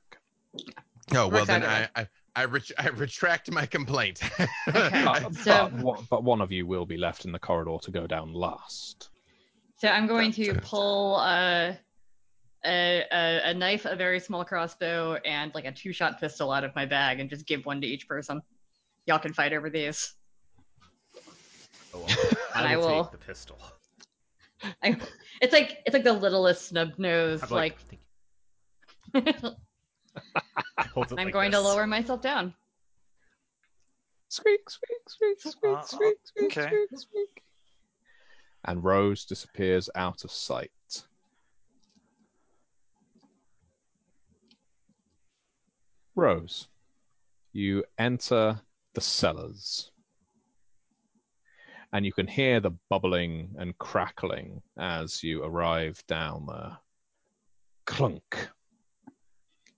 Oh, 1.15 1.29
well, 1.29 1.45
then 1.45 1.65
I. 1.65 1.89
I, 1.97 2.07
I, 2.37 2.45
ret- 2.45 2.71
I 2.79 2.89
retract 2.91 3.51
my 3.51 3.67
complaint. 3.67 4.21
Okay. 4.39 4.47
But, 5.05 5.35
So- 5.35 5.71
but, 5.71 5.73
one- 5.83 6.07
but 6.11 6.25
one 6.25 6.41
of 6.41 6.53
you 6.53 6.67
will 6.67 6.87
be 6.87 6.97
left 6.97 7.25
in 7.25 7.33
the 7.33 7.39
corridor 7.39 7.77
to 7.83 7.91
go 7.91 8.07
down 8.07 8.33
last. 8.33 9.11
So 9.77 9.89
I'm 9.89 10.07
going 10.07 10.33
to 10.33 10.55
pull 10.55 11.17
uh, 11.17 11.73
a, 12.65 13.05
a 13.13 13.41
a 13.51 13.55
knife, 13.55 13.85
a 13.87 13.95
very 13.97 14.19
small 14.21 14.45
crossbow, 14.45 15.15
and 15.25 15.53
like 15.55 15.65
a 15.67 15.73
two-shot 15.73 16.21
pistol 16.21 16.51
out 16.53 16.65
of 16.65 16.75
my 16.75 16.85
bag, 16.87 17.21
and 17.21 17.29
just 17.31 17.47
give 17.47 17.65
one 17.67 17.81
to 17.81 17.87
each 17.87 18.09
person. 18.09 18.41
Y'all 19.07 19.19
can 19.19 19.33
fight 19.33 19.53
over 19.53 19.71
these. 19.71 20.15
Oh, 21.95 22.01
well, 22.01 22.09
And 22.55 22.67
I 22.67 22.73
I 22.73 22.77
will, 22.77 22.89
will- 22.89 23.05
take 23.05 23.13
the 23.13 23.19
pistol. 23.27 23.59
I, 24.83 24.97
it's 25.41 25.53
like 25.53 25.79
it's 25.87 25.95
like 25.95 26.05
the 26.05 26.13
littlest 26.13 26.69
snub 26.69 26.99
nose. 26.99 27.43
I'm 27.43 27.51
Like, 27.51 27.79
thank 29.13 29.33
you. 29.35 29.53
Holds 30.95 31.13
it 31.13 31.19
I'm 31.19 31.27
like 31.27 31.33
going 31.33 31.53
to 31.53 31.61
lower 31.61 31.87
myself 31.87 32.21
down. 32.23 32.55
Squeak, 34.29 34.69
squeak, 34.69 34.99
squeak, 35.09 35.41
squeak, 35.41 35.77
Uh, 35.79 35.83
squeak, 35.83 36.17
squeak, 36.25 36.59
okay. 36.59 36.67
squeak, 36.69 36.89
squeak. 37.01 37.43
And 38.65 38.83
Rose 38.85 39.25
disappears 39.25 39.89
out 39.95 40.25
of 40.25 40.31
sight. 40.33 40.71
Rose, 46.15 46.69
you 47.53 47.85
enter 47.99 48.61
the 48.95 49.01
cellars. 49.01 49.91
And 51.93 52.05
you 52.05 52.13
can 52.13 52.27
hear 52.27 52.61
the 52.61 52.73
bubbling 52.91 53.55
and 53.59 53.77
crackling 53.79 54.61
as 54.79 55.23
you 55.23 55.43
arrive 55.43 56.03
down 56.07 56.47
there. 56.47 56.77
Clunk. 57.87 58.49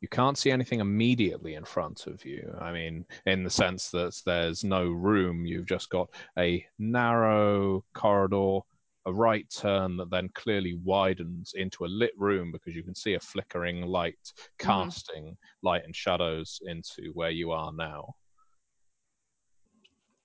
You 0.01 0.09
can't 0.09 0.39
see 0.39 0.51
anything 0.51 0.81
immediately 0.81 1.55
in 1.55 1.65
front 1.65 2.07
of 2.07 2.25
you. 2.25 2.57
I 2.61 2.73
mean, 2.73 3.05
in 3.27 3.45
the 3.45 3.51
sense 3.51 3.91
that 3.91 4.19
there's 4.25 4.65
no 4.65 4.89
room, 4.89 5.45
you've 5.45 5.67
just 5.67 5.91
got 5.91 6.09
a 6.39 6.65
narrow 6.79 7.85
corridor, 7.93 8.61
a 9.07 9.13
right 9.13 9.49
turn 9.55 9.97
that 9.99 10.11
then 10.11 10.31
clearly 10.35 10.75
widens 10.83 11.53
into 11.55 11.85
a 11.85 11.87
lit 11.87 12.13
room 12.17 12.51
because 12.51 12.75
you 12.75 12.83
can 12.83 12.95
see 12.95 13.15
a 13.15 13.21
flickering 13.21 13.83
light 13.83 14.17
mm-hmm. 14.25 14.67
casting 14.67 15.37
light 15.63 15.83
and 15.85 15.95
shadows 15.95 16.61
into 16.67 17.11
where 17.13 17.31
you 17.31 17.51
are 17.51 17.73
now. 17.73 18.15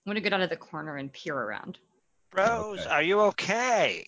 I'm 0.06 0.12
gonna 0.12 0.22
get 0.22 0.30
down 0.30 0.42
to 0.42 0.48
the 0.48 0.56
corner 0.56 0.98
and 0.98 1.12
peer 1.12 1.36
around. 1.36 1.80
Rose, 2.34 2.80
Okay. 2.82 2.90
are 2.90 3.02
you 3.02 3.20
okay? 3.22 4.06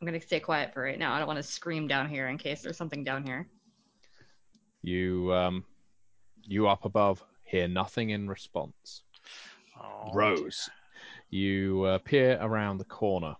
I'm 0.00 0.06
gonna 0.06 0.20
stay 0.20 0.40
quiet 0.40 0.74
for 0.74 0.82
right 0.82 0.98
now. 0.98 1.14
I 1.14 1.18
don't 1.18 1.26
want 1.26 1.38
to 1.38 1.42
scream 1.42 1.88
down 1.88 2.08
here 2.08 2.28
in 2.28 2.36
case 2.36 2.60
there's 2.60 2.76
something 2.76 3.02
down 3.02 3.24
here. 3.24 3.48
You 4.82 5.32
um 5.32 5.64
you 6.42 6.68
up 6.68 6.84
above 6.84 7.24
hear 7.44 7.66
nothing 7.66 8.10
in 8.10 8.28
response. 8.28 9.02
Oh, 9.80 10.10
Rose, 10.12 10.68
you 11.30 11.84
uh, 11.84 11.98
peer 11.98 12.36
around 12.42 12.76
the 12.76 12.84
corner 12.84 13.34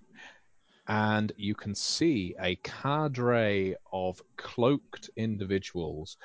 and 0.89 1.31
you 1.37 1.55
can 1.55 1.75
see 1.75 2.35
a 2.41 2.57
cadre 2.57 3.75
of 3.93 4.23
cloaked 4.39 5.11
individuals 5.17 6.17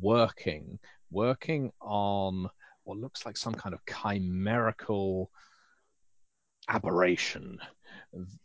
working 0.00 0.78
working 1.10 1.72
on 1.80 2.48
what 2.88 2.98
looks 2.98 3.26
like 3.26 3.36
some 3.36 3.54
kind 3.54 3.74
of 3.74 3.84
chimerical 3.84 5.30
aberration 6.68 7.58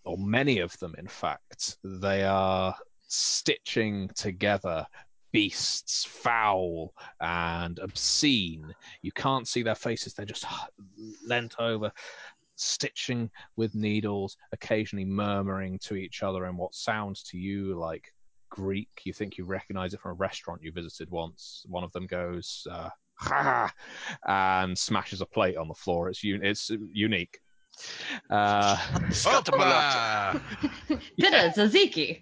or 0.04 0.18
many 0.18 0.60
of 0.60 0.78
them 0.80 0.94
in 0.98 1.08
fact 1.08 1.78
they 1.84 2.24
are 2.24 2.76
stitching 3.08 4.10
together 4.16 4.86
beasts, 5.32 6.06
foul 6.06 6.94
and 7.20 7.80
obscene. 7.80 8.74
You 9.02 9.12
can't 9.12 9.48
see 9.48 9.64
their 9.64 9.76
faces; 9.76 10.14
they're 10.14 10.26
just 10.26 10.46
leant 11.26 11.56
over, 11.60 11.92
stitching 12.56 13.30
with 13.56 13.76
needles, 13.76 14.38
occasionally 14.52 15.06
murmuring 15.06 15.80
to 15.80 15.96
each 15.96 16.22
other 16.24 16.46
in 16.46 16.56
what 16.56 16.76
sounds 16.76 17.24
to 17.24 17.38
you 17.38 17.78
like 17.78 18.14
Greek. 18.50 18.90
You 19.04 19.14
think 19.14 19.38
you 19.38 19.46
recognize 19.46 19.94
it 19.94 20.02
from 20.02 20.12
a 20.12 20.16
restaurant 20.16 20.62
you 20.62 20.72
visited 20.72 21.10
once. 21.10 21.66
One 21.68 21.84
of 21.84 21.92
them 21.94 22.06
goes, 22.06 22.68
uh, 22.70 22.90
and 24.28 24.78
smashes 24.78 25.22
a 25.22 25.26
plate 25.26 25.58
on 25.58 25.68
the 25.68 25.74
floor. 25.74 26.10
It's 26.10 26.24
un- 26.24 26.44
it's 26.44 26.72
unique. 26.92 27.40
Uh, 28.30 28.76
Hoppa! 28.78 30.40
Pita 31.18 31.52
tzatziki. 31.56 32.22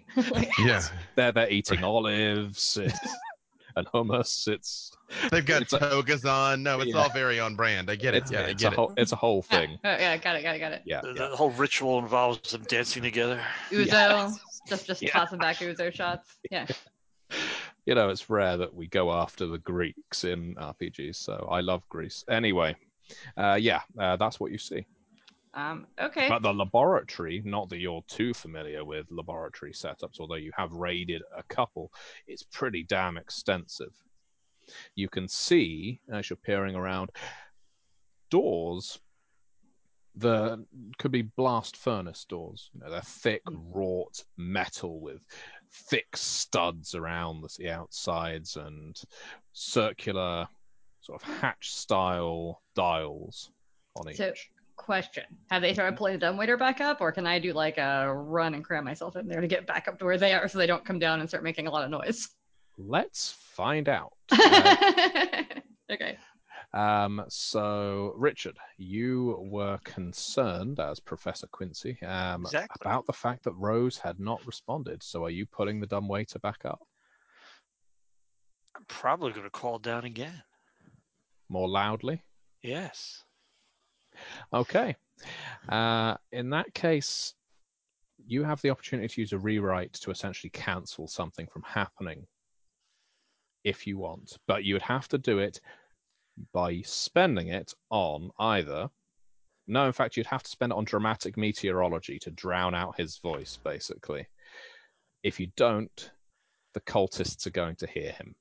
Yeah, 0.58 0.82
they're 1.14 1.32
they're 1.32 1.50
eating 1.50 1.84
olives 1.84 2.78
and 3.76 3.86
hummus. 3.88 4.48
It's 4.48 4.92
they've 5.30 5.44
got 5.44 5.62
It's 5.62 5.72
a- 5.74 5.78
togas 5.78 6.24
on. 6.24 6.62
No, 6.62 6.80
it's 6.80 6.94
Yeah. 6.94 7.02
all 7.02 7.10
very 7.10 7.38
on 7.38 7.54
brand. 7.54 7.90
I 7.90 7.96
get 7.96 8.14
it. 8.14 8.22
it's, 8.22 8.30
Yeah, 8.32 8.40
I 8.40 8.42
it's 8.44 8.62
a 8.62 8.66
get 8.66 8.72
it. 8.72 8.76
whole 8.76 8.94
it's 8.96 9.12
a 9.12 9.16
whole 9.16 9.44
yeah, 9.50 9.58
thing. 9.58 9.78
oh, 9.84 9.90
yeah, 9.90 10.16
got 10.16 10.36
it, 10.36 10.42
got 10.42 10.56
it, 10.56 10.58
got 10.58 10.72
it. 10.72 10.82
Yeah, 10.86 11.00
The, 11.02 11.08
yeah. 11.08 11.28
the 11.28 11.36
whole 11.36 11.50
ritual 11.50 11.98
involves 11.98 12.52
them 12.52 12.62
dancing 12.62 13.02
together. 13.02 13.40
ouzo, 13.70 14.32
just 14.68 14.86
just 14.86 15.02
Yeah. 15.02 15.10
tossing 15.10 15.38
back 15.38 15.56
ouzo 15.56 15.92
shots. 15.92 16.36
Yeah. 16.50 16.66
You 17.86 17.94
know, 17.94 18.08
it's 18.10 18.30
rare 18.30 18.56
that 18.56 18.74
we 18.74 18.86
go 18.86 19.12
after 19.12 19.46
the 19.46 19.58
Greeks 19.58 20.24
in 20.24 20.54
RPGs, 20.54 21.16
so 21.16 21.48
I 21.50 21.60
love 21.60 21.88
Greece. 21.88 22.24
Anyway, 22.28 22.76
uh, 23.36 23.58
yeah, 23.60 23.80
uh, 23.98 24.16
that's 24.16 24.38
what 24.38 24.52
you 24.52 24.58
see. 24.58 24.86
Um. 25.54 25.86
Okay. 26.00 26.28
But 26.28 26.42
the 26.42 26.54
laboratory, 26.54 27.42
not 27.44 27.68
that 27.68 27.78
you're 27.78 28.04
too 28.08 28.32
familiar 28.32 28.84
with 28.84 29.06
laboratory 29.10 29.72
setups, 29.72 30.18
although 30.18 30.36
you 30.36 30.50
have 30.56 30.72
raided 30.72 31.22
a 31.36 31.42
couple, 31.42 31.92
it's 32.26 32.42
pretty 32.42 32.84
damn 32.84 33.18
extensive. 33.18 33.92
You 34.94 35.08
can 35.08 35.28
see, 35.28 36.00
as 36.10 36.30
you're 36.30 36.38
peering 36.38 36.74
around, 36.74 37.10
doors 38.30 38.98
the 40.14 40.64
could 40.98 41.12
be 41.12 41.22
blast 41.22 41.76
furnace 41.76 42.24
doors. 42.24 42.70
You 42.74 42.80
know, 42.80 42.90
they're 42.90 43.00
thick, 43.00 43.42
wrought 43.50 44.24
metal 44.36 45.00
with 45.00 45.22
thick 45.72 46.16
studs 46.16 46.94
around 46.94 47.42
the, 47.42 47.48
the 47.58 47.70
outsides 47.70 48.56
and 48.56 49.00
circular, 49.52 50.46
sort 51.00 51.22
of 51.22 51.28
hatch 51.40 51.72
style 51.74 52.62
dials 52.74 53.50
on 53.96 54.08
each. 54.10 54.16
So- 54.16 54.32
Question: 54.74 55.24
Have 55.50 55.62
they 55.62 55.74
started 55.74 55.96
pulling 55.96 56.14
the 56.14 56.18
dumbwaiter 56.18 56.56
back 56.56 56.80
up, 56.80 57.00
or 57.00 57.12
can 57.12 57.24
I 57.26 57.38
do 57.38 57.52
like 57.52 57.78
a 57.78 58.12
run 58.12 58.54
and 58.54 58.64
cram 58.64 58.84
myself 58.84 59.14
in 59.16 59.28
there 59.28 59.40
to 59.40 59.46
get 59.46 59.66
back 59.66 59.86
up 59.86 59.98
to 59.98 60.04
where 60.04 60.18
they 60.18 60.32
are, 60.32 60.48
so 60.48 60.58
they 60.58 60.66
don't 60.66 60.84
come 60.84 60.98
down 60.98 61.20
and 61.20 61.28
start 61.28 61.44
making 61.44 61.66
a 61.68 61.70
lot 61.70 61.84
of 61.84 61.90
noise? 61.90 62.28
Let's 62.78 63.32
find 63.32 63.88
out. 63.88 64.14
Uh, 64.32 65.44
okay. 65.94 66.16
Um, 66.74 67.24
so, 67.28 68.14
Richard, 68.16 68.56
you 68.78 69.36
were 69.40 69.78
concerned, 69.84 70.80
as 70.80 71.00
Professor 71.00 71.46
Quincy, 71.48 72.00
um, 72.02 72.42
Exactly. 72.42 72.80
about 72.80 73.06
the 73.06 73.12
fact 73.12 73.44
that 73.44 73.52
Rose 73.52 73.98
had 73.98 74.18
not 74.18 74.44
responded. 74.46 75.02
So, 75.02 75.24
are 75.24 75.30
you 75.30 75.44
pulling 75.44 75.80
the 75.80 75.86
dumb 75.86 76.08
waiter 76.08 76.38
back 76.38 76.64
up 76.64 76.80
I'm 78.74 78.84
probably 78.88 79.32
going 79.32 79.44
to 79.44 79.50
call 79.50 79.78
down 79.78 80.04
again. 80.06 80.42
more 81.50 81.68
loudly? 81.68 82.22
Yes. 82.62 83.22
Okay. 84.54 84.96
Uh, 85.68 86.16
in 86.32 86.48
that 86.50 86.72
case, 86.72 87.34
you 88.26 88.44
have 88.44 88.62
the 88.62 88.70
opportunity 88.70 89.08
to 89.08 89.20
use 89.20 89.32
a 89.32 89.38
rewrite 89.38 89.92
to 89.92 90.10
essentially 90.10 90.50
cancel 90.50 91.06
something 91.06 91.46
from 91.46 91.62
happening 91.62 92.26
if 93.64 93.86
you 93.86 93.98
want, 93.98 94.38
but 94.46 94.64
you 94.64 94.74
would 94.74 94.82
have 94.82 95.06
to 95.08 95.18
do 95.18 95.38
it 95.38 95.60
by 96.52 96.80
spending 96.82 97.48
it 97.48 97.74
on 97.90 98.30
either. 98.38 98.88
No, 99.68 99.86
in 99.86 99.92
fact, 99.92 100.16
you'd 100.16 100.26
have 100.26 100.42
to 100.42 100.50
spend 100.50 100.72
it 100.72 100.76
on 100.78 100.84
dramatic 100.84 101.36
meteorology 101.36 102.18
to 102.20 102.30
drown 102.32 102.74
out 102.74 102.96
his 102.98 103.18
voice, 103.18 103.58
basically. 103.62 104.26
If 105.22 105.38
you 105.38 105.48
don't, 105.56 106.10
the 106.74 106.80
cultists 106.80 107.46
are 107.46 107.50
going 107.50 107.76
to 107.76 107.86
hear 107.86 108.12
him. 108.12 108.34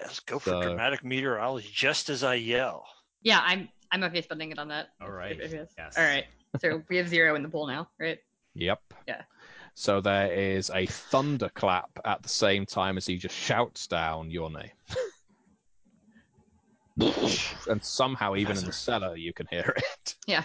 Yes. 0.00 0.20
Go 0.20 0.38
for 0.38 0.50
So- 0.50 0.62
dramatic 0.62 1.04
meteorology 1.04 1.70
just 1.72 2.08
as 2.10 2.22
I 2.24 2.34
yell. 2.34 2.86
Yeah, 3.22 3.40
I'm 3.42 3.68
I'm 3.92 4.02
okay 4.04 4.20
spending 4.20 4.50
it 4.50 4.58
on 4.58 4.68
that. 4.68 4.88
All 5.00 5.10
right. 5.10 5.32
If 5.40 5.52
it 5.52 5.56
is. 5.60 5.68
Yes. 5.78 5.96
All 5.96 6.04
right. 6.04 6.26
So 6.60 6.82
we 6.88 6.96
have 6.96 7.08
zero 7.08 7.34
in 7.34 7.42
the 7.42 7.48
pool 7.48 7.66
now, 7.66 7.88
right? 8.00 8.18
Yep. 8.54 8.80
Yeah. 9.06 9.22
So 9.74 10.00
there 10.00 10.32
is 10.32 10.70
a 10.70 10.86
thunderclap 10.86 11.90
at 12.04 12.22
the 12.22 12.28
same 12.28 12.66
time 12.66 12.96
as 12.96 13.06
he 13.06 13.16
just 13.16 13.34
shouts 13.34 13.86
down 13.86 14.30
your 14.30 14.50
name. 14.50 14.70
and 17.68 17.82
somehow, 17.84 18.36
even 18.36 18.56
in 18.56 18.64
the 18.64 18.72
cellar, 18.72 19.16
you 19.16 19.32
can 19.32 19.46
hear 19.50 19.74
it. 19.76 20.14
Yeah. 20.26 20.44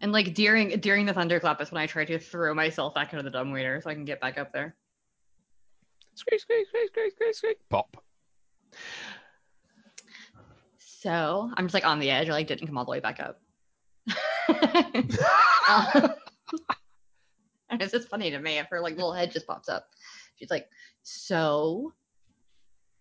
And 0.00 0.12
like 0.12 0.34
during 0.34 0.78
during 0.78 1.04
the 1.04 1.12
thunderclap 1.12 1.60
is 1.60 1.72
when 1.72 1.82
I 1.82 1.86
try 1.86 2.04
to 2.04 2.18
throw 2.18 2.54
myself 2.54 2.94
back 2.94 3.12
into 3.12 3.24
the 3.24 3.30
dumbwaiter 3.30 3.80
so 3.80 3.90
I 3.90 3.94
can 3.94 4.04
get 4.04 4.20
back 4.20 4.38
up 4.38 4.52
there. 4.52 4.76
Squeak, 6.14 6.40
squeak, 6.40 6.68
squeak, 6.68 6.90
squeak, 6.90 7.12
squeak, 7.12 7.34
squeak. 7.34 7.56
Pop. 7.68 7.96
So 10.78 11.50
I'm 11.54 11.64
just 11.66 11.74
like 11.74 11.84
on 11.86 11.98
the 11.98 12.10
edge. 12.10 12.28
I 12.28 12.32
like 12.32 12.46
didn't 12.46 12.68
come 12.68 12.78
all 12.78 12.84
the 12.84 12.90
way 12.90 13.00
back 13.00 13.20
up. 13.20 13.40
Um, 15.68 16.08
and 17.70 17.82
it's 17.82 17.92
just 17.92 18.08
funny 18.08 18.30
to 18.30 18.38
me 18.38 18.58
if 18.58 18.68
her 18.70 18.80
like 18.80 18.94
little 18.94 19.12
head 19.12 19.32
just 19.32 19.46
pops 19.46 19.68
up. 19.68 19.88
She's 20.36 20.50
like, 20.50 20.68
so 21.02 21.92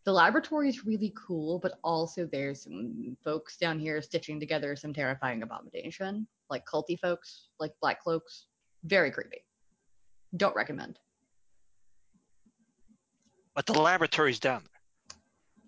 the 0.05 0.13
laboratory 0.13 0.69
is 0.69 0.85
really 0.85 1.13
cool, 1.15 1.59
but 1.59 1.73
also 1.83 2.27
there's 2.31 2.63
some 2.63 3.17
folks 3.23 3.57
down 3.57 3.79
here 3.79 4.01
stitching 4.01 4.39
together 4.39 4.75
some 4.75 4.93
terrifying 4.93 5.41
abomination, 5.41 6.27
like 6.49 6.63
culty 6.65 6.97
folks, 6.99 7.47
like 7.59 7.71
black 7.81 8.01
cloaks. 8.01 8.45
Very 8.83 9.09
creepy. 9.09 9.43
Don't 10.37 10.55
recommend. 10.55 10.99
But 13.55 13.65
the 13.65 13.73
laboratory's 13.73 14.39
down 14.39 14.61
there. 14.61 15.19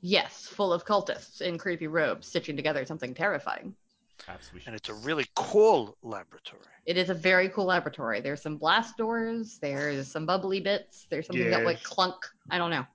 Yes, 0.01 0.45
full 0.45 0.71
of 0.71 0.85
cultists 0.85 1.41
in 1.41 1.57
creepy 1.57 1.87
robes 1.87 2.27
stitching 2.27 2.55
together 2.55 2.85
something 2.85 3.15
terrifying. 3.15 3.73
Perhaps 4.19 4.51
we 4.53 4.59
should. 4.59 4.67
And 4.67 4.75
it's 4.75 4.89
a 4.89 4.93
really 4.93 5.25
cool 5.35 5.97
laboratory. 6.03 6.61
It 6.85 6.97
is 6.97 7.09
a 7.09 7.13
very 7.13 7.49
cool 7.49 7.65
laboratory. 7.65 8.21
There's 8.21 8.41
some 8.41 8.57
blast 8.57 8.97
doors. 8.97 9.57
There's 9.59 10.07
some 10.07 10.27
bubbly 10.27 10.59
bits. 10.59 11.07
There's 11.09 11.25
something 11.25 11.49
that 11.49 11.65
like 11.65 11.81
clunk. 11.81 12.15
I 12.51 12.59
don't 12.59 12.69
know. 12.69 12.85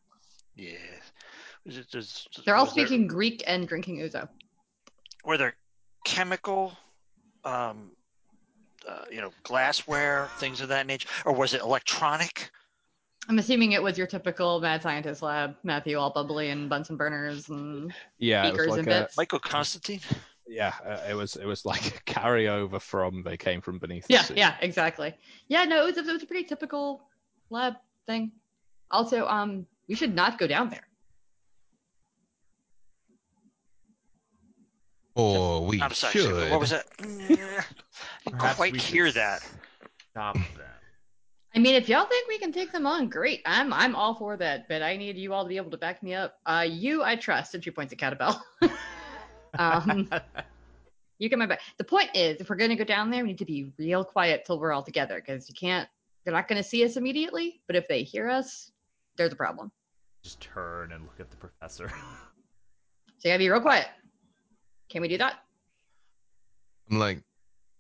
Yeah. 0.55 0.77
Is 1.65 1.77
it- 1.79 1.91
does- 1.91 2.27
They're 2.45 2.57
all 2.57 2.65
was 2.65 2.75
there- 2.75 2.87
speaking 2.87 3.07
Greek 3.07 3.43
and 3.47 3.67
drinking 3.69 3.99
ouzo. 3.99 4.29
were 5.25 5.39
there 5.39 5.55
chemical 6.05 6.77
um 7.45 7.93
uh, 8.89 9.05
you 9.11 9.21
know 9.21 9.31
glassware 9.45 10.29
things 10.39 10.61
of 10.61 10.69
that 10.69 10.87
nature 10.87 11.09
or 11.25 11.33
was 11.33 11.55
it 11.55 11.61
electronic 11.61 12.51
I'm 13.29 13.39
assuming 13.39 13.71
it 13.71 13.81
was 13.83 13.97
your 13.97 14.09
typical 14.09 14.61
mad 14.61 14.83
scientist 14.83 15.23
lab, 15.23 15.55
Matthew, 15.63 15.97
all 15.97 16.11
bubbly 16.11 16.51
and 16.51 16.69
Bunsen 16.69 16.97
burners 16.97 17.49
and 17.51 17.95
Yeah, 18.19 18.51
beakers 18.51 18.67
was 18.67 18.79
and 18.79 18.87
like 18.89 18.97
a, 18.97 19.01
bits. 19.03 19.17
michael 19.17 19.39
constantine 19.39 20.01
yeah, 20.49 20.75
uh, 20.85 20.99
it 21.09 21.15
was 21.15 21.37
it 21.37 21.47
was 21.47 21.65
like 21.65 21.87
a 21.87 22.01
carryover 22.13 22.81
from 22.81 23.23
they 23.23 23.37
came 23.37 23.61
from 23.61 23.79
beneath 23.79 24.09
the 24.09 24.15
yeah, 24.15 24.23
sea. 24.23 24.35
yeah, 24.37 24.57
exactly. 24.61 25.15
Yeah, 25.47 25.65
no, 25.65 25.83
it 25.87 25.95
was, 25.97 25.97
it 26.09 26.13
was 26.13 26.23
a 26.25 26.27
pretty 26.27 26.43
typical 26.45 27.09
lab 27.49 27.75
thing. 28.07 28.33
Also, 28.91 29.25
um, 29.29 29.67
we 29.89 29.95
should 29.95 30.15
not 30.17 30.39
go 30.39 30.49
down 30.49 30.69
there. 30.69 30.87
Or 35.15 35.65
we 35.67 35.81
i'm 35.83 35.93
sorry 35.93 36.13
should. 36.13 36.51
what 36.51 36.61
was 36.61 36.71
that 36.71 36.87
I 37.01 38.31
didn't 38.31 38.57
quite 38.57 38.77
hear 38.77 39.11
that 39.13 39.43
Stop 40.13 40.35
them. 40.57 40.69
I 41.55 41.59
mean, 41.59 41.75
if 41.75 41.89
y'all 41.89 42.07
think 42.07 42.29
we 42.29 42.39
can 42.39 42.53
take 42.53 42.73
them 42.73 42.87
on, 42.87 43.09
great. 43.09 43.41
I'm 43.45 43.73
I'm 43.73 43.95
all 43.95 44.15
for 44.15 44.37
that, 44.37 44.69
but 44.69 44.83
I 44.83 44.97
need 44.97 45.17
you 45.17 45.33
all 45.33 45.43
to 45.45 45.49
be 45.49 45.57
able 45.57 45.71
to 45.71 45.77
back 45.77 46.03
me 46.03 46.15
up. 46.15 46.39
Uh, 46.47 46.67
you 46.69 47.03
I 47.03 47.17
trust. 47.17 47.55
And 47.55 47.65
she 47.65 47.71
points 47.71 47.93
at 47.93 47.99
Catabel. 47.99 48.39
um, 49.59 50.09
you 51.19 51.29
get 51.29 51.39
my 51.39 51.47
back. 51.47 51.61
The 51.79 51.85
point 51.85 52.11
is, 52.15 52.41
if 52.41 52.49
we're 52.49 52.57
gonna 52.57 52.77
go 52.77 52.85
down 52.85 53.11
there, 53.11 53.23
we 53.23 53.29
need 53.29 53.39
to 53.39 53.45
be 53.45 53.73
real 53.79 54.05
quiet 54.05 54.45
till 54.47 54.59
we're 54.59 54.73
all 54.73 54.83
together, 54.83 55.17
because 55.17 55.49
you 55.49 55.55
can't. 55.55 55.89
They're 56.25 56.35
not 56.35 56.49
gonna 56.49 56.63
see 56.63 56.85
us 56.85 56.97
immediately, 56.97 57.61
but 57.67 57.77
if 57.77 57.89
they 57.89 58.03
hear 58.03 58.29
us, 58.29 58.71
there's 59.17 59.33
a 59.33 59.37
problem. 59.37 59.73
Just 60.23 60.41
turn 60.41 60.93
and 60.93 61.05
look 61.05 61.21
at 61.21 61.31
the 61.31 61.37
professor. 61.37 61.89
So 63.19 63.29
you 63.29 63.31
gotta 63.31 63.39
be 63.39 63.51
real 63.51 63.61
quiet. 63.61 63.87
Can 64.93 65.01
we 65.01 65.09
do 65.09 65.17
that? 65.19 65.43
I'm 66.91 66.99
like, 66.99 67.23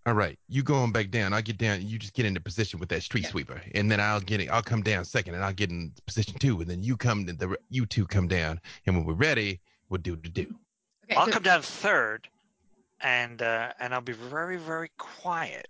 all 0.06 0.14
right, 0.14 0.38
you 0.48 0.62
going 0.62 0.92
back 0.92 1.10
down. 1.10 1.34
I'll 1.34 1.42
get 1.42 1.58
down. 1.58 1.86
You 1.86 1.98
just 1.98 2.14
get 2.14 2.24
into 2.24 2.40
position 2.40 2.80
with 2.80 2.88
that 2.88 3.02
street 3.02 3.24
Yeah. 3.24 3.30
sweeper, 3.30 3.60
and 3.74 3.90
then 3.90 4.00
I'll 4.00 4.18
get 4.20 4.40
it. 4.40 4.48
I'll 4.48 4.62
come 4.62 4.82
down 4.82 5.04
second, 5.04 5.34
and 5.34 5.44
I'll 5.44 5.52
get 5.52 5.68
in 5.70 5.92
position 6.06 6.34
two, 6.40 6.58
and 6.62 6.70
then 6.70 6.82
you 6.82 6.96
come. 6.96 7.26
The 7.26 7.56
you 7.68 7.84
two 7.84 8.06
come 8.06 8.28
down, 8.28 8.58
and 8.86 8.96
when 8.96 9.04
we're 9.04 9.12
ready, 9.12 9.60
we'll 9.90 10.00
do 10.00 10.16
the 10.16 10.30
do. 10.30 10.54
Okay. 11.04 11.16
i'll 11.16 11.26
so- 11.26 11.32
come 11.32 11.42
down 11.42 11.60
third 11.62 12.28
and 13.00 13.42
uh 13.42 13.72
and 13.80 13.92
i'll 13.92 14.00
be 14.00 14.12
very 14.12 14.56
very 14.56 14.88
quiet 14.96 15.66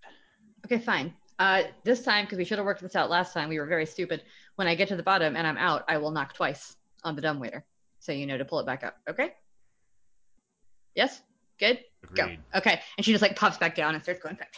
Okay, 0.67 0.79
fine. 0.79 1.13
Uh, 1.41 1.63
this 1.83 2.03
time, 2.03 2.25
because 2.25 2.39
we 2.39 2.45
should 2.45 2.59
have 2.59 2.65
worked 2.67 2.83
this 2.83 2.95
out 2.95 3.11
last 3.11 3.33
time, 3.33 3.49
we 3.49 3.59
were 3.59 3.67
very 3.67 3.85
stupid. 3.87 4.23
When 4.55 4.69
I 4.69 4.77
get 4.77 4.87
to 4.89 4.97
the 4.97 5.03
bottom 5.03 5.35
and 5.35 5.45
I'm 5.45 5.57
out, 5.59 5.85
I 5.89 5.97
will 5.97 6.13
knock 6.13 6.35
twice. 6.35 6.77
on 7.03 7.17
the 7.17 7.23
dumbwaiter, 7.23 7.65
so 7.99 8.13
you 8.13 8.27
know 8.29 8.39
to 8.39 8.45
pull 8.45 8.61
it 8.61 8.67
back 8.67 8.85
up. 8.85 8.97
Okay. 9.11 9.35
Yes. 10.95 11.21
Good. 11.63 11.79
Agreed. 12.03 12.41
Go. 12.53 12.59
Okay. 12.59 12.81
And 12.97 13.07
she 13.07 13.13
just 13.13 13.23
like 13.23 13.37
pops 13.37 13.57
back 13.57 13.77
down 13.77 13.95
and 13.95 14.03
starts 14.03 14.21
going 14.21 14.35
back. 14.35 14.55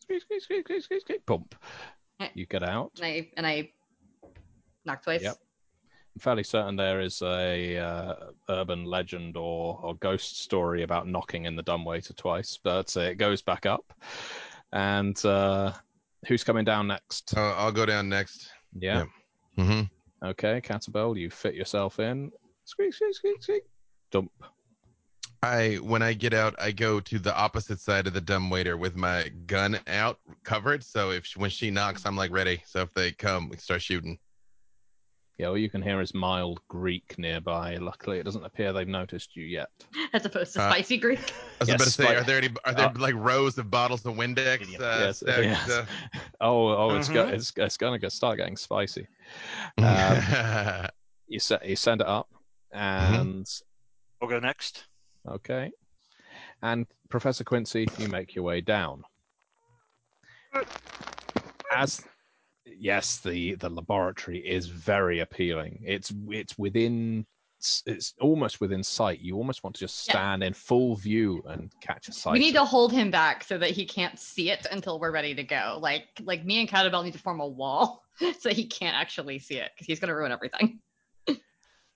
Squeak, 0.00 0.22
squeak, 0.22 0.42
squeak, 0.44 0.64
squeak, 0.64 0.82
squeak, 0.84 1.00
squeak. 1.00 1.26
Bump. 1.26 1.56
Eh. 2.20 2.28
You 2.34 2.46
get 2.46 2.62
out. 2.62 2.92
And 2.96 3.04
I 3.04 3.30
and 3.36 3.44
I 3.44 3.72
knock 4.84 5.02
twice. 5.02 5.22
Yep. 5.22 5.36
I'm 6.14 6.20
fairly 6.20 6.44
certain 6.44 6.76
there 6.76 7.00
is 7.00 7.20
a 7.22 7.78
uh, 7.78 8.14
urban 8.48 8.84
legend 8.84 9.36
or, 9.36 9.80
or 9.82 9.96
ghost 9.96 10.40
story 10.40 10.84
about 10.84 11.08
knocking 11.08 11.46
in 11.46 11.56
the 11.56 11.62
dumbwaiter 11.62 12.12
twice, 12.12 12.58
but 12.62 12.96
uh, 12.96 13.00
it 13.00 13.16
goes 13.16 13.42
back 13.42 13.66
up. 13.66 13.92
And 14.72 15.24
uh, 15.24 15.72
who's 16.28 16.44
coming 16.44 16.64
down 16.64 16.86
next? 16.86 17.36
Uh, 17.36 17.54
I'll 17.56 17.72
go 17.72 17.86
down 17.86 18.08
next. 18.08 18.50
Yeah. 18.78 19.04
hmm 19.56 19.82
Okay, 20.24 20.60
Catabel, 20.60 21.18
you 21.18 21.30
fit 21.30 21.54
yourself 21.54 21.98
in. 21.98 22.30
Squeak, 22.64 22.94
squeak, 22.94 23.14
squeak, 23.14 23.42
squeak. 23.42 23.62
Dump. 24.12 24.30
I 25.42 25.76
when 25.76 26.02
I 26.02 26.12
get 26.12 26.34
out, 26.34 26.54
I 26.58 26.70
go 26.70 27.00
to 27.00 27.18
the 27.18 27.34
opposite 27.34 27.80
side 27.80 28.06
of 28.06 28.12
the 28.12 28.20
dumb 28.20 28.50
waiter 28.50 28.76
with 28.76 28.94
my 28.94 29.28
gun 29.46 29.78
out, 29.86 30.18
covered. 30.44 30.84
So 30.84 31.10
if 31.12 31.32
when 31.36 31.48
she 31.50 31.70
knocks, 31.70 32.04
I'm 32.04 32.16
like 32.16 32.30
ready. 32.30 32.62
So 32.66 32.82
if 32.82 32.92
they 32.92 33.12
come, 33.12 33.48
we 33.48 33.56
start 33.56 33.80
shooting. 33.80 34.18
Yeah, 35.38 35.46
all 35.46 35.56
you 35.56 35.70
can 35.70 35.80
hear 35.80 35.98
is 36.02 36.12
mild 36.12 36.60
Greek 36.68 37.14
nearby. 37.18 37.76
Luckily, 37.76 38.18
it 38.18 38.24
doesn't 38.24 38.44
appear 38.44 38.74
they've 38.74 38.86
noticed 38.86 39.34
you 39.34 39.44
yet. 39.44 39.70
As 40.12 40.26
opposed 40.26 40.52
to 40.52 40.60
Uh, 40.62 40.68
spicy 40.70 40.98
Greek. 40.98 41.18
I 41.18 41.24
was 41.60 41.68
Yes, 41.70 41.76
about 41.76 41.84
to 41.84 41.90
say, 41.90 42.04
but- 42.04 42.16
are 42.16 42.24
there 42.24 42.36
any? 42.36 42.48
Are 42.66 42.74
there 42.74 42.86
uh, 42.88 42.92
like 42.98 43.14
rows 43.14 43.56
of 43.56 43.70
bottles 43.70 44.04
of 44.04 44.16
Windex? 44.16 44.60
Uh, 44.78 44.98
Yes, 45.06 45.20
stacked, 45.20 45.42
yes. 45.42 45.70
uh, 45.70 45.86
Oh, 46.42 46.68
oh, 46.68 46.96
it's 46.96 47.08
go, 47.08 47.24
Mhm. 47.24 47.32
it's, 47.32 47.52
it's 47.56 47.78
gonna 47.78 47.98
go 47.98 48.10
start 48.10 48.36
getting 48.36 48.58
spicy. 48.58 49.06
Um, 49.78 50.86
you 51.28 51.38
set 51.40 51.64
you 51.66 51.76
send 51.76 52.02
it 52.02 52.06
up, 52.06 52.28
and 52.72 53.48
we'll 54.20 54.28
go 54.28 54.40
next. 54.40 54.84
Okay, 55.28 55.70
and 56.62 56.86
Professor 57.08 57.44
Quincy, 57.44 57.86
you 57.98 58.08
make 58.08 58.34
your 58.34 58.44
way 58.44 58.60
down. 58.60 59.04
As 61.72 62.04
yes, 62.64 63.18
the 63.18 63.54
the 63.56 63.68
laboratory 63.68 64.38
is 64.38 64.66
very 64.66 65.20
appealing. 65.20 65.82
It's 65.84 66.12
it's 66.28 66.58
within 66.58 67.26
it's 67.86 68.14
almost 68.20 68.60
within 68.60 68.82
sight. 68.82 69.20
You 69.20 69.36
almost 69.36 69.62
want 69.62 69.76
to 69.76 69.80
just 69.80 70.08
Yeah. 70.08 70.12
stand 70.12 70.42
in 70.42 70.54
full 70.54 70.96
view 70.96 71.42
and 71.46 71.70
catch 71.82 72.08
a 72.08 72.12
sight. 72.12 72.32
We 72.32 72.38
need 72.38 72.54
to 72.54 72.64
hold 72.64 72.90
him 72.90 73.10
back 73.10 73.44
so 73.44 73.58
that 73.58 73.70
he 73.70 73.84
can't 73.84 74.18
see 74.18 74.50
it 74.50 74.66
until 74.70 74.98
we're 74.98 75.10
ready 75.10 75.34
to 75.34 75.42
go. 75.42 75.78
Like 75.80 76.08
like 76.22 76.44
me 76.44 76.60
and 76.60 76.68
Catabel 76.68 77.04
need 77.04 77.12
to 77.12 77.18
form 77.18 77.40
a 77.40 77.46
wall 77.46 78.02
so 78.40 78.50
he 78.50 78.66
can't 78.66 78.96
actually 78.96 79.38
see 79.38 79.56
it 79.56 79.70
because 79.74 79.86
he's 79.86 80.00
gonna 80.00 80.16
ruin 80.16 80.32
everything. 80.32 80.80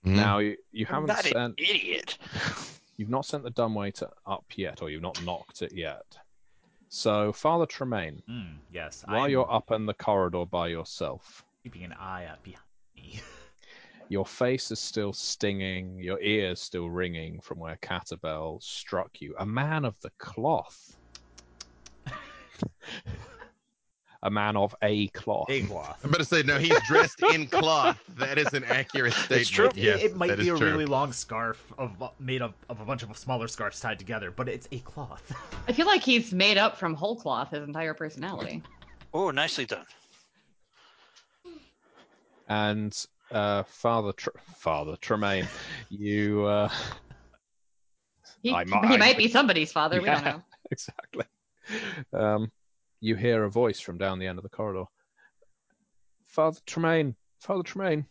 Now 0.06 0.38
mm. 0.38 0.44
you, 0.44 0.56
you 0.70 0.86
haven't 0.86 1.06
not 1.06 1.22
sent 1.22 1.36
an 1.36 1.54
idiot. 1.56 2.18
You've 2.96 3.10
not 3.10 3.26
sent 3.26 3.42
the 3.42 3.50
dumbwaiter 3.50 4.08
up 4.26 4.44
yet, 4.56 4.82
or 4.82 4.90
you've 4.90 5.02
not 5.02 5.22
knocked 5.24 5.62
it 5.62 5.72
yet. 5.72 6.04
So, 6.88 7.32
Father 7.32 7.66
Tremaine, 7.66 8.22
Mm, 8.28 8.58
yes. 8.70 9.04
while 9.08 9.24
I'm 9.24 9.30
you're 9.30 9.50
up 9.52 9.70
in 9.72 9.84
the 9.86 9.94
corridor 9.94 10.46
by 10.46 10.68
yourself, 10.68 11.44
keeping 11.62 11.82
an 11.82 11.92
eye 11.94 12.26
out 12.26 12.42
behind 12.42 12.62
me. 12.94 13.20
your 14.08 14.24
face 14.26 14.70
is 14.70 14.78
still 14.78 15.12
stinging, 15.12 15.98
your 15.98 16.20
ears 16.20 16.60
still 16.60 16.88
ringing 16.88 17.40
from 17.40 17.58
where 17.58 17.76
Catabel 17.82 18.62
struck 18.62 19.20
you. 19.20 19.34
A 19.38 19.46
man 19.46 19.84
of 19.84 20.00
the 20.02 20.10
cloth. 20.18 20.96
a 24.24 24.30
man 24.30 24.56
of 24.56 24.74
a 24.82 25.06
cloth. 25.08 25.46
A 25.50 25.62
cloth. 25.66 26.00
I'm 26.02 26.08
about 26.10 26.18
to 26.18 26.24
say 26.24 26.42
no. 26.42 26.58
He's 26.58 26.80
dressed 26.88 27.22
in 27.22 27.46
cloth. 27.46 28.02
That 28.16 28.38
is 28.38 28.52
an 28.54 28.64
accurate 28.64 29.12
statement. 29.12 29.40
It's 29.42 29.50
true. 29.50 29.66
It- 29.66 29.76
Yes, 29.76 30.02
it, 30.02 30.16
might 30.16 30.36
be 30.38 30.48
a 30.48 30.56
true. 30.56 30.70
really 30.72 30.86
long 30.86 31.12
scarf 31.12 31.72
of 31.78 31.90
made 32.18 32.40
of, 32.42 32.54
of 32.68 32.80
a 32.80 32.84
bunch 32.84 33.02
of 33.02 33.16
smaller 33.16 33.46
scarves 33.48 33.78
tied 33.80 33.98
together, 33.98 34.30
but 34.30 34.48
it's 34.48 34.66
a 34.72 34.78
cloth. 34.80 35.30
I 35.68 35.72
feel 35.72 35.86
like 35.86 36.02
he's 36.02 36.32
made 36.32 36.56
up 36.58 36.76
from 36.78 36.94
whole 36.94 37.16
cloth 37.16 37.50
his 37.50 37.62
entire 37.62 37.92
personality. 37.94 38.62
Oh, 39.12 39.30
nicely 39.30 39.66
done. 39.66 39.84
And 42.48 43.06
uh, 43.30 43.62
Father 43.64 44.12
Tr- 44.12 44.28
Father 44.56 44.96
Tremaine, 45.00 45.46
you 45.90 46.44
uh, 46.44 46.68
He, 48.42 48.52
I 48.54 48.64
mi- 48.64 48.70
he 48.88 48.94
I- 48.94 48.96
might 48.96 49.16
be 49.18 49.28
somebody's 49.28 49.72
father. 49.72 50.00
We 50.00 50.06
don't 50.06 50.24
know. 50.24 50.42
exactly. 50.70 51.24
Um, 52.12 52.50
you 53.04 53.14
hear 53.14 53.44
a 53.44 53.50
voice 53.50 53.80
from 53.80 53.98
down 53.98 54.18
the 54.18 54.26
end 54.26 54.38
of 54.38 54.42
the 54.42 54.48
corridor. 54.48 54.84
Father 56.26 56.58
Tremaine, 56.64 57.14
Father 57.38 57.62
Tremaine, 57.62 58.06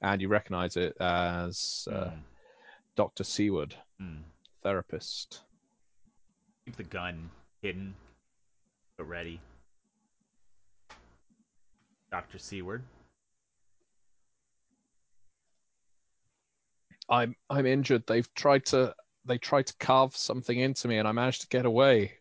and 0.00 0.22
you 0.22 0.28
recognize 0.28 0.78
it 0.78 0.96
as 0.98 1.86
uh, 1.92 2.06
Mm, 2.06 2.22
Doctor 2.96 3.22
Seward, 3.22 3.74
mm. 4.00 4.22
therapist. 4.62 5.42
Keep 6.64 6.76
the 6.76 6.84
gun 6.84 7.28
hidden, 7.60 7.94
but 8.96 9.04
ready. 9.04 9.42
Doctor 12.10 12.38
Seward. 12.38 12.82
I'm 17.10 17.36
I'm 17.50 17.66
injured. 17.66 18.04
They've 18.06 18.32
tried 18.34 18.64
to 18.66 18.94
they 19.26 19.36
tried 19.36 19.66
to 19.66 19.74
carve 19.78 20.16
something 20.16 20.58
into 20.58 20.88
me, 20.88 20.96
and 20.96 21.06
I 21.06 21.12
managed 21.12 21.42
to 21.42 21.48
get 21.48 21.66
away. 21.66 22.19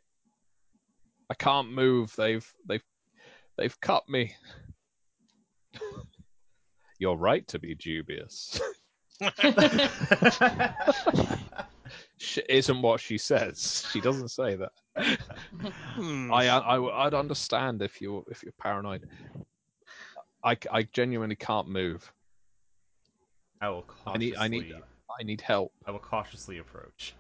I 1.30 1.34
can't 1.36 1.72
move. 1.72 2.14
They've 2.18 2.46
they've 2.68 2.84
they've 3.58 3.80
cut 3.82 4.08
me. 4.10 4.34
You're 6.98 7.18
right 7.18 7.48
to 7.48 7.60
be 7.60 7.76
dubious. 7.76 8.60
Sh- 12.18 12.40
isn't 12.50 12.82
what 12.82 13.00
she 13.00 13.18
says. 13.18 13.88
She 13.92 14.02
doesn't 14.02 14.30
say 14.30 14.56
that. 14.56 14.72
Hmm. 15.96 16.34
I, 16.34 16.48
I 16.50 17.06
I'd 17.06 17.14
understand 17.14 17.82
if 17.82 18.02
you're 18.02 18.24
if 18.30 18.44
you're 18.44 18.54
paranoid. 18.60 19.08
I, 20.44 20.58
I 20.72 20.84
genuinely 20.84 21.36
can't 21.36 21.68
move. 21.68 22.12
I 23.62 23.70
will 23.70 23.86
I 24.06 24.18
need 24.18 24.36
I 24.36 24.48
need 24.48 24.74
I 25.20 25.24
need 25.24 25.42
help. 25.42 25.74
I 25.86 25.92
will 25.92 26.00
cautiously 26.00 26.60
approach. 26.60 27.14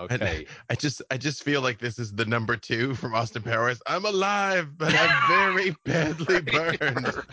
Okay. 0.00 0.46
I 0.70 0.74
just 0.74 1.02
I 1.10 1.16
just 1.18 1.42
feel 1.42 1.60
like 1.60 1.78
this 1.78 1.98
is 1.98 2.12
the 2.12 2.24
number 2.24 2.56
two 2.56 2.94
from 2.94 3.14
Austin 3.14 3.42
Powers. 3.42 3.80
I'm 3.86 4.04
alive, 4.06 4.76
but 4.78 4.94
I'm 4.94 5.54
very 5.54 5.76
badly 5.84 6.40
burned. 6.40 7.26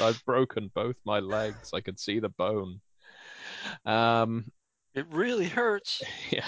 I've 0.00 0.24
broken 0.24 0.70
both 0.74 0.96
my 1.04 1.18
legs. 1.18 1.70
I 1.74 1.80
can 1.80 1.96
see 1.96 2.20
the 2.20 2.28
bone. 2.28 2.80
Um, 3.84 4.52
It 4.94 5.06
really 5.10 5.48
hurts. 5.48 6.02
yeah. 6.30 6.46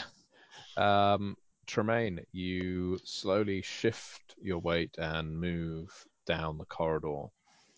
Um, 0.77 1.37
Tremaine, 1.67 2.21
you 2.33 2.99
slowly 3.05 3.63
shift 3.63 4.35
your 4.41 4.59
weight 4.59 4.95
and 4.99 5.39
move 5.39 5.89
down 6.27 6.59
the 6.59 6.65
corridor 6.67 7.25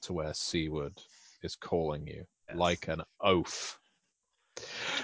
to 0.02 0.12
where 0.12 0.34
Seward 0.34 1.00
is 1.42 1.56
calling 1.56 2.06
you 2.06 2.24
Yes. 2.48 2.58
like 2.58 2.88
an 2.88 3.02
oaf. 3.22 3.78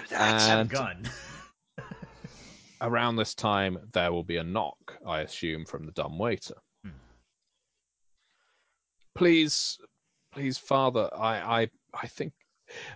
That's 0.09 0.47
Have 0.47 0.67
a 0.67 0.69
gun. 0.69 1.09
Around 2.81 3.15
this 3.15 3.35
time, 3.35 3.77
there 3.93 4.11
will 4.11 4.23
be 4.23 4.37
a 4.37 4.43
knock, 4.43 4.97
I 5.05 5.21
assume, 5.21 5.65
from 5.65 5.85
the 5.85 5.91
dumb 5.91 6.17
waiter. 6.17 6.55
Hmm. 6.83 6.91
Please, 9.15 9.79
please, 10.31 10.57
Father, 10.57 11.09
I, 11.15 11.61
I, 11.61 11.69
I 11.93 12.07
think 12.07 12.33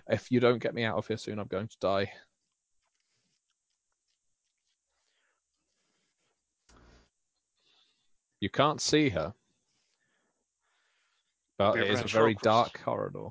if 0.08 0.30
you 0.30 0.40
don't 0.40 0.62
get 0.62 0.74
me 0.74 0.84
out 0.84 0.96
of 0.96 1.06
here 1.06 1.16
soon, 1.16 1.38
I'm 1.38 1.48
going 1.48 1.68
to 1.68 1.76
die. 1.80 2.12
You 8.40 8.50
can't 8.50 8.80
see 8.80 9.08
her, 9.08 9.32
but 11.56 11.78
it 11.78 11.90
is 11.90 12.00
a 12.02 12.08
very 12.08 12.36
dark 12.42 12.78
corridor. 12.82 13.28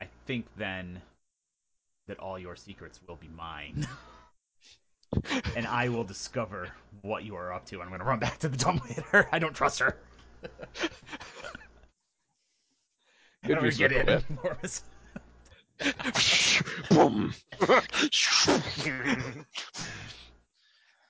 I 0.00 0.06
think 0.26 0.46
then 0.56 1.02
that 2.10 2.18
all 2.18 2.36
your 2.36 2.56
secrets 2.56 2.98
will 3.06 3.14
be 3.14 3.28
mine. 3.28 3.86
and 5.54 5.64
I 5.64 5.88
will 5.88 6.02
discover 6.02 6.66
what 7.02 7.22
you 7.22 7.36
are 7.36 7.52
up 7.52 7.64
to. 7.66 7.80
I'm 7.80 7.86
going 7.86 8.00
to 8.00 8.04
run 8.04 8.18
back 8.18 8.38
to 8.40 8.48
the 8.48 8.56
dumbwaiter. 8.56 9.28
I 9.32 9.38
don't 9.38 9.54
trust 9.54 9.78
her. 9.78 9.96
Good 13.44 13.54
Never 13.54 13.66
use 13.66 13.78
get 13.78 13.92
in. 13.92 14.06
whip. 14.06 14.24
More 14.42 14.58
of 14.60 14.64
a- 14.64 14.68
Boom. 16.94 17.32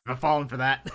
I'm 0.07 0.17
falling 0.19 0.49
for 0.49 0.59
that. 0.59 0.87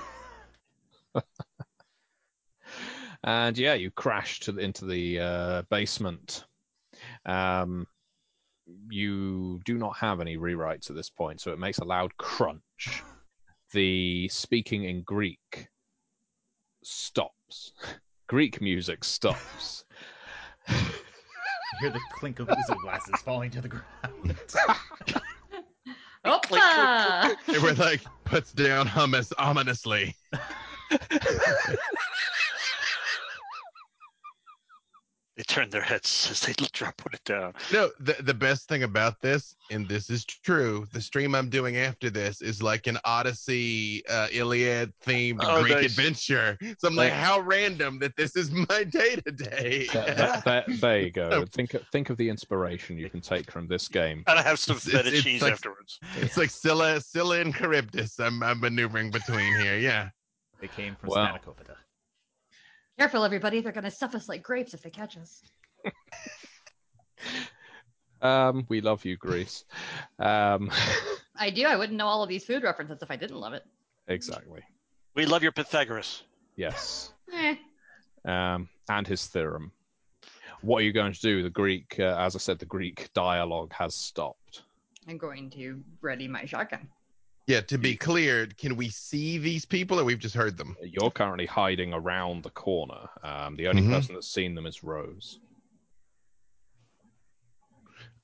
and 3.24 3.58
yeah, 3.58 3.74
you 3.74 3.90
crash 3.90 4.40
to 4.42 4.51
the, 4.51 4.61
into 4.61 4.85
the 4.85 5.19
uh, 5.19 5.64
basement. 5.72 6.45
Um, 7.25 7.88
you 8.90 9.61
do 9.66 9.77
not 9.77 9.98
have 9.98 10.22
any 10.22 10.38
rewrites 10.38 10.90
at 10.90 10.95
this 10.95 11.10
point, 11.10 11.42
so 11.42 11.52
it 11.52 11.60
makes 11.60 11.80
a 11.80 11.85
loud 11.85 12.16
crunch. 12.18 12.61
The 13.74 14.30
speaking 14.30 14.85
in 14.85 15.02
Greek 15.02 15.68
stops. 16.84 17.74
Greek 18.27 18.61
music 18.61 19.03
stops, 19.03 19.84
you 20.69 20.76
hear 21.80 21.90
the 21.90 22.00
clink 22.14 22.40
of 22.40 22.48
ouzo 22.48 22.80
glasses 22.82 23.22
falling 23.24 23.52
to 23.52 23.61
the 23.61 23.68
ground. 23.68 24.35
Opa! 26.26 27.35
They 27.45 27.60
were 27.60 27.74
like 27.74 28.02
puts 28.24 28.52
down 28.52 28.88
hummus 28.88 29.32
ominously. 29.38 30.16
They 35.38 35.44
turn 35.44 35.70
their 35.70 35.82
heads 35.82 36.28
as 36.32 36.40
they 36.42 36.54
drop 36.72 36.96
put 36.96 37.14
it 37.14 37.24
down. 37.26 37.54
No, 37.74 37.90
the 38.00 38.16
the 38.22 38.34
best 38.34 38.70
thing 38.70 38.84
about 38.84 39.20
this, 39.20 39.54
and 39.70 39.86
this 39.86 40.10
is 40.10 40.24
true, 40.24 40.88
the 40.94 41.02
stream 41.02 41.36
I'm 41.36 41.50
doing 41.50 41.76
after 41.76 42.10
this 42.10 42.42
is 42.42 42.64
like 42.64 42.88
an 42.88 42.98
Odyssey, 43.04 44.02
uh, 44.08 44.28
Iliad 44.32 44.94
themed 45.06 45.40
Oh, 45.42 45.62
Greek 45.62 45.76
nice. 45.76 45.86
adventure. 45.88 46.58
So 46.80 46.88
I'm 46.88 46.96
like, 46.96 47.10
Yeah. 47.10 47.22
how 47.22 47.42
random 47.42 48.00
that 48.00 48.16
this 48.16 48.38
is 48.38 48.50
my 48.70 48.84
day 48.86 49.16
to 49.18 49.32
day. 49.32 49.88
There, 50.80 51.00
you 51.02 51.12
go. 51.12 51.46
Think 51.52 51.74
of, 51.74 51.82
think 51.92 52.10
of 52.10 52.18
the 52.18 52.30
inspiration 52.30 52.98
you 52.98 53.10
can 53.10 53.20
take 53.22 53.52
from 53.52 53.68
this 53.68 53.88
game. 53.90 54.24
And 54.28 54.40
I 54.40 54.42
have 54.42 54.58
some 54.60 54.78
It's- 54.78 54.86
feta 54.92 55.00
it's- 55.00 55.14
it's 55.16 55.24
cheese 55.24 55.42
like- 55.42 55.54
afterwards. 55.54 56.00
It's 56.18 56.38
like 56.38 56.50
Scylla, 56.50 57.02
Scylla 57.02 57.40
and 57.42 57.54
Charybdis. 57.54 58.20
I'm, 58.20 58.42
I'm 58.42 58.60
maneuvering 58.62 59.12
between 59.12 59.54
here. 59.60 59.78
Yeah. 59.78 60.10
They 60.62 60.68
came 60.70 60.96
from 60.96 61.10
Wow. 61.10 61.36
Spanakopita. 61.38 61.76
Careful, 62.98 63.24
everybody. 63.24 63.62
They're 63.62 63.72
going 63.72 63.84
to 63.84 63.92
stuff 63.92 64.16
us 64.16 64.30
like 64.30 64.42
grapes 64.44 64.74
if 64.74 64.82
they 64.82 64.90
catch 64.90 65.18
us. 65.18 65.42
Um, 68.22 68.66
we 68.70 68.82
love 68.82 69.06
you, 69.06 69.18
Greece. 69.18 69.66
Um, 70.18 70.72
I 71.38 71.52
do. 71.52 71.66
I 71.66 71.76
wouldn't 71.76 71.98
know 71.98 72.08
all 72.08 72.24
of 72.24 72.30
these 72.30 72.44
food 72.44 72.64
references 72.64 73.02
if 73.02 73.12
I 73.12 73.16
didn't 73.16 73.38
love 73.38 73.54
it. 73.54 73.64
exactly. 74.08 74.62
We 75.16 75.26
love 75.26 75.44
your 75.44 75.52
Pythagoras. 75.52 76.24
Yes. 76.56 77.12
Eh. 77.34 77.56
Um, 78.24 78.70
and 78.88 79.06
his 79.06 79.28
theorem. 79.28 79.72
What 80.62 80.78
are 80.78 80.84
you 80.84 80.94
going 80.94 81.12
to 81.12 81.20
do? 81.20 81.44
The 81.44 81.50
Greek, 81.50 81.96
uh, 82.00 82.16
as 82.18 82.36
I 82.36 82.40
said, 82.40 82.60
the 82.60 82.66
Greek 82.66 83.10
dialogue 83.14 83.74
has 83.74 83.94
stopped. 83.94 84.64
I'm 85.08 85.18
going 85.18 85.50
to 85.52 85.84
ready 86.02 86.28
my 86.28 86.46
shotgun. 86.46 86.88
Yeah. 87.48 87.62
To 87.62 87.78
be 87.78 87.96
clear, 87.96 88.48
can 88.58 88.76
we 88.76 88.90
see 88.90 89.38
these 89.38 89.66
people 89.66 90.00
or 90.00 90.04
we've 90.04 90.20
just 90.20 90.36
heard 90.36 90.58
them? 90.58 90.76
You're 90.82 91.12
currently 91.12 91.46
hiding 91.46 91.94
around 91.94 92.44
the 92.44 92.50
corner. 92.50 93.08
Um, 93.24 93.56
the 93.56 93.68
only 93.68 93.84
Mhm. 93.84 93.90
person 93.92 94.16
that's 94.16 94.28
seen 94.32 94.56
them 94.56 94.66
is 94.66 94.84
Rose. 94.84 95.40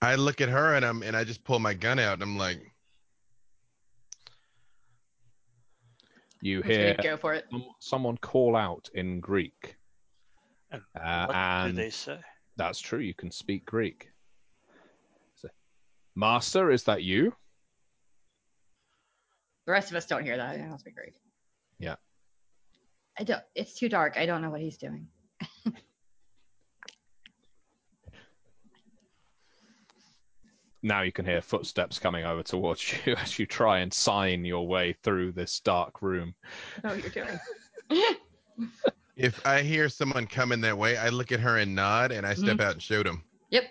I 0.02 0.16
look 0.16 0.42
at 0.42 0.50
her 0.50 0.74
and 0.76 0.84
I'm 0.84 1.04
and 1.04 1.16
I 1.16 1.24
just 1.24 1.44
pull 1.44 1.60
my 1.60 1.76
gun 1.76 2.00
out 2.00 2.14
and 2.14 2.24
I'm 2.24 2.38
like, 2.38 2.60
You 6.44 6.64
hear 6.64 6.96
gonna 6.96 7.04
go 7.04 7.18
for 7.18 7.36
it. 7.36 7.48
someone 7.80 8.18
call 8.18 8.56
out 8.56 8.90
in 8.96 9.20
Greek. 9.20 9.78
And 10.72 10.82
Uh, 10.96 11.26
What 11.28 11.36
and 11.36 11.76
do 11.76 11.82
they 11.84 11.92
say? 11.92 12.20
that's 12.56 12.80
true. 12.80 12.98
You 13.00 13.14
can 13.14 13.30
speak 13.30 13.64
Greek. 13.68 14.12
So, 15.36 15.50
Master, 16.16 16.72
is 16.72 16.84
that 16.86 17.04
you? 17.04 17.36
The 19.66 19.72
rest 19.72 19.92
of 19.92 19.98
us 19.98 20.06
don't 20.06 20.24
hear 20.24 20.38
that. 20.38 20.58
That 20.58 20.70
must 20.70 20.86
be 20.86 20.92
great. 20.92 21.16
Yeah. 21.80 21.96
I 23.20 23.24
don't. 23.24 23.44
It's 23.56 23.76
too 23.76 23.90
dark. 23.90 24.18
I 24.18 24.26
don't 24.26 24.42
know 24.42 24.50
what 24.50 24.62
he's 24.62 24.78
doing. 24.78 25.08
Now 30.84 31.02
you 31.02 31.12
can 31.12 31.26
hear 31.26 31.42
footsteps 31.42 32.00
coming 32.00 32.26
over 32.26 32.42
towards 32.44 32.94
you 33.06 33.16
as 33.16 33.38
you 33.38 33.46
try 33.46 33.80
and 33.80 33.94
sign 33.94 34.46
your 34.46 34.68
way 34.68 34.94
through 35.04 35.34
this 35.34 35.60
dark 35.60 36.02
room. 36.02 36.34
I 36.84 36.88
know 36.88 36.96
what 36.96 37.16
you're 37.16 37.26
doing. 37.90 38.18
if 39.16 39.46
I 39.46 39.62
hear 39.62 39.90
someone 39.90 40.26
coming 40.26 40.62
that 40.62 40.78
way, 40.78 40.98
I 40.98 41.10
look 41.10 41.32
at 41.32 41.40
her 41.40 41.58
and 41.58 41.76
nod 41.76 42.12
and 42.12 42.26
I 42.26 42.34
step 42.34 42.58
mm-hmm. 42.58 42.62
out 42.62 42.74
and 42.74 42.82
shoot 42.82 43.06
him. 43.06 43.24
yep. 43.50 43.66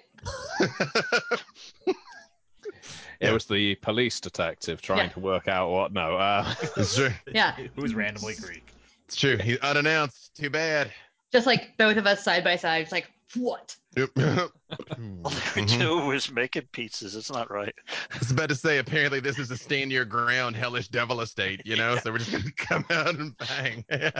It 3.21 3.33
was 3.33 3.45
the 3.45 3.75
police 3.77 4.19
detective 4.21 4.81
trying 4.81 5.07
Yeah. 5.09 5.13
to 5.15 5.21
work 5.21 5.47
out 5.49 5.71
what. 5.71 5.93
No, 5.93 6.17
uh, 6.17 6.55
it's 6.77 6.97
true. 6.97 7.11
Yeah. 7.33 7.55
Who's 7.77 7.95
randomly 7.95 8.35
Greek? 8.35 8.67
It's 9.07 9.17
true. 9.17 9.37
He's 9.37 9.59
unannounced. 9.59 10.35
Too 10.37 10.51
bad. 10.51 10.91
Just 11.33 11.47
like 11.47 11.77
both 11.77 11.97
of 11.97 12.07
us 12.07 12.25
side 12.25 12.43
by 12.45 12.57
side. 12.57 12.83
It's 12.83 12.93
like 12.93 13.11
what? 13.37 13.77
Yep. 13.97 14.11
All 14.17 14.51
we 15.55 15.63
Mhm. 15.63 15.79
do 15.79 16.11
is 16.13 16.31
making 16.33 16.63
pizzas. 16.73 17.17
It's 17.17 17.31
not 17.31 17.51
right. 17.51 17.75
I 18.13 18.19
was 18.19 18.31
about 18.31 18.49
to 18.49 18.55
say, 18.55 18.79
apparently 18.79 19.21
this 19.21 19.39
is 19.39 19.51
a 19.51 19.57
stand 19.57 19.93
your 19.93 20.05
ground 20.05 20.57
hellish 20.57 20.89
devil 20.89 21.21
estate, 21.21 21.61
you 21.65 21.77
know? 21.77 21.97
So 21.97 22.11
we're 22.13 22.19
just 22.19 22.33
gonna 22.33 22.45
come 22.57 22.85
out 22.91 23.15
and 23.17 23.37
bang. 23.37 23.85
Yeah. 23.91 24.11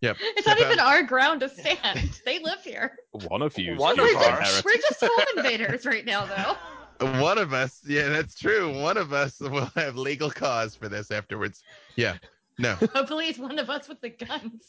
Yep. 0.00 0.16
It's 0.20 0.46
not 0.46 0.56
Step 0.56 0.66
even 0.68 0.80
out. 0.80 0.86
our 0.86 1.02
ground 1.02 1.40
to 1.40 1.48
stand. 1.48 2.18
They 2.24 2.38
live 2.40 2.62
here. 2.64 2.96
one 3.12 3.42
of 3.42 3.56
you. 3.58 3.76
One 3.76 4.00
of 4.00 4.06
ours. 4.16 4.62
We're 4.64 4.76
just 4.78 5.00
home 5.00 5.10
invaders 5.36 5.84
right 5.86 6.04
now, 6.04 6.24
though. 6.24 6.56
One 7.00 7.38
of 7.38 7.52
us, 7.52 7.80
yeah, 7.86 8.08
that's 8.08 8.38
true. 8.38 8.78
One 8.80 8.96
of 8.98 9.12
us 9.12 9.40
will 9.40 9.70
have 9.74 9.96
legal 9.96 10.30
cause 10.30 10.74
for 10.74 10.88
this 10.88 11.10
afterwards. 11.10 11.62
Yeah. 11.96 12.16
No. 12.58 12.74
Hopefully, 12.94 13.28
it's 13.28 13.38
one 13.38 13.58
of 13.58 13.70
us 13.70 13.88
with 13.88 14.00
the 14.02 14.10
guns. 14.10 14.66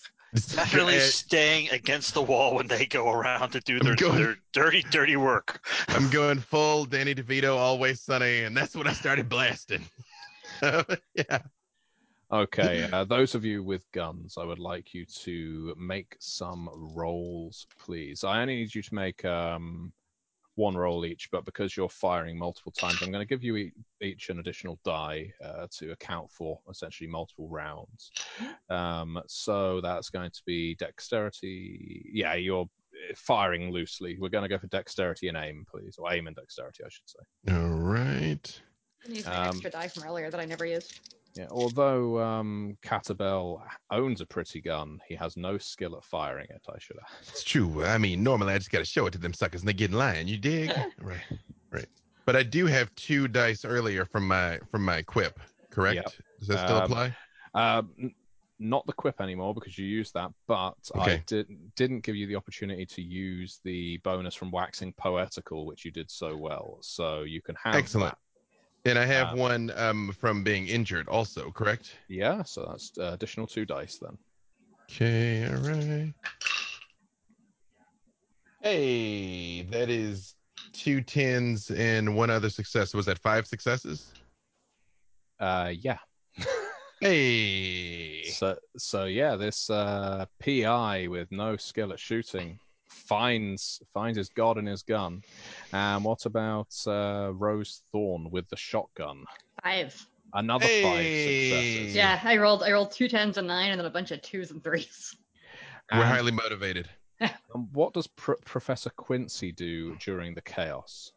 Definitely 0.56 0.96
Uh, 0.98 1.02
staying 1.02 1.70
against 1.72 2.14
the 2.14 2.22
wall 2.22 2.56
when 2.56 2.68
they 2.68 2.86
go 2.86 3.12
around 3.12 3.50
to 3.52 3.60
do 3.60 3.80
their, 3.80 3.96
going- 3.98 4.16
their 4.18 4.38
dirty, 4.54 4.82
dirty 4.90 5.18
work. 5.18 5.60
I'm 5.90 6.10
going 6.12 6.40
full 6.40 6.86
Danny 6.86 7.14
DeVito, 7.14 7.58
always 7.58 8.02
sunny, 8.02 8.44
and 8.44 8.56
that's 8.56 8.74
when 8.76 8.88
I 8.88 8.94
started 8.94 9.28
blasting. 9.28 9.84
yeah. 10.62 11.40
Okay, 12.32 12.90
uh, 12.94 13.04
those 13.04 13.36
of 13.36 13.44
you 13.44 13.62
with 13.62 13.92
guns, 13.92 14.38
I 14.38 14.46
would 14.46 14.60
like 14.60 14.94
you 14.94 15.06
to 15.24 15.76
make 15.78 16.16
some 16.20 16.70
rolls, 16.96 17.68
please. 17.78 18.24
I 18.24 18.42
only 18.42 18.56
need 18.56 18.74
you 18.74 18.82
to 18.82 18.96
make 18.96 19.26
um, 19.26 19.92
one 20.56 20.76
roll 20.76 21.06
each, 21.06 21.30
but 21.32 21.46
because 21.46 21.76
you're 21.78 21.90
firing 21.90 22.38
multiple 22.38 22.72
times, 22.72 23.02
I'm 23.02 23.12
going 23.12 23.26
to 23.26 23.30
give 23.30 23.44
you 23.44 23.56
e- 23.58 23.74
each 24.02 24.30
an 24.30 24.40
additional 24.40 24.78
die 24.84 25.32
uh, 25.44 25.68
to 25.78 25.92
account 25.92 26.30
for 26.32 26.60
essentially 26.70 27.08
multiple 27.10 27.48
rounds. 27.50 28.12
Um, 28.70 29.22
so 29.28 29.82
that's 29.82 30.10
going 30.10 30.32
to 30.32 30.42
be 30.46 30.76
dexterity. 30.76 32.10
Yeah, 32.14 32.36
you're 32.36 32.64
uh, 32.64 33.14
firing 33.18 33.70
loosely. 33.72 34.18
We're 34.18 34.30
going 34.30 34.44
to 34.44 34.48
go 34.48 34.58
for 34.58 34.68
dexterity 34.68 35.28
and 35.28 35.36
aim, 35.36 35.66
please, 35.70 35.96
or 35.98 36.12
aim 36.14 36.28
and 36.28 36.36
dexterity, 36.36 36.84
I 36.86 36.90
should 36.90 37.10
say. 37.10 37.54
All 37.54 37.70
right. 37.70 38.62
Use 39.10 39.26
my 39.26 39.36
Um, 39.36 39.48
extra 39.50 39.72
die 39.72 39.88
from 39.90 40.04
earlier 40.04 40.30
that 40.30 40.40
I 40.40 40.46
never 40.46 40.66
used. 40.66 41.02
Yeah, 41.36 41.48
although 41.50 42.20
um, 42.22 42.78
Catabel 42.84 43.62
owns 43.90 44.20
a 44.20 44.26
pretty 44.26 44.60
gun, 44.60 45.00
he 45.08 45.16
has 45.16 45.38
no 45.38 45.58
skill 45.58 45.96
at 45.96 46.04
firing 46.04 46.48
it. 46.50 46.62
I 46.70 46.78
should 46.80 46.98
add. 46.98 47.28
It's 47.30 47.44
true. 47.44 47.86
I 47.86 47.98
mean, 47.98 48.22
normally 48.22 48.54
I 48.54 48.58
just 48.58 48.72
got 48.72 48.80
to 48.80 48.86
show 48.86 49.06
it 49.06 49.12
to 49.12 49.18
them 49.18 49.34
suckers 49.34 49.62
and 49.62 49.70
they 49.70 49.74
get 49.74 49.92
in 49.92 49.98
line. 49.98 50.28
You 50.28 50.38
dig? 50.38 50.72
right. 51.00 51.22
Right. 51.72 51.88
But 52.26 52.36
I 52.36 52.44
do 52.44 52.66
have 52.66 52.94
two 52.96 53.28
dice 53.30 53.64
earlier 53.64 54.06
from 54.06 54.28
my 54.28 54.60
from 54.72 54.84
my 54.84 55.02
quip, 55.04 55.40
correct? 55.72 55.96
Yep. 55.96 56.12
Does 56.40 56.48
that 56.50 56.60
still 56.60 56.78
Um, 56.78 56.84
apply? 56.84 57.16
Uh, 57.54 57.82
n- 58.00 58.16
not 58.60 58.86
the 58.86 58.94
quip 58.94 59.20
anymore 59.22 59.56
because 59.56 59.78
you 59.78 59.86
used 59.88 60.14
that, 60.14 60.32
but 60.48 60.76
I 60.94 61.00
Okay. 61.00 61.24
did, 61.26 61.48
didn't 61.76 62.02
give 62.02 62.16
you 62.16 62.28
the 62.28 62.36
opportunity 62.36 62.86
to 62.86 63.02
use 63.02 63.60
the 63.64 63.98
bonus 64.04 64.36
from 64.36 64.52
waxing 64.52 64.94
poetical, 64.94 65.66
which 65.66 65.84
you 65.84 65.92
did 65.92 66.12
so 66.12 66.38
well. 66.38 66.78
So 66.82 67.24
you 67.24 67.42
can 67.42 67.56
have 67.64 67.74
Excellent. 67.76 68.16
And 68.86 68.98
I 68.98 69.06
have 69.06 69.34
um, 69.34 69.40
one 69.40 69.72
um, 69.76 70.12
from 70.20 70.44
being 70.44 70.68
injured 70.68 71.08
also, 71.08 71.52
correct? 71.52 71.96
Yeah, 72.08 72.42
so 72.44 72.66
that's 72.70 72.92
uh, 72.98 73.12
additional 73.14 73.46
two 73.46 73.66
dice 73.66 74.00
then. 74.02 74.18
Okay, 74.90 75.48
all 75.48 75.62
right. 75.62 76.14
Hey, 78.62 79.64
that 79.64 79.90
is 79.90 80.36
two 80.74 81.02
tens 81.02 81.70
and 81.72 82.16
one 82.16 82.30
other 82.30 82.50
success. 82.50 82.94
Was 82.94 83.06
that 83.06 83.20
five 83.20 83.46
successes? 83.46 84.12
Uh, 85.40 85.74
yeah. 85.78 85.98
Hey. 87.00 88.24
So 88.32 88.56
so 88.78 89.06
yeah, 89.06 89.36
this 89.36 89.70
uh, 89.70 90.26
PI 90.40 91.08
with 91.08 91.32
no 91.32 91.58
skill 91.58 91.92
at 91.92 92.00
shooting 92.00 92.60
finds 92.92 93.82
finds 93.94 94.18
his 94.18 94.30
god 94.30 94.58
in 94.58 94.66
his 94.66 94.84
gun. 94.84 95.22
And 95.74 96.04
what 96.04 96.26
about 96.26 96.74
uh, 96.88 97.32
Rose 97.34 97.82
Thorn 97.92 98.30
with 98.32 98.48
the 98.50 98.58
shotgun? 98.58 99.26
Five. 99.64 100.08
Another 100.34 100.66
Hey. 100.66 100.84
five 100.84 100.96
successes. 101.86 101.96
Yeah, 101.96 102.20
I 102.24 102.38
rolled. 102.38 102.64
I 102.64 102.72
rolled 102.72 102.92
two 102.92 103.08
tens 103.10 103.38
and 103.38 103.48
nine, 103.48 103.72
and 103.72 103.80
then 103.80 103.86
a 103.86 103.90
bunch 103.90 104.12
of 104.12 104.22
twos 104.22 104.52
and 104.52 104.64
threes. 104.64 105.16
We're 105.92 106.00
And- 106.00 106.08
highly 106.10 106.32
motivated. 106.32 106.90
and 107.20 107.32
what 107.74 107.94
does 107.94 108.08
Pr- 108.08 108.34
Professor 108.46 108.90
Quincy 108.92 109.52
do 109.52 109.96
during 109.98 110.34
the 110.34 110.42
chaos? 110.42 111.12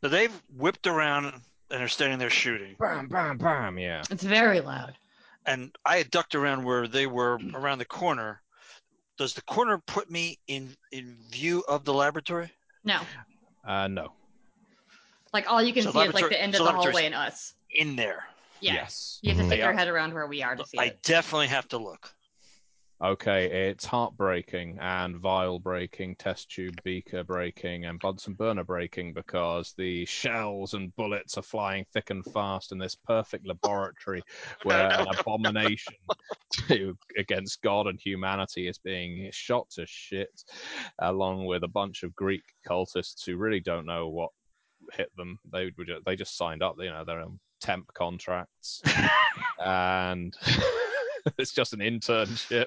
So 0.00 0.08
they've 0.08 0.32
whipped 0.56 0.86
around 0.86 1.26
and 1.70 1.82
are 1.82 1.88
standing 1.88 2.18
there 2.18 2.30
shooting. 2.30 2.76
Bam, 2.78 3.08
bam, 3.08 3.36
bam. 3.36 3.78
Yeah. 3.78 4.02
It's 4.10 4.22
very 4.24 4.60
loud. 4.60 4.94
And 5.44 5.74
I 5.84 5.96
had 5.98 6.10
ducked 6.10 6.34
around 6.34 6.64
where 6.64 6.86
they 6.88 7.06
were 7.06 7.38
around 7.54 7.78
the 7.78 7.84
corner. 7.84 8.40
Does 9.18 9.34
the 9.34 9.42
corner 9.42 9.78
put 9.78 10.10
me 10.10 10.38
in 10.46 10.76
in 10.92 11.16
view 11.28 11.64
of 11.68 11.84
the 11.84 11.92
laboratory? 11.92 12.52
No, 12.84 13.00
Uh, 13.66 13.88
no. 13.88 14.12
like 15.34 15.50
all 15.50 15.60
you 15.62 15.72
can 15.74 15.82
So 15.82 15.90
see 15.90 15.98
is 15.98 16.14
like 16.14 16.14
laboratory- 16.14 16.30
the 16.30 16.40
end 16.42 16.54
of 16.54 16.58
so 16.58 16.64
the 16.64 16.70
laboratory's- 16.70 16.94
hallway 16.94 17.06
and 17.06 17.14
us. 17.14 17.54
In 17.70 17.96
there. 17.96 18.28
Yeah, 18.60 18.74
Yes. 18.74 19.18
you 19.22 19.30
have 19.30 19.38
to 19.40 19.46
stick 19.46 19.58
Yeah. 19.58 19.66
your 19.66 19.74
head 19.74 19.88
around 19.88 20.14
where 20.14 20.26
we 20.26 20.42
are 20.42 20.56
to 20.56 20.64
see 20.66 20.78
I 20.78 20.84
it. 20.86 21.02
definitely 21.02 21.48
have 21.48 21.68
to 21.68 21.78
look. 21.78 22.14
Okay, 23.00 23.68
it's 23.68 23.84
heartbreaking 23.84 24.76
and 24.80 25.18
vial 25.18 25.60
breaking, 25.60 26.16
test 26.16 26.50
tube 26.50 26.82
beaker 26.82 27.22
breaking, 27.22 27.84
and 27.84 28.00
Bunsen 28.00 28.34
burner 28.34 28.64
breaking 28.64 29.12
because 29.12 29.72
the 29.78 30.04
shells 30.04 30.74
and 30.74 30.94
bullets 30.96 31.38
are 31.38 31.42
flying 31.42 31.86
thick 31.92 32.10
and 32.10 32.24
fast 32.24 32.72
in 32.72 32.78
this 32.78 32.96
perfect 32.96 33.46
laboratory 33.46 34.20
where 34.64 34.90
an 35.00 35.06
abomination 35.16 35.94
to, 36.66 36.98
against 37.16 37.62
God 37.62 37.86
and 37.86 38.00
humanity 38.00 38.66
is 38.66 38.78
being 38.78 39.30
shot 39.32 39.70
to 39.76 39.86
shit, 39.86 40.42
along 40.98 41.46
with 41.46 41.62
a 41.62 41.68
bunch 41.68 42.02
of 42.02 42.16
Greek 42.16 42.42
cultists 42.68 43.24
who 43.24 43.36
really 43.36 43.60
don't 43.60 43.86
know 43.86 44.08
what 44.08 44.30
hit 44.92 45.14
them. 45.16 45.38
They 45.52 45.70
they 46.04 46.16
just 46.16 46.36
signed 46.36 46.64
up, 46.64 46.74
you 46.80 46.90
know, 46.90 47.04
their 47.04 47.20
own 47.20 47.38
temp 47.60 47.94
contracts, 47.94 48.82
and 49.64 50.34
it's 51.38 51.52
just 51.52 51.74
an 51.74 51.78
internship. 51.78 52.66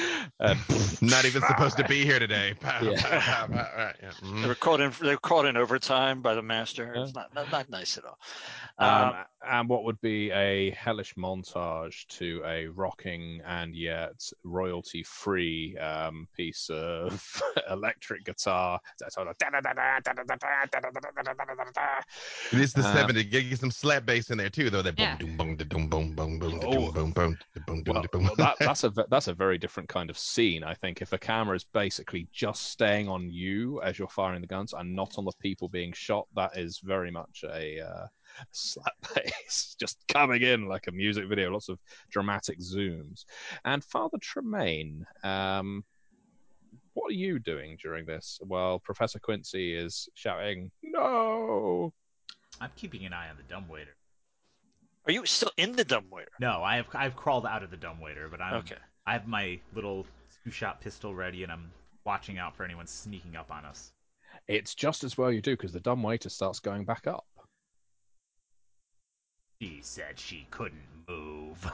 And 0.39 0.59
Not 1.01 1.25
even 1.25 1.41
supposed 1.41 1.77
to 1.77 1.83
be 1.85 2.05
here 2.05 2.19
today. 2.19 2.53
Yeah. 2.63 3.47
Right, 3.51 3.95
yeah. 4.01 4.11
They 4.21 4.27
Mhm. 4.27 4.47
were 4.47 4.55
caught 4.55 4.81
in. 4.81 4.91
They 5.01 5.09
were 5.11 5.17
caught 5.17 5.45
in 5.45 5.57
overtime 5.57 6.21
by 6.21 6.35
the 6.35 6.41
master. 6.41 6.93
It's 6.95 7.13
not 7.13 7.33
not, 7.33 7.51
not 7.51 7.69
nice 7.69 7.97
at 7.97 8.05
all. 8.05 8.17
Um, 8.77 8.87
Um, 9.09 9.13
and 9.49 9.69
what 9.69 9.83
would 9.83 9.99
be 10.01 10.31
a 10.31 10.71
hellish 10.71 11.13
montage 11.15 12.07
to 12.07 12.41
a 12.45 12.67
rocking 12.67 13.41
and 13.45 13.75
yet 13.75 14.13
royalty 14.43 15.03
free 15.03 15.77
um, 15.77 16.27
piece 16.35 16.69
of 16.71 17.41
electric 17.69 18.23
guitar. 18.23 18.79
That's 18.99 19.15
sort 19.15 19.27
of 19.27 19.35
It 22.53 22.59
is 22.59 22.73
the 22.73 22.81
Uh, 22.81 23.07
70s. 23.07 23.29
Get 23.31 23.45
you 23.45 23.55
some 23.55 23.71
slap 23.71 24.05
bass 24.05 24.29
in 24.29 24.37
there 24.37 24.49
too, 24.49 24.69
though. 24.69 24.81
That 24.81 24.95
boom, 24.95 25.05
Yeah. 25.05 25.17
doom, 25.17 25.37
boom, 25.37 25.55
da, 25.55 25.65
boom, 25.65 25.89
boom, 25.89 26.15
boom, 26.15 26.39
da, 26.39 26.47
doom, 26.69 26.91
boom, 26.91 27.11
boom, 27.11 27.37
boom, 27.65 27.83
doom, 27.83 27.93
Well, 27.93 28.03
da, 28.03 28.07
boom. 28.11 28.29
that's 28.59 28.83
a 28.83 28.89
that's 29.09 29.27
a 29.27 29.33
very 29.33 29.57
different 29.57 29.89
kind 29.89 30.09
of 30.11 30.17
scene. 30.17 30.63
I 30.63 30.75
think 30.75 31.01
if 31.01 31.13
a 31.13 31.17
camera 31.17 31.55
is 31.55 31.63
basically 31.63 32.27
just 32.31 32.67
staying 32.69 33.07
on 33.07 33.31
you 33.31 33.81
as 33.81 33.97
you're 33.97 34.07
firing 34.09 34.41
the 34.41 34.47
guns 34.47 34.73
and 34.73 34.95
not 34.95 35.17
on 35.17 35.25
the 35.25 35.31
people 35.39 35.69
being 35.69 35.93
shot, 35.93 36.27
that 36.35 36.55
is 36.55 36.79
very 36.83 37.09
much 37.09 37.43
a 37.43 37.79
uh, 37.79 38.05
slap 38.51 38.93
bass, 39.15 39.75
just 39.79 39.97
coming 40.07 40.43
in 40.43 40.67
like 40.67 40.85
a 40.87 40.91
music 40.91 41.27
video. 41.27 41.49
Lots 41.51 41.69
of 41.69 41.79
dramatic 42.11 42.59
zooms. 42.59 43.25
And 43.65 43.83
Father 43.83 44.19
Tremaine, 44.21 45.05
um, 45.23 45.83
what 46.93 47.09
are 47.09 47.15
you 47.15 47.39
doing 47.39 47.77
during 47.81 48.05
this? 48.05 48.39
Well, 48.45 48.79
Professor 48.79 49.17
Quincy 49.17 49.73
is 49.73 50.09
shouting, 50.13 50.69
"No!" 50.83 51.93
I'm 52.59 52.69
keeping 52.75 53.05
an 53.05 53.13
eye 53.13 53.29
on 53.29 53.37
the 53.37 53.43
dumbwaiter. 53.43 53.95
are 55.05 55.13
you 55.13 55.25
still 55.25 55.51
in 55.57 55.71
the 55.71 55.85
dumbwaiter? 55.85 56.31
No, 56.39 56.61
I 56.61 56.75
have 56.75 56.87
I've 56.93 57.15
crawled 57.15 57.45
out 57.45 57.63
of 57.63 57.71
the 57.71 57.77
dumbwaiter, 57.77 58.27
but 58.29 58.41
I'm 58.41 58.55
Okay. 58.55 58.75
I 59.05 59.13
have 59.13 59.27
my 59.27 59.59
little 59.73 60.05
two-shot 60.43 60.81
pistol 60.81 61.15
ready, 61.15 61.43
and 61.43 61.51
I'm 61.51 61.71
watching 62.05 62.37
out 62.37 62.55
for 62.55 62.63
anyone 62.63 62.87
sneaking 62.87 63.35
up 63.35 63.51
on 63.51 63.65
us. 63.65 63.93
It's 64.47 64.75
just 64.75 65.03
as 65.03 65.17
well 65.17 65.31
you 65.31 65.41
do 65.41 65.57
because 65.57 65.73
the 65.73 65.79
dumb 65.79 66.03
waiter 66.03 66.29
starts 66.29 66.59
going 66.59 66.85
back 66.85 67.07
up. 67.07 67.25
She 69.61 69.79
said 69.81 70.19
she 70.19 70.47
couldn't 70.49 70.81
move. 71.07 71.63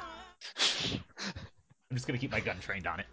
I'm 1.90 1.96
just 1.96 2.08
gonna 2.08 2.20
keep 2.20 2.32
my 2.32 2.40
gun 2.40 2.60
trained 2.60 2.88
on 2.88 3.00
it. 3.00 3.06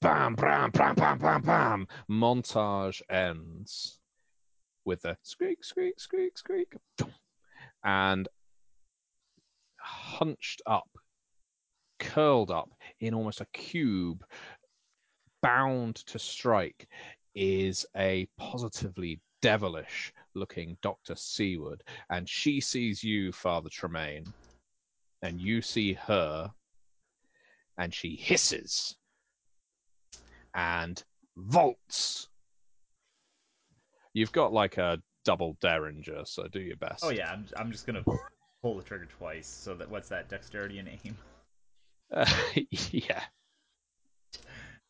bam, 0.00 0.34
bam, 0.34 0.70
bam, 0.70 0.94
bam, 0.94 1.18
bam, 1.18 1.42
bam. 1.42 1.86
Montage 2.10 3.00
ends 3.08 3.98
with 4.84 5.04
a 5.04 5.16
squeak, 5.22 5.64
squeak, 5.64 5.98
squeak, 5.98 6.36
squeak, 6.36 6.74
and 7.82 8.28
hunched 9.86 10.62
up, 10.66 10.88
curled 11.98 12.50
up 12.50 12.70
in 13.00 13.14
almost 13.14 13.40
a 13.40 13.46
cube, 13.46 14.24
bound 15.42 15.96
to 16.06 16.18
strike, 16.18 16.88
is 17.34 17.86
a 17.96 18.26
positively 18.36 19.20
devilish 19.42 20.12
looking 20.34 20.76
Dr. 20.82 21.14
Seward. 21.14 21.82
And 22.10 22.28
she 22.28 22.60
sees 22.60 23.04
you, 23.04 23.32
Father 23.32 23.68
Tremaine, 23.70 24.26
and 25.22 25.40
you 25.40 25.62
see 25.62 25.92
her, 25.92 26.50
and 27.78 27.92
she 27.92 28.16
hisses 28.16 28.96
and 30.54 31.02
vaults. 31.36 32.28
You've 34.14 34.32
got 34.32 34.52
like 34.52 34.78
a 34.78 35.00
double 35.24 35.56
derringer, 35.60 36.22
so 36.24 36.48
do 36.48 36.60
your 36.60 36.76
best. 36.76 37.04
Oh 37.04 37.10
yeah, 37.10 37.30
I'm 37.30 37.44
I'm 37.56 37.70
just 37.70 37.86
gonna 37.86 38.02
pull 38.62 38.76
the 38.76 38.82
trigger 38.82 39.06
twice. 39.06 39.46
So 39.46 39.74
that 39.74 39.90
what's 39.90 40.08
that? 40.08 40.28
Dexterity 40.28 40.78
and 40.78 40.88
aim. 40.88 41.16
Uh, 42.12 42.26
yeah. 42.70 43.22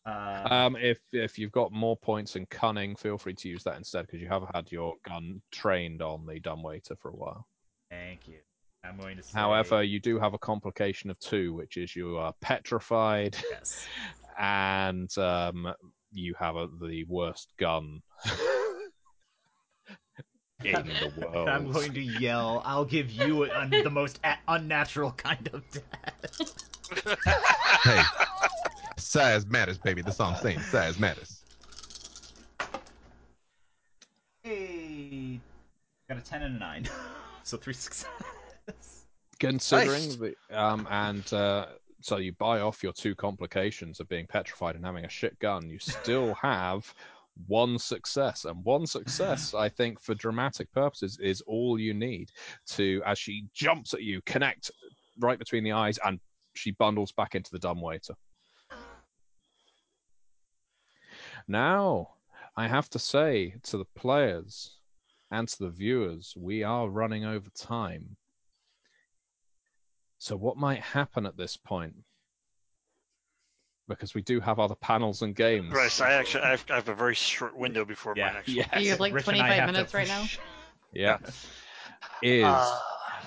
Uh, 0.05 0.47
Um, 0.49 0.75
if 0.77 0.99
if 1.11 1.37
you've 1.37 1.51
got 1.51 1.71
more 1.71 1.97
points 1.97 2.35
in 2.35 2.45
cunning, 2.45 2.95
feel 2.95 3.17
free 3.17 3.33
to 3.35 3.49
use 3.49 3.63
that 3.63 3.77
instead 3.77 4.05
because 4.05 4.21
you 4.21 4.29
have 4.29 4.43
had 4.53 4.71
your 4.71 4.95
gun 5.03 5.41
trained 5.51 6.01
on 6.01 6.25
the 6.25 6.39
dumbwaiter 6.39 6.95
for 6.95 7.09
a 7.09 7.15
while. 7.15 7.47
thank 7.89 8.27
you. 8.27 8.37
I'm 8.83 8.97
going 8.97 9.17
to 9.17 9.23
say. 9.23 9.31
However, 9.33 9.83
you 9.83 9.99
do 9.99 10.17
have 10.19 10.33
a 10.33 10.37
complication 10.39 11.09
of 11.09 11.19
two, 11.19 11.53
which 11.53 11.75
is 11.77 11.95
you 11.95 12.17
are 12.17 12.33
petrified 12.39 13.35
yes. 13.51 13.85
and 14.39 15.15
um, 15.17 15.73
you 16.11 16.33
have 16.39 16.55
a, 16.55 16.67
the 16.81 17.03
worst 17.05 17.51
gun 17.57 18.01
in 20.67 20.87
the 20.87 21.11
world. 21.25 21.49
I'm 21.49 21.71
going 21.71 21.93
to 21.93 22.01
yell. 22.01 22.61
I'll 22.65 22.85
give 22.85 23.11
you 23.11 23.45
un- 23.51 23.69
the 23.69 23.89
most 23.89 24.19
a- 24.23 24.37
unnatural 24.47 25.11
kind 25.11 25.49
of 25.53 25.63
death. 25.71 26.53
Hey, 27.83 28.01
size 28.97 29.45
matters, 29.47 29.77
baby. 29.77 30.01
That's 30.01 30.19
all 30.19 30.31
I'm 30.31 30.41
saying. 30.41 30.59
Size 30.61 30.99
matters. 30.99 31.43
Hey, 34.43 35.39
got 36.09 36.17
a 36.17 36.21
ten 36.21 36.41
and 36.43 36.55
a 36.55 36.59
nine, 36.59 36.87
so 37.43 37.57
three 37.57 37.73
success. 37.73 38.07
considering 39.39 40.07
Nice. 40.07 40.15
the 40.17 40.33
um 40.51 40.87
and 40.89 41.31
uh 41.33 41.67
so 42.01 42.17
you 42.17 42.31
buy 42.33 42.61
off 42.61 42.81
your 42.81 42.93
two 42.93 43.13
complications 43.15 43.99
of 43.99 44.07
being 44.09 44.25
petrified 44.27 44.75
and 44.75 44.83
having 44.85 45.05
a 45.05 45.09
shit 45.09 45.37
gun 45.39 45.69
you 45.69 45.77
still 45.79 46.33
have 46.35 46.91
one 47.47 47.77
success. 47.77 48.45
And 48.45 48.63
one 48.63 48.87
success 48.87 49.53
i 49.53 49.69
think 49.69 50.01
for 50.01 50.15
dramatic 50.15 50.71
purposes 50.71 51.17
is 51.21 51.41
all 51.41 51.79
you 51.79 51.93
need 51.93 52.31
to 52.67 53.01
as 53.05 53.19
she 53.19 53.45
jumps 53.53 53.93
at 53.93 54.03
you 54.03 54.21
connect 54.25 54.71
right 55.19 55.39
between 55.39 55.63
the 55.63 55.71
eyes 55.71 55.99
and 56.05 56.19
she 56.55 56.71
bundles 56.71 57.11
back 57.11 57.35
into 57.35 57.51
the 57.51 57.59
dumbwaiter 57.59 58.15
now 61.47 62.09
i 62.55 62.67
have 62.67 62.89
to 62.89 62.99
say 62.99 63.53
to 63.63 63.77
the 63.77 63.85
players 63.95 64.77
and 65.31 65.47
to 65.47 65.59
the 65.59 65.69
viewers 65.69 66.33
we 66.37 66.63
are 66.63 66.89
running 66.89 67.25
over 67.25 67.49
time. 67.49 68.15
So, 70.19 70.35
what 70.35 70.57
might 70.57 70.81
happen 70.81 71.25
at 71.25 71.37
this 71.37 71.57
point? 71.57 71.95
Because 73.87 74.13
we 74.13 74.21
do 74.21 74.39
have 74.39 74.59
other 74.59 74.75
panels 74.75 75.21
and 75.21 75.35
games. 75.35 75.71
Right. 75.73 75.91
So 75.91 76.03
I 76.05 76.13
actually 76.13 76.43
I 76.43 76.51
have, 76.51 76.65
I 76.69 76.75
have 76.75 76.89
a 76.89 76.95
very 76.95 77.15
short 77.15 77.57
window 77.57 77.85
before 77.85 78.13
Yeah. 78.17 78.27
my 78.27 78.33
next. 78.33 78.49
Yes. 78.49 78.67
You 78.79 78.89
have 78.91 78.99
like 78.99 79.13
Rich 79.13 79.23
25 79.23 79.49
have 79.49 79.67
to 79.67 79.71
minutes 79.71 79.93
right 79.93 80.07
now. 80.07 80.25
Yeah. 80.91 81.17
Is 82.21 82.43
Uh, 82.43 82.79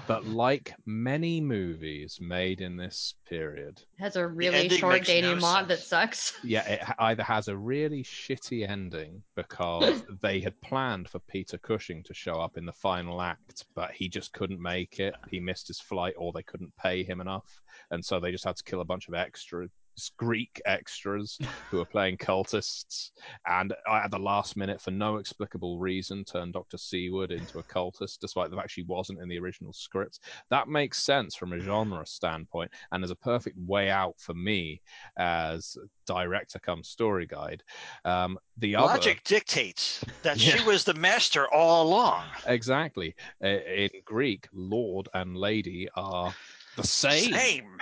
but 0.06 0.26
like 0.26 0.74
many 0.86 1.40
movies 1.40 2.18
made 2.20 2.60
in 2.60 2.76
this 2.76 3.14
period, 3.28 3.80
It 3.98 4.02
has 4.02 4.16
a 4.16 4.26
really 4.26 4.68
short 4.68 4.94
makes 4.94 5.08
no 5.08 5.14
denouement 5.14 5.68
that 5.68 5.78
sucks. 5.80 6.34
yeah, 6.44 6.66
it 6.66 6.82
either 6.98 7.22
has 7.22 7.48
a 7.48 7.56
really 7.56 8.02
shitty 8.02 8.68
ending 8.68 9.22
because 9.36 10.02
they 10.22 10.40
had 10.40 10.60
planned 10.62 11.08
for 11.08 11.18
Peter 11.20 11.58
Cushing 11.58 12.02
to 12.05 12.14
show 12.14 12.40
up 12.40 12.56
in 12.56 12.66
the 12.66 12.72
final 12.72 13.20
act, 13.22 13.66
but 13.74 13.92
he 13.92 14.08
just 14.08 14.32
couldn't 14.32 14.60
make 14.60 14.98
it. 14.98 15.14
He 15.28 15.39
missed 15.39 15.68
his 15.68 15.80
flight, 15.80 16.14
or 16.16 16.32
they 16.32 16.42
couldn't 16.42 16.74
pay 16.76 17.05
him 17.05 17.20
enough, 17.20 17.60
and 17.90 18.05
so 18.05 18.18
they 18.20 18.32
just 18.32 18.44
had 18.44 18.56
to 18.56 18.64
kill 18.64 18.80
a 18.80 18.84
bunch 18.84 19.06
of 19.08 19.14
extra 19.14 19.68
Greek 20.17 20.60
extras 20.65 21.39
who 21.70 21.81
are 21.81 21.85
playing 21.86 22.17
cultists, 22.17 23.10
and 23.47 23.75
I 23.89 24.05
at 24.05 24.10
the 24.10 24.19
last 24.19 24.57
minute, 24.57 24.81
for 24.81 24.91
no 24.91 25.17
explicable 25.17 25.78
reason, 25.78 26.25
turned 26.25 26.55
Doctor 26.55 26.78
Seward 26.78 27.33
into 27.33 27.59
a 27.59 27.65
cultist, 27.65 28.19
despite 28.20 28.51
the 28.51 28.57
fact 28.57 28.70
she 28.70 28.83
wasn't 28.83 29.20
in 29.20 29.28
the 29.28 29.39
original 29.39 29.73
script. 29.73 30.20
That 30.51 30.69
makes 30.69 31.02
sense 31.02 31.35
from 31.35 31.52
a 31.52 31.60
genre 31.60 32.07
standpoint, 32.07 32.70
and 32.93 33.05
as 33.05 33.10
a 33.10 33.17
perfect 33.17 33.59
way 33.59 33.91
out 33.91 34.15
for 34.19 34.35
me 34.35 34.81
as 35.19 35.77
director 36.07 36.59
come 36.59 36.83
story 36.83 37.27
guide. 37.27 37.62
Um, 38.05 38.39
the 38.59 38.77
other 38.77 38.94
logic 38.94 39.23
dictates 39.25 40.05
that 40.23 40.41
she 40.41 40.62
was 40.65 40.85
the 40.85 40.94
master 40.94 41.52
all 41.52 41.86
along. 41.86 42.25
exactly 42.47 43.15
in 43.41 43.91
Greek, 44.05 44.49
lord 44.52 45.09
and 45.15 45.36
lady 45.36 45.89
are 45.94 46.35
the 46.77 46.86
same. 46.86 47.33
Same. 47.33 47.77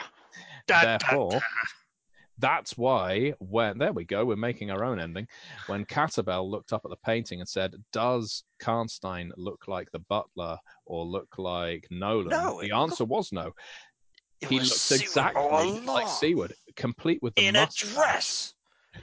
Da- 0.67 0.83
da- 0.83 0.99
Therefore, 0.99 1.41
that's 2.39 2.77
why 2.77 3.35
when 3.39 3.79
there 3.79 3.93
we 3.93 4.05
go, 4.05 4.25
we're 4.25 4.37
making 4.37 4.71
our 4.71 4.85
own 4.85 5.01
ending. 5.01 5.27
When 5.67 5.85
Catabel 5.85 6.49
looked 6.49 6.73
up 6.73 6.83
at 6.85 6.91
the 6.91 6.97
painting 7.05 7.41
and 7.41 7.49
said, 7.49 7.75
"Does 7.93 8.45
Karnstein 8.63 9.31
look 9.37 9.69
like 9.69 9.91
the 9.91 10.01
butler 10.01 10.59
or 10.87 11.05
look 11.05 11.39
like 11.39 11.87
Nolan?" 11.91 12.29
No, 12.29 12.61
the 12.61 12.73
answer 12.73 13.05
was 13.05 13.33
no. 13.33 13.53
It 14.41 14.49
he 14.49 14.59
was 14.61 14.71
looks 14.71 14.93
exactly 14.93 15.43
oh, 15.43 15.49
like 15.49 15.83
along, 15.83 16.09
Seward, 16.09 16.55
complete 16.77 17.21
with 17.23 17.35
the 17.35 17.47
in 17.47 17.57
a 17.57 17.69
dress. 17.75 18.55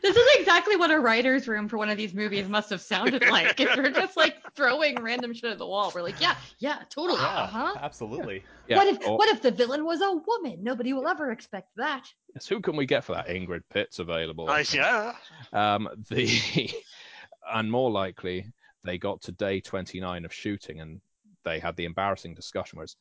This 0.01 0.15
is 0.15 0.27
exactly 0.39 0.75
what 0.75 0.91
a 0.91 0.99
writer's 0.99 1.47
room 1.47 1.67
for 1.67 1.77
one 1.77 1.89
of 1.89 1.97
these 1.97 2.13
movies 2.13 2.47
must 2.47 2.69
have 2.69 2.81
sounded 2.81 3.23
like. 3.29 3.59
if 3.59 3.75
we're 3.75 3.91
just 3.91 4.15
like 4.17 4.35
throwing 4.55 5.01
random 5.01 5.33
shit 5.33 5.51
at 5.51 5.57
the 5.57 5.65
wall, 5.65 5.91
we're 5.95 6.01
like, 6.03 6.21
yeah, 6.21 6.35
yeah, 6.59 6.79
totally. 6.89 7.21
Yeah, 7.21 7.43
Uh-huh. 7.43 7.73
absolutely. 7.81 8.43
Yeah, 8.67 8.77
what 8.77 8.87
if 8.87 9.07
or- 9.07 9.17
what 9.17 9.29
if 9.29 9.41
the 9.41 9.51
villain 9.51 9.83
was 9.85 10.01
a 10.01 10.11
woman? 10.11 10.63
Nobody 10.63 10.93
will 10.93 11.07
ever 11.07 11.31
expect 11.31 11.69
that. 11.77 12.05
yes, 12.33 12.47
who 12.47 12.59
can 12.61 12.75
we 12.75 12.85
get 12.85 13.03
for 13.03 13.13
that? 13.13 13.27
Ingrid 13.27 13.61
Pitt's 13.71 13.99
available. 13.99 14.49
I 14.49 14.59
I 14.59 14.65
yeah. 14.73 15.13
Um, 15.53 15.87
the 16.09 16.69
and 17.53 17.71
more 17.71 17.91
likely 17.91 18.51
they 18.83 18.97
got 18.97 19.21
to 19.23 19.31
day 19.31 19.59
29 19.61 20.25
of 20.25 20.33
shooting 20.33 20.79
and 20.81 21.01
they 21.43 21.59
had 21.59 21.75
the 21.75 21.85
embarrassing 21.85 22.33
discussion 22.35 22.77
where 22.77 22.83
it's, 22.83 22.95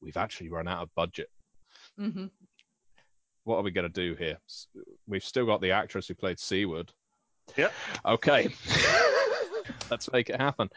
we've 0.00 0.16
actually 0.16 0.48
run 0.50 0.68
out 0.68 0.82
of 0.82 0.94
budget. 0.94 1.28
hmm 1.98 2.26
What 3.44 3.56
are 3.56 3.62
we 3.62 3.70
going 3.70 3.90
to 3.90 4.00
do 4.00 4.14
here? 4.14 4.38
We've 5.06 5.24
still 5.24 5.46
got 5.46 5.60
the 5.60 5.70
actress 5.70 6.08
who 6.08 6.14
played 6.14 6.38
Seward. 6.38 6.92
Yep. 7.56 7.72
Okay. 8.04 8.48
Let's 9.90 10.10
make 10.12 10.30
it 10.30 10.40
happen. 10.40 10.68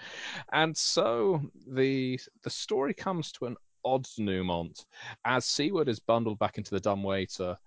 And 0.51 0.75
so 0.75 1.41
the 1.67 2.19
the 2.43 2.49
story 2.49 2.93
comes 2.93 3.31
to 3.33 3.45
an 3.45 3.57
odd 3.85 4.05
denouement 4.15 4.85
as 5.25 5.45
Seward 5.45 5.89
is 5.89 5.99
bundled 5.99 6.39
back 6.39 6.57
into 6.57 6.71
the 6.71 6.79
dumbwaiter 6.79 7.57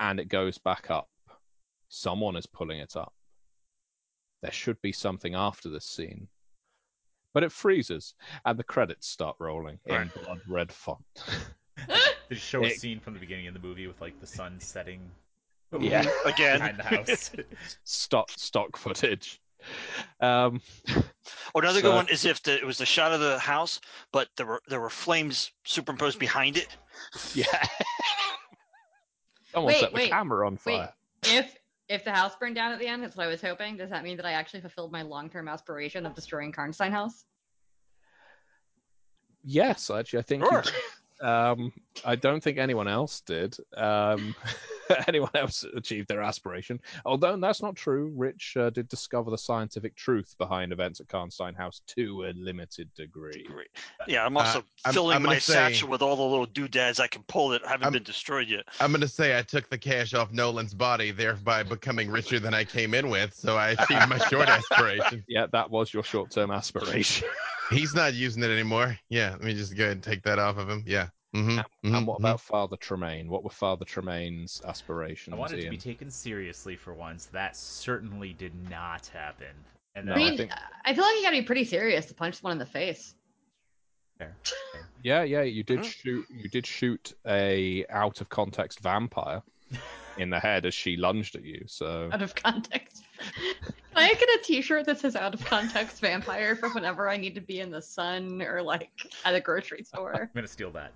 and 0.00 0.20
it 0.20 0.28
goes 0.28 0.58
back 0.58 0.90
up. 0.90 1.08
Someone 1.88 2.36
is 2.36 2.46
pulling 2.46 2.80
it 2.80 2.96
up. 2.96 3.12
There 4.42 4.52
should 4.52 4.80
be 4.82 4.92
something 4.92 5.34
after 5.34 5.68
this 5.68 5.86
scene. 5.86 6.28
But 7.34 7.42
it 7.44 7.52
freezes 7.52 8.14
and 8.44 8.58
the 8.58 8.64
credits 8.64 9.08
start 9.08 9.36
rolling 9.38 9.78
in 9.86 10.10
blood 10.22 10.40
red 10.48 10.72
font. 10.72 11.04
They 12.28 12.34
just 12.36 12.46
show 12.48 12.62
a 12.62 12.66
It- 12.68 12.78
scene 12.80 13.00
from 13.00 13.14
the 13.14 13.20
beginning 13.20 13.46
of 13.48 13.54
the 13.54 13.60
movie 13.60 13.86
with 13.86 14.00
like 14.00 14.18
the 14.20 14.26
sun 14.26 14.60
setting 14.60 15.10
yeah. 15.80 16.00
Again. 16.24 16.58
behind 16.58 16.78
the 16.78 16.82
house. 16.82 17.30
stock 17.84 18.30
stock 18.30 18.76
footage. 18.76 19.40
Um, 20.20 20.60
Or 21.54 21.62
another 21.62 21.80
good 21.80 21.88
So- 21.90 21.94
one 21.96 22.08
is 22.08 22.24
if 22.24 22.42
the, 22.42 22.54
it 22.56 22.64
was 22.66 22.78
the 22.78 22.86
shot 22.86 23.12
of 23.12 23.20
the 23.20 23.38
house, 23.38 23.80
but 24.12 24.28
there 24.36 24.46
were 24.46 24.62
there 24.68 24.80
were 24.80 24.90
flames 24.90 25.50
superimposed 25.64 26.18
behind 26.18 26.56
it. 26.56 26.68
yeah. 27.34 27.44
Someone 29.52 29.72
Wait, 29.72 29.80
set 29.80 29.90
the 29.90 29.96
wait, 29.96 30.10
camera 30.10 30.46
on 30.46 30.52
Wait, 30.52 30.60
fire. 30.60 30.92
if 31.24 31.56
if 31.88 32.04
the 32.04 32.12
house 32.12 32.36
burned 32.38 32.54
down 32.54 32.70
at 32.72 32.78
the 32.78 32.86
end, 32.86 33.02
that's 33.02 33.16
what 33.16 33.24
I 33.24 33.28
was 33.28 33.40
hoping. 33.40 33.78
Does 33.78 33.88
that 33.90 34.04
mean 34.04 34.18
that 34.18 34.26
I 34.26 34.32
actually 34.32 34.60
fulfilled 34.60 34.92
my 34.92 35.00
long 35.02 35.30
term 35.30 35.48
aspiration 35.48 36.04
of 36.04 36.14
destroying 36.14 36.52
Karnstein 36.52 36.90
House? 36.90 37.24
Yes, 39.42 39.90
actually, 39.90 40.18
I 40.18 40.22
think. 40.22 40.42
you 40.44 40.50
Sure. 40.50 40.62
Did. 41.20 41.26
Um, 41.26 41.72
I 42.04 42.16
don't 42.16 42.42
think 42.42 42.58
anyone 42.58 42.88
else 42.88 43.20
did. 43.20 43.56
Um, 43.76 44.34
anyone 45.08 45.30
else 45.34 45.64
achieved 45.76 46.08
their 46.08 46.22
aspiration. 46.22 46.80
Although 47.04 47.36
that's 47.36 47.60
not 47.60 47.76
true. 47.76 48.12
Rich 48.16 48.56
uh, 48.58 48.70
did 48.70 48.88
discover 48.88 49.30
the 49.30 49.38
scientific 49.38 49.96
truth 49.96 50.34
behind 50.38 50.72
events 50.72 51.00
at 51.00 51.08
Karnstein 51.08 51.56
House 51.56 51.82
to 51.88 52.24
a 52.24 52.32
limited 52.36 52.92
degree. 52.94 53.44
Great. 53.46 53.68
Yeah, 54.06 54.24
I'm 54.24 54.36
also 54.36 54.64
I'm- 54.84 54.94
filling 54.94 55.16
I'm 55.16 55.22
gonna 55.22 55.34
my 55.34 55.38
say- 55.38 55.52
satchel 55.54 55.88
with 55.88 56.02
all 56.02 56.16
the 56.16 56.22
little 56.22 56.46
doodads 56.46 57.00
I 57.00 57.06
can 57.06 57.22
pull 57.24 57.48
that 57.50 57.62
haven't 57.66 57.84
I'm- 57.84 57.92
been 57.92 58.02
destroyed 58.02 58.48
yet. 58.48 58.64
I'm 58.80 58.92
gonna 58.92 59.08
say 59.08 59.36
I 59.38 59.42
took 59.42 59.68
the 59.68 59.78
cash 59.78 60.14
off 60.14 60.32
Nolan's 60.32 60.74
body, 60.74 61.10
thereby 61.10 61.62
becoming 61.62 62.10
richer 62.10 62.38
than 62.40 62.54
I 62.54 62.64
came 62.64 62.94
in 62.94 63.10
with. 63.10 63.34
So 63.34 63.56
I 63.56 63.70
achieved 63.70 64.08
my 64.08 64.18
short 64.30 64.48
aspiration. 64.48 65.24
Yeah, 65.28 65.46
that 65.52 65.70
was 65.70 65.92
your 65.92 66.02
short-term 66.04 66.50
aspiration. 66.50 67.28
He's 67.70 67.94
not 67.94 68.14
using 68.14 68.42
it 68.42 68.50
anymore. 68.50 68.98
Yeah, 69.08 69.30
let 69.32 69.42
me 69.42 69.54
just 69.54 69.76
go 69.76 69.84
ahead 69.84 69.92
and 69.96 70.02
take 70.02 70.22
that 70.22 70.38
off 70.38 70.56
of 70.58 70.68
him. 70.68 70.82
Yeah. 70.86 71.08
hmm 71.34 71.58
and 71.84 72.06
what 72.06 72.18
about 72.20 72.40
Father 72.40 72.76
Tremaine? 72.76 73.28
What 73.28 73.44
were 73.44 73.50
Father 73.50 73.84
Tremaine's 73.84 74.62
aspirations? 74.66 75.34
I 75.34 75.38
wanted 75.38 75.60
to 75.62 75.70
be 75.70 75.76
taken 75.76 76.10
seriously 76.10 76.76
for 76.76 76.94
once. 76.94 77.26
That 77.26 77.56
certainly 77.56 78.32
did 78.32 78.52
not 78.70 79.06
happen. 79.08 79.54
And 79.94 80.06
No, 80.06 80.14
I 80.14 80.16
mean, 80.16 80.32
I 80.34 80.36
think- 80.36 80.52
I 80.84 80.94
feel 80.94 81.04
like 81.04 81.16
you 81.16 81.22
gotta 81.22 81.36
be 81.40 81.42
pretty 81.42 81.64
serious 81.64 82.06
to 82.06 82.14
punch 82.14 82.36
someone 82.36 82.52
in 82.52 82.58
the 82.58 82.66
face. 82.66 83.14
Fair, 84.18 84.34
fair. 84.72 84.88
Yeah, 85.02 85.22
yeah, 85.22 85.42
you 85.42 85.62
did 85.62 85.80
Hmm. 85.80 85.84
shoot. 85.84 86.26
You 86.30 86.48
did 86.48 86.66
shoot 86.66 87.12
a 87.26 87.84
out 87.88 88.20
of 88.20 88.28
context 88.28 88.80
vampire 88.80 89.42
in 90.16 90.30
the 90.30 90.40
head 90.40 90.64
as 90.66 90.74
she 90.74 90.96
lunged 90.96 91.36
at 91.36 91.44
you. 91.44 91.62
So 91.66 92.08
Out 92.12 92.22
of 92.22 92.34
context. 92.34 93.04
Can 93.94 94.04
I 94.04 94.08
get 94.14 94.28
a 94.28 94.40
T-shirt 94.44 94.86
that 94.86 94.98
says 95.00 95.16
"Out 95.16 95.34
of 95.34 95.44
Context 95.44 96.00
Vampire" 96.00 96.54
for 96.54 96.68
whenever 96.70 97.08
I 97.08 97.16
need 97.16 97.34
to 97.34 97.40
be 97.40 97.60
in 97.60 97.70
the 97.70 97.82
sun 97.82 98.40
or 98.42 98.62
like 98.62 98.90
at 99.24 99.34
a 99.34 99.40
grocery 99.40 99.82
store? 99.82 100.14
I'm 100.14 100.28
gonna 100.34 100.46
steal 100.46 100.70
that. 100.72 100.92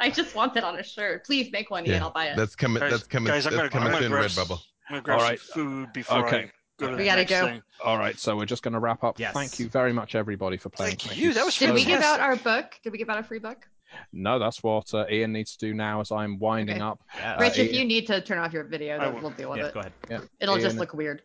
I 0.00 0.10
just 0.10 0.34
want 0.34 0.54
that 0.54 0.64
on 0.64 0.78
a 0.78 0.82
shirt. 0.82 1.24
Please 1.26 1.52
make 1.52 1.70
one, 1.70 1.84
Ian. 1.86 1.96
Yeah, 1.96 2.04
I'll 2.04 2.10
buy 2.10 2.26
it. 2.26 2.36
That's 2.36 2.56
coming. 2.56 2.80
Guys- 2.80 2.90
that's 2.90 3.04
coming. 3.04 3.28
guys, 3.28 3.46
I'm 3.46 3.52
that's 3.54 3.72
gonna- 3.72 3.84
I'm 3.86 3.92
coming 3.92 4.10
gonna 4.10 4.28
soon. 4.28 4.36
grab 4.36 4.48
Redbubble. 4.48 4.58
I'm 4.88 4.94
gonna 4.94 5.02
grab 5.02 5.18
All 5.20 5.24
right. 5.24 5.38
some 5.38 5.54
food 5.54 5.92
before 5.92 6.26
Okay. 6.26 6.36
I 6.44 6.50
go 6.78 6.86
to 6.86 6.92
We 6.92 6.98
the 6.98 7.04
gotta 7.04 7.20
next 7.20 7.30
go. 7.30 7.46
thing. 7.46 7.62
All 7.84 7.98
right, 7.98 8.18
so 8.18 8.36
we're 8.36 8.46
just 8.46 8.62
going 8.62 8.72
to 8.74 8.80
wrap 8.80 9.04
up. 9.04 9.20
Yes. 9.20 9.32
Thank 9.34 9.58
you 9.60 9.68
very 9.68 9.92
much, 9.92 10.14
everybody, 10.14 10.56
for 10.56 10.70
playing. 10.70 10.96
Thank 10.96 11.18
you, 11.18 11.32
that 11.34 11.44
was 11.44 11.56
Did 11.56 11.72
we 11.74 11.84
give 11.84 12.00
out 12.02 12.18
our 12.20 12.36
book? 12.36 12.74
Did 12.82 12.90
we 12.92 12.98
give 12.98 13.08
out 13.10 13.18
a 13.18 13.22
free 13.22 13.38
book? 13.38 13.68
No, 14.12 14.38
that's 14.38 14.62
what 14.62 14.92
uh, 14.94 15.04
Ian 15.10 15.32
needs 15.32 15.56
to 15.56 15.66
do 15.66 15.74
now 15.74 16.00
as 16.00 16.10
I'm 16.12 16.38
winding 16.38 16.76
Okay. 16.76 16.84
up. 16.84 17.00
Yeah. 17.16 17.34
Uh, 17.36 17.40
Rich, 17.40 17.58
if 17.58 17.66
Ian- 17.72 17.74
you 17.74 17.84
need 17.86 18.06
to 18.06 18.20
turn 18.20 18.38
off 18.38 18.52
your 18.52 18.64
video, 18.64 18.96
I 18.98 19.08
will. 19.08 19.20
we'll 19.20 19.30
deal 19.30 19.50
with 19.50 19.58
yeah, 19.60 19.66
it. 19.66 19.74
go 19.74 19.80
ahead. 19.80 19.92
Yeah, 20.08 20.20
It'll 20.40 20.58
just 20.58 20.76
look 20.78 20.94
weird. 20.94 21.22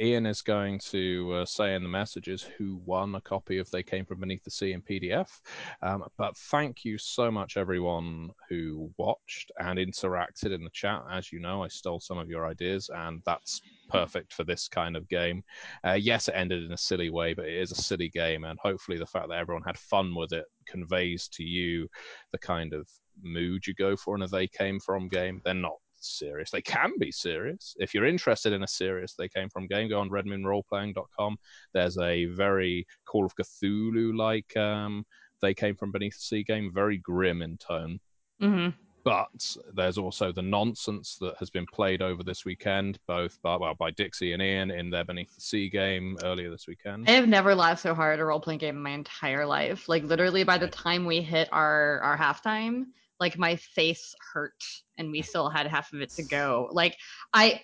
Ian 0.00 0.26
is 0.26 0.42
going 0.42 0.78
to 0.90 1.32
uh, 1.34 1.46
say 1.46 1.74
in 1.74 1.82
the 1.82 1.88
messages 1.88 2.42
who 2.42 2.80
won 2.84 3.14
a 3.14 3.20
copy 3.20 3.58
of 3.58 3.70
They 3.70 3.82
Came 3.82 4.04
From 4.04 4.20
Beneath 4.20 4.44
the 4.44 4.50
Sea 4.50 4.72
in 4.72 4.82
PDF. 4.82 5.28
Um, 5.82 6.04
but 6.16 6.36
thank 6.36 6.84
you 6.84 6.98
so 6.98 7.30
much, 7.30 7.56
everyone 7.56 8.30
who 8.48 8.90
watched 8.96 9.50
and 9.58 9.78
interacted 9.78 10.54
in 10.54 10.64
the 10.64 10.70
chat. 10.72 11.02
As 11.10 11.32
you 11.32 11.40
know, 11.40 11.62
I 11.62 11.68
stole 11.68 12.00
some 12.00 12.18
of 12.18 12.28
your 12.28 12.46
ideas, 12.46 12.90
and 12.94 13.22
that's 13.24 13.60
perfect 13.88 14.32
for 14.32 14.44
this 14.44 14.68
kind 14.68 14.96
of 14.96 15.08
game. 15.08 15.42
Uh, 15.86 15.92
yes, 15.92 16.28
it 16.28 16.34
ended 16.36 16.64
in 16.64 16.72
a 16.72 16.78
silly 16.78 17.10
way, 17.10 17.34
but 17.34 17.46
it 17.46 17.56
is 17.56 17.72
a 17.72 17.76
silly 17.76 18.08
game, 18.08 18.44
and 18.44 18.58
hopefully, 18.60 18.98
the 18.98 19.06
fact 19.06 19.28
that 19.28 19.38
everyone 19.38 19.64
had 19.64 19.78
fun 19.78 20.14
with 20.14 20.32
it 20.32 20.46
conveys 20.66 21.28
to 21.28 21.42
you 21.42 21.88
the 22.32 22.38
kind 22.38 22.72
of 22.72 22.88
mood 23.22 23.66
you 23.66 23.74
go 23.74 23.96
for 23.96 24.16
in 24.16 24.22
a 24.22 24.28
They 24.28 24.46
Came 24.46 24.80
From 24.80 25.08
game. 25.08 25.40
They're 25.44 25.54
not 25.54 25.78
serious. 26.04 26.50
They 26.50 26.62
can 26.62 26.92
be 26.98 27.10
serious. 27.10 27.74
If 27.78 27.94
you're 27.94 28.06
interested 28.06 28.52
in 28.52 28.62
a 28.62 28.68
serious 28.68 29.14
They 29.14 29.28
Came 29.28 29.48
From 29.48 29.66
game, 29.66 29.88
go 29.88 30.00
on 30.00 30.10
redmoonroleplaying.com. 30.10 31.36
There's 31.72 31.98
a 31.98 32.26
very 32.26 32.86
Call 33.04 33.24
of 33.24 33.34
Cthulhu 33.36 34.16
like 34.16 34.56
um, 34.56 35.04
They 35.42 35.54
Came 35.54 35.76
From 35.76 35.92
Beneath 35.92 36.14
the 36.14 36.22
Sea 36.22 36.42
game, 36.42 36.70
very 36.72 36.98
grim 36.98 37.42
in 37.42 37.56
tone. 37.58 38.00
hmm 38.40 38.68
But 39.04 39.56
there's 39.74 39.98
also 39.98 40.32
the 40.32 40.42
nonsense 40.42 41.16
that 41.20 41.36
has 41.38 41.50
been 41.50 41.66
played 41.66 42.00
over 42.00 42.22
this 42.22 42.44
weekend, 42.44 42.98
both 43.06 43.38
by, 43.42 43.56
well, 43.56 43.74
by 43.74 43.90
Dixie 43.90 44.32
and 44.32 44.42
Ian 44.42 44.70
in 44.70 44.90
their 44.90 45.04
Beneath 45.04 45.34
the 45.34 45.40
Sea 45.40 45.68
game 45.68 46.16
earlier 46.22 46.50
this 46.50 46.66
weekend. 46.66 47.08
I 47.08 47.12
have 47.12 47.28
never 47.28 47.54
laughed 47.54 47.82
so 47.82 47.94
hard 47.94 48.14
at 48.14 48.22
a 48.22 48.24
role 48.24 48.40
playing 48.40 48.60
game 48.60 48.76
in 48.76 48.82
my 48.82 48.90
entire 48.90 49.44
life. 49.44 49.88
Like 49.88 50.04
literally, 50.04 50.44
by 50.44 50.58
the 50.58 50.68
time 50.68 51.04
we 51.04 51.20
hit 51.20 51.48
our 51.52 52.00
our 52.00 52.16
halftime, 52.16 52.86
like 53.20 53.38
my 53.38 53.56
face 53.56 54.14
hurt, 54.32 54.62
and 54.98 55.10
we 55.10 55.22
still 55.22 55.48
had 55.48 55.66
half 55.66 55.92
of 55.92 56.00
it 56.00 56.10
to 56.10 56.22
go. 56.22 56.68
Like 56.72 56.96
I. 57.32 57.60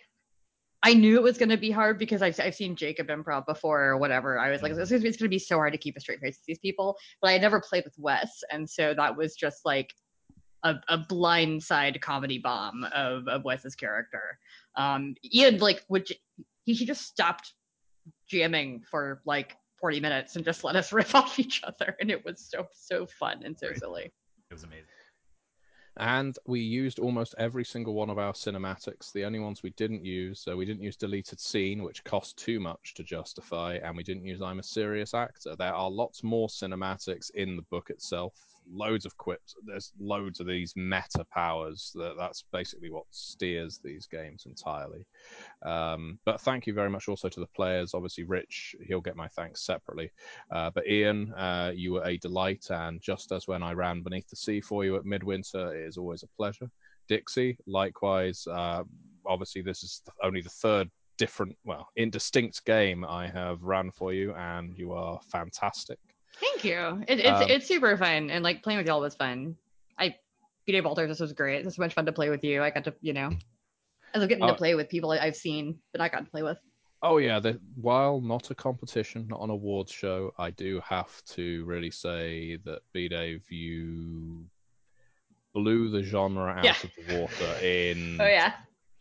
I 0.82 0.94
knew 0.94 1.16
it 1.16 1.22
was 1.22 1.36
going 1.36 1.50
to 1.50 1.58
be 1.58 1.70
hard 1.70 1.98
because 1.98 2.22
I've, 2.22 2.40
I've 2.40 2.54
seen 2.54 2.74
Jacob 2.74 3.08
improv 3.08 3.44
before 3.44 3.84
or 3.84 3.98
whatever. 3.98 4.38
I 4.38 4.50
was 4.50 4.62
like, 4.62 4.72
it's 4.72 4.88
going 4.90 5.12
to 5.12 5.28
be 5.28 5.38
so 5.38 5.56
hard 5.56 5.74
to 5.74 5.78
keep 5.78 5.94
a 5.94 6.00
straight 6.00 6.20
face 6.20 6.38
with 6.38 6.46
these 6.46 6.58
people. 6.58 6.96
But 7.20 7.28
I 7.28 7.32
had 7.32 7.42
never 7.42 7.60
played 7.60 7.84
with 7.84 7.92
Wes. 7.98 8.42
And 8.50 8.66
so 8.66 8.94
that 8.94 9.14
was 9.14 9.36
just 9.36 9.66
like 9.66 9.92
a, 10.62 10.76
a 10.88 10.96
blindside 10.96 12.00
comedy 12.00 12.38
bomb 12.38 12.84
of, 12.94 13.28
of 13.28 13.44
Wes's 13.44 13.74
character. 13.74 14.38
Um, 14.74 15.14
Ian, 15.34 15.58
like, 15.58 15.84
would 15.90 16.06
j- 16.06 16.18
he 16.64 16.74
should 16.74 16.86
just 16.86 17.02
stopped 17.02 17.52
jamming 18.28 18.82
for 18.90 19.20
like 19.26 19.56
40 19.80 20.00
minutes 20.00 20.36
and 20.36 20.44
just 20.44 20.64
let 20.64 20.76
us 20.76 20.92
riff 20.94 21.14
off 21.14 21.38
each 21.38 21.62
other. 21.64 21.96
And 22.00 22.10
it 22.10 22.24
was 22.24 22.48
so, 22.50 22.66
so 22.72 23.06
fun 23.06 23.42
and 23.44 23.58
so 23.58 23.72
silly. 23.74 24.12
It 24.50 24.54
was 24.54 24.64
amazing. 24.64 24.86
And 25.96 26.38
we 26.46 26.60
used 26.60 26.98
almost 26.98 27.34
every 27.36 27.64
single 27.64 27.94
one 27.94 28.10
of 28.10 28.18
our 28.18 28.32
cinematics. 28.32 29.12
The 29.12 29.24
only 29.24 29.38
ones 29.38 29.62
we 29.62 29.70
didn't 29.70 30.04
use, 30.04 30.40
so 30.40 30.56
we 30.56 30.64
didn't 30.64 30.82
use 30.82 30.96
deleted 30.96 31.40
scene, 31.40 31.82
which 31.82 32.04
cost 32.04 32.36
too 32.36 32.60
much 32.60 32.94
to 32.94 33.02
justify, 33.02 33.78
and 33.82 33.96
we 33.96 34.02
didn't 34.02 34.24
use 34.24 34.40
I'm 34.40 34.60
a 34.60 34.62
serious 34.62 35.14
actor. 35.14 35.56
There 35.56 35.74
are 35.74 35.90
lots 35.90 36.22
more 36.22 36.48
cinematics 36.48 37.30
in 37.32 37.56
the 37.56 37.62
book 37.62 37.90
itself, 37.90 38.34
loads 38.68 39.04
of 39.04 39.16
quips. 39.16 39.54
There's 39.64 39.92
loads 39.98 40.40
of 40.40 40.46
these 40.46 40.72
meta 40.76 41.24
powers. 41.32 41.92
That, 41.94 42.14
that's 42.18 42.44
basically 42.52 42.90
what 42.90 43.04
steers 43.10 43.80
these 43.82 44.06
games 44.06 44.44
entirely. 44.46 45.06
Um, 45.62 46.18
but 46.24 46.40
thank 46.40 46.66
you 46.66 46.74
very 46.74 46.90
much 46.90 47.08
also 47.08 47.28
to 47.28 47.40
the 47.40 47.46
players. 47.54 47.94
Obviously, 47.94 48.24
Rich, 48.24 48.76
he'll 48.86 49.00
get 49.00 49.16
my 49.16 49.28
thanks 49.28 49.64
separately. 49.64 50.10
Uh, 50.50 50.70
but 50.70 50.86
Ian, 50.86 51.32
uh, 51.34 51.72
you 51.74 51.92
were 51.92 52.04
a 52.04 52.16
delight, 52.18 52.66
and 52.70 53.00
just 53.00 53.32
as 53.32 53.46
when 53.46 53.62
I 53.62 53.72
ran 53.72 54.02
Beneath 54.02 54.28
the 54.28 54.36
Sea 54.36 54.60
for 54.60 54.84
you 54.84 54.96
at 54.96 55.04
Midwinter, 55.04 55.74
it 55.74 55.86
is 55.86 55.96
always 55.96 56.22
a 56.22 56.28
pleasure. 56.36 56.70
Dixie, 57.08 57.58
likewise. 57.66 58.46
Uh, 58.46 58.84
obviously, 59.26 59.62
this 59.62 59.82
is 59.82 60.02
only 60.22 60.40
the 60.40 60.48
third 60.48 60.88
different, 61.18 61.54
well, 61.64 61.88
indistinct 61.96 62.64
game 62.64 63.04
I 63.04 63.28
have 63.28 63.62
ran 63.62 63.90
for 63.90 64.12
you, 64.12 64.32
and 64.34 64.76
you 64.78 64.92
are 64.92 65.20
fantastic. 65.30 65.98
Thank 66.40 66.64
you. 66.64 67.04
It, 67.08 67.20
it's, 67.20 67.42
Um, 67.42 67.50
it's 67.50 67.66
super 67.66 67.96
fun. 67.96 68.30
And 68.30 68.42
like 68.42 68.62
playing 68.62 68.78
with 68.78 68.86
y'all 68.86 69.00
was 69.00 69.14
fun. 69.14 69.56
I, 69.98 70.14
BJ 70.68 70.82
Walters, 70.82 71.08
this 71.08 71.20
was 71.20 71.32
great. 71.32 71.58
This 71.58 71.72
was 71.72 71.78
much 71.78 71.94
fun 71.94 72.06
to 72.06 72.12
play 72.12 72.30
with 72.30 72.42
you. 72.44 72.62
I 72.62 72.70
got 72.70 72.84
to, 72.84 72.94
you 73.00 73.12
know, 73.12 73.30
I 74.14 74.18
was 74.18 74.26
getting 74.26 74.44
Oh. 74.44 74.48
to 74.48 74.54
play 74.54 74.74
with 74.74 74.88
people 74.88 75.10
I've 75.12 75.36
seen 75.36 75.78
that 75.92 76.00
I 76.00 76.08
got 76.08 76.24
to 76.24 76.30
play 76.30 76.42
with. 76.42 76.58
Oh 77.02 77.16
yeah, 77.16 77.40
the, 77.40 77.58
while 77.76 78.20
not 78.20 78.50
a 78.50 78.54
competition, 78.54 79.26
not 79.28 79.40
an 79.40 79.48
awards 79.50 79.90
show, 79.90 80.32
I 80.38 80.50
do 80.50 80.82
have 80.86 81.22
to 81.30 81.64
really 81.64 81.90
say 81.90 82.56
that 82.64 82.80
B 82.92 83.08
Dave, 83.08 83.42
you 83.50 84.44
blew 85.54 85.88
the 85.90 86.02
genre 86.02 86.50
out 86.52 86.64
Yeah. 86.64 86.74
of 86.82 86.90
the 87.08 87.18
water 87.18 87.54
in 87.64 88.16
Oh 88.20 88.26
yeah. 88.26 88.52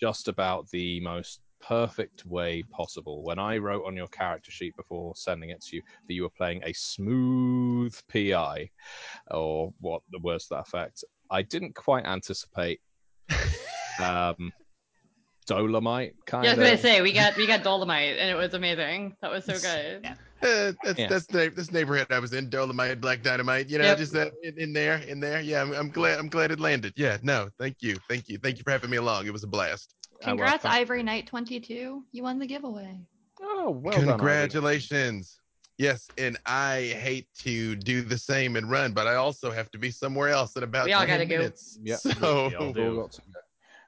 just 0.01 0.27
about 0.29 0.69
the 0.69 0.99
most 1.01 1.41
perfect 1.61 2.25
way 2.25 2.63
possible. 2.63 3.23
When 3.23 3.39
I 3.39 3.57
wrote 3.57 3.85
on 3.85 3.95
your 3.95 4.07
character 4.07 4.51
sheet 4.51 4.75
before 4.75 5.13
sending 5.15 5.49
it 5.49 5.61
to 5.65 5.75
you 5.77 5.81
that 6.07 6.13
you 6.13 6.23
were 6.23 6.29
playing 6.29 6.61
a 6.63 6.73
smooth 6.73 7.95
PI, 8.11 8.69
or 9.31 9.73
what 9.79 10.01
the 10.11 10.19
words 10.19 10.47
to 10.47 10.55
that 10.55 10.67
effect, 10.67 11.03
I 11.29 11.41
didn't 11.41 11.75
quite 11.75 12.05
anticipate 12.05 12.79
um, 13.99 14.51
Dolomite 15.47 16.13
kind 16.25 16.45
Yeah, 16.45 16.51
I 16.51 16.55
was 16.55 16.59
of. 16.63 16.65
gonna 16.71 16.77
say 16.81 17.01
we 17.01 17.11
got 17.11 17.35
we 17.35 17.47
got 17.47 17.63
Dolomite 17.63 18.17
and 18.17 18.29
it 18.29 18.35
was 18.35 18.53
amazing. 18.53 19.15
That 19.21 19.31
was 19.31 19.45
so 19.45 19.53
good. 19.59 20.01
Yeah. 20.03 20.13
Uh, 20.41 20.71
that's 20.83 20.99
Yeah. 20.99 21.07
that's 21.09 21.25
the 21.25 21.51
this 21.53 21.71
neighborhood 21.71 22.07
I 22.11 22.19
was 22.19 22.33
in, 22.33 22.49
Dolomite, 22.49 23.01
Black 23.01 23.21
Dynamite. 23.23 23.67
You 23.69 23.79
know, 23.79 23.85
Yep. 23.85 23.97
just 23.97 24.15
uh, 24.15 24.29
in, 24.43 24.57
in 24.57 24.73
there, 24.73 24.97
in 25.07 25.19
there. 25.19 25.41
Yeah, 25.41 25.61
I'm, 25.61 25.73
I'm 25.73 25.89
glad. 25.89 26.17
I'm 26.19 26.29
glad 26.29 26.51
it 26.51 26.59
landed. 26.59 26.93
Yeah, 26.95 27.17
no, 27.23 27.49
thank 27.59 27.77
you, 27.81 27.97
thank 28.07 28.29
you, 28.29 28.37
thank 28.37 28.57
you 28.57 28.63
for 28.63 28.71
having 28.71 28.89
me 28.89 28.97
along. 28.97 29.25
It 29.27 29.33
was 29.33 29.43
a 29.43 29.47
blast. 29.47 29.95
Well, 30.21 30.29
Congrats, 30.29 30.65
Ivory 30.65 31.03
Knight 31.03 31.27
twenty 31.27 31.59
two. 31.59 32.03
You 32.11 32.23
won 32.23 32.39
the 32.39 32.47
giveaway. 32.47 32.99
Oh, 33.41 33.69
well 33.69 33.93
done, 33.93 34.17
Congratulations. 34.17 35.39
Yes, 35.77 36.09
and 36.17 36.37
I 36.45 36.93
hate 36.99 37.27
to 37.39 37.77
do 37.77 38.01
the 38.01 38.17
same 38.17 38.57
and 38.57 38.69
run, 38.69 38.91
but 38.91 39.07
I 39.07 39.15
also 39.15 39.49
have 39.49 39.71
to 39.71 39.77
be 39.77 39.91
somewhere 39.91 40.27
else 40.27 40.57
in 40.57 40.63
about 40.63 40.85
We 40.85 40.93
all 40.93 41.07
gotta 41.07 41.25
go. 41.25 41.37
minutes. 41.37 41.79
Yep. 41.81 41.99
So 41.99 42.09
We 42.11 42.73
We've 42.73 42.77
all 42.77 43.03
got 43.03 43.11
to 43.13 43.21
go. 43.21 43.39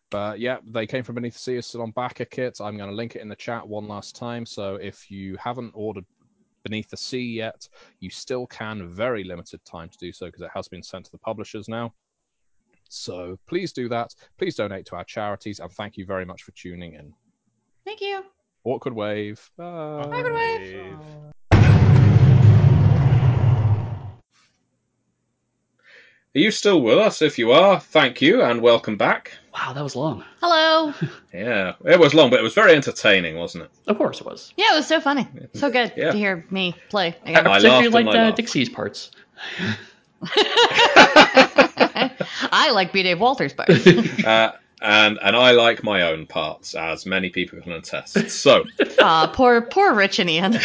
But 0.10 0.40
yeah, 0.40 0.58
they 0.66 0.88
came 0.88 1.04
from 1.04 1.16
Beneath 1.16 1.34
the 1.34 1.40
Sea, 1.40 1.56
is 1.56 1.66
still 1.66 1.82
on 1.82 1.94
BackerKit. 1.94 2.60
I'm 2.62 2.78
going 2.78 2.90
to 2.90 2.96
link 2.96 3.16
it 3.16 3.22
in 3.22 3.30
the 3.30 3.36
chat 3.36 3.66
one 3.66 3.88
last 3.88 4.14
time. 4.14 4.46
So 4.46 4.76
if 4.76 5.10
you 5.10 5.38
haven't 5.38 5.72
ordered 5.74 6.06
Beneath 6.64 6.90
the 6.90 6.98
Sea 6.98 7.24
yet, 7.24 7.68
you 8.02 8.10
still 8.10 8.46
can. 8.48 8.90
Very 8.90 9.24
limited 9.24 9.64
time 9.64 9.88
to 9.88 9.98
do 9.98 10.12
so 10.12 10.26
because 10.26 10.42
it 10.42 10.52
has 10.54 10.68
been 10.68 10.84
sent 10.84 11.06
to 11.06 11.12
the 11.12 11.18
publishers 11.18 11.70
now. 11.70 11.94
So 12.96 13.40
please 13.48 13.72
do 13.72 13.88
that. 13.90 14.14
Please 14.38 14.56
donate 14.56 14.86
to 14.88 14.96
our 14.98 15.06
charities, 15.06 15.60
and 15.60 15.72
thank 15.72 15.98
you 15.98 16.06
very 16.06 16.26
much 16.26 16.44
for 16.44 16.52
tuning 16.52 16.94
in. 16.94 17.14
Thank 17.86 18.02
you. 18.02 18.26
Awkward 18.66 18.94
Wave. 18.94 19.50
Bye. 19.58 19.64
Awkward 19.64 20.34
Wave. 20.34 20.98
Are 26.34 26.40
you 26.40 26.52
still 26.52 26.82
with 26.82 26.98
us? 26.98 27.22
If 27.22 27.38
you 27.40 27.52
are, 27.52 27.80
thank 27.80 28.22
you 28.22 28.42
and 28.42 28.62
welcome 28.62 28.98
back. 28.98 29.32
Wow, 29.54 29.74
that 29.74 29.84
was 29.84 29.96
long. 29.96 30.24
Hello. 30.42 30.94
Yeah, 31.34 31.76
it 31.86 31.98
was 31.98 32.14
long, 32.14 32.30
but 32.30 32.40
it 32.40 32.44
was 32.44 32.54
very 32.54 32.74
entertaining, 32.76 33.38
wasn't 33.38 33.64
it? 33.64 33.72
Of 33.88 33.98
course 33.98 34.20
it 34.20 34.28
was. 34.28 34.54
Yeah, 34.58 34.74
it 34.74 34.76
was 34.76 34.88
so 34.88 35.00
funny. 35.00 35.26
So 35.54 35.70
good 35.72 35.94
Yeah. 35.96 36.12
to 36.12 36.18
hear 36.18 36.46
me 36.52 36.76
play 36.90 37.16
I, 37.26 37.30
again. 37.32 37.48
I 37.48 37.58
particularly 37.58 37.70
laughed 37.70 37.86
and 37.86 37.94
liked 37.94 38.08
I 38.10 38.12
uh, 38.12 38.24
laughed. 38.26 38.36
Dixie's 38.38 38.68
parts. 38.70 39.12
I 42.54 42.72
like 42.74 42.92
B. 42.94 43.04
Dave 43.04 43.20
Walters' 43.20 43.54
part. 43.54 43.70
Uh, 44.26 44.52
and 44.84 45.20
and 45.22 45.36
I 45.36 45.52
like 45.52 45.84
my 45.84 46.02
own 46.04 46.26
parts, 46.26 46.74
as 46.76 47.06
many 47.06 47.30
people 47.30 47.62
can 47.62 47.72
attest. 47.74 48.30
So, 48.32 48.66
Aw, 49.00 49.28
poor 49.34 49.62
poor 49.62 49.94
Rich 49.94 50.20
and 50.20 50.30
Ian. 50.30 50.58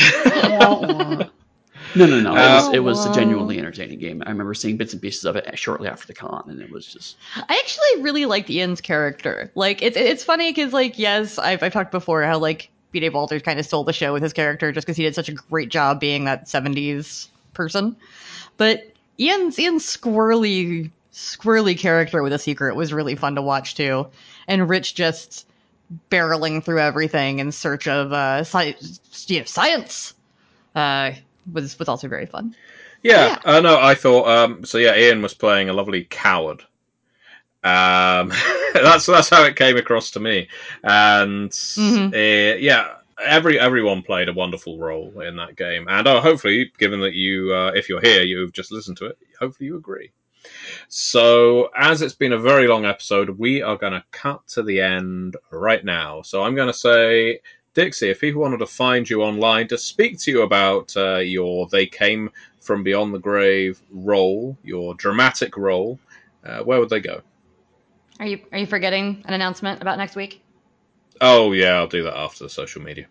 No, 1.94 2.06
no, 2.06 2.20
no. 2.20 2.32
It 2.32 2.38
Uh, 2.38 2.54
was, 2.66 2.74
it 2.74 2.78
was 2.80 3.06
a 3.06 3.14
genuinely 3.14 3.58
entertaining 3.58 3.98
game. 3.98 4.22
I 4.26 4.30
remember 4.30 4.54
seeing 4.54 4.76
bits 4.76 4.92
and 4.92 5.00
pieces 5.00 5.24
of 5.24 5.36
it 5.36 5.58
shortly 5.58 5.88
after 5.88 6.06
the 6.06 6.14
con, 6.14 6.44
and 6.48 6.60
it 6.60 6.70
was 6.70 6.86
just 6.86 7.16
I 7.36 7.54
actually 7.62 8.02
really 8.02 8.26
liked 8.26 8.50
Ian's 8.50 8.80
character. 8.80 9.50
Like 9.54 9.82
it's 9.82 9.96
it's 9.96 10.24
funny 10.24 10.50
because 10.52 10.72
like 10.72 10.98
yes, 10.98 11.38
I've 11.38 11.62
I've 11.62 11.72
talked 11.72 11.92
before 11.92 12.22
how 12.22 12.38
like 12.38 12.70
B. 12.92 13.00
Dave 13.00 13.14
Walters 13.14 13.42
kind 13.42 13.58
of 13.58 13.66
stole 13.66 13.84
the 13.84 13.92
show 13.92 14.12
with 14.12 14.22
his 14.22 14.32
character 14.32 14.72
just 14.72 14.86
because 14.86 14.96
he 14.96 15.02
did 15.04 15.14
such 15.14 15.28
a 15.28 15.32
great 15.32 15.68
job 15.70 16.00
being 16.00 16.24
that 16.24 16.46
'70s 16.46 17.28
person. 17.54 17.96
But 18.56 18.92
Ian's 19.18 19.58
Ian's 19.58 19.84
squirrely 19.84 20.90
squirrely 21.12 21.78
character 21.78 22.22
with 22.22 22.32
a 22.32 22.38
secret 22.38 22.76
was 22.76 22.92
really 22.92 23.14
fun 23.14 23.34
to 23.36 23.42
watch 23.42 23.74
too, 23.74 24.06
and 24.48 24.68
Rich 24.68 24.94
just 24.94 25.46
barreling 26.10 26.62
through 26.62 26.80
everything 26.80 27.38
in 27.38 27.52
search 27.52 27.86
of 27.88 28.12
uh, 28.12 28.40
sci- 28.44 28.76
you 29.28 29.38
know, 29.40 29.44
science 29.44 30.14
uh, 30.74 31.12
was 31.52 31.78
was 31.78 31.88
also 31.88 32.08
very 32.08 32.26
fun. 32.26 32.54
yeah, 33.02 33.38
uh, 33.44 33.60
no, 33.60 33.78
I 33.80 33.94
thought. 33.94 34.28
Um, 34.28 34.64
so 34.64 34.78
yeah, 34.78 34.96
Ian 34.96 35.22
was 35.22 35.34
playing 35.34 35.68
a 35.68 35.72
lovely 35.72 36.04
coward. 36.04 36.62
Um, 37.64 38.32
that's 38.74 39.06
that's 39.06 39.30
how 39.30 39.44
it 39.44 39.56
came 39.56 39.76
across 39.76 40.10
to 40.12 40.20
me, 40.20 40.48
and 40.84 41.50
Mhm. 41.50 42.12
uh, 42.14 42.56
yeah, 42.58 42.94
every 43.24 43.58
everyone 43.58 44.02
played 44.02 44.28
a 44.28 44.32
wonderful 44.32 44.78
role 44.78 45.20
in 45.20 45.36
that 45.36 45.56
game, 45.56 45.86
and 45.88 46.06
uh, 46.06 46.20
hopefully, 46.20 46.72
given 46.78 47.00
that 47.00 47.14
you, 47.14 47.52
uh, 47.52 47.72
if 47.74 47.88
you're 47.88 48.00
here, 48.00 48.22
you've 48.22 48.52
just 48.52 48.72
listened 48.72 48.96
to 48.98 49.06
it, 49.06 49.18
hopefully 49.40 49.66
you 49.66 49.76
agree. 49.76 50.10
So, 50.88 51.70
as 51.76 52.02
it's 52.02 52.14
been 52.14 52.32
a 52.32 52.38
very 52.38 52.68
long 52.68 52.84
episode, 52.84 53.30
we 53.30 53.62
are 53.62 53.76
going 53.76 53.92
to 53.92 54.04
cut 54.12 54.46
to 54.48 54.62
the 54.62 54.80
end 54.80 55.36
right 55.50 55.84
now. 55.84 56.22
So, 56.22 56.42
I'm 56.44 56.54
going 56.54 56.68
to 56.68 56.78
say, 56.78 57.40
Dixie, 57.74 58.10
if 58.10 58.20
people 58.20 58.42
wanted 58.42 58.58
to 58.58 58.66
find 58.66 59.08
you 59.08 59.22
online 59.22 59.68
to 59.68 59.78
speak 59.78 60.18
to 60.20 60.30
you 60.30 60.42
about 60.42 60.96
uh, 60.96 61.16
your 61.16 61.66
They 61.68 61.86
Came 61.86 62.30
from 62.60 62.82
Beyond 62.82 63.14
the 63.14 63.18
Grave 63.18 63.80
role, 63.90 64.56
your 64.62 64.94
dramatic 64.94 65.56
role, 65.56 65.98
uh, 66.44 66.60
where 66.60 66.78
would 66.78 66.90
they 66.90 67.00
go? 67.00 67.22
Are 68.18 68.26
you 68.26 68.40
are 68.52 68.58
you 68.58 68.66
forgetting 68.66 69.22
an 69.26 69.34
announcement 69.34 69.82
about 69.82 69.98
next 69.98 70.16
week? 70.16 70.42
Oh, 71.20 71.52
yeah, 71.52 71.74
I'll 71.74 71.86
do 71.86 72.02
that 72.04 72.16
after 72.16 72.44
the 72.44 72.50
social 72.50 72.82
media. 72.82 73.06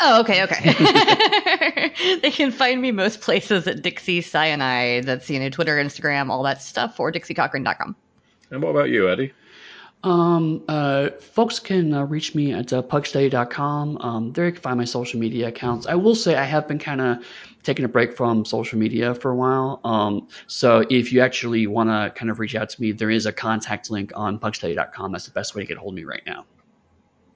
Oh, 0.00 0.20
okay, 0.20 0.42
okay. 0.44 2.18
they 2.22 2.30
can 2.30 2.50
find 2.50 2.80
me 2.80 2.92
most 2.92 3.20
places 3.20 3.66
at 3.66 3.82
Dixie 3.82 4.20
Cyanide. 4.20 5.04
That's, 5.04 5.28
you 5.28 5.38
know, 5.38 5.50
Twitter, 5.50 5.76
Instagram, 5.76 6.30
all 6.30 6.42
that 6.44 6.62
stuff, 6.62 6.98
or 7.00 7.12
DixieCochran.com. 7.12 7.96
And 8.50 8.62
what 8.62 8.70
about 8.70 8.90
you, 8.90 9.08
Eddy? 9.10 9.32
Um, 10.02 10.64
uh, 10.68 11.10
folks 11.20 11.58
can 11.58 11.92
uh, 11.92 12.04
reach 12.04 12.34
me 12.34 12.52
at 12.52 12.72
uh, 12.72 12.82
pugsteady.com. 12.82 13.98
Um, 13.98 14.32
there 14.32 14.46
you 14.46 14.52
can 14.52 14.62
find 14.62 14.78
my 14.78 14.84
social 14.84 15.20
media 15.20 15.48
accounts. 15.48 15.86
I 15.86 15.94
will 15.94 16.14
say 16.14 16.36
I 16.36 16.44
have 16.44 16.66
been 16.66 16.78
kind 16.78 17.02
of 17.02 17.18
taking 17.62 17.84
a 17.84 17.88
break 17.88 18.16
from 18.16 18.46
social 18.46 18.78
media 18.78 19.14
for 19.14 19.30
a 19.30 19.36
while. 19.36 19.80
Um, 19.84 20.28
so 20.46 20.86
if 20.88 21.12
you 21.12 21.20
actually 21.20 21.66
want 21.66 21.90
to 21.90 22.18
kind 22.18 22.30
of 22.30 22.38
reach 22.38 22.54
out 22.54 22.70
to 22.70 22.80
me, 22.80 22.92
there 22.92 23.10
is 23.10 23.26
a 23.26 23.32
contact 23.32 23.90
link 23.90 24.12
on 24.14 24.38
pugsteady.com. 24.38 25.12
That's 25.12 25.26
the 25.26 25.32
best 25.32 25.54
way 25.54 25.62
to 25.62 25.68
get 25.68 25.76
hold 25.76 25.92
of 25.92 25.96
me 25.96 26.04
right 26.04 26.22
now. 26.26 26.46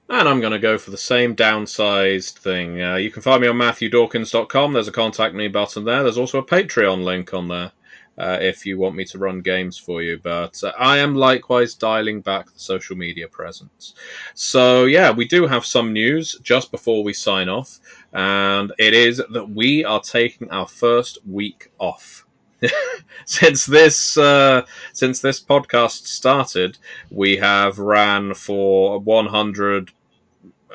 And 0.07 0.29
I'm 0.29 0.39
going 0.39 0.53
to 0.53 0.59
go 0.59 0.77
for 0.77 0.91
the 0.91 0.97
same 0.97 1.35
downsized 1.35 2.37
thing. 2.37 2.81
Uh, 2.81 2.95
you 2.95 3.09
can 3.09 3.23
find 3.23 3.41
me 3.41 3.47
on 3.47 3.55
MatthewDawkins.com. 3.55 4.73
There's 4.73 4.87
a 4.87 4.91
contact 4.91 5.33
me 5.33 5.47
button 5.47 5.83
there. 5.83 6.03
There's 6.03 6.17
also 6.17 6.37
a 6.37 6.45
Patreon 6.45 7.03
link 7.03 7.33
on 7.33 7.47
there 7.47 7.71
uh, 8.17 8.37
if 8.39 8.65
you 8.67 8.77
want 8.77 8.95
me 8.95 9.03
to 9.05 9.17
run 9.17 9.41
games 9.41 9.77
for 9.77 10.03
you. 10.03 10.19
But 10.21 10.63
uh, 10.63 10.73
I 10.77 10.99
am 10.99 11.15
likewise 11.15 11.73
dialing 11.73 12.21
back 12.21 12.53
the 12.53 12.59
social 12.59 12.95
media 12.95 13.27
presence. 13.27 13.95
So, 14.35 14.85
yeah, 14.85 15.09
we 15.09 15.27
do 15.27 15.47
have 15.47 15.65
some 15.65 15.91
news 15.91 16.37
just 16.43 16.69
before 16.69 17.03
we 17.03 17.13
sign 17.13 17.49
off. 17.49 17.79
And 18.13 18.71
it 18.77 18.93
is 18.93 19.21
that 19.31 19.49
we 19.49 19.83
are 19.83 20.01
taking 20.01 20.51
our 20.51 20.67
first 20.67 21.17
week 21.25 21.71
off. 21.79 22.25
since 23.25 23.65
this 23.65 24.17
uh, 24.17 24.65
since 24.93 25.19
this 25.19 25.41
podcast 25.43 26.07
started, 26.07 26.77
we 27.11 27.35
have 27.37 27.79
ran 27.79 28.33
for 28.33 28.99
100 28.99 29.91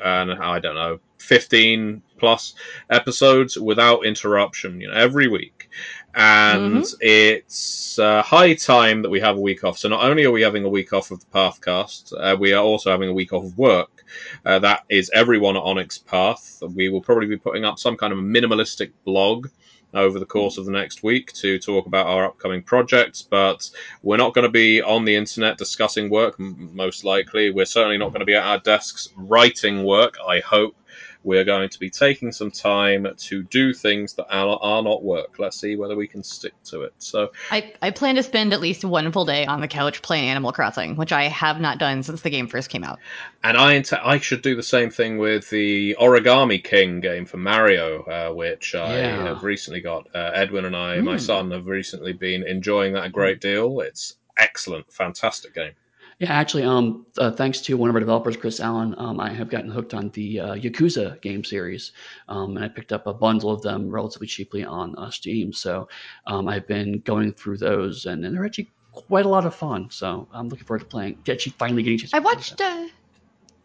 and 0.03 0.31
I 0.31 0.59
don't 0.59 0.75
know, 0.75 0.99
15 1.19 2.01
plus 2.17 2.55
episodes 2.89 3.57
without 3.57 4.05
interruption, 4.05 4.81
you 4.81 4.87
know, 4.87 4.93
every 4.93 5.27
week. 5.27 5.69
And 6.13 6.83
it's 6.99 7.97
uh, 7.97 8.21
high 8.21 8.53
time 8.53 9.01
that 9.01 9.09
we 9.09 9.21
have 9.21 9.37
a 9.37 9.41
week 9.41 9.63
off. 9.63 9.77
So 9.77 9.87
not 9.87 10.03
only 10.03 10.25
are 10.25 10.31
we 10.31 10.41
having 10.41 10.65
a 10.65 10.69
week 10.69 10.91
off 10.91 11.11
of 11.11 11.21
the 11.21 11.25
Pathcast, 11.27 12.13
uh, 12.19 12.35
we 12.37 12.53
are 12.53 12.63
also 12.63 12.91
having 12.91 13.09
a 13.09 13.13
week 13.13 13.31
off 13.31 13.45
of 13.45 13.57
work. 13.57 14.03
Uh, 14.45 14.59
that 14.59 14.83
is 14.89 15.09
everyone 15.13 15.55
at 15.55 15.63
Onyx 15.63 15.99
Path. 15.99 16.61
We 16.75 16.89
will 16.89 17.01
probably 17.01 17.27
be 17.27 17.37
putting 17.37 17.63
up 17.63 17.79
some 17.79 17.95
kind 17.95 18.11
of 18.11 18.19
a 18.19 18.23
minimalistic 18.23 18.91
blog 19.05 19.47
over 19.93 20.19
the 20.19 20.25
course 20.25 20.57
of 20.57 20.65
the 20.65 20.71
next 20.71 21.03
week 21.03 21.31
to 21.33 21.59
talk 21.59 21.85
about 21.85 22.07
our 22.07 22.25
upcoming 22.25 22.61
projects, 22.63 23.21
but 23.21 23.69
we're 24.03 24.17
not 24.17 24.33
going 24.33 24.43
to 24.43 24.51
be 24.51 24.81
on 24.81 25.05
the 25.05 25.15
internet 25.15 25.57
discussing 25.57 26.09
work, 26.09 26.35
m- 26.39 26.69
most 26.73 27.03
likely. 27.03 27.49
We're 27.49 27.65
certainly 27.65 27.97
not 27.97 28.09
going 28.09 28.21
to 28.21 28.25
be 28.25 28.35
at 28.35 28.43
our 28.43 28.59
desks 28.59 29.09
writing 29.15 29.83
work, 29.83 30.15
I 30.27 30.39
hope. 30.39 30.75
We're 31.23 31.43
going 31.43 31.69
to 31.69 31.79
be 31.79 31.89
taking 31.89 32.31
some 32.31 32.49
time 32.49 33.07
to 33.15 33.43
do 33.43 33.73
things 33.73 34.13
that 34.13 34.25
are, 34.33 34.57
are 34.61 34.81
not 34.81 35.03
work. 35.03 35.35
Let's 35.37 35.59
see 35.59 35.75
whether 35.75 35.95
we 35.95 36.07
can 36.07 36.23
stick 36.23 36.53
to 36.65 36.81
it. 36.81 36.93
So, 36.97 37.31
I, 37.51 37.73
I 37.81 37.91
plan 37.91 38.15
to 38.15 38.23
spend 38.23 38.53
at 38.53 38.59
least 38.61 38.83
one 38.83 39.11
full 39.11 39.25
day 39.25 39.45
on 39.45 39.61
the 39.61 39.67
couch 39.67 40.01
playing 40.01 40.29
Animal 40.29 40.51
Crossing, 40.51 40.95
which 40.95 41.11
I 41.11 41.25
have 41.25 41.59
not 41.61 41.77
done 41.77 42.01
since 42.03 42.21
the 42.21 42.29
game 42.31 42.47
first 42.47 42.69
came 42.69 42.83
out. 42.83 42.97
and 43.43 43.55
I 43.57 43.73
int- 43.73 43.93
I 43.93 44.17
should 44.19 44.41
do 44.41 44.55
the 44.55 44.63
same 44.63 44.89
thing 44.89 45.17
with 45.19 45.49
the 45.49 45.95
Origami 45.99 46.63
King 46.63 47.01
game 47.01 47.25
for 47.25 47.37
Mario, 47.37 48.03
uh, 48.03 48.33
which 48.33 48.73
I 48.73 48.97
Yeah. 48.97 49.23
have 49.27 49.43
recently 49.43 49.81
got. 49.81 50.07
Uh, 50.15 50.31
Edwin 50.33 50.65
and 50.65 50.75
I, 50.75 50.99
my 51.01 51.15
Mm. 51.17 51.21
son, 51.21 51.51
have 51.51 51.67
recently 51.67 52.13
been 52.13 52.43
enjoying 52.47 52.93
that 52.93 53.05
a 53.05 53.09
great 53.09 53.39
deal. 53.41 53.79
It's 53.81 54.15
excellent, 54.37 54.91
fantastic 54.91 55.53
game. 55.53 55.73
Yeah, 56.21 56.33
actually, 56.33 56.65
um, 56.65 57.07
uh, 57.17 57.31
thanks 57.31 57.61
to 57.61 57.75
one 57.75 57.89
of 57.89 57.95
our 57.95 57.99
developers, 57.99 58.37
Chris 58.37 58.59
Allen, 58.59 58.93
um, 58.99 59.19
I 59.19 59.33
have 59.33 59.49
gotten 59.49 59.71
hooked 59.71 59.95
on 59.95 60.09
the 60.09 60.39
uh, 60.39 60.53
Yakuza 60.53 61.19
game 61.21 61.43
series, 61.43 61.93
um, 62.29 62.55
and 62.57 62.63
I 62.63 62.67
picked 62.67 62.93
up 62.93 63.07
a 63.07 63.13
bundle 63.13 63.49
of 63.49 63.63
them 63.63 63.89
relatively 63.89 64.27
cheaply 64.27 64.63
on 64.63 64.93
uh, 64.99 65.09
Steam. 65.09 65.51
So 65.51 65.89
um, 66.27 66.47
I've 66.47 66.67
been 66.67 66.99
going 66.99 67.33
through 67.33 67.57
those, 67.57 68.05
and, 68.05 68.23
and 68.23 68.35
they're 68.35 68.45
actually 68.45 68.69
quite 68.91 69.25
a 69.25 69.29
lot 69.29 69.47
of 69.47 69.55
fun. 69.55 69.89
So 69.89 70.27
I'm 70.31 70.47
looking 70.47 70.63
forward 70.65 70.81
to 70.81 70.85
playing. 70.85 71.17
Actually, 71.27 71.53
finally 71.57 71.81
getting. 71.81 71.95
a 71.95 72.01
chance 72.01 72.13
I 72.13 72.19
watched. 72.19 72.61
Uh, 72.61 72.87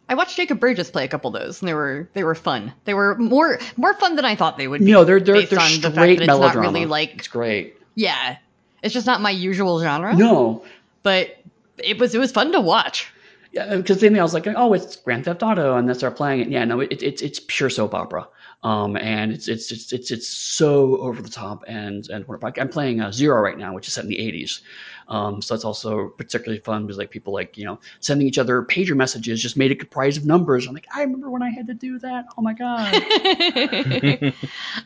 I 0.09 0.15
watched 0.15 0.35
Jacob 0.35 0.59
Burgess 0.59 0.91
play 0.91 1.05
a 1.05 1.09
couple 1.09 1.37
of 1.37 1.43
those, 1.43 1.61
and 1.61 1.69
they 1.69 1.75
were 1.75 2.09
they 2.15 2.25
were 2.25 2.35
fun. 2.35 2.73
They 2.87 2.95
were 2.95 3.19
more 3.19 3.59
more 3.77 3.93
fun 3.93 4.17
than 4.17 4.25
I 4.25 4.35
thought 4.35 4.57
they 4.57 4.67
would 4.67 4.81
be. 4.81 4.91
No, 4.91 5.05
they're 5.05 5.21
they're 5.21 5.43
they're 5.43 5.61
on 5.61 5.81
the 5.83 5.91
straight 5.91 5.93
that 5.93 6.23
it's 6.23 6.27
melodrama. 6.27 6.55
not 6.55 6.73
really 6.73 6.87
like 6.87 7.17
it's 7.17 7.29
great. 7.29 7.77
yeah, 7.97 8.39
it's 8.83 8.95
just 8.95 9.07
not 9.07 9.21
my 9.21 9.29
usual 9.31 9.79
genre. 9.79 10.17
No, 10.17 10.65
but 11.03 11.37
it 11.79 11.99
was 11.99 12.15
it 12.15 12.19
was 12.19 12.33
fun 12.33 12.53
to 12.53 12.61
watch. 12.61 13.09
Yeah, 13.53 13.77
because 13.77 14.01
then 14.01 14.19
I 14.19 14.23
was 14.23 14.35
like, 14.35 14.47
oh, 14.47 14.73
it's 14.75 14.97
Grand 14.97 15.25
Theft 15.25 15.43
Auto, 15.43 15.77
and 15.77 15.89
then 15.89 15.95
start 15.95 16.17
playing 16.17 16.41
it. 16.41 16.49
Yeah, 16.49 16.65
no, 16.65 16.81
it, 16.81 17.03
it's 17.03 17.23
it's 17.23 17.41
pure 17.47 17.71
soap 17.71 17.95
opera, 17.95 18.29
um, 18.63 18.97
and 18.97 19.33
it's 19.33 19.49
it's 19.49 19.71
it's 19.73 19.93
it's 19.93 20.11
it's 20.11 20.29
so 20.29 20.99
over 20.99 21.23
the 21.23 21.31
top. 21.31 21.65
And 21.67 22.07
and 22.11 22.25
I'm 22.59 22.69
playing 22.69 23.01
uh, 23.01 23.13
Zero 23.13 23.41
right 23.41 23.57
now, 23.57 23.73
which 23.73 23.89
is 23.89 23.95
set 23.95 24.05
in 24.05 24.11
the 24.11 24.19
'80s, 24.19 24.61
um, 25.09 25.41
so 25.41 25.55
that's 25.55 25.65
also 25.65 26.09
particularly 26.09 26.61
fun 26.61 26.85
because 26.87 26.99
like 26.99 27.11
people 27.11 27.33
like 27.33 27.57
you 27.57 27.65
know 27.65 27.79
sending 28.01 28.27
each 28.27 28.39
other 28.39 28.63
pager 28.63 28.97
messages 28.97 29.41
just 29.41 29.57
made 29.57 29.71
it 29.71 29.79
comprised 29.79 30.19
of 30.19 30.27
numbers. 30.27 30.67
I'm 30.67 30.75
like, 30.75 30.87
I 30.95 31.03
remember 31.03 31.31
when 31.31 31.43
I 31.43 31.51
had 31.51 31.67
to 31.69 31.75
do 31.75 31.99
that. 32.01 32.27
Oh 32.37 32.43
my 32.43 32.53
god. 32.55 32.93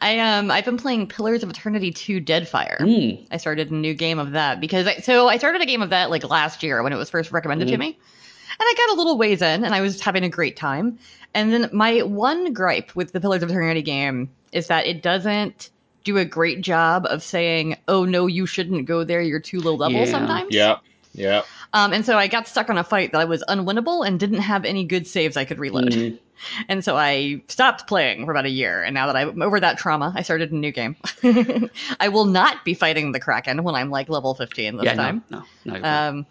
I 0.00 0.18
um 0.18 0.50
I've 0.50 0.65
been 0.65 0.76
playing 0.76 1.07
Pillars 1.08 1.42
of 1.42 1.50
Eternity 1.50 1.90
2 1.90 2.20
Deadfire. 2.20 2.78
Mm. 2.81 3.26
I 3.31 3.36
started 3.36 3.70
a 3.70 3.74
new 3.74 3.94
game 3.94 4.18
of 4.18 4.32
that 4.32 4.60
because 4.60 4.86
I, 4.86 4.97
so 4.99 5.28
I 5.28 5.39
started 5.39 5.62
a 5.62 5.66
game 5.66 5.82
of 5.82 5.90
that 5.90 6.10
like 6.10 6.28
last 6.28 6.62
year 6.62 6.82
when 6.82 6.92
it 6.92 6.97
was 6.97 7.10
first 7.10 7.32
recommended 7.32 7.68
to 7.68 7.74
Mhm. 7.76 7.81
me. 7.81 7.86
And 7.89 8.66
I 8.66 8.74
got 8.76 8.94
a 8.94 8.99
little 8.99 9.16
ways 9.16 9.40
in 9.42 9.65
and 9.65 9.74
I 9.74 9.81
was 9.81 10.00
having 10.00 10.24
a 10.24 10.28
great 10.28 10.57
time. 10.57 10.99
And 11.34 11.52
then 11.52 11.70
my 11.73 12.00
one 12.00 12.52
gripe 12.52 12.94
with 12.94 13.12
the 13.12 13.20
Pillars 13.20 13.42
of 13.42 13.50
Eternity 13.50 13.82
game 13.82 14.28
is 14.52 14.66
that 14.66 14.86
it 14.86 15.02
doesn't 15.02 15.70
do 16.05 16.17
a 16.19 16.25
great 16.25 16.61
job 16.62 17.07
of 17.07 17.23
saying, 17.23 17.77
"Oh 17.89 18.05
no, 18.05 18.27
you 18.27 18.47
shouldn't 18.47 18.87
go 18.87 19.05
there. 19.05 19.20
You're 19.23 19.41
too 19.41 19.61
low 19.61 19.75
level." 19.75 19.99
Yeah. 19.99 20.11
Sometimes, 20.11 20.55
Yeah, 20.55 20.77
yeah. 21.15 21.43
Um, 21.73 21.93
and 21.93 22.05
so 22.05 22.17
I 22.19 22.27
got 22.27 22.49
stuck 22.49 22.69
on 22.70 22.79
a 22.79 22.85
fight 22.85 23.12
that 23.12 23.20
I 23.20 23.25
was 23.25 23.45
unwinnable 23.49 24.07
and 24.07 24.19
didn't 24.19 24.41
have 24.41 24.65
any 24.65 24.85
good 24.85 25.07
saves 25.07 25.37
I 25.37 25.45
could 25.45 25.59
reload. 25.59 25.93
Mhm. 25.93 26.19
And 26.70 26.83
so 26.83 26.97
I 26.97 27.43
stopped 27.49 27.87
playing 27.87 28.25
for 28.25 28.31
about 28.31 28.47
a 28.47 28.51
year. 28.51 28.83
And 28.83 28.95
now 28.95 29.07
that 29.07 29.15
I'm 29.15 29.43
over 29.43 29.61
that 29.61 29.77
trauma, 29.77 30.11
I 30.17 30.23
started 30.23 30.51
a 30.53 30.57
new 30.57 30.73
game. 30.73 30.97
I 32.01 32.09
will 32.09 32.25
not 32.25 32.65
be 32.65 32.73
fighting 32.73 33.12
the 33.12 33.20
Kraken 33.20 33.62
when 33.62 33.75
I'm 33.75 33.91
like 33.91 34.09
level 34.09 34.35
15 34.35 34.79
this 34.79 34.87
Yeah, 34.87 34.95
time. 34.95 35.23
no, 35.29 35.45
no, 35.67 35.77
no. 35.79 35.87
Um, 35.87 36.27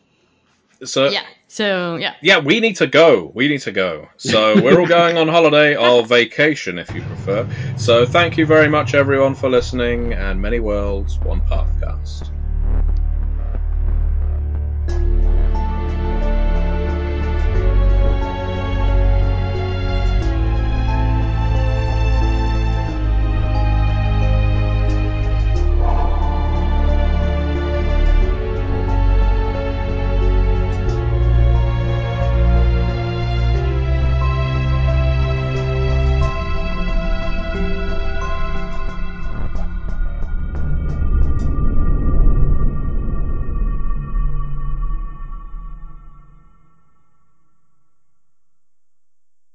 So 0.84 1.10
yeah. 1.10 1.22
So 1.50 1.96
yeah. 1.96 2.14
yeah, 2.22 2.38
we 2.38 2.60
need 2.60 2.76
to 2.78 2.88
go. 2.88 3.32
We 3.34 3.48
need 3.48 3.62
to 3.62 3.72
go. 3.72 4.08
So 4.18 4.62
we're 4.64 4.80
all 4.80 4.88
going 4.88 5.18
on 5.18 5.28
holiday 5.28 5.76
or 5.76 6.06
vacation, 6.06 6.78
if 6.78 6.94
you 6.94 7.02
prefer. 7.02 7.50
So 7.76 8.06
thank 8.06 8.38
you 8.38 8.46
very 8.46 8.70
much, 8.70 8.94
everyone, 8.94 9.34
for 9.34 9.50
listening. 9.50 10.14
And 10.14 10.40
many 10.40 10.60
worlds, 10.60 11.18
one 11.20 11.42
pathcast. 11.42 12.30